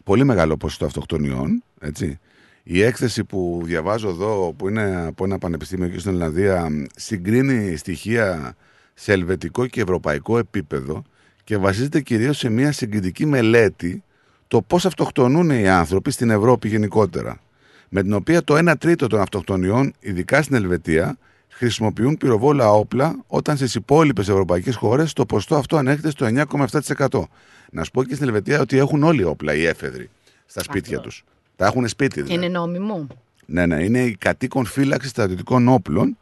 πολύ 0.04 0.24
μεγάλο 0.24 0.56
ποσοστό 0.56 0.84
αυτοκτονιών, 0.84 1.62
έτσι. 1.80 2.18
Η 2.62 2.82
έκθεση 2.82 3.24
που 3.24 3.60
διαβάζω 3.64 4.08
εδώ, 4.08 4.54
που 4.56 4.68
είναι 4.68 5.06
από 5.06 5.24
ένα 5.24 5.38
πανεπιστήμιο 5.38 5.86
εκεί 5.86 5.98
στην 5.98 6.12
Ελλανδία, 6.12 6.68
συγκρίνει 6.96 7.76
στοιχεία 7.76 8.56
σε 8.94 9.12
ελβετικό 9.12 9.66
και 9.66 9.80
ευρωπαϊκό 9.80 10.38
επίπεδο 10.38 11.02
και 11.44 11.56
βασίζεται 11.56 12.00
κυρίως 12.00 12.38
σε 12.38 12.48
μια 12.48 12.72
συγκριτική 12.72 13.26
μελέτη 13.26 14.02
το 14.48 14.62
πώς 14.62 14.86
αυτοκτονούν 14.86 15.50
οι 15.50 15.68
άνθρωποι 15.68 16.10
στην 16.10 16.30
Ευρώπη 16.30 16.68
γενικότερα. 16.68 17.40
Με 17.88 18.02
την 18.02 18.12
οποία 18.12 18.44
το 18.44 18.70
1 18.70 18.72
τρίτο 18.78 19.06
των 19.06 19.20
αυτοκτονιών, 19.20 19.92
ειδικά 20.00 20.42
στην 20.42 20.56
Ελβετία, 20.56 21.18
χρησιμοποιούν 21.48 22.16
πυροβόλα 22.16 22.70
όπλα, 22.70 23.16
όταν 23.26 23.56
στις 23.56 23.74
υπόλοιπες 23.74 24.28
ευρωπαϊκές 24.28 24.76
χώρες 24.76 25.12
το 25.12 25.26
ποσοστό 25.26 25.56
αυτό 25.56 25.76
ανέρχεται 25.76 26.10
στο 26.10 26.26
9,7%. 26.26 27.22
Να 27.70 27.84
σου 27.84 27.90
πω 27.90 28.04
και 28.04 28.14
στην 28.14 28.26
Ελβετία 28.26 28.60
ότι 28.60 28.78
έχουν 28.78 29.02
όλοι 29.02 29.24
όπλα 29.24 29.54
οι 29.54 29.64
έφεδροι 29.64 30.10
στα 30.46 30.62
σπίτια 30.62 31.00
τους. 31.00 31.24
Τα 31.56 31.66
έχουν 31.66 31.88
σπίτι 31.88 32.22
δηλαδή. 32.22 32.46
Είναι 32.46 32.58
νόμιμο. 32.58 33.06
Ναι, 33.46 33.66
ναι, 33.66 33.84
είναι 33.84 34.00
η 34.00 34.16
κατοίκον 34.16 34.64
φύλαξη 34.64 35.08
στρατιωτικών 35.08 35.68
όπλων. 35.68 36.18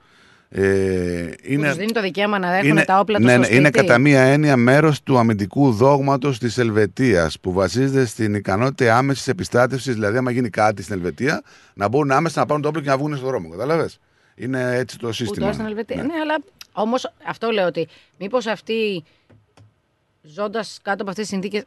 Ε, 0.57 1.34
Που 1.42 1.52
είναι, 1.52 1.68
τους 1.68 1.76
δίνει 1.76 1.92
το 1.92 2.00
δικαίωμα 2.00 2.39
να 2.39 2.50
δέχονται 2.50 2.84
τα 2.84 2.99
όπλα 2.99 3.16
τους 3.16 3.24
ναι, 3.26 3.31
στο 3.31 3.41
ναι, 3.41 3.44
σπίτι. 3.44 3.60
είναι 3.60 3.70
κατά 3.70 3.99
μία 3.99 4.20
έννοια 4.23 4.57
μέρος 4.57 5.02
του 5.02 5.18
αμυντικού 5.18 5.73
δόγματος 5.73 6.39
της 6.39 6.58
Ελβετίας 6.58 7.41
που 7.41 7.52
βασίζεται 7.52 8.05
στην 8.05 8.34
ικανότητα 8.34 8.97
άμεσης 8.97 9.28
επιστράτευσης. 9.28 9.94
Δηλαδή, 9.94 10.16
άμα 10.16 10.31
γίνει 10.31 10.50
κάτι 10.50 10.83
στην 10.83 10.94
Ελβετία, 10.94 11.42
να 11.74 11.89
μπορούν 11.89 12.10
άμεσα 12.10 12.41
να 12.41 12.47
πάρουν 12.47 12.62
το 12.62 12.68
όπλο 12.68 12.81
και 12.81 12.89
να 12.89 12.97
βγουν 12.99 13.16
στον 13.16 13.28
δρόμο. 13.28 13.49
Κατάλαβε. 13.49 13.89
Είναι 14.34 14.76
έτσι 14.76 14.99
το 14.99 15.07
Που 15.07 15.12
σύστημα. 15.12 15.41
τώρα 15.41 15.52
στην 15.52 15.66
Ελβετία. 15.66 16.02
Ναι, 16.02 16.12
αλλά 16.23 16.36
όμως 16.73 17.12
αυτό 17.26 17.50
λέω 17.50 17.66
ότι 17.66 17.89
μήπως 18.18 18.47
αυτοί 18.47 19.05
ζώντας 20.23 20.78
κάτω 20.83 21.02
από 21.02 21.10
αυτές 21.10 21.28
τις 21.28 21.33
συνθήκες 21.33 21.65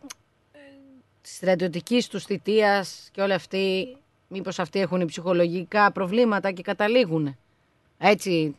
της 1.22 1.36
στρατιωτικής 1.36 2.08
τους 2.08 2.24
θητείας 2.24 3.10
και 3.12 3.22
όλοι 3.22 3.34
αυτοί, 3.34 3.98
μήπως 4.28 4.60
αυτοί 4.60 4.80
έχουν 4.80 5.06
ψυχολογικά 5.06 5.92
προβλήματα 5.92 6.52
και 6.52 6.62
καταλήγουν. 6.62 7.38
Έτσι. 7.98 8.56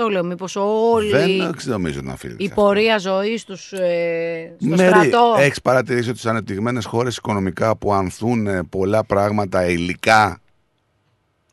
Αυτό 0.00 0.10
λέω, 0.10 0.24
μήπως 0.24 0.56
όλοι. 0.56 1.10
Δεν 1.10 1.54
νομίζω 1.64 2.00
να 2.02 2.12
αφήνει. 2.12 2.34
η 2.38 2.48
πορεία 2.48 2.98
ζωής 2.98 3.44
τους 3.44 3.72
ε, 3.72 4.56
στο 4.60 4.76
στρατό. 4.76 5.34
Έχεις 5.38 5.60
παρατηρήσει 5.60 6.08
ότι 6.08 6.18
στις 6.18 6.30
ανεπτυγμένες 6.30 6.84
χώρες 6.84 7.16
οικονομικά 7.16 7.76
που 7.76 7.92
ανθούν 7.92 8.46
ε, 8.46 8.62
πολλά 8.70 9.04
πράγματα 9.04 9.66
υλικά; 9.66 10.40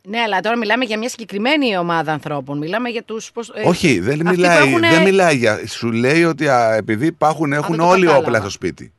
Ναι, 0.07 0.19
αλλά 0.19 0.39
τώρα 0.39 0.57
μιλάμε 0.57 0.85
για 0.85 0.97
μια 0.97 1.09
συγκεκριμένη 1.09 1.77
ομάδα 1.77 2.11
ανθρώπων. 2.11 2.57
Μιλάμε 2.57 2.89
για 2.89 3.03
τους. 3.03 3.31
Όχι, 3.65 3.99
δεν 3.99 4.27
αυτοί 4.27 4.39
μιλάει, 4.39 4.59
που 4.61 4.67
έχουνε- 4.67 4.93
δεν 4.93 5.03
μιλάει 5.03 5.35
για. 5.37 5.59
Σου 5.67 5.91
λέει 5.91 6.23
ότι 6.23 6.47
α, 6.47 6.73
επειδή 6.73 7.05
υπάρχουν, 7.05 7.53
έχουν 7.53 7.75
δεν 7.75 7.85
το 7.85 7.91
όλοι 7.91 7.99
κατάλαβα. 8.05 8.25
όπλα 8.27 8.39
στο 8.39 8.49
σπίτι. 8.49 8.93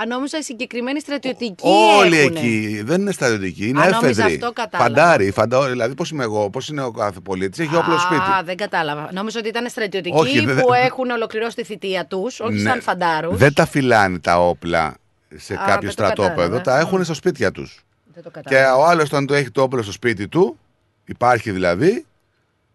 Αν 0.00 0.08
νόμιζα 0.08 0.38
οι 0.38 0.42
συγκεκριμένοι 0.42 1.00
στρατιωτικοί. 1.00 1.54
Όλοι 1.98 2.18
έχουνε. 2.18 2.38
εκεί. 2.40 2.82
Δεν 2.84 3.00
είναι 3.00 3.12
στρατιωτικοί, 3.12 3.68
είναι 3.68 3.80
Α, 3.80 3.88
νόμιζα 3.90 4.08
έφεδροι. 4.22 4.32
αυτό 4.34 4.52
κατάλαβα. 4.52 4.88
Φαντάρι, 4.94 5.30
φαντάρι. 5.30 5.70
Δηλαδή, 5.70 5.94
πώς 5.94 6.10
είμαι 6.10 6.22
εγώ, 6.24 6.50
πώς 6.50 6.68
είναι 6.68 6.82
ο 6.82 6.90
κάθε 6.90 7.20
πολίτης, 7.20 7.58
έχει 7.58 7.76
όπλο 7.76 7.92
στο 7.98 8.00
σπίτι. 8.06 8.20
Α, 8.20 8.42
δεν 8.44 8.56
κατάλαβα. 8.56 9.08
Νόμιζα 9.12 9.38
ότι 9.38 9.48
ήταν 9.48 9.68
στρατιωτικοί 9.68 10.16
Όχι, 10.18 10.40
δεν- 10.44 10.60
που 10.64 10.72
έχουν 10.72 11.10
ολοκληρώσει 11.10 11.56
τη 11.56 11.64
θητεία 11.64 12.06
τους, 12.06 12.40
όχι 12.40 12.52
Ναι. 12.54 12.70
σαν 12.70 12.80
φαντάρους. 12.82 13.38
Δεν 13.38 13.54
τα 13.54 13.66
φυλάνε 13.66 14.18
τα 14.18 14.40
όπλα 14.40 14.96
σε 15.36 15.54
Α, 15.54 15.56
κάποιο 15.56 15.74
δεν 15.74 15.80
το 15.84 15.90
στρατόπεδο, 15.90 16.34
κατάλαβα. 16.34 16.60
τα 16.62 16.78
έχουν 16.78 17.04
στο 17.04 17.14
σπίτια 17.14 17.52
τους. 17.52 17.80
Δεν 18.14 18.22
το 18.22 18.30
Και 18.30 18.40
κατάλαβα. 18.42 18.76
ο 18.76 18.84
άλλος, 18.86 19.04
όταν 19.04 19.26
το 19.26 19.34
έχει 19.34 19.50
το 19.50 19.62
όπλο 19.62 19.82
στο 19.82 19.92
σπίτι 19.92 20.28
του, 20.28 20.58
υπάρχει 21.04 21.50
δηλαδή, 21.50 22.04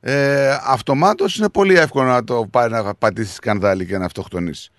ε, 0.02 0.58
αυτομάτως 0.64 1.36
είναι 1.36 1.50
πολύ 1.50 1.76
εύκολο 1.78 2.08
να 2.08 2.24
το 2.24 2.48
πάρει 2.52 2.72
να 2.72 2.94
πατήσει 2.96 3.34
σκανδάλι 3.34 3.86
και 3.86 3.98
να 3.98 4.06
αυτοκτονήσει. 4.06 4.72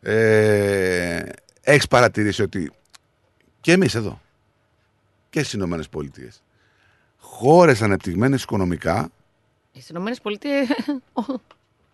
Ε, 0.00 1.20
έχεις 1.72 1.86
παρατηρήσει 1.88 2.42
ότι 2.42 2.70
και 3.60 3.72
εμείς 3.72 3.94
εδώ 3.94 4.20
και 5.30 5.40
στις 5.40 5.52
Ηνωμένες 5.52 5.88
Πολιτείες 5.88 6.42
χώρες 7.18 7.82
ανεπτυγμένες 7.82 8.42
οικονομικά. 8.42 9.08
Στις 9.72 9.88
ΗΠΑ 9.88 10.12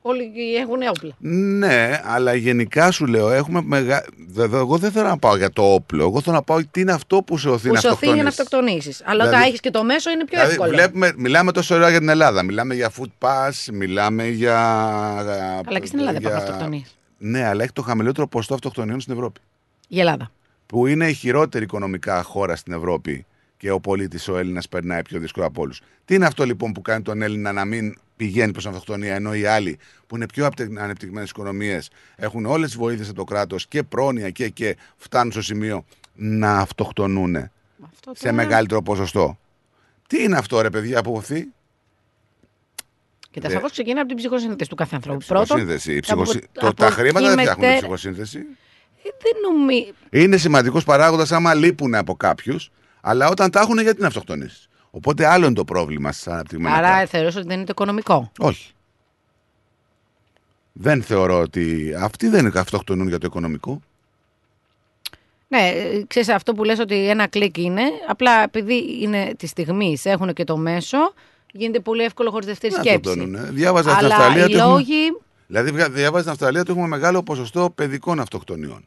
όλοι 0.03 0.55
έχουν 0.57 0.83
όπλα. 0.89 1.15
Ναι, 1.59 2.01
αλλά 2.05 2.35
γενικά 2.35 2.91
σου 2.91 3.07
λέω, 3.07 3.31
έχουμε 3.31 3.63
μεγα... 3.63 4.05
δε- 4.29 4.47
δε- 4.47 4.57
Εγώ 4.57 4.79
δεν 4.79 4.93
θέλω 4.93 5.09
να 5.09 5.19
πάω 5.19 5.37
για 5.37 5.51
το 5.51 5.63
όπλο. 5.75 6.03
Εγώ 6.03 6.21
θέλω 6.21 6.37
να 6.37 6.43
πάω 6.43 6.65
τι 6.71 6.81
είναι 6.81 6.93
αυτό 6.93 7.23
που 7.23 7.39
σε 7.39 7.49
οθεί 7.49 7.69
Που 7.69 7.75
να 7.75 7.81
σε 7.81 7.89
οθεί 7.89 8.07
για 8.13 8.23
να 8.23 8.29
αυτοκτονήσεις. 8.29 8.79
αυτοκτονήσει. 8.79 9.03
Αλλά 9.07 9.15
όταν 9.17 9.29
Δηλαδή- 9.29 9.49
έχεις 9.49 9.61
και 9.61 9.71
το 9.71 9.85
μέσο 9.85 10.11
είναι 10.11 10.25
πιο 10.25 10.39
Δηλαδή, 10.39 10.51
εύκολο. 10.53 10.71
βλέπουμε, 10.71 11.13
μιλάμε 11.17 11.53
τόσο 11.53 11.75
ώρα 11.75 11.91
για 11.91 11.99
την 11.99 12.09
Ελλάδα. 12.09 12.43
Μιλάμε 12.43 12.75
για 12.75 12.91
food 12.99 13.27
pass, 13.29 13.51
μιλάμε 13.73 14.27
για. 14.29 14.59
Αλλά 15.67 15.79
και 15.79 15.87
στην 15.87 15.99
Ελλάδα 15.99 16.19
για- 16.19 16.29
υπάρχουν 16.29 16.47
αυτοκτονίε. 16.47 16.83
Ναι, 17.19 17.45
αλλά 17.47 17.63
έχει 17.63 17.73
το 17.73 17.83
χαμηλότερο 17.83 18.27
ποσοστό 18.29 18.55
αυτοκτονιών 18.55 19.01
στην 19.01 19.13
Ευρώπη. 19.15 19.41
Η 19.89 20.01
Ελλάδα. 20.01 20.31
Που 20.67 20.87
είναι 20.87 21.09
η 21.09 21.13
χειρότερη 21.13 21.65
οικονομικά 21.65 22.23
χώρα 22.23 22.57
στην 22.57 22.73
Ευρώπη 22.73 23.27
και 23.57 23.71
ο 23.71 23.81
πολίτης 23.81 24.29
ο 24.29 24.39
Έλληνας 24.39 24.69
περνάει 24.69 25.03
πιο 25.03 25.19
δύσκολα 25.19 25.47
από 25.47 25.63
όλους. 25.63 25.81
Τι 26.05 26.15
είναι 26.15 26.27
αυτό 26.27 26.45
λοιπόν 26.45 26.73
που 26.73 26.83
κάνει 26.83 27.03
τον 27.03 27.23
Έλληνα 27.23 27.53
να 27.53 27.65
μην 27.65 27.95
πηγαίνει 28.17 28.53
προς 28.53 28.67
αυτοκτονία, 28.67 29.15
ενώ 29.15 29.35
οι 29.35 29.45
άλλοι 29.47 29.79
που 30.07 30.17
είναι 30.17 30.27
πιο 30.27 30.49
ανεπτυγμένες 30.79 31.31
οικονομίες 31.31 31.91
έχουν 32.17 32.47
όλες 32.47 32.69
τις 32.69 32.79
βοήθειες 32.79 33.07
από 33.09 33.17
το 33.17 33.25
κράτος 33.25 33.67
και 33.67 33.83
πρόνοια 33.83 34.31
και, 34.31 34.49
και 34.49 34.77
φτάνουν 34.97 35.33
στο 35.33 35.43
σημείο 35.43 35.85
να 36.15 36.59
αυτοκτονούν 36.59 37.51
σε 38.13 38.33
μεγαλύτερο 38.33 38.83
ποσοστό. 38.83 39.39
Τι 40.07 40.23
είναι 40.23 40.37
αυτό, 40.37 40.61
ρε 40.61 40.71
παιδιά, 40.71 41.03
που 41.03 41.13
οθεί. 41.13 41.47
Και 43.31 43.41
τα 43.41 43.49
Ε, 43.49 43.51
σαφώ 43.51 43.71
ξεκινά 43.71 43.99
από 44.01 44.09
την 44.09 44.17
ψυχοσύνθεση 44.17 44.71
του 44.71 44.77
κάθε 44.77 44.95
ανθρώπου. 44.97 45.25
Πρώτον, 45.27 45.45
Ψυχοσύνθεση. 45.45 45.93
Η 45.95 45.97
από- 45.97 46.23
ψυχοσύ- 46.23 46.49
το- 46.53 46.67
από 46.67 46.77
τα 46.77 46.87
εκεί 46.87 46.95
χρήματα 46.95 47.29
δεν 47.29 47.39
φτιάχνουν 47.39 47.61
τη 47.61 47.67
μετέ- 47.67 47.79
ψυχοσύνθεση. 47.81 48.39
Ε, 49.05 49.09
Δεν 49.23 49.53
νομίζω. 49.53 49.93
Είναι 50.11 50.37
σημαντικός 50.37 50.85
παράγοντας 50.85 51.33
άμα 51.33 51.55
λείπουν 51.55 51.95
από 51.95 52.15
κάποιους, 52.15 52.71
αλλά 53.01 53.29
όταν 53.29 53.51
τα 53.51 53.61
έχουν, 53.61 53.79
γιατί 53.79 54.01
να 54.01 54.07
αυτοκτονήσεις; 54.07 54.69
Οπότε 54.91 55.27
άλλο 55.27 55.45
είναι 55.47 55.55
το 55.55 55.65
πρόβλημα 55.65 56.13
στι 56.13 56.31
αναπτυγμένα 56.31 56.77
Άρα 56.77 56.89
κράτη. 56.89 57.07
θεωρώ 57.07 57.27
ότι 57.29 57.47
δεν 57.47 57.57
είναι 57.57 57.65
το 57.65 57.71
οικονομικό; 57.73 58.33
Όχι. 58.39 58.73
Δεν 60.73 61.03
θεωρώ 61.03 61.41
ότι 61.41 61.95
αυτοί 62.01 62.29
δεν 62.29 62.57
αυτοκτονούν 62.57 63.09
για 63.09 63.19
το 63.19 63.27
οικονομικό. 63.27 63.81
Ναι, 65.49 65.69
ε, 65.69 66.05
ξέρεις 66.07 66.29
αυτό 66.29 66.53
που 66.53 66.65
λες 66.65 66.79
ότι 66.79 67.09
ένα 67.09 67.27
κλικ 67.27 67.57
είναι, 67.57 67.83
απλά 68.09 68.43
επειδή 68.43 68.99
είναι 69.03 69.33
της 69.39 69.51
στιγμής, 69.51 70.05
έχουν 70.05 70.33
και 70.33 70.45
το 70.45 70.57
μέσο, 70.57 70.99
γίνεται 71.53 71.81
πολύ 71.81 72.03
εύκολο 72.05 72.31
χωρίς 72.31 72.47
δεύτερη 72.47 72.73
Δεν 72.75 72.83
σκέψη. 72.85 73.09
αυτοκτονούνε. 73.11 73.51
Διάβαζα 73.53 73.91
στην 73.91 74.05
Αλλά 74.05 74.15
Αυστραλία 74.17 74.43
οι 74.43 74.45
ότι 74.45 74.55
έχουμε- 74.55 74.73
λόγοι, 74.73 75.17
Δηλαδή, 75.47 75.71
βγα- 75.71 75.89
διάβαζα 75.91 76.19
στην 76.21 76.31
Αυστραλία 76.33 76.61
ότι 76.61 76.71
έχουμε 76.71 76.87
μεγάλο 76.87 77.23
ποσοστό 77.23 77.71
παιδικών 77.75 78.21
αυτοκτονιών. 78.21 78.85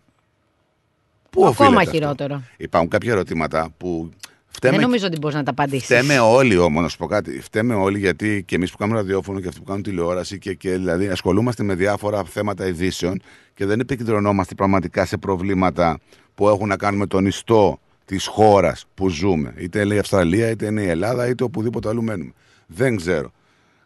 Πού 1.29 1.45
ακόμα 1.45 1.67
οφείλεται 1.67 1.79
αυτό; 1.79 1.91
χειρότερο. 1.91 2.41
Υπάρχουν 2.57 2.89
κάποια 2.89 3.11
ερωτήματα 3.11 3.69
που 3.77 4.09
φταίμε 4.47 4.73
Δεν 4.75 4.85
νομίζω 4.85 5.05
ότι 5.05 5.17
μπορείς 5.17 5.35
να 5.35 5.43
τα 5.43 5.51
απαντήσεις. 5.51 5.85
Φταίμε 5.85 6.19
όλοι 6.19 6.57
όμως, 6.57 6.81
να 6.81 6.87
σου 6.87 6.97
πω 6.97 7.05
κάτι. 7.05 7.41
Φταίμε 7.41 7.73
όλοι 7.73 7.99
γιατί 7.99 8.43
και 8.47 8.55
εμείς 8.55 8.71
που 8.71 8.77
κάνουμε 8.77 8.97
ραδιόφωνο 8.97 9.39
και 9.39 9.47
αυτοί 9.47 9.59
που 9.59 9.65
κάνουν 9.65 9.83
τηλεόραση 9.83 10.39
και, 10.39 10.53
και 10.53 10.71
δηλαδή 10.71 11.07
ασχολούμαστε 11.07 11.63
με 11.63 11.73
διάφορα 11.73 12.23
θέματα 12.23 12.67
ειδήσεων 12.67 13.21
και 13.53 13.65
δεν 13.65 13.79
επικεντρωνόμαστε 13.79 14.55
πραγματικά 14.55 15.05
σε 15.05 15.17
προβλήματα 15.17 15.99
που 16.35 16.47
έχουν 16.47 16.67
να 16.67 16.77
κάνουν 16.77 16.99
με 16.99 17.07
τον 17.07 17.25
ιστό 17.25 17.79
της 18.05 18.27
χώρας 18.27 18.85
που 18.95 19.09
ζούμε. 19.09 19.53
Είτε 19.57 19.81
είναι 19.81 19.95
η 19.95 19.97
Αυστραλία, 19.97 20.49
είτε 20.49 20.65
είναι 20.65 20.81
η 20.81 20.89
Ελλάδα, 20.89 21.27
είτε 21.27 21.43
οπουδήποτε 21.43 21.89
αλλού 21.89 22.03
μένουμε. 22.03 22.33
Δεν 22.67 22.95
ξέρω. 22.95 23.31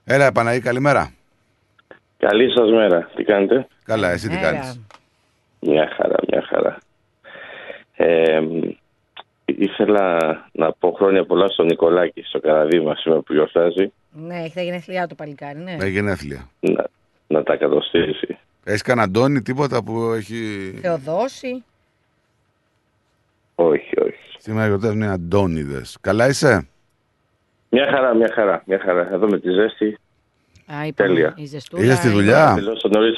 Έλα, 0.03 0.32
Παναγή, 0.32 0.60
καλημέρα. 0.60 1.11
Καλή 2.18 2.52
σας 2.58 2.70
μέρα. 2.72 3.10
Τι 3.16 3.24
κάνετε; 3.24 3.68
Καλά, 3.84 4.10
εσύ 4.11 4.30
τι 4.30 4.38
κάνεις; 4.38 4.80
Μια 5.60 5.90
χαρά, 5.95 6.16
μια 6.32 6.44
χαρά. 6.50 6.78
Ε, 8.04 8.42
ήθελα 9.46 10.18
να 10.52 10.72
πω 10.74 10.92
χρόνια 10.92 11.26
πολλά 11.26 11.48
στον 11.48 11.66
Νικολάκη, 11.66 12.22
στο 12.22 12.40
Καναδί 12.40 12.80
μας 12.80 13.00
σήμερα 13.02 13.22
που 13.22 13.34
γιορτάζει, 13.34 13.92
Ναι, 14.12 14.36
έχει 14.44 14.54
τα 14.54 14.62
γενέθλιά 14.62 15.08
του 15.08 15.16
παλικάρι, 15.16 15.60
ναι. 15.60 15.72
Έχει 15.80 15.90
γενέθλια. 15.90 16.50
να, 16.60 16.86
να 17.28 17.44
τα 17.44 17.56
κατοστήσει. 17.56 18.38
Έχεις 18.64 18.82
κανένα 18.82 19.06
Αντώνη, 19.08 19.42
τίποτα 19.42 19.84
που 19.84 20.12
έχει. 20.16 20.36
Θεοδόση. 20.82 21.64
Όχι, 23.56 24.02
όχι. 24.02 24.18
Σήμερα 24.38 24.68
γιορτάζουν 24.68 25.02
οι 25.02 25.08
Αντώνιδες. 25.08 25.98
Καλά 26.02 26.28
είσαι; 26.28 26.68
Μια 27.70 27.86
χαρά, 27.92 28.16
μια 28.16 28.32
χαρά, 28.34 28.64
μια 28.66 28.80
χαρά. 28.80 29.10
Εδώ 29.14 29.28
με 29.28 29.40
τη 29.40 29.50
ζέστη. 29.52 29.86
Α, 29.86 30.86
είπαμε, 30.86 30.92
Τέλεια. 31.10 31.34
η 31.38 31.46
ζεστούλα 31.46 31.84
Είσαι 31.84 31.96
στη 31.96 32.08
είναι- 32.08 32.16
δουλειά; 32.16 32.48
Θα 32.48 32.56
τελειώσω 32.56 32.88
νωρίς, 32.88 33.16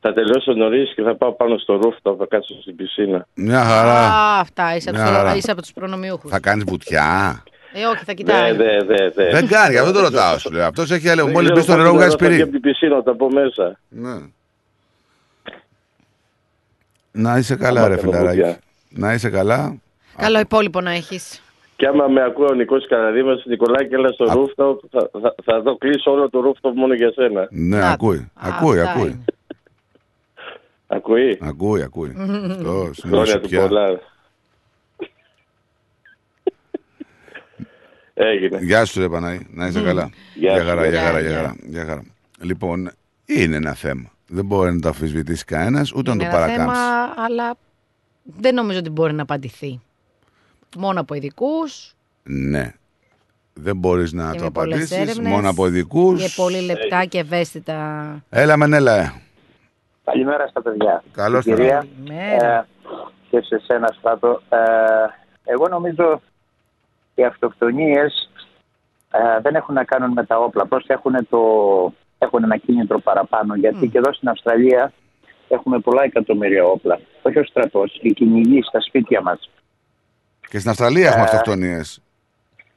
θα- 0.00 0.08
θα 0.08 0.12
τελειώσω 0.12 0.52
νωρίς 0.52 0.94
και 0.94 1.02
θα 1.02 1.14
πάω 1.16 1.32
πάνω 1.32 1.58
στο 1.58 1.80
rooftop, 1.82 2.14
θα 2.18 2.26
κάτσω 2.28 2.54
στην 2.60 2.76
πισίνα. 2.76 3.26
Μια 3.34 3.64
χαρά. 3.64 3.98
Α, 4.08 4.40
αυτά, 4.40 4.76
είσαι 4.76 4.88
από, 4.90 4.98
Μια 4.98 5.06
τους, 5.08 5.16
χαρά. 5.16 5.36
είσαι 5.36 5.50
από 5.50 5.60
τους 5.62 5.72
προνομιούχους. 5.72 6.30
Θα 6.30 6.40
κάνεις 6.40 6.64
βουτιά. 6.64 7.42
Ε, 7.72 7.84
όχι, 7.84 8.04
θα 8.04 8.12
κοιτάει. 8.12 8.56
Ναι, 8.56 8.64
ναι, 8.64 8.72
ναι, 8.72 9.04
ναι. 9.14 9.30
Δεν 9.30 9.46
κάνει, 9.48 9.72
γι' 9.72 9.78
αυτό 9.78 9.92
το 9.92 10.00
ρωτάω 10.00 10.38
σου 10.38 10.50
λέω. 10.50 10.66
Αυτός 10.66 10.90
έχει 10.90 11.08
έλεγχο. 11.08 11.26
Δεν 11.26 11.34
Μόλις 11.34 11.50
ξέρω 11.50 11.54
μπεις 11.54 11.64
στο 11.64 11.72
πώς 11.74 11.82
νερό, 11.82 11.90
θα 11.90 11.98
βγάζει 11.98 12.16
βγει 12.16 12.28
πυρί. 12.28 12.42
από 12.42 12.50
την 12.52 12.60
πισίνα, 12.60 13.02
θα 13.02 13.14
πω 13.16 13.30
μέσα. 13.30 13.78
Ναι. 13.88 14.16
Να 17.12 17.36
είσαι 17.38 17.56
καλά, 17.56 17.80
Άμα 17.80 17.88
ρε 17.88 17.96
κάνω 17.96 18.10
φιλαράκι. 18.10 18.36
βουτιά. 18.40 18.58
Να 18.90 19.12
είσαι 19.12 19.30
καλά. 19.30 19.76
Καλό 20.16 20.38
υπόλοιπο 20.38 20.80
να 20.80 20.90
έχεις. 20.90 21.42
Και 21.76 21.86
άμα 21.86 22.06
με 22.06 22.22
ακούει 22.24 22.46
ο 22.50 22.54
Νικός 22.54 22.86
Καναδίμας, 22.88 23.42
Νικολάκη, 23.46 23.94
έλα 23.94 24.08
στο 24.12 24.24
rooftop, 24.24 24.76
θα, 24.90 25.10
θα, 25.20 25.34
θα 25.44 25.62
το 25.62 25.76
κλείσω 25.76 26.10
όλο 26.10 26.30
το 26.30 26.38
rooftop 26.46 26.72
μόνο 26.74 26.94
για 26.94 27.12
σένα. 27.14 27.46
Ναι, 27.50 27.90
ακούει. 27.92 28.30
Ακούει, 28.34 28.80
αυτά 28.80 28.90
ακούει. 28.92 29.00
Ακούει. 29.08 29.24
Ακούει, 30.88 31.82
ακούει. 31.82 32.14
Αυτός 32.50 32.98
είναι 32.98 33.12
Χρόνια 33.12 33.20
όσο 33.20 33.40
του 33.40 33.48
πια. 33.48 33.60
πολλά. 33.60 34.00
Έγινε. 38.14 38.58
Γεια 38.62 38.84
σου, 38.84 39.00
ρε 39.00 39.08
Παναή. 39.08 39.46
Να 39.50 39.66
είσαι 39.66 39.80
Μμ. 39.80 39.84
καλά. 39.84 40.10
Γεια 40.34 40.52
Για 40.52 40.60
σου, 40.60 40.66
χαρά, 40.68 40.80
γεια. 40.82 40.90
για 40.90 41.00
χαρά, 41.02 41.20
Γεια, 41.20 41.28
για 41.28 41.36
χαρά. 41.38 41.56
για 41.66 41.84
χαρά. 41.84 42.02
Λοιπόν, 42.40 42.90
είναι 43.24 43.56
ένα 43.56 43.74
θέμα. 43.74 44.10
Δεν 44.26 44.44
μπορεί 44.44 44.72
να 44.74 44.80
το 44.80 44.88
αφισβητήσει 44.88 45.44
κανένας, 45.44 45.92
ούτε 45.92 46.10
Είναι 46.10 46.24
να 46.24 46.30
το 46.30 46.36
ένα 46.36 46.46
παρακάμψει. 46.46 46.80
θέμα, 46.80 47.14
αλλά 47.24 47.54
δεν 48.22 48.54
νομίζω 48.54 48.78
ότι 48.78 48.90
μπορεί 48.90 49.12
να 49.14 49.22
απαντηθεί. 49.22 49.80
Μόνο 50.78 51.00
από 51.00 51.14
ειδικούς 51.14 51.94
Ναι. 52.22 52.72
Δεν 53.54 53.76
μπορείς 53.76 54.12
να 54.12 54.30
και 54.32 54.38
το 54.38 54.44
με 54.44 54.50
πολλές 54.50 54.72
απαντήσεις 54.74 54.96
έρευνες 54.98 55.28
μόνο 55.32 55.48
από 55.50 55.66
ειδικούς. 55.66 56.22
και 56.22 56.32
πολύ 56.36 56.60
λεπτά 56.60 57.04
και 57.04 57.18
ευαίσθητα. 57.18 58.24
Έλα, 58.30 58.56
Μενέλα. 58.56 58.96
ε. 59.00 59.12
Καλημέρα 60.10 60.46
στα 60.46 60.62
παιδιά. 60.62 61.02
Καλώς 61.12 61.42
Στην 61.42 61.54
τα 61.54 61.60
κυρία 61.60 61.78
Καλημέρα. 61.78 62.54
ε, 62.58 62.66
και 63.30 63.40
σε 63.40 63.60
σένα 63.64 63.94
Στάτο. 63.98 64.42
Ε, 64.48 64.58
εγώ 65.44 65.68
νομίζω 65.68 66.20
οι 67.14 67.24
αυτοκτονίες 67.24 68.30
ε, 69.10 69.40
δεν 69.42 69.54
έχουν 69.54 69.74
να 69.74 69.84
κάνουν 69.84 70.12
με 70.12 70.24
τα 70.24 70.38
όπλα. 70.38 70.62
Απλώς 70.62 70.84
έχουν, 70.86 71.26
το, 71.30 71.38
έχουν 72.18 72.42
ένα 72.44 72.56
κίνητρο 72.56 72.98
παραπάνω. 73.00 73.54
Γιατί 73.54 73.88
και 73.88 73.98
εδώ 73.98 74.12
στην 74.12 74.28
Αυστραλία 74.28 74.92
έχουμε 75.48 75.78
πολλά 75.78 76.02
εκατομμύρια 76.02 76.64
όπλα. 76.64 77.00
Όχι 77.22 77.38
ο 77.38 77.44
στρατός, 77.44 77.98
οι 78.02 78.12
κυνηγοί 78.12 78.62
στα 78.62 78.80
σπίτια 78.80 79.20
μας. 79.22 79.50
Και 80.48 80.58
στην 80.58 80.70
Αυστραλία 80.70 81.06
έχουμε 81.06 81.22
Ε, 81.22 81.24
αυτοκτονίες. 81.24 82.00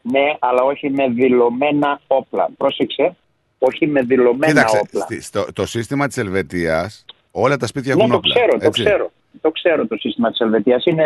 Ναι, 0.01 0.35
αλλά 0.39 0.63
όχι 0.63 0.89
με 0.89 1.07
δηλωμένα 1.07 1.99
όπλα. 2.07 2.49
Πρόσεξε, 2.57 3.15
όχι 3.59 3.87
με 3.87 4.01
δηλωμένα 4.01 4.45
Κοίταξε, 4.53 4.77
όπλα. 4.83 5.01
στη- 5.01 5.21
στο, 5.21 5.45
το 5.53 5.65
σύστημα 5.65 6.07
της 6.07 6.17
Ελβετίας, 6.17 7.05
όλα 7.31 7.57
τα 7.57 7.67
σπίτια 7.67 7.95
Ναι, 7.95 7.99
έχουν 7.99 8.11
το 8.11 8.17
όπλα. 8.17 8.33
ξέρω, 8.35 8.51
το 8.57 8.65
έτσι. 8.65 8.83
ξέρω. 8.83 9.11
Το 9.41 9.51
ξέρω 9.51 9.87
το 9.87 9.95
σύστημα 9.99 10.29
της 10.29 10.39
Ελβετίας. 10.39 10.85
Είναι 10.85 11.03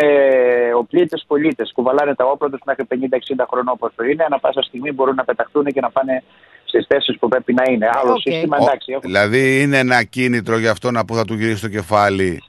οπλίτες 0.76 1.16
πολίτες. 1.26 1.72
Κουβαλάνε 1.74 2.14
τα 2.14 2.24
όπλα 2.24 2.48
τους 2.50 2.60
μέχρι 2.66 2.84
50-60 2.84 3.46
χρονών 3.50 3.68
όπως 3.72 3.92
το 3.96 4.04
είναι. 4.04 4.24
Ανά 4.24 4.38
πάσα 4.38 4.62
στιγμή 4.62 4.92
μπορούν 4.92 5.14
να 5.14 5.24
πεταχτούν 5.24 5.64
και 5.64 5.80
να 5.80 5.90
πάνε 5.90 6.22
στις 6.64 6.86
θέσεις 6.88 7.18
που 7.18 7.28
πρέπει 7.28 7.52
να 7.54 7.62
είναι. 7.72 7.88
Άλλο 8.02 8.12
Οκ. 8.12 8.20
σύστημα, 8.20 8.56
Ο- 8.60 8.62
εντάξει. 8.62 8.92
Έχω... 8.92 9.00
Δηλαδή 9.00 9.60
είναι 9.62 9.78
ένα 9.78 10.02
κίνητρο 10.02 10.58
για 10.58 10.70
αυτό 10.70 10.90
να 10.90 11.04
που 11.04 11.14
θα 11.14 11.24
του 11.24 11.34
γυρίσει 11.34 11.60
το 11.62 11.68
κεφάλι. 11.68 12.42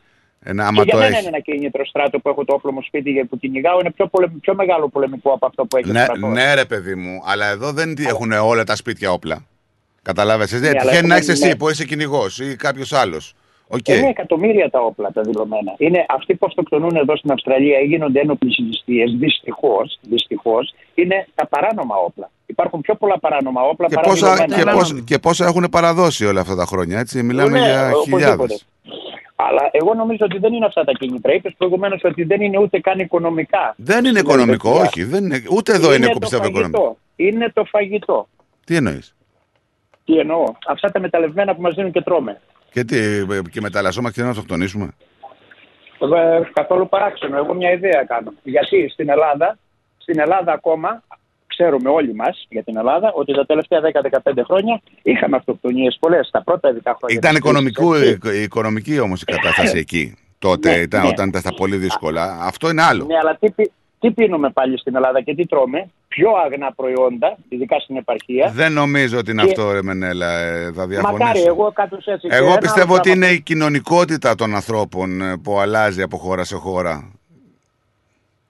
Ένα, 0.44 0.62
Και 0.64 0.68
άμα 0.70 0.84
για 0.84 0.92
το 0.92 0.98
μένα 0.98 1.10
έχεις. 1.10 1.20
είναι 1.28 1.30
ένα 1.36 1.40
κίνητρο 1.40 1.86
στράτο 1.86 2.20
που 2.20 2.30
έχω 2.30 2.46
το 2.46 2.54
όπλο 2.54 2.72
μου 2.72 2.82
σπίτι 2.84 3.14
και 3.14 3.26
που 3.26 3.38
κυνηγάω. 3.40 3.80
Είναι 3.80 3.92
πιο, 3.92 4.08
πολεμ- 4.08 4.40
πιο 4.42 4.56
μεγάλο 4.56 4.90
πολεμικό 4.90 5.32
από 5.34 5.46
αυτό 5.46 5.66
που 5.66 5.78
έχει 5.78 5.90
ο 5.90 5.94
Ναι, 5.94 6.04
στρατός. 6.04 6.30
ναι, 6.32 6.54
ρε 6.54 6.66
παιδί 6.66 6.96
μου, 6.96 7.22
αλλά 7.26 7.46
εδώ 7.48 7.72
δεν 7.72 7.96
έχουν 8.08 8.32
όλα 8.32 8.64
τα 8.64 8.76
σπίτια 8.76 9.12
όπλα. 9.12 9.46
Καταλάβες. 10.02 10.52
Ναι, 10.52 10.60
Ναι, 10.60 10.68
αλλά 10.68 10.80
τυχαίνει 10.82 10.92
να 11.08 11.16
έχουμε- 11.16 11.16
έχει 11.16 11.32
εσύ 11.32 11.48
ναι. 11.48 11.56
που 11.56 11.70
είσαι 11.70 11.86
κυνηγός 11.86 12.40
ή 12.40 12.56
κάποιος 12.56 12.94
άλλος. 12.94 13.34
Οκ. 13.68 13.88
Είναι 13.88 14.08
εκατομμύρια 14.08 14.70
τα 14.70 14.80
όπλα 14.80 15.12
τα 15.12 15.22
δηλωμένα. 15.22 15.74
Είναι 15.78 16.06
αυτοί 16.10 16.36
που 16.36 16.46
αυτοκτονούν 16.46 16.96
εδώ 16.96 17.16
στην 17.18 17.32
Αυστραλία 17.32 17.80
ή 17.80 17.86
γίνονται 17.86 18.20
ένοπλες 18.20 18.52
ληστείες. 18.52 19.04
Δυστυχώς, 19.20 20.00
δυστυχώς, 20.02 20.74
είναι 20.94 21.28
τα 21.36 21.48
παράνομα 21.48 21.96
όπλα. 21.96 22.30
Υπάρχουν 22.46 22.82
πιο 22.82 22.96
πολλά 22.96 23.20
παράνομα 23.20 23.62
όπλα 23.62 23.88
Και 23.88 23.96
παρά 23.96 24.08
πόσα, 24.08 24.34
δηλωμένα. 24.34 24.56
και, 24.64 24.78
πόσα, 24.78 25.02
και 25.06 25.20
πόσα 25.20 25.46
έχουν 25.46 25.68
παραδώσει 25.72 26.26
όλα 26.26 26.42
αυτά 26.42 26.56
τα 26.56 26.66
χρόνια, 26.66 27.00
έτσι; 27.00 27.24
Μιλάμε 27.24 27.50
Ναι, 27.60 27.66
για 27.66 27.88
οπωσδήποτε. 27.90 28.22
χιλιάδες. 28.24 28.66
Αλλά 29.36 29.70
εγώ 29.72 29.94
νομίζω 29.94 30.26
ότι 30.26 30.38
δεν 30.38 30.54
είναι 30.54 30.66
αυτά 30.66 30.84
τα 30.84 30.92
κίνητρα. 30.92 31.34
Είπες 31.34 31.54
προηγουμένως 31.58 32.02
ότι 32.04 32.24
δεν 32.24 32.42
είναι 32.42 32.58
ούτε 32.60 32.80
καν 32.80 33.00
οικονομικά. 33.00 33.74
Δεν 33.78 33.98
είναι 34.06 34.08
Στην 34.20 34.22
οικονομικό, 34.30 34.68
Ελβετία. 34.70 34.90
όχι. 34.90 35.04
Δεν 35.04 35.24
είναι, 35.24 35.44
ούτε 35.52 35.74
εδώ 35.74 35.94
είναι, 35.94 36.08
το 36.08 36.20
πιστεύω 36.20 36.44
φαγητό. 36.44 36.60
οικονομικό. 36.68 36.98
Είναι 37.16 37.52
το 37.54 37.64
φαγητό. 37.66 38.28
Τι 38.66 38.76
εννοείς; 38.76 39.16
Τι 40.06 40.18
εννοώ; 40.20 40.44
Αυτά 40.68 40.92
τα 40.92 41.00
μεταλλευμένα 41.00 41.56
που 41.56 41.62
μας 41.62 41.74
δίνουν 41.76 41.92
και 41.92 42.02
τρώμε. 42.02 42.42
Και, 42.78 42.84
τι, 42.84 43.26
και 43.52 43.62
μεταλλασσόμαστε 43.62 44.20
και 44.20 44.26
να 44.26 44.32
αυτοκτονήσουμε; 44.32 44.90
Ε, 46.16 46.40
καθόλου 46.54 46.90
παράξενο. 46.90 47.38
Εγώ 47.38 47.54
μια 47.54 47.72
ιδέα 47.72 48.04
κάνω. 48.08 48.34
Γιατί 48.44 48.90
στην 48.90 49.10
Ελλάδα, 49.10 49.58
στην 49.98 50.20
Ελλάδα 50.20 50.52
ακόμα 50.52 51.04
ξέρουμε 51.48 51.90
όλοι 51.90 52.14
μας 52.14 52.46
για 52.50 52.64
την 52.64 52.78
Ελλάδα 52.78 53.12
ότι 53.14 53.34
τα 53.34 53.46
τελευταία 53.46 53.80
10-15 54.24 54.32
χρόνια 54.46 54.82
είχαμε 55.02 55.36
αυτοκτονίες 55.36 55.98
πολλές. 56.00 56.30
Τα 56.32 56.44
πρώτα 56.44 56.70
ειδικά 56.70 56.96
χρόνια. 57.00 57.18
Ήταν 57.18 57.34
της 57.34 57.42
κρίσης, 57.42 57.70
οικονομικού, 57.70 57.94
έτσι. 57.94 58.38
η- 58.40 58.42
οικονομική 58.44 59.00
όμως 59.00 59.22
η 59.22 59.26
κατάσταση 59.26 59.78
εκεί. 59.78 60.18
Τότε 60.40 60.70
Ναι, 60.70 60.76
ήταν, 60.76 61.02
ναι. 61.02 61.08
όταν 61.08 61.28
ήταν 61.28 61.42
στα 61.42 61.54
πολύ 61.54 61.76
δύσκολα. 61.78 62.38
Αυτό 62.42 62.70
είναι 62.70 62.82
άλλο. 62.84 63.06
Ναι, 63.06 63.18
αλλά 63.18 63.36
τι, 63.40 63.52
πι- 63.52 63.72
τι 64.00 64.12
πίνουμε 64.12 64.50
πάλι 64.50 64.78
στην 64.78 64.96
Ελλάδα 64.96 65.22
και 65.22 65.36
τι 65.36 65.46
τρώμε; 65.46 65.90
Πιο 66.08 66.30
αγνά 66.46 66.74
προϊόντα, 66.74 67.38
ειδικά 67.50 67.80
στην 67.80 67.98
επαρχία. 67.98 68.52
Δεν 68.54 68.72
νομίζω 68.74 69.18
ότι 69.18 69.32
είναι 69.32 69.44
Και- 69.44 69.48
αυτό, 69.50 69.72
ρε 69.72 69.82
Μενέλα. 69.84 70.40
ε, 70.40 70.72
Θα 70.76 70.88
διαφωνήσω. 70.88 71.24
Μακάρι, 71.24 71.42
εγώ 71.44 71.72
κάτω 71.72 71.98
έτσι. 72.06 72.28
Και 72.28 72.36
Εγώ 72.36 72.48
ένα 72.50 72.58
πιστεύω 72.58 72.86
άλλο 72.86 72.96
ότι 72.96 73.10
πράγμα 73.10 73.26
είναι 73.28 73.36
η 73.36 73.42
κοινωνικότητα 73.42 74.36
των 74.36 74.56
ανθρώπων 74.56 75.22
ε, 75.22 75.38
που 75.38 75.60
αλλάζει 75.60 76.02
από 76.02 76.18
χώρα 76.18 76.44
σε 76.44 76.56
χώρα. 76.56 77.12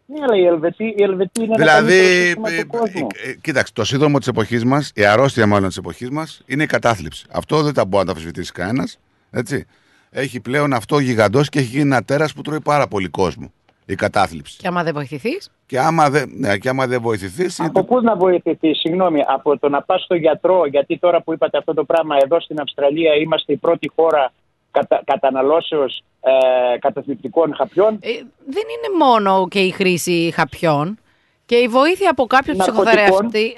Ναι, 0.05 0.19
αλλά 0.23 0.35
η 0.37 0.45
Ελβετή, 0.45 0.83
η 0.97 1.03
Ελβετή 1.03 1.43
είναι 1.43 1.55
Δηλαδή, 1.57 1.97
ένα 1.97 2.33
καλύτερο 2.33 2.47
σύστημα 2.47 2.61
του 2.61 2.67
κόσμου. 2.67 3.07
Ε, 3.25 3.33
κοίταξε, 3.41 3.73
το 3.73 3.83
σύνδρομο 3.83 4.17
της 4.17 4.27
εποχής 4.27 4.65
μας, 4.65 4.91
η 4.95 5.05
αρρώστια 5.05 5.47
μάλλον 5.47 5.67
της 5.67 5.77
εποχής 5.77 6.09
μας, 6.09 6.41
είναι 6.45 6.63
η 6.63 6.65
κατάθλιψη. 6.65 7.25
Αυτό 7.31 7.61
δεν 7.61 7.73
τα 7.73 7.85
μπορεί 7.85 7.97
να 7.97 8.05
το 8.05 8.11
αμφισβητήσει 8.11 8.51
κανένας. 8.51 8.99
Έτσι. 9.31 9.65
Έχει 10.09 10.39
πλέον 10.39 10.73
αυτό 10.73 10.99
γιγαντός 10.99 11.49
και 11.49 11.59
έχει 11.59 11.67
γίνει 11.67 11.81
ένα 11.81 12.03
τέρας 12.03 12.33
που 12.33 12.41
τρώει 12.41 12.61
πάρα 12.61 12.87
πολύ 12.87 13.07
κόσμο. 13.07 13.51
Η 13.89 13.95
κατάθλιψη. 13.95 14.57
Και 14.57 14.67
άμα 14.67 14.83
δεν 14.83 14.93
βοηθηθείς. 14.93 15.51
Και 15.65 15.79
άμα 15.79 16.09
δεν, 16.09 16.31
ναι, 16.37 16.57
και 16.57 16.69
άμα 16.69 16.87
δεν 16.87 17.01
βοηθηθείς. 17.01 17.59
Από 17.59 17.83
πού 17.83 18.01
να 18.01 18.15
βοηθηθείς, 18.15 18.79
συγγνώμη, 18.79 19.23
από 19.27 19.57
το 19.59 19.69
να 19.69 19.81
πας 19.81 20.01
στο 20.03 20.15
γιατρό, 20.15 20.65
γιατί 20.65 20.97
τώρα 20.97 21.21
που 21.21 21.33
είπατε 21.33 21.57
αυτό 21.57 21.73
το 21.73 21.83
πράγμα, 21.83 22.15
εδώ 22.23 22.39
στην 22.39 22.59
Αυστραλία 22.59 23.13
είμαστε 23.15 23.53
η 23.53 23.55
πρώτη 23.55 23.91
χώρα 23.95 24.31
κατα, 24.71 25.01
καταναλώσεως 25.05 26.01
ε, 26.21 26.77
καταθλιπτικών 26.79 27.55
χαπιών; 27.55 27.93
Ε, 28.01 28.09
δεν 28.45 28.63
είναι 28.73 29.05
μόνο 29.05 29.47
και 29.47 29.59
η 29.59 29.71
χρήση 29.71 30.31
χαπιών 30.35 30.97
και 31.45 31.55
η 31.55 31.67
βοήθεια 31.67 32.09
από 32.09 32.25
κάποιον 32.25 32.57
Ναρκωτικών. 32.57 32.85
ψυχοθεραπευτή. 32.85 33.53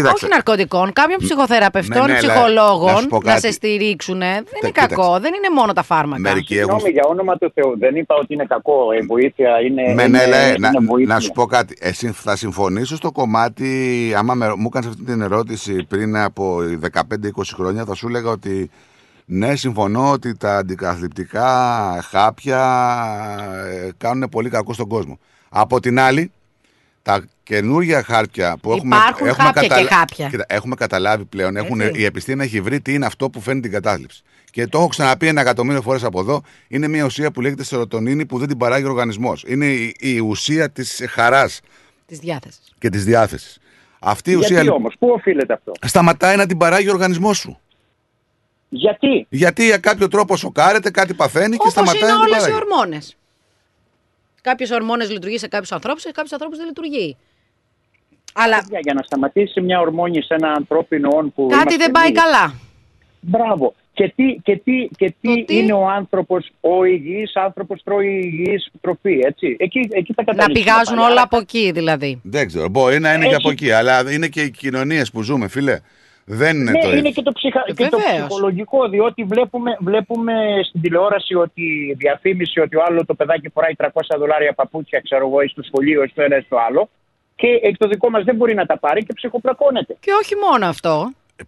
Α, 0.00 0.02
Κοίταξε. 0.02 0.24
Όχι 0.24 0.34
ναρκωτικών, 0.34 0.92
κάποιων 0.92 1.18
ψυχοθεραπευτών, 1.18 2.00
Ναι, 2.00 2.12
ναι, 2.12 2.18
αλλά 2.18 2.32
ψυχολόγων 2.32 2.92
να 2.92 2.98
σου 2.98 3.06
πω 3.06 3.16
να, 3.16 3.30
κάτι. 3.30 3.40
σε 3.40 3.52
στηρίξουν. 3.52 4.18
Δεν 4.18 4.28
είναι 4.30 4.44
κοίταξε. 4.60 4.94
κακό, 4.94 5.18
δεν 5.20 5.34
είναι 5.34 5.54
μόνο 5.54 5.72
τα 5.72 5.82
φάρμακα. 5.82 6.20
Μερικοί 6.20 6.58
έχουν. 6.58 6.70
Συγγνώμη, 6.70 6.92
για 6.92 7.02
όνομα 7.06 7.36
του 7.36 7.52
Θεού, 7.54 7.78
δεν 7.78 7.96
είπα 7.96 8.14
ότι 8.14 8.34
είναι 8.34 8.44
κακό. 8.44 8.92
Η 9.00 9.06
βοήθεια 9.06 9.60
είναι. 9.60 9.94
Μενέλα, 9.94 10.46
είναι, 10.46 10.54
ε, 10.54 10.58
να, 10.58 10.68
είναι 10.68 10.86
βοήθεια. 10.86 11.14
να 11.14 11.20
σου 11.20 11.32
πω 11.32 11.46
κάτι. 11.46 11.76
Εσύ 11.80 12.10
θα 12.10 12.36
συμφωνήσω 12.36 12.96
στο 12.96 13.12
κομμάτι. 13.12 13.68
Άμα 14.16 14.34
με, 14.34 14.54
μου 14.56 14.66
έκανες 14.66 14.88
αυτή 14.88 15.04
την 15.04 15.20
ερώτηση 15.20 15.86
πριν 15.88 16.16
από 16.16 16.58
15-20 16.92 17.02
χρόνια, 17.54 17.84
θα 17.84 17.94
σου 17.94 18.08
έλεγα 18.08 18.30
ότι 18.30 18.70
ναι, 19.30 19.56
συμφωνώ 19.56 20.10
ότι 20.10 20.36
τα 20.36 20.56
αντικαθλιπτικά 20.56 21.48
χάπια 22.10 22.62
ε, 23.66 23.88
κάνουν 23.98 24.28
πολύ 24.28 24.48
κακό 24.48 24.72
στον 24.72 24.88
κόσμο. 24.88 25.18
Από 25.48 25.80
την 25.80 26.00
άλλη, 26.00 26.32
τα 27.02 27.24
καινούργια 27.48 28.02
χάρτια 28.02 28.56
που 28.62 28.72
έχουμε, 28.72 28.96
Υπάρχουν 28.96 29.26
έχουμε, 29.26 29.44
χάπια 29.44 29.68
και 29.68 29.94
χάπια. 29.94 30.28
Κοίτα, 30.28 30.44
έχουμε 30.48 30.74
καταλάβει 30.74 31.24
πλέον, 31.24 31.56
έχουν, 31.56 31.80
Έτσι. 31.80 32.00
η 32.00 32.04
επιστήμη 32.04 32.44
έχει 32.44 32.60
βρει 32.60 32.80
τι 32.80 32.92
είναι 32.94 33.06
αυτό 33.06 33.30
που 33.30 33.40
φέρνει 33.40 33.60
την 33.60 33.70
κατάθλιψη. 33.70 34.22
Και 34.50 34.66
το 34.66 34.78
έχω 34.78 34.86
ξαναπεί 34.86 35.26
ένα 35.26 35.40
εκατομμύριο 35.40 35.82
φορές 35.82 36.04
από 36.04 36.20
εδώ. 36.20 36.42
Είναι 36.68 36.88
μια 36.88 37.04
ουσία 37.04 37.30
που 37.30 37.40
λέγεται 37.40 37.64
σερωτονίνη 37.64 38.26
που 38.26 38.38
δεν 38.38 38.48
την 38.48 38.56
παράγει 38.56 38.84
ο 38.84 38.88
οργανισμός. 38.88 39.44
Είναι 39.46 39.66
η, 39.66 39.94
η 39.98 40.18
ουσία 40.18 40.70
της 40.70 41.04
χαράς 41.08 41.60
Της 42.06 42.18
διάθεσης. 42.18 42.72
και 42.78 42.88
της 42.88 43.04
διάθεσης. 43.04 43.58
Αυτή 43.98 44.30
η 44.30 44.34
Γιατί 44.36 44.54
ουσία 44.54 44.72
όμως, 44.72 44.94
πού 44.98 45.08
οφείλεται 45.10 45.52
αυτό; 45.52 45.72
σταματάει 45.86 46.36
να 46.36 46.46
την 46.46 46.56
παράγει 46.58 46.88
ο 46.88 46.92
οργανισμός 46.92 47.38
σου. 47.38 47.60
Γιατί; 48.68 49.26
Γιατί 49.28 49.64
για 49.64 49.78
κάποιο 49.78 50.08
τρόπο 50.08 50.36
σοκάρεται, 50.36 50.90
κάτι 50.90 51.14
παθαίνει 51.14 51.50
και 51.50 51.56
Όπως 51.60 51.72
σταματάει 51.72 51.96
είναι 52.00 52.08
να 52.12 52.24
την 52.24 52.32
όλες 52.32 52.36
οι 52.46 52.50
παράγει. 52.50 52.64
ορμόνες. 52.70 53.16
Κάποιες 54.42 54.70
ορμόνες 54.70 55.10
λειτουργεί 55.10 55.38
σε 55.38 55.48
κάποιους 55.48 55.72
ανθρώπους, 55.72 56.02
σε 56.02 56.10
κάποιους 56.10 56.32
ανθρώπους 56.32 56.58
δεν 56.58 56.66
λειτουργεί. 56.66 57.16
Αλλά 58.42 58.58
Για, 58.68 58.78
για 58.82 58.94
να 58.94 59.02
σταματήσει 59.02 59.60
μια 59.60 59.80
ορμόνη 59.80 60.22
σε 60.22 60.34
ένα 60.34 60.48
ανθρώπινο 60.52 61.08
όν 61.14 61.32
που. 61.34 61.46
κάτι 61.46 61.54
είμαστε 61.54 61.76
δεν 61.84 61.90
πάει 61.90 62.06
εμείς. 62.08 62.20
καλά. 62.22 62.54
Μπράβο. 63.20 63.74
Και 63.92 64.12
τι, 64.16 64.38
και 64.42 64.56
τι, 64.64 64.88
και 64.96 65.14
τι, 65.20 65.44
είναι 65.48 65.72
ο 65.72 65.88
άνθρωπος, 65.88 66.50
ο 66.60 66.84
υγιής 66.84 67.36
άνθρωπος 67.36 67.82
τρώει 67.84 68.06
υγιής 68.24 68.70
τροφή, 68.80 69.20
έτσι. 69.26 69.56
Εκεί, 69.58 69.88
εκεί 69.90 70.14
τα 70.14 70.22
Να 70.26 70.32
καταλήξουμε 70.32 70.64
πηγάζουν 70.70 70.96
πάλι. 70.96 71.10
όλα 71.12 71.22
από 71.22 71.38
εκεί 71.38 71.70
δηλαδή. 71.74 72.20
Δεν 72.24 72.46
ξέρω. 72.46 72.68
Μπορεί 72.68 72.98
να 73.00 73.12
είναι 73.12 73.22
και 73.22 73.26
Έχει- 73.26 73.34
από 73.34 73.50
εκεί, 73.50 73.70
αλλά 73.70 74.12
είναι 74.12 74.26
και 74.28 74.40
οι 74.42 74.50
κοινωνίες 74.50 75.10
που 75.10 75.22
ζούμε, 75.22 75.48
φίλε. 75.48 75.78
Δεν 76.30 76.56
είναι 76.56 76.70
ναι, 76.70 76.80
το 76.80 76.86
ίδιο. 76.86 76.98
είναι 76.98 77.10
και 77.10 77.22
το, 77.22 77.32
ψυχα... 77.32 77.64
και 77.76 77.86
το 77.88 77.98
Βεβαίως. 77.98 78.26
ψυχολογικό, 78.26 78.88
διότι 78.88 79.24
βλέπουμε, 79.24 79.76
βλέπουμε 79.80 80.32
στην 80.68 80.80
τηλεόραση 80.80 81.34
ότι 81.34 81.62
η 81.62 81.94
διαφήμιση 81.98 82.60
ότι 82.60 82.76
ο 82.76 82.82
άλλο 82.88 83.04
το 83.04 83.14
παιδάκι 83.14 83.48
φοράει 83.48 83.72
300 83.76 83.86
δολάρια 84.18 84.52
παπούτσια, 84.52 85.00
ξέρω 85.00 85.26
εγώ, 85.26 85.40
ή 85.40 85.48
στο 85.48 85.62
σχολείο, 85.62 86.02
ή 86.02 86.08
στο 86.08 86.22
ένα 86.22 86.36
ή 86.36 86.40
στο 86.40 86.56
άλλο. 86.68 86.88
Και 87.40 87.48
εκ 87.62 87.76
το 87.76 87.88
δικό 87.88 88.10
μας 88.10 88.22
δεν 88.24 88.36
μπορεί 88.36 88.54
να 88.54 88.66
τα 88.66 88.78
πάρει 88.78 89.00
και 89.06 89.12
ψυχοπλακώνεται. 89.14 89.96
Και 90.00 90.10
όχι 90.22 90.34
μόνο 90.44 90.66
αυτό. 90.66 90.94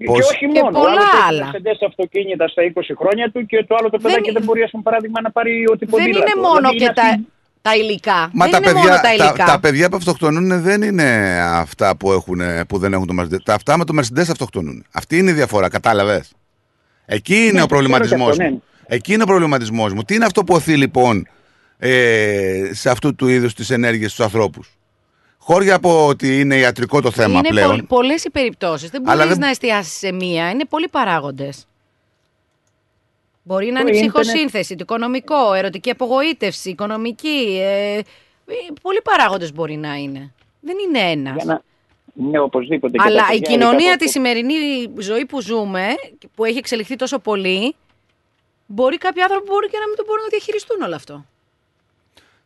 Πώς- 0.05 0.19
Και 0.19 0.35
όχι 0.35 0.47
Και 0.52 0.60
μόνο. 0.62 0.78
ο 0.78 0.81
πολλά 0.81 0.91
άλλος 0.91 1.05
έχει 1.05 1.27
άλλα. 1.28 1.51
Mercedes 1.52 1.81
αυτοκίνητα 1.89 2.49
στα 2.49 2.62
20 2.62 2.94
χρόνια 3.01 3.31
του 3.33 3.47
και 3.47 3.65
το 3.69 3.75
άλλο 3.78 3.91
το 3.91 3.99
παιδάκι 3.99 4.31
δεν, 4.33 4.43
μπορεί, 4.43 4.69
σαν 4.70 4.83
παράδειγμα, 4.83 5.20
να 5.20 5.31
πάρει 5.31 5.65
ό,τι 5.73 5.86
Δεν 5.86 6.01
είναι 6.01 6.12
ποδήλατο. 6.12 6.41
μόνο 6.41 6.55
Δηλαδή, 6.59 6.77
και 6.77 6.85
είναι 6.85 6.93
τα, 6.93 7.02
αυτή- 7.02 7.27
τα 7.62 7.77
υλικά. 7.77 8.31
Μα 8.33 8.44
δεν 8.44 8.51
τα 8.52 8.57
είναι 8.57 8.67
παιδιά, 8.67 8.81
μόνο 8.83 8.94
τα 8.94 9.01
τα, 9.01 9.12
υλικά. 9.15 9.44
τα 9.44 9.60
παιδιά 9.60 9.89
που 9.91 9.97
αυτοκτονούν 9.97 10.62
δεν 10.62 10.83
είναι 10.83 11.39
αυτά 11.43 11.97
που, 11.97 12.12
έχουν, 12.12 12.41
που 12.69 12.78
δεν 12.78 12.93
έχουν 12.93 13.07
το 13.07 13.15
Mercedes. 13.23 13.43
Τα 13.44 13.55
αυτά 13.55 13.78
με 13.78 13.85
το 13.85 13.94
Mercedes 13.99 14.28
αυτοκτονούν. 14.31 14.85
Αυτή 14.93 15.19
είναι 15.19 15.31
η 15.31 15.35
διαφορά, 15.35 15.69
κατάλαβες; 15.69 16.33
Εκεί 17.07 17.35
είναι 17.35 17.43
Ναι, 17.43 17.49
ο 17.49 17.51
το 17.51 17.52
ξέρω 17.52 17.67
προβληματισμός 17.67 18.36
και 18.36 18.43
αυτό, 18.43 18.55
μου. 18.55 18.62
ναι. 18.89 18.94
Εκεί 18.97 19.12
είναι 19.12 19.23
ο 19.23 19.27
προβληματισμός 19.27 19.93
μου. 19.93 20.02
Τι 20.02 20.15
είναι 20.15 20.25
αυτό 20.25 20.44
που 20.44 20.55
οθεί 20.55 20.77
λοιπόν 20.77 21.27
ε, 21.78 22.70
σε 22.73 22.91
αυτού 22.91 23.15
του 23.15 23.28
είδους 23.28 23.55
τις 23.55 23.70
ενέργειες 23.70 24.12
στους 24.12 24.25
ανθρώπους; 24.25 24.70
Χώρια 25.53 25.75
από 25.75 26.07
ότι 26.07 26.41
είναι 26.41 26.57
ιατρικό 26.57 27.01
το 27.01 27.11
θέμα 27.11 27.39
είναι 27.39 27.49
πλέον. 27.49 27.87
πολλές 27.87 28.25
οι 28.25 28.31
περιπτώσεις. 28.31 28.91
Δεν 28.91 29.03
Αλλά 29.09 29.17
μπορείς 29.17 29.31
δεν- 29.31 29.41
να 29.41 29.49
εστιάσεις 29.49 29.93
σε 29.99 30.12
μία. 30.12 30.51
Είναι 30.51 30.65
πολλοί 30.65 30.89
παράγοντες. 30.89 31.67
Μπορεί 33.43 33.67
να 33.70 33.73
Το 33.81 33.87
είναι 33.89 33.97
ίντερνετ- 33.97 34.19
ψυχοσύνθεση, 34.20 34.75
το 34.75 34.79
οικονομικό, 34.83 35.53
ερωτική 35.53 35.91
απογοήτευση, 35.91 36.70
οικονομική. 36.70 37.59
Ε, 37.61 37.97
ε, 37.97 38.03
πολλοί 38.83 39.01
παράγοντες 39.03 39.53
μπορεί 39.53 39.77
να 39.77 39.95
είναι. 39.95 40.33
Δεν 40.61 40.77
είναι 40.89 41.11
ένας. 41.11 41.35
Για 41.45 41.45
να... 41.45 41.62
Ναι, 42.31 42.39
οπωσδήποτε. 42.39 42.93
Και 42.93 42.99
τα 42.99 43.05
Αλλά 43.05 43.23
η 43.23 43.39
παιδιά, 43.39 43.51
κοινωνία 43.57 43.79
ειδικά 43.79 43.97
της 43.97 44.11
σημερινή 44.11 44.55
ζωή 44.99 45.25
που 45.27 45.41
ζούμε, 45.41 45.87
που 46.35 46.45
έχει 46.45 46.59
εξελιχθεί 46.59 46.97
τόσο 46.97 47.19
πολύ, 47.19 47.75
μπορεί 48.67 48.99
κάποιοι 48.99 49.23
άνθρωποι 49.23 49.47
μπορεί 49.49 49.69
και 49.69 49.79
να 49.81 49.87
μην 49.89 49.97
το 49.97 50.05
μπορούν 50.07 50.23
να 50.23 50.29
διαχειριστούν 50.29 50.83
όλο 50.83 50.95
αυτό. 50.95 51.25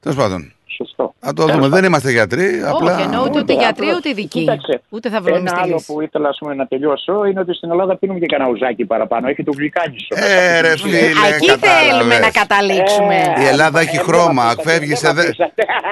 Τέλος 0.00 0.16
πάντων. 0.18 0.53
Σωστό. 0.76 1.14
Να 1.20 1.32
το 1.32 1.46
δούμε. 1.46 1.68
Δεν 1.68 1.84
είμαστε 1.84 2.10
γιατροί. 2.10 2.62
Απλά... 2.72 2.92
Όχι, 2.94 3.02
εννοώ 3.02 3.22
ούτε, 3.26 3.38
ούτε 3.38 3.52
γιατροί 3.54 3.86
ούτε 3.96 4.08
ειδικοί. 4.08 4.38
Κοίταξε, 4.40 4.80
Ούτε 4.88 5.08
θα 5.10 5.20
βρούμε 5.20 5.38
Ένα 5.38 5.48
στη 5.50 5.58
άλλο 5.62 5.74
λύση. 5.74 5.86
που 5.92 6.00
ήθελα 6.02 6.28
ας 6.28 6.36
πούμε, 6.40 6.54
να 6.54 6.66
τελειώσω 6.66 7.24
είναι 7.24 7.40
ότι 7.40 7.54
στην 7.54 7.70
Ελλάδα 7.70 7.96
πίνουμε 7.96 8.18
και 8.18 8.26
κανένα 8.26 8.50
ουζάκι 8.50 8.84
παραπάνω. 8.84 9.28
Έχει 9.28 9.42
το 9.44 9.52
γλυκάνισο. 9.56 10.06
Ε, 10.08 10.60
ρε 10.60 10.76
φίλε, 10.78 10.98
Εκεί 10.98 11.46
κατάλαβες. 11.46 11.86
θέλουμε 11.88 12.18
να 12.18 12.30
καταλήξουμε. 12.30 13.16
Η 13.42 13.46
Ελλάδα 13.46 13.80
έχει 13.80 13.98
χρώμα. 13.98 14.54
Φεύγει 14.62 14.94
σε, 14.94 15.12
δε... 15.12 15.22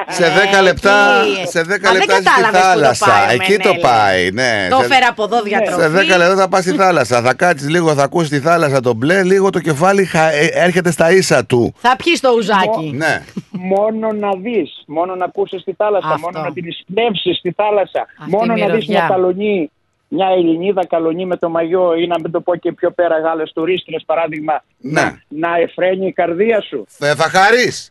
σε 0.08 0.24
10 0.58 0.62
λεπτά, 0.62 0.96
εκεί. 1.22 1.48
σε 1.50 1.60
10 1.60 1.64
Μα 1.68 1.76
δεν 1.76 1.92
λεπτά 1.92 2.14
στη 2.14 2.22
κατάλαβες 2.24 2.60
που 2.60 2.66
το 2.66 2.72
θάλασσα. 2.72 3.06
πάει 3.06 3.36
ο 3.36 3.42
Εκεί 3.42 3.56
το 3.56 3.68
Μενέλης. 3.68 3.82
πάει. 3.82 4.30
Ναι. 4.30 4.66
Το 4.70 4.76
Σε- 4.76 4.84
έφερα 4.84 5.06
από 5.10 5.22
εδώ 5.24 5.42
διατροφή. 5.42 5.80
Σε 5.80 5.88
10 5.88 6.16
λεπτά 6.18 6.36
θα 6.36 6.48
πα 6.48 6.60
στη 6.60 6.70
θάλασσα. 6.72 7.20
Θα 7.22 7.34
κάτσει 7.34 7.66
λίγο, 7.66 7.94
θα 7.94 8.02
ακούσει 8.02 8.30
τη 8.30 8.40
θάλασσα 8.40 8.80
το 8.80 8.94
μπλε, 8.94 9.22
λίγο 9.22 9.50
το 9.50 9.58
κεφάλι 9.60 10.04
χα- 10.04 10.32
ε, 10.32 10.46
έρχεται 10.52 10.90
στα 10.90 11.12
ίσα 11.12 11.44
του. 11.44 11.74
Θα 11.78 11.96
πιει 12.04 12.18
το 12.20 12.28
ουζάκι. 12.36 12.92
Ναι. 12.96 13.22
Μόνο 13.50 14.12
να 14.12 14.28
δει, 14.42 14.71
μόνο 14.86 15.14
να 15.14 15.24
ακούσεις 15.24 15.64
τη 15.64 15.72
θάλασσα, 15.72 16.08
Αυτό. 16.08 16.20
μόνο 16.20 16.40
να 16.46 16.52
την 16.52 16.64
εισπνεύσει 16.66 17.32
στη 17.34 17.52
θάλασσα. 17.56 18.06
Αυτή 18.18 18.30
μόνο 18.30 18.54
η 18.56 18.60
να 18.60 18.66
δεις 18.66 18.72
μυρωδιά. 18.74 18.98
μια 18.98 19.06
καλονή, 19.08 19.70
μια 20.08 20.26
Ελληνίδα 20.28 20.86
καλονή 20.86 21.26
με 21.26 21.36
το 21.36 21.48
μαγιό 21.48 21.94
ή 21.94 22.06
να 22.06 22.16
μην 22.20 22.30
το 22.30 22.40
πω 22.40 22.56
και 22.56 22.72
πιο 22.72 22.90
πέρα 22.90 23.18
Γάλλες 23.18 23.52
τουρίστρες 23.52 24.02
παράδειγμα. 24.06 24.64
Ναι. 24.78 25.00
Να, 25.02 25.22
να 25.28 25.56
εφραίνει 25.56 26.06
η 26.06 26.12
καρδία 26.12 26.60
σου. 26.60 26.84
Θα, 26.88 27.14
θα 27.14 27.28
χαρείς. 27.28 27.90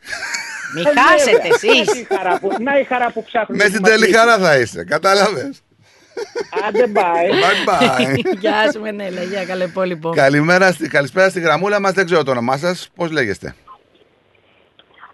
Μην 0.75 0.85
Ε, 0.85 0.89
χάσετε 0.99 1.31
βέβαια. 1.31 1.47
Να 1.47 1.79
εσεί. 1.81 1.99
η 1.99 2.07
χαρά 2.15 2.39
που, 2.39 2.49
να 2.59 2.79
η 2.79 2.83
χαρά 2.83 3.11
που 3.11 3.23
ψάχνουμε. 3.23 3.63
Μες 3.63 3.71
στην 3.71 3.83
τέλη 3.83 4.11
χαρά 4.13 4.37
θα 4.37 4.57
είσαι. 4.59 4.83
Κατάλαβες. 4.83 5.61
Άντε 6.67 6.87
μπάει. 6.87 7.27
Bye 7.29 7.69
bye. 7.69 8.19
Γεια 8.39 8.71
σου, 8.73 8.81
Μενέλα. 8.81 9.23
Γεια, 9.23 9.45
καλέ 9.45 9.67
πόλυπο. 9.67 10.09
Καλημέρα, 10.09 10.71
στη- 10.71 10.87
καλησπέρα 10.87 11.29
στη 11.29 11.39
γραμμούλα 11.39 11.79
μας. 11.79 11.91
Δεν 11.91 12.05
ξέρω 12.05 12.23
το 12.23 12.31
όνομά 12.31 12.57
σας. 12.57 12.89
Πώς 12.95 13.11
λέγεστε; 13.11 13.55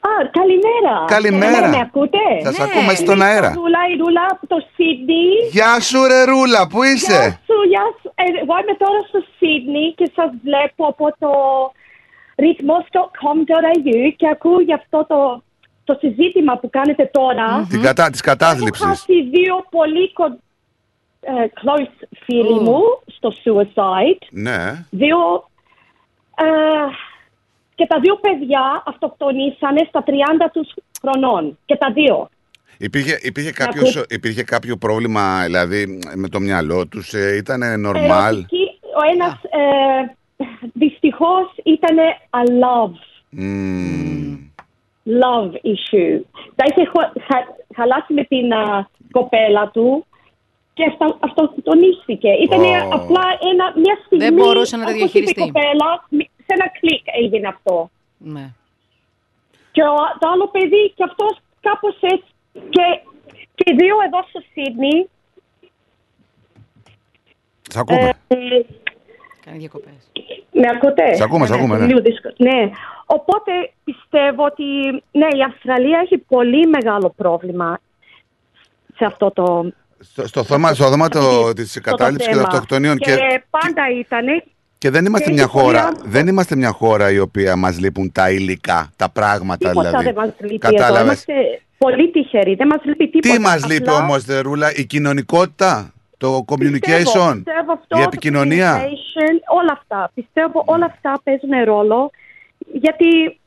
Α, 0.10 0.14
καλημέρα. 0.40 0.96
Καλημέρα. 1.16 1.68
Με 1.70 1.80
ακούτε; 1.88 2.24
Σας 2.44 2.60
ακούμε 2.60 2.94
στον 2.94 3.16
Είμαι 3.16 3.26
αέρα. 3.26 3.50
η 3.52 3.54
Ρούλα, 3.54 3.80
η 3.94 3.96
Ρούλα 4.02 4.26
από 4.32 4.48
το 4.48 4.58
Σίδνη. 4.74 5.26
Γεια 5.52 5.80
σου, 5.80 6.00
ρε 6.12 6.24
Ρούλα, 6.32 6.68
πού 6.68 6.84
Γεια 6.84 6.92
είσαι; 6.94 7.40
σου, 7.46 7.56
γεια 7.72 7.86
σου. 8.02 8.08
Ε, 8.16 8.24
εγώ 8.44 8.54
είμαι 8.62 8.76
τώρα 8.84 9.00
στο 9.10 9.20
Σίδνη 9.38 9.86
και 9.98 10.12
σας 10.16 10.30
βλέπω 10.44 10.84
από 10.94 11.06
το 11.20 11.32
rhythmos.com.au 12.42 14.14
και 14.16 14.28
ακούω 14.30 14.60
για 14.62 14.76
αυτό 14.76 15.06
το, 15.08 15.44
το 15.84 15.98
συζήτημα 16.00 16.58
που 16.58 16.70
κάνετε 16.70 17.10
τώρα. 17.14 17.66
Την 17.70 17.82
κατά, 17.82 18.10
της 18.10 18.20
Έχω 18.22 18.30
κατάθλιψης. 18.30 18.86
χάσει 18.86 19.14
δύο 19.24 19.66
πολύ 19.70 20.14
κο- 20.14 20.40
ε, 21.22 21.32
close 21.60 22.08
φίλοι 22.26 22.60
μου 22.60 22.80
στο 23.16 23.30
suicide. 23.44 24.22
Ναι. 24.30 24.86
Δύο, 24.90 25.18
ε, 26.36 26.46
και 27.78 27.86
τα 27.88 28.00
δύο 28.00 28.16
παιδιά 28.16 28.84
αυτοκτονήσανε 28.86 29.82
στα 29.90 30.04
30 30.08 30.12
τους 30.54 30.68
χρονών. 31.02 31.58
Και 31.66 31.76
τα 31.76 31.92
δύο. 31.92 32.30
Υπήρχε, 32.78 33.20
υπήρχε, 33.22 33.52
κάποιος, 33.52 34.04
υπήρχε 34.10 34.44
κάποιο 34.44 34.78
πρόβλημα 34.78 35.44
δηλαδή 35.46 36.00
με 36.16 36.28
το 36.30 36.40
μυαλό 36.40 36.88
τους, 36.88 37.14
ε, 37.14 37.36
ήταν 37.36 37.80
νορμάλ. 37.80 38.34
Ερωτική, 38.36 38.66
ο 39.00 39.02
ένας 39.14 39.34
ε, 39.44 40.16
δυστυχώς 40.74 41.46
ήταν 41.64 41.96
a 42.30 42.44
love, 42.64 42.96
love 45.22 45.52
issue. 45.74 46.22
Τα 46.56 46.64
είχε 46.70 46.86
χω- 46.94 47.14
χα- 47.28 47.56
χαλάσει 47.76 48.14
με 48.14 48.24
την 48.24 48.54
α, 48.54 48.90
κοπέλα 49.12 49.70
του 49.74 50.06
και 50.74 50.84
αυτό, 50.92 51.18
αυτοκτονίστηκε. 51.20 52.30
Ήταν 52.30 52.60
Ω. 52.60 52.88
απλά 52.92 53.26
ένα, 53.52 53.66
μια 53.76 53.98
στιγμή. 54.06 54.24
Δεν 54.26 54.34
μπορούσε 54.34 54.78
να 54.78 54.84
τα 54.86 54.90
όπως 54.90 55.02
είπε 55.02 55.10
διαχειριστεί. 55.20 55.42
Η 55.42 55.46
κοπέλα, 55.52 55.90
μ- 56.10 56.32
σε 56.48 56.54
ένα 56.58 56.68
κλικ 56.80 57.04
έγινε 57.22 57.48
αυτό. 57.48 57.90
Ναι. 58.18 58.46
Και 59.72 59.84
ο, 59.84 59.96
το 60.20 60.28
άλλο 60.34 60.48
παιδί 60.48 60.94
και 60.96 61.04
αυτός 61.04 61.38
κάπως 61.62 61.96
έτσι. 62.02 62.32
Και, 62.70 62.86
και 63.56 63.72
οι 63.72 63.76
δύο 63.76 63.96
εδώ 64.08 64.20
στο 64.30 64.40
Σίδνη. 64.52 65.08
Σ' 67.70 67.78
ακούμε. 67.78 68.14
ε, 68.28 68.38
Κάνει 69.46 69.58
διακοπές. 69.58 70.12
με 70.52 70.68
ακούτε; 70.76 71.16
Σ' 71.16 71.22
ακούμε, 71.22 71.46
σ' 71.46 71.52
ακούμε, 71.52 71.78
ναι. 71.78 71.86
Λίγο 71.86 72.00
δύσκολο. 72.02 72.34
Ναι. 72.38 72.70
Οπότε 73.06 73.52
πιστεύω 73.84 74.46
ότι 74.46 74.64
ναι, 75.12 75.28
η 75.38 75.44
Αυστραλία 75.48 76.00
έχει 76.04 76.18
πολύ 76.18 76.68
μεγάλο 76.68 77.14
πρόβλημα 77.18 77.80
σε 78.96 79.06
αυτό 79.06 79.32
το, 79.32 79.72
Στο, 80.00 80.28
στο 80.28 80.44
θέμα, 80.44 80.74
στο 80.74 80.90
θέμα 80.90 81.08
το, 81.10 81.20
της 81.56 81.78
αυτό 81.78 81.90
το 81.90 81.90
κατάληψης 81.98 82.28
και 82.28 82.34
των 82.34 82.42
θέμα. 82.44 82.54
αυτοκτονίων 82.54 82.98
Και, 82.98 83.16
και, 83.16 83.44
πάντα 83.50 83.90
ήταν. 84.00 84.44
Και 84.78 84.90
δεν 84.90 85.06
είμαστε 85.06 85.28
και 85.28 85.34
μια 85.34 85.44
έχει 85.44 85.52
πολύ 85.52 85.66
χώρα, 85.66 85.84
άνθρωπο. 85.84 86.10
δεν 86.10 86.28
είμαστε 86.28 86.56
μια 86.56 86.72
χώρα 86.72 87.12
η 87.12 87.20
οποία 87.20 87.56
μας 87.56 87.80
λείπουν 87.80 88.12
τα 88.12 88.32
υλικά, 88.32 88.92
τα 88.96 89.10
πράγματα 89.10 89.70
Τίποτα 89.70 89.88
δηλαδή. 89.90 90.06
δεν 90.06 90.16
μας 90.16 90.34
λείπει 90.40 90.68
εδώ. 90.68 90.76
Κατάλαβες; 90.76 91.24
Είμαστε 91.24 91.34
πολύ 91.78 92.12
τυχεροί. 92.12 92.56
Δεν 92.56 92.68
μας 92.68 92.80
λείπει 92.84 93.10
τίποτα. 93.10 93.34
Τι 93.34 93.42
μας 93.42 93.66
λείπει 93.66 93.90
Απλά 93.90 94.04
όμως, 94.04 94.24
Δερούλα, 94.24 94.72
η 94.76 94.86
κοινωνικότητα, 94.86 95.94
το 96.18 96.46
communication, 96.48 96.80
Πιστεύω, 96.80 97.34
πιστεύω 97.34 97.72
αυτό, 97.74 97.98
η 97.98 98.00
το 98.00 98.02
επικοινωνία. 98.02 98.78
communication, 98.78 99.34
όλα 99.60 99.72
αυτά. 99.72 100.12
Πιστεύω 100.14 100.64
όλα 100.66 100.86
αυτά 100.86 101.22
παίζουν 101.24 101.64
ρόλο 101.66 102.10
γιατί 102.74 103.40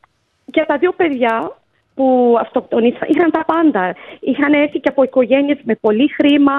και 0.50 0.65
τα 0.67 0.76
δύο 0.78 0.92
παιδιά 0.92 1.57
που 1.94 2.36
αυτοκτονήσαν 2.41 3.09
είχαν 3.09 3.31
τα 3.31 3.44
πάντα. 3.44 3.94
Είχαν 4.20 4.52
έρθει 4.52 4.78
και 4.81 4.89
από 4.89 5.02
οικογένειες 5.02 5.59
με 5.65 5.75
πολύ 5.75 6.09
χρήμα. 6.09 6.55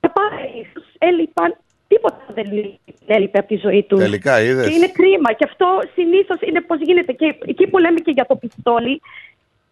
Τα 0.00 0.10
πάντα 0.10 0.36
ίσως 0.62 0.84
έλειπαν. 0.98 1.56
Τίποτα 1.88 2.24
δεν 2.34 2.52
λείπει- 2.52 2.78
έλειπε 3.06 3.38
από 3.38 3.48
τη 3.48 3.56
ζωή 3.56 3.82
του. 3.82 3.96
Τελικά, 3.96 4.40
είδες. 4.40 4.68
Και 4.68 4.74
είναι 4.74 4.88
κρίμα. 4.88 5.32
Και 5.32 5.44
αυτό 5.44 5.80
συνήθως 5.94 6.40
είναι 6.40 6.60
πώς 6.60 6.80
γίνεται. 6.80 7.12
Και 7.12 7.34
εκεί 7.46 7.66
που 7.66 7.78
λέμε 7.78 8.00
και 8.00 8.10
για 8.10 8.26
το 8.26 8.36
πιστόλι, 8.36 9.00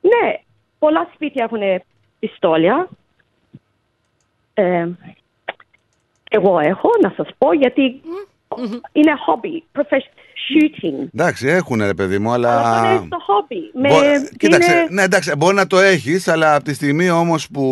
ναι, 0.01 0.39
πολλά 0.78 1.11
σπίτια 1.15 1.49
έχουν 1.51 1.83
πιστόλια. 2.19 2.89
Ε, 4.55 4.89
εγώ 6.31 6.59
έχω, 6.59 6.89
να 7.03 7.12
σας 7.17 7.28
πω, 7.39 7.53
γιατί 7.53 8.01
είναι 8.93 9.12
hobby, 9.27 9.81
professional 9.81 10.25
shooting. 10.47 11.09
Εντάξει, 11.15 11.49
έχουν 11.49 11.81
ρε 11.85 11.95
παιδί 11.95 12.19
μου, 12.19 12.31
Αλλά 12.33 12.59
αλλά... 12.59 12.91
είναι 12.91 13.07
στο 13.07 13.17
hobby. 13.29 13.81
Με, 13.81 13.89
Μπο- 13.89 14.37
Κοίταξε, 14.39 14.73
είναι 14.73 14.87
ναι, 14.91 15.03
εντάξει, 15.03 15.33
μπορεί 15.37 15.55
να 15.55 15.67
το 15.67 15.79
έχεις, 15.79 16.29
αλλά 16.29 16.55
από 16.55 16.65
τη 16.65 16.75
στιγμή 16.75 17.11
όμως 17.11 17.49
που... 17.49 17.63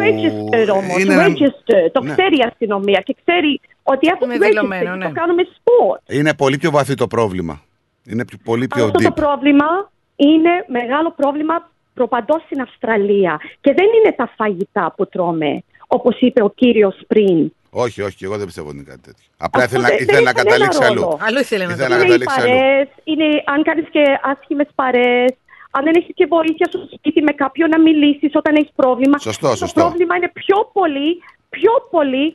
registered 0.00 0.68
όμως, 0.72 0.98
είναι, 1.02 1.26
registered. 1.26 1.90
Το 1.92 2.00
Ναι. 2.02 2.10
ξέρει 2.12 2.36
η 2.36 2.42
αστυνομία 2.50 3.00
και 3.04 3.16
ξέρει 3.24 3.60
ότι 3.82 4.08
έχουμε 4.08 4.34
Είναι 4.34 4.46
δηλωμένο, 4.46 4.90
registered. 4.92 4.98
ναι. 4.98 5.04
Το 5.04 5.12
κάνουμε 5.12 5.42
sport. 5.42 6.12
είναι 6.14 6.34
πολύ 6.34 6.56
πιο 6.58 6.70
βαθύ 6.70 6.94
το 6.94 7.06
πρόβλημα. 7.06 7.60
Είναι 8.06 8.24
πιο- 8.24 8.38
πολύ 8.44 8.66
πιο 8.66 8.84
Αυτό 8.84 8.98
deep. 8.98 9.02
το 9.02 9.10
πρόβλημα 9.12 9.90
είναι 10.16 10.50
μεγάλο 10.68 11.12
πρόβλημα 11.16 11.70
προπαντός 11.94 12.42
στην 12.44 12.60
Αυστραλία. 12.60 13.40
Και 13.60 13.72
δεν 13.76 13.86
είναι 13.86 14.14
τα 14.16 14.32
φαγητά 14.36 14.92
που 14.96 15.08
τρώμε, 15.08 15.62
όπως 15.86 16.16
είπε 16.20 16.42
ο 16.42 16.52
κύριος 16.54 16.96
πριν. 17.06 17.52
Όχι, 17.76 18.02
όχι, 18.02 18.24
εγώ 18.24 18.36
δεν 18.36 18.46
πιστεύω 18.46 18.68
ότι 18.68 18.76
είναι 18.76 18.86
κάτι 18.92 19.02
τέτοιο. 19.08 19.24
Απλά 19.46 19.62
Αυτό 19.62 19.76
ήθελε, 19.76 19.82
να- 19.82 19.88
δεν- 19.88 19.98
ήθελε 20.02 20.16
δεν 20.16 20.24
να 20.24 20.30
έχει 20.30 20.38
κανένα 20.38 20.56
καταλήξει 20.66 20.84
αλλού. 20.90 21.00
ρόλο. 21.02 21.18
Αλλού 21.26 21.38
ήθελε 21.46 21.64
να 21.64 21.72
Ήθελε 21.72 21.88
το 21.88 21.94
να 21.94 22.00
είναι 22.00 22.04
οι 22.04 22.18
καταλήξει 22.18 22.40
αλλού. 22.40 22.48
παρέες, 22.58 22.88
είναι 23.10 23.26
αν 23.54 23.58
κάνεις 23.68 23.86
και 23.94 24.02
άσχημες 24.32 24.68
παρέες, 24.80 25.32
αν 25.76 25.82
δεν 25.86 25.94
έχεις 26.00 26.14
και 26.18 26.26
βοήθεια 26.36 26.66
στο 26.70 26.78
σπίτι 26.96 27.20
με 27.28 27.32
κάποιον 27.42 27.68
να 27.74 27.78
μιλήσεις 27.88 28.30
όταν 28.40 28.52
έχεις 28.60 28.72
πρόβλημα. 28.80 29.16
Σωστό, 29.18 29.48
το 29.48 29.56
σωστό. 29.56 29.80
πρόβλημα 29.80 30.16
είναι 30.16 30.30
πιο 30.40 30.58
πολύ, 30.72 31.10
πιο 31.56 31.72
πολύ 31.90 32.26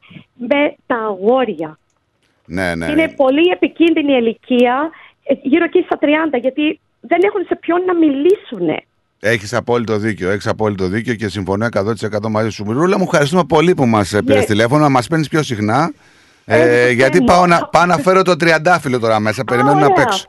με 0.49 0.61
τα 0.89 0.95
αγόρια. 1.11 1.69
Ναι, 2.45 2.75
ναι. 2.75 2.85
Είναι 2.91 3.07
πολύ 3.23 3.45
επικίνδυνη 3.57 4.13
ηλικία, 4.21 4.75
ε, 5.23 5.33
γύρω 5.41 5.63
εκεί 5.63 5.81
στα 5.87 5.97
30, 5.97 6.37
γιατί 6.45 6.79
δεν 7.11 7.19
έχουν 7.23 7.41
σε 7.47 7.55
ποιον 7.55 7.79
να 7.89 7.95
μιλήσουν. 7.95 8.67
Έχεις 9.19 9.53
απόλυτο 9.53 9.97
δίκιο. 9.97 10.29
Έχεις 10.29 10.47
απόλυτο 10.47 10.87
δίκιο 10.87 11.13
και 11.15 11.27
συμφωνώ 11.29 11.65
100% 11.65 12.29
μαζί 12.29 12.49
σου. 12.49 12.65
Ρούλα, 12.67 12.97
μου 12.97 13.03
ευχαριστούμε 13.03 13.43
πολύ 13.43 13.73
που 13.75 13.85
μας 13.85 14.13
πήρες 14.25 14.43
Yes. 14.43 14.47
τηλέφωνο. 14.47 14.81
Να 14.83 14.89
μας 14.89 15.07
παίρνεις 15.07 15.27
πιο 15.27 15.43
συχνά. 15.43 15.91
Ε, 16.45 16.85
Ε, 16.87 16.91
γιατί 16.91 17.17
θέλω. 17.17 17.25
πάω 17.31 17.45
να, 17.45 17.65
πάω 17.65 17.85
να 17.85 17.97
φέρω 17.97 18.21
το 18.21 18.35
τριαντάφυλλο 18.35 18.99
τώρα 18.99 19.19
μέσα. 19.19 19.43
Περιμένουμε 19.43 19.81
να 19.81 19.87
ωραία. 19.91 20.05
παίξω. 20.05 20.25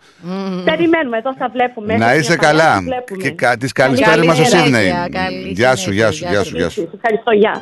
Περιμένουμε, 0.65 1.17
εδώ 1.17 1.35
θα 1.39 1.49
βλέπουμε. 1.53 1.97
Να 1.97 2.05
Έχουμε 2.07 2.21
είσαι 2.21 2.37
μια 2.41 2.47
χαρά, 2.49 2.59
καλά. 2.59 2.75
θα 2.75 2.81
βλέπουμε. 2.81 3.23
Και 3.23 3.31
κα, 3.31 3.57
τις 3.57 3.73
καλησπέρες 3.73 4.15
Καλή 4.15 4.27
μας 4.27 4.37
στο 4.37 4.45
συνέχεια, 4.45 4.65
Σίδνεϊ. 4.65 5.09
καλή 5.11 5.53
Γεια 5.53 5.77
σου, 5.77 5.93
γεια 5.93 6.11
σου, 6.11 6.17
συνέχεια, 6.17 6.37
γεια 6.41 6.45
σου, 6.45 6.57
γεια 6.57 6.69
σου. 6.69 6.91
Ευχαριστώ, 6.95 7.31
γεια. 7.33 7.53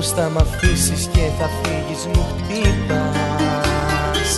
Πως 0.00 0.12
θα 0.12 0.30
μ' 0.34 0.38
αφήσεις 0.38 1.08
και 1.12 1.24
θα 1.38 1.48
φύγεις 1.58 2.02
μου 2.06 2.26
χτυπάς. 2.30 4.30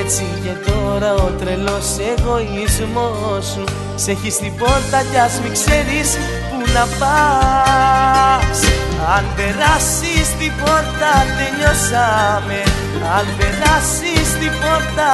Έτσι 0.00 0.24
και 0.42 0.70
τώρα 0.70 1.14
ο 1.14 1.28
τρελός 1.40 1.88
εγωισμός 2.10 3.44
σου. 3.52 3.64
Σε 3.94 4.10
έχεις 4.10 4.34
στην 4.34 4.56
πόρτα 4.56 4.98
κι 5.10 5.18
ας 5.26 5.34
μην 5.42 5.52
ξέρεις 5.58 6.08
που 6.48 6.58
να 6.74 6.84
πας. 6.98 8.58
Αν 9.14 9.24
περάσεις 9.36 10.26
την 10.38 10.52
πόρτα 10.60 11.12
τελειώσαμε 11.38 12.60
Αν 13.16 13.26
περάσεις 13.38 14.26
την 14.40 14.52
πόρτα 14.62 15.10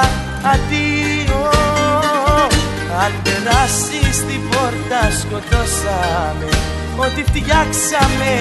αντίο. 0.53 1.43
Αν 3.03 3.11
περάσεις 3.23 4.15
την 4.27 4.41
πόρτα 4.51 5.01
σκοτώσαμε. 5.19 6.49
Ό,τι 7.05 7.21
φτιάξαμε 7.29 8.31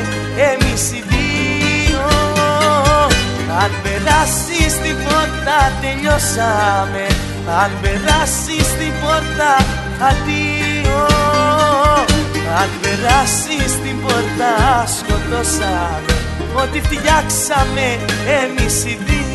εμείς 0.51 0.83
οι 0.93 1.03
δύο 1.09 1.30
Αν 3.59 3.70
περάσεις 3.83 4.73
την 4.83 4.97
πόρτα 5.05 5.59
τελειώσαμε. 5.81 7.07
Αν 7.62 7.70
περάσεις 7.83 8.69
την 8.79 8.93
πόρτα 9.03 9.53
αντίο. 10.09 11.07
Αν 12.61 12.70
περάσεις 12.83 13.73
την 13.83 13.97
πόρτα 14.03 14.53
σκοτώσαμε. 14.97 16.15
Ό,τι 16.62 16.81
φτιάξαμε 16.81 17.87
εμείς 18.43 18.85
οι 18.85 18.99
δύο 19.07 19.30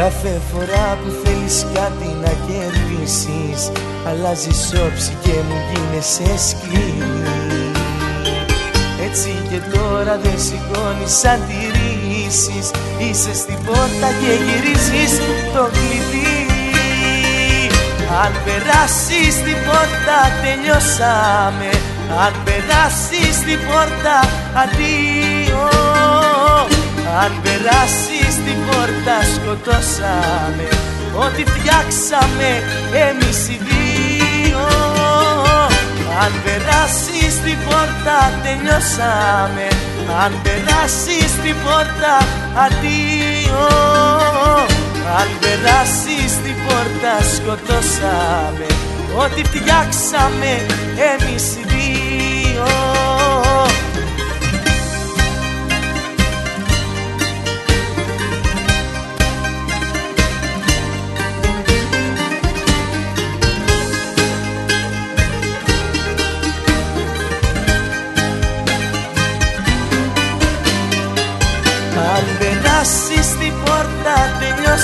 Κάθε 0.00 0.40
φορά 0.52 0.98
που 1.00 1.10
θέλεις 1.22 1.66
κάτι 1.74 2.16
να 2.22 2.32
κερδίσεις 2.46 3.60
Αλλάζεις 4.08 4.72
όψη 4.84 5.12
και 5.22 5.36
μου 5.48 5.58
γίνεσαι 5.70 6.48
σκληρή 6.48 7.72
Έτσι 9.06 9.30
και 9.50 9.76
τώρα 9.76 10.14
δεν 10.22 10.38
σηκώνεις 10.46 11.24
αντιρρήσεις 11.32 12.66
Είσαι 12.98 13.34
στην 13.34 13.58
πόρτα 13.66 14.08
και 14.20 14.32
γυρίζεις 14.44 15.12
το 15.54 15.68
κλειδί. 15.74 16.38
Αν 18.22 18.32
περάσεις 18.44 19.34
την 19.44 19.58
πόρτα 19.66 20.18
τελειώσαμε. 20.42 21.70
Αν 22.24 22.34
περάσεις 22.44 23.36
την 23.46 23.58
πόρτα 23.68 24.16
αντίο 24.62 25.39
Αν 27.18 27.32
περάσεις 27.42 28.34
την 28.44 28.58
πόρτα 28.66 29.16
σκοτώσαμε. 29.34 30.68
Ό,τι 31.24 31.42
φτιάξαμε 31.44 32.50
εμείς 33.08 33.48
οι 33.48 33.60
δύο. 33.68 34.64
Αν 36.22 36.32
περάσεις 36.44 37.34
την 37.44 37.58
πόρτα 37.66 38.18
τελειώσαμε. 38.42 39.68
Αν 40.22 40.32
περάσεις 40.42 41.30
την 41.42 41.56
πόρτα 41.64 42.14
αντίο. 42.64 43.66
Αν 45.18 45.28
περάσεις 45.40 46.32
την 46.44 46.56
πόρτα 46.66 47.14
σκοτώσαμε. 47.34 48.66
Ό,τι 49.24 49.42
φτιάξαμε 49.44 50.52
εμείς 51.12 51.44
οι 51.56 51.64
δύο 51.68 52.39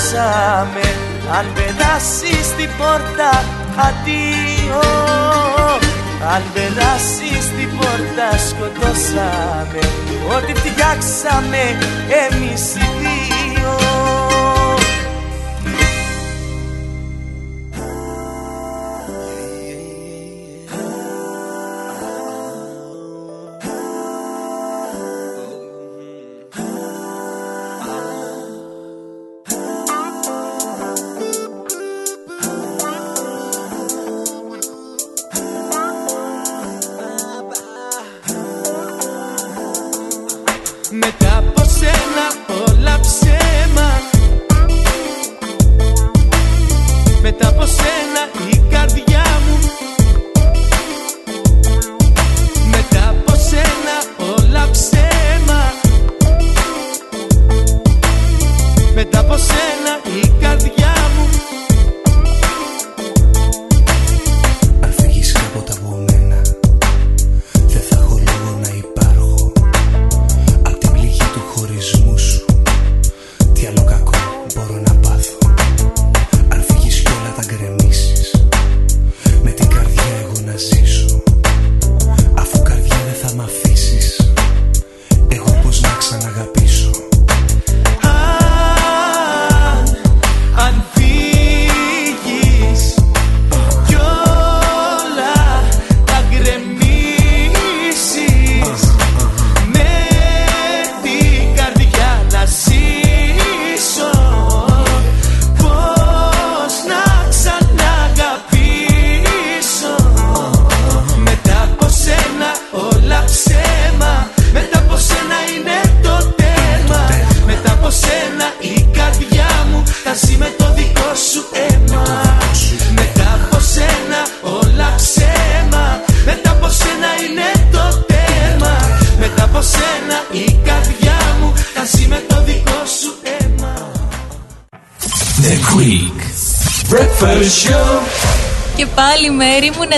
τελειώσαμε 0.07 0.85
Αν 1.37 1.45
περάσεις 1.53 2.47
την 2.57 2.69
πόρτα 2.77 3.43
αντίο 3.87 4.81
Αν 6.33 6.43
περάσεις 6.53 7.45
την 7.57 7.69
πόρτα 7.77 8.37
σκοτώσαμε. 8.49 9.79
Ό,τι 10.35 10.53
φτιάξαμε 10.53 11.63
εμείς 12.27 12.75
οι 12.75 12.87
δύο 12.99 13.36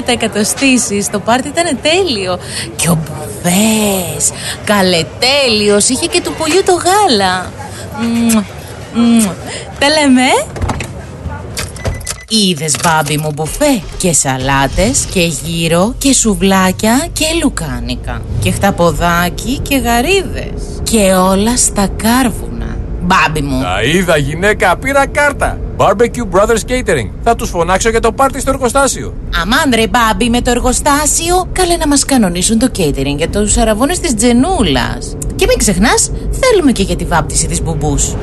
τα 0.01 0.11
εκατοστήσεις. 0.11 1.09
Το 1.09 1.19
πάρτι 1.19 1.47
ήταν 1.47 1.77
τέλειο. 1.81 2.39
Και 2.75 2.89
ο 2.89 2.97
Μπουφές 2.97 4.31
Καλετέλειος. 4.63 5.89
Είχε 5.89 6.05
και 6.05 6.21
του 6.21 6.33
πολιού 6.37 6.63
το 6.65 6.73
γάλα. 6.73 7.51
Μμμ, 8.01 8.43
μμμ. 8.93 9.23
Τα 9.79 9.89
λέμε. 9.89 10.21
Ε; 10.21 10.59
Είδες 12.31 12.75
μπάμπι 12.83 13.17
μου 13.17 13.31
μπουφέ. 13.35 13.81
Και 13.97 14.13
σαλάτες 14.13 15.07
και 15.11 15.21
γύρο 15.21 15.95
Και 15.97 16.13
σουβλάκια 16.13 17.07
και 17.13 17.25
λουκάνικα. 17.43 18.21
Και 18.39 18.51
χταποδάκι 18.51 19.59
και 19.59 19.77
γαρίδες. 19.77 20.81
Και 20.83 21.13
όλα 21.13 21.57
στα 21.57 21.87
κάρβουνα. 21.87 22.77
Μπάμπι 23.01 23.41
μου. 23.41 23.61
Τα 23.61 23.83
είδα 23.83 24.17
γυναίκα, 24.17 24.77
πήρα 24.77 25.07
κάρτα. 25.07 25.59
Barbecue 25.77 26.27
Brothers 26.31 26.71
Catering. 26.71 27.09
Θα 27.23 27.35
τους 27.35 27.49
φωνάξω 27.49 27.89
για 27.89 27.99
το 27.99 28.11
πάρτι 28.11 28.39
στο 28.39 28.49
εργοστάσιο. 28.49 29.13
Αμάν 29.41 29.71
ρε 29.75 29.87
μπάμπι 29.87 30.29
με 30.29 30.41
το 30.41 30.51
εργοστάσιο 30.51 31.49
Καλέ 31.51 31.77
να 31.77 31.87
μας 31.87 32.05
κανονίσουν 32.05 32.59
το 32.59 32.71
catering 32.77 33.15
για 33.17 33.29
τους 33.29 33.57
αραβώνες 33.57 33.99
της 33.99 34.15
Τζενούλας 34.15 35.17
Και 35.35 35.45
μην 35.47 35.57
ξεχνάς 35.57 36.11
θέλουμε 36.39 36.71
και 36.71 36.83
για 36.83 36.95
τη 36.95 37.05
βάπτιση 37.05 37.47
της 37.47 37.61
μπουμπούς 37.61 38.15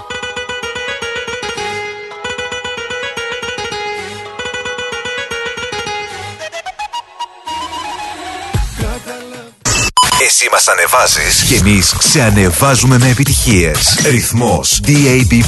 Εσύ 10.22 10.48
μας 10.52 10.68
ανεβάζεις 10.68 11.44
και 11.44 11.56
εμείς 11.56 11.96
σε 12.00 12.22
ανεβάζουμε 12.22 12.98
με 12.98 13.10
επιτυχίες. 13.10 14.00
Ρυθμός 14.10 14.80
DAB+. 14.86 15.44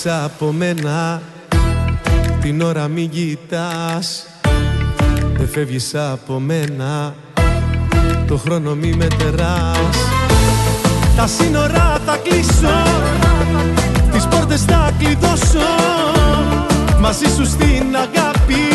Φεύγεις 0.00 0.24
από 0.24 0.52
μένα 0.52 1.22
Την 2.40 2.62
ώρα 2.62 2.88
μην 2.88 3.10
κοιτάς 3.10 4.26
Δεν 5.36 5.48
φεύγεις 5.48 5.94
από 5.94 6.38
μένα 6.38 7.14
Το 8.26 8.36
χρόνο 8.36 8.74
μη 8.74 8.92
μετεράς. 8.92 9.96
Τα 11.16 11.26
σύνορα 11.26 12.00
θα 12.06 12.16
κλείσω 12.22 12.82
Τις 14.12 14.26
πόρτες 14.26 14.62
θα 14.62 14.92
κλειδώσω. 14.98 15.68
Μαζί 17.00 17.26
σου 17.36 17.44
στην 17.44 17.96
αγάπη 17.96 18.68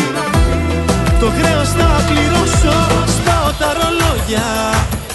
Το 1.20 1.26
χρέος 1.26 1.68
θα 1.68 2.04
πληρώσω. 2.08 2.76
Σπάω 3.06 3.50
τα 3.58 3.72
ρολόγια 3.72 4.44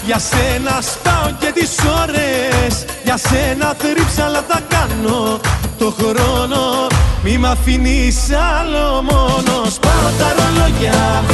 για 0.06 0.18
σένα 0.18 0.74
σπάω 0.80 1.30
και 1.38 1.50
τις 1.54 1.72
ώρες. 2.02 2.84
Για 3.04 3.16
σένα 3.16 3.74
θρύψαλα 3.78 4.44
θα 4.48 4.60
κάνω 4.74 5.40
το 5.78 5.94
χρόνο. 5.98 6.86
Μη 7.24 7.38
μ' 7.38 7.46
αφήνεις 7.46 8.16
άλλο 8.56 9.02
μόνος. 9.10 9.72
Σπάω 9.72 10.08
τα 10.18 10.28
ρολόγια. 10.36 11.24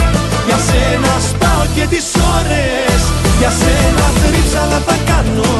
Για 0.46 0.58
σένα 0.68 1.12
σπάω 1.28 1.64
και 1.74 1.84
τις 1.92 2.06
ώρες. 2.36 3.00
Για 3.38 3.52
σένα 3.60 4.04
θρύψαλα 4.20 4.78
θα 4.86 4.96
κάνω 5.10 5.52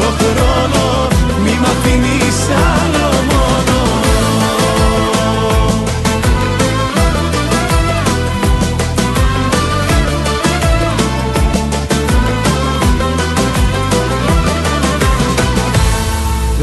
το 0.00 0.08
χρόνο. 0.20 0.84
Μη 1.44 1.54
μ' 1.62 1.68
αφήνεις 1.72 2.38
άλλο 2.72 3.21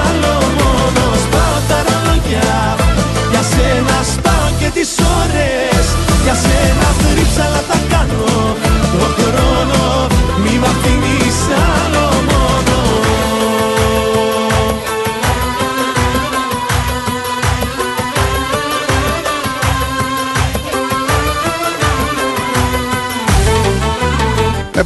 άλλο 0.00 0.34
μόνος. 0.58 1.18
Σπάω 1.24 1.58
τα 1.68 1.78
ρολόγια. 1.86 2.50
Για 3.32 3.42
σένα 3.52 3.96
σπάω 4.12 4.48
και 4.60 4.68
τις 4.76 4.90
ώρες. 5.20 5.84
Για 6.24 6.36
σένα 6.44 6.88
κρύψαλα 7.00 7.60
θα 7.68 7.78
κάνω 7.92 8.24
Το 8.92 9.06
χρόνο 9.16 9.77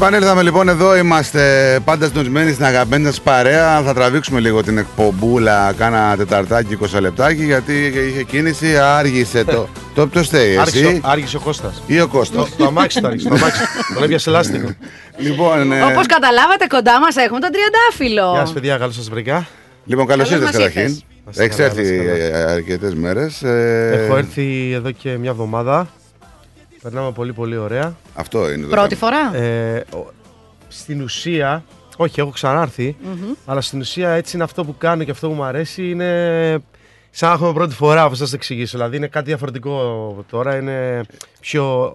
Επανήλθαμε 0.06 0.42
λοιπόν 0.42 0.68
εδώ, 0.68 0.96
είμαστε 0.96 1.78
πάντα 1.84 2.06
συντονισμένοι 2.06 2.52
στην 2.52 2.64
αγαπημένη 2.64 3.04
σας 3.04 3.20
παρέα. 3.20 3.82
Θα 3.82 3.94
τραβήξουμε 3.94 4.40
λίγο 4.40 4.62
την 4.62 4.78
εκπομπούλα, 4.78 5.72
κάνα 5.78 6.16
τεταρτάκι, 6.16 6.78
20 6.94 7.00
λεπτάκι, 7.00 7.44
γιατί 7.44 7.72
είχε 8.08 8.22
κίνηση, 8.22 8.76
άργησε 8.76 9.44
το... 9.44 9.68
Το 9.94 10.06
ποιος 10.06 10.28
θέλει, 10.28 10.58
Άρχισε, 10.58 10.86
εσύ 10.86 10.94
ο- 11.04 11.08
άργησε 11.10 11.36
ο 11.36 11.40
Κώστας 11.40 11.82
ή 11.86 12.00
ο 12.00 12.06
Κώστας. 12.08 12.50
Το, 12.50 12.56
το 12.56 12.66
αμάξι 12.66 13.00
το 13.00 13.06
άρχισε, 13.06 13.28
το 13.28 13.34
αμάξι. 13.34 13.60
Τον 13.94 14.02
έπιασε 14.02 14.30
λάστιχο. 14.30 14.68
Λοιπόν, 15.16 15.72
ε, 15.72 15.82
Όπως 15.82 16.06
καταλάβατε, 16.06 16.66
κοντά 16.66 17.00
μας 17.00 17.16
έχουμε 17.16 17.40
τον 17.40 17.50
Τριαντάφυλλο. 17.52 18.30
Γεια 18.32 18.40
σας 18.40 18.52
παιδιά, 18.52 18.76
καλώς 18.76 18.94
σας 18.94 19.08
βρήκα. 19.08 19.46
λοιπόν 19.84 20.06
καλώς 20.06 20.28
Καλώς 20.28 20.44
ήρθες 20.48 20.58
μας 20.60 20.66
καταρχήν. 20.72 21.02
Να 21.24 21.30
είστε 21.30 21.44
Έχεις 21.44 21.56
καλά, 21.56 21.72
να 21.74 21.80
έρθει 21.80 21.94
είστε 21.94 22.30
καλά. 22.30 22.52
αρκετές 22.52 22.94
μέρες. 22.94 23.42
ε, 23.42 24.02
Έχω 24.04 24.16
έρθει 24.16 24.72
εδώ 24.74 24.90
και 24.90 25.16
μια 25.18 25.30
εβδομάδα. 25.30 25.88
Περνάμε 26.82 27.12
πολύ 27.12 27.32
πολύ 27.32 27.56
ωραία. 27.56 27.96
Αυτό 28.14 28.52
είναι 28.52 28.62
το 28.62 28.68
Πρώτη 28.68 28.94
θέμα. 28.94 29.12
φορά; 29.30 29.36
Ε, 29.44 29.84
ο- 29.94 30.10
στην 30.68 31.02
ουσία, 31.02 31.64
όχι, 31.96 32.20
έχω 32.20 32.30
ξανάρθει, 32.30 32.96
Μμμ. 33.02 33.32
αλλά 33.46 33.60
στην 33.60 33.80
ουσία 33.80 34.10
έτσι 34.10 34.34
είναι 34.36 34.44
αυτό 34.44 34.64
που 34.64 34.74
κάνω 34.78 35.04
και 35.04 35.10
αυτό 35.10 35.28
που 35.28 35.34
μου 35.34 35.42
αρέσει 35.44 35.88
είναι 35.90 36.58
σαν 37.14 37.28
να 37.28 37.34
έχουμε 37.34 37.52
πρώτη 37.52 37.74
φορά, 37.74 38.04
όπως 38.04 38.18
θα 38.18 38.22
σας 38.24 38.30
το 38.30 38.36
εξηγήσω. 38.36 38.76
Δηλαδή 38.76 38.96
είναι 38.96 39.06
κάτι 39.06 39.26
διαφορετικό 39.26 40.24
τώρα, 40.30 40.56
είναι 40.56 41.00
πιο, 41.40 41.92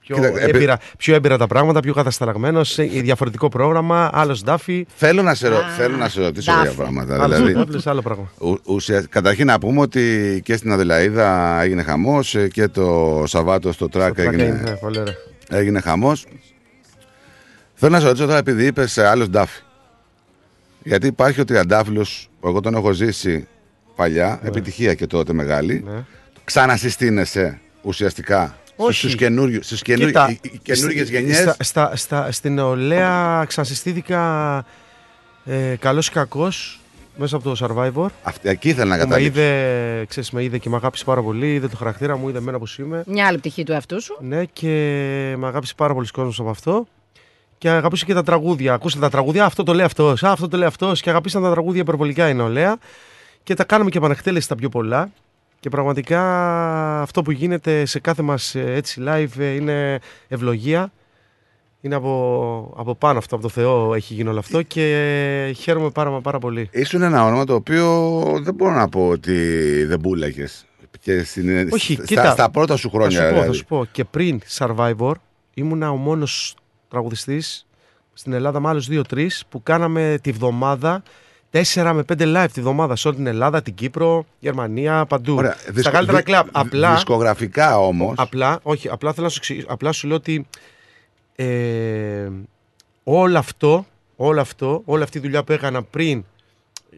πιο, 0.00 0.14
Κοίτα, 0.16 0.26
επί- 0.26 0.54
έμπειρα, 0.54 0.78
πιο 0.98 1.14
έμπειρα 1.14 1.38
τα 1.38 1.46
πράγματα, 1.46 1.80
πιο 1.80 1.94
κατασταλαγμένος, 1.94 2.78
ε, 2.78 2.84
διαφορετικό 2.84 3.48
πρόγραμμα, 3.48 4.10
άλλο 4.12 4.38
ντάφι. 4.44 4.86
Θέλω 4.94 5.22
να 5.22 5.34
σε, 5.34 5.48
ρω- 5.48 5.62
θέλω 5.76 5.96
να 5.96 6.08
σε 6.08 6.20
ρωτήσω 6.22 6.52
Ντάφι. 6.52 6.66
για 6.66 6.76
πράγματα. 6.76 7.22
Άλλος 7.22 7.36
Δηλαδή, 7.36 7.54
ντάφλος, 7.54 7.86
άλλο 7.86 8.02
πράγμα. 8.02 8.30
ου- 8.38 8.60
ουσια- 8.64 9.06
καταρχήν 9.10 9.46
να 9.46 9.58
πούμε 9.58 9.80
ότι 9.80 10.40
και 10.44 10.56
στην 10.56 10.72
Αδελαίδα 10.72 11.60
έγινε 11.62 11.82
χαμός 11.82 12.34
ε, 12.34 12.48
και 12.48 12.68
το 12.68 13.22
Σαββάτο 13.26 13.72
στο 13.72 13.88
τρακ 13.88 14.14
Τρακ 14.14 14.26
έγινε, 14.26 14.42
έγινε, 14.42 14.60
ναι, 14.70 14.76
πολύ 14.76 14.98
ωραία. 15.00 15.14
έγινε 15.50 15.80
χαμός. 15.80 16.26
Θέλω 17.74 17.92
να 17.92 18.00
σε 18.00 18.06
ρωτήσω 18.06 18.24
τώρα 18.26 18.38
επειδή 18.38 18.66
είπες 18.66 18.98
άλλο 18.98 19.28
ντάφι. 19.28 19.60
Γιατί 20.82 21.06
υπάρχει 21.06 21.40
ο 21.40 21.44
τριαντάφυλλος 21.44 22.28
που 22.40 22.48
εγώ 22.48 22.60
τον 22.60 22.74
έχω 22.74 22.92
ζήσει 22.92 23.46
παλιά, 24.02 24.40
επιτυχία 24.42 24.94
και 24.94 25.06
τότε 25.06 25.32
μεγάλη. 25.32 25.84
Ναι. 25.86 26.04
Ξανασυστήνεσαι 26.44 27.60
ουσιαστικά 27.82 28.56
Όχι. 28.76 28.98
στους 28.98 29.14
καινούριου, 29.14 29.62
στις 29.62 29.82
καινούριου, 29.82 30.06
Κοίτα, 30.06 30.30
οι- 30.30 30.38
οι 30.42 30.58
καινούριες 30.62 31.06
στη- 31.06 31.16
γενιές. 31.16 31.36
Στα, 31.38 31.56
στα, 31.60 31.96
στα, 31.96 32.32
στην 32.32 32.54
νεολαία 32.54 33.44
ξανασυστήθηκα 33.48 34.64
ε, 35.44 35.74
καλός 35.80 36.06
ή 36.06 36.10
κακός 36.10 36.80
μέσα 37.16 37.36
από 37.36 37.54
το 37.54 37.66
Survivor. 37.66 38.06
Αυτή, 38.22 38.48
εκεί 38.48 38.68
ήθελα 38.68 38.96
να 38.96 39.02
Που 39.02 39.08
με 39.08 39.14
καταλήξω. 39.14 39.40
είδε, 39.40 40.04
ξέρεις, 40.08 40.30
με 40.30 40.42
είδε 40.42 40.58
και 40.58 40.68
με 40.68 40.76
αγάπησε 40.76 41.04
πάρα 41.04 41.22
πολύ, 41.22 41.54
είδε 41.54 41.68
το 41.68 41.76
χαρακτήρα 41.76 42.16
μου, 42.16 42.28
είδε 42.28 42.38
εμένα 42.38 42.58
πως 42.58 42.78
είμαι. 42.78 43.02
Μια 43.06 43.26
άλλη 43.26 43.38
πτυχή 43.38 43.62
του 43.64 43.72
εαυτού 43.72 44.02
σου. 44.02 44.16
Ναι, 44.20 44.44
και 44.44 44.68
με 45.38 45.46
αγάπησε 45.46 45.72
πάρα 45.76 45.94
πολλοί 45.94 46.06
κόσμος 46.06 46.40
από 46.40 46.50
αυτό. 46.50 46.86
Και 47.58 47.68
αγαπούσε 47.70 48.04
και 48.04 48.14
τα 48.14 48.22
τραγούδια. 48.22 48.72
Ακούσατε 48.74 49.02
τα 49.02 49.10
τραγούδια, 49.10 49.44
αυτό 49.44 49.62
το 49.62 49.74
λέει 49.74 49.84
αυτός, 49.84 50.22
αυτό 50.22 50.48
το 50.48 50.56
λέει 50.56 50.66
αυτός. 50.66 51.00
Και 51.00 51.10
αγαπήσαν 51.10 51.42
τα 51.42 51.50
τραγούδια 51.50 51.80
υπερβολικά 51.80 52.28
η 52.28 52.34
νεολαία. 52.34 52.78
Και 53.48 53.54
τα 53.54 53.64
κάναμε 53.64 53.90
και 53.90 53.98
επανεκτέλεση 53.98 54.48
τα 54.48 54.54
πιο 54.54 54.68
πολλά. 54.68 55.10
Και 55.60 55.68
πραγματικά 55.68 56.22
αυτό 57.02 57.22
που 57.22 57.30
γίνεται 57.30 57.84
σε 57.84 58.00
κάθε 58.00 58.22
μας 58.22 58.54
ε, 58.54 58.72
έτσι 58.72 59.02
live 59.06 59.38
ε, 59.38 59.54
είναι 59.54 59.98
ευλογία. 60.28 60.92
Είναι 61.80 61.94
από, 61.94 62.74
από 62.76 62.94
πάνω 62.94 63.18
αυτό, 63.18 63.34
από 63.34 63.44
το 63.44 63.50
Θεό 63.50 63.94
έχει 63.94 64.14
γίνει 64.14 64.28
όλο 64.28 64.38
αυτό 64.38 64.62
και 64.62 64.82
ε, 65.48 65.52
χαίρομαι 65.52 65.90
πάρα 65.90 66.10
μα 66.10 66.20
πάρα 66.20 66.38
πολύ. 66.38 66.68
Ήσουν 66.72 67.02
ένα 67.02 67.24
όνομα 67.24 67.44
το 67.44 67.54
οποίο 67.54 68.22
δεν 68.42 68.54
μπορώ 68.54 68.74
να 68.74 68.88
πω 68.88 69.08
ότι 69.08 69.34
δεν 69.84 70.00
πούλαγες. 70.00 70.66
Και 71.00 71.22
στην, 71.22 71.72
Όχι, 71.72 71.94
στα, 71.94 72.04
κοίτα, 72.04 72.30
στα 72.30 72.50
πρώτα 72.50 72.76
σου 72.76 72.90
χρόνια. 72.90 73.18
Θα 73.18 73.24
σου, 73.24 73.28
πω, 73.28 73.34
δηλαδή. 73.34 73.48
θα 73.48 73.54
σου 73.54 73.64
πω, 73.64 73.86
και 73.92 74.04
πριν 74.04 74.40
Survivor 74.58 75.12
ήμουνα 75.54 75.90
ο 75.90 75.96
μόνος 75.96 76.56
τραγουδιστής 76.88 77.66
στην 78.12 78.32
Ελλάδα 78.32 78.60
με 78.60 78.68
άλλους 78.68 78.86
δύο-τρεις 78.86 79.44
που 79.48 79.62
κάναμε 79.62 80.18
τη 80.22 80.32
βδομάδα 80.32 81.02
4 81.52 81.92
με 81.94 82.04
5 82.18 82.22
live 82.22 82.46
τη 82.52 82.60
βδομάδα 82.60 82.96
σε 82.96 83.08
όλη 83.08 83.16
την 83.16 83.26
Ελλάδα, 83.26 83.62
την 83.62 83.74
Κύπρο, 83.74 84.26
Γερμανία, 84.38 85.04
παντού. 85.06 85.34
Ωραία, 85.34 85.52
Στα 85.58 85.72
δισκο- 85.72 85.90
καλύτερα 85.92 86.16
δι- 86.18 86.26
κλαμπ. 86.26 86.44
δι- 86.44 86.56
Απλά, 86.56 86.94
Δισκογραφικά 86.94 87.78
όμως. 87.78 88.14
απλά, 88.16 88.58
όχι, 88.62 88.88
απλά 88.88 89.12
θέλω 89.12 89.24
να 89.26 89.32
σου 89.32 89.38
εξηγήσω. 89.38 89.66
Απλά 89.70 89.92
σου 89.92 90.06
λέω 90.06 90.16
ότι 90.16 90.46
ε, 91.36 92.28
όλο 93.04 93.38
αυτό, 93.38 93.86
όλο 94.16 94.40
αυτό, 94.40 94.82
όλη 94.84 95.02
αυτή 95.02 95.18
η 95.18 95.20
δουλειά 95.20 95.42
που 95.44 95.52
έκανα 95.52 95.82
πριν 95.82 96.24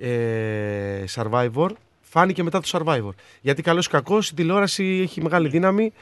ε, 0.00 1.04
Survivor 1.14 1.68
φάνηκε 2.00 2.42
μετά 2.42 2.60
το 2.60 2.68
Survivor. 2.72 3.10
Γιατί 3.40 3.62
καλώς 3.62 3.86
ή 3.86 3.90
κακώς 3.90 4.28
η 4.28 4.34
τηλεόραση 4.34 5.00
έχει 5.02 5.22
μεγάλη 5.22 5.48
δύναμη 5.48 5.92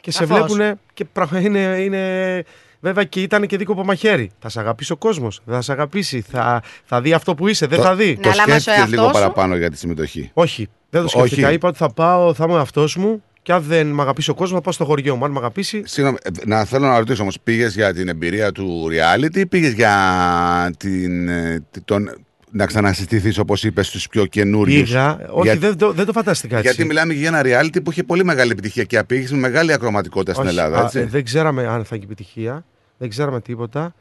και 0.00 0.10
σε 0.10 0.26
Σαφώς. 0.26 0.52
βλέπουν 0.52 0.78
και 0.94 1.04
πράγμα 1.04 1.40
είναι, 1.40 1.58
είναι 1.80 2.44
Βέβαια 2.80 3.04
και 3.04 3.22
ήταν 3.22 3.46
και 3.46 3.56
δίκοπο 3.56 3.84
μαχαίρι. 3.84 4.30
Θα 4.38 4.48
σε 4.48 4.60
αγαπήσει 4.60 4.92
ο 4.92 4.96
κόσμος. 4.96 5.40
Δεν 5.44 5.54
θα 5.54 5.62
σε 5.62 5.72
αγαπήσει. 5.72 6.20
Θα, 6.30 6.62
θα 6.84 7.00
δει 7.00 7.12
αυτό 7.12 7.34
που 7.34 7.48
είσαι. 7.48 7.66
Δεν 7.66 7.78
Το- 7.78 7.84
θα 7.84 7.94
δει. 7.94 8.18
Το 8.22 8.32
σκέφτηκες 8.32 8.86
λίγο 8.88 9.10
παραπάνω 9.10 9.56
για 9.56 9.70
τη 9.70 9.78
συμμετοχή. 9.78 10.30
Όχι. 10.34 10.68
Δεν 10.90 11.02
το 11.02 11.08
σκέφτηκα. 11.08 11.46
Όχι. 11.46 11.54
Είπα 11.54 11.68
ότι 11.68 11.78
θα 11.78 11.92
πάω, 11.92 12.34
θα 12.34 12.44
είμαι 12.48 12.58
αυτό 12.60 12.86
μου 12.96 13.22
και 13.42 13.52
αν 13.52 13.62
δεν 13.62 13.86
με 13.86 14.02
αγαπήσει 14.02 14.30
ο 14.30 14.34
κόσμος, 14.34 14.56
θα 14.58 14.60
πάω 14.60 14.72
στο 14.72 14.84
χωριό 14.84 15.16
μου. 15.16 15.24
Αν 15.24 15.30
με 15.30 15.38
αγαπήσει. 15.38 15.82
Συγγνώμη, 15.84 16.18
ε, 16.22 16.28
να 16.46 16.64
θέλω 16.64 16.86
να 16.86 16.98
ρωτήσω 16.98 17.22
όμως, 17.22 17.36
πήγες 17.42 17.74
για 17.74 17.94
την 17.94 18.08
εμπειρία 18.08 18.52
του 18.52 18.88
reality 18.90 19.36
ή 19.36 19.46
πήγες 19.46 19.72
για 19.72 20.72
την, 20.76 21.28
ε, 21.28 21.64
τη- 21.70 21.80
τον, 21.80 22.10
να 22.50 22.66
ξανασυστηθείς 22.66 23.38
όπως 23.38 23.64
είπες 23.64 23.86
στους 23.86 24.08
πιο 24.08 24.26
καινούριους. 24.26 24.88
Πήγα. 24.88 25.18
Όχι, 25.30 25.48
Για- 25.48 25.56
δεν, 25.56 25.76
το, 25.78 25.92
δεν 25.92 26.06
το 26.06 26.12
φαντάστηκα 26.12 26.56
έτσι. 26.56 26.68
Γιατί 26.68 26.84
μιλάμε 26.84 27.12
και 27.12 27.18
για 27.18 27.28
ένα 27.28 27.40
reality 27.44 27.82
που 27.84 27.90
είχε 27.90 28.02
πολύ 28.02 28.24
μεγάλη 28.24 28.50
επιτυχία 28.50 28.84
και 28.84 28.98
απήχηση 28.98 29.32
με 29.34 29.38
μεγάλη 29.40 29.72
ακροαματικότητα 29.72 30.32
στην 30.32 30.46
Όχι, 30.46 30.56
Ελλάδα. 30.58 30.78
α, 30.80 30.84
Έτσι. 30.84 30.98
ε, 30.98 31.04
δεν 31.04 31.24
ξέραμε 31.24 31.66
αν 31.66 31.84
θα 31.84 31.94
έχει 31.94 32.04
επιτυχία. 32.04 32.64
Δεν 32.98 33.08
ξέραμε 33.08 33.40
τίποτα. 33.40 33.94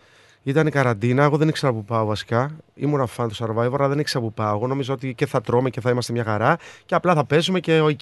Ήταν 0.48 0.70
καραντίνα, 0.70 1.24
εγώ 1.24 1.38
δεν 1.38 1.48
ήξερα 1.48 1.74
που 1.74 1.84
πάω 1.86 2.06
βασικά. 2.06 2.52
Ήμουν 2.76 3.08
φαν 3.08 3.28
του 3.30 3.36
Survivor, 3.36 3.74
αλλά 3.78 3.88
δεν 3.88 4.00
ήξερα 4.00 4.24
που 4.24 4.34
πάω. 4.34 4.56
Εγώ 4.56 4.68
νόμιζα 4.68 4.94
ότι 4.94 5.14
και 5.14 5.26
θα 5.26 5.42
τρώμε 5.42 5.70
και 5.70 5.82
θα 5.82 5.90
είμαστε 5.90 6.14
μια 6.14 6.24
χαρά 6.24 6.58
και 6.86 6.96
απλά 6.96 7.14
θα 7.14 7.26
παίζουμε 7.26 7.60
και 7.60 7.80
οκ. 7.80 8.00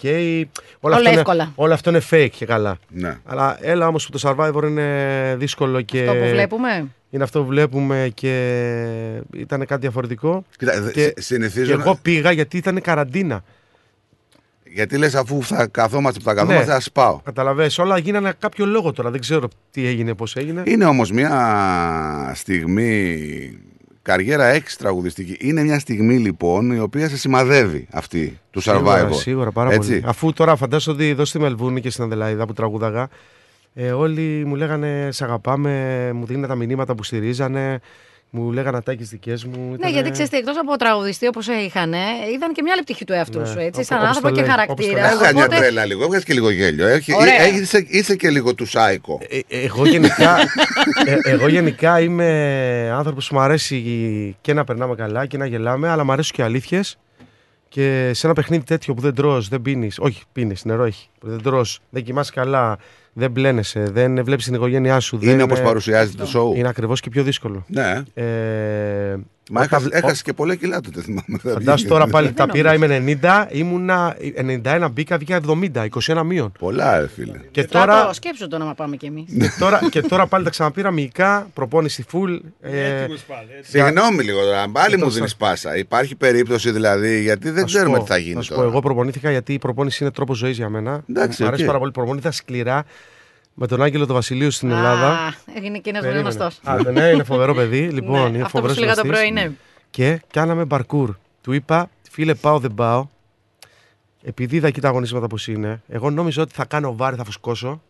όλα, 0.80 0.96
Όλα 0.96 0.96
αυτό 0.96 1.10
εύκολα. 1.10 1.44
Είναι, 1.44 1.52
όλο 1.56 1.74
αυτό 1.74 1.90
είναι 1.90 2.02
fake 2.10 2.30
και 2.32 2.46
καλά. 2.46 2.78
Ναι. 2.90 3.18
Αλλά 3.26 3.58
έλα 3.62 3.88
όμως 3.88 4.10
που 4.10 4.18
το 4.20 4.30
Survivor 4.38 4.64
είναι 4.68 5.36
δύσκολο 5.38 5.82
και. 5.82 6.00
Αυτό 6.08 6.14
που 6.14 6.30
βλέπουμε. 6.30 6.88
Είναι 7.10 7.24
αυτό 7.24 7.40
που 7.42 7.46
βλέπουμε 7.48 8.12
και 8.14 8.34
ήταν 9.36 9.66
κάτι 9.66 9.82
διαφορετικό. 9.82 10.44
Κοίτα, 10.58 10.82
δε- 10.82 10.92
και, 10.92 11.02
συ- 11.02 11.22
συνηθίζω 11.22 11.72
και 11.72 11.76
να- 11.78 11.82
εγώ 11.84 11.96
πήγα 12.02 12.32
γιατί 12.32 12.58
ήταν 12.58 12.82
καραντίνα. 12.82 13.44
Γιατί 14.76 14.98
λες, 14.98 15.16
αφού 15.16 15.44
θα 15.44 15.68
καθόμαστε 15.68 16.20
που 16.20 16.26
θα 16.26 16.34
καθόμαστε, 16.34 16.74
Ναι. 16.74 16.80
θα 16.80 16.90
πάω. 16.94 17.20
Καταλαβες, 17.24 17.78
όλα 17.78 17.98
γίνανε 17.98 18.34
κάποιο 18.40 18.66
λόγο 18.66 18.92
τώρα. 18.92 19.10
Δεν 19.12 19.20
ξέρω 19.20 19.48
τι 19.72 19.86
έγινε, 19.88 20.14
πώς 20.14 20.36
έγινε. 20.36 20.64
Είναι 20.66 20.86
όμως 20.86 21.12
μια 21.12 22.32
στιγμή 22.36 23.60
καριέρα 24.02 24.46
έξι 24.46 24.78
τραγουδιστική. 24.78 25.38
Είναι 25.40 25.64
μια 25.64 25.80
στιγμή 25.80 26.18
λοιπόν 26.18 26.72
η 26.72 26.80
οποία 26.80 27.10
σε 27.10 27.18
σημαδεύει 27.18 27.88
αυτή 27.92 28.40
του 28.52 28.62
Survivor. 28.64 28.96
Σίγουρα, 28.98 29.12
σίγουρα 29.14 29.52
πάρα 29.52 29.72
Έτσι. 29.72 29.90
πολύ. 29.90 30.04
Αφού 30.06 30.34
τώρα 30.34 30.56
φαντάζομαι 30.56 30.98
ότι 30.98 31.10
εδώ 31.10 31.26
στη 31.26 31.40
Μελβούνη 31.40 31.82
και 31.82 31.90
στην 31.90 32.04
Αδελαίδα 32.04 32.46
που 32.46 32.54
τραγούδαγα, 32.54 33.08
ε, 33.74 33.92
όλοι 33.92 34.44
μου 34.46 34.56
λέγανε 34.56 35.08
Σε 35.12 35.24
αγαπάμε, 35.24 36.12
μου 36.14 36.26
δίνανε 36.26 36.48
τα 36.48 36.56
μηνύματα 36.56 36.96
που 36.96 37.04
στηρίζανε, 37.04 37.80
μου 38.36 38.52
λέγανε 38.52 38.78
ατάκε 38.78 39.04
δικές 39.04 39.46
μου. 39.46 39.68
Ναι, 39.70 39.74
ήτανε- 39.76 39.94
γιατί 39.94 40.10
ξέρεις, 40.12 40.32
εκτός 40.32 40.58
από 40.58 40.76
τραγουδιστή 40.76 41.28
όπως 41.28 41.48
είχαν, 41.48 41.94
είδαν 42.34 42.54
και 42.54 42.62
μια 42.62 42.74
άλλη 42.74 42.82
πτυχή 42.84 43.06
του 43.06 43.14
εαυτού 43.14 43.40
Ναι, 43.40 43.46
σου. 43.46 43.52
Έτσι, 43.60 43.68
όπως- 43.70 43.86
σαν 43.86 43.98
όπως 43.98 44.08
άνθρωπο 44.10 44.28
το 44.30 44.36
και 44.36 44.42
λέει, 44.42 44.50
χαρακτήρα. 44.50 45.12
Έβγαλε 45.12 45.34
μια 45.34 45.44
Οπότε- 45.44 45.60
τρέλα 45.60 45.86
λίγο, 45.86 46.04
έβγαλε 46.04 46.24
και 46.24 46.34
λίγο 46.34 46.50
γέλιο. 46.50 46.88
Έχει, 46.88 47.14
Ωραία. 47.16 47.42
ε, 47.42 47.48
είσαι, 47.48 47.86
είσαι 47.90 48.16
και 48.16 48.30
λίγο 48.30 48.56
του 48.56 48.66
σάικο. 48.66 49.20
Ε, 49.30 49.40
εγώ 49.66 49.86
γενικά, 49.88 50.38
ε, 51.06 51.18
εγώ 51.24 51.48
γενικά 51.48 52.00
είμαι 52.02 52.30
άνθρωπος 52.94 53.28
που 53.28 53.36
μου 53.36 53.42
αρέσει 53.42 54.36
και 54.42 54.54
να 54.54 54.64
περνάμε 54.64 54.96
καλά 54.96 55.26
και 55.26 55.38
να 55.38 55.46
γελάμε, 55.46 55.90
αλλά 55.90 56.04
μου 56.04 56.12
αρέσουν 56.12 56.36
και 56.36 56.44
αλήθειες. 56.44 56.98
Και 57.70 58.12
σε 58.14 58.26
ένα 58.28 58.36
παιχνίδι 58.36 58.64
τέτοιο 58.64 58.94
που 58.94 59.02
δεν 59.02 59.16
τρως, 59.16 59.48
δεν 59.48 59.62
πίνει, 59.62 59.90
όχι 59.98 60.24
πίνεις, 60.32 60.66
νερό 60.66 60.84
έχει. 60.84 61.10
Που 61.20 61.28
δεν 61.30 61.42
τρως, 61.42 61.80
δεν 61.90 62.04
κοιμάσαι 62.04 62.32
καλά, 62.36 62.78
δεν 63.18 63.32
μπλένεσαι, 63.32 63.84
δεν 63.92 64.24
βλέπεις 64.24 64.46
την 64.46 64.54
οικογένειά 64.54 65.00
σου. 65.00 65.20
Είναι 65.22 65.32
δεν, 65.32 65.42
όπως 65.42 65.62
παρουσιάζεται 65.62 66.24
το 66.24 66.52
show. 66.54 66.58
Είναι 66.58 66.68
ακριβώς 66.68 67.00
και 67.00 67.10
πιο 67.10 67.24
δύσκολο. 67.24 67.66
Ναι. 67.68 68.02
Ε, 68.14 68.24
Μα 69.52 69.62
όταν- 69.62 69.80
έχασε, 69.82 69.86
ο- 69.94 69.98
έχασε 69.98 70.24
και 70.24 70.34
πολλά 70.34 70.56
κιλά 70.56 70.82
τότε, 70.82 71.02
θυμάμαι. 71.02 71.38
Φαντάσου 71.42 71.88
τώρα 71.88 72.08
πάλι 72.08 72.32
τα 72.32 72.48
πήρα, 72.48 72.74
είμαι 72.74 73.18
90, 73.22 73.48
ήμουνα 73.52 74.16
91, 74.36 74.90
μπήκα, 74.92 75.18
βγήκα 75.18 75.36
70, 75.36 75.86
21 75.86 76.24
μείον. 76.24 76.52
Πολλά, 76.60 77.00
ρε 77.00 77.08
φίλε. 77.08 77.40
Και 77.52 77.64
Τώρα... 77.64 77.86
τώρα, 78.00 78.14
Σκέψου 78.14 78.48
το 78.48 78.58
να 78.58 78.74
πάμε 78.74 78.96
κι 78.96 79.06
εμείς. 79.06 79.26
και, 79.40 79.52
τώρα, 79.60 79.80
και 79.90 80.02
τώρα 80.02 80.28
πάλι 80.28 80.44
τα 80.44 80.50
ξαναπήρα 80.50 80.92
μυϊκά, 80.92 81.48
προπόνηση 81.54 82.06
full. 82.12 82.40
Ε, 82.62 83.06
Συγγνώμη 83.62 84.24
λίγο 84.24 84.42
τώρα, 84.44 84.70
πάλι 84.72 84.98
μου 84.98 85.04
Εδώ 85.04 85.12
δίνεις 85.14 85.30
σα- 85.32 85.38
πάσα. 85.38 85.78
Υπάρχει 85.78 86.16
περίπτωση 86.16 86.72
δηλαδή, 86.72 87.22
γιατί 87.22 87.50
δεν 87.50 87.62
Θα 87.62 87.68
σου 87.68 87.76
ξέρουμε 87.76 87.98
πω, 87.98 88.04
τι 88.04 88.10
θα 88.10 88.18
γίνει 88.18 88.36
θα 88.36 88.42
σου 88.42 88.50
πω, 88.50 88.56
τώρα. 88.56 88.68
εγώ 88.68 88.80
προπονήθηκα 88.80 89.32
γιατί 89.32 89.54
η 89.54 89.60
προπόνηση 89.60 90.04
είναι 90.04 90.12
τρόπος 90.12 90.38
ζωής 90.38 90.58
για 90.58 90.70
μένα. 90.70 91.04
Εντάξει, 91.10 91.42
Μου 91.42 91.48
αρέσει 91.48 91.62
οκ. 91.62 91.68
πάρα 91.68 91.80
πολύ. 91.80 91.92
Προπονήθηκα 91.92 92.32
σκληρά 92.32 92.86
με 93.58 93.68
τον 93.68 93.82
Άγγελο 93.82 94.06
του 94.08 94.14
Βασιλείου 94.14 94.52
στην 94.52 94.72
Ελλάδα. 94.72 95.08
Α, 95.12 95.34
έγινε 95.56 95.78
και 95.80 95.90
ένας 95.90 96.02
Περίμενε. 96.02 96.30
γνωστός. 96.30 96.60
Α, 96.64 96.92
ναι, 96.92 97.04
είναι 97.08 97.24
φοβερό 97.24 97.54
παιδί. 97.54 97.90
Λοιπόν, 97.98 98.22
Ναι, 98.22 98.28
είναι 98.28 98.38
αυτό 98.38 98.44
που 98.44 98.50
φοβερός 98.50 98.76
σου 98.76 98.82
λέγα 98.84 98.96
το 98.96 99.02
γνωστής. 99.02 99.26
πρωί, 99.30 99.32
ναι. 99.44 99.52
Και 99.90 100.22
κάναμε 100.32 100.66
μπαρκούρ. 100.66 101.16
Του 101.42 101.52
είπα, 101.54 101.90
φίλε, 102.12 102.34
πάω, 102.34 102.60
δεν 102.60 102.74
πάω. 102.74 103.08
Επειδή 104.24 104.56
είδα 104.56 104.68
εκεί 104.68 104.82
τα 104.82 104.88
αγωνίσματα 104.88 105.28
πώς 105.28 105.48
είναι, 105.48 105.82
εγώ 105.88 106.10
νόμιζα 106.10 106.42
ότι 106.42 106.54
θα 106.54 106.66
κάνω 106.66 106.96
βάρη, 106.96 107.16
θα 107.16 107.24
φουσκώσω 107.24 107.82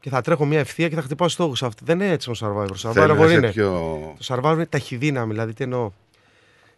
και 0.00 0.10
θα 0.10 0.20
τρέχω 0.20 0.44
μια 0.44 0.58
ευθεία 0.58 0.88
και 0.88 0.94
θα 0.94 1.02
χτυπάω 1.02 1.28
στόχους. 1.28 1.62
Δεν 1.82 2.00
είναι 2.00 2.10
έτσι 2.12 2.30
ο 2.30 2.34
Survivor. 2.40 2.66
Το 2.82 2.92
Θέλει 2.92 3.06
να 3.06 3.14
Survivor 3.14 3.24
είσαι 3.24 3.34
είναι. 3.34 3.50
πιο- 3.50 4.14
Το 4.18 4.34
Survivor 4.34 4.52
είναι 4.52 4.66
ταχυδύναμη. 4.66 5.32
Δηλαδή, 5.32 5.52
τι 5.52 5.64
εννοώ. 5.64 5.90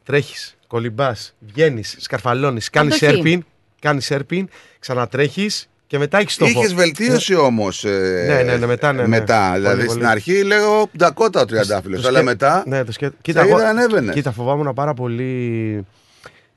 Τρέχεις, 0.04 0.56
κολυμπάς, 0.66 1.34
βγαίνεις, 1.40 1.96
σκαρφαλώνεις, 1.98 2.70
κάνεις 2.70 2.94
Αντοχή. 3.02 3.12
σέρπιν, 3.14 3.44
κάνεις 3.80 4.04
σέρπιν, 4.04 4.48
ξανατρέχεις 4.78 5.68
και 5.86 5.98
μετά 5.98 6.18
έχεις 6.18 6.34
στόχο. 6.34 6.50
Είχες 6.60 6.74
βελτίωση 6.74 7.34
όμως. 7.34 7.84
Ναι, 8.26 8.42
ναι, 8.42 8.56
ναι, 8.56 8.66
μετά, 8.66 8.92
ναι, 8.92 9.00
ναι. 9.02 9.08
μετά. 9.08 9.46
Πολύ, 9.48 9.60
δηλαδή 9.60 9.78
πολύ. 9.78 9.90
στην 9.90 10.06
αρχή 10.06 10.42
λέγω 10.42 10.88
Ντακότα 10.96 11.40
ο 11.40 11.44
Τριαντάφυλλο. 11.44 12.00
Το 12.00 12.08
Αλλά 12.08 12.18
σκέ- 12.18 12.30
μετά. 12.30 12.62
Ναι, 12.66 12.84
το 12.84 12.92
σκέ... 12.92 13.10
σε 13.26 13.46
είδα 13.46 13.68
ανέβαινε. 13.68 14.12
Κοίτα, 14.12 14.32
φοβάμουν 14.32 14.74
πάρα 14.74 14.94
πολύ. 14.94 15.84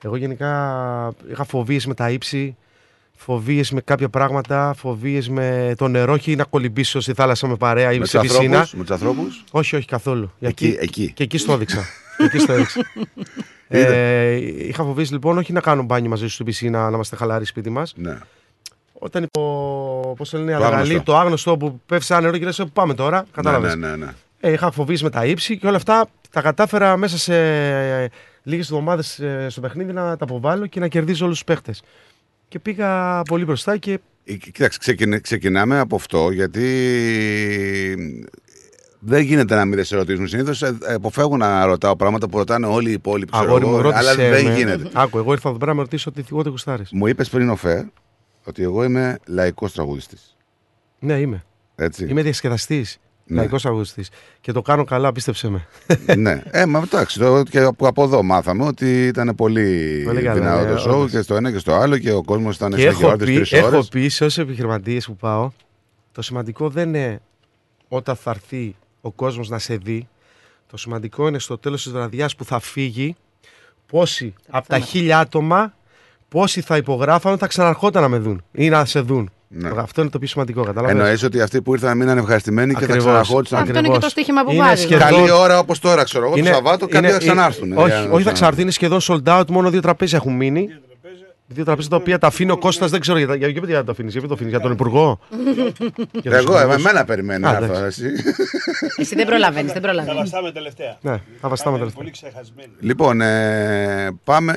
Εγώ 0.04 0.16
γενικά 0.16 0.50
είχα 1.32 1.44
φοβίες 1.44 1.86
με 1.86 1.94
τα 1.94 2.10
ύψη, 2.10 2.56
φοβίες 3.16 3.72
με 3.72 3.82
κάποια 3.82 4.10
πράγματα, 4.10 4.74
φοβίες 4.78 5.30
με 5.30 5.74
το 5.78 5.88
νερό. 5.88 6.14
Όχι 6.14 6.36
να 6.36 6.44
κολυμπήσω 6.44 7.00
στη 7.00 7.14
θάλασσα 7.14 7.48
με 7.48 7.56
παρέα 7.56 7.92
ή 7.94 8.00
Με 8.00 8.06
σε 8.06 8.20
τους 8.20 8.28
πισίνα. 8.28 8.44
ανθρώπους, 8.60 8.74
με 8.74 8.82
τους 8.84 8.92
ανθρώπους; 8.92 9.44
Όχι, 9.52 9.76
όχι 9.76 9.86
καθόλου. 9.88 10.32
Εκεί, 10.40 10.78
εκεί. 10.80 11.12
Και 11.16 11.24
εκεί 11.24 11.38
στο 11.38 11.54
έδειξα. 11.54 11.86
Και 12.18 12.24
εκεί 12.34 12.38
στο 12.40 12.54
έδειξα. 12.54 12.82
ε, 13.68 14.32
είχα 14.68 14.84
φοβήσει 14.84 15.14
λοιπόν 15.14 15.38
όχι 15.38 15.54
να 15.54 15.60
κάνω 15.62 15.84
μπάνιο 15.84 16.10
μαζί 16.10 16.24
σου 16.24 16.34
στην 16.34 16.46
πισίνα, 16.46 16.90
να 16.90 16.96
είμαστε 16.96 17.16
χαλάροι 17.16 17.46
σπίτι 17.46 17.70
μας. 17.70 17.94
Ναι. 17.98 18.18
Όταν 19.00 19.24
είπε 19.24 19.40
ο. 19.40 20.14
Πώς 20.18 20.30
το 20.30 20.38
λένε, 20.38 20.52
η 20.52 20.54
Το 20.56 20.60
Αδαγαλή, 20.60 20.82
άγνωστο. 20.90 21.12
το 21.12 21.18
άγνωστο 21.18 21.58
που 21.58 21.82
πέφτει 21.86 22.06
σαν 22.06 22.24
νερό 22.24 22.38
και 22.38 22.46
λες: 22.46 22.56
Πού 22.58 22.70
πάμε 22.74 22.94
τώρα. 22.94 23.26
Κατάλαβες. 23.32 23.76
Ναι, 23.76 23.88
ναι, 23.88 23.96
ναι. 23.96 24.12
Ε, 24.40 24.52
είχα 24.52 24.72
φοβήσει 24.72 25.04
με 25.04 25.10
τα 25.10 25.26
ύψη 25.26 25.58
και 25.58 25.68
όλα 25.68 25.76
αυτά 25.76 26.06
τα 26.32 26.42
κατάφερα 26.42 26.98
μέσα 26.98 27.18
σε 27.18 27.36
ε, 28.04 28.10
λίγες 28.44 28.66
εβδομάδες 28.70 29.22
στο 29.48 29.62
παιχνίδι 29.62 29.94
να 29.94 30.18
τα 30.18 30.24
αποβάλω 30.24 30.66
και 30.68 30.80
να 30.80 30.88
κερδίζω 30.88 31.26
όλους 31.26 31.38
τους 31.38 31.46
παίχτες. 31.46 31.82
Και 32.48 32.60
πήγα 32.60 33.22
πολύ 33.22 33.46
μπροστά 33.46 33.78
και. 33.78 34.00
Ε, 34.26 34.34
Κοίταξε, 34.34 34.80
ξεκινά- 34.80 35.22
ξεκινάμε 35.22 35.80
από 35.80 35.96
αυτό 35.96 36.30
γιατί 36.32 36.66
δεν 39.00 39.22
γίνεται 39.22 39.56
να 39.56 39.66
μην 39.66 39.76
δεν 39.76 39.84
σε 39.84 39.96
ρωτήσουν. 39.96 40.28
Συνήθω 40.28 40.68
αποφεύγω 40.96 41.38
να 41.38 41.66
ρωτάω 41.66 41.96
πράγματα 41.96 42.30
που 42.30 42.38
ρωτάνε 42.38 42.66
όλοι 42.68 42.90
οι 42.90 42.94
υπόλοιποι. 42.94 43.32
ξέρω 43.32 43.44
Αγόρι 43.46 43.64
εγώ, 43.66 43.76
μου, 43.76 43.82
ρώτησε. 43.82 44.00
αλλά 44.00 44.16
δεν 44.16 44.46
με. 44.46 44.54
γίνεται. 44.56 44.90
Άκου, 44.94 45.18
εγώ 45.18 45.32
ήρθα 45.32 45.50
εδώ 45.50 45.58
πέρα 45.58 45.72
να 45.72 45.78
με 45.78 45.82
ρωτήσω 45.84 46.10
ότι 46.10 46.26
εγώ 46.32 46.42
δεν 46.42 46.52
γουστάρει. 46.52 46.84
Μου 46.92 47.08
είπες 47.08 47.30
πριν 47.30 47.50
ο 47.50 47.56
Φερ 47.56 47.84
ότι 48.50 48.64
εγώ 48.64 48.84
είμαι 48.84 49.20
λαϊκός 49.26 49.74
τραγουδιστής. 49.74 50.36
Ναι, 51.00 51.20
είμαι. 51.20 51.44
Έτσι. 51.76 52.06
Είμαι 52.06 52.22
διασκεδαστής. 52.22 53.00
Ναι. 53.26 53.36
Λαϊκός 53.36 53.66
αγωνιστή. 53.66 54.06
Και 54.42 54.52
το 54.52 54.62
κάνω 54.62 54.84
καλά, 54.84 55.12
πίστεψε 55.12 55.50
με. 55.50 55.68
ναι, 56.16 56.42
ε, 56.52 56.66
μα 56.66 56.80
εντάξει, 56.80 57.20
το, 57.20 57.44
και 57.44 57.60
από, 57.60 57.88
από 57.88 58.04
εδώ 58.04 58.24
μάθαμε 58.24 58.66
ότι 58.66 59.08
ήταν 59.08 59.36
πολύ, 59.36 60.02
Πολύ 60.06 60.22
καλά, 60.22 60.34
δυνατό 60.34 60.64
ναι, 60.66 60.74
το 60.74 60.92
show 60.92 60.96
όντως. 60.96 61.12
και 61.12 61.22
στο 61.22 61.36
ένα 61.36 61.52
και 61.52 61.58
στο 61.58 61.74
άλλο 61.74 61.98
και 61.98 62.12
ο 62.12 62.24
κόσμος 62.24 62.56
ήταν 62.56 62.72
και 62.72 62.82
σε 62.82 62.88
έχω 62.88 63.00
γιορτέ 63.00 63.26
πει, 63.26 63.34
τρεις 63.34 63.52
έχω 63.52 63.68
ώρες. 63.68 63.88
πει 63.88 64.08
σε 64.08 64.26
όσου 64.26 64.42
επιχειρηματίες 64.42 65.06
που 65.06 65.16
πάω, 65.16 65.52
το 66.12 66.22
σημαντικό 66.22 66.70
δεν 66.70 66.88
είναι 66.88 67.22
όταν 67.88 68.16
θα 68.16 68.30
έρθει 68.30 68.76
ο 69.02 69.12
κόσμος 69.12 69.50
να 69.50 69.60
σε 69.60 69.76
δει. 69.76 70.08
Το 70.68 70.78
σημαντικό 70.78 71.28
είναι 71.28 71.40
στο 71.40 71.58
τέλος 71.58 71.84
της 71.84 71.92
βραδιάς 71.92 72.36
που 72.36 72.46
θα 72.46 72.60
φύγει, 72.60 73.16
πόσοι 73.86 74.34
από 74.50 74.68
τα 74.68 74.80
χίλια 74.80 75.20
άτομα, 75.20 75.74
πόσοι 76.30 76.62
θα 76.62 76.78
υπογράφαν 76.78 77.32
ότι 77.32 77.42
θα 77.42 77.48
ξαναρχόταν 77.48 78.02
να 78.02 78.08
με 78.08 78.18
δουν 78.18 78.44
ή 78.52 78.70
να 78.70 78.86
σε 78.86 79.00
δουν. 79.00 79.32
Ναι. 79.52 79.70
Αυτό 79.78 80.02
είναι 80.02 80.10
το 80.10 80.18
πιο 80.20 80.28
σημαντικό, 80.28 80.64
κατάλαβε. 80.64 80.92
Εννοείς 80.92 81.24
ότι 81.24 81.42
αυτοί 81.42 81.62
που 81.62 81.74
ήρθαν 81.74 81.98
μείναν 81.98 82.18
ευχαριστημένοι 82.18 82.74
και 82.74 82.80
θα 82.80 82.86
Ακριβώς. 82.86 83.04
ξαναρχόντουσαν. 83.06 83.62
Αυτό 83.62 83.78
είναι 83.80 83.88
και 83.90 83.98
το 83.98 84.10
στοίχημα 84.10 84.44
που 84.44 84.52
Είναι 84.52 84.64
βάζει. 84.64 84.82
σχεδόν- 84.82 85.08
Καλή 85.10 85.32
ώρα 85.32 85.60
όπως 85.60 85.80
τώρα, 85.80 86.04
ξέρω 86.04 86.26
εγώ, 86.26 86.36
το 86.38 86.46
Σαββάτο, 86.46 86.88
κάποιοι 86.88 87.10
θα 87.10 87.18
ξανάρθουν. 87.18 87.72
Όχι, 87.78 87.88
για 87.88 87.96
να 87.96 88.02
όχι 88.14 88.24
θα 88.24 88.32
ξανάρθουν. 88.32 88.34
ξανάρθουν, 88.34 88.62
είναι 88.62 88.72
σχεδόν 88.72 89.00
sold 89.02 89.40
out, 89.40 89.48
μόνο 89.50 89.70
δύο 89.70 89.82
τραπέζια 89.82 90.18
έχουν 90.18 90.36
μείνει. 90.36 90.68
Δύο 91.48 91.64
τραπέζια 91.66 91.90
τα 91.90 91.96
οποία 91.98 92.18
τα 92.18 92.28
αφήνει 92.28 92.52
ο 92.52 92.58
Κώστας, 92.58 92.92
δεν 92.92 93.00
ξέρω 93.00 93.18
γιατί. 93.18 93.38
Για, 93.38 93.48
για, 93.48 93.62
για 93.66 93.84
το 93.84 93.92
αφήνεις, 93.92 94.12
γιατί 94.12 94.28
το 94.28 94.34
αφήνεις, 94.34 94.52
για 94.52 94.62
τον 94.62 94.72
Υπουργό; 94.72 95.20
Για 96.22 96.32
τους 96.32 96.34
Εγώ, 96.42 96.54
υπουργούς. 96.60 96.76
εμένα 96.76 97.06
περιμένω. 97.06 97.48
Α, 97.48 97.52
να 97.52 97.58
εντάξει. 97.58 97.74
έρθω, 97.76 97.86
εσύ. 97.86 98.06
Εσύ 99.02 99.16
δεν 99.16 99.26
προλαβαίνεις, 99.26 99.72
δεν 99.72 99.82
προλαβαίνεις. 99.82 100.16
Θα 100.16 100.22
βαστάμε 100.24 100.52
τελευταία. 100.52 100.98
Ναι, 101.02 101.12
θα 101.42 101.50
βαστάμε 101.50 101.78
Πάμε 101.78 101.78
τελευταία. 101.78 102.02
Πολύ 102.02 102.12
ξεχασμένοι. 102.12 102.72
Λοιπόν, 102.80 103.22
ε, 103.22 104.10
πάμε. 104.24 104.54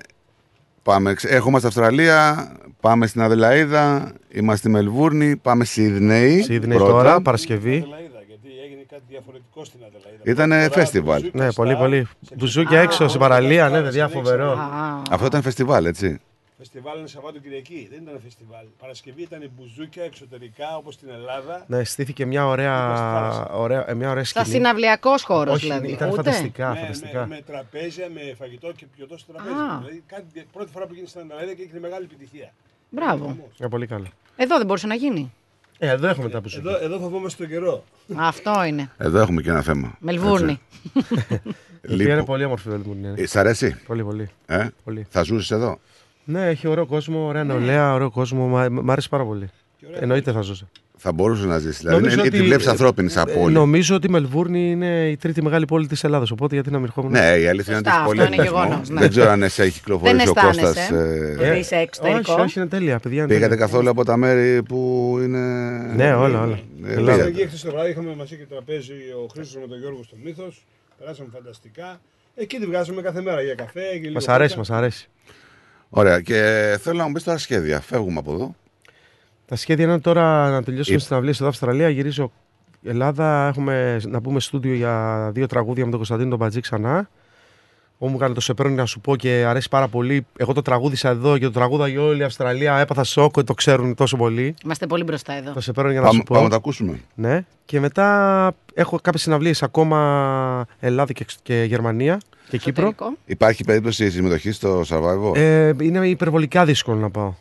Πάμε. 0.83 1.15
Ξε- 1.15 1.33
Έχουμε 1.33 1.57
στην 1.57 1.69
Αυστραλία, 1.69 2.53
πάμε 2.81 3.07
στην 3.07 3.21
Αδελαίδα, 3.23 4.13
είμαστε 4.29 4.57
στη 4.57 4.69
Μελβούρνη, 4.69 5.37
πάμε 5.37 5.65
Σίδνεϊ. 5.65 6.43
Σίδνεϊ 6.43 6.77
πρώτα. 6.79 6.93
τώρα, 6.93 7.21
Παρασκευή. 7.21 7.75
Γιατί 7.77 8.49
έγινε 8.65 8.85
κάτι 8.91 9.03
διαφορετικό 9.09 9.65
στην 9.65 9.81
Αδελαίδα. 9.87 10.23
Ήτανε 10.31 10.69
φεστιβάλ. 10.73 11.31
Ναι, 11.33 11.53
πολύ, 11.53 11.77
πολύ. 11.77 12.07
Μπουζούκια 12.37 12.81
έξω, 12.81 13.09
στην 13.09 13.21
παραλία, 13.21 13.69
ναι, 13.69 13.81
παιδιά, 13.81 14.09
φοβερό. 14.09 14.59
Αυτό 15.11 15.27
ήταν 15.27 15.43
φεστιβάλ, 15.43 15.85
έτσι. 15.85 16.21
Φεστιβάλ 16.63 16.99
είναι 16.99 17.07
Σαββάτο 17.09 17.39
Κυριακή, 17.39 17.89
δεν 17.91 18.03
ήταν 18.03 18.21
φεστιβάλ. 18.25 18.65
Παρασκευή 18.79 19.23
ήταν 19.23 19.51
μπουζούκια 19.57 20.05
εξωτερικά 20.05 20.77
όπως 20.77 20.95
στην 20.95 21.09
Ελλάδα. 21.09 21.65
Ναι, 21.69 21.85
στήθηκε 21.85 22.27
μια 22.27 22.47
ωραία, 22.47 23.49
ωραία, 23.53 23.91
ε, 23.91 23.95
μια 23.95 24.11
ωραία 24.11 24.25
Στα 24.25 24.41
σκηνή. 24.41 24.57
συναυλιακός 24.57 25.23
χώρος 25.23 25.55
Όχι, 25.55 25.65
δηλαδή. 25.65 25.91
ήταν 25.93 26.09
Ούτε. 26.09 26.17
φανταστικά, 26.17 26.73
Ναι, 26.73 26.81
φανταστικά. 26.81 27.27
Με, 27.27 27.35
με 27.35 27.43
τραπέζια, 27.47 28.09
με 28.11 28.35
φαγητό 28.39 28.73
και 28.77 28.87
πιωτό 28.97 29.19
στο 29.19 29.33
τραπέζι. 29.33 29.55
Α. 29.55 29.79
Δηλαδή 29.79 30.03
κάτι, 30.07 30.47
πρώτη 30.53 30.71
φορά 30.73 30.87
που 30.87 30.95
γίνει 30.95 31.07
στην 31.07 31.21
Αδελαίδα 31.21 31.55
και 31.55 31.63
έγινε 31.63 31.81
μεγάλη 31.81 32.05
επιτυχία. 32.05 32.53
Μπράβο. 32.91 33.37
Ε, 33.59 33.67
πολύ 33.67 33.87
καλά. 33.87 34.07
Εδώ 34.37 34.57
δεν 34.57 34.67
μπορούσε 34.67 34.87
να 34.87 34.95
γίνει. 34.95 35.33
Ε, 35.79 35.89
εδώ 35.89 36.09
έχουμε 36.09 36.29
τα 36.29 36.41
μπουζούκια. 36.41 36.71
Εδώ, 36.71 36.85
εδώ 36.85 36.99
φοβόμαστε 36.99 37.43
τον 37.43 37.53
καιρό. 37.53 37.85
Αυτό 38.17 38.65
είναι. 38.65 38.91
Εδώ 38.99 39.19
έχουμε 39.19 39.43
και 39.43 39.51
ένα 39.51 39.63
θέμα. 39.63 39.97
Μελβούρνη. 40.01 40.61
Η 41.89 41.95
οποία 41.95 42.13
είναι 42.13 42.25
πολύ 42.25 42.45
όμορφη 42.45 42.69
η 42.69 42.71
Μελβούρνη. 42.71 43.01
ναι. 43.09 43.21
Ε, 43.23 43.27
Σ' 43.27 43.37
αρέσει; 43.37 43.81
Πολύ, 43.87 44.05
πολύ. 44.05 44.31
Ε; 44.47 44.67
Πολύ. 44.85 45.07
Θα 45.11 45.23
ζούσες 45.23 45.51
εδώ; 45.51 45.79
Ναι, 46.25 46.49
έχει 46.49 46.69
ωραίο 46.69 46.87
κόσμο, 46.87 47.27
ωραία 47.27 47.45
νεολαία, 47.45 47.93
ωραίο 47.95 48.11
κόσμο. 48.11 48.47
Μ' 48.47 48.67
μ' 48.83 48.91
αρέσει 48.91 49.09
πάρα 49.09 49.25
πολύ. 49.25 49.51
Εννοείται 50.01 50.33
θα 50.33 50.41
ζούσε. 50.41 50.69
Θα 51.05 51.13
μπορούσε 51.13 51.47
να 51.47 51.59
ζήσεις. 51.59 51.79
Δηλαδή, 51.79 51.97
Νομίζω 51.97 52.15
είναι- 52.15 52.23
ότι- 52.29 52.39
τη 52.39 52.43
βλέπει 52.45 52.69
ανθρώπινη 52.69 53.09
σαν 53.09 53.29
Ε, 53.29 53.33
πόλη. 53.33 53.53
Νομίζω 53.55 53.95
ότι 53.95 54.07
η 54.07 54.11
Μελβούρνη 54.11 54.71
είναι 54.71 55.09
η 55.09 55.17
τρίτη 55.17 55.43
μεγάλη 55.43 55.65
πόλη 55.65 55.87
της 55.87 56.05
Ελλάδα. 56.05 56.27
Οπότε 56.33 56.55
γιατί 56.55 56.71
να 56.71 56.77
μην 56.79 56.87
ερχόμουν; 56.87 57.11
Ναι, 57.11 57.19
η 57.19 57.47
αλήθεια 57.47 57.49
είναι 57.49 57.57
ότι 57.57 57.89
Σωστά, 57.89 57.95
έχει 57.97 58.05
πολύ 58.05 58.21
αυτό 58.21 58.33
είναι 58.33 58.43
πληθυσμό. 58.43 58.59
γεγονός, 58.65 58.89
ναι. 58.89 59.01
Δεν 59.01 59.09
ξέρω 59.11 59.31
αν 59.31 59.43
εσύ 59.43 59.63
έχει 59.63 59.73
κυκλοφορήσει 59.79 60.17
Δεν 60.17 60.29
ο 60.29 60.33
Κώστας. 60.47 60.77
αισθάνεσαι, 60.77 61.37
ε, 61.45 61.49
ότι 61.51 61.59
είσαι 61.59 61.77
εξωτερικό. 61.77 62.33
Όχι, 62.33 62.41
όχι, 62.43 62.59
είναι 62.59 62.69
τέλεια. 62.69 62.99
Παιδιά, 62.99 63.19
είναι 63.19 63.27
Πήγατε 63.35 63.49
τέλεια. 63.49 63.67
καθόλου 63.67 63.89
από 63.91 64.05
τα 64.05 64.17
μέρη 64.17 64.63
που 64.63 64.79
είναι. 65.23 65.39
Ναι, 65.97 66.15
όλα, 66.15 66.41
όλα. 66.43 66.59
Ε, 66.87 66.93
Ελλάδα. 66.93 67.13
πήγατε. 67.13 67.29
Εκεί 67.29 67.47
χθες 67.47 67.63
το 67.63 67.71
βράδυ 67.71 67.91
είχαμε 67.91 68.15
μαζί 68.15 68.37
και 68.37 68.47
τραπέζι 68.51 68.93
ο 69.25 69.27
Χρήστος 69.33 69.61
με 69.63 69.69
τον 69.69 69.79
Γιώργο 69.79 70.03
στο 70.03 70.17
Μύθος. 70.25 70.65
Περάσαμε 70.99 71.29
φανταστικά. 71.33 72.01
Εκεί 72.35 72.59
τη 72.59 72.67
βγάζουμε 72.67 73.03
κάθε 73.03 73.21
μέρα 73.23 73.43
για 73.43 73.55
καφέ. 73.55 73.81
Και 73.93 73.99
λίγο 74.01 74.13
Μας 74.13 74.29
αρέσει, 74.29 74.49
πίτα. 74.49 74.59
μας 74.59 74.71
αρέσει. 74.71 75.09
Ωραία, 75.95 76.21
και 76.21 76.35
θέλω 76.81 76.97
να 76.99 77.07
μου 77.07 77.13
πεις 77.13 77.23
τώρα 77.23 77.39
σχέδια. 77.39 77.81
Φεύγουμε 77.81 78.19
από 78.19 78.33
εδώ. 78.33 78.55
Τα 79.47 79.57
σχέδια 79.57 79.85
είναι 79.85 80.01
τώρα 80.01 80.51
να 80.51 80.63
τελειώσουμε 80.63 80.97
Ε. 80.97 81.01
στην 81.01 81.17
αυλή 81.17 81.31
εδώ 81.31 81.49
Αυστραλία. 81.49 81.89
Γυρίζω 81.89 82.33
Ελλάδα. 82.85 83.47
Έχουμε 83.49 84.01
να 84.09 84.21
πούμε 84.21 84.41
στούντιο 84.41 84.75
για 84.75 85.31
δύο 85.35 85.47
τραγούδια 85.47 85.85
με 85.85 85.89
τον 85.89 85.99
Κωνσταντίνο 85.99 86.29
τον 86.29 86.39
Μπατζή 86.39 86.61
ξανά. 86.61 87.09
Όπου 87.99 88.11
μου 88.11 88.17
έκανε 88.17 88.35
το 88.35 88.41
σεπέρνι 88.41 88.75
να 88.75 88.85
σου 88.87 89.01
πω 89.01 89.17
και 89.17 89.45
αρέσει 89.47 89.69
πάρα 89.69 89.89
πολύ. 89.89 90.27
Εγώ 90.37 90.53
το 90.53 90.63
τραγούδισα 90.63 91.09
εδώ 91.09 91.39
και 91.39 91.45
το 91.45 91.51
τραγούδα 91.51 91.89
για 91.89 92.03
όλη 92.03 92.21
η 92.21 92.25
Αυστραλία. 92.25 92.77
Έπαθα 92.79 93.05
σοκ, 93.05 93.45
το 93.45 93.55
ξέρουν 93.55 93.95
τόσο 93.95 94.17
πολύ. 94.17 94.55
Είμαστε 94.65 94.87
πολύ 94.87 95.05
μπροστά 95.05 95.33
εδώ. 95.33 95.53
Το 95.53 95.61
σεπέρνι 95.61 95.91
για 95.93 96.01
να 96.01 96.07
Πάμε, 96.07 96.19
σου 96.19 96.25
πω. 96.25 96.33
πάμε 96.35 96.45
να 96.45 96.51
τα 96.51 96.57
ακούσουμε. 96.57 97.01
Ναι. 97.15 97.45
Και 97.65 97.81
μετά 97.81 98.53
έχω 98.75 98.99
κάποιες 99.03 99.23
συναυλίες 99.23 99.63
ακόμα 99.63 100.67
Ελλάδα 100.81 101.13
και, 101.13 101.27
και 101.43 101.63
Γερμανία 101.63 102.21
και 102.59 102.65
Κύπρο; 102.65 102.95
Υπάρχει 103.25 103.65
περίπτωση 103.65 104.11
συμμετοχή 104.11 104.53
στο 104.53 104.83
Survivor. 104.89 105.37
Ε, 105.37 105.71
είναι 105.81 106.09
υπερβολικά 106.09 106.65
δύσκολο 106.65 106.99
να 106.99 107.11
πάω. 107.11 107.35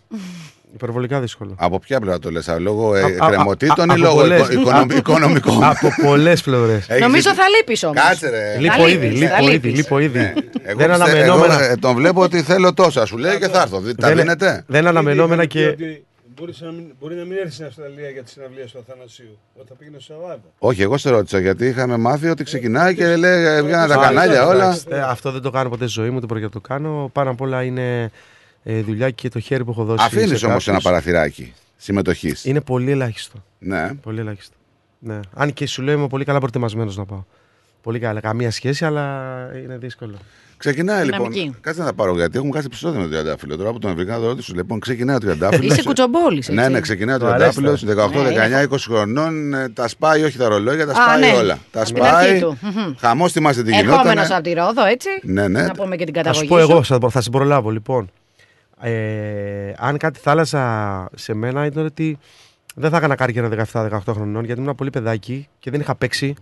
υπερβολικά 0.73 1.19
δύσκολο. 1.19 1.55
Από 1.57 1.79
ποια 1.79 1.99
πλευρά 1.99 2.19
το 2.19 2.31
λες, 2.31 2.55
λόγω 2.59 2.95
ε, 2.95 3.01
Α- 3.01 3.25
α- 3.25 3.27
κρεμωτήτων 3.27 3.91
α- 3.91 3.95
ή 3.97 4.01
από 4.01 4.03
λόγω 4.03 4.15
πολλές. 4.15 4.39
οικο- 4.49 4.51
οικονομ- 4.61 4.91
οικονομικών; 4.97 5.63
Από 5.63 5.87
πολλές 6.05 6.41
πλευρές. 6.41 6.89
Έχεις 6.89 7.01
Νομίζω 7.01 7.21
ζήσει- 7.29 7.35
θα 7.41 7.49
λείπεις 7.57 7.83
όμως. 7.83 8.01
Κάτσε 8.01 8.29
ρε. 8.29 8.57
Λείπω 8.59 8.87
ήδη, 8.87 9.07
λείπω 9.07 9.49
ήδη, 9.51 9.69
λείπω 9.69 9.99
ήδη. 9.99 10.19
Εγώ, 10.19 10.33
Δεν 10.63 10.75
πιστε- 10.75 10.91
αναμενόμενα. 10.91 11.53
εγώ, 11.53 11.63
ε, 11.71 11.75
τον 11.75 11.95
βλέπω 11.95 12.21
ότι 12.21 12.41
θέλω 12.41 12.73
τόσα. 12.73 13.05
Σου 13.05 13.17
λέει 13.17 13.37
και 13.37 13.47
θα 13.47 13.61
έρθω. 13.61 13.79
Δι- 13.79 13.99
Τα 14.01 14.07
Δεν- 14.07 14.17
δίνετε; 14.17 14.63
Δεν 14.67 14.87
αναμενόμενα 14.87 15.43
Είχαμε 15.43 15.71
πει 15.75 15.83
και. 15.83 16.01
Ότι 16.43 16.57
Μπορεί 16.61 16.71
να, 16.75 16.81
μην, 16.81 16.95
μπορεί 16.99 17.15
να 17.15 17.23
μην 17.25 17.37
έρθει 17.37 17.51
στην 17.53 17.65
Αυστραλία 17.65 18.09
για 18.09 18.23
τη 18.23 18.29
συναυλία 18.29 18.65
του 18.65 18.77
Αθανασίου. 18.79 19.37
Όταν 19.53 19.67
θα 19.67 19.73
πήγαινε 19.73 19.99
στο 19.99 20.15
Survivor. 20.15 20.49
Όχι, 20.59 20.81
εγώ 20.81 20.97
σε 20.97 21.09
ρώτησα 21.09 21.39
γιατί 21.39 21.65
είχαμε 21.67 21.97
μάθει 21.97 22.27
ότι 22.29 22.43
ξεκινάει 22.43 22.95
και 22.95 23.15
λέει 23.15 23.45
ε, 23.45 23.61
βγαίνουν 23.61 23.87
τα 23.87 23.95
Α, 23.95 24.01
κανάλια 24.01 24.47
όλα. 24.47 24.63
εντάξει, 24.65 24.85
ε, 24.89 25.01
αυτό 25.01 25.31
δεν 25.31 25.41
το 25.41 25.49
κάνω 25.49 25.69
ποτέ 25.69 25.87
στη 25.87 26.01
ζωή 26.01 26.09
μου, 26.09 26.19
δεν 26.19 26.27
πρόκειται 26.27 26.47
να 26.53 26.61
το 26.61 26.67
κάνω. 26.67 27.09
Πάνω 27.13 27.29
απ' 27.29 27.41
όλα 27.41 27.63
είναι 27.63 28.11
ε, 28.63 28.81
δουλειά 28.81 29.09
και 29.09 29.29
το 29.29 29.39
χέρι 29.39 29.63
που 29.63 29.71
έχω 29.71 29.83
δώσει. 29.83 30.03
Αφήνει 30.05 30.27
σε 30.27 30.33
όμω 30.45 30.53
κάποιους. 30.53 30.67
ένα 30.67 30.79
παραθυράκι 30.81 31.53
συμμετοχή. 31.77 32.33
Είναι 32.43 32.61
πολύ 32.61 32.91
ελάχιστο. 32.91 33.43
Ναι. 33.59 33.93
Πολύ 34.01 34.19
ελάχιστο. 34.19 34.55
Ναι. 34.99 35.19
Αν 35.33 35.53
και 35.53 35.67
σου 35.67 35.81
λέω 35.81 35.93
είμαι 35.97 36.07
πολύ 36.07 36.25
καλά 36.25 36.37
προετοιμασμένο 36.37 36.91
να 36.95 37.05
πάω. 37.05 37.23
Πολύ 37.81 37.99
καλά. 37.99 38.19
Καμία 38.19 38.51
σχέση, 38.51 38.85
αλλά 38.85 39.49
είναι 39.63 39.77
δύσκολο. 39.77 40.15
Ξεκινάει 40.61 41.05
λοιπόν. 41.05 41.31
Δυναμική. 41.31 41.55
Κάτσε 41.61 41.79
να 41.79 41.85
τα 41.87 41.93
πάρω 41.93 42.13
γιατί 42.15 42.37
έχουμε 42.37 42.51
κάτι 42.51 42.65
επεισόδιο 42.65 42.99
με 42.99 43.05
το 43.05 43.11
Τριαντάφυλλο. 43.11 43.57
Τώρα 43.57 43.71
που 43.71 43.79
τον 43.79 43.95
βρήκα, 43.95 44.13
θα 44.19 44.25
ρωτήσω. 44.25 44.53
Λοιπόν, 44.55 44.79
ξεκινάει 44.79 45.15
ο 45.15 45.19
Τριαντάφυλλος. 45.19 45.71
Είσαι 45.77 45.83
κουτσομπόλης, 45.83 46.49
Ναι, 46.49 46.61
έτσι. 46.61 46.73
ναι, 46.73 46.79
ξεκινάει 46.79 47.15
ο 47.15 47.19
Το 47.19 47.25
αρέσει 47.27 47.55
Τριαντάφυλλος. 47.55 47.95
τώρα. 47.95 48.07
18, 48.07 48.23
Ναι, 48.23 48.59
19, 48.59 48.61
20 48.61 48.77
χρονών. 48.87 49.53
ε, 49.53 49.69
Τα 49.69 49.87
σπάει, 49.87 50.23
όχι 50.23 50.37
τα 50.37 50.47
ρολόγια, 50.47 50.85
τα 50.85 50.91
Α, 50.91 50.95
σπάει 50.95 51.31
ναι. 51.31 51.37
όλα. 51.37 51.57
Τα 51.71 51.79
Απ' 51.81 51.87
την 51.87 52.03
αρχή 52.03 52.25
σπάει. 52.27 52.39
του. 52.39 52.57
Μμμ. 52.61 52.93
Χαμός 52.99 53.31
θυμάστε 53.31 53.63
τι 53.63 53.69
Ερχόμενος 53.77 54.03
γινόταν. 54.13 54.31
από 54.33 54.43
τη 54.43 54.53
Ρόδο, 54.53 54.85
έτσι. 54.85 55.09
Ναι, 55.23 55.47
ναι. 55.47 55.61
Να 55.63 55.71
πούμε 55.73 55.95
και 55.95 56.05
την 56.05 56.13
Θα 56.13 56.21
καταγωγή. 56.21 56.47
σου 56.47 56.53
πω 56.53 56.59
εγώ, 56.59 56.83
σου. 56.83 56.99
θα, 56.99 57.09
θα 57.09 57.21
συμπρολάβω 57.21 57.69
λοιπόν. 57.69 58.11
Ε, 58.81 59.73
αν 59.77 59.97
κάτι 59.97 60.19
θα 60.19 60.31
άλλαζα 60.31 61.09
σε 61.15 61.33
μένα 61.33 61.65
ήταν 61.65 61.85
ότι 61.85 62.17
δεν 62.75 62.89
θα 62.89 62.97
έκανα 62.97 63.15
κάρκερα 63.15 63.49
17-18 63.73 63.99
χρονών 64.13 64.45
γιατί 64.45 64.61
ήμουν 64.61 64.75
πολύ 64.75 64.89
παιδάκι 64.89 65.47
και 65.59 65.71
δεν 65.71 65.79
είχα 65.79 65.95
παίξει, 65.95 66.33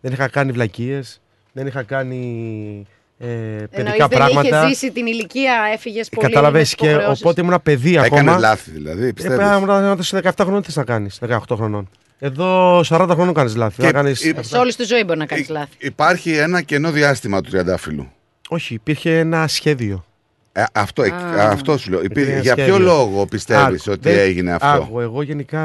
δεν 0.00 0.12
είχα 0.12 0.28
κάνει 0.28 0.52
βλακίες, 0.52 1.20
δεν 1.52 1.66
είχα 1.66 1.82
κάνει 1.82 2.86
ε, 3.18 3.26
Εννοείς 3.26 3.68
παιδικά 3.70 4.08
δεν 4.08 4.18
πράγματα. 4.18 4.48
είχε 4.58 4.68
ζήσει 4.68 4.92
την 4.92 5.06
ηλικία, 5.06 5.54
έφυγες 5.72 6.08
πολύ. 6.08 6.26
Κατάλαβε 6.28 6.56
με 6.58 6.62
τις 6.64 6.74
και 6.74 6.88
υποχρεώσεις. 6.90 7.20
οπότε 7.24 7.40
ήμουν 7.40 7.60
παιδί 7.62 7.98
ακόμα. 7.98 8.20
Έκανε 8.20 8.40
λάθη 8.40 8.70
δηλαδή. 8.70 9.06
Ε, 9.06 9.12
Πιστεύεις; 9.12 9.36
πέρα, 9.38 9.96
σε 10.00 10.20
17 10.22 10.30
χρονών 10.40 10.62
τι 10.62 10.72
να 10.74 10.84
κάνεις, 10.84 11.18
18 11.28 11.38
χρονών. 11.56 11.88
Εδώ 12.18 12.80
40 12.88 13.08
χρονών 13.10 13.34
κάνεις 13.34 13.56
λάθη. 13.56 13.76
Και 13.80 13.86
Να 13.86 13.92
κάνεις... 13.92 14.24
η- 14.24 14.34
Σε 14.40 14.56
όλη 14.56 14.74
τη 14.74 14.84
ζωή 14.84 15.04
μπορεί 15.04 15.18
να 15.18 15.26
κάνεις 15.26 15.48
λάθη. 15.48 15.70
Υπάρχει 15.78 16.32
ένα 16.36 16.62
κενό 16.62 16.90
διάστημα 16.90 17.40
του 17.40 17.50
Τριαντάφυλλου. 17.50 18.10
Όχι, 18.48 18.74
υπήρχε 18.74 19.18
ένα 19.18 19.46
σχέδιο. 19.48 20.04
Ε, 20.52 20.64
αυτό, 20.72 21.02
εκ- 21.02 21.12
Α. 21.14 21.48
αυτό 21.48 21.78
σου 21.78 21.90
λέω. 21.90 22.02
Υπήρχε- 22.02 22.32
ένα 22.32 22.40
για 22.40 22.54
ποιο 22.54 22.64
σχέδιο. 22.64 22.84
λόγο 22.84 23.26
πιστεύεις 23.26 23.82
Άκου, 23.82 23.92
ότι 23.92 24.08
δεν- 24.10 24.18
έγινε 24.18 24.52
αυτό; 24.52 24.66
Άκου, 24.66 25.00
εγώ 25.00 25.22
γενικά 25.22 25.62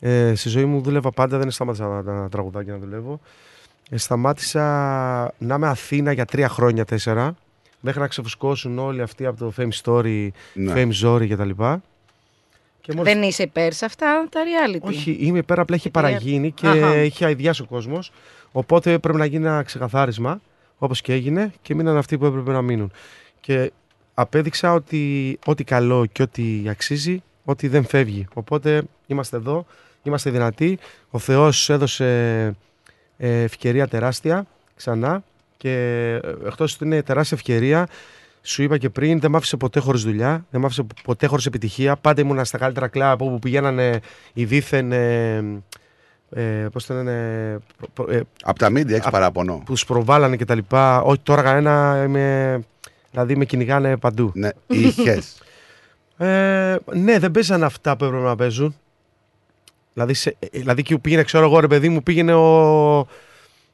ε, 0.00 0.32
στη 0.34 0.48
ζωή 0.48 0.64
μου 0.64 0.80
δούλευα 0.80 1.10
πάντα, 1.10 1.38
δεν 1.38 1.50
σταμάτησα 1.50 1.86
να, 1.86 2.02
να 2.12 2.28
τραγουδάκι 2.28 2.70
να 2.70 2.78
δουλεύω. 2.78 3.20
Ε, 3.90 3.96
σταμάτησα 3.96 4.62
να 5.38 5.54
είμαι 5.54 5.68
Αθήνα 5.68 6.12
για 6.12 6.24
τρία 6.24 6.48
χρόνια, 6.48 6.84
τέσσερα, 6.84 7.34
μέχρι 7.80 8.00
να 8.00 8.06
ξεφουσκώσουν 8.08 8.78
όλοι 8.78 9.02
αυτοί 9.02 9.26
από 9.26 9.38
το 9.38 9.52
Fame 9.56 9.68
Story, 9.82 10.28
Ναι. 10.54 10.72
Fame 10.76 10.90
Zory 11.04 11.28
κτλ. 11.28 11.50
Και 12.80 12.92
μόλις- 12.94 13.12
Δεν 13.12 13.22
είσαι 13.22 13.42
υπέρ 13.42 13.72
σε 13.72 13.84
αυτά 13.84 14.26
τα 14.30 14.40
reality. 14.44 14.80
Όχι, 14.80 15.16
είμαι 15.20 15.38
υπέρ, 15.38 15.58
απλά 15.60 15.76
είχε 15.76 15.88
Επειδή- 15.88 16.04
παραγίνει 16.04 16.50
και 16.52 16.66
Αχα. 16.66 16.96
είχε 17.02 17.24
αειδιάσει 17.24 17.62
ο 17.62 17.64
κόσμος. 17.64 18.12
Οπότε 18.52 18.98
πρέπει 18.98 19.18
να 19.18 19.24
γίνει 19.24 19.44
ένα 19.46 19.62
ξεκαθάρισμα, 19.62 20.40
όπως 20.78 21.00
και 21.00 21.12
έγινε, 21.12 21.52
και 21.62 21.74
μείναν 21.74 21.96
αυτοί 21.96 22.18
που 22.18 22.24
έπρεπε 22.26 22.52
να 22.52 22.62
μείνουν. 22.62 22.92
Και 23.40 23.72
απέδειξα 24.14 24.72
ότι 24.72 25.38
ό,τι 25.44 25.64
καλό 25.64 26.06
και 26.06 26.22
ό,τι 26.22 26.62
αξίζει, 26.68 27.22
ότι 27.44 27.68
δεν 27.68 27.84
φεύγει. 27.84 28.26
Οπότε 28.34 28.82
είμαστε 29.06 29.36
εδώ, 29.36 29.66
είμαστε 30.02 30.30
δυνατοί. 30.30 30.78
Ο 31.10 31.18
Θεός 31.18 31.70
έδωσε 31.70 32.04
ε, 32.46 32.52
ευκαιρία 33.28 33.88
τεράστια 33.88 34.46
ξανά 34.76 35.22
και 35.56 35.70
ε, 36.22 36.46
εκτός 36.46 36.74
ότι 36.74 36.84
είναι 36.84 37.02
τεράστια 37.02 37.36
ευκαιρία, 37.36 37.86
σου 38.42 38.62
είπα 38.62 38.78
και 38.78 38.88
πριν, 38.90 39.20
δεν 39.20 39.30
μ' 39.30 39.36
άφησε 39.36 39.56
ποτέ 39.56 39.80
χωρίς 39.80 40.02
δουλειά, 40.02 40.44
δεν 40.50 40.60
μ' 40.60 40.64
άφησε 40.64 40.86
ποτέ 41.04 41.26
χωρίς 41.26 41.46
επιτυχία. 41.46 41.96
Πάντα 41.96 42.20
ήμουνα 42.20 42.44
στα 42.44 42.58
καλύτερα 42.58 42.88
κλαμπ 42.88 43.20
όπου 43.22 43.38
πηγαίνανε 43.38 44.00
οι 44.32 44.44
δίθεν. 44.44 44.92
Ε, 44.92 45.36
ε, 46.34 46.42
πώς 46.72 46.86
το 46.86 46.94
λένε, 46.94 47.12
προ- 47.76 47.90
προ- 47.94 48.10
ε, 48.10 48.22
Από 48.42 48.58
τα 48.58 48.70
μίντια 48.70 48.94
έχεις 48.94 49.06
απ- 49.06 49.14
παράπονο. 49.14 49.62
που 49.66 49.76
σπροβάλανε 49.76 50.36
και 50.36 50.44
τα 50.44 50.54
λοιπά. 50.54 51.02
Όχι 51.02 51.20
τώρα 51.22 51.42
κανένα, 51.42 52.02
είμαι, 52.06 52.60
δηλαδή 53.10 53.36
με 53.36 53.44
κυνηγάνε 53.44 53.96
παντού. 53.96 54.30
Ναι, 54.34 54.48
είχες. 54.66 55.42
Ε, 56.16 56.76
ναι, 56.94 57.18
δεν 57.18 57.30
παίζανε 57.30 57.64
αυτά 57.64 57.96
που 57.96 58.04
έπρεπε 58.04 58.22
να 58.24 58.36
παίζουν. 58.36 58.76
Δηλαδή, 59.94 60.14
σε, 60.14 60.36
ε, 60.38 60.46
δηλαδή 60.52 60.80
εκεί 60.80 60.94
που 60.94 61.00
πήγαινε, 61.00 61.22
ξέρω 61.22 61.44
εγώ, 61.44 61.60
ρε 61.60 61.66
παιδί 61.66 61.88
μου, 61.88 62.02
πήγαινε 62.02 62.34
ο, 62.34 62.98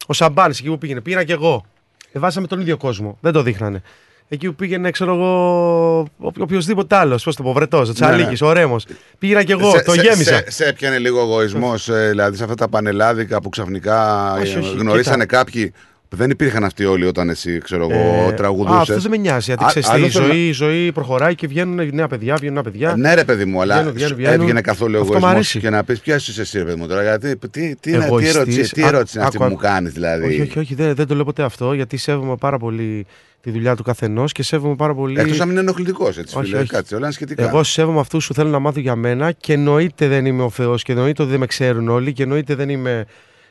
ο 0.07 0.13
Σαμπάνης 0.13 0.59
εκεί 0.59 0.69
που 0.69 0.79
πήγαινε. 0.79 1.01
Πήγαινα 1.01 1.25
και 1.25 1.33
εγώ. 1.33 1.65
Ε, 2.13 2.19
βάζαμε 2.19 2.47
τον 2.47 2.61
ίδιο 2.61 2.77
κόσμο. 2.77 3.19
Δεν 3.21 3.33
το 3.33 3.43
δείχνανε. 3.43 3.83
Εκεί 4.29 4.47
που 4.47 4.55
πήγαινε, 4.55 4.91
ξέρω 4.91 5.15
εγώ, 5.15 5.99
ο, 6.01 6.31
οποιοδήποτε 6.39 6.97
άλλος. 6.97 7.25
Πώς 7.25 7.37
το 7.37 7.43
πω, 7.43 7.53
Βρετός, 7.53 7.89
ο 7.89 7.93
Τσαλίκης, 7.93 8.43
ο 8.43 8.53
Ρέμος. 8.53 8.87
Πήγαινα 9.19 9.43
και 9.43 9.53
εγώ, 9.53 9.67
Ναι, 9.71 9.79
Σε- 9.79 9.85
το 9.85 9.93
σε- 9.93 10.01
γέμισα. 10.03 10.35
Σε, 10.37 10.45
σε 10.51 10.65
έπιανε 10.65 10.99
λίγο 10.99 11.21
εγωισμός, 11.21 11.91
δηλαδή 11.91 12.37
σε 12.37 12.43
αυτά 12.43 12.55
τα 12.55 12.69
πανελλάδικα 12.69 13.41
που 13.41 13.49
ξαφνικά 13.49 14.33
Όχι, 14.33 14.55
ε, 14.55 14.59
όχι, 14.59 14.77
γνωρίσανε 14.77 15.25
κοίτα. 15.25 15.37
κάποιοι. 15.37 15.73
Που 16.09 16.17
Δεν 16.17 16.31
υπήρχαν 16.31 16.65
αυτοί 16.65 16.85
όλοι 16.85 17.07
όταν 17.07 17.29
εσύ, 17.29 17.59
ξέρω 17.59 17.89
εγώ, 17.91 18.29
Ε, 18.29 18.33
τραγουδούσες. 18.33 18.77
Α, 18.77 18.81
αυτός 18.81 19.03
δεν 19.03 19.11
με 19.11 19.17
νοιάζει. 19.17 19.45
Γιατί 19.47 19.65
Α- 19.65 19.67
ξέρεις 19.67 19.89
τι, 19.89 19.95
άλλο 19.95 20.07
η 20.07 20.11
θέλω 20.11 20.27
ζωή, 20.27 20.47
η 20.49 20.53
ζωή 20.53 20.93
προχωράει 20.93 21.35
και 21.35 21.47
βγαίνουν 21.47 21.89
νέα 21.95 22.09
παιδιά, 22.09 22.35
βγαίνουν 22.35 22.55
νέα 22.55 22.63
παιδιά. 22.63 22.95
Ναι, 22.97 23.15
ρε 23.15 23.25
παιδί 23.25 23.45
μου, 23.45 23.61
αλλά 23.61 23.75
Βγαίνουν, 23.75 23.93
βγαίνουν, 23.93 24.11
σου 24.11 24.17
βγαίνουν. 24.17 24.41
έβγαινε 24.41 24.61
καθόλου 24.61 24.93
Αυτό 25.01 25.05
μ' 25.05 25.09
εγωισμό 25.11 25.29
αρέσει. 25.31 25.59
και 25.59 25.71
να 25.71 25.85
πεις 25.85 26.01
ποιος 26.01 26.29
είσαι 26.29 26.41
εσύ, 26.41 26.59
ρε 26.59 26.65
παιδί 26.65 26.77
μου 26.77 26.87
τώρα. 26.87 27.03
Γιατί 27.03 27.37
τι, 27.37 27.49
τι, 27.49 27.77
τι, 27.77 27.91
είναι- 27.91 27.99
τι 27.99 28.05
Εγωιστής. 28.07 28.35
ερώτηση, 28.35 28.71
τι 28.73 28.83
Α- 28.83 28.87
ερώτηση 28.87 29.17
είναι 29.19 29.27
αυτή 29.27 29.37
άκου, 29.37 29.45
που 29.47 29.51
μου 29.55 29.59
άκου. 29.67 29.75
κάνεις, 29.75 29.93
δηλαδή; 29.93 30.27
Όχι, 30.27 30.41
όχι, 30.41 30.59
όχι 30.59 30.75
δεν, 30.75 30.95
δεν 30.95 31.07
το 31.07 31.15
λέω 31.15 31.25
ποτέ 31.25 31.43
αυτό, 31.43 31.73
γιατί 31.73 31.97
σέβομαι 31.97 32.37
πάρα 32.37 32.59
πολύ 32.59 33.07
τη 33.41 33.51
δουλειά 33.51 33.77
του 33.77 33.83
καθενός 33.83 34.33
και 34.33 34.43
σέβομαι 34.43 34.75
πάρα 34.77 34.95
πολύ. 34.95 35.21
Εκτός 35.21 35.41
αν 35.41 35.51
είναι 35.51 35.61
ενοχλητικός, 35.61 36.19
έτσι. 36.19 36.39
Όχι, 36.39 36.47
φίλε, 36.47 36.59
όχι. 36.61 36.69
Κάτσε, 36.69 36.95
όλα 36.95 37.05
είναι 37.05 37.15
σχετικά. 37.15 37.43
Εγώ 37.49 37.63
σέβομαι 37.63 38.01
αυτούς 38.01 38.27
που 38.27 38.35
θέλουν 38.35 38.51
να 38.51 38.59
μάθουν 38.59 38.83
για 38.83 38.97
μένα 38.97 39.33
και 39.33 39.53
εννοείται 39.53 40.09
δεν 40.09 40.27
είμαι 40.27 40.43
ο 40.43 40.51
Θεός 40.51 40.83
και 40.83 40.93
εννοείται 40.93 41.23
ότι 41.23 41.31
δεν 41.31 41.41
με 41.41 41.47
ξέρουν 41.47 41.89
όλοι 41.89 42.13
και 42.13 42.23
εννοείται 42.23 42.55
δεν 42.55 42.69
είμαι. 42.69 43.05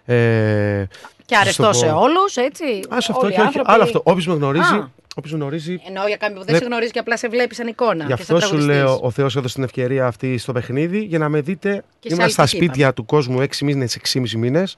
Ε, 0.06 0.84
Και 1.27 1.33
πώς 1.35 1.43
αρεστό 1.43 1.64
το 1.64 1.73
σε 1.73 1.85
πω. 1.85 1.99
όλους, 1.99 2.35
έτσι. 2.35 2.64
Ας 2.89 3.09
αυτό, 3.09 3.22
Όλοι 3.25 3.25
όχι, 3.31 3.35
οι 3.35 3.38
όχι. 3.38 3.47
άνθρωποι- 3.47 3.69
Άλλο 3.72 3.83
αυτό. 3.83 4.01
Όποιος 4.03 4.27
με 4.27 4.33
γνωρίζει. 4.33 4.73
Α. 4.73 4.89
Όποιος 5.15 5.33
με 5.33 5.39
γνωρίζει 5.39 5.81
Εννοώ 5.88 6.07
για 6.07 6.17
κάποιον 6.17 6.39
που 6.39 6.45
δεν 6.45 6.53
Δεν- 6.53 6.61
σε 6.64 6.67
γνωρίζει 6.69 6.91
και 6.91 6.99
απλά 6.99 7.17
σε 7.17 7.27
βλέπει 7.30 7.56
σαν 7.56 7.67
εικόνα. 7.67 8.01
Γι' 8.01 8.07
και 8.07 8.14
αυτό 8.14 8.25
σαν 8.25 8.35
σου 8.41 8.47
τραγουδιστής. 8.47 8.75
λέω, 8.83 8.99
ο 9.01 9.11
Θεός 9.11 9.35
έδωσε 9.35 9.53
την 9.53 9.64
ευκαιρία 9.64 10.06
αυτή 10.07 10.38
στο 10.38 10.51
παιχνίδι 10.51 10.99
για 11.03 11.17
να 11.19 11.30
με 11.30 11.41
δείτε. 11.41 11.72
σε 11.72 11.83
Ήμουν 12.01 12.22
άλλη 12.22 12.31
στα 12.31 12.43
τύχη, 12.43 12.56
σπίτια 12.56 12.93
του 12.93 13.06
κόσμου 13.06 13.41
6 13.41 13.65
μήνες, 13.65 13.95
6,5 13.95 14.38
μήνες. 14.38 14.77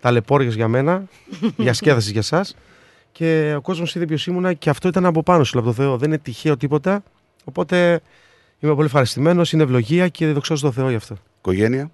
Ταλαιπώρια 0.00 0.48
για 0.50 0.68
μένα, 0.68 1.02
διασκέδαση 1.56 2.10
για 2.10 2.20
εσά. 2.20 2.44
Και 3.12 3.54
ο 3.56 3.60
κόσμος 3.60 3.94
είδε 3.94 4.04
ποιος 4.06 4.26
ήμουνα 4.26 4.52
και 4.52 4.70
αυτό 4.70 4.88
ήταν 4.88 5.06
από 5.06 5.22
πάνω 5.22 5.44
σου, 5.44 5.58
από 5.58 5.66
το 5.66 5.72
Θεό. 5.74 5.96
Δεν 5.96 6.08
είναι 6.08 6.18
τυχαίο 6.18 6.56
τίποτα. 6.56 7.02
Οπότε 7.44 8.00
είμαι 8.60 8.74
πολύ 8.74 8.86
ευχαριστημένος, 8.86 9.52
είναι 9.52 9.62
ευλογία 9.62 10.08
και 10.08 10.26
δοξάζω 10.26 10.62
τον 10.62 10.72
Θεό 10.72 10.90
γι' 10.90 10.96
αυτό. 10.96 11.16
Οικογένεια. 11.38 11.90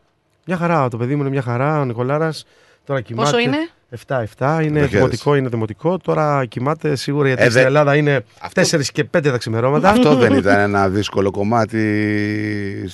Μια 0.47 0.57
χαρά, 0.57 0.89
το 0.89 0.97
παιδί 0.97 1.15
μου 1.15 1.21
είναι 1.21 1.31
μια 1.31 1.43
χαρά. 1.43 1.81
Ο 1.81 1.85
Νικολάρας 1.85 2.45
Τώρα 2.85 3.01
κοιμάται. 3.01 3.31
Πόσο 3.31 3.43
είναι; 3.43 3.69
7-7, 4.07 4.61
είναι 4.65 4.81
Το 4.81 4.87
δημοτικό, 4.87 5.35
είναι 5.35 5.49
δημοτικό. 5.49 5.99
Τώρα 5.99 6.45
κοιμάται 6.45 6.97
σίγουρα 6.97 7.27
γιατί 7.27 7.43
Ε, 7.43 7.49
στην 7.49 7.61
δε- 7.61 7.67
Ελλάδα 7.67 7.97
είναι 7.97 8.25
4 8.55 8.91
και 8.93 9.05
5 9.05 9.31
τα 9.31 9.39
ξημερώματα. 9.39 9.89
Αυτό 9.91 10.15
δεν 10.15 10.33
ήταν 10.33 10.59
ένα 10.59 10.89
δύσκολο 10.89 11.31
κομμάτι 11.31 11.81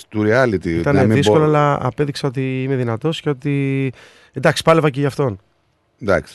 του 0.08 0.22
reality. 0.22 0.64
να 0.64 0.70
Ήταν 0.70 0.96
μην 0.96 1.12
δύσκολο, 1.12 1.38
μπο- 1.38 1.46
αλλά 1.46 1.78
απέδειξα 1.82 2.28
ότι 2.28 2.62
είμαι 2.62 2.74
δυνατός 2.74 3.20
και 3.20 3.28
ότι. 3.28 3.92
Εντάξει, 4.32 4.62
πάλευα 4.62 4.90
και 4.90 5.00
γι' 5.00 5.06
αυτόν. 5.06 5.38
Εντάξει. 6.02 6.34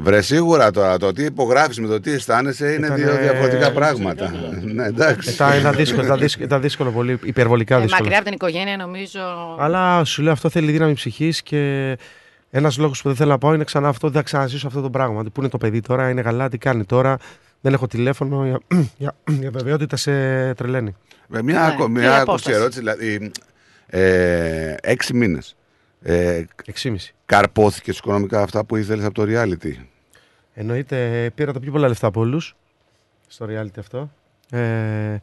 Βρε 0.00 0.20
σίγουρα 0.22 0.70
τώρα 0.70 0.96
το 0.98 1.12
τι 1.12 1.24
υπογράφεις 1.24 1.78
με 1.80 1.86
το 1.86 2.00
τι 2.00 2.10
αισθάνεσαι 2.12 2.66
είναι 2.72 2.86
Ήτανε- 2.86 3.04
δύο 3.04 3.16
διαφορετικά 3.16 3.72
πράγματα. 3.72 4.32
ναι, 4.64 4.84
εντάξει. 4.86 5.30
Ήταν, 5.30 5.58
ήταν, 5.58 5.74
δύσκολο, 5.74 6.04
ήταν, 6.06 6.18
δύσκολο, 6.18 6.44
ήταν 6.46 6.60
δύσκολο 6.60 6.90
πολύ, 6.90 7.18
υπερβολικά 7.22 7.76
Ε, 7.76 7.80
δύσκολο. 7.80 7.98
μακριά 8.00 8.16
από 8.18 8.26
την 8.26 8.34
οικογένεια 8.34 8.76
νομίζω. 8.76 9.20
Αλλά 9.58 10.04
σου 10.04 10.22
λέω 10.22 10.32
αυτό 10.32 10.48
θέλει 10.48 10.72
δύναμη 10.72 10.92
ψυχής 10.92 11.42
και 11.42 11.96
ένας 12.50 12.78
λόγος 12.78 13.02
που 13.02 13.08
δεν 13.08 13.16
θέλω 13.16 13.30
να 13.30 13.38
πάω 13.38 13.54
είναι 13.54 13.64
ξανά 13.64 13.88
αυτό. 13.88 14.06
Δεν 14.08 14.16
θα 14.16 14.22
ξαναζήσω 14.22 14.66
αυτό 14.66 14.80
το 14.80 14.90
πράγμα. 14.90 15.22
Πού 15.22 15.40
είναι 15.40 15.48
το 15.48 15.58
παιδί 15.58 15.80
τώρα, 15.80 16.10
είναι 16.10 16.22
καλά, 16.22 16.48
τι 16.48 16.58
κάνει 16.58 16.84
τώρα. 16.84 17.18
Δεν 17.60 17.72
έχω 17.72 17.86
τηλέφωνο. 17.86 18.44
Για, 18.46 18.60
για, 18.98 19.14
για 19.26 19.50
βεβαιότητα 19.50 19.96
σε 19.96 20.54
τρελαίνει. 20.54 20.96
Με 21.28 21.42
μια, 21.42 21.64
ακο- 21.64 21.88
Ναι, 21.88 21.98
μια 21.98 22.02
η 22.02 22.06
ακόμη 22.06 22.20
απόσταση. 22.22 22.56
ερώτηση, 22.56 22.78
δηλαδή. 22.78 23.30
Ε, 23.86 24.74
έξι 24.80 25.14
μήνες. 25.14 25.56
Ε, 26.02 26.44
Εξήμιση. 26.64 27.14
Καρπόθηκε 27.26 27.90
οικονομικά 27.90 28.42
αυτά 28.42 28.64
που 28.64 28.76
ήθελες 28.76 29.04
από 29.04 29.14
το 29.14 29.24
reality; 29.28 29.72
Εννοείται, 30.54 31.30
πήρα 31.34 31.52
τα 31.52 31.60
πιο 31.60 31.72
πολλά 31.72 31.88
λεφτά 31.88 32.06
από 32.06 32.20
όλους 32.20 32.56
στο 33.26 33.46
reality 33.50 33.78
αυτό. 33.78 34.10
Ε, 34.50 35.16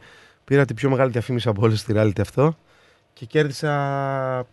πήρα 0.45 0.65
την 0.65 0.75
πιο 0.75 0.89
μεγάλη 0.89 1.11
διαφήμιση 1.11 1.49
από 1.49 1.61
όλους 1.61 1.79
στη 1.79 1.93
reality 1.95 2.19
αυτό. 2.21 2.57
Και 3.13 3.25
κέρδισα 3.25 4.45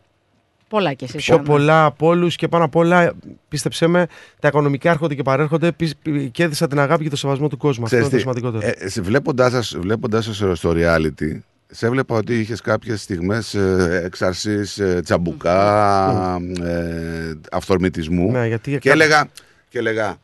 Πολλά 0.73 0.93
κι 0.93 1.05
εσύ. 1.05 1.17
πιο 1.17 1.35
Σάνα. 1.35 1.47
πολλά 1.49 1.85
από 1.85 2.07
όλους 2.07 2.37
και 2.37 2.49
πάνω 2.49 2.65
απ' 2.65 2.77
όλα, 2.77 3.13
πίστεψέ 3.49 3.87
με, 3.87 4.07
τα 4.41 4.49
οικονομικά 4.49 4.91
έρχονται 4.91 5.15
και 5.15 5.23
παρέρχονται. 5.23 5.73
Πι- 5.73 5.97
πι- 6.03 6.31
Κέρδισα 6.31 6.67
την 6.69 6.79
αγάπη 6.81 7.03
και 7.05 7.11
το 7.11 7.17
σεβασμό 7.17 7.49
του 7.49 7.57
κόσμου. 7.57 7.85
Αυτό 7.85 7.97
είναι 7.97 8.05
το 8.05 8.11
Ξέρεις 8.17 8.27
τι, 8.33 8.33
σημαντικότερο. 8.41 8.75
ε, 8.85 8.89
σε- 8.89 9.01
βλέποντάς 9.01 9.53
σας, 9.53 9.77
βλέποντάς 9.81 10.25
σας 10.25 10.59
στο 10.59 10.73
reality, 10.77 11.39
σε 11.67 11.87
έβλεπα 11.87 12.15
ότι 12.17 12.39
είχες 12.41 12.61
κάποιες 12.61 13.03
στιγμές 13.03 13.55
ε, 13.55 14.01
εξαρσής, 14.05 14.79
ε, 14.79 15.01
τσαμπουκά, 15.05 16.41
ε, 16.65 17.33
αυθορμητισμού 17.53 18.31
Ναι, 18.31 18.47
γιατί 18.47 18.71
και, 18.71 18.79
κά- 18.79 18.93
έλεγα, 18.93 19.29
και 19.69 19.79
έλεγα, 19.79 20.17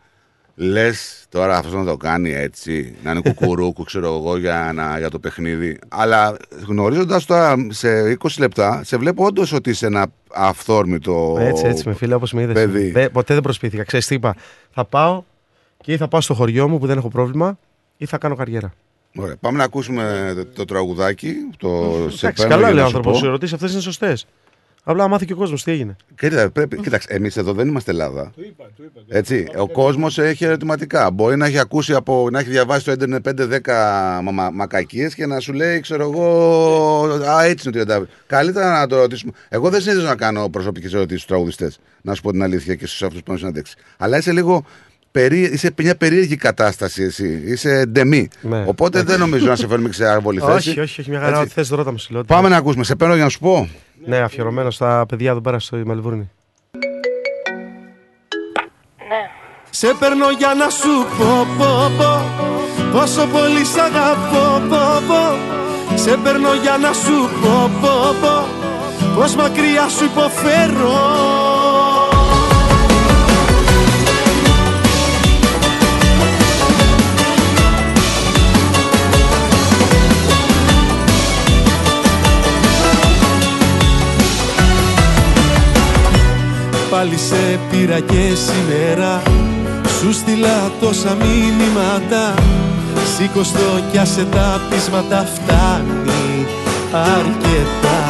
λες 0.61 1.27
τώρα 1.29 1.57
αυτός 1.57 1.73
να 1.73 1.85
το 1.85 1.97
κάνει 1.97 2.33
έτσι, 2.33 2.95
να 3.03 3.11
είναι 3.11 3.21
κουκουρούκου 3.21 3.85
ξέρω 3.91 4.15
εγώ 4.15 4.37
για, 4.37 4.73
να, 4.75 4.99
για 4.99 5.11
το 5.11 5.19
παιχνίδι. 5.19 5.79
Αλλά 5.89 6.37
γνωρίζοντας 6.67 7.25
τώρα 7.25 7.55
σε 7.69 8.17
20 8.23 8.29
λεπτά, 8.39 8.81
σε 8.85 8.97
βλέπω 8.97 9.25
όντως 9.25 9.53
ότι 9.53 9.71
είσαι 9.71 9.87
ένα 9.87 10.07
αυθόρμητο 10.33 11.37
Έτσι, 11.41 11.67
έτσι, 11.67 11.89
με 11.89 11.95
φίλε, 11.95 12.15
όπως 12.15 12.33
με 12.33 12.43
είδες. 12.43 12.55
παιδί. 12.55 13.11
Ποτέ 13.13 13.35
δεν 13.35 13.43
προσπίθηκα. 13.43 13.83
Ξέρεις 13.85 14.07
τι 14.07 14.15
είπα. 14.15 14.35
Θα 14.71 14.85
πάω 14.85 15.23
και 15.81 15.93
ή 15.93 15.97
θα 15.97 16.09
πάω 16.09 16.21
στο 16.21 16.35
χωριό 16.35 16.69
μου 16.69 16.79
που 16.79 16.87
δεν 16.87 16.99
έχω 16.99 17.09
πρόβλημα 17.09 17.59
ή 17.97 18.07
θα 18.07 18.19
κάνω 18.19 18.35
καριέρα. 18.35 18.73
Ωραία. 19.17 19.37
Πάμε 19.41 19.59
να 19.59 19.65
ακούσουμε 19.65 20.33
το, 20.37 20.45
το 20.47 20.65
τραγουδάκι. 20.65 21.33
Το 21.59 21.69
σε 22.11 22.27
Εντάξει, 22.27 22.47
παίρνω 22.47 22.49
καλά 22.49 22.67
για 22.67 22.73
λέει 22.75 22.81
ο 22.81 22.85
να 22.85 22.89
σου 22.91 22.97
άνθρωπος. 22.97 23.19
πω. 23.21 23.25
Οι 23.27 23.29
ερωτήσεις 23.29 23.55
αυτές 23.55 23.73
είναι 23.73 23.81
σωστές. 23.81 24.27
Απλά 24.91 25.03
να 25.03 25.09
μάθει 25.09 25.27
και 25.27 25.33
ο 25.33 25.37
κόσμος 25.37 25.63
τι 25.65 25.71
έγινε; 25.71 25.97
Κοίτα, 26.15 26.51
πρέπει, 26.51 26.81
κοίταξε, 26.81 27.09
εμείς 27.11 27.37
εδώ 27.37 27.53
δεν 27.53 27.69
είμαστε 27.69 27.91
Ελλάδα. 27.91 28.33
Έτσι, 29.09 29.47
ο 29.57 29.69
κόσμος 29.69 30.19
έχει 30.19 30.45
ερωτηματικά. 30.45 31.11
Μπορεί 31.11 31.37
να 31.37 31.47
έχει 31.47 31.59
ακούσει 31.59 31.95
από, 31.95 32.29
να 32.31 32.39
έχει 32.39 32.51
διαβάσει 32.51 32.81
στο 32.81 32.93
ίντερνετ 32.93 33.29
5-10 33.29 34.21
μα, 34.23 34.51
μακακίες 34.51 35.15
και 35.15 35.27
να 35.27 35.41
σου 35.41 35.53
λέει, 35.53 35.81
ξέρω 35.81 36.03
εγώ, 36.03 37.05
Α, 37.31 37.45
έτσι 37.45 37.69
είναι 37.69 37.85
το 37.85 37.95
30. 37.95 38.03
Καλύτερα 38.27 38.79
να 38.79 38.87
το 38.87 38.97
ρωτήσουμε. 38.97 39.33
Εγώ 39.49 39.71
δεν 39.71 39.81
συνήθω 39.81 40.03
να 40.03 40.17
κάνω 40.17 40.49
προσωπικές 40.49 40.95
ερωτήσεις 40.95 41.23
στους 41.23 41.33
τραγουδιστές, 41.33 41.79
να 42.03 42.15
σου 42.15 42.23
πω 42.23 42.31
την 42.31 42.43
αλήθεια 42.43 42.75
και 42.75 42.87
στους 42.87 43.03
αυτού 43.03 43.17
που 43.17 43.25
έχουν 43.27 43.39
συναντέξει. 43.39 43.75
Αλλά 43.97 44.17
είσαι 44.19 44.33
λίγο. 44.33 44.65
Περί... 45.19 45.41
Είσαι 45.41 45.75
μια 45.77 45.97
περίεργη 45.97 46.37
κατάσταση 46.37 47.03
εσύ. 47.03 47.43
Είσαι 47.47 47.85
ντεμή. 47.89 48.29
Ναι. 48.41 48.65
Οπότε 48.67 49.03
δεν 49.03 49.19
νομίζω 49.19 49.47
να 49.47 49.57
σε 49.57 49.67
φέρνουμε 49.67 49.93
σε 49.93 50.09
άβολη 50.09 50.41
θέση. 50.47 50.69
όχι, 50.71 50.81
όχι, 50.81 51.01
όχι, 51.01 51.11
μια 51.11 51.19
χαρά. 51.19 51.31
Έτσι. 51.31 51.43
Ό,τι 51.43 51.53
θες, 51.53 51.69
ρώτα 51.69 51.91
μου 51.91 51.99
συλλογή. 51.99 52.25
Πάμε 52.27 52.49
να 52.49 52.57
ακούσουμε. 52.57 52.85
Σε 52.85 52.97
παίρνω 52.97 53.15
για 53.15 53.25
να 53.25 53.31
σου 53.31 53.39
πω. 53.39 53.69
Ναι, 54.07 54.19
αφιερωμένο 54.19 54.71
στα 54.71 55.07
παιδιά 55.09 55.31
εδώ 55.31 55.41
πέρα 55.41 55.59
στο 55.59 55.77
Μελβούρνη. 55.85 56.31
Σε 59.71 59.95
παίρνω 59.99 60.31
για 60.39 60.55
να 60.55 60.71
σου 60.71 61.07
πω, 61.19 61.47
πω, 61.59 61.93
πω 61.99 62.23
Πόσο 62.93 63.27
πολύ 63.27 63.65
σ' 63.65 63.77
αγαπώ, 63.77 64.67
πω, 64.69 65.03
πω 65.09 65.37
Σε 65.95 66.17
παίρνω 66.23 66.55
για 66.63 66.77
να 66.77 66.93
σου 66.93 67.29
πω, 67.43 67.71
πω, 67.81 67.89
πω 68.21 68.47
Πως 69.15 69.35
μακριά 69.35 69.89
σου 69.89 70.05
υποφέρω 70.05 71.48
Πάλι 86.99 87.17
σε 87.17 87.59
πήρα 87.71 88.01
και 88.01 88.23
σήμερα. 88.47 89.23
Σου 89.99 90.13
στείλα 90.13 90.71
τόσα 90.81 91.17
μηνύματα. 91.21 92.35
Σήκωστο 93.17 93.69
κι 93.91 93.99
άσε 93.99 94.25
τα 94.25 94.61
πείσματα 94.71 95.27
φτάνει 95.35 96.47
αρκετά. 96.93 98.01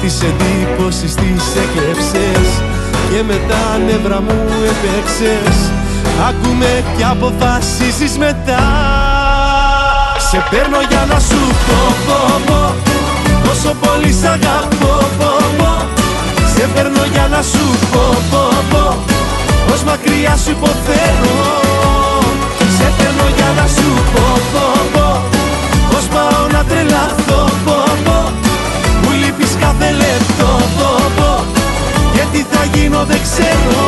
Τις 0.00 0.22
εντύπωσης 0.22 1.14
τις 1.14 1.44
έκλεψες 1.62 2.48
Και 3.10 3.22
με 3.22 3.40
τα 3.48 3.78
νεύρα 3.86 4.20
μου 4.20 4.38
έπαιξες 4.70 5.56
Άκουμε 6.28 6.84
κι 6.96 7.04
αποφασίσεις 7.04 8.18
μετά. 8.18 8.62
Σε 10.30 10.44
παίρνω 10.50 10.78
για 10.88 11.04
να 11.08 11.18
σου 11.20 11.40
πω, 11.66 11.94
πω, 12.06 12.40
πω. 12.46 12.74
Πόσο 13.44 13.74
πολύ 13.80 14.12
σ' 14.12 14.24
αγαπώ, 14.24 15.06
πω, 15.18 15.30
πω 15.58 15.99
Σε 16.60 16.68
παίρνω 16.74 17.04
για 17.12 17.26
να 17.34 17.42
σου 17.42 17.64
πω, 17.92 18.04
πω, 18.30 18.42
πω 18.70 18.84
Πως 19.66 19.82
μακριά 19.82 20.36
σου 20.42 20.50
υποφέρω. 20.50 21.36
Σε 22.76 22.86
παίρνω 22.96 23.26
για 23.36 23.50
να 23.58 23.66
σου 23.76 23.88
πω, 24.12 24.26
πω, 24.52 24.66
πω 24.94 25.08
Πως 25.90 26.04
πάω 26.14 26.42
να 26.54 26.64
τρελαθώ, 26.68 27.40
πω, 27.66 27.78
πω 28.04 28.18
Μου 29.02 29.10
λείπεις 29.20 29.52
κάθε 29.62 29.90
λεπτό, 30.02 30.50
πω, 30.76 30.90
πω 31.16 31.32
Και 32.14 32.24
τι 32.32 32.40
θα 32.50 32.62
γίνω 32.72 33.04
δεν 33.10 33.20
ξέρω. 33.26 33.82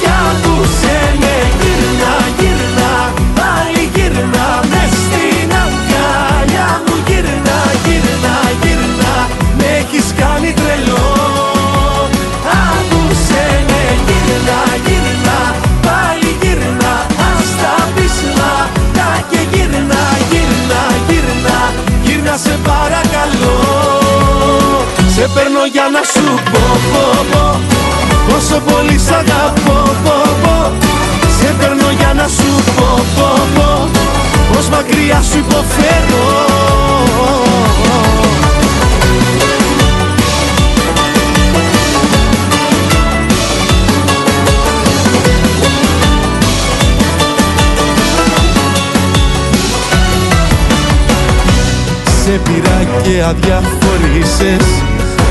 Κι 0.00 0.08
άκουσε 0.28 0.96
με 1.22 1.34
γύρνα, 1.60 2.14
γύρνα 2.38 2.92
Πάλι 3.38 3.82
γύρνα 3.94 4.46
μες 4.70 4.92
στην 5.04 5.50
αγκαλιά 5.64 6.68
μου. 6.84 6.94
Γύρνα, 7.08 7.58
γύρνα, 7.84 8.36
γύρνα 8.62 9.12
Με 9.58 9.66
έχεις 9.80 10.06
κάνει 10.20 10.52
τρελό 10.60 10.87
Σε 25.18 25.28
παίρνω 25.34 25.64
για 25.72 25.88
να 25.92 26.02
σου 26.12 26.34
πω, 26.52 26.62
πω, 26.92 27.04
πω. 27.30 27.60
Πόσο 28.28 28.60
πολύ 28.60 28.98
σ' 28.98 29.10
αγαπώ, 29.10 29.78
πω, 30.04 30.16
πω. 30.42 30.72
Σε 31.38 31.54
παίρνω 31.58 31.90
για 31.98 32.12
να 32.14 32.28
σου 32.28 32.62
πω, 32.76 33.04
πω, 33.16 33.28
πω. 33.54 33.88
Πως 34.52 34.68
μακριά 34.68 35.22
σου 35.22 35.38
υποφέρω. 35.38 36.26
Σε 52.24 52.40
πήρα 52.44 52.86
και 53.02 53.22
αδιαφορήσες 53.22 54.78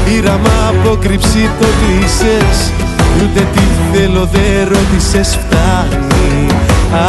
Πήρα 0.09 0.37
μ' 0.43 0.47
απόκρυψη 0.69 1.49
το 1.59 1.67
κλείσες. 1.79 2.71
Ούτε 3.21 3.47
τι 3.53 3.61
θέλω 3.91 4.29
δεν 4.31 4.67
ρώτησες 4.67 5.39
φτάνει 5.41 6.47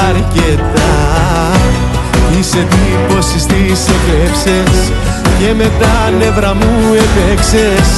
αρκετά. 0.09 0.94
Τις 2.33 2.52
εντύπωσης 2.52 3.47
τις 3.47 3.81
εκλέψες 3.94 4.93
Και 5.39 5.55
με 5.57 5.70
τα 5.81 6.10
νεύρα 6.18 6.55
μου 6.55 6.94
έπαιξες 6.94 7.89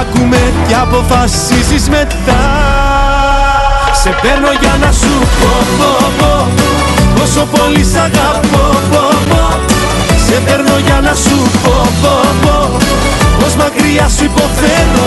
Άκουμε 0.00 0.52
κι 0.66 0.74
αποφασίσεις 0.74 1.88
μετά. 1.88 2.44
Σε 4.02 4.10
παίρνω 4.22 4.50
για 4.60 4.76
να 4.80 4.92
σου 4.92 5.14
πω, 5.38 5.52
πω, 5.78 6.12
πω 6.18 6.46
Πόσο 7.14 7.46
πολύ 7.56 7.84
σ' 7.84 7.96
αγαπώ, 7.96 8.66
πω, 8.90 9.04
πω. 9.30 9.44
Σε 10.26 10.40
παίρνω 10.44 10.78
για 10.86 11.00
να 11.00 11.14
σου 11.14 11.36
πω, 11.62 11.88
πω, 12.02 12.14
πω 12.42 12.78
Πως 13.38 13.54
μακριά 13.56 14.08
σου 14.08 14.24
υποφέρω 14.24 14.97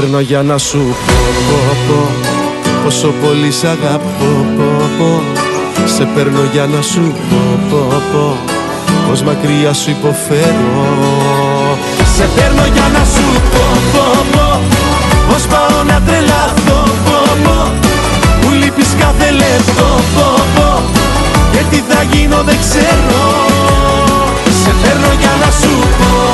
παίρνω 0.00 0.20
για 0.20 0.42
να 0.42 0.58
σου 0.58 0.78
πω, 1.06 1.18
πω, 1.48 1.58
πω 1.86 2.00
Πόσο 2.84 3.14
πολύ 3.22 3.50
σ' 3.50 3.64
αγαπώ, 3.64 4.30
πω, 4.56 4.68
πω. 4.98 5.22
Σε 5.94 6.04
παίρνω 6.14 6.42
για 6.52 6.66
να 6.66 6.82
σου 6.82 7.14
πω, 7.28 7.40
πω, 7.70 8.02
πω 8.12 8.36
Πως 9.08 9.22
μακριά 9.22 9.72
σου 9.72 9.90
υποφέρω. 9.90 10.86
Σε 12.16 12.28
παίρνω 12.36 12.64
για 12.74 12.86
να 12.96 13.02
σου 13.14 13.26
πω, 13.52 13.64
πω, 13.92 14.04
πω 14.32 14.60
Πως 15.28 15.42
πάω 15.52 15.82
να 15.90 16.00
τρελαθώ, 16.06 16.80
πω, 17.06 17.18
πω. 17.44 17.56
Μου 18.42 18.50
λείπεις 18.60 18.90
κάθε 18.98 19.30
λεπτό, 19.30 19.88
πω, 20.14 20.28
πω. 20.56 20.70
Και 21.52 21.62
τι 21.70 21.82
θα 21.88 22.02
γίνω 22.12 22.42
δεν 22.48 22.58
ξέρω. 22.64 23.20
Σε 24.62 24.70
παίρνω 24.82 25.10
για 25.20 25.32
να 25.42 25.50
σου 25.60 25.72
πω 25.98 26.27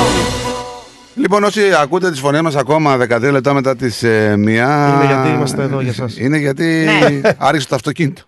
Λοιπόν, 1.24 1.44
όσοι 1.44 1.60
ακούτε 1.82 2.10
τι 2.10 2.18
φωνέ 2.18 2.42
μας 2.42 2.56
ακόμα 2.56 2.96
13 3.00 3.20
λεπτά 3.32 3.52
μετά 3.54 3.76
τις 3.76 4.02
ε, 4.02 4.34
μία. 4.36 4.92
Είναι 4.94 5.06
γιατί 5.06 5.28
είμαστε 5.28 5.62
εδώ 5.62 5.80
για 5.80 5.92
σας. 5.92 6.18
Είναι 6.18 6.36
γιατί 6.38 6.86
Ναι. 7.20 7.20
άρχισε 7.38 7.68
το 7.68 7.74
αυτοκίνητο. 7.74 8.22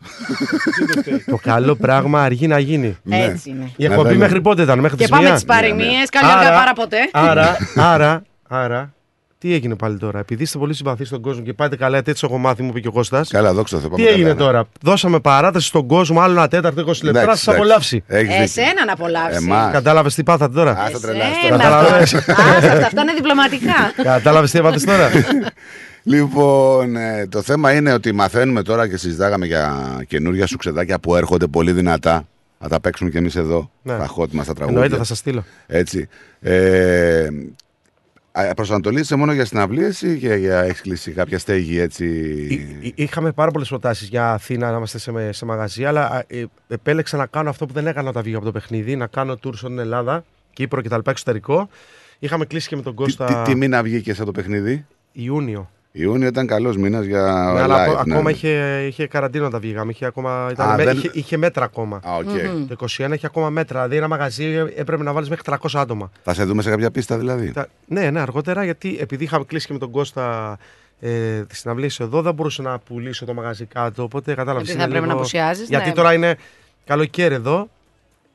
Το 1.30 1.36
καλό 1.42 1.74
πράγμα 1.76 2.22
αργεί 2.22 2.46
να 2.46 2.58
γίνει. 2.58 2.96
Έτσι 3.08 3.50
είναι. 3.50 3.70
Η 3.76 3.84
εκπομπή 3.84 4.08
Ναι, 4.08 4.14
μέχρι 4.16 4.40
πότε 4.40 4.62
ήταν, 4.62 4.78
μέχρι 4.78 4.96
Και 4.96 5.02
τις 5.02 5.12
πάμε 5.12 5.24
μία; 5.24 5.34
τις 5.34 5.44
παροιμίες, 5.44 6.08
καλή 6.10 6.30
Άρα- 6.30 6.38
αργά 6.38 6.58
παρά 6.58 6.72
ποτέ. 6.72 6.96
Άρα, 7.12 7.56
άρα, 7.92 8.22
άρα, 8.48 8.92
τι 9.38 9.54
έγινε 9.54 9.74
πάλι 9.74 9.98
τώρα. 9.98 10.18
Επειδή 10.18 10.42
είστε 10.42 10.58
πολύ 10.58 10.74
συμπαθεί 10.74 11.04
στον 11.04 11.20
κόσμο 11.20 11.42
και 11.42 11.52
πάτε 11.52 11.76
καλά, 11.76 11.98
έτσι 12.04 12.26
έχω 12.28 12.38
μάθει, 12.38 12.62
μου 12.62 12.68
είπε 12.68 12.80
και 12.80 12.88
ο 12.88 12.92
Κώστας. 12.92 13.28
Καλά, 13.28 13.52
δόξα 13.52 13.74
τω 13.76 13.80
Θεώ. 13.80 13.90
Τι 13.96 14.02
πάμε 14.02 14.08
έγινε 14.14 14.28
καλά. 14.28 14.40
τώρα. 14.40 14.64
Δώσαμε 14.82 15.20
παράταση 15.20 15.66
στον 15.66 15.86
κόσμο, 15.86 16.20
άλλο 16.20 16.32
ένα 16.32 16.48
τέταρτο, 16.48 16.80
20 16.82 16.86
λεπτά, 16.86 17.12
να 17.12 17.20
Εντάξει, 17.20 17.44
σας 17.44 17.54
απολαύσει. 17.54 18.04
εντάξει. 18.06 18.26
Έχεις 18.34 18.52
δίκιο. 18.54 18.62
Εσένα 18.62 18.84
να 18.84 18.92
απολαύσεις. 18.92 19.44
Εμάς. 19.46 19.72
Κατάλαβες 19.72 20.14
τι 20.14 20.22
πάθατε 20.22 20.54
τώρα; 20.54 20.78
Άστα 20.78 21.00
τρελάς 21.00 21.26
Εσένα 21.42 21.56
τώρα. 21.62 21.76
αυτό. 21.76 21.86
Κατάλαβες; 21.86 22.14
Άστα, 22.14 22.86
αυτά 22.86 23.00
είναι 23.02 23.12
διπλωματικά. 23.14 23.92
Κατάλαβες 24.02 24.50
τι 24.50 24.58
έπατε 24.58 24.78
τώρα; 24.80 25.10
Λοιπόν, 26.02 26.96
ε, 26.96 27.26
το 27.30 27.42
θέμα 27.42 27.72
είναι 27.72 27.92
ότι 27.92 28.12
μαθαίνουμε 28.12 28.62
τώρα 28.62 28.88
και 28.88 28.96
συζητάγαμε 28.96 29.46
για 29.46 29.74
καινούργια 30.08 30.46
σουξεδάκια 30.46 30.98
που 30.98 31.16
έρχονται 31.16 31.46
πολύ 31.46 31.72
δυνατά. 31.72 32.26
Θα 32.60 32.68
τα 32.68 32.80
παίξουμε 32.80 33.10
κι 33.10 33.16
εμείς 33.16 33.36
εδώ. 33.36 33.70
Ναι. 33.82 33.96
Τα 33.96 34.10
hot 34.16 34.30
μας 34.30 34.46
τα 34.46 34.54
τραγούδια. 34.54 34.82
Εννοείται, 34.82 34.96
θα 34.96 35.04
σας 35.04 35.18
στείλω. 35.18 35.44
Έτσι. 35.66 36.08
Ε, 36.40 37.24
α, 37.24 37.28
προσανατολίζεσαι 38.56 39.16
μόνο 39.16 39.32
για 39.32 39.44
συναυλίες 39.44 40.02
ή 40.02 40.14
για, 40.16 40.36
για 40.36 40.58
έχεις 40.62 40.80
κλείσει 40.80 41.10
κάποια 41.12 41.38
στέγη 41.38 41.78
έτσι; 41.78 42.06
Εί- 42.80 42.92
Είχαμε 42.98 43.32
πάρα 43.32 43.50
πολλές 43.50 43.68
προτάσεις 43.68 44.08
για 44.08 44.32
Αθήνα 44.32 44.70
να 44.70 44.76
είμαστε 44.76 44.98
σε, 44.98 45.12
με- 45.12 45.32
σε 45.32 45.44
μαγαζί, 45.44 45.84
αλλά 45.84 46.10
α, 46.10 46.22
ε, 46.26 46.44
επέλεξα 46.68 47.16
να 47.16 47.26
κάνω 47.26 47.50
αυτό 47.50 47.66
που 47.66 47.72
δεν 47.72 47.86
έκανα 47.86 48.08
όταν 48.08 48.22
βγήκα 48.22 48.36
από 48.36 48.46
το 48.46 48.52
παιχνίδι, 48.52 48.96
να 48.96 49.06
κάνω 49.06 49.32
tour 49.44 49.54
στην 49.54 49.78
Ελλάδα, 49.78 50.24
Κύπρο 50.52 50.80
και 50.80 50.88
τα 50.88 50.96
λοιπά 50.96 51.10
εξωτερικό. 51.10 51.68
Είχαμε 52.18 52.44
κλείσει 52.44 52.68
και 52.68 52.76
με 52.76 52.82
τον 52.82 52.92
Τι, 52.96 53.02
Κώστα 53.02 53.24
τι, 53.42 53.50
τι 53.50 53.56
μήνα 53.56 53.82
βγήκε 53.82 54.10
αυτό 54.10 54.24
το 54.24 54.32
παιχνίδι; 54.32 54.86
Ιούνιο. 55.12 55.70
Ιούνιο 55.98 56.26
ήταν 56.28 56.46
καλός 56.46 56.76
μήνας 56.76 57.04
για 57.04 57.20
Ναι, 57.22 57.60
live. 57.60 57.62
αλλά 57.62 57.82
ακό- 57.82 58.04
ναι. 58.04 58.14
ακόμα 58.14 58.30
είχε, 58.30 58.82
είχε 58.86 59.06
καραντίνα 59.06 59.46
όταν 59.46 59.60
βγήκαμε. 59.60 59.90
Είχε, 59.90 60.04
ακόμα, 60.06 60.48
ήταν, 60.52 60.70
Α, 60.70 60.76
με- 60.76 60.84
δεν- 60.84 60.96
είχε, 60.96 61.10
είχε 61.12 61.36
μέτρα 61.36 61.64
ακόμα. 61.64 61.96
Α, 62.04 62.14
οκ. 62.16 62.24
Μμμ. 62.24 62.66
Το 62.66 62.72
21 62.72 63.12
είχε 63.14 63.26
ακόμα 63.26 63.50
μέτρα. 63.50 63.78
Δηλαδή 63.80 63.96
ένα 63.96 64.08
μαγαζί 64.08 64.44
έπρεπε 64.76 65.02
να 65.02 65.12
βάλεις 65.12 65.28
μέχρι 65.28 65.44
300 65.44 65.78
άτομα. 65.80 66.10
Θα 66.22 66.34
σε 66.34 66.44
δούμε 66.44 66.62
σε 66.62 66.70
κάποια 66.70 66.90
πίστα 66.90 67.18
δηλαδή. 67.18 67.50
Τα- 67.52 67.66
Ναι, 67.86 68.10
ναι, 68.10 68.20
αργότερα 68.20 68.64
γιατί 68.64 68.96
επειδή 69.00 69.24
είχαμε 69.24 69.44
κλείσει 69.44 69.66
και 69.66 69.72
με 69.72 69.78
τον 69.78 69.90
Κώστα 69.90 70.58
ε, 71.00 71.40
τις 71.44 71.58
συναυλίες 71.58 72.00
εδώ, 72.00 72.22
δεν 72.22 72.34
μπορούσα 72.34 72.62
να 72.62 72.78
πουλήσω 72.78 73.24
το 73.24 73.34
μαγαζί 73.34 73.64
κάτω. 73.64 74.02
Οπότε 74.02 74.34
κατάλαβες. 74.34 74.66
Γιατί 74.66 74.80
θα 74.82 74.88
πρέπει 74.88 75.06
να 75.06 75.12
απουσιάζεις, 75.12 75.68
Γιατί 75.68 75.88
ναι. 75.88 75.94
τώρα 75.94 76.12
είναι 76.12 76.36
καλοκαίρι 76.84 77.34
εδώ 77.34 77.68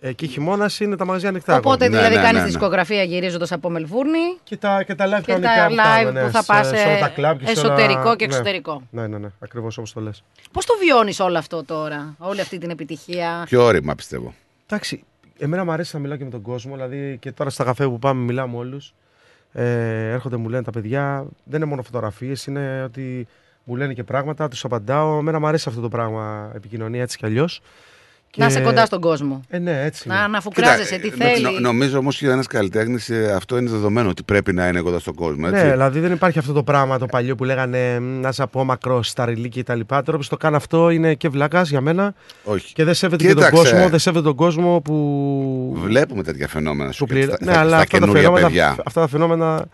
ε, 0.04 0.14
και 0.14 0.26
χειμώνας 0.26 0.80
είναι 0.80 0.96
τα 0.96 1.06
μαγαζιά 1.06 1.30
ανοιχτά. 1.30 1.56
Οπότε 1.58 1.86
ακόμα. 1.86 1.98
δηλαδή 2.00 2.16
ναι, 2.16 2.22
κάνεις 2.22 2.42
ναι, 2.42 2.46
τη 2.48 2.52
ναι. 2.54 2.58
δισκογραφία 2.58 3.04
γυρίζοντας 3.04 3.52
από 3.52 3.70
Μελβούρνη 3.70 4.20
Και 4.44 4.58
τα, 4.58 4.84
και 4.84 4.96
τα 4.96 5.06
live 5.06 5.22
και 5.24 5.32
κανονικά 5.32 5.56
τα 5.56 5.68
που 5.68 5.76
κάνουμε, 5.76 6.10
live 6.10 6.14
ναι, 6.14 6.24
που 6.26 6.32
θα 6.32 6.40
σε- 6.42 6.46
πας 6.54 6.68
σε 6.68 6.74
όλα 6.88 7.00
τα 7.00 7.06
ε, 7.06 7.10
κλαμπ 7.16 7.40
και 7.40 7.46
σε 7.56 7.60
όλα- 7.66 7.74
εσωτερικό 7.76 8.16
και 8.16 8.26
ναι. 8.26 8.32
εξωτερικό. 8.34 8.82
Ναι, 8.92 9.08
ναι, 9.08 9.18
ναι, 9.18 9.28
ακριβώς 9.40 9.78
όπως 9.78 9.94
το 9.94 10.02
λες. 10.02 10.24
Πώς 10.52 10.66
το 10.66 10.74
βιώνεις 10.84 11.20
όλο 11.20 11.38
αυτό 11.38 11.64
τώρα, 11.64 12.16
όλη 12.18 12.42
αυτή 12.42 12.58
την 12.58 12.70
επιτυχία; 12.70 13.44
Πιο 13.46 13.64
όρημα 13.64 13.96
πιστεύω. 13.96 14.34
Εντάξει, 14.68 15.04
εμένα 15.38 15.64
μου 15.64 15.72
αρέσει 15.72 15.96
να 15.96 16.02
μιλάω 16.02 16.18
και 16.18 16.24
με 16.24 16.30
τον 16.30 16.42
κόσμο. 16.42 16.74
Δηλαδή 16.76 17.18
και 17.22 17.32
τώρα 17.32 17.50
στα 17.50 17.64
καφέ 17.64 17.86
που 17.88 18.00
πάμε, 18.00 18.22
μιλάω 18.24 18.48
με 18.48 18.58
όλους. 18.58 18.94
Ε, 19.54 20.10
έρχονται, 20.12 20.36
μου 20.38 20.50
λένε 20.50 20.64
τα 20.64 20.72
παιδιά. 20.72 21.26
Δεν 21.44 21.60
είναι 21.62 21.70
μόνο 21.70 21.82
φωτογραφίες, 21.82 22.46
είναι 22.46 22.84
ότι 22.84 23.28
μου 23.64 23.76
λένε 23.76 23.94
και 23.94 24.04
πράγματα, 24.04 24.48
τους 24.48 24.64
απαντάω. 24.66 25.18
Εμένα 25.18 25.40
μου 25.40 25.48
αρέσει 25.48 25.70
αυτό 25.70 25.82
το 25.82 25.90
πράγμα, 25.90 26.52
επικοινωνία 26.56 27.02
έτσι 27.02 27.18
κι 27.18 27.26
αλλιώς. 27.26 27.62
Να 28.38 28.46
είσαι 28.46 28.60
κοντά 28.60 28.86
στον 28.86 29.02
κόσμο. 29.02 29.42
Ε, 29.50 29.58
ναι, 29.60 29.82
έτσι. 29.84 30.08
Να 30.08 30.14
είναι. 30.16 30.24
αναφουκράζεσαι 30.24 30.98
τι 30.98 31.10
Κοίτα, 31.10 31.26
ε, 31.26 31.34
θέλει. 31.34 31.44
νο- 31.44 31.60
νομίζω 31.60 31.98
όμως 31.98 32.18
και 32.18 32.28
ένας 32.28 32.48
καλλιτέχνης 32.48 33.10
αυτό 33.36 33.58
είναι 33.58 33.70
δεδομένο 33.70 34.10
ότι 34.10 34.24
πρέπει 34.24 34.54
να 34.54 34.68
είναι 34.68 34.80
κοντά 34.82 35.00
στον 35.00 35.14
κόσμο. 35.14 35.46
Έτσι. 35.50 35.64
Ναι, 35.66 35.72
δηλαδή 35.72 36.00
δεν 36.00 36.12
υπάρχει 36.12 36.40
αυτό 36.40 36.54
το 36.54 36.64
πράγμα 36.64 36.98
το 36.98 37.06
παλιό 37.06 37.36
που 37.36 37.44
λέγανε 37.44 38.00
«Μ, 38.00 38.20
να 38.20 38.32
σε 38.32 38.46
πω 38.46 38.64
μακρό, 38.64 39.04
σταριλί 39.04 39.50
και 39.50 39.64
τα 39.64 39.76
λοιπά. 39.76 40.04
Τώρα 40.04 40.18
που 40.18 40.24
το 40.30 40.38
κάνω 40.38 40.56
αυτό 40.58 40.90
είναι 40.90 41.14
και 41.14 41.30
βλάκας 41.30 41.70
για 41.70 41.82
μένα. 41.82 42.14
Όχι. 42.44 42.74
Και 42.74 42.84
δεν 42.84 42.94
σέβεται 42.94 43.24
και 43.24 43.34
τον 43.34 43.44
Κοίταξε. 43.44 43.62
κόσμο, 43.72 43.90
δεν 43.90 44.00
σέβεται 44.00 44.24
τον 44.26 44.36
κόσμο 44.36 44.82
που. 44.84 45.78
Βλέπουμε 45.84 46.24
τέτοια 46.24 46.48
φαινόμενα 46.48 46.92
σου 46.92 47.00
που 47.00 47.06
και 47.06 47.14
πληρω- 47.14 47.36
στα, 47.36 47.46
Ναι, 47.46 47.52
στα- 47.52 47.60
αλλά 47.62 47.70
στα 47.70 47.78
αυτά 47.80 47.92
τα, 47.92 47.98
καινούργια 47.98 48.22
φαινόμενα, 48.22 48.48
παιδιά. 48.48 48.76
αυτά 48.86 49.02
τα 49.02 49.08
φαινόμενα 49.08 49.66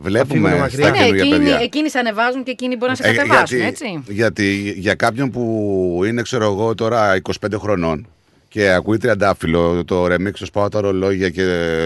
Βλέπουμε 0.00 0.48
αφήνουν 0.48 0.70
στα 0.70 0.80
μακριά. 0.80 0.90
Ναι, 0.90 0.96
καινούργια 0.98 1.24
εκείνοι, 1.24 1.38
παιδιά. 1.38 1.58
εκείνοι 1.62 1.90
σε 1.90 1.98
ανεβάζουν 1.98 2.42
και 2.42 2.50
εκείνοι 2.50 2.76
μπορεί 2.76 2.90
να 2.90 2.96
σε 2.96 3.08
Ε, 3.08 3.12
κατεβάσουν, 3.14 3.58
γιατί, 3.58 3.64
έτσι. 3.70 4.02
γιατί 4.08 4.74
για 4.76 4.94
κάποιον 4.94 5.30
που 5.30 6.02
είναι, 6.06 6.22
ξέρω 6.22 6.44
εγώ, 6.44 6.74
τώρα 6.74 7.16
25 7.22 7.58
χρονών 7.58 8.06
και 8.50 8.70
ακούει 8.70 8.96
τριαντάφυλλο 8.98 9.84
το 9.84 10.04
remix, 10.04 10.30
το 10.38 10.46
σπάω 10.46 10.68
τα 10.68 10.80
ρολόγια 10.80 11.28
και 11.30 11.44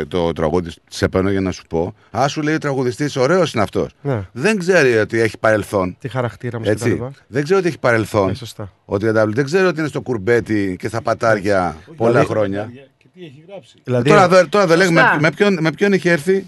το 0.09 0.33
τραγούδι 0.33 0.71
σε 0.89 1.09
παίρνω 1.09 1.31
για 1.31 1.41
να 1.41 1.51
σου 1.51 1.63
πω. 1.69 1.95
Α, 2.19 2.29
σου 2.29 2.43
λέει 2.43 2.55
ο 2.55 2.59
τραγουδιστής, 2.59 3.17
ωραίος 3.17 3.53
είναι 3.53 3.63
αυτός. 3.63 3.91
Ναι. 4.03 4.21
Δεν 4.33 4.59
ξέρει 4.59 4.97
ότι 4.97 5.21
έχει 5.21 5.39
παρελθόν. 5.39 5.97
Τι 6.01 6.09
χαρακτήρα 6.09 6.59
μας 6.59 6.69
και 6.69 6.75
τα 6.75 6.85
Έτσι. 6.85 6.93
λοιπά. 6.95 7.13
Δεν 7.27 7.43
ξέρει 7.45 7.59
ότι 7.59 7.69
έχει 7.69 7.79
παρελθόν. 7.79 8.27
Ναι, 8.27 8.35
σωστά. 8.35 8.73
Ο 8.85 8.99
τριαντάφυλλο 8.99 9.35
δεν 9.35 9.45
ξέρει 9.45 9.67
ότι 9.67 9.79
είναι 9.81 9.89
στο 9.89 10.01
κουρμπέτι 10.01 10.77
και 10.79 10.89
στα 10.89 11.03
πατάρια 11.03 11.77
πολλά 11.97 12.11
Δηλαδή- 12.11 12.29
χρόνια. 12.29 12.71
Και 12.99 13.07
τι 13.15 13.25
έχει 13.25 13.45
γράψει. 13.49 13.75
Δηλαδή, 13.85 14.09
τώρα 14.09 14.29
δεν 14.29 14.49
τώρα 14.49 14.67
δεν 14.67 14.79
λέγουμε 14.79 15.01
Σωστά. 15.01 15.19
με 15.21 15.31
ποιον, 15.31 15.59
με 15.61 15.73
ποιον 15.73 15.93
έχει 15.93 16.09
έρθει; 16.09 16.47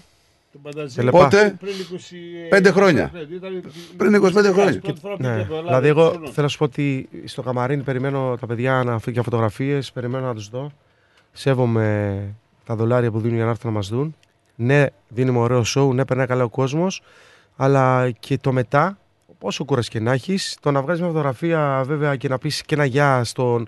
Τον 0.55 0.63
Πανταζή. 0.73 0.95
Τελεπά. 0.95 1.17
πότε; 1.17 1.55
Πριν 1.59 1.73
20, 1.73 2.49
Πέντε 2.49 2.71
χρόνια. 2.71 3.11
Ήταν- 3.31 3.63
Πριν 3.97 4.13
25 4.13 4.51
χρόνια. 4.51 4.79
Πρώτη 4.79 4.99
φορά 4.99 5.15
που 5.15 5.23
Ναι. 5.23 5.29
πήγε 5.31 5.41
από 5.43 5.53
Ελλάδα, 5.55 5.67
Δηλαδή, 5.67 5.87
εγώ 5.87 6.09
χρόνο. 6.09 6.25
θέλω 6.27 6.41
να 6.41 6.47
σου 6.47 6.57
πω 6.57 6.63
ότι 6.63 7.09
στο 7.25 7.41
καμαρίνι 7.41 7.83
περιμένω 7.83 8.37
τα 8.39 8.47
παιδιά 8.47 8.71
να 8.73 8.97
φύγουν 8.97 9.13
για 9.13 9.23
φωτογραφίες, 9.23 9.91
περιμένω 9.91 10.25
να 10.25 10.33
τους 10.33 10.49
δω. 10.49 10.71
Σέβομαι 11.31 12.17
τα 12.65 12.75
δολάρια 12.75 13.11
που 13.11 13.19
δίνουν 13.19 13.35
για 13.35 13.43
να 13.45 13.49
έρθουν 13.51 13.71
να 13.71 13.75
μας 13.77 13.87
δουν. 13.89 14.15
Ναι, 14.55 14.85
δίνουμε 15.07 15.39
ωραίο 15.39 15.63
σοου, 15.63 15.93
ναι, 15.93 16.05
περνάει 16.05 16.25
καλά 16.27 16.43
ο 16.43 16.49
κόσμος. 16.49 17.01
Αλλά 17.55 18.11
και 18.19 18.37
το 18.37 18.51
μετά, 18.51 18.97
όσο 19.39 19.65
κούραση 19.65 19.89
και 19.89 19.99
να 19.99 20.11
έχεις, 20.11 20.57
το 20.61 20.71
να 20.71 20.81
βγάζεις 20.81 21.01
μια 21.01 21.09
φωτογραφία 21.09 21.83
βέβαια 21.85 22.15
και 22.15 22.27
να 22.27 22.37
πεις 22.37 22.61
και 22.61 22.75
ένα 22.75 22.85
γεια 22.85 23.23
στον, 23.23 23.67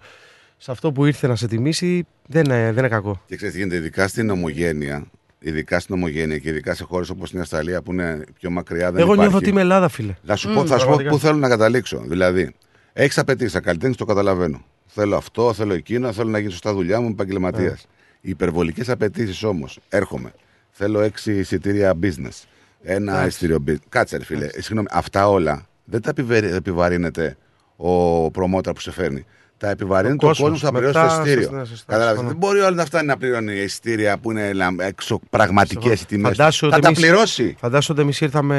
σε 0.58 0.72
αυτό 0.72 0.92
που 0.92 1.06
ήρθε 1.06 1.28
να 1.28 1.36
σε 1.36 1.48
τιμήσει, 1.48 2.06
δεν 2.28 2.44
είναι, 2.46 2.64
δεν 2.64 2.78
είναι 2.78 2.88
κακό. 2.88 3.22
Και 3.26 3.36
ξέρετε, 3.36 3.58
τι 3.58 3.64
γίνεται 3.64 3.80
ειδικά 3.86 4.08
στην 4.08 4.30
ομογένεια. 4.30 5.04
Ειδικά 5.40 5.80
στην 5.80 5.96
ομογένεια 5.96 6.38
και 6.38 6.50
ειδικά 6.50 6.74
σε 6.74 6.84
χώρες 6.84 7.10
όπως 7.10 7.32
η 7.32 7.40
Αυστραλία 7.40 7.82
που 7.82 7.92
είναι 7.92 8.24
πιο 8.40 8.50
μακριά. 8.50 8.92
Δεν 8.92 9.02
Εγώ 9.02 9.14
υπάρχει. 9.14 9.22
νιώθω 9.22 9.38
ότι 9.38 9.50
είμαι 9.50 9.62
Ελλάδα, 9.62 9.88
φίλε. 9.90 10.16
Θα 10.26 10.36
σου 10.36 10.48
Μμμ, 10.50 10.56
πω, 10.56 10.66
θα 10.66 10.68
σου 10.68 10.74
πω 10.74 10.78
πραγματικά. 10.86 11.10
πού 11.10 11.20
θέλω 11.20 11.38
να 11.38 11.48
καταλήξω. 11.50 12.04
Δηλαδή, 12.08 12.54
έχεις 12.94 13.18
απαιτήσει, 13.18 13.50
σαν 13.50 13.62
καλλιτέχνης 13.62 13.98
το 13.98 14.06
καταλαβαίνω. 14.06 14.62
Θέλω 14.86 15.16
αυτό, 15.16 15.54
θέλω 15.54 15.74
εκείνο, 15.74 16.12
θέλω 16.14 16.30
να 16.30 16.40
γίνει 16.40 16.52
σωστά 16.52 16.74
δουλειά 16.74 17.00
μου, 17.02 17.10
επαγγελματίας. 17.10 17.72
Ναι. 17.72 17.78
Οι 18.22 18.30
υπερβολικές 18.30 18.90
απαιτήσεις 18.90 19.44
όμως, 19.44 19.80
έρχομαι. 19.90 20.32
Θέλω 20.72 21.00
έξι 21.02 21.34
εισιτήρια 21.38 21.94
business. 22.02 22.44
Ένα 22.82 23.12
Εντάξει. 23.12 23.28
εισιτήριο 23.28 23.64
business. 23.68 23.76
Κάτσε, 23.90 24.18
ρε 24.18 24.24
φίλε. 24.24 24.48
Συγγνώμη, 24.52 24.88
αυτά 24.92 25.30
όλα 25.30 25.66
δεν 25.84 26.02
τα 26.02 26.10
επιβε- 26.10 26.54
επιβαρύνεται 26.54 27.38
ο 27.76 28.32
προμόταρ 28.32 28.74
που 28.74 28.80
σε 28.80 28.92
φέρνει. 28.92 29.26
Τα 29.60 29.70
επιβαρύνεται 29.70 30.26
ο 30.26 30.28
κόσμος. 30.28 30.38
κόσμο 30.50 30.54
που 30.56 30.66
θα 30.66 30.72
πληρώσει 30.72 30.94
το 30.94 31.00
Μετά, 31.02 31.16
εισιτήριο. 31.22 31.48
σωστά, 31.50 31.66
σωστά, 31.66 31.86
Κατάλαβες. 31.94 32.18
συμφωνώ. 32.20 32.28
Δεν 32.30 32.38
μπορεί 32.50 32.60
ο 32.60 32.66
άλλο 32.66 32.76
να 32.76 32.86
φτάνει 32.86 33.08
να 33.08 33.18
πληρώνει 33.18 33.54
εισιτήρια 33.56 34.18
που 34.18 34.32
είναι 34.32 34.52
έξω 34.78 35.20
πραγματικές 35.30 36.02
οι 36.02 36.06
τιμές. 36.06 36.36
Φαντάσου 36.38 36.60
Θα 36.70 36.76
ότι 36.76 36.82
τα 36.82 36.88
εμείς- 36.88 37.00
πληρώσει. 37.00 37.56
Φαντάσου 37.60 37.92
ότι 37.94 38.02
εμείς 38.02 38.22
ήρθαμε 38.22 38.56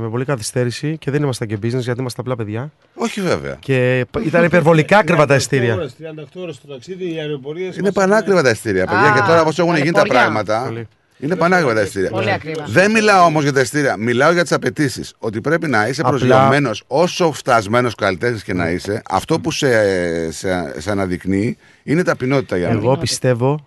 με 0.00 0.08
πολύ 0.08 0.24
καθυστέρηση 0.24 0.98
και 0.98 1.10
δεν 1.10 1.22
ήμασταν 1.22 1.48
και 1.48 1.54
business 1.62 1.78
γιατί 1.78 2.00
είμαστε 2.00 2.20
απλά 2.20 2.36
παιδιά. 2.36 2.72
Όχι 2.94 3.20
βέβαια. 3.20 3.56
Και 3.60 4.06
ήταν 4.24 4.44
υπερβολικά 4.44 4.98
ακριβά 4.98 5.26
τα 5.26 5.34
ειστήρια. 5.34 5.74
38 5.74 5.78
ώρες, 5.78 5.94
38 5.96 6.40
ώρες 6.42 6.60
το 6.60 6.68
ταξίδι, 6.72 7.14
οι 7.14 7.18
αεροπορίες 7.18 7.74
Είναι 7.74 7.82
μας 7.82 7.92
πανάκριβα 7.92 8.42
τα 8.42 8.50
ειστήρια, 8.50 8.86
παιδιά. 8.86 9.12
Α, 9.12 9.14
και 9.14 9.20
τώρα 9.26 9.40
όπως 9.40 9.58
έχουν 9.58 9.76
γίνει 9.76 9.90
τα 9.90 10.02
ταλαιπωριά. 10.02 10.22
πράγματα. 10.42 10.72
Πολύ. 11.20 11.32
Είναι 11.32 11.36
πανάγια 11.40 11.74
τα 11.74 11.80
ειστήρια. 11.82 12.10
Πολύ 12.10 12.30
ακριβά. 12.32 12.64
Δεν 12.68 12.90
μιλάω 12.90 13.24
όμως 13.24 13.42
για 13.42 13.52
τα 13.52 13.60
ειστήρια. 13.60 13.96
Μιλάω 13.96 14.32
για 14.32 14.42
τις 14.42 14.52
απαιτήσεις. 14.52 15.14
Ότι 15.18 15.40
πρέπει 15.40 15.68
να 15.68 15.86
είσαι 15.88 16.00
Απλά- 16.00 16.18
προσγειωμένος 16.18 16.84
όσο 16.86 17.32
φτασμένος 17.32 17.94
καλλιτέχνης 17.94 18.42
και 18.44 18.52
να 18.54 18.70
είσαι. 18.70 19.02
Αυτό 19.10 19.40
που 19.40 19.50
σε, 19.50 20.30
σε, 20.30 20.80
σε 20.80 20.90
αναδεικνύει 20.90 21.56
είναι 21.82 22.02
ταπεινότητα 22.02 22.56
για 22.56 22.68
μένα. 22.68 22.80
Εγώ 22.80 22.96
πιστεύω 22.96 23.66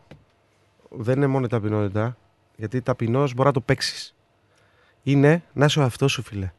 δεν 0.89 1.15
είναι 1.17 1.27
μόνο 1.27 1.45
η 1.45 1.49
ταπεινότητα, 1.49 2.17
γιατί 2.55 2.81
ταπεινός 2.81 3.33
μπορεί 3.33 3.47
να 3.47 3.53
το 3.53 3.61
παίξεις. 3.61 4.15
Είναι 5.03 5.43
να 5.53 5.65
είσαι 5.65 5.79
ο 5.79 5.83
αυτό 5.83 6.07
σου, 6.07 6.23
φίλε. 6.23 6.51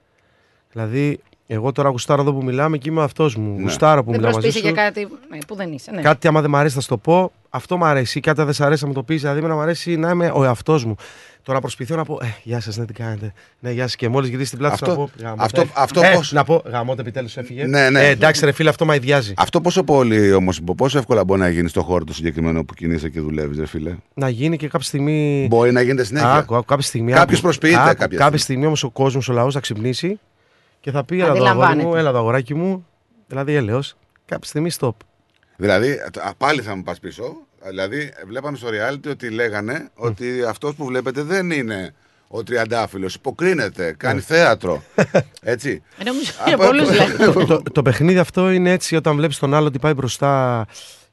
Δηλαδή, 0.73 1.21
εγώ 1.47 1.73
τώρα 1.73 1.89
γουστάρω 1.89 2.23
εδώ 2.23 2.33
που 2.33 2.43
μιλάμε 2.45 2.79
και 2.79 2.89
είμαι 2.91 3.01
ο 3.01 3.03
αυτός 3.03 3.37
μου. 3.37 3.57
Γουστάρω 3.61 4.05
που 4.05 4.11
Δεν 4.11 4.21
μιλάω 4.21 4.35
μαζί 4.35 4.47
προσπίσει 4.47 4.67
σου. 4.67 4.73
για 4.75 4.83
κάτι 4.85 5.09
ναι, 5.31 5.39
που 5.47 5.55
δεν 5.55 5.73
είσαι. 5.73 5.91
Ναι. 5.91 6.01
Κάτι 6.03 6.29
άμα 6.29 6.41
δεν 6.41 6.51
μ' 6.51 6.57
αρέσει 6.57 6.75
θα 6.75 6.81
σου 6.81 6.89
το 6.89 6.97
πω, 6.97 7.33
αυτό 7.51 7.77
μ' 7.77 7.85
αρέσει. 7.85 8.21
Κάτι 8.21 8.41
αν 8.41 8.47
δεν 8.47 8.55
σ' 8.55 8.61
αρέσει 8.61 8.83
να 8.83 8.89
μου 8.89 8.95
το 8.95 9.03
πεις. 9.03 9.21
Δηλαδή, 9.21 9.39
εμένα 9.39 9.55
μου 9.55 9.61
αρέσει 9.61 9.97
να 9.97 10.11
είμαι 10.11 10.31
ο 10.35 10.45
εαυτός 10.45 10.85
μου. 10.85 10.95
Τώρα 11.43 11.61
προσπαθώ 11.61 11.97
να 11.97 12.05
πω, 12.05 12.19
ε, 12.23 12.27
γεια 12.43 12.61
σας, 12.61 12.77
ναι, 12.77 12.85
τι 12.85 12.93
κάνετε; 12.93 13.33
Ναι, 13.59 13.71
γεια 13.71 13.83
σας. 13.83 13.97
Και 13.97 14.09
μόλις 14.09 14.29
γυρίσει 14.29 14.51
την 14.51 14.59
πλάτη 14.59 14.77
σου 14.79 14.85
Αυτό- 14.85 15.01
να 15.01 15.07
πω. 15.07 15.13
«Γαμώτε». 15.23 15.43
αυτό- 15.45 15.67
αυτό 15.75 16.01
ε, 16.03 16.13
πώς- 16.15 16.33
Να 16.33 16.45
πω, 16.45 16.63
γαμώτε 16.67 17.01
επιτέλους 17.01 17.37
έφυγε. 17.37 17.67
Ναι, 17.67 17.91
ναι. 17.91 18.01
Ε, 18.07 18.09
εντάξει, 18.09 18.45
ρε 18.45 18.53
φίλε, 18.53 18.69
αυτό 18.69 18.85
με 18.85 18.95
ιδιάζει. 18.95 19.33
Αυτό 19.37 19.61
πόσο 19.61 19.83
πολύ 19.83 20.33
όμω, 20.33 20.51
πόσο 20.77 20.99
εύκολα 20.99 21.25
μπορεί 21.25 21.41
να 21.41 21.49
γίνει 21.49 21.69
στο 21.69 21.83
χώρο 21.83 22.05
του 22.05 22.13
συγκεκριμένο 22.15 22.65
που 22.65 22.75
κινείσαι 22.75 23.09
και 23.09 23.21
δουλεύεις, 23.21 23.59
ρε 23.59 23.67
φίλε; 23.67 23.95
Να 24.15 24.29
γίνει 24.29 24.57
και 24.57 24.69
κάποια 24.69 24.87
στιγμή. 24.87 25.47
Μπορεί 25.51 25.73
να 25.73 25.81
γίνεται 25.81 26.05
συνέχεια. 26.05 26.33
Άκου, 26.35 26.55
άκου, 26.55 26.65
κάποια 26.65 26.85
στιγμή. 26.87 27.13
Κάποιος 27.13 27.33
άκου, 27.39 27.41
προσποιείται 27.47 27.77
άκου, 27.81 27.97
κάποια 27.99 28.19
Κάποια 28.19 28.39
στιγμή 28.39 28.67
όμως 28.67 28.83
ο 28.85 28.91
κόσμος, 28.91 29.29
ο 29.29 29.33
λαός 29.33 29.55
θα 29.55 29.61
ξυπνήσει 29.61 30.19
και 30.85 30.91
θα 30.91 31.05
πει: 31.05 31.15
Έλα 31.15 31.25
εδώ, 31.25 31.33
αγόρι 31.35 31.49
Αντιλαμβάνεται. 31.51 31.89
μου, 31.89 31.95
έλα 31.97 32.09
εδώ, 32.09 32.19
αγοράκι 32.19 32.55
μου. 32.55 32.87
Δηλαδή, 33.27 33.55
έλεος. 33.55 33.95
Κάποια 34.25 34.49
στιγμή 34.49 34.71
stop. 34.79 34.91
Δηλαδή, 35.57 35.93
α, 36.21 36.35
πάλι 36.37 36.61
θα 36.61 36.77
μου 36.77 36.83
πας 36.83 37.01
πίσω. 37.01 37.37
Δηλαδή, 37.69 38.13
βλέπαμε 38.27 38.57
στο 38.57 38.69
reality 38.69 39.09
ότι 39.11 39.31
λέγανε 39.31 39.91
ότι 39.95 40.43
αυτός 40.49 40.75
που 40.75 40.85
βλέπετε 40.85 41.23
δεν 41.23 41.51
είναι 41.51 41.95
ο 42.29 42.43
τριαντάφυλλος. 42.43 43.15
Υποκρίνεται, 43.15 43.95
κάνει 43.99 44.21
θέατρο. 44.21 44.83
Έτσι. 45.41 45.83
Ε, 45.99 46.05
νομίζω 46.05 46.33
για 46.47 46.55
Από- 46.55 46.65
πολλούς 46.67 46.89
λέει. 46.91 47.33
το, 47.33 47.47
το, 47.47 47.63
το 47.73 47.83
παιχνίδι 47.83 48.19
αυτό 48.19 48.51
είναι 48.51 48.71
έτσι 48.71 48.97
όταν 48.97 49.17
βλέπεις 49.17 49.39
τον 49.39 49.55
άλλο 49.55 49.67
ότι 49.67 49.79
πάει 49.79 49.95
μπροστά 49.95 50.67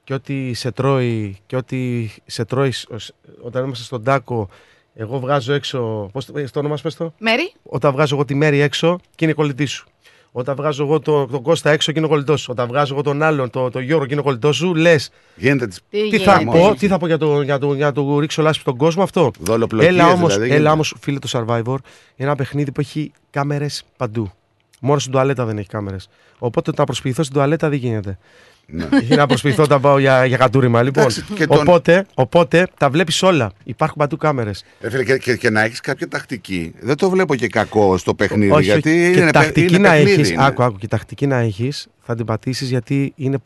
και 0.04 0.14
ότι 0.14 0.54
σε 0.54 0.70
τρώει 0.70 1.38
και 1.46 1.56
ότι 1.56 2.10
σε 2.26 2.44
τρώει 2.44 2.70
σ- 2.70 2.90
ως- 2.90 3.12
όταν 3.42 3.64
είμαστε 3.64 3.84
στον 3.84 4.04
τάκο 4.04 4.48
εγώ 4.94 5.20
βγάζω 5.20 5.52
έξω 5.52 6.08
πώς 6.12 6.24
το, 6.24 6.32
το 6.32 6.58
όνομα 6.58 6.76
σου 6.76 6.82
πες 6.82 6.94
το; 6.94 7.12
Μέρη. 7.18 7.52
όταν 7.62 7.92
βγάζω 7.92 8.14
εγώ 8.14 8.24
τη 8.24 8.34
Μέρη 8.34 8.60
έξω 8.60 8.98
και 9.14 9.24
είναι 9.24 9.34
κολλητή 9.34 9.66
σου 9.66 9.86
όταν 10.32 10.54
βγάζω 10.56 10.82
εγώ 10.82 11.00
το, 11.00 11.26
τον 11.26 11.42
Κώστα 11.42 11.70
έξω 11.70 11.92
και 11.92 11.98
είναι 11.98 12.08
κολλητός 12.08 12.40
σου. 12.40 12.48
Όταν 12.50 12.66
βγάζω 12.66 12.94
εγώ 12.94 13.02
τον 13.02 13.22
άλλον, 13.22 13.50
τον 13.50 13.70
το 13.70 13.78
Γιώργο 13.80 14.06
και 14.06 14.12
είναι 14.12 14.22
κολλητός 14.22 14.56
σου, 14.56 14.74
λες. 14.74 15.10
Γίνεται 15.36 15.66
τις... 15.66 15.80
Τι 15.90 16.08
Τι 16.08 16.18
θα 16.18 16.38
γίνεται; 16.38 16.58
πω, 16.58 16.74
τι 16.74 16.86
θα 16.86 16.98
πω 16.98 17.06
για 17.06 17.18
το, 17.18 17.42
για 17.42 17.58
το, 17.58 17.74
για 17.74 17.92
το 17.92 18.18
ρίξω 18.18 18.42
λάσπη 18.42 18.60
στον 18.60 18.76
κόσμο 18.76 19.02
αυτό; 19.02 19.30
Δολοπλοκίες 19.38 19.90
Έλα 19.90 20.06
όμω, 20.06 20.26
δηλαδή, 20.26 20.34
γίνεται. 20.44 20.54
έλα 20.54 20.72
όμως, 20.72 20.94
φίλε 21.00 21.18
το 21.18 21.28
Survivor, 21.32 21.76
ένα 22.16 22.34
παιχνίδι 22.34 22.72
που 22.72 22.80
έχει 22.80 23.12
κάμερες 23.30 23.84
παντού. 23.96 24.32
Μόνο 24.80 24.98
στην 24.98 25.12
τουαλέτα 25.12 25.44
δεν 25.44 25.58
έχει 25.58 25.68
κάμερες. 25.68 26.08
Οπότε 26.38 26.70
το 26.70 26.76
να 26.78 26.84
προσποιηθώ 26.84 27.22
στην 27.22 27.34
τουαλέτα 27.34 27.68
δεν 27.68 27.78
γίνεται. 27.78 28.18
Ναι. 28.66 28.88
Ή 29.10 29.14
να 29.14 29.26
προσποιηθώ 29.26 29.62
όταν 29.62 29.80
πάω 29.80 29.98
για, 29.98 30.24
για 30.24 30.36
κατούριμα. 30.36 30.82
Λοιπόν, 30.82 31.02
Εντάξει, 31.02 31.24
και 31.34 31.46
τον- 31.46 31.60
οπότε, 31.60 32.06
οπότε 32.14 32.66
τα 32.78 32.90
βλέπεις 32.90 33.22
όλα. 33.22 33.52
Υπάρχουν 33.64 33.96
παντού 33.98 34.16
κάμερες. 34.16 34.64
Ρε 34.80 34.90
φίλε, 34.90 35.04
και, 35.04 35.16
και, 35.18 35.36
και 35.36 35.50
να 35.50 35.60
έχεις 35.60 35.80
κάποια 35.80 36.08
τακτική. 36.08 36.72
Δεν 36.80 36.96
το 36.96 37.10
βλέπω 37.10 37.34
και 37.34 37.46
κακό 37.48 37.96
στο 37.96 38.14
παιχνίδι. 38.14 38.50
Όχι, 38.52 38.64
γιατί 38.64 38.90
όχι. 38.90 39.12
είναι, 39.12 39.24
και 39.26 39.30
τακτική 39.30 39.74
είναι 39.74 39.88
να 39.88 39.90
παιχνίδι, 39.94 40.12
έχεις. 40.12 40.30
είναι. 40.30 40.44
Άκου, 40.44 40.62
άκου. 40.62 40.76
Και 40.78 40.88
τακτική 40.88 41.26
να 41.26 41.36
έχεις, 41.36 41.86
θα 42.02 42.14
την 42.14 42.24
πατήσεις 42.26 42.68
γιατί 42.68 43.12
είναι 43.16 43.38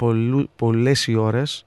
πολλές 0.56 1.06
οι 1.06 1.14
ώρες 1.14 1.66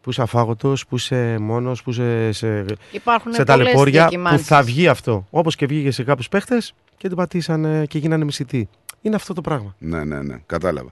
που 0.00 0.10
είσαι 0.10 0.22
αφάγωτος, 0.22 0.86
που 0.86 0.96
είσαι 0.96 1.36
μόνος, 1.40 1.82
που 1.82 1.90
είσαι 1.90 2.32
σε, 2.32 2.64
Υπάρχουν 2.90 3.32
σε 3.32 3.44
πολλές 3.44 3.64
ταλαιπώρια 3.64 4.02
που 4.04 4.08
διακυμάνσεις. 4.10 4.46
θα 4.46 4.62
βγει 4.62 4.88
αυτό. 4.88 5.26
Όπως 5.30 5.56
και 5.56 5.66
βγήκε 5.66 5.90
σε 5.90 6.02
κάποιους 6.04 6.28
παίχτες 6.28 6.74
και 6.96 7.08
την 7.08 7.16
πατήσανε 7.16 7.84
και 7.88 7.98
γίνανε 7.98 8.24
μισητοί. 8.24 8.68
Είναι 9.02 9.16
αυτό 9.16 9.32
το 9.34 9.40
πράγμα. 9.40 9.74
Ναι, 9.78 10.04
ναι, 10.04 10.22
ναι. 10.22 10.36
Κατάλαβα. 10.46 10.88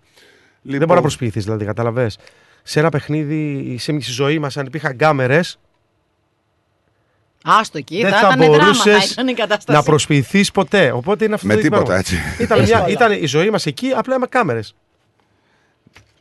Δεν 0.66 0.78
μπορεί 0.78 0.94
να 0.94 1.00
προσποιηθείς, 1.00 1.44
δηλαδή, 1.44 1.64
καταλαβέ. 1.64 2.10
Σε 2.62 2.78
ένα 2.80 2.88
παιχνίδι, 2.88 3.76
σε 3.78 3.92
μια 3.92 4.04
ζωή 4.04 4.38
μας, 4.38 4.56
αν 4.56 4.66
υπήρχαν 4.66 4.96
κάμερε, 4.96 5.40
Άστο 7.46 7.78
εκεί, 7.78 8.02
δεν 8.02 8.12
θα, 8.12 8.18
θα 8.18 8.26
ήταν 8.26 8.38
δράμα, 8.38 8.56
θα 8.56 8.62
μπορούσες 8.64 9.10
ήταν 9.10 9.28
η 9.28 9.34
κατάσταση. 9.34 9.78
να 9.78 9.84
προσποιηθείς 9.84 10.50
ποτέ. 10.50 10.90
Οπότε 10.90 11.24
είναι 11.24 11.34
αυτό 11.34 11.46
Με 11.46 11.54
το 11.54 11.60
τίποτα, 11.60 11.82
πράγμα. 11.82 11.98
έτσι. 11.98 12.16
Ήταν, 12.40 12.58
μια, 12.58 12.66
Δύσκολα. 12.66 12.88
ήταν 12.88 13.12
η 13.22 13.26
ζωή 13.26 13.50
μας 13.50 13.66
εκεί, 13.66 13.90
απλά 13.96 14.18
με 14.18 14.26
κάμερες. 14.26 14.74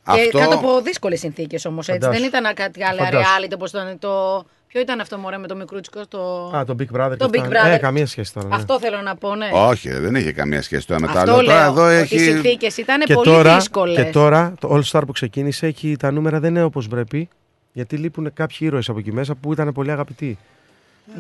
Και 0.04 0.22
Αυτό- 0.22 0.38
κάτω 0.38 0.56
από 0.56 0.82
δύσκολες 0.82 1.20
συνθήκες 1.20 1.66
όμως. 1.66 1.86
Φαντάσου. 1.86 2.12
Δεν 2.20 2.24
ήταν 2.24 2.54
κάτι 2.54 2.84
άλλο 2.84 2.98
Φαντάσου. 3.04 3.24
reality 3.30 3.52
όπως 3.54 3.70
ήταν 3.70 4.00
το. 4.00 4.46
Ποιο 4.74 4.82
ήταν 4.82 5.00
αυτό 5.00 5.18
μωρέ 5.18 5.38
με 5.38 5.48
το 5.48 5.56
μικρούτσικο. 5.56 6.02
Το... 6.08 6.52
Α, 6.58 6.66
το 6.66 6.76
Big 6.80 6.98
Brother. 6.98 7.18
Το 7.18 7.30
και 7.30 7.40
Big 7.40 7.44
αυτά. 7.44 7.64
Brother. 7.70 7.74
Ε, 7.74 7.78
καμία 7.78 8.08
σχέση 8.08 8.34
τώρα. 8.34 8.48
ναι. 8.48 8.56
Αυτό 8.56 8.80
θέλω 8.80 9.02
να 9.02 9.16
πω, 9.16 9.36
ναι. 9.36 9.50
Όχι, 9.54 9.90
ρε, 9.90 10.00
δεν 10.00 10.16
είχε 10.16 10.32
καμία 10.32 10.62
σχέση 10.62 10.88
το 10.88 10.94
ένα 10.94 11.08
με 11.08 11.14
το 11.14 11.20
Αυτό 11.20 11.32
άλλο. 11.32 11.42
λέω. 11.42 11.54
Τώρα 11.56 11.66
εδώ 11.66 11.86
ότι 11.86 11.94
έχει. 11.96 12.16
οι 12.16 12.20
συνθήκες 12.20 12.78
ήταν 12.78 13.00
και 13.00 13.14
πολύ 13.14 13.28
τώρα, 13.30 13.56
δύσκολες. 13.56 13.96
και 13.96 14.04
τώρα 14.12 14.54
το 14.60 14.70
All 14.76 14.82
Star 14.92 15.02
που 15.06 15.12
ξεκίνησε, 15.12 15.66
εκεί 15.68 15.96
τα 16.00 16.12
νούμερα 16.12 16.40
δεν 16.40 16.50
είναι 16.50 16.64
όπως 16.64 16.88
πρέπει. 16.88 17.30
Γιατί 17.74 17.96
λείπουν 17.98 18.34
κάποιοι 18.34 18.58
ήρωες 18.60 18.90
από 18.90 19.00
εκεί 19.00 19.12
μέσα 19.14 19.36
που 19.36 19.54
ήταν 19.54 19.72
πολύ 19.74 19.92
αγαπητοί. 19.92 20.38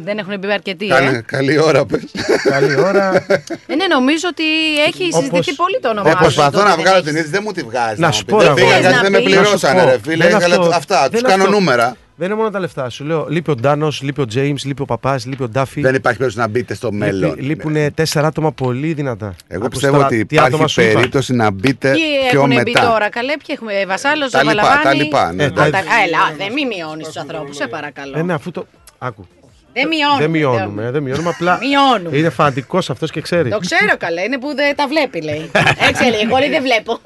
Δεν 0.03 0.17
έχουν 0.17 0.39
μπει 0.39 0.51
αρκετοί. 0.51 0.87
Καλή, 0.87 1.15
Ε. 1.15 1.21
καλή 1.25 1.59
ώρα, 1.59 1.85
πες. 1.85 2.03
Καλή 2.43 2.75
ώρα. 2.79 3.25
Ε, 3.67 3.75
ναι, 3.75 3.85
νομίζω 3.87 4.27
ότι 4.29 4.43
έχει 4.87 5.03
Όπως- 5.03 5.15
συζητηθεί 5.23 5.55
πολύ 5.55 5.79
το 5.81 5.89
όνομα 5.89 6.09
Ε, 6.09 6.11
σου, 6.11 6.17
προσπαθώ 6.17 6.57
το 6.57 6.63
να 6.63 6.63
ότι 6.63 6.73
δεν 6.75 6.81
βγάλω 6.83 6.97
έχεις. 6.97 7.07
την 7.09 7.15
είδηση, 7.17 7.31
δεν 7.31 7.41
μου 7.45 7.51
τη 7.51 7.61
βγάζεις. 7.61 7.99
Να 7.99 8.11
σου 8.11 8.25
πω, 8.25 8.37
ρε, 8.39 8.43
Δεν 8.45 8.53
πήγα 8.53 8.67
αγόρι. 8.67 8.81
γιατί 8.81 9.01
δεν 9.01 9.11
με 9.11 9.17
Να 9.17 9.23
πεις. 9.23 9.33
πληρώσανε, 9.35 9.73
Να 9.73 9.81
σου 9.81 9.89
ρε 9.89 9.95
πω, 9.97 10.09
φίλε. 10.09 10.17
δεν 10.23 10.27
είναι 10.35 10.37
Ήθελα 10.45 10.55
αυτό. 10.55 10.75
αυτά, 10.75 11.01
Δεν 11.01 11.09
τους 11.11 11.19
είναι 11.19 11.29
κάνω 11.29 11.43
αυτό. 11.43 11.55
νούμερα. 11.55 11.95
Δεν 12.15 12.27
είναι 12.27 12.35
μόνο 12.35 12.49
τα 12.49 12.59
λεφτά 12.59 12.89
σου. 12.89 13.03
Λέω, 13.05 13.25
λείπει 13.29 13.51
ο 13.51 13.55
Ντάνος, 13.55 14.01
λείπει 14.01 14.21
ο 14.21 14.25
Τζέιμς, 14.25 14.63
λείπει 14.65 14.81
ο 14.81 14.85
Παπάς, 14.85 15.25
λείπει 15.25 15.43
ο 15.43 15.47
Ντάφι. 15.49 15.81
Δεν 15.81 15.95
υπάρχει 15.95 16.17
περίπτωση 16.17 16.45
να 16.47 16.51
μπείτε 16.53 16.73
στο 16.73 16.91
μέλλον. 16.91 17.35
Λείπουν 17.39 17.93
τέσσερα 17.93 18.27
άτομα 18.27 18.51
πολύ 18.51 18.93
δυνατά. 18.93 19.35
Εγώ 19.47 19.61
Άκου 19.61 19.69
πιστεύω 19.71 19.93
τώρα 19.95 20.05
ότι 20.05 20.25
τι 20.25 20.37
άτομα 20.37 20.49
υπάρχει 20.55 20.71
σου 20.73 20.81
είπα. 20.81 20.93
περίπτωση 20.93 21.33
να 21.33 21.51
μπείτε 21.51 21.91
Ποιοι 21.91 22.03
πιο 22.29 22.39
έχουν 22.39 22.49
μπει 22.49 22.55
μετά. 22.71 22.81
τώρα, 22.87 23.09
καλέ, 23.09 23.27
ποιοι 23.37 23.45
έχουμε. 23.59 23.85
Βασάλος, 23.87 24.31
Τα 24.31 24.43
λοιπά, 24.43 24.55
Βαλαβάνη. 24.55 24.83
τα 24.83 24.93
λοιπά, 24.93 25.33
ναι, 25.33 25.43
Ε, 25.43 25.47
ναι. 25.47 25.53
τα- 25.53 25.63
Α, 25.63 25.69
τα- 25.69 25.77
Α, 25.77 25.81
Ελά, 26.05 26.33
δεν 26.37 26.53
μη 26.53 26.65
μειώνεις 26.65 27.05
τους 27.07 27.17
ανθρώπους, 27.17 27.55
σε 27.55 27.67
παρακαλώ. 27.67 28.17
Ε, 28.19 28.21
ναι, 28.23 28.33
αφού 28.33 28.51
το. 28.51 28.65
Άκου. 28.97 29.27
Δεν 29.73 29.87
μειώνουμε. 29.87 30.19
Δεν 30.21 30.29
μειώνουμε, 30.29 30.91
δεν 30.91 31.03
μειώνουμε. 31.03 31.29
Απλά 31.29 31.59
Μειώνουμε. 31.61 32.17
είναι 32.17 32.29
φανατικός 32.29 32.89
αυτός 32.89 33.11
και 33.11 33.21
ξέρει. 33.21 33.49
Το 33.49 33.57
ξέρω 33.59 33.97
καλά, 33.97 34.21
είναι 34.23 34.39
που 34.39 34.55
δεν 34.55 34.75
τα 34.75 34.87
βλέπει, 34.87 35.21
λέει. 35.21 35.51
Έτσι 35.89 36.03
λέει, 36.03 36.19
εγώ 36.23 36.37
λέει, 36.37 36.49
δεν 36.49 36.61
βλέπω. 36.61 36.99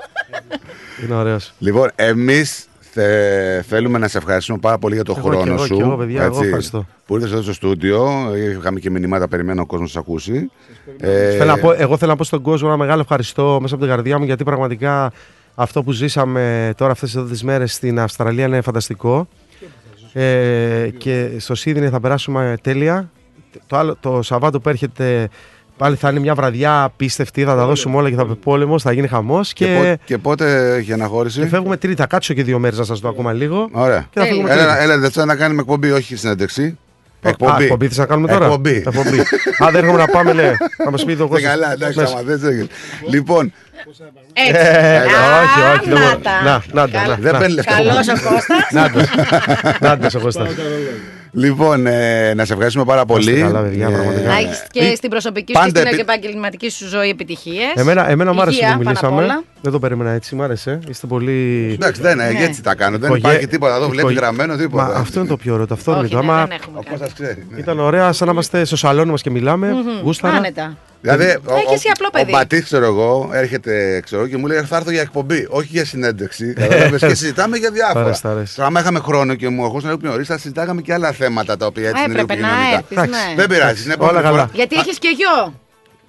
Είναι 1.04 1.16
ωραίος. 1.16 1.54
Λοιπόν, 1.60 1.92
εμείς 1.96 2.67
θέλουμε 3.68 3.98
να 3.98 4.08
σε 4.08 4.18
ευχαριστούμε 4.18 4.60
πάρα 4.60 4.78
πολύ 4.78 4.96
για 4.96 5.04
το 5.04 5.16
Εγώ 5.18 5.30
και 5.30 5.36
χρόνο 5.36 5.54
εγώ 5.54 5.66
σου. 5.66 5.76
και 5.76 5.82
εγώ, 5.82 5.98
παιδιά, 5.98 6.24
εγώ 6.24 6.34
έτσι, 6.36 6.46
ευχαριστώ. 6.46 6.86
Που 7.06 7.16
ήρθες 7.16 7.32
εδώ 7.32 7.42
στο 7.42 7.54
στούντιο. 7.54 8.08
Είχαμε 8.60 8.80
και 8.80 8.90
μηνύματα, 8.90 9.28
περιμένω 9.28 9.62
ο 9.62 9.66
κόσμος 9.66 9.88
να 9.88 10.02
σε 10.02 10.08
ακούσει. 10.10 10.52
Ε, 11.00 11.32
Θέλω 11.32 11.52
να 11.52 11.58
πω, 11.58 11.72
εγώ 11.78 11.98
θέλω 11.98 12.12
να 12.12 12.18
πω 12.18 12.24
στον 12.24 12.42
κόσμο 12.42 12.68
ένα 12.72 12.78
μεγάλο 12.78 13.02
ευχαριστώ 13.02 13.58
μέσα 13.62 13.76
από 13.76 13.84
την 13.84 13.94
καρδιά 13.94 14.18
μου 14.20 14.26
γιατί 14.26 14.44
πραγματικά 14.44 15.12
αυτό 15.56 15.84
που 15.84 15.92
ζήσαμε 15.92 16.74
τώρα 16.78 16.92
αυτές 16.92 17.16
εδώ 17.16 17.26
τις 17.26 17.44
μέρες 17.44 17.74
στην 17.74 18.00
Αυστραλία 18.00 18.46
είναι 18.46 18.62
φανταστικό. 18.62 19.28
Ε, 20.14 20.90
και 20.98 21.30
στο 21.38 21.56
Σίδνεϊ 21.56 21.90
θα 21.90 22.00
περάσουμε 22.00 22.58
τέλεια. 22.62 23.12
Το, 23.68 23.78
άλλο, 23.78 23.98
το 24.00 24.22
Σαββάτο 24.22 24.60
που 24.60 24.70
έρχεται 24.70 25.30
πάλι 25.78 25.96
θα 25.96 26.10
είναι 26.10 26.20
μια 26.20 26.36
βραδιά 26.36 26.84
απίστευτη, 26.84 27.44
θα 27.44 27.56
τα 27.56 27.66
δώσουμε 27.66 27.98
όλα 27.98 28.10
και 28.10 28.16
θα 28.16 28.26
πει 28.26 28.36
πόλεμος, 28.36 28.82
θα 28.84 28.92
γίνει 28.92 29.08
χαμός 29.08 29.54
και, 29.54 29.66
και, 29.66 29.74
πότε, 29.78 29.98
και 30.06 30.18
πότε 30.18 30.76
έχει 30.76 30.94
αναχώρηση. 30.94 31.40
και 31.40 31.48
φεύγουμε 31.48 31.78
τρίτη. 31.78 31.96
Θα 31.96 32.08
κάτσω 32.08 32.34
και 32.34 32.44
δύο 32.44 32.60
μέρες 32.60 32.78
να 32.78 32.84
σας 32.84 33.00
δω 33.00 33.10
ακόμα 33.10 33.34
λίγο. 33.34 33.70
Ωραία. 33.72 34.06
Και 34.10 34.20
θα 34.20 34.26
φύγουμε 34.26 34.52
Έλα, 34.52 34.66
τρίτη. 34.68 34.84
έλα, 34.84 34.98
Δευτέρα 34.98 35.26
να 35.26 35.36
κάνουμε 35.36 35.62
εκπομπή, 35.62 35.92
όχι 35.92 36.16
συνέντευξη. 36.16 36.78
Α, 37.22 37.30
εκπομπή 37.60 37.88
θες 37.88 37.98
να 37.98 38.06
κάνουμε 38.06 38.28
τώρα; 38.28 38.46
Εκπομπή. 38.46 38.84
εκπομπή. 38.86 39.20
Α, 39.64 39.72
δεν 39.72 39.76
έρχομαι 39.76 39.98
να 40.00 40.08
πάμε, 40.08 40.34
λέει. 40.34 40.52
Να 40.86 40.92
μας 40.92 41.04
πει 41.06 41.16
το 41.16 41.18
Δεν 41.28 41.28
κόσμος. 41.28 41.50
καλά, 41.52 41.72
εντάξει, 41.72 42.00
Μέσα. 42.00 42.12
άμα 42.14 42.22
δεν 42.22 42.40
σε 42.40 42.48
έγινε. 42.48 42.68
Λοιπόν, 43.10 43.54
Έτσι. 44.34 44.52
Ε, 44.54 44.98
Α, 44.98 45.02
όχι, 45.02 45.78
όχι, 45.80 45.90
δεν 45.90 46.00
να 46.00 46.06
μπορώ. 46.06 46.18
τα. 46.18 46.42
Να, 46.44 46.64
να 46.74 46.90
τα, 46.90 47.00
Καλά. 47.00 47.08
να. 47.08 47.16
δεν 47.22 47.38
παίρνει 47.38 47.54
λεφτά. 47.54 47.74
Καλός 47.76 48.08
ο 48.08 48.12
Κώστας. 48.12 48.46
Να 48.72 48.90
το. 48.92 49.00
Να 49.82 49.98
το, 50.10 50.18
ο 50.18 50.22
Κώστας. 50.22 50.50
Λοιπόν 51.38 51.86
ε, 51.88 52.34
να 52.34 52.46
σε 52.46 52.54
ευχαριστούμε 52.54 52.86
πάρα 52.86 53.06
πολύ. 53.06 53.30
είστε 53.32 53.42
καλά, 53.42 53.62
παιδιά, 53.62 53.90
πραγματικά. 53.90 54.28
Να 54.28 54.38
Ε, 54.38 54.42
έχεις 54.42 54.64
και 54.72 54.96
στην 54.96 55.10
προσωπική 55.10 55.54
σου 55.54 55.60
και 55.60 55.66
πάντα 55.68 55.80
στην 55.80 55.88
επί- 56.00 56.00
επαγγελματική 56.10 56.70
σου 56.70 56.88
ζωή 56.88 57.10
επιτυχίες. 57.10 57.74
Εμένα, 57.76 58.10
εμένα 58.10 58.34
μου 58.34 58.42
άρεσε 58.42 58.70
που 58.72 58.78
μιλήσαμε. 58.84 59.22
Όλα. 59.24 59.44
Δεν 59.62 59.72
το 59.72 59.80
περίμενα 59.80 60.12
έτσι, 60.12 60.36
μου 60.36 60.44
άρεσε. 60.44 60.80
Είστε 60.90 61.08
πολύ. 61.08 61.70
Εντάξει, 61.74 62.02
δεν, 62.02 62.18
Ναι. 62.18 62.24
ναι. 62.30 62.44
έτσι 62.44 62.64
τα 62.64 62.76
κάνω. 62.76 62.98
Δεν 62.98 63.10
Οικογέ- 63.10 63.26
υπάρχει 63.28 63.48
τίποτα 63.48 63.76
εδώ, 63.76 63.86
βλέπει 63.86 64.00
οικογέ- 64.00 64.20
γραμμένο 64.20 64.56
τίποτα. 64.56 64.84
Μα 64.84 64.94
αυτό 64.94 65.20
είναι 65.20 65.28
το 65.30 65.38
πιο 65.38 65.54
ωραίο, 65.54 65.68
το 65.68 65.74
αυθόρμητο. 65.74 66.18
Όχι, 66.18 66.26
ναι, 66.26 66.32
Άμα 66.32 66.46
δεν 66.46 66.58
έχουμε 66.62 66.80
Ο 66.80 66.82
κάνει. 66.84 66.98
Κώστας 66.98 67.14
ξέρει. 67.22 67.46
ναι. 67.52 67.60
ήταν 67.60 67.80
ωραία, 67.80 68.12
σαν 68.12 68.28
να 68.28 68.34
είμαστε 68.34 68.66
στο 68.66 68.76
σαλόνι 68.76 69.12
μας 69.12 69.22
και 69.22 69.30
μιλάμε. 69.30 69.76
Γούσταρα. 70.04 70.42
Άνετα. 71.08 71.26
Δηλαδή, 71.26 71.40
Έχει 71.66 71.74
εσύ 71.74 71.88
απλό 71.94 72.10
παιδί. 72.12 72.32
ο 72.32 72.36
Μπατής, 72.38 72.64
ξέρω 72.64 72.86
εγώ, 72.86 73.30
έρχεται 73.34 74.00
ξέρω, 74.04 74.22
εγώ, 74.22 74.30
και 74.30 74.38
μου 74.38 74.48
λέει 74.48 74.60
θα 74.62 74.76
έρθω 74.78 74.92
για 74.92 75.02
εκπομπή, 75.02 75.48
όχι 75.50 75.68
για 75.72 75.86
συνέντευξη. 75.86 76.54
Κατάλαβες, 76.54 77.00
και 77.02 77.08
συζητάμε 77.16 77.58
για 77.58 77.72
διάφορα. 77.72 78.04
Αρέσει, 78.06 78.22
αρέσει. 78.28 78.56
Τώρα, 78.56 78.68
άμα 78.68 78.80
είχαμε 78.80 79.00
χρόνο 79.00 79.36
και 79.36 79.50
μου 79.50 79.66
ακούσαν 79.66 79.90
λίγο 79.90 80.02
πιο 80.02 80.10
νωρίς, 80.10 80.28
θα 80.28 80.38
συζητάγαμε 80.38 80.82
και 80.82 80.94
άλλα 80.94 81.12
θέματα 81.12 81.58
τα 81.58 81.66
οποία 81.66 81.90
έτσι 81.90 82.02
Α, 82.02 82.04
είναι 82.04 82.14
λίγο 82.14 82.22
έπρεπε 82.24 82.42
να 82.42 82.48
κοινωνικά. 82.48 82.78
έρθεις, 82.78 82.98
Εντάξει, 82.98 83.12
ναι. 83.30 83.36
Δεν 83.36 83.48
πειράζει, 83.50 83.84
είναι 83.84 83.94
Όλα 84.00 84.04
επόμενη 84.10 84.24
καλά. 84.24 84.38
φορά. 84.38 84.50
Γιατί 84.54 84.76
έχεις 84.76 85.00
και 85.00 85.10
γιο. 85.18 85.54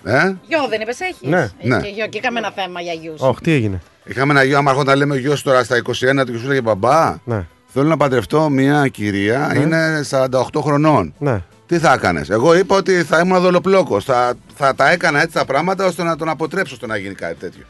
Ε; 0.05 0.35
Γιο 0.47 0.67
δεν 0.69 0.81
είπες, 0.81 1.01
έχεις; 1.01 1.19
Ναι, 1.29 1.49
ναι. 1.63 1.81
Και 1.83 1.89
γιο, 1.89 2.07
και 2.07 2.19
είχαμε 2.19 2.39
ένα 2.39 2.51
θέμα 2.55 2.81
για 2.81 2.93
γιους. 2.93 3.21
Όχι, 3.21 3.41
τι 3.41 3.53
έγινε; 3.53 3.81
Είχαμε 4.05 4.33
ένα 4.33 4.43
γιο, 4.43 4.59
άμα 4.59 4.71
έρχονταν 4.71 4.97
λέμε 4.99 5.17
γιος 5.17 5.43
τώρα 5.43 5.65
στα 5.65 5.77
21 5.77 6.25
του 6.27 6.33
και 6.33 6.39
σου 6.39 6.47
λέγε 6.49 6.61
μπαμπά, 6.61 7.15
Ναι, 7.25 7.47
θέλω 7.73 7.89
να 7.89 7.97
παντρευτώ 7.97 8.49
μια 8.49 8.89
κυρία, 8.89 9.53
είναι 9.57 10.01
48 10.11 10.27
χρονών. 10.63 11.15
ναι. 11.19 11.43
Τι 11.69 11.79
θα 11.79 11.93
έκανες; 11.93 12.31
Εγώ 12.31 12.55
είπα 12.55 12.77
ότι 12.77 13.03
θα 13.03 13.19
ήμουν 13.19 13.41
δολοπλόκο. 13.41 14.01
Θα, 14.01 14.35
θα 14.55 14.75
τα 14.75 14.91
έκανα 14.91 15.21
έτσι 15.21 15.35
τα 15.35 15.45
πράγματα 15.45 15.87
ώστε 15.87 16.03
να 16.03 16.17
τον 16.17 16.29
αποτρέψω 16.29 16.75
στο 16.75 16.87
να 16.87 16.97
γίνει 16.97 17.15
κάτι 17.15 17.35
τέτοιο. 17.35 17.65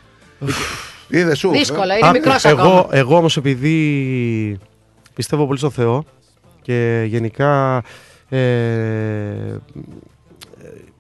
Είδε 1.09 1.35
σου. 1.35 1.51
Δύσκολα, 1.51 1.95
ε. 1.95 1.99
είναι 1.99 2.11
μικρός 2.11 2.45
ακόμα. 2.45 2.63
εγώ, 2.63 2.89
εγώ 2.91 3.17
όμως 3.17 3.37
επειδή 3.37 4.59
πιστεύω 5.15 5.47
πολύ 5.47 5.59
στο 5.59 5.71
Θεό 5.71 6.05
και 6.63 7.05
γενικά 7.07 7.83
ε, 8.29 8.39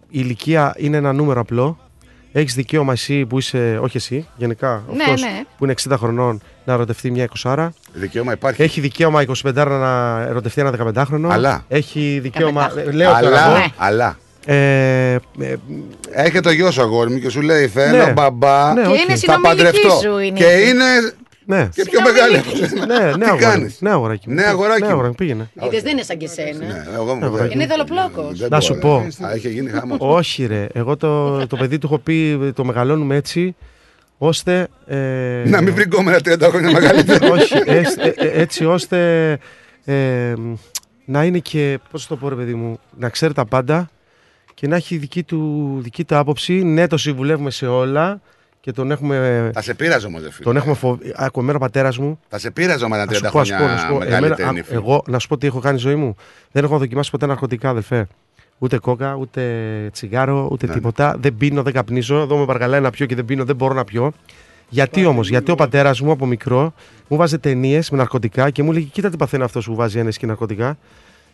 η 0.09 0.21
ηλικία 0.21 0.75
είναι 0.77 0.97
ένα 0.97 1.13
νούμερο 1.13 1.41
απλό. 1.41 1.79
Έχεις 2.33 2.55
δικαίωμα 2.55 2.93
εσύ 2.93 3.27
που 3.27 3.39
είσαι, 3.39 3.79
όχι 3.83 3.97
εσύ, 3.97 4.29
γενικά 4.37 4.85
Ναι, 4.93 5.03
αυτός 5.03 5.21
ναι. 5.21 5.45
που 5.59 5.65
είναι 5.65 5.75
60 5.89 5.95
χρονών 5.99 6.41
να 6.69 6.75
ερωτευτεί 6.75 7.11
μια 7.11 7.29
20 7.43 7.69
Δικαίωμα 7.93 8.33
υπάρχει. 8.33 8.63
Έχει 8.63 8.81
δικαίωμα 8.81 9.25
25 9.45 9.53
να 9.55 10.21
ερωτευτεί 10.29 10.61
ένα 10.61 10.93
15χρονο. 10.95 11.29
Αλλά. 11.31 11.65
Έχει 11.69 12.19
δικαίωμα. 12.23 12.71
15χρονο. 12.71 12.93
Λέω 12.93 13.11
τώρα 13.21 13.27
αλλά, 13.27 13.57
εγώ. 13.57 13.67
αλλά. 13.77 14.19
Ε, 14.47 15.13
ε, 15.41 15.55
Έχει 16.11 16.41
το 16.41 16.51
γιος 16.51 16.75
σου 16.75 16.83
αγόρι 16.83 17.11
μου 17.11 17.19
και 17.19 17.29
σου 17.31 17.41
λέει 17.41 17.67
Θέλω 17.69 18.05
Ναι. 18.05 18.13
μπαμπά. 18.13 18.73
Ναι, 18.75 18.81
Και 18.83 18.87
όχι. 18.89 19.03
είναι 19.03 19.11
θα 19.11 19.17
συνομιλική 19.17 19.49
παντρευτώ. 19.63 19.91
σου 20.03 20.19
είναι. 20.19 20.39
Και 20.39 20.45
είναι 20.45 20.85
ναι. 21.45 21.69
και 21.75 21.83
πιο 21.91 22.01
μεγάλη 22.01 22.37
από 22.37 22.49
Συνομιλική 22.51 22.79
σένα. 22.79 22.87
Ναι, 22.87 23.05
ναι, 23.05 23.13
Τι 23.13 23.25
αγοράκι. 23.25 23.45
κάνεις; 23.45 23.77
Ναι, 23.81 23.91
αγοράκι. 23.91 24.29
μου. 24.29 24.35
Ναι, 24.35 24.43
αγοράκι 24.45 24.81
Ναι, 24.81 24.87
μου. 24.87 24.93
αγοράκι, 24.93 25.15
πήγαινε. 25.15 25.51
Είδες, 25.65 25.83
δεν 25.83 25.93
είναι 25.93 26.03
σαν 26.03 26.17
και 26.17 26.25
εσένα. 26.25 26.67
Ναι, 26.67 26.85
εγώ 26.95 27.15
μου 27.15 27.25
αγοράκι. 27.25 27.55
Είναι 27.55 27.67
δολοπλόκος. 27.67 28.39
Δεν 28.39 28.49
Να 28.51 28.61
σου 28.61 28.75
μπορώ. 28.81 29.07
πω. 29.19 29.27
Α, 29.27 29.35
Είχε 29.37 29.49
γίνει 29.49 29.71
χάμος. 29.71 29.97
Όχι, 30.01 30.47
ρε. 30.47 30.67
Εγώ 30.73 30.97
το, 30.97 31.47
το 31.47 31.57
παιδί 31.57 31.79
του 31.79 31.87
έχω 31.87 31.99
πει 31.99 32.39
το 32.55 32.65
μεγαλώνουμε 32.65 33.17
έτσι 33.17 33.55
ώστε. 34.19 34.69
Ε, 34.87 35.43
Να 35.47 35.61
μην 35.61 35.75
βρει 35.75 35.87
κόμμενα 35.87 36.17
30 36.19 36.41
χρόνια 36.43 36.71
μεγαλύτερο. 36.71 37.29
όχι, 37.35 37.55
ε, 37.65 37.77
ε, 37.77 37.83
ε, 38.17 38.41
έτσι 38.41 38.65
ώστε 38.65 39.31
ε, 39.85 40.35
να 41.05 41.25
είναι 41.25 41.39
και. 41.39 41.79
Πώς 41.91 42.07
το 42.07 42.17
πω, 42.17 42.29
ρε 42.29 42.35
παιδί 42.35 42.55
μου, 42.55 42.79
να 42.97 43.09
ξέρει 43.09 43.33
τα 43.33 43.45
πάντα 43.45 43.91
και 44.55 44.67
να 44.69 44.77
έχει 44.77 44.97
δική 44.97 45.23
του, 45.23 45.79
δική 45.83 46.05
του 46.05 46.17
άποψη. 46.17 46.53
Ναι, 46.65 46.87
το 46.87 46.97
συμβουλεύουμε 46.97 47.51
σε 47.51 47.67
όλα 47.67 48.21
και 48.61 48.73
τον 48.73 48.91
έχουμε. 48.91 49.51
Θα 49.55 49.63
σε 49.63 49.75
πείραζε 49.75 50.07
όμως, 50.07 50.23
δε 50.23 50.31
φίλε. 50.31 50.45
Τον 50.45 50.57
έχουμε 50.57 50.75
φοβ... 50.75 50.99
Άκου, 51.17 51.41
εμένα 51.41 51.57
ο 51.57 51.61
πατέρας 51.61 51.99
μου. 51.99 52.21
Θα 52.29 52.39
σε 52.39 52.51
πείραζε 52.51 52.85
όμως 52.85 52.99
ένα 52.99 53.07
30 53.07 53.09
Να 53.09 53.15
σου 53.15 53.33
πω, 53.33 53.39
να 53.39 53.45
σου 53.45 53.53
πω, 53.57 53.59
να 53.59 53.65
χρόνια 53.67 53.79
σου 53.79 53.89
πω. 53.93 53.99
μεγαλύτερη 53.99 54.43
Εμένα, 54.43 54.53
νύφη. 54.53 54.73
α, 54.73 54.77
εγώ, 54.77 55.03
να 55.07 55.19
σου 55.19 55.29
πω 55.29 55.39
τι 55.39 55.47
έχω 55.47 55.61
κάνει 55.61 55.79
στη 55.79 55.89
ζωή 55.89 55.97
μου. 55.97 56.15
Δεν 56.53 56.65
έχω 56.65 56.79
δοκιμάσει 56.79 57.11
ποτέ 57.11 57.27
ναρκωτικά, 57.27 57.69
αδελφέ. 57.69 58.07
Ούτε 58.59 58.79
κόκα, 58.79 59.15
ούτε 59.15 59.43
τσιγάρο, 59.93 60.49
ούτε 60.53 60.67
Ναι. 60.67 60.73
τίποτα. 60.73 61.17
Δεν 61.21 61.37
πίνω, 61.37 61.63
δεν 61.63 61.73
καπνίζω. 61.73 62.17
Εδώ 62.19 62.37
με 62.37 62.45
παρακαλάει 62.45 62.81
να 62.81 62.91
πιω 62.91 63.07
και 63.07 63.15
δεν 63.15 63.25
πίνω, 63.25 63.45
δεν 63.45 63.57
μπορώ 63.57 63.75
να 63.75 63.85
πιω. 63.85 64.13
Γιατί 64.69 65.05
όμως, 65.05 65.29
γιατί 65.29 65.51
ο 65.51 65.55
πατέρας 65.55 66.01
μου 66.01 66.11
από 66.11 66.27
μικρό 66.27 66.73
μου 67.09 67.17
βάζε 67.17 67.39
ταινίες 67.39 67.91
με 67.91 67.97
ναρκωτικά 67.99 68.51
και 68.51 68.63
μου 68.63 68.71
έλεγε: 68.71 68.87
Κοίτα 68.93 69.11
τι 69.11 69.17
παθαίνει 69.17 69.43
αυτός 69.43 69.67
που 69.67 69.75
βάζει 69.75 69.99
ένα 69.99 70.11
και 70.11 70.27
ναρκωτικά. 70.27 70.79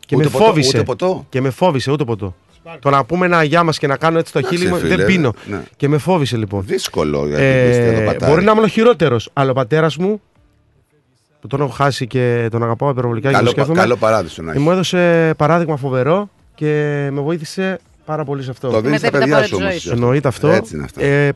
Και 0.07 0.17
Ούτε 0.17 0.25
με 0.25 0.31
ποτό, 0.31 0.45
φόβησε. 0.45 0.77
ούτε 0.77 0.87
ποτό. 0.87 1.27
Και 1.29 1.41
με 1.41 1.51
φόβησε, 1.51 1.91
ούτε 1.91 2.05
ποτό. 2.05 2.35
Το 2.81 2.91
να 2.91 3.05
πούμε 3.05 3.27
ένα 3.27 3.43
γεια 3.43 3.63
μας 3.63 3.79
και 3.79 3.87
να 3.87 3.97
κάνω 3.97 4.19
έτσι 4.19 4.33
το 4.33 4.39
Εντάξει, 4.39 4.57
χείλη 4.59 4.71
μου, 4.71 4.77
φίλε, 4.79 4.97
δεν 4.97 5.07
πίνω. 5.07 5.33
ναι. 5.47 5.63
Και 5.77 5.89
με 5.89 5.99
φόβησε 5.99 6.37
λοιπόν. 6.37 6.63
Δύσκολο 6.67 7.27
γιατί 7.29 7.43
Ε, 7.43 7.69
είστε 7.69 7.87
εδώ 7.95 8.05
πατάρι. 8.05 8.33
μπορεί 8.33 8.45
να 8.45 8.53
είμαι 8.53 8.61
ο 8.61 8.67
χειρότερος, 8.67 9.31
αλλά 9.33 9.51
ο 9.51 9.55
πατέρας 9.55 9.97
μου, 9.97 10.21
που 11.41 11.47
τον 11.47 11.61
έχω 11.61 11.71
χάσει 11.71 12.07
και 12.07 12.49
τον 12.51 12.63
αγαπάω 12.63 12.91
υπερβολικά 12.91 13.29
και 13.29 13.35
Καλό, 13.35 13.45
τον 13.47 13.55
σκέφτομαι, 13.55 13.79
καλό 13.81 13.97
παράδεισο 13.97 14.43
να 14.43 14.49
ε, 14.49 14.53
έχεις. 14.53 14.65
μου 14.65 14.71
έδωσε 14.71 15.35
παράδειγμα 15.37 15.77
φοβερό 15.77 16.29
και 16.55 16.67
με 17.13 17.21
βοήθησε 17.21 17.79
πάρα 18.05 18.25
πολύ 18.25 18.43
σε 18.43 18.51
αυτό. 18.51 18.71
Το 18.71 18.81
δίνεις 18.81 18.99
στα 18.99 19.11
Μετέπειτα 19.13 19.19
παιδιά 19.19 19.35
πάρε 19.35 19.47
σου 19.47 19.57
τη 19.57 19.63
όμως. 19.63 19.71
ζωή 19.71 19.81
σου. 19.81 19.91
Εννοείται 19.93 20.29
αυτό. 20.29 20.49
Έτσι 20.49 20.75
είναι 20.75 20.85
αυτό. 20.85 21.01
Ε, 21.05 21.33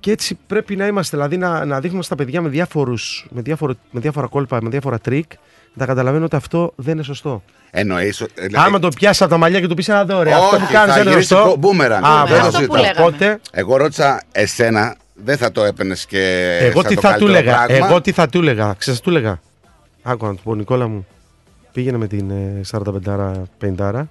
και 0.00 0.10
έτσι 0.10 0.38
πρέπει 0.46 0.76
να 0.76 0.86
είμαστε, 0.86 1.16
δηλαδή 1.16 1.36
να, 1.36 1.64
να 1.64 1.80
δείχνουμε 1.80 2.02
στα 2.02 2.14
παιδιά 2.14 2.40
με, 2.42 2.48
διάφορους, 2.48 3.26
με, 3.30 3.40
διάφορο, 3.40 3.74
με 3.90 4.00
διάφορα 4.00 4.26
κόλπα, 4.26 4.62
με 4.62 4.68
διάφορα 4.68 4.98
tricks, 4.98 5.30
να 5.72 5.78
τα 5.78 5.86
καταλαβαίνουν 5.86 6.24
ότι 6.24 6.36
αυτό 6.36 6.72
δεν 6.76 6.94
είναι 6.94 7.02
σωστό. 7.02 7.42
Εννοείς. 7.70 8.26
Άμα 8.54 8.78
το 8.78 8.88
πιάσει 8.88 9.22
από 9.22 9.32
τα 9.32 9.38
μαλλιά 9.38 9.60
και 9.60 9.66
του 9.66 9.74
πεις 9.74 9.88
ένα 9.88 10.04
δώρο, 10.04 10.30
αυτό 10.30 10.56
Όχι, 10.56 10.64
που 10.66 10.72
κάνεις 10.72 10.88
θα 10.88 10.92
δεν 10.94 11.00
είναι 11.02 11.10
γυρίσει 11.10 11.28
σωστό. 11.28 11.46
μπο- 11.48 11.56
μπούμερανγκ. 11.56 12.04
Α, 12.04 12.24
Δεν 12.24 12.26
το 12.26 12.34
μπράβο. 12.34 12.56
συζητάω. 12.56 12.76
λέγαμε. 12.82 13.00
Οπότε, 13.06 13.40
Εγώ 13.52 13.76
ρώτησα 13.76 14.22
εσένα, 14.32 14.96
δεν 15.14 15.36
θα 15.36 15.52
το 15.52 15.64
έπαιρνες 15.64 16.06
και. 16.06 16.42
εγώ 16.60 16.80
σαν 16.80 16.88
τι 16.90 16.94
το 16.94 17.00
θα 17.00 17.08
του 17.14 17.18
καλύτερο 17.24 17.38
έλεγα, 17.38 17.64
πράγμα. 17.66 17.86
εγώ 17.86 18.00
τι 18.00 18.12
θα 18.12 18.28
του 18.28 18.38
έλεγα, 18.38 18.74
ξέρεις 18.78 18.98
τι 19.00 19.04
του 19.10 19.16
έλεγα. 19.16 19.40
Άκου 20.02 20.26
να 20.26 20.34
του 20.34 20.40
πω, 20.42 20.54
Νικόλα 20.54 20.88
μου, 20.88 21.06
πήγαινε 21.72 21.96
με 21.98 22.06
την 22.06 22.30
ε, 22.30 22.60
45-50, 23.80 24.02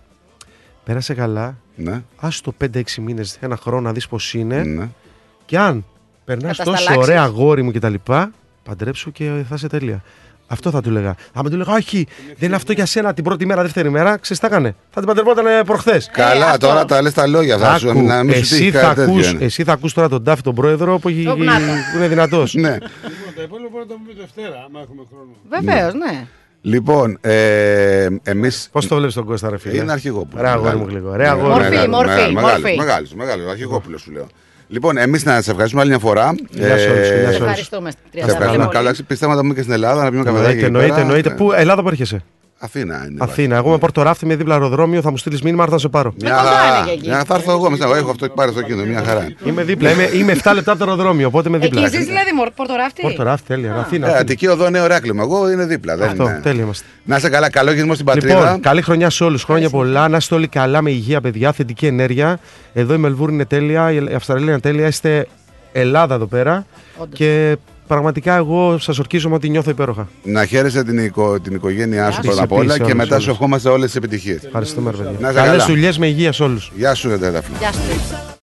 πέρασε 0.84 1.14
καλά, 1.14 1.58
Ναι, 1.76 2.02
άστο 2.18 2.54
το 2.58 2.68
5-6 2.74 2.82
μήνες, 3.02 3.38
ένα 3.40 3.58
χρόνο 3.58 3.82
να 3.82 3.92
δεις 3.92 4.08
πώς 4.08 4.34
είναι 4.34 4.64
ναι. 4.64 4.88
και 5.46 5.58
αν 5.58 5.86
περνάς 6.26 6.58
τόσο 6.58 6.70
Κατασταλάξεις. 6.72 7.10
ωραία 7.10 7.24
αγόρι 7.24 7.62
μου 7.64 7.72
και 7.72 7.80
τα 7.80 7.90
λοιπά, 7.90 8.32
παντρέψου 8.64 9.12
και 9.12 9.24
θα 9.50 9.56
είσαι 9.56 9.68
τέλεια. 9.68 10.04
Αυτό 10.50 10.72
θα 10.72 10.82
του 10.82 10.90
έλεγα. 10.90 11.16
Άμα 11.34 11.50
του 11.50 11.56
έλεγα, 11.56 11.74
Όχι, 11.74 12.08
δεν 12.38 12.48
είναι 12.48 12.56
αυτό 12.56 12.72
για 12.72 12.86
σένα 12.86 13.14
την 13.14 13.24
πρώτη 13.24 13.46
μέρα, 13.46 13.62
δεύτερη 13.62 13.90
μέρα, 13.90 14.18
ξέρεις 14.18 14.42
τι 14.42 14.48
θα 14.48 14.56
έκανε. 14.56 14.76
Θα 14.90 15.00
την 15.00 15.08
παντρευόταν 15.08 15.46
προχθές. 15.66 16.10
Καλά, 16.14 16.46
αυτό. 16.46 16.68
τώρα 16.68 16.86
τα 16.86 17.02
λες 17.02 17.14
τα 17.14 17.28
λόγια. 17.28 17.58
Θα 17.58 17.78
σου 17.78 17.90
Άκου, 17.90 18.02
να 18.02 18.24
μην 18.24 18.34
σου 18.34 18.40
εσύ, 18.40 18.56
τύχει 18.58 18.72
θα 18.72 18.80
κάτι 18.80 18.96
τέτοιο. 18.96 19.14
ακούς, 19.14 19.32
είναι. 19.32 19.46
εσύ 19.46 19.64
θα 19.64 19.72
ακούς 19.74 19.94
τώρα 19.94 20.10
τον 20.10 20.24
Τάφη 20.24 20.42
τον 20.42 20.56
πρόεδρο 20.56 21.00
που, 21.00 21.10
έχει, 21.10 21.28
Όπου 21.28 21.44
να 21.44 21.54
το. 21.54 21.66
που 21.92 21.98
είναι 21.98 22.08
δυνατός. 22.08 22.54
Ναι. 22.54 22.72
Λοιπόν, 22.74 22.82
τα 23.36 23.42
υπόλοιπα 23.42 23.70
μπορούμε 23.72 23.80
να 23.80 23.86
τα 23.88 23.94
πούμε 23.94 24.14
Δευτέρα, 24.20 24.64
άμα 24.68 24.80
έχουμε 24.82 25.02
χρόνο. 25.12 25.32
Βεβαίως, 25.50 25.94
ναι. 25.94 26.28
Λοιπόν, 26.68 27.18
ε, 27.22 28.08
εμεί. 28.24 28.50
Πώς 28.72 28.88
το 28.88 28.96
βλέπεις 28.96 29.14
τον 29.14 29.26
Κώστα 29.26 29.50
ρε 29.50 29.58
φίλε; 29.58 29.82
Είναι 29.82 29.92
αρχηγόπουλο. 29.92 30.42
Ρε 30.42 30.50
αγόρι 30.50 30.76
μου 30.76 30.86
Μεγάλο. 30.86 31.00
γλυκό. 31.00 31.16
Ρε 31.16 31.28
αγόρι 31.28 31.48
μου. 31.48 31.50
Μορφή, 31.50 31.88
μορφή, 31.90 32.32
μορφή. 32.34 32.76
Μεγάλο, 32.78 33.08
μεγάλο, 33.16 33.50
αρχηγόπουλο 33.50 33.98
σου 33.98 34.12
λέω. 34.12 34.28
Λοιπόν, 34.68 34.98
εμείς 34.98 35.26
να 35.26 35.42
σε 35.42 35.50
ευχαριστούμε 35.52 35.82
άλλη 35.82 35.92
μια 35.92 36.00
φορά. 36.00 36.36
Γεια 36.50 36.78
σε 36.78 36.90
όλους, 36.90 37.08
γεια 37.08 37.20
σε 37.20 37.26
όλους. 37.26 37.36
Ευχαριστούμε. 37.36 37.92
Σε 37.92 37.98
Τριάντα 38.12 38.32
ευχαριστούμε. 38.32 38.66
πολύ. 38.66 38.78
Καλά, 38.78 38.96
πιστεύω 39.08 39.32
να 39.32 39.38
τα 39.38 39.42
πούμε 39.44 39.54
και 39.54 39.62
στην 39.62 39.74
Ελλάδα, 39.74 40.04
να 40.04 40.10
πιούμε 40.10 40.24
καφεδάκι. 40.26 40.64
Εννοείται, 40.64 40.86
εκεί 40.88 41.00
εννοείται, 41.00 41.30
πέρα. 41.30 41.30
εννοείται. 41.30 41.30
Ναι. 41.30 41.36
Πού, 41.36 41.52
Ελλάδα 41.62 41.82
που 41.82 41.88
έρχεσαι; 41.88 42.24
Αθήνα 42.60 43.06
είναι. 43.10 43.18
Αθήνα. 43.24 43.56
Εγώ 43.56 43.70
με 43.70 43.78
πορτοράφτη 43.78 44.26
με 44.26 44.36
δίπλα 44.36 44.54
αεροδρόμιο, 44.54 45.02
θα 45.02 45.12
μου 45.12 45.18
στείλεις 45.18 45.42
μήνυμα, 45.42 45.62
έρθω 45.64 45.74
να 45.76 45.80
σε 45.82 45.88
πάρω. 45.88 46.14
Μια 46.22 46.30
κοντά 46.36 46.44
χαρά. 46.50 46.78
είναι 46.78 46.86
και 46.88 46.92
εκεί. 46.92 47.08
Μια- 47.08 47.24
Θα 47.24 47.36
έρθω 47.36 47.52
εγώ 47.52 47.70
μετά. 47.70 47.86
Έχω 47.98 48.10
αυτό 48.10 48.30
πάρει 48.30 48.52
στο 48.52 48.62
κίνητο. 48.62 48.86
Μια 48.88 49.04
χαρά. 49.04 49.28
Είμαι 49.46 49.64
δίπλα, 49.64 49.92
είμαι, 49.92 50.10
είμαι 50.14 50.32
7 50.32 50.54
λεπτά 50.54 50.72
από 50.72 50.86
το 50.86 50.90
αεροδρόμιο, 50.92 51.28
οπότε 51.28 51.48
είμαι 51.48 51.58
Εκεί 51.58 51.68
δίπλα. 51.68 51.88
ζεις 51.88 52.06
δηλαδή, 52.06 52.32
μορ- 52.34 52.52
Πορτοράφτη. 52.56 53.02
Πορτοράφτη, 53.02 53.48
τέλεια. 53.48 53.70
Αθήνα. 53.76 54.06
Ε, 54.06 54.10
Αθήνα. 54.10 54.20
Αττική 54.22 54.48
οδό 54.48 54.70
νέο 54.70 54.88
Ράκλημα. 54.88 55.24
Εγώ 55.24 55.52
είναι 55.52 55.66
δίπλα. 55.66 55.96
Δεν 55.98 56.10
Αυτό, 56.10 56.24
είναι. 56.24 56.40
τέλεια 56.44 56.64
είμαστε. 56.64 56.86
Να 57.04 57.16
είσαι 57.16 57.30
καλά, 57.30 57.50
καλό 57.50 57.70
γυρισμό 57.72 57.94
στην 57.94 58.06
πατρίδα. 58.06 58.40
Λοιπόν, 58.40 58.60
καλή 58.60 58.82
χρονιά 58.82 59.10
σε 59.10 59.24
όλους. 59.24 59.44
Χρόνια 59.44 59.70
πολλά. 59.70 60.08
Να 60.08 60.18
είστε 60.18 60.36
όλοι 60.36 60.48
καλά 60.48 60.82
με 60.82 60.92
υγεία, 60.92 61.22
παιδιά. 61.22 61.52
Θετική 61.52 61.86
ενέργεια. 61.86 62.40
Εδώ 62.74 62.94
η 62.94 62.98
Μελβούρνη 62.98 63.34
είναι 63.34 63.46
τέλεια. 63.46 63.92
Η 63.92 63.98
Αυστραλία 64.16 64.52
είναι 64.52 64.60
τέλεια. 64.60 64.88
Είστε 64.88 65.28
Ελλάδα 65.72 66.16
εδώ 66.16 66.26
πέρα. 66.26 66.66
Όντως. 66.98 67.18
Και 67.18 67.58
πραγματικά 67.88 68.36
εγώ 68.36 68.78
σας 68.78 69.00
ορκίζομαι 69.00 69.36
ότι 69.36 69.50
νιώθω 69.50 69.70
υπέροχα. 69.70 70.08
Να 70.24 70.46
χαίρεσαι 70.46 70.84
την, 70.84 70.98
οικο, 70.98 71.40
την 71.40 71.56
οικογένειά 71.56 72.12
σου 72.12 72.20
Γεια 72.22 72.30
πρώτα 72.32 72.44
απ' 72.44 72.50
σας. 72.50 72.58
όλα 72.58 72.64
Επίσης, 72.64 72.78
και 72.78 72.84
όλους, 72.94 72.98
μετά 72.98 73.16
σου 73.20 73.24
όλους. 73.26 73.28
ευχόμαστε 73.28 73.70
όλες 73.70 73.86
τις 73.86 73.96
επιτυχίες. 73.96 74.44
Ευχαριστούμε, 74.44 74.92
ρε 74.92 74.98
παιδιά. 74.98 75.12
Να 75.20 75.30
είσαι 75.30 75.40
Καλές 75.40 75.52
καλά. 75.62 75.66
δουλειές 75.66 75.98
με 75.98 76.08
υγεία 76.08 76.32
σε 76.32 76.44
όλους. 76.44 76.72
Γεια 76.76 76.94
σου, 76.94 77.10
Ρετέφλο. 77.10 77.56
Γεια 77.60 77.72
σου. 77.74 78.36